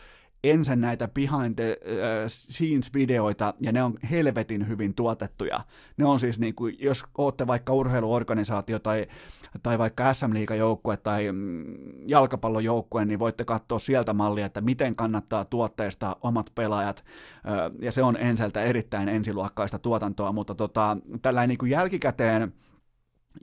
ensin 0.44 0.80
näitä 0.80 1.08
behind 1.08 1.54
the 1.54 1.76
uh, 1.82 2.28
scenes-videoita, 2.28 3.54
ja 3.60 3.72
ne 3.72 3.82
on 3.82 3.94
helvetin 4.10 4.68
hyvin 4.68 4.94
tuotettuja. 4.94 5.60
Ne 5.96 6.04
on 6.04 6.20
siis, 6.20 6.38
niin 6.38 6.54
kuin, 6.54 6.76
jos 6.78 7.04
olette 7.18 7.46
vaikka 7.46 7.72
urheiluorganisaatio 7.72 8.78
tai, 8.78 9.06
tai 9.62 9.78
vaikka 9.78 10.14
SM 10.14 10.32
joukkue 10.58 10.96
tai 10.96 11.32
mm, 11.32 11.64
jalkapallojoukkue, 12.06 13.04
niin 13.04 13.18
voitte 13.18 13.44
katsoa 13.44 13.78
sieltä 13.78 14.12
mallia, 14.12 14.46
että 14.46 14.60
miten 14.60 14.96
kannattaa 14.96 15.44
tuotteista 15.44 16.16
omat 16.22 16.52
pelaajat, 16.54 17.04
uh, 17.04 17.82
ja 17.82 17.92
se 17.92 18.02
on 18.02 18.16
enseltä 18.16 18.62
erittäin 18.62 19.08
ensiluokkaista 19.08 19.78
tuotantoa, 19.78 20.32
mutta 20.32 20.54
tota, 20.54 20.96
tällä 21.22 21.46
niin 21.46 21.58
kuin 21.58 21.70
jälkikäteen 21.70 22.52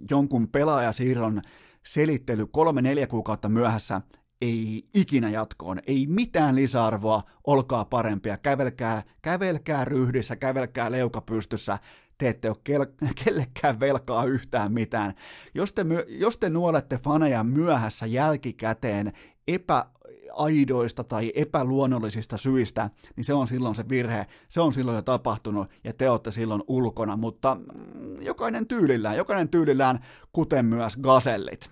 jonkun 0.09 0.47
pelaajasiirron 0.47 1.41
selittely 1.85 2.47
kolme-neljä 2.47 3.07
kuukautta 3.07 3.49
myöhässä 3.49 4.01
ei 4.41 4.85
ikinä 4.93 5.29
jatkoon, 5.29 5.79
ei 5.87 6.07
mitään 6.07 6.55
lisäarvoa, 6.55 7.21
olkaa 7.47 7.85
parempia, 7.85 8.37
kävelkää, 8.37 9.03
kävelkää 9.21 9.85
ryhdissä, 9.85 10.35
kävelkää 10.35 10.91
leuka 10.91 11.21
pystyssä, 11.21 11.77
te 12.17 12.29
ette 12.29 12.49
ole 12.49 12.57
kel- 12.69 13.13
kellekään 13.23 13.79
velkaa 13.79 14.23
yhtään 14.23 14.71
mitään. 14.71 15.13
Jos 15.53 15.73
te, 15.73 15.85
jos 16.07 16.37
te 16.37 16.49
nuolette 16.49 16.97
faneja 16.97 17.43
myöhässä 17.43 18.05
jälkikäteen 18.05 19.13
epäaidoista 19.47 21.03
tai 21.03 21.31
epäluonnollisista 21.35 22.37
syistä, 22.37 22.89
niin 23.15 23.23
se 23.23 23.33
on 23.33 23.47
silloin 23.47 23.75
se 23.75 23.89
virhe, 23.89 24.25
se 24.49 24.61
on 24.61 24.73
silloin 24.73 24.95
jo 24.95 25.01
tapahtunut 25.01 25.69
ja 25.83 25.93
te 25.93 26.09
olette 26.09 26.31
silloin 26.31 26.63
ulkona, 26.67 27.17
mutta 27.17 27.55
mm, 27.55 28.21
jokainen 28.21 28.67
tyylillään, 28.67 29.17
jokainen 29.17 29.49
tyylillään, 29.49 29.99
kuten 30.31 30.65
myös 30.65 30.97
gasellit. 30.97 31.69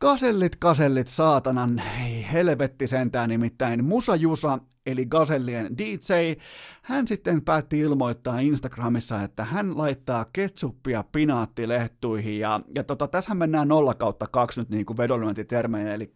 Kasellit, 0.00 0.56
kasellit, 0.56 1.08
saatanan, 1.08 1.82
ei 2.02 2.26
helvetti 2.32 2.86
sentään 2.86 3.28
nimittäin 3.28 3.84
Musa 3.84 4.16
Jusa, 4.16 4.58
eli 4.86 5.06
Gazellien 5.06 5.78
DJ, 5.78 6.12
hän 6.82 7.06
sitten 7.06 7.42
päätti 7.42 7.78
ilmoittaa 7.78 8.38
Instagramissa, 8.38 9.22
että 9.22 9.44
hän 9.44 9.78
laittaa 9.78 10.24
ketsuppia 10.32 11.04
pinaattilehtuihin, 11.12 12.38
ja, 12.38 12.60
ja 12.74 12.84
tota, 12.84 13.08
tässä 13.08 13.34
mennään 13.34 13.68
0 13.68 13.94
kautta 13.94 14.26
2 14.26 14.60
nyt 14.60 14.70
niin 14.70 14.86
kuin 14.86 14.96
eli 15.92 16.10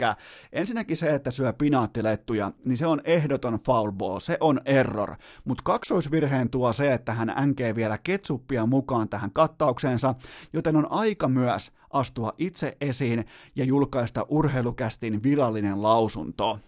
ensinnäkin 0.52 0.96
se, 0.96 1.14
että 1.14 1.30
syö 1.30 1.52
pinaattilettuja, 1.52 2.52
niin 2.64 2.76
se 2.76 2.86
on 2.86 3.00
ehdoton 3.04 3.58
foul 3.66 3.92
ball, 3.92 4.18
se 4.18 4.36
on 4.40 4.60
error, 4.64 5.16
mutta 5.44 5.62
kaksoisvirheen 5.64 6.50
tuo 6.50 6.72
se, 6.72 6.92
että 6.92 7.12
hän 7.12 7.30
änkee 7.38 7.74
vielä 7.74 7.98
ketsuppia 7.98 8.66
mukaan 8.66 9.08
tähän 9.08 9.30
kattaukseensa, 9.32 10.14
joten 10.52 10.76
on 10.76 10.92
aika 10.92 11.28
myös 11.28 11.72
astua 11.90 12.32
itse 12.38 12.76
esiin 12.80 13.24
ja 13.56 13.64
julkaista 13.64 14.26
urheilukästin 14.28 15.22
virallinen 15.22 15.82
lausunto. 15.82 16.58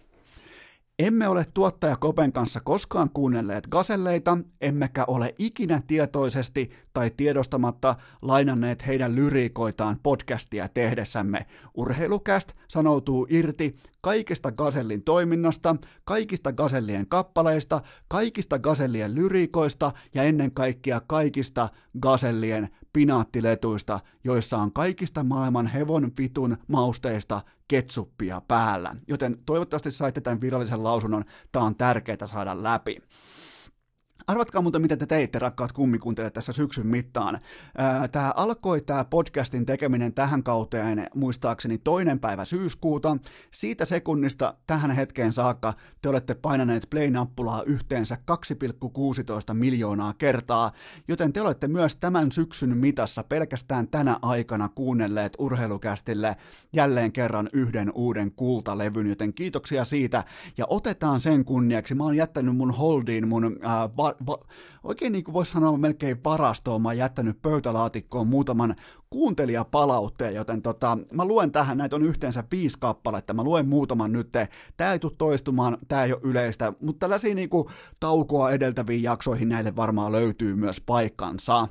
Emme 0.99 1.27
ole 1.27 1.45
tuottaja 1.53 1.95
Kopen 1.95 2.33
kanssa 2.33 2.59
koskaan 2.59 3.09
kuunnelleet 3.13 3.67
gaselleita, 3.67 4.37
emmekä 4.61 5.05
ole 5.07 5.35
ikinä 5.39 5.81
tietoisesti 5.87 6.69
tai 6.93 7.11
tiedostamatta 7.17 7.95
lainanneet 8.21 8.87
heidän 8.87 9.15
lyriikoitaan 9.15 9.99
podcastia 10.03 10.67
tehdessämme. 10.67 11.45
Urheilukäst 11.73 12.53
sanoutuu 12.67 13.27
irti 13.29 13.75
kaikesta 14.01 14.51
Gazellin 14.51 15.03
toiminnasta, 15.03 15.75
kaikista 16.03 16.53
Gazellien 16.53 17.07
kappaleista, 17.07 17.81
kaikista 18.07 18.59
Gazellien 18.59 19.15
lyriikoista 19.15 19.91
ja 20.13 20.23
ennen 20.23 20.51
kaikkea 20.51 21.01
kaikista 21.07 21.69
Gazellien 21.99 22.69
pinaattiletuista, 22.93 23.99
joissa 24.23 24.57
on 24.57 24.73
kaikista 24.73 25.23
maailman 25.23 25.67
hevon 25.67 26.11
pitun 26.15 26.57
mausteista 26.67 27.41
ketsuppia 27.67 28.41
päällä. 28.47 28.95
Joten 29.07 29.37
toivottavasti 29.45 29.91
saitte 29.91 30.21
tämän 30.21 30.41
virallisen 30.41 30.83
lausunnon, 30.83 31.25
tämä 31.51 31.65
on 31.65 31.75
tärkeää 31.75 32.27
saada 32.27 32.63
läpi. 32.63 33.01
Arvatkaa 34.27 34.61
muuten, 34.61 34.81
mitä 34.81 34.97
te 34.97 35.05
teitte, 35.05 35.39
rakkaat 35.39 35.71
kummikuuntelijat, 35.71 36.33
tässä 36.33 36.53
syksyn 36.53 36.87
mittaan. 36.87 37.39
Tämä 38.11 38.33
alkoi 38.35 38.81
tämä 38.81 39.05
podcastin 39.05 39.65
tekeminen 39.65 40.13
tähän 40.13 40.43
kauteen 40.43 41.07
muistaakseni 41.15 41.77
toinen 41.77 42.19
päivä 42.19 42.45
syyskuuta. 42.45 43.17
Siitä 43.51 43.85
sekunnista 43.85 44.53
tähän 44.67 44.91
hetkeen 44.91 45.33
saakka 45.33 45.73
te 46.01 46.09
olette 46.09 46.35
painaneet 46.35 46.87
play-nappulaa 46.89 47.63
yhteensä 47.63 48.17
2,16 49.49 49.53
miljoonaa 49.53 50.13
kertaa, 50.13 50.71
joten 51.07 51.33
te 51.33 51.41
olette 51.41 51.67
myös 51.67 51.95
tämän 51.95 52.31
syksyn 52.31 52.77
mitassa 52.77 53.23
pelkästään 53.23 53.87
tänä 53.87 54.19
aikana 54.21 54.69
kuunnelleet 54.69 55.33
urheilukästille 55.39 56.35
jälleen 56.73 57.11
kerran 57.11 57.49
yhden 57.53 57.91
uuden 57.95 58.31
kultalevyn, 58.31 59.07
joten 59.07 59.33
kiitoksia 59.33 59.85
siitä 59.85 60.23
ja 60.57 60.65
otetaan 60.69 61.21
sen 61.21 61.45
kunniaksi. 61.45 61.95
Mä 61.95 62.03
oon 62.03 62.15
jättänyt 62.15 62.55
mun 62.55 62.71
holdiin 62.71 63.27
mun 63.27 63.45
äh, 63.45 64.16
va, 64.27 64.39
oikein 64.83 65.11
niin 65.11 65.23
kuin 65.23 65.33
voisi 65.33 65.51
sanoa 65.51 65.77
melkein 65.77 66.23
varastoon, 66.23 66.81
mä 66.81 66.89
oon 66.89 66.97
jättänyt 66.97 67.41
pöytälaatikkoon 67.41 68.27
muutaman 68.27 68.75
kuuntelijapalautteen, 69.09 70.35
joten 70.35 70.61
tota, 70.61 70.97
mä 71.11 71.25
luen 71.25 71.51
tähän, 71.51 71.77
näitä 71.77 71.95
on 71.95 72.03
yhteensä 72.03 72.43
viisi 72.51 72.79
kappaletta, 72.79 73.33
mä 73.33 73.43
luen 73.43 73.67
muutaman 73.69 74.11
nyt, 74.11 74.29
tää 74.77 74.93
ei 74.93 74.99
tule 74.99 75.13
toistumaan, 75.17 75.77
tää 75.87 76.05
ei 76.05 76.13
ole 76.13 76.21
yleistä, 76.23 76.73
mutta 76.81 76.99
tällaisia 76.99 77.35
niin 77.35 77.49
kuin 77.49 77.67
taukoa 77.99 78.51
edeltäviin 78.51 79.03
jaksoihin 79.03 79.49
näille 79.49 79.75
varmaan 79.75 80.11
löytyy 80.11 80.55
myös 80.55 80.81
paikkansa. 80.81 81.67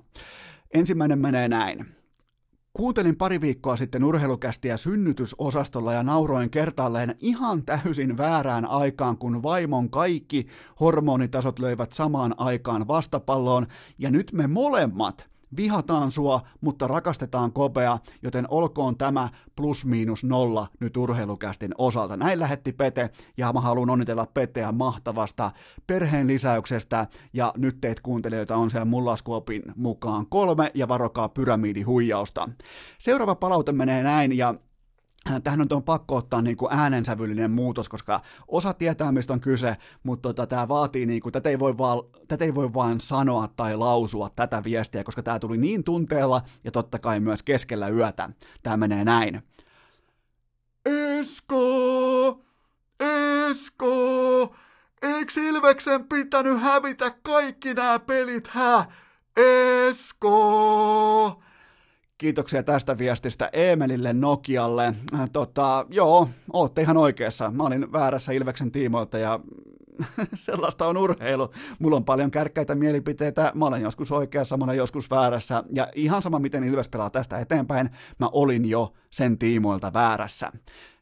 Ensimmäinen 0.74 1.18
menee 1.18 1.48
näin. 1.48 1.95
Kuuntelin 2.76 3.16
pari 3.16 3.40
viikkoa 3.40 3.76
sitten 3.76 4.04
urheilukästiä 4.04 4.76
synnytysosastolla 4.76 5.92
ja 5.92 6.02
nauroin 6.02 6.50
kertaalleen 6.50 7.16
ihan 7.20 7.64
täysin 7.64 8.16
väärään 8.16 8.64
aikaan, 8.64 9.18
kun 9.18 9.42
vaimon 9.42 9.90
kaikki 9.90 10.46
hormonitasot 10.80 11.58
löivät 11.58 11.92
samaan 11.92 12.34
aikaan 12.38 12.88
vastapalloon, 12.88 13.66
ja 13.98 14.10
nyt 14.10 14.32
me 14.32 14.46
molemmat 14.46 15.28
vihataan 15.56 16.10
sua, 16.10 16.40
mutta 16.60 16.86
rakastetaan 16.86 17.52
kopea, 17.52 17.98
joten 18.22 18.46
olkoon 18.50 18.96
tämä 18.96 19.28
plus 19.56 19.86
miinus 19.86 20.24
nolla 20.24 20.66
nyt 20.80 20.96
urheilukästin 20.96 21.74
osalta. 21.78 22.16
Näin 22.16 22.40
lähetti 22.40 22.72
Pete, 22.72 23.10
ja 23.36 23.52
mä 23.52 23.60
haluan 23.60 23.90
onnitella 23.90 24.26
Peteä 24.26 24.72
mahtavasta 24.72 25.50
perheen 25.86 26.26
lisäyksestä, 26.26 27.06
ja 27.32 27.52
nyt 27.56 27.80
teet 27.80 28.00
kuuntelijoita 28.00 28.56
on 28.56 28.70
siellä 28.70 28.84
mun 28.84 29.04
laskuopin 29.04 29.62
mukaan 29.76 30.26
kolme, 30.26 30.70
ja 30.74 30.88
varokaa 30.88 31.28
pyramidihuijausta. 31.28 32.48
Seuraava 32.98 33.34
palaute 33.34 33.72
menee 33.72 34.02
näin, 34.02 34.36
ja 34.36 34.54
tähän 35.44 35.66
on, 35.72 35.82
pakko 35.82 36.16
ottaa 36.16 36.42
niin 36.42 36.56
kuin 36.56 36.72
äänensävyllinen 36.72 37.50
muutos, 37.50 37.88
koska 37.88 38.20
osa 38.48 38.74
tietää, 38.74 39.12
mistä 39.12 39.32
on 39.32 39.40
kyse, 39.40 39.76
mutta 40.02 40.28
tota, 40.28 40.46
tämä 40.46 40.68
vaatii, 40.68 41.06
niin 41.06 41.20
kuin, 41.20 41.32
tätä, 41.32 41.48
ei 41.48 41.58
voi 41.58 41.78
vaan, 41.78 41.98
tätä 42.28 42.44
ei 42.44 42.54
voi 42.54 42.74
vaan 42.74 43.00
sanoa 43.00 43.48
tai 43.56 43.76
lausua 43.76 44.30
tätä 44.36 44.64
viestiä, 44.64 45.04
koska 45.04 45.22
tämä 45.22 45.38
tuli 45.38 45.56
niin 45.56 45.84
tunteella 45.84 46.42
ja 46.64 46.70
totta 46.70 46.98
kai 46.98 47.20
myös 47.20 47.42
keskellä 47.42 47.88
yötä. 47.88 48.30
Tämä 48.62 48.76
menee 48.76 49.04
näin. 49.04 49.42
Esko! 50.86 52.40
Esko! 53.00 54.54
Eikö 55.02 55.40
Ilveksen 55.40 56.08
pitänyt 56.08 56.62
hävitä 56.62 57.10
kaikki 57.22 57.74
nämä 57.74 57.98
pelit, 57.98 58.48
hä? 58.48 58.84
Esko! 59.88 61.42
Kiitoksia 62.18 62.62
tästä 62.62 62.98
viestistä 62.98 63.50
Emelille 63.52 64.12
Nokialle. 64.12 64.94
Äh, 65.14 65.30
tota, 65.32 65.86
joo, 65.90 66.28
ootte 66.52 66.82
ihan 66.82 66.96
oikeassa. 66.96 67.50
Mä 67.50 67.62
olin 67.62 67.92
väärässä 67.92 68.32
Ilveksen 68.32 68.72
tiimoilta 68.72 69.18
ja 69.18 69.40
sellaista 70.34 70.86
on 70.86 70.96
urheilu. 70.96 71.50
Mulla 71.78 71.96
on 71.96 72.04
paljon 72.04 72.30
kärkkäitä 72.30 72.74
mielipiteitä, 72.74 73.52
mä 73.54 73.66
olen 73.66 73.82
joskus 73.82 74.12
oikeassa, 74.12 74.56
mä 74.56 74.64
olen 74.64 74.76
joskus 74.76 75.10
väärässä, 75.10 75.64
ja 75.72 75.88
ihan 75.94 76.22
sama 76.22 76.38
miten 76.38 76.64
Ilves 76.64 76.88
pelaa 76.88 77.10
tästä 77.10 77.38
eteenpäin, 77.38 77.90
mä 78.18 78.28
olin 78.32 78.70
jo 78.70 78.92
sen 79.10 79.38
tiimoilta 79.38 79.92
väärässä. 79.92 80.52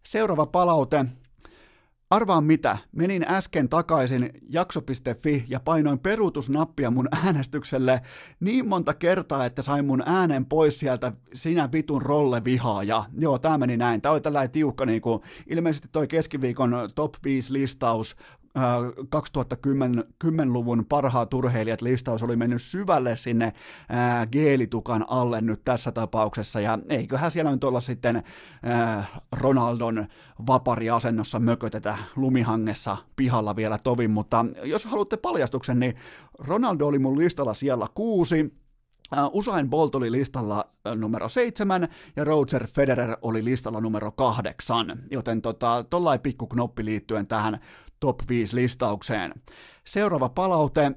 Seuraava 0.02 0.46
palaute, 0.46 1.04
Arvaa 2.10 2.40
mitä, 2.40 2.78
menin 2.92 3.24
äsken 3.28 3.68
takaisin 3.68 4.30
jakso.fi 4.48 5.44
ja 5.48 5.60
painoin 5.60 5.98
peruutusnappia 5.98 6.90
mun 6.90 7.08
äänestykselle 7.24 8.00
niin 8.40 8.68
monta 8.68 8.94
kertaa, 8.94 9.44
että 9.44 9.62
sain 9.62 9.84
mun 9.84 10.02
äänen 10.06 10.46
pois 10.46 10.80
sieltä 10.80 11.12
sinä 11.34 11.68
vitun 11.72 12.02
rolle 12.02 12.44
vihaaja. 12.44 13.04
Joo, 13.18 13.38
tää 13.38 13.58
meni 13.58 13.76
näin. 13.76 14.02
Tää 14.02 14.12
oli 14.12 14.20
tällainen 14.20 14.50
tiukka, 14.50 14.86
niin 14.86 15.02
kuin, 15.02 15.20
ilmeisesti 15.46 15.88
toi 15.92 16.06
keskiviikon 16.06 16.90
top 16.94 17.14
5 17.24 17.52
listaus 17.52 18.16
2010-luvun 18.58 20.86
parhaat 20.88 21.34
urheilijat 21.34 21.82
listaus 21.82 22.22
oli 22.22 22.36
mennyt 22.36 22.62
syvälle 22.62 23.16
sinne 23.16 23.52
ää, 23.88 24.26
geelitukan 24.26 25.04
alle 25.08 25.40
nyt 25.40 25.64
tässä 25.64 25.92
tapauksessa, 25.92 26.60
ja 26.60 26.78
eiköhän 26.88 27.30
siellä 27.30 27.50
nyt 27.50 27.64
olla 27.64 27.80
sitten 27.80 28.22
Ronaldon 29.32 30.06
vapariasennossa 30.46 31.38
mökötetä 31.38 31.98
lumihangessa 32.16 32.96
pihalla 33.16 33.56
vielä 33.56 33.78
tovin, 33.78 34.10
mutta 34.10 34.46
jos 34.62 34.84
haluatte 34.84 35.16
paljastuksen, 35.16 35.80
niin 35.80 35.94
Ronaldo 36.38 36.86
oli 36.86 36.98
mun 36.98 37.18
listalla 37.18 37.54
siellä 37.54 37.86
kuusi, 37.94 38.64
Usain 39.32 39.70
Bolt 39.70 39.94
oli 39.94 40.12
listalla 40.12 40.64
numero 40.94 41.28
seitsemän 41.28 41.88
ja 42.16 42.24
Roger 42.24 42.66
Federer 42.66 43.16
oli 43.22 43.44
listalla 43.44 43.80
numero 43.80 44.12
kahdeksan, 44.12 44.98
joten 45.10 45.42
tota, 45.42 45.84
tollain 45.90 46.20
pikku 46.20 46.46
knoppi 46.46 46.84
liittyen 46.84 47.26
tähän 47.26 47.58
top 48.04 48.28
5 48.28 48.56
listaukseen. 48.56 49.34
Seuraava 49.84 50.28
palaute. 50.28 50.92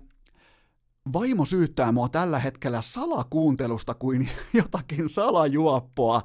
Vaimo 1.14 1.46
syyttää 1.46 1.92
mua 1.92 2.10
tällä 2.10 2.40
hetkellä 2.40 2.82
salakuuntelusta 2.82 3.94
kuin 3.94 4.30
jotakin 4.54 5.10
salajuoppoa. 5.10 6.22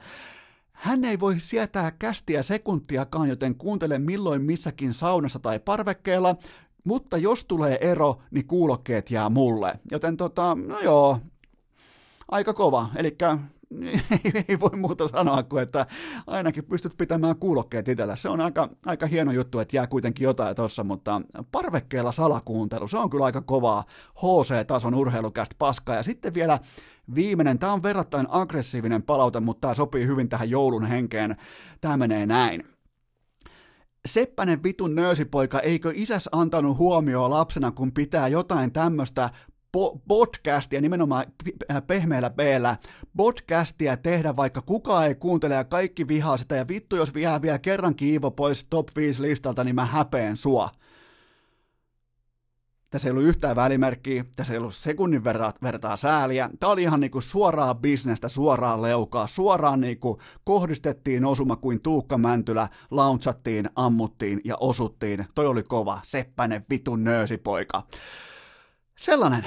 Hän 0.73 1.05
ei 1.05 1.21
voi 1.21 1.41
sietää 1.41 1.91
kästiä 1.91 2.43
sekuntiakaan, 2.43 3.29
joten 3.29 3.55
kuuntele 3.55 3.99
milloin 3.99 4.43
missäkin 4.43 4.95
saunassa 4.95 5.39
tai 5.39 5.59
parvekkeella, 5.59 6.37
mutta 6.85 7.17
jos 7.17 7.45
tulee 7.45 7.79
ero, 7.81 8.23
niin 8.31 8.47
kuulokkeet 8.47 9.11
jää 9.11 9.29
mulle. 9.29 9.81
Joten 9.91 10.17
tota, 10.17 10.57
no 10.67 10.81
joo, 10.81 11.19
aika 12.29 12.55
kova. 12.55 12.89
Eli 12.97 13.17
ei 14.49 14.61
voi 14.61 14.77
muuta 14.77 15.09
sanoa 15.09 15.43
kuin, 15.43 15.63
että 15.63 15.87
ainakin 16.27 16.65
pystyt 16.65 16.97
pitämään 16.99 17.37
kuulokkeet 17.37 17.89
itsellä. 17.89 18.17
Se 18.17 18.29
on 18.29 18.41
aika, 18.41 18.69
aika 18.87 19.07
hieno 19.07 19.33
juttu, 19.33 19.59
että 19.59 19.77
jää 19.77 19.87
kuitenkin 19.87 20.25
jotain 20.25 20.57
tuossa, 20.57 20.85
mutta 20.85 21.23
parvekkeella 21.53 22.13
salakuuntelu, 22.13 22.89
se 22.89 22.99
on 22.99 23.11
kyllä 23.11 23.25
aika 23.25 23.41
kovaa 23.41 23.85
HC-tason 24.17 24.95
urheilukästä 24.95 25.57
paskaa. 25.59 25.97
Ja 25.97 26.03
sitten 26.03 26.35
vielä 26.35 26.59
viimeinen, 27.15 27.59
tämä 27.59 27.73
on 27.73 27.83
verrattain 27.83 28.27
aggressiivinen 28.31 29.03
palaute, 29.03 29.41
mutta 29.41 29.61
tämä 29.61 29.75
sopii 29.75 30.07
hyvin 30.07 30.29
tähän 30.29 30.51
joulun 30.51 30.85
henkeen. 30.85 31.37
Tämä 31.81 31.97
menee 31.97 32.27
näin. 32.27 32.65
Seppänen 34.07 34.63
vitun 34.63 34.95
nöösipoika, 34.95 35.61
eikö 35.61 35.93
isäs 35.95 36.29
antanut 36.33 36.79
huomioon 36.79 37.31
lapsena, 37.31 37.71
kun 37.71 37.93
pitää 37.93 38.29
jotain 38.29 38.73
tämmöistä 38.73 39.31
po- 39.77 40.01
podcastia 40.09 40.81
nimenomaan 40.81 41.25
äh, 41.71 41.83
pehmeällä 41.87 42.31
b 42.31 42.41
podcastia 43.17 43.97
tehdä, 43.97 44.37
vaikka 44.37 44.63
kukaan 44.63 45.07
ei 45.07 45.15
kuuntele 45.15 45.55
ja 45.55 45.65
kaikki 45.65 46.09
vihaa 46.09 46.37
sitä, 46.37 46.57
ja 46.57 46.69
vittu 46.69 46.97
jos 46.97 47.15
vielä, 47.15 47.43
vielä 47.43 47.59
kerran 47.59 47.95
kiivo 47.95 48.31
pois 48.31 48.67
top 48.71 48.89
5 48.97 49.23
listalta, 49.23 49.65
niin 49.65 49.75
mä 49.75 49.85
häpeen 49.85 50.37
sua. 50.37 50.69
Tässä 52.91 53.09
ei 53.09 53.11
ollut 53.11 53.25
yhtään 53.25 53.57
välimerkkiä, 53.57 54.25
tässä 54.37 54.53
ei 54.53 54.59
ollut 54.59 54.75
sekunnin 54.75 55.25
vertaa, 55.25 55.53
vertaa 55.63 55.97
sääliä. 55.97 56.51
Tämä 56.61 56.73
oli 56.73 56.83
ihan 56.83 57.01
niinku 57.01 57.21
suoraa 57.21 57.75
bisnestä, 57.75 58.29
suoraa 58.29 58.83
leukaa, 58.83 59.27
suoraan 59.27 59.81
niinku 59.81 60.19
kohdistettiin 60.45 61.25
osuma 61.25 61.57
kuin 61.57 61.81
Tuukka 61.83 62.19
Mäntylä, 62.19 62.69
launchattiin, 62.91 63.71
ammuttiin 63.77 64.41
ja 64.45 64.57
osuttiin. 64.61 65.27
Toi 65.35 65.47
oli 65.47 65.63
kova, 65.63 66.01
seppänen 66.03 66.65
vitun 66.71 67.05
nöösipoika. 67.05 67.83
Sellainen 69.03 69.47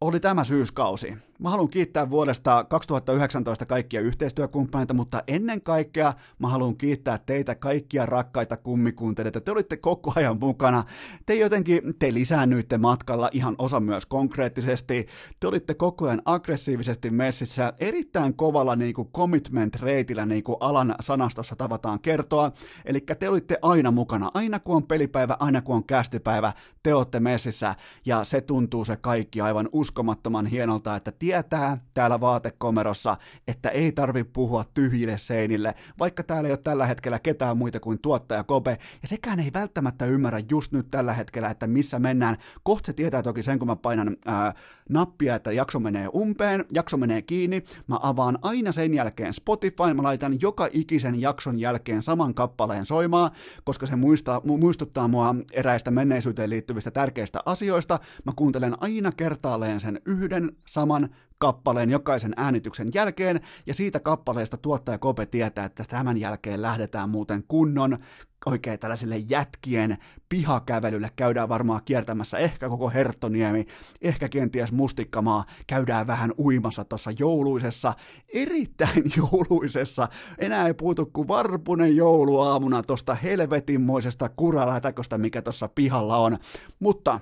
oli 0.00 0.20
tämä 0.20 0.44
syyskausi. 0.44 1.16
Mä 1.38 1.50
haluan 1.50 1.68
kiittää 1.68 2.10
vuodesta 2.10 2.64
2019 2.68 3.66
kaikkia 3.66 4.00
yhteistyökumppaneita, 4.00 4.94
mutta 4.94 5.22
ennen 5.26 5.62
kaikkea 5.62 6.14
mä 6.38 6.48
haluan 6.48 6.76
kiittää 6.76 7.18
teitä 7.18 7.54
kaikkia 7.54 8.06
rakkaita 8.06 8.56
kummikuuntelijoita. 8.56 9.40
Te 9.40 9.50
olitte 9.50 9.76
koko 9.76 10.12
ajan 10.16 10.38
mukana. 10.40 10.84
Te 11.26 11.34
jotenkin, 11.34 11.82
te 11.98 12.14
lisäännyitte 12.14 12.78
matkalla 12.78 13.30
ihan 13.32 13.54
osa 13.58 13.80
myös 13.80 14.06
konkreettisesti. 14.06 15.06
Te 15.40 15.46
olitte 15.46 15.74
koko 15.74 16.06
ajan 16.06 16.22
aggressiivisesti 16.24 17.10
messissä, 17.10 17.72
erittäin 17.80 18.34
kovalla 18.34 18.76
niin 18.76 18.94
kuin 18.94 19.08
commitment-reitillä, 19.16 20.26
niin 20.26 20.44
kuin 20.44 20.56
alan 20.60 20.94
sanastossa 21.00 21.56
tavataan 21.56 22.00
kertoa. 22.00 22.52
Eli 22.84 23.00
te 23.00 23.28
olitte 23.28 23.58
aina 23.62 23.90
mukana. 23.90 24.30
Aina 24.34 24.60
kun 24.60 24.76
on 24.76 24.86
pelipäivä, 24.86 25.36
aina 25.40 25.62
kun 25.62 25.76
on 25.76 25.84
kästipäivä, 25.84 26.52
te 26.82 26.94
olette 26.94 27.20
messissä. 27.20 27.74
Ja 28.06 28.24
se 28.24 28.40
tuntuu 28.40 28.84
se 28.84 28.96
kaikki 28.96 29.40
aivan 29.40 29.68
uskomattoman 29.72 30.46
hienolta, 30.46 30.96
että 30.96 31.12
tietää 31.28 31.78
täällä 31.94 32.20
vaatekomerossa, 32.20 33.16
että 33.48 33.68
ei 33.68 33.92
tarvi 33.92 34.24
puhua 34.24 34.64
tyhjille 34.74 35.18
seinille, 35.18 35.74
vaikka 35.98 36.22
täällä 36.22 36.46
ei 36.46 36.52
ole 36.52 36.58
tällä 36.58 36.86
hetkellä 36.86 37.18
ketään 37.18 37.58
muita 37.58 37.80
kuin 37.80 37.98
tuottaja 37.98 38.44
Kope, 38.44 38.78
ja 39.02 39.08
sekään 39.08 39.40
ei 39.40 39.50
välttämättä 39.54 40.06
ymmärrä 40.06 40.40
just 40.50 40.72
nyt 40.72 40.90
tällä 40.90 41.12
hetkellä, 41.12 41.50
että 41.50 41.66
missä 41.66 41.98
mennään. 41.98 42.36
Kohta 42.62 42.86
se 42.86 42.92
tietää 42.92 43.22
toki 43.22 43.42
sen, 43.42 43.58
kun 43.58 43.68
mä 43.68 43.76
painan 43.76 44.16
ää, 44.26 44.54
nappia, 44.88 45.34
että 45.34 45.52
jakso 45.52 45.80
menee 45.80 46.08
umpeen, 46.14 46.64
jakso 46.72 46.96
menee 46.96 47.22
kiinni, 47.22 47.64
mä 47.86 47.98
avaan 48.02 48.38
aina 48.42 48.72
sen 48.72 48.94
jälkeen 48.94 49.34
Spotify, 49.34 49.94
mä 49.94 50.02
laitan 50.02 50.40
joka 50.40 50.68
ikisen 50.72 51.20
jakson 51.20 51.58
jälkeen 51.58 52.02
saman 52.02 52.34
kappaleen 52.34 52.84
soimaan, 52.84 53.30
koska 53.64 53.86
se 53.86 53.96
muistaa, 53.96 54.40
muistuttaa 54.44 55.08
mua 55.08 55.34
eräistä 55.52 55.90
menneisyyteen 55.90 56.50
liittyvistä 56.50 56.90
tärkeistä 56.90 57.40
asioista, 57.46 57.98
mä 58.24 58.32
kuuntelen 58.36 58.74
aina 58.80 59.12
kertaalleen 59.12 59.80
sen 59.80 60.00
yhden 60.06 60.52
saman 60.66 61.08
kappaleen 61.38 61.90
jokaisen 61.90 62.32
äänityksen 62.36 62.90
jälkeen, 62.94 63.40
ja 63.66 63.74
siitä 63.74 64.00
kappaleesta 64.00 64.56
tuottaja 64.56 64.98
Kope 64.98 65.26
tietää, 65.26 65.64
että 65.64 65.84
tämän 65.88 66.18
jälkeen 66.18 66.62
lähdetään 66.62 67.10
muuten 67.10 67.44
kunnon 67.48 67.98
oikein 68.46 68.78
tällaiselle 68.78 69.16
jätkien 69.16 69.98
pihakävelylle. 70.28 71.10
Käydään 71.16 71.48
varmaan 71.48 71.80
kiertämässä 71.84 72.38
ehkä 72.38 72.68
koko 72.68 72.90
Herttoniemi, 72.90 73.66
ehkä 74.02 74.28
kenties 74.28 74.72
Mustikkamaa. 74.72 75.44
Käydään 75.66 76.06
vähän 76.06 76.32
uimassa 76.38 76.84
tuossa 76.84 77.10
jouluisessa, 77.18 77.94
erittäin 78.28 79.04
jouluisessa. 79.16 80.08
Enää 80.38 80.66
ei 80.66 80.74
puutu 80.74 81.06
kuin 81.06 81.28
varpunen 81.28 81.96
jouluaamuna 81.96 82.82
tuosta 82.82 83.14
helvetinmoisesta 83.14 84.28
kuralätäköstä, 84.28 85.18
mikä 85.18 85.42
tuossa 85.42 85.68
pihalla 85.68 86.16
on. 86.16 86.38
Mutta 86.80 87.20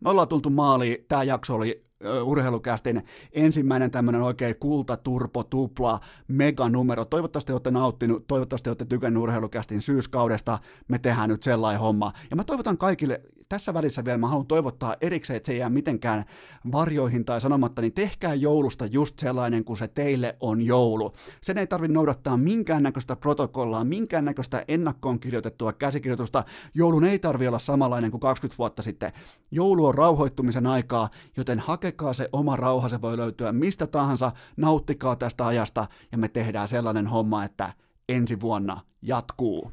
me 0.00 0.10
ollaan 0.10 0.28
tultu 0.28 0.50
maaliin. 0.50 0.96
Tämä 1.08 1.22
jakso 1.22 1.54
oli 1.54 1.87
urheilukästin 2.22 3.02
ensimmäinen 3.32 3.90
tämmöinen 3.90 4.22
oikein 4.22 4.56
kulta, 4.60 4.96
turpo, 4.96 5.44
tupla, 5.44 6.00
meganumero. 6.28 7.04
Toivottavasti 7.04 7.52
olette 7.52 7.70
nauttinut, 7.70 8.26
toivottavasti 8.26 8.70
olette 8.70 8.84
tykännyt 8.84 9.22
urheilukästin 9.22 9.82
syyskaudesta. 9.82 10.58
Me 10.88 10.98
tehdään 10.98 11.28
nyt 11.28 11.42
sellainen 11.42 11.80
homma. 11.80 12.12
Ja 12.30 12.36
mä 12.36 12.44
toivotan 12.44 12.78
kaikille 12.78 13.22
tässä 13.48 13.74
välissä 13.74 14.04
vielä 14.04 14.18
mä 14.18 14.28
haluan 14.28 14.46
toivottaa 14.46 14.96
erikseen, 15.00 15.36
että 15.36 15.46
se 15.46 15.52
ei 15.52 15.58
jää 15.58 15.70
mitenkään 15.70 16.24
varjoihin 16.72 17.24
tai 17.24 17.40
sanomatta, 17.40 17.82
niin 17.82 17.92
tehkää 17.92 18.34
joulusta 18.34 18.86
just 18.86 19.18
sellainen 19.18 19.64
kuin 19.64 19.76
se 19.76 19.88
teille 19.88 20.36
on 20.40 20.62
joulu. 20.62 21.12
Sen 21.40 21.58
ei 21.58 21.66
tarvitse 21.66 21.94
noudattaa 21.94 22.36
minkäännäköistä 22.36 23.16
protokollaa, 23.16 23.84
minkäännäköistä 23.84 24.64
ennakkoon 24.68 25.20
kirjoitettua 25.20 25.72
käsikirjoitusta. 25.72 26.44
Joulun 26.74 27.04
ei 27.04 27.18
tarvitse 27.18 27.48
olla 27.48 27.58
samanlainen 27.58 28.10
kuin 28.10 28.20
20 28.20 28.58
vuotta 28.58 28.82
sitten. 28.82 29.12
Joulu 29.50 29.86
on 29.86 29.94
rauhoittumisen 29.94 30.66
aikaa, 30.66 31.08
joten 31.36 31.58
hakekaa 31.58 32.12
se 32.12 32.28
oma 32.32 32.56
rauha, 32.56 32.88
se 32.88 33.00
voi 33.00 33.16
löytyä 33.16 33.52
mistä 33.52 33.86
tahansa, 33.86 34.32
nauttikaa 34.56 35.16
tästä 35.16 35.46
ajasta 35.46 35.86
ja 36.12 36.18
me 36.18 36.28
tehdään 36.28 36.68
sellainen 36.68 37.06
homma, 37.06 37.44
että 37.44 37.72
ensi 38.08 38.40
vuonna 38.40 38.80
jatkuu. 39.02 39.72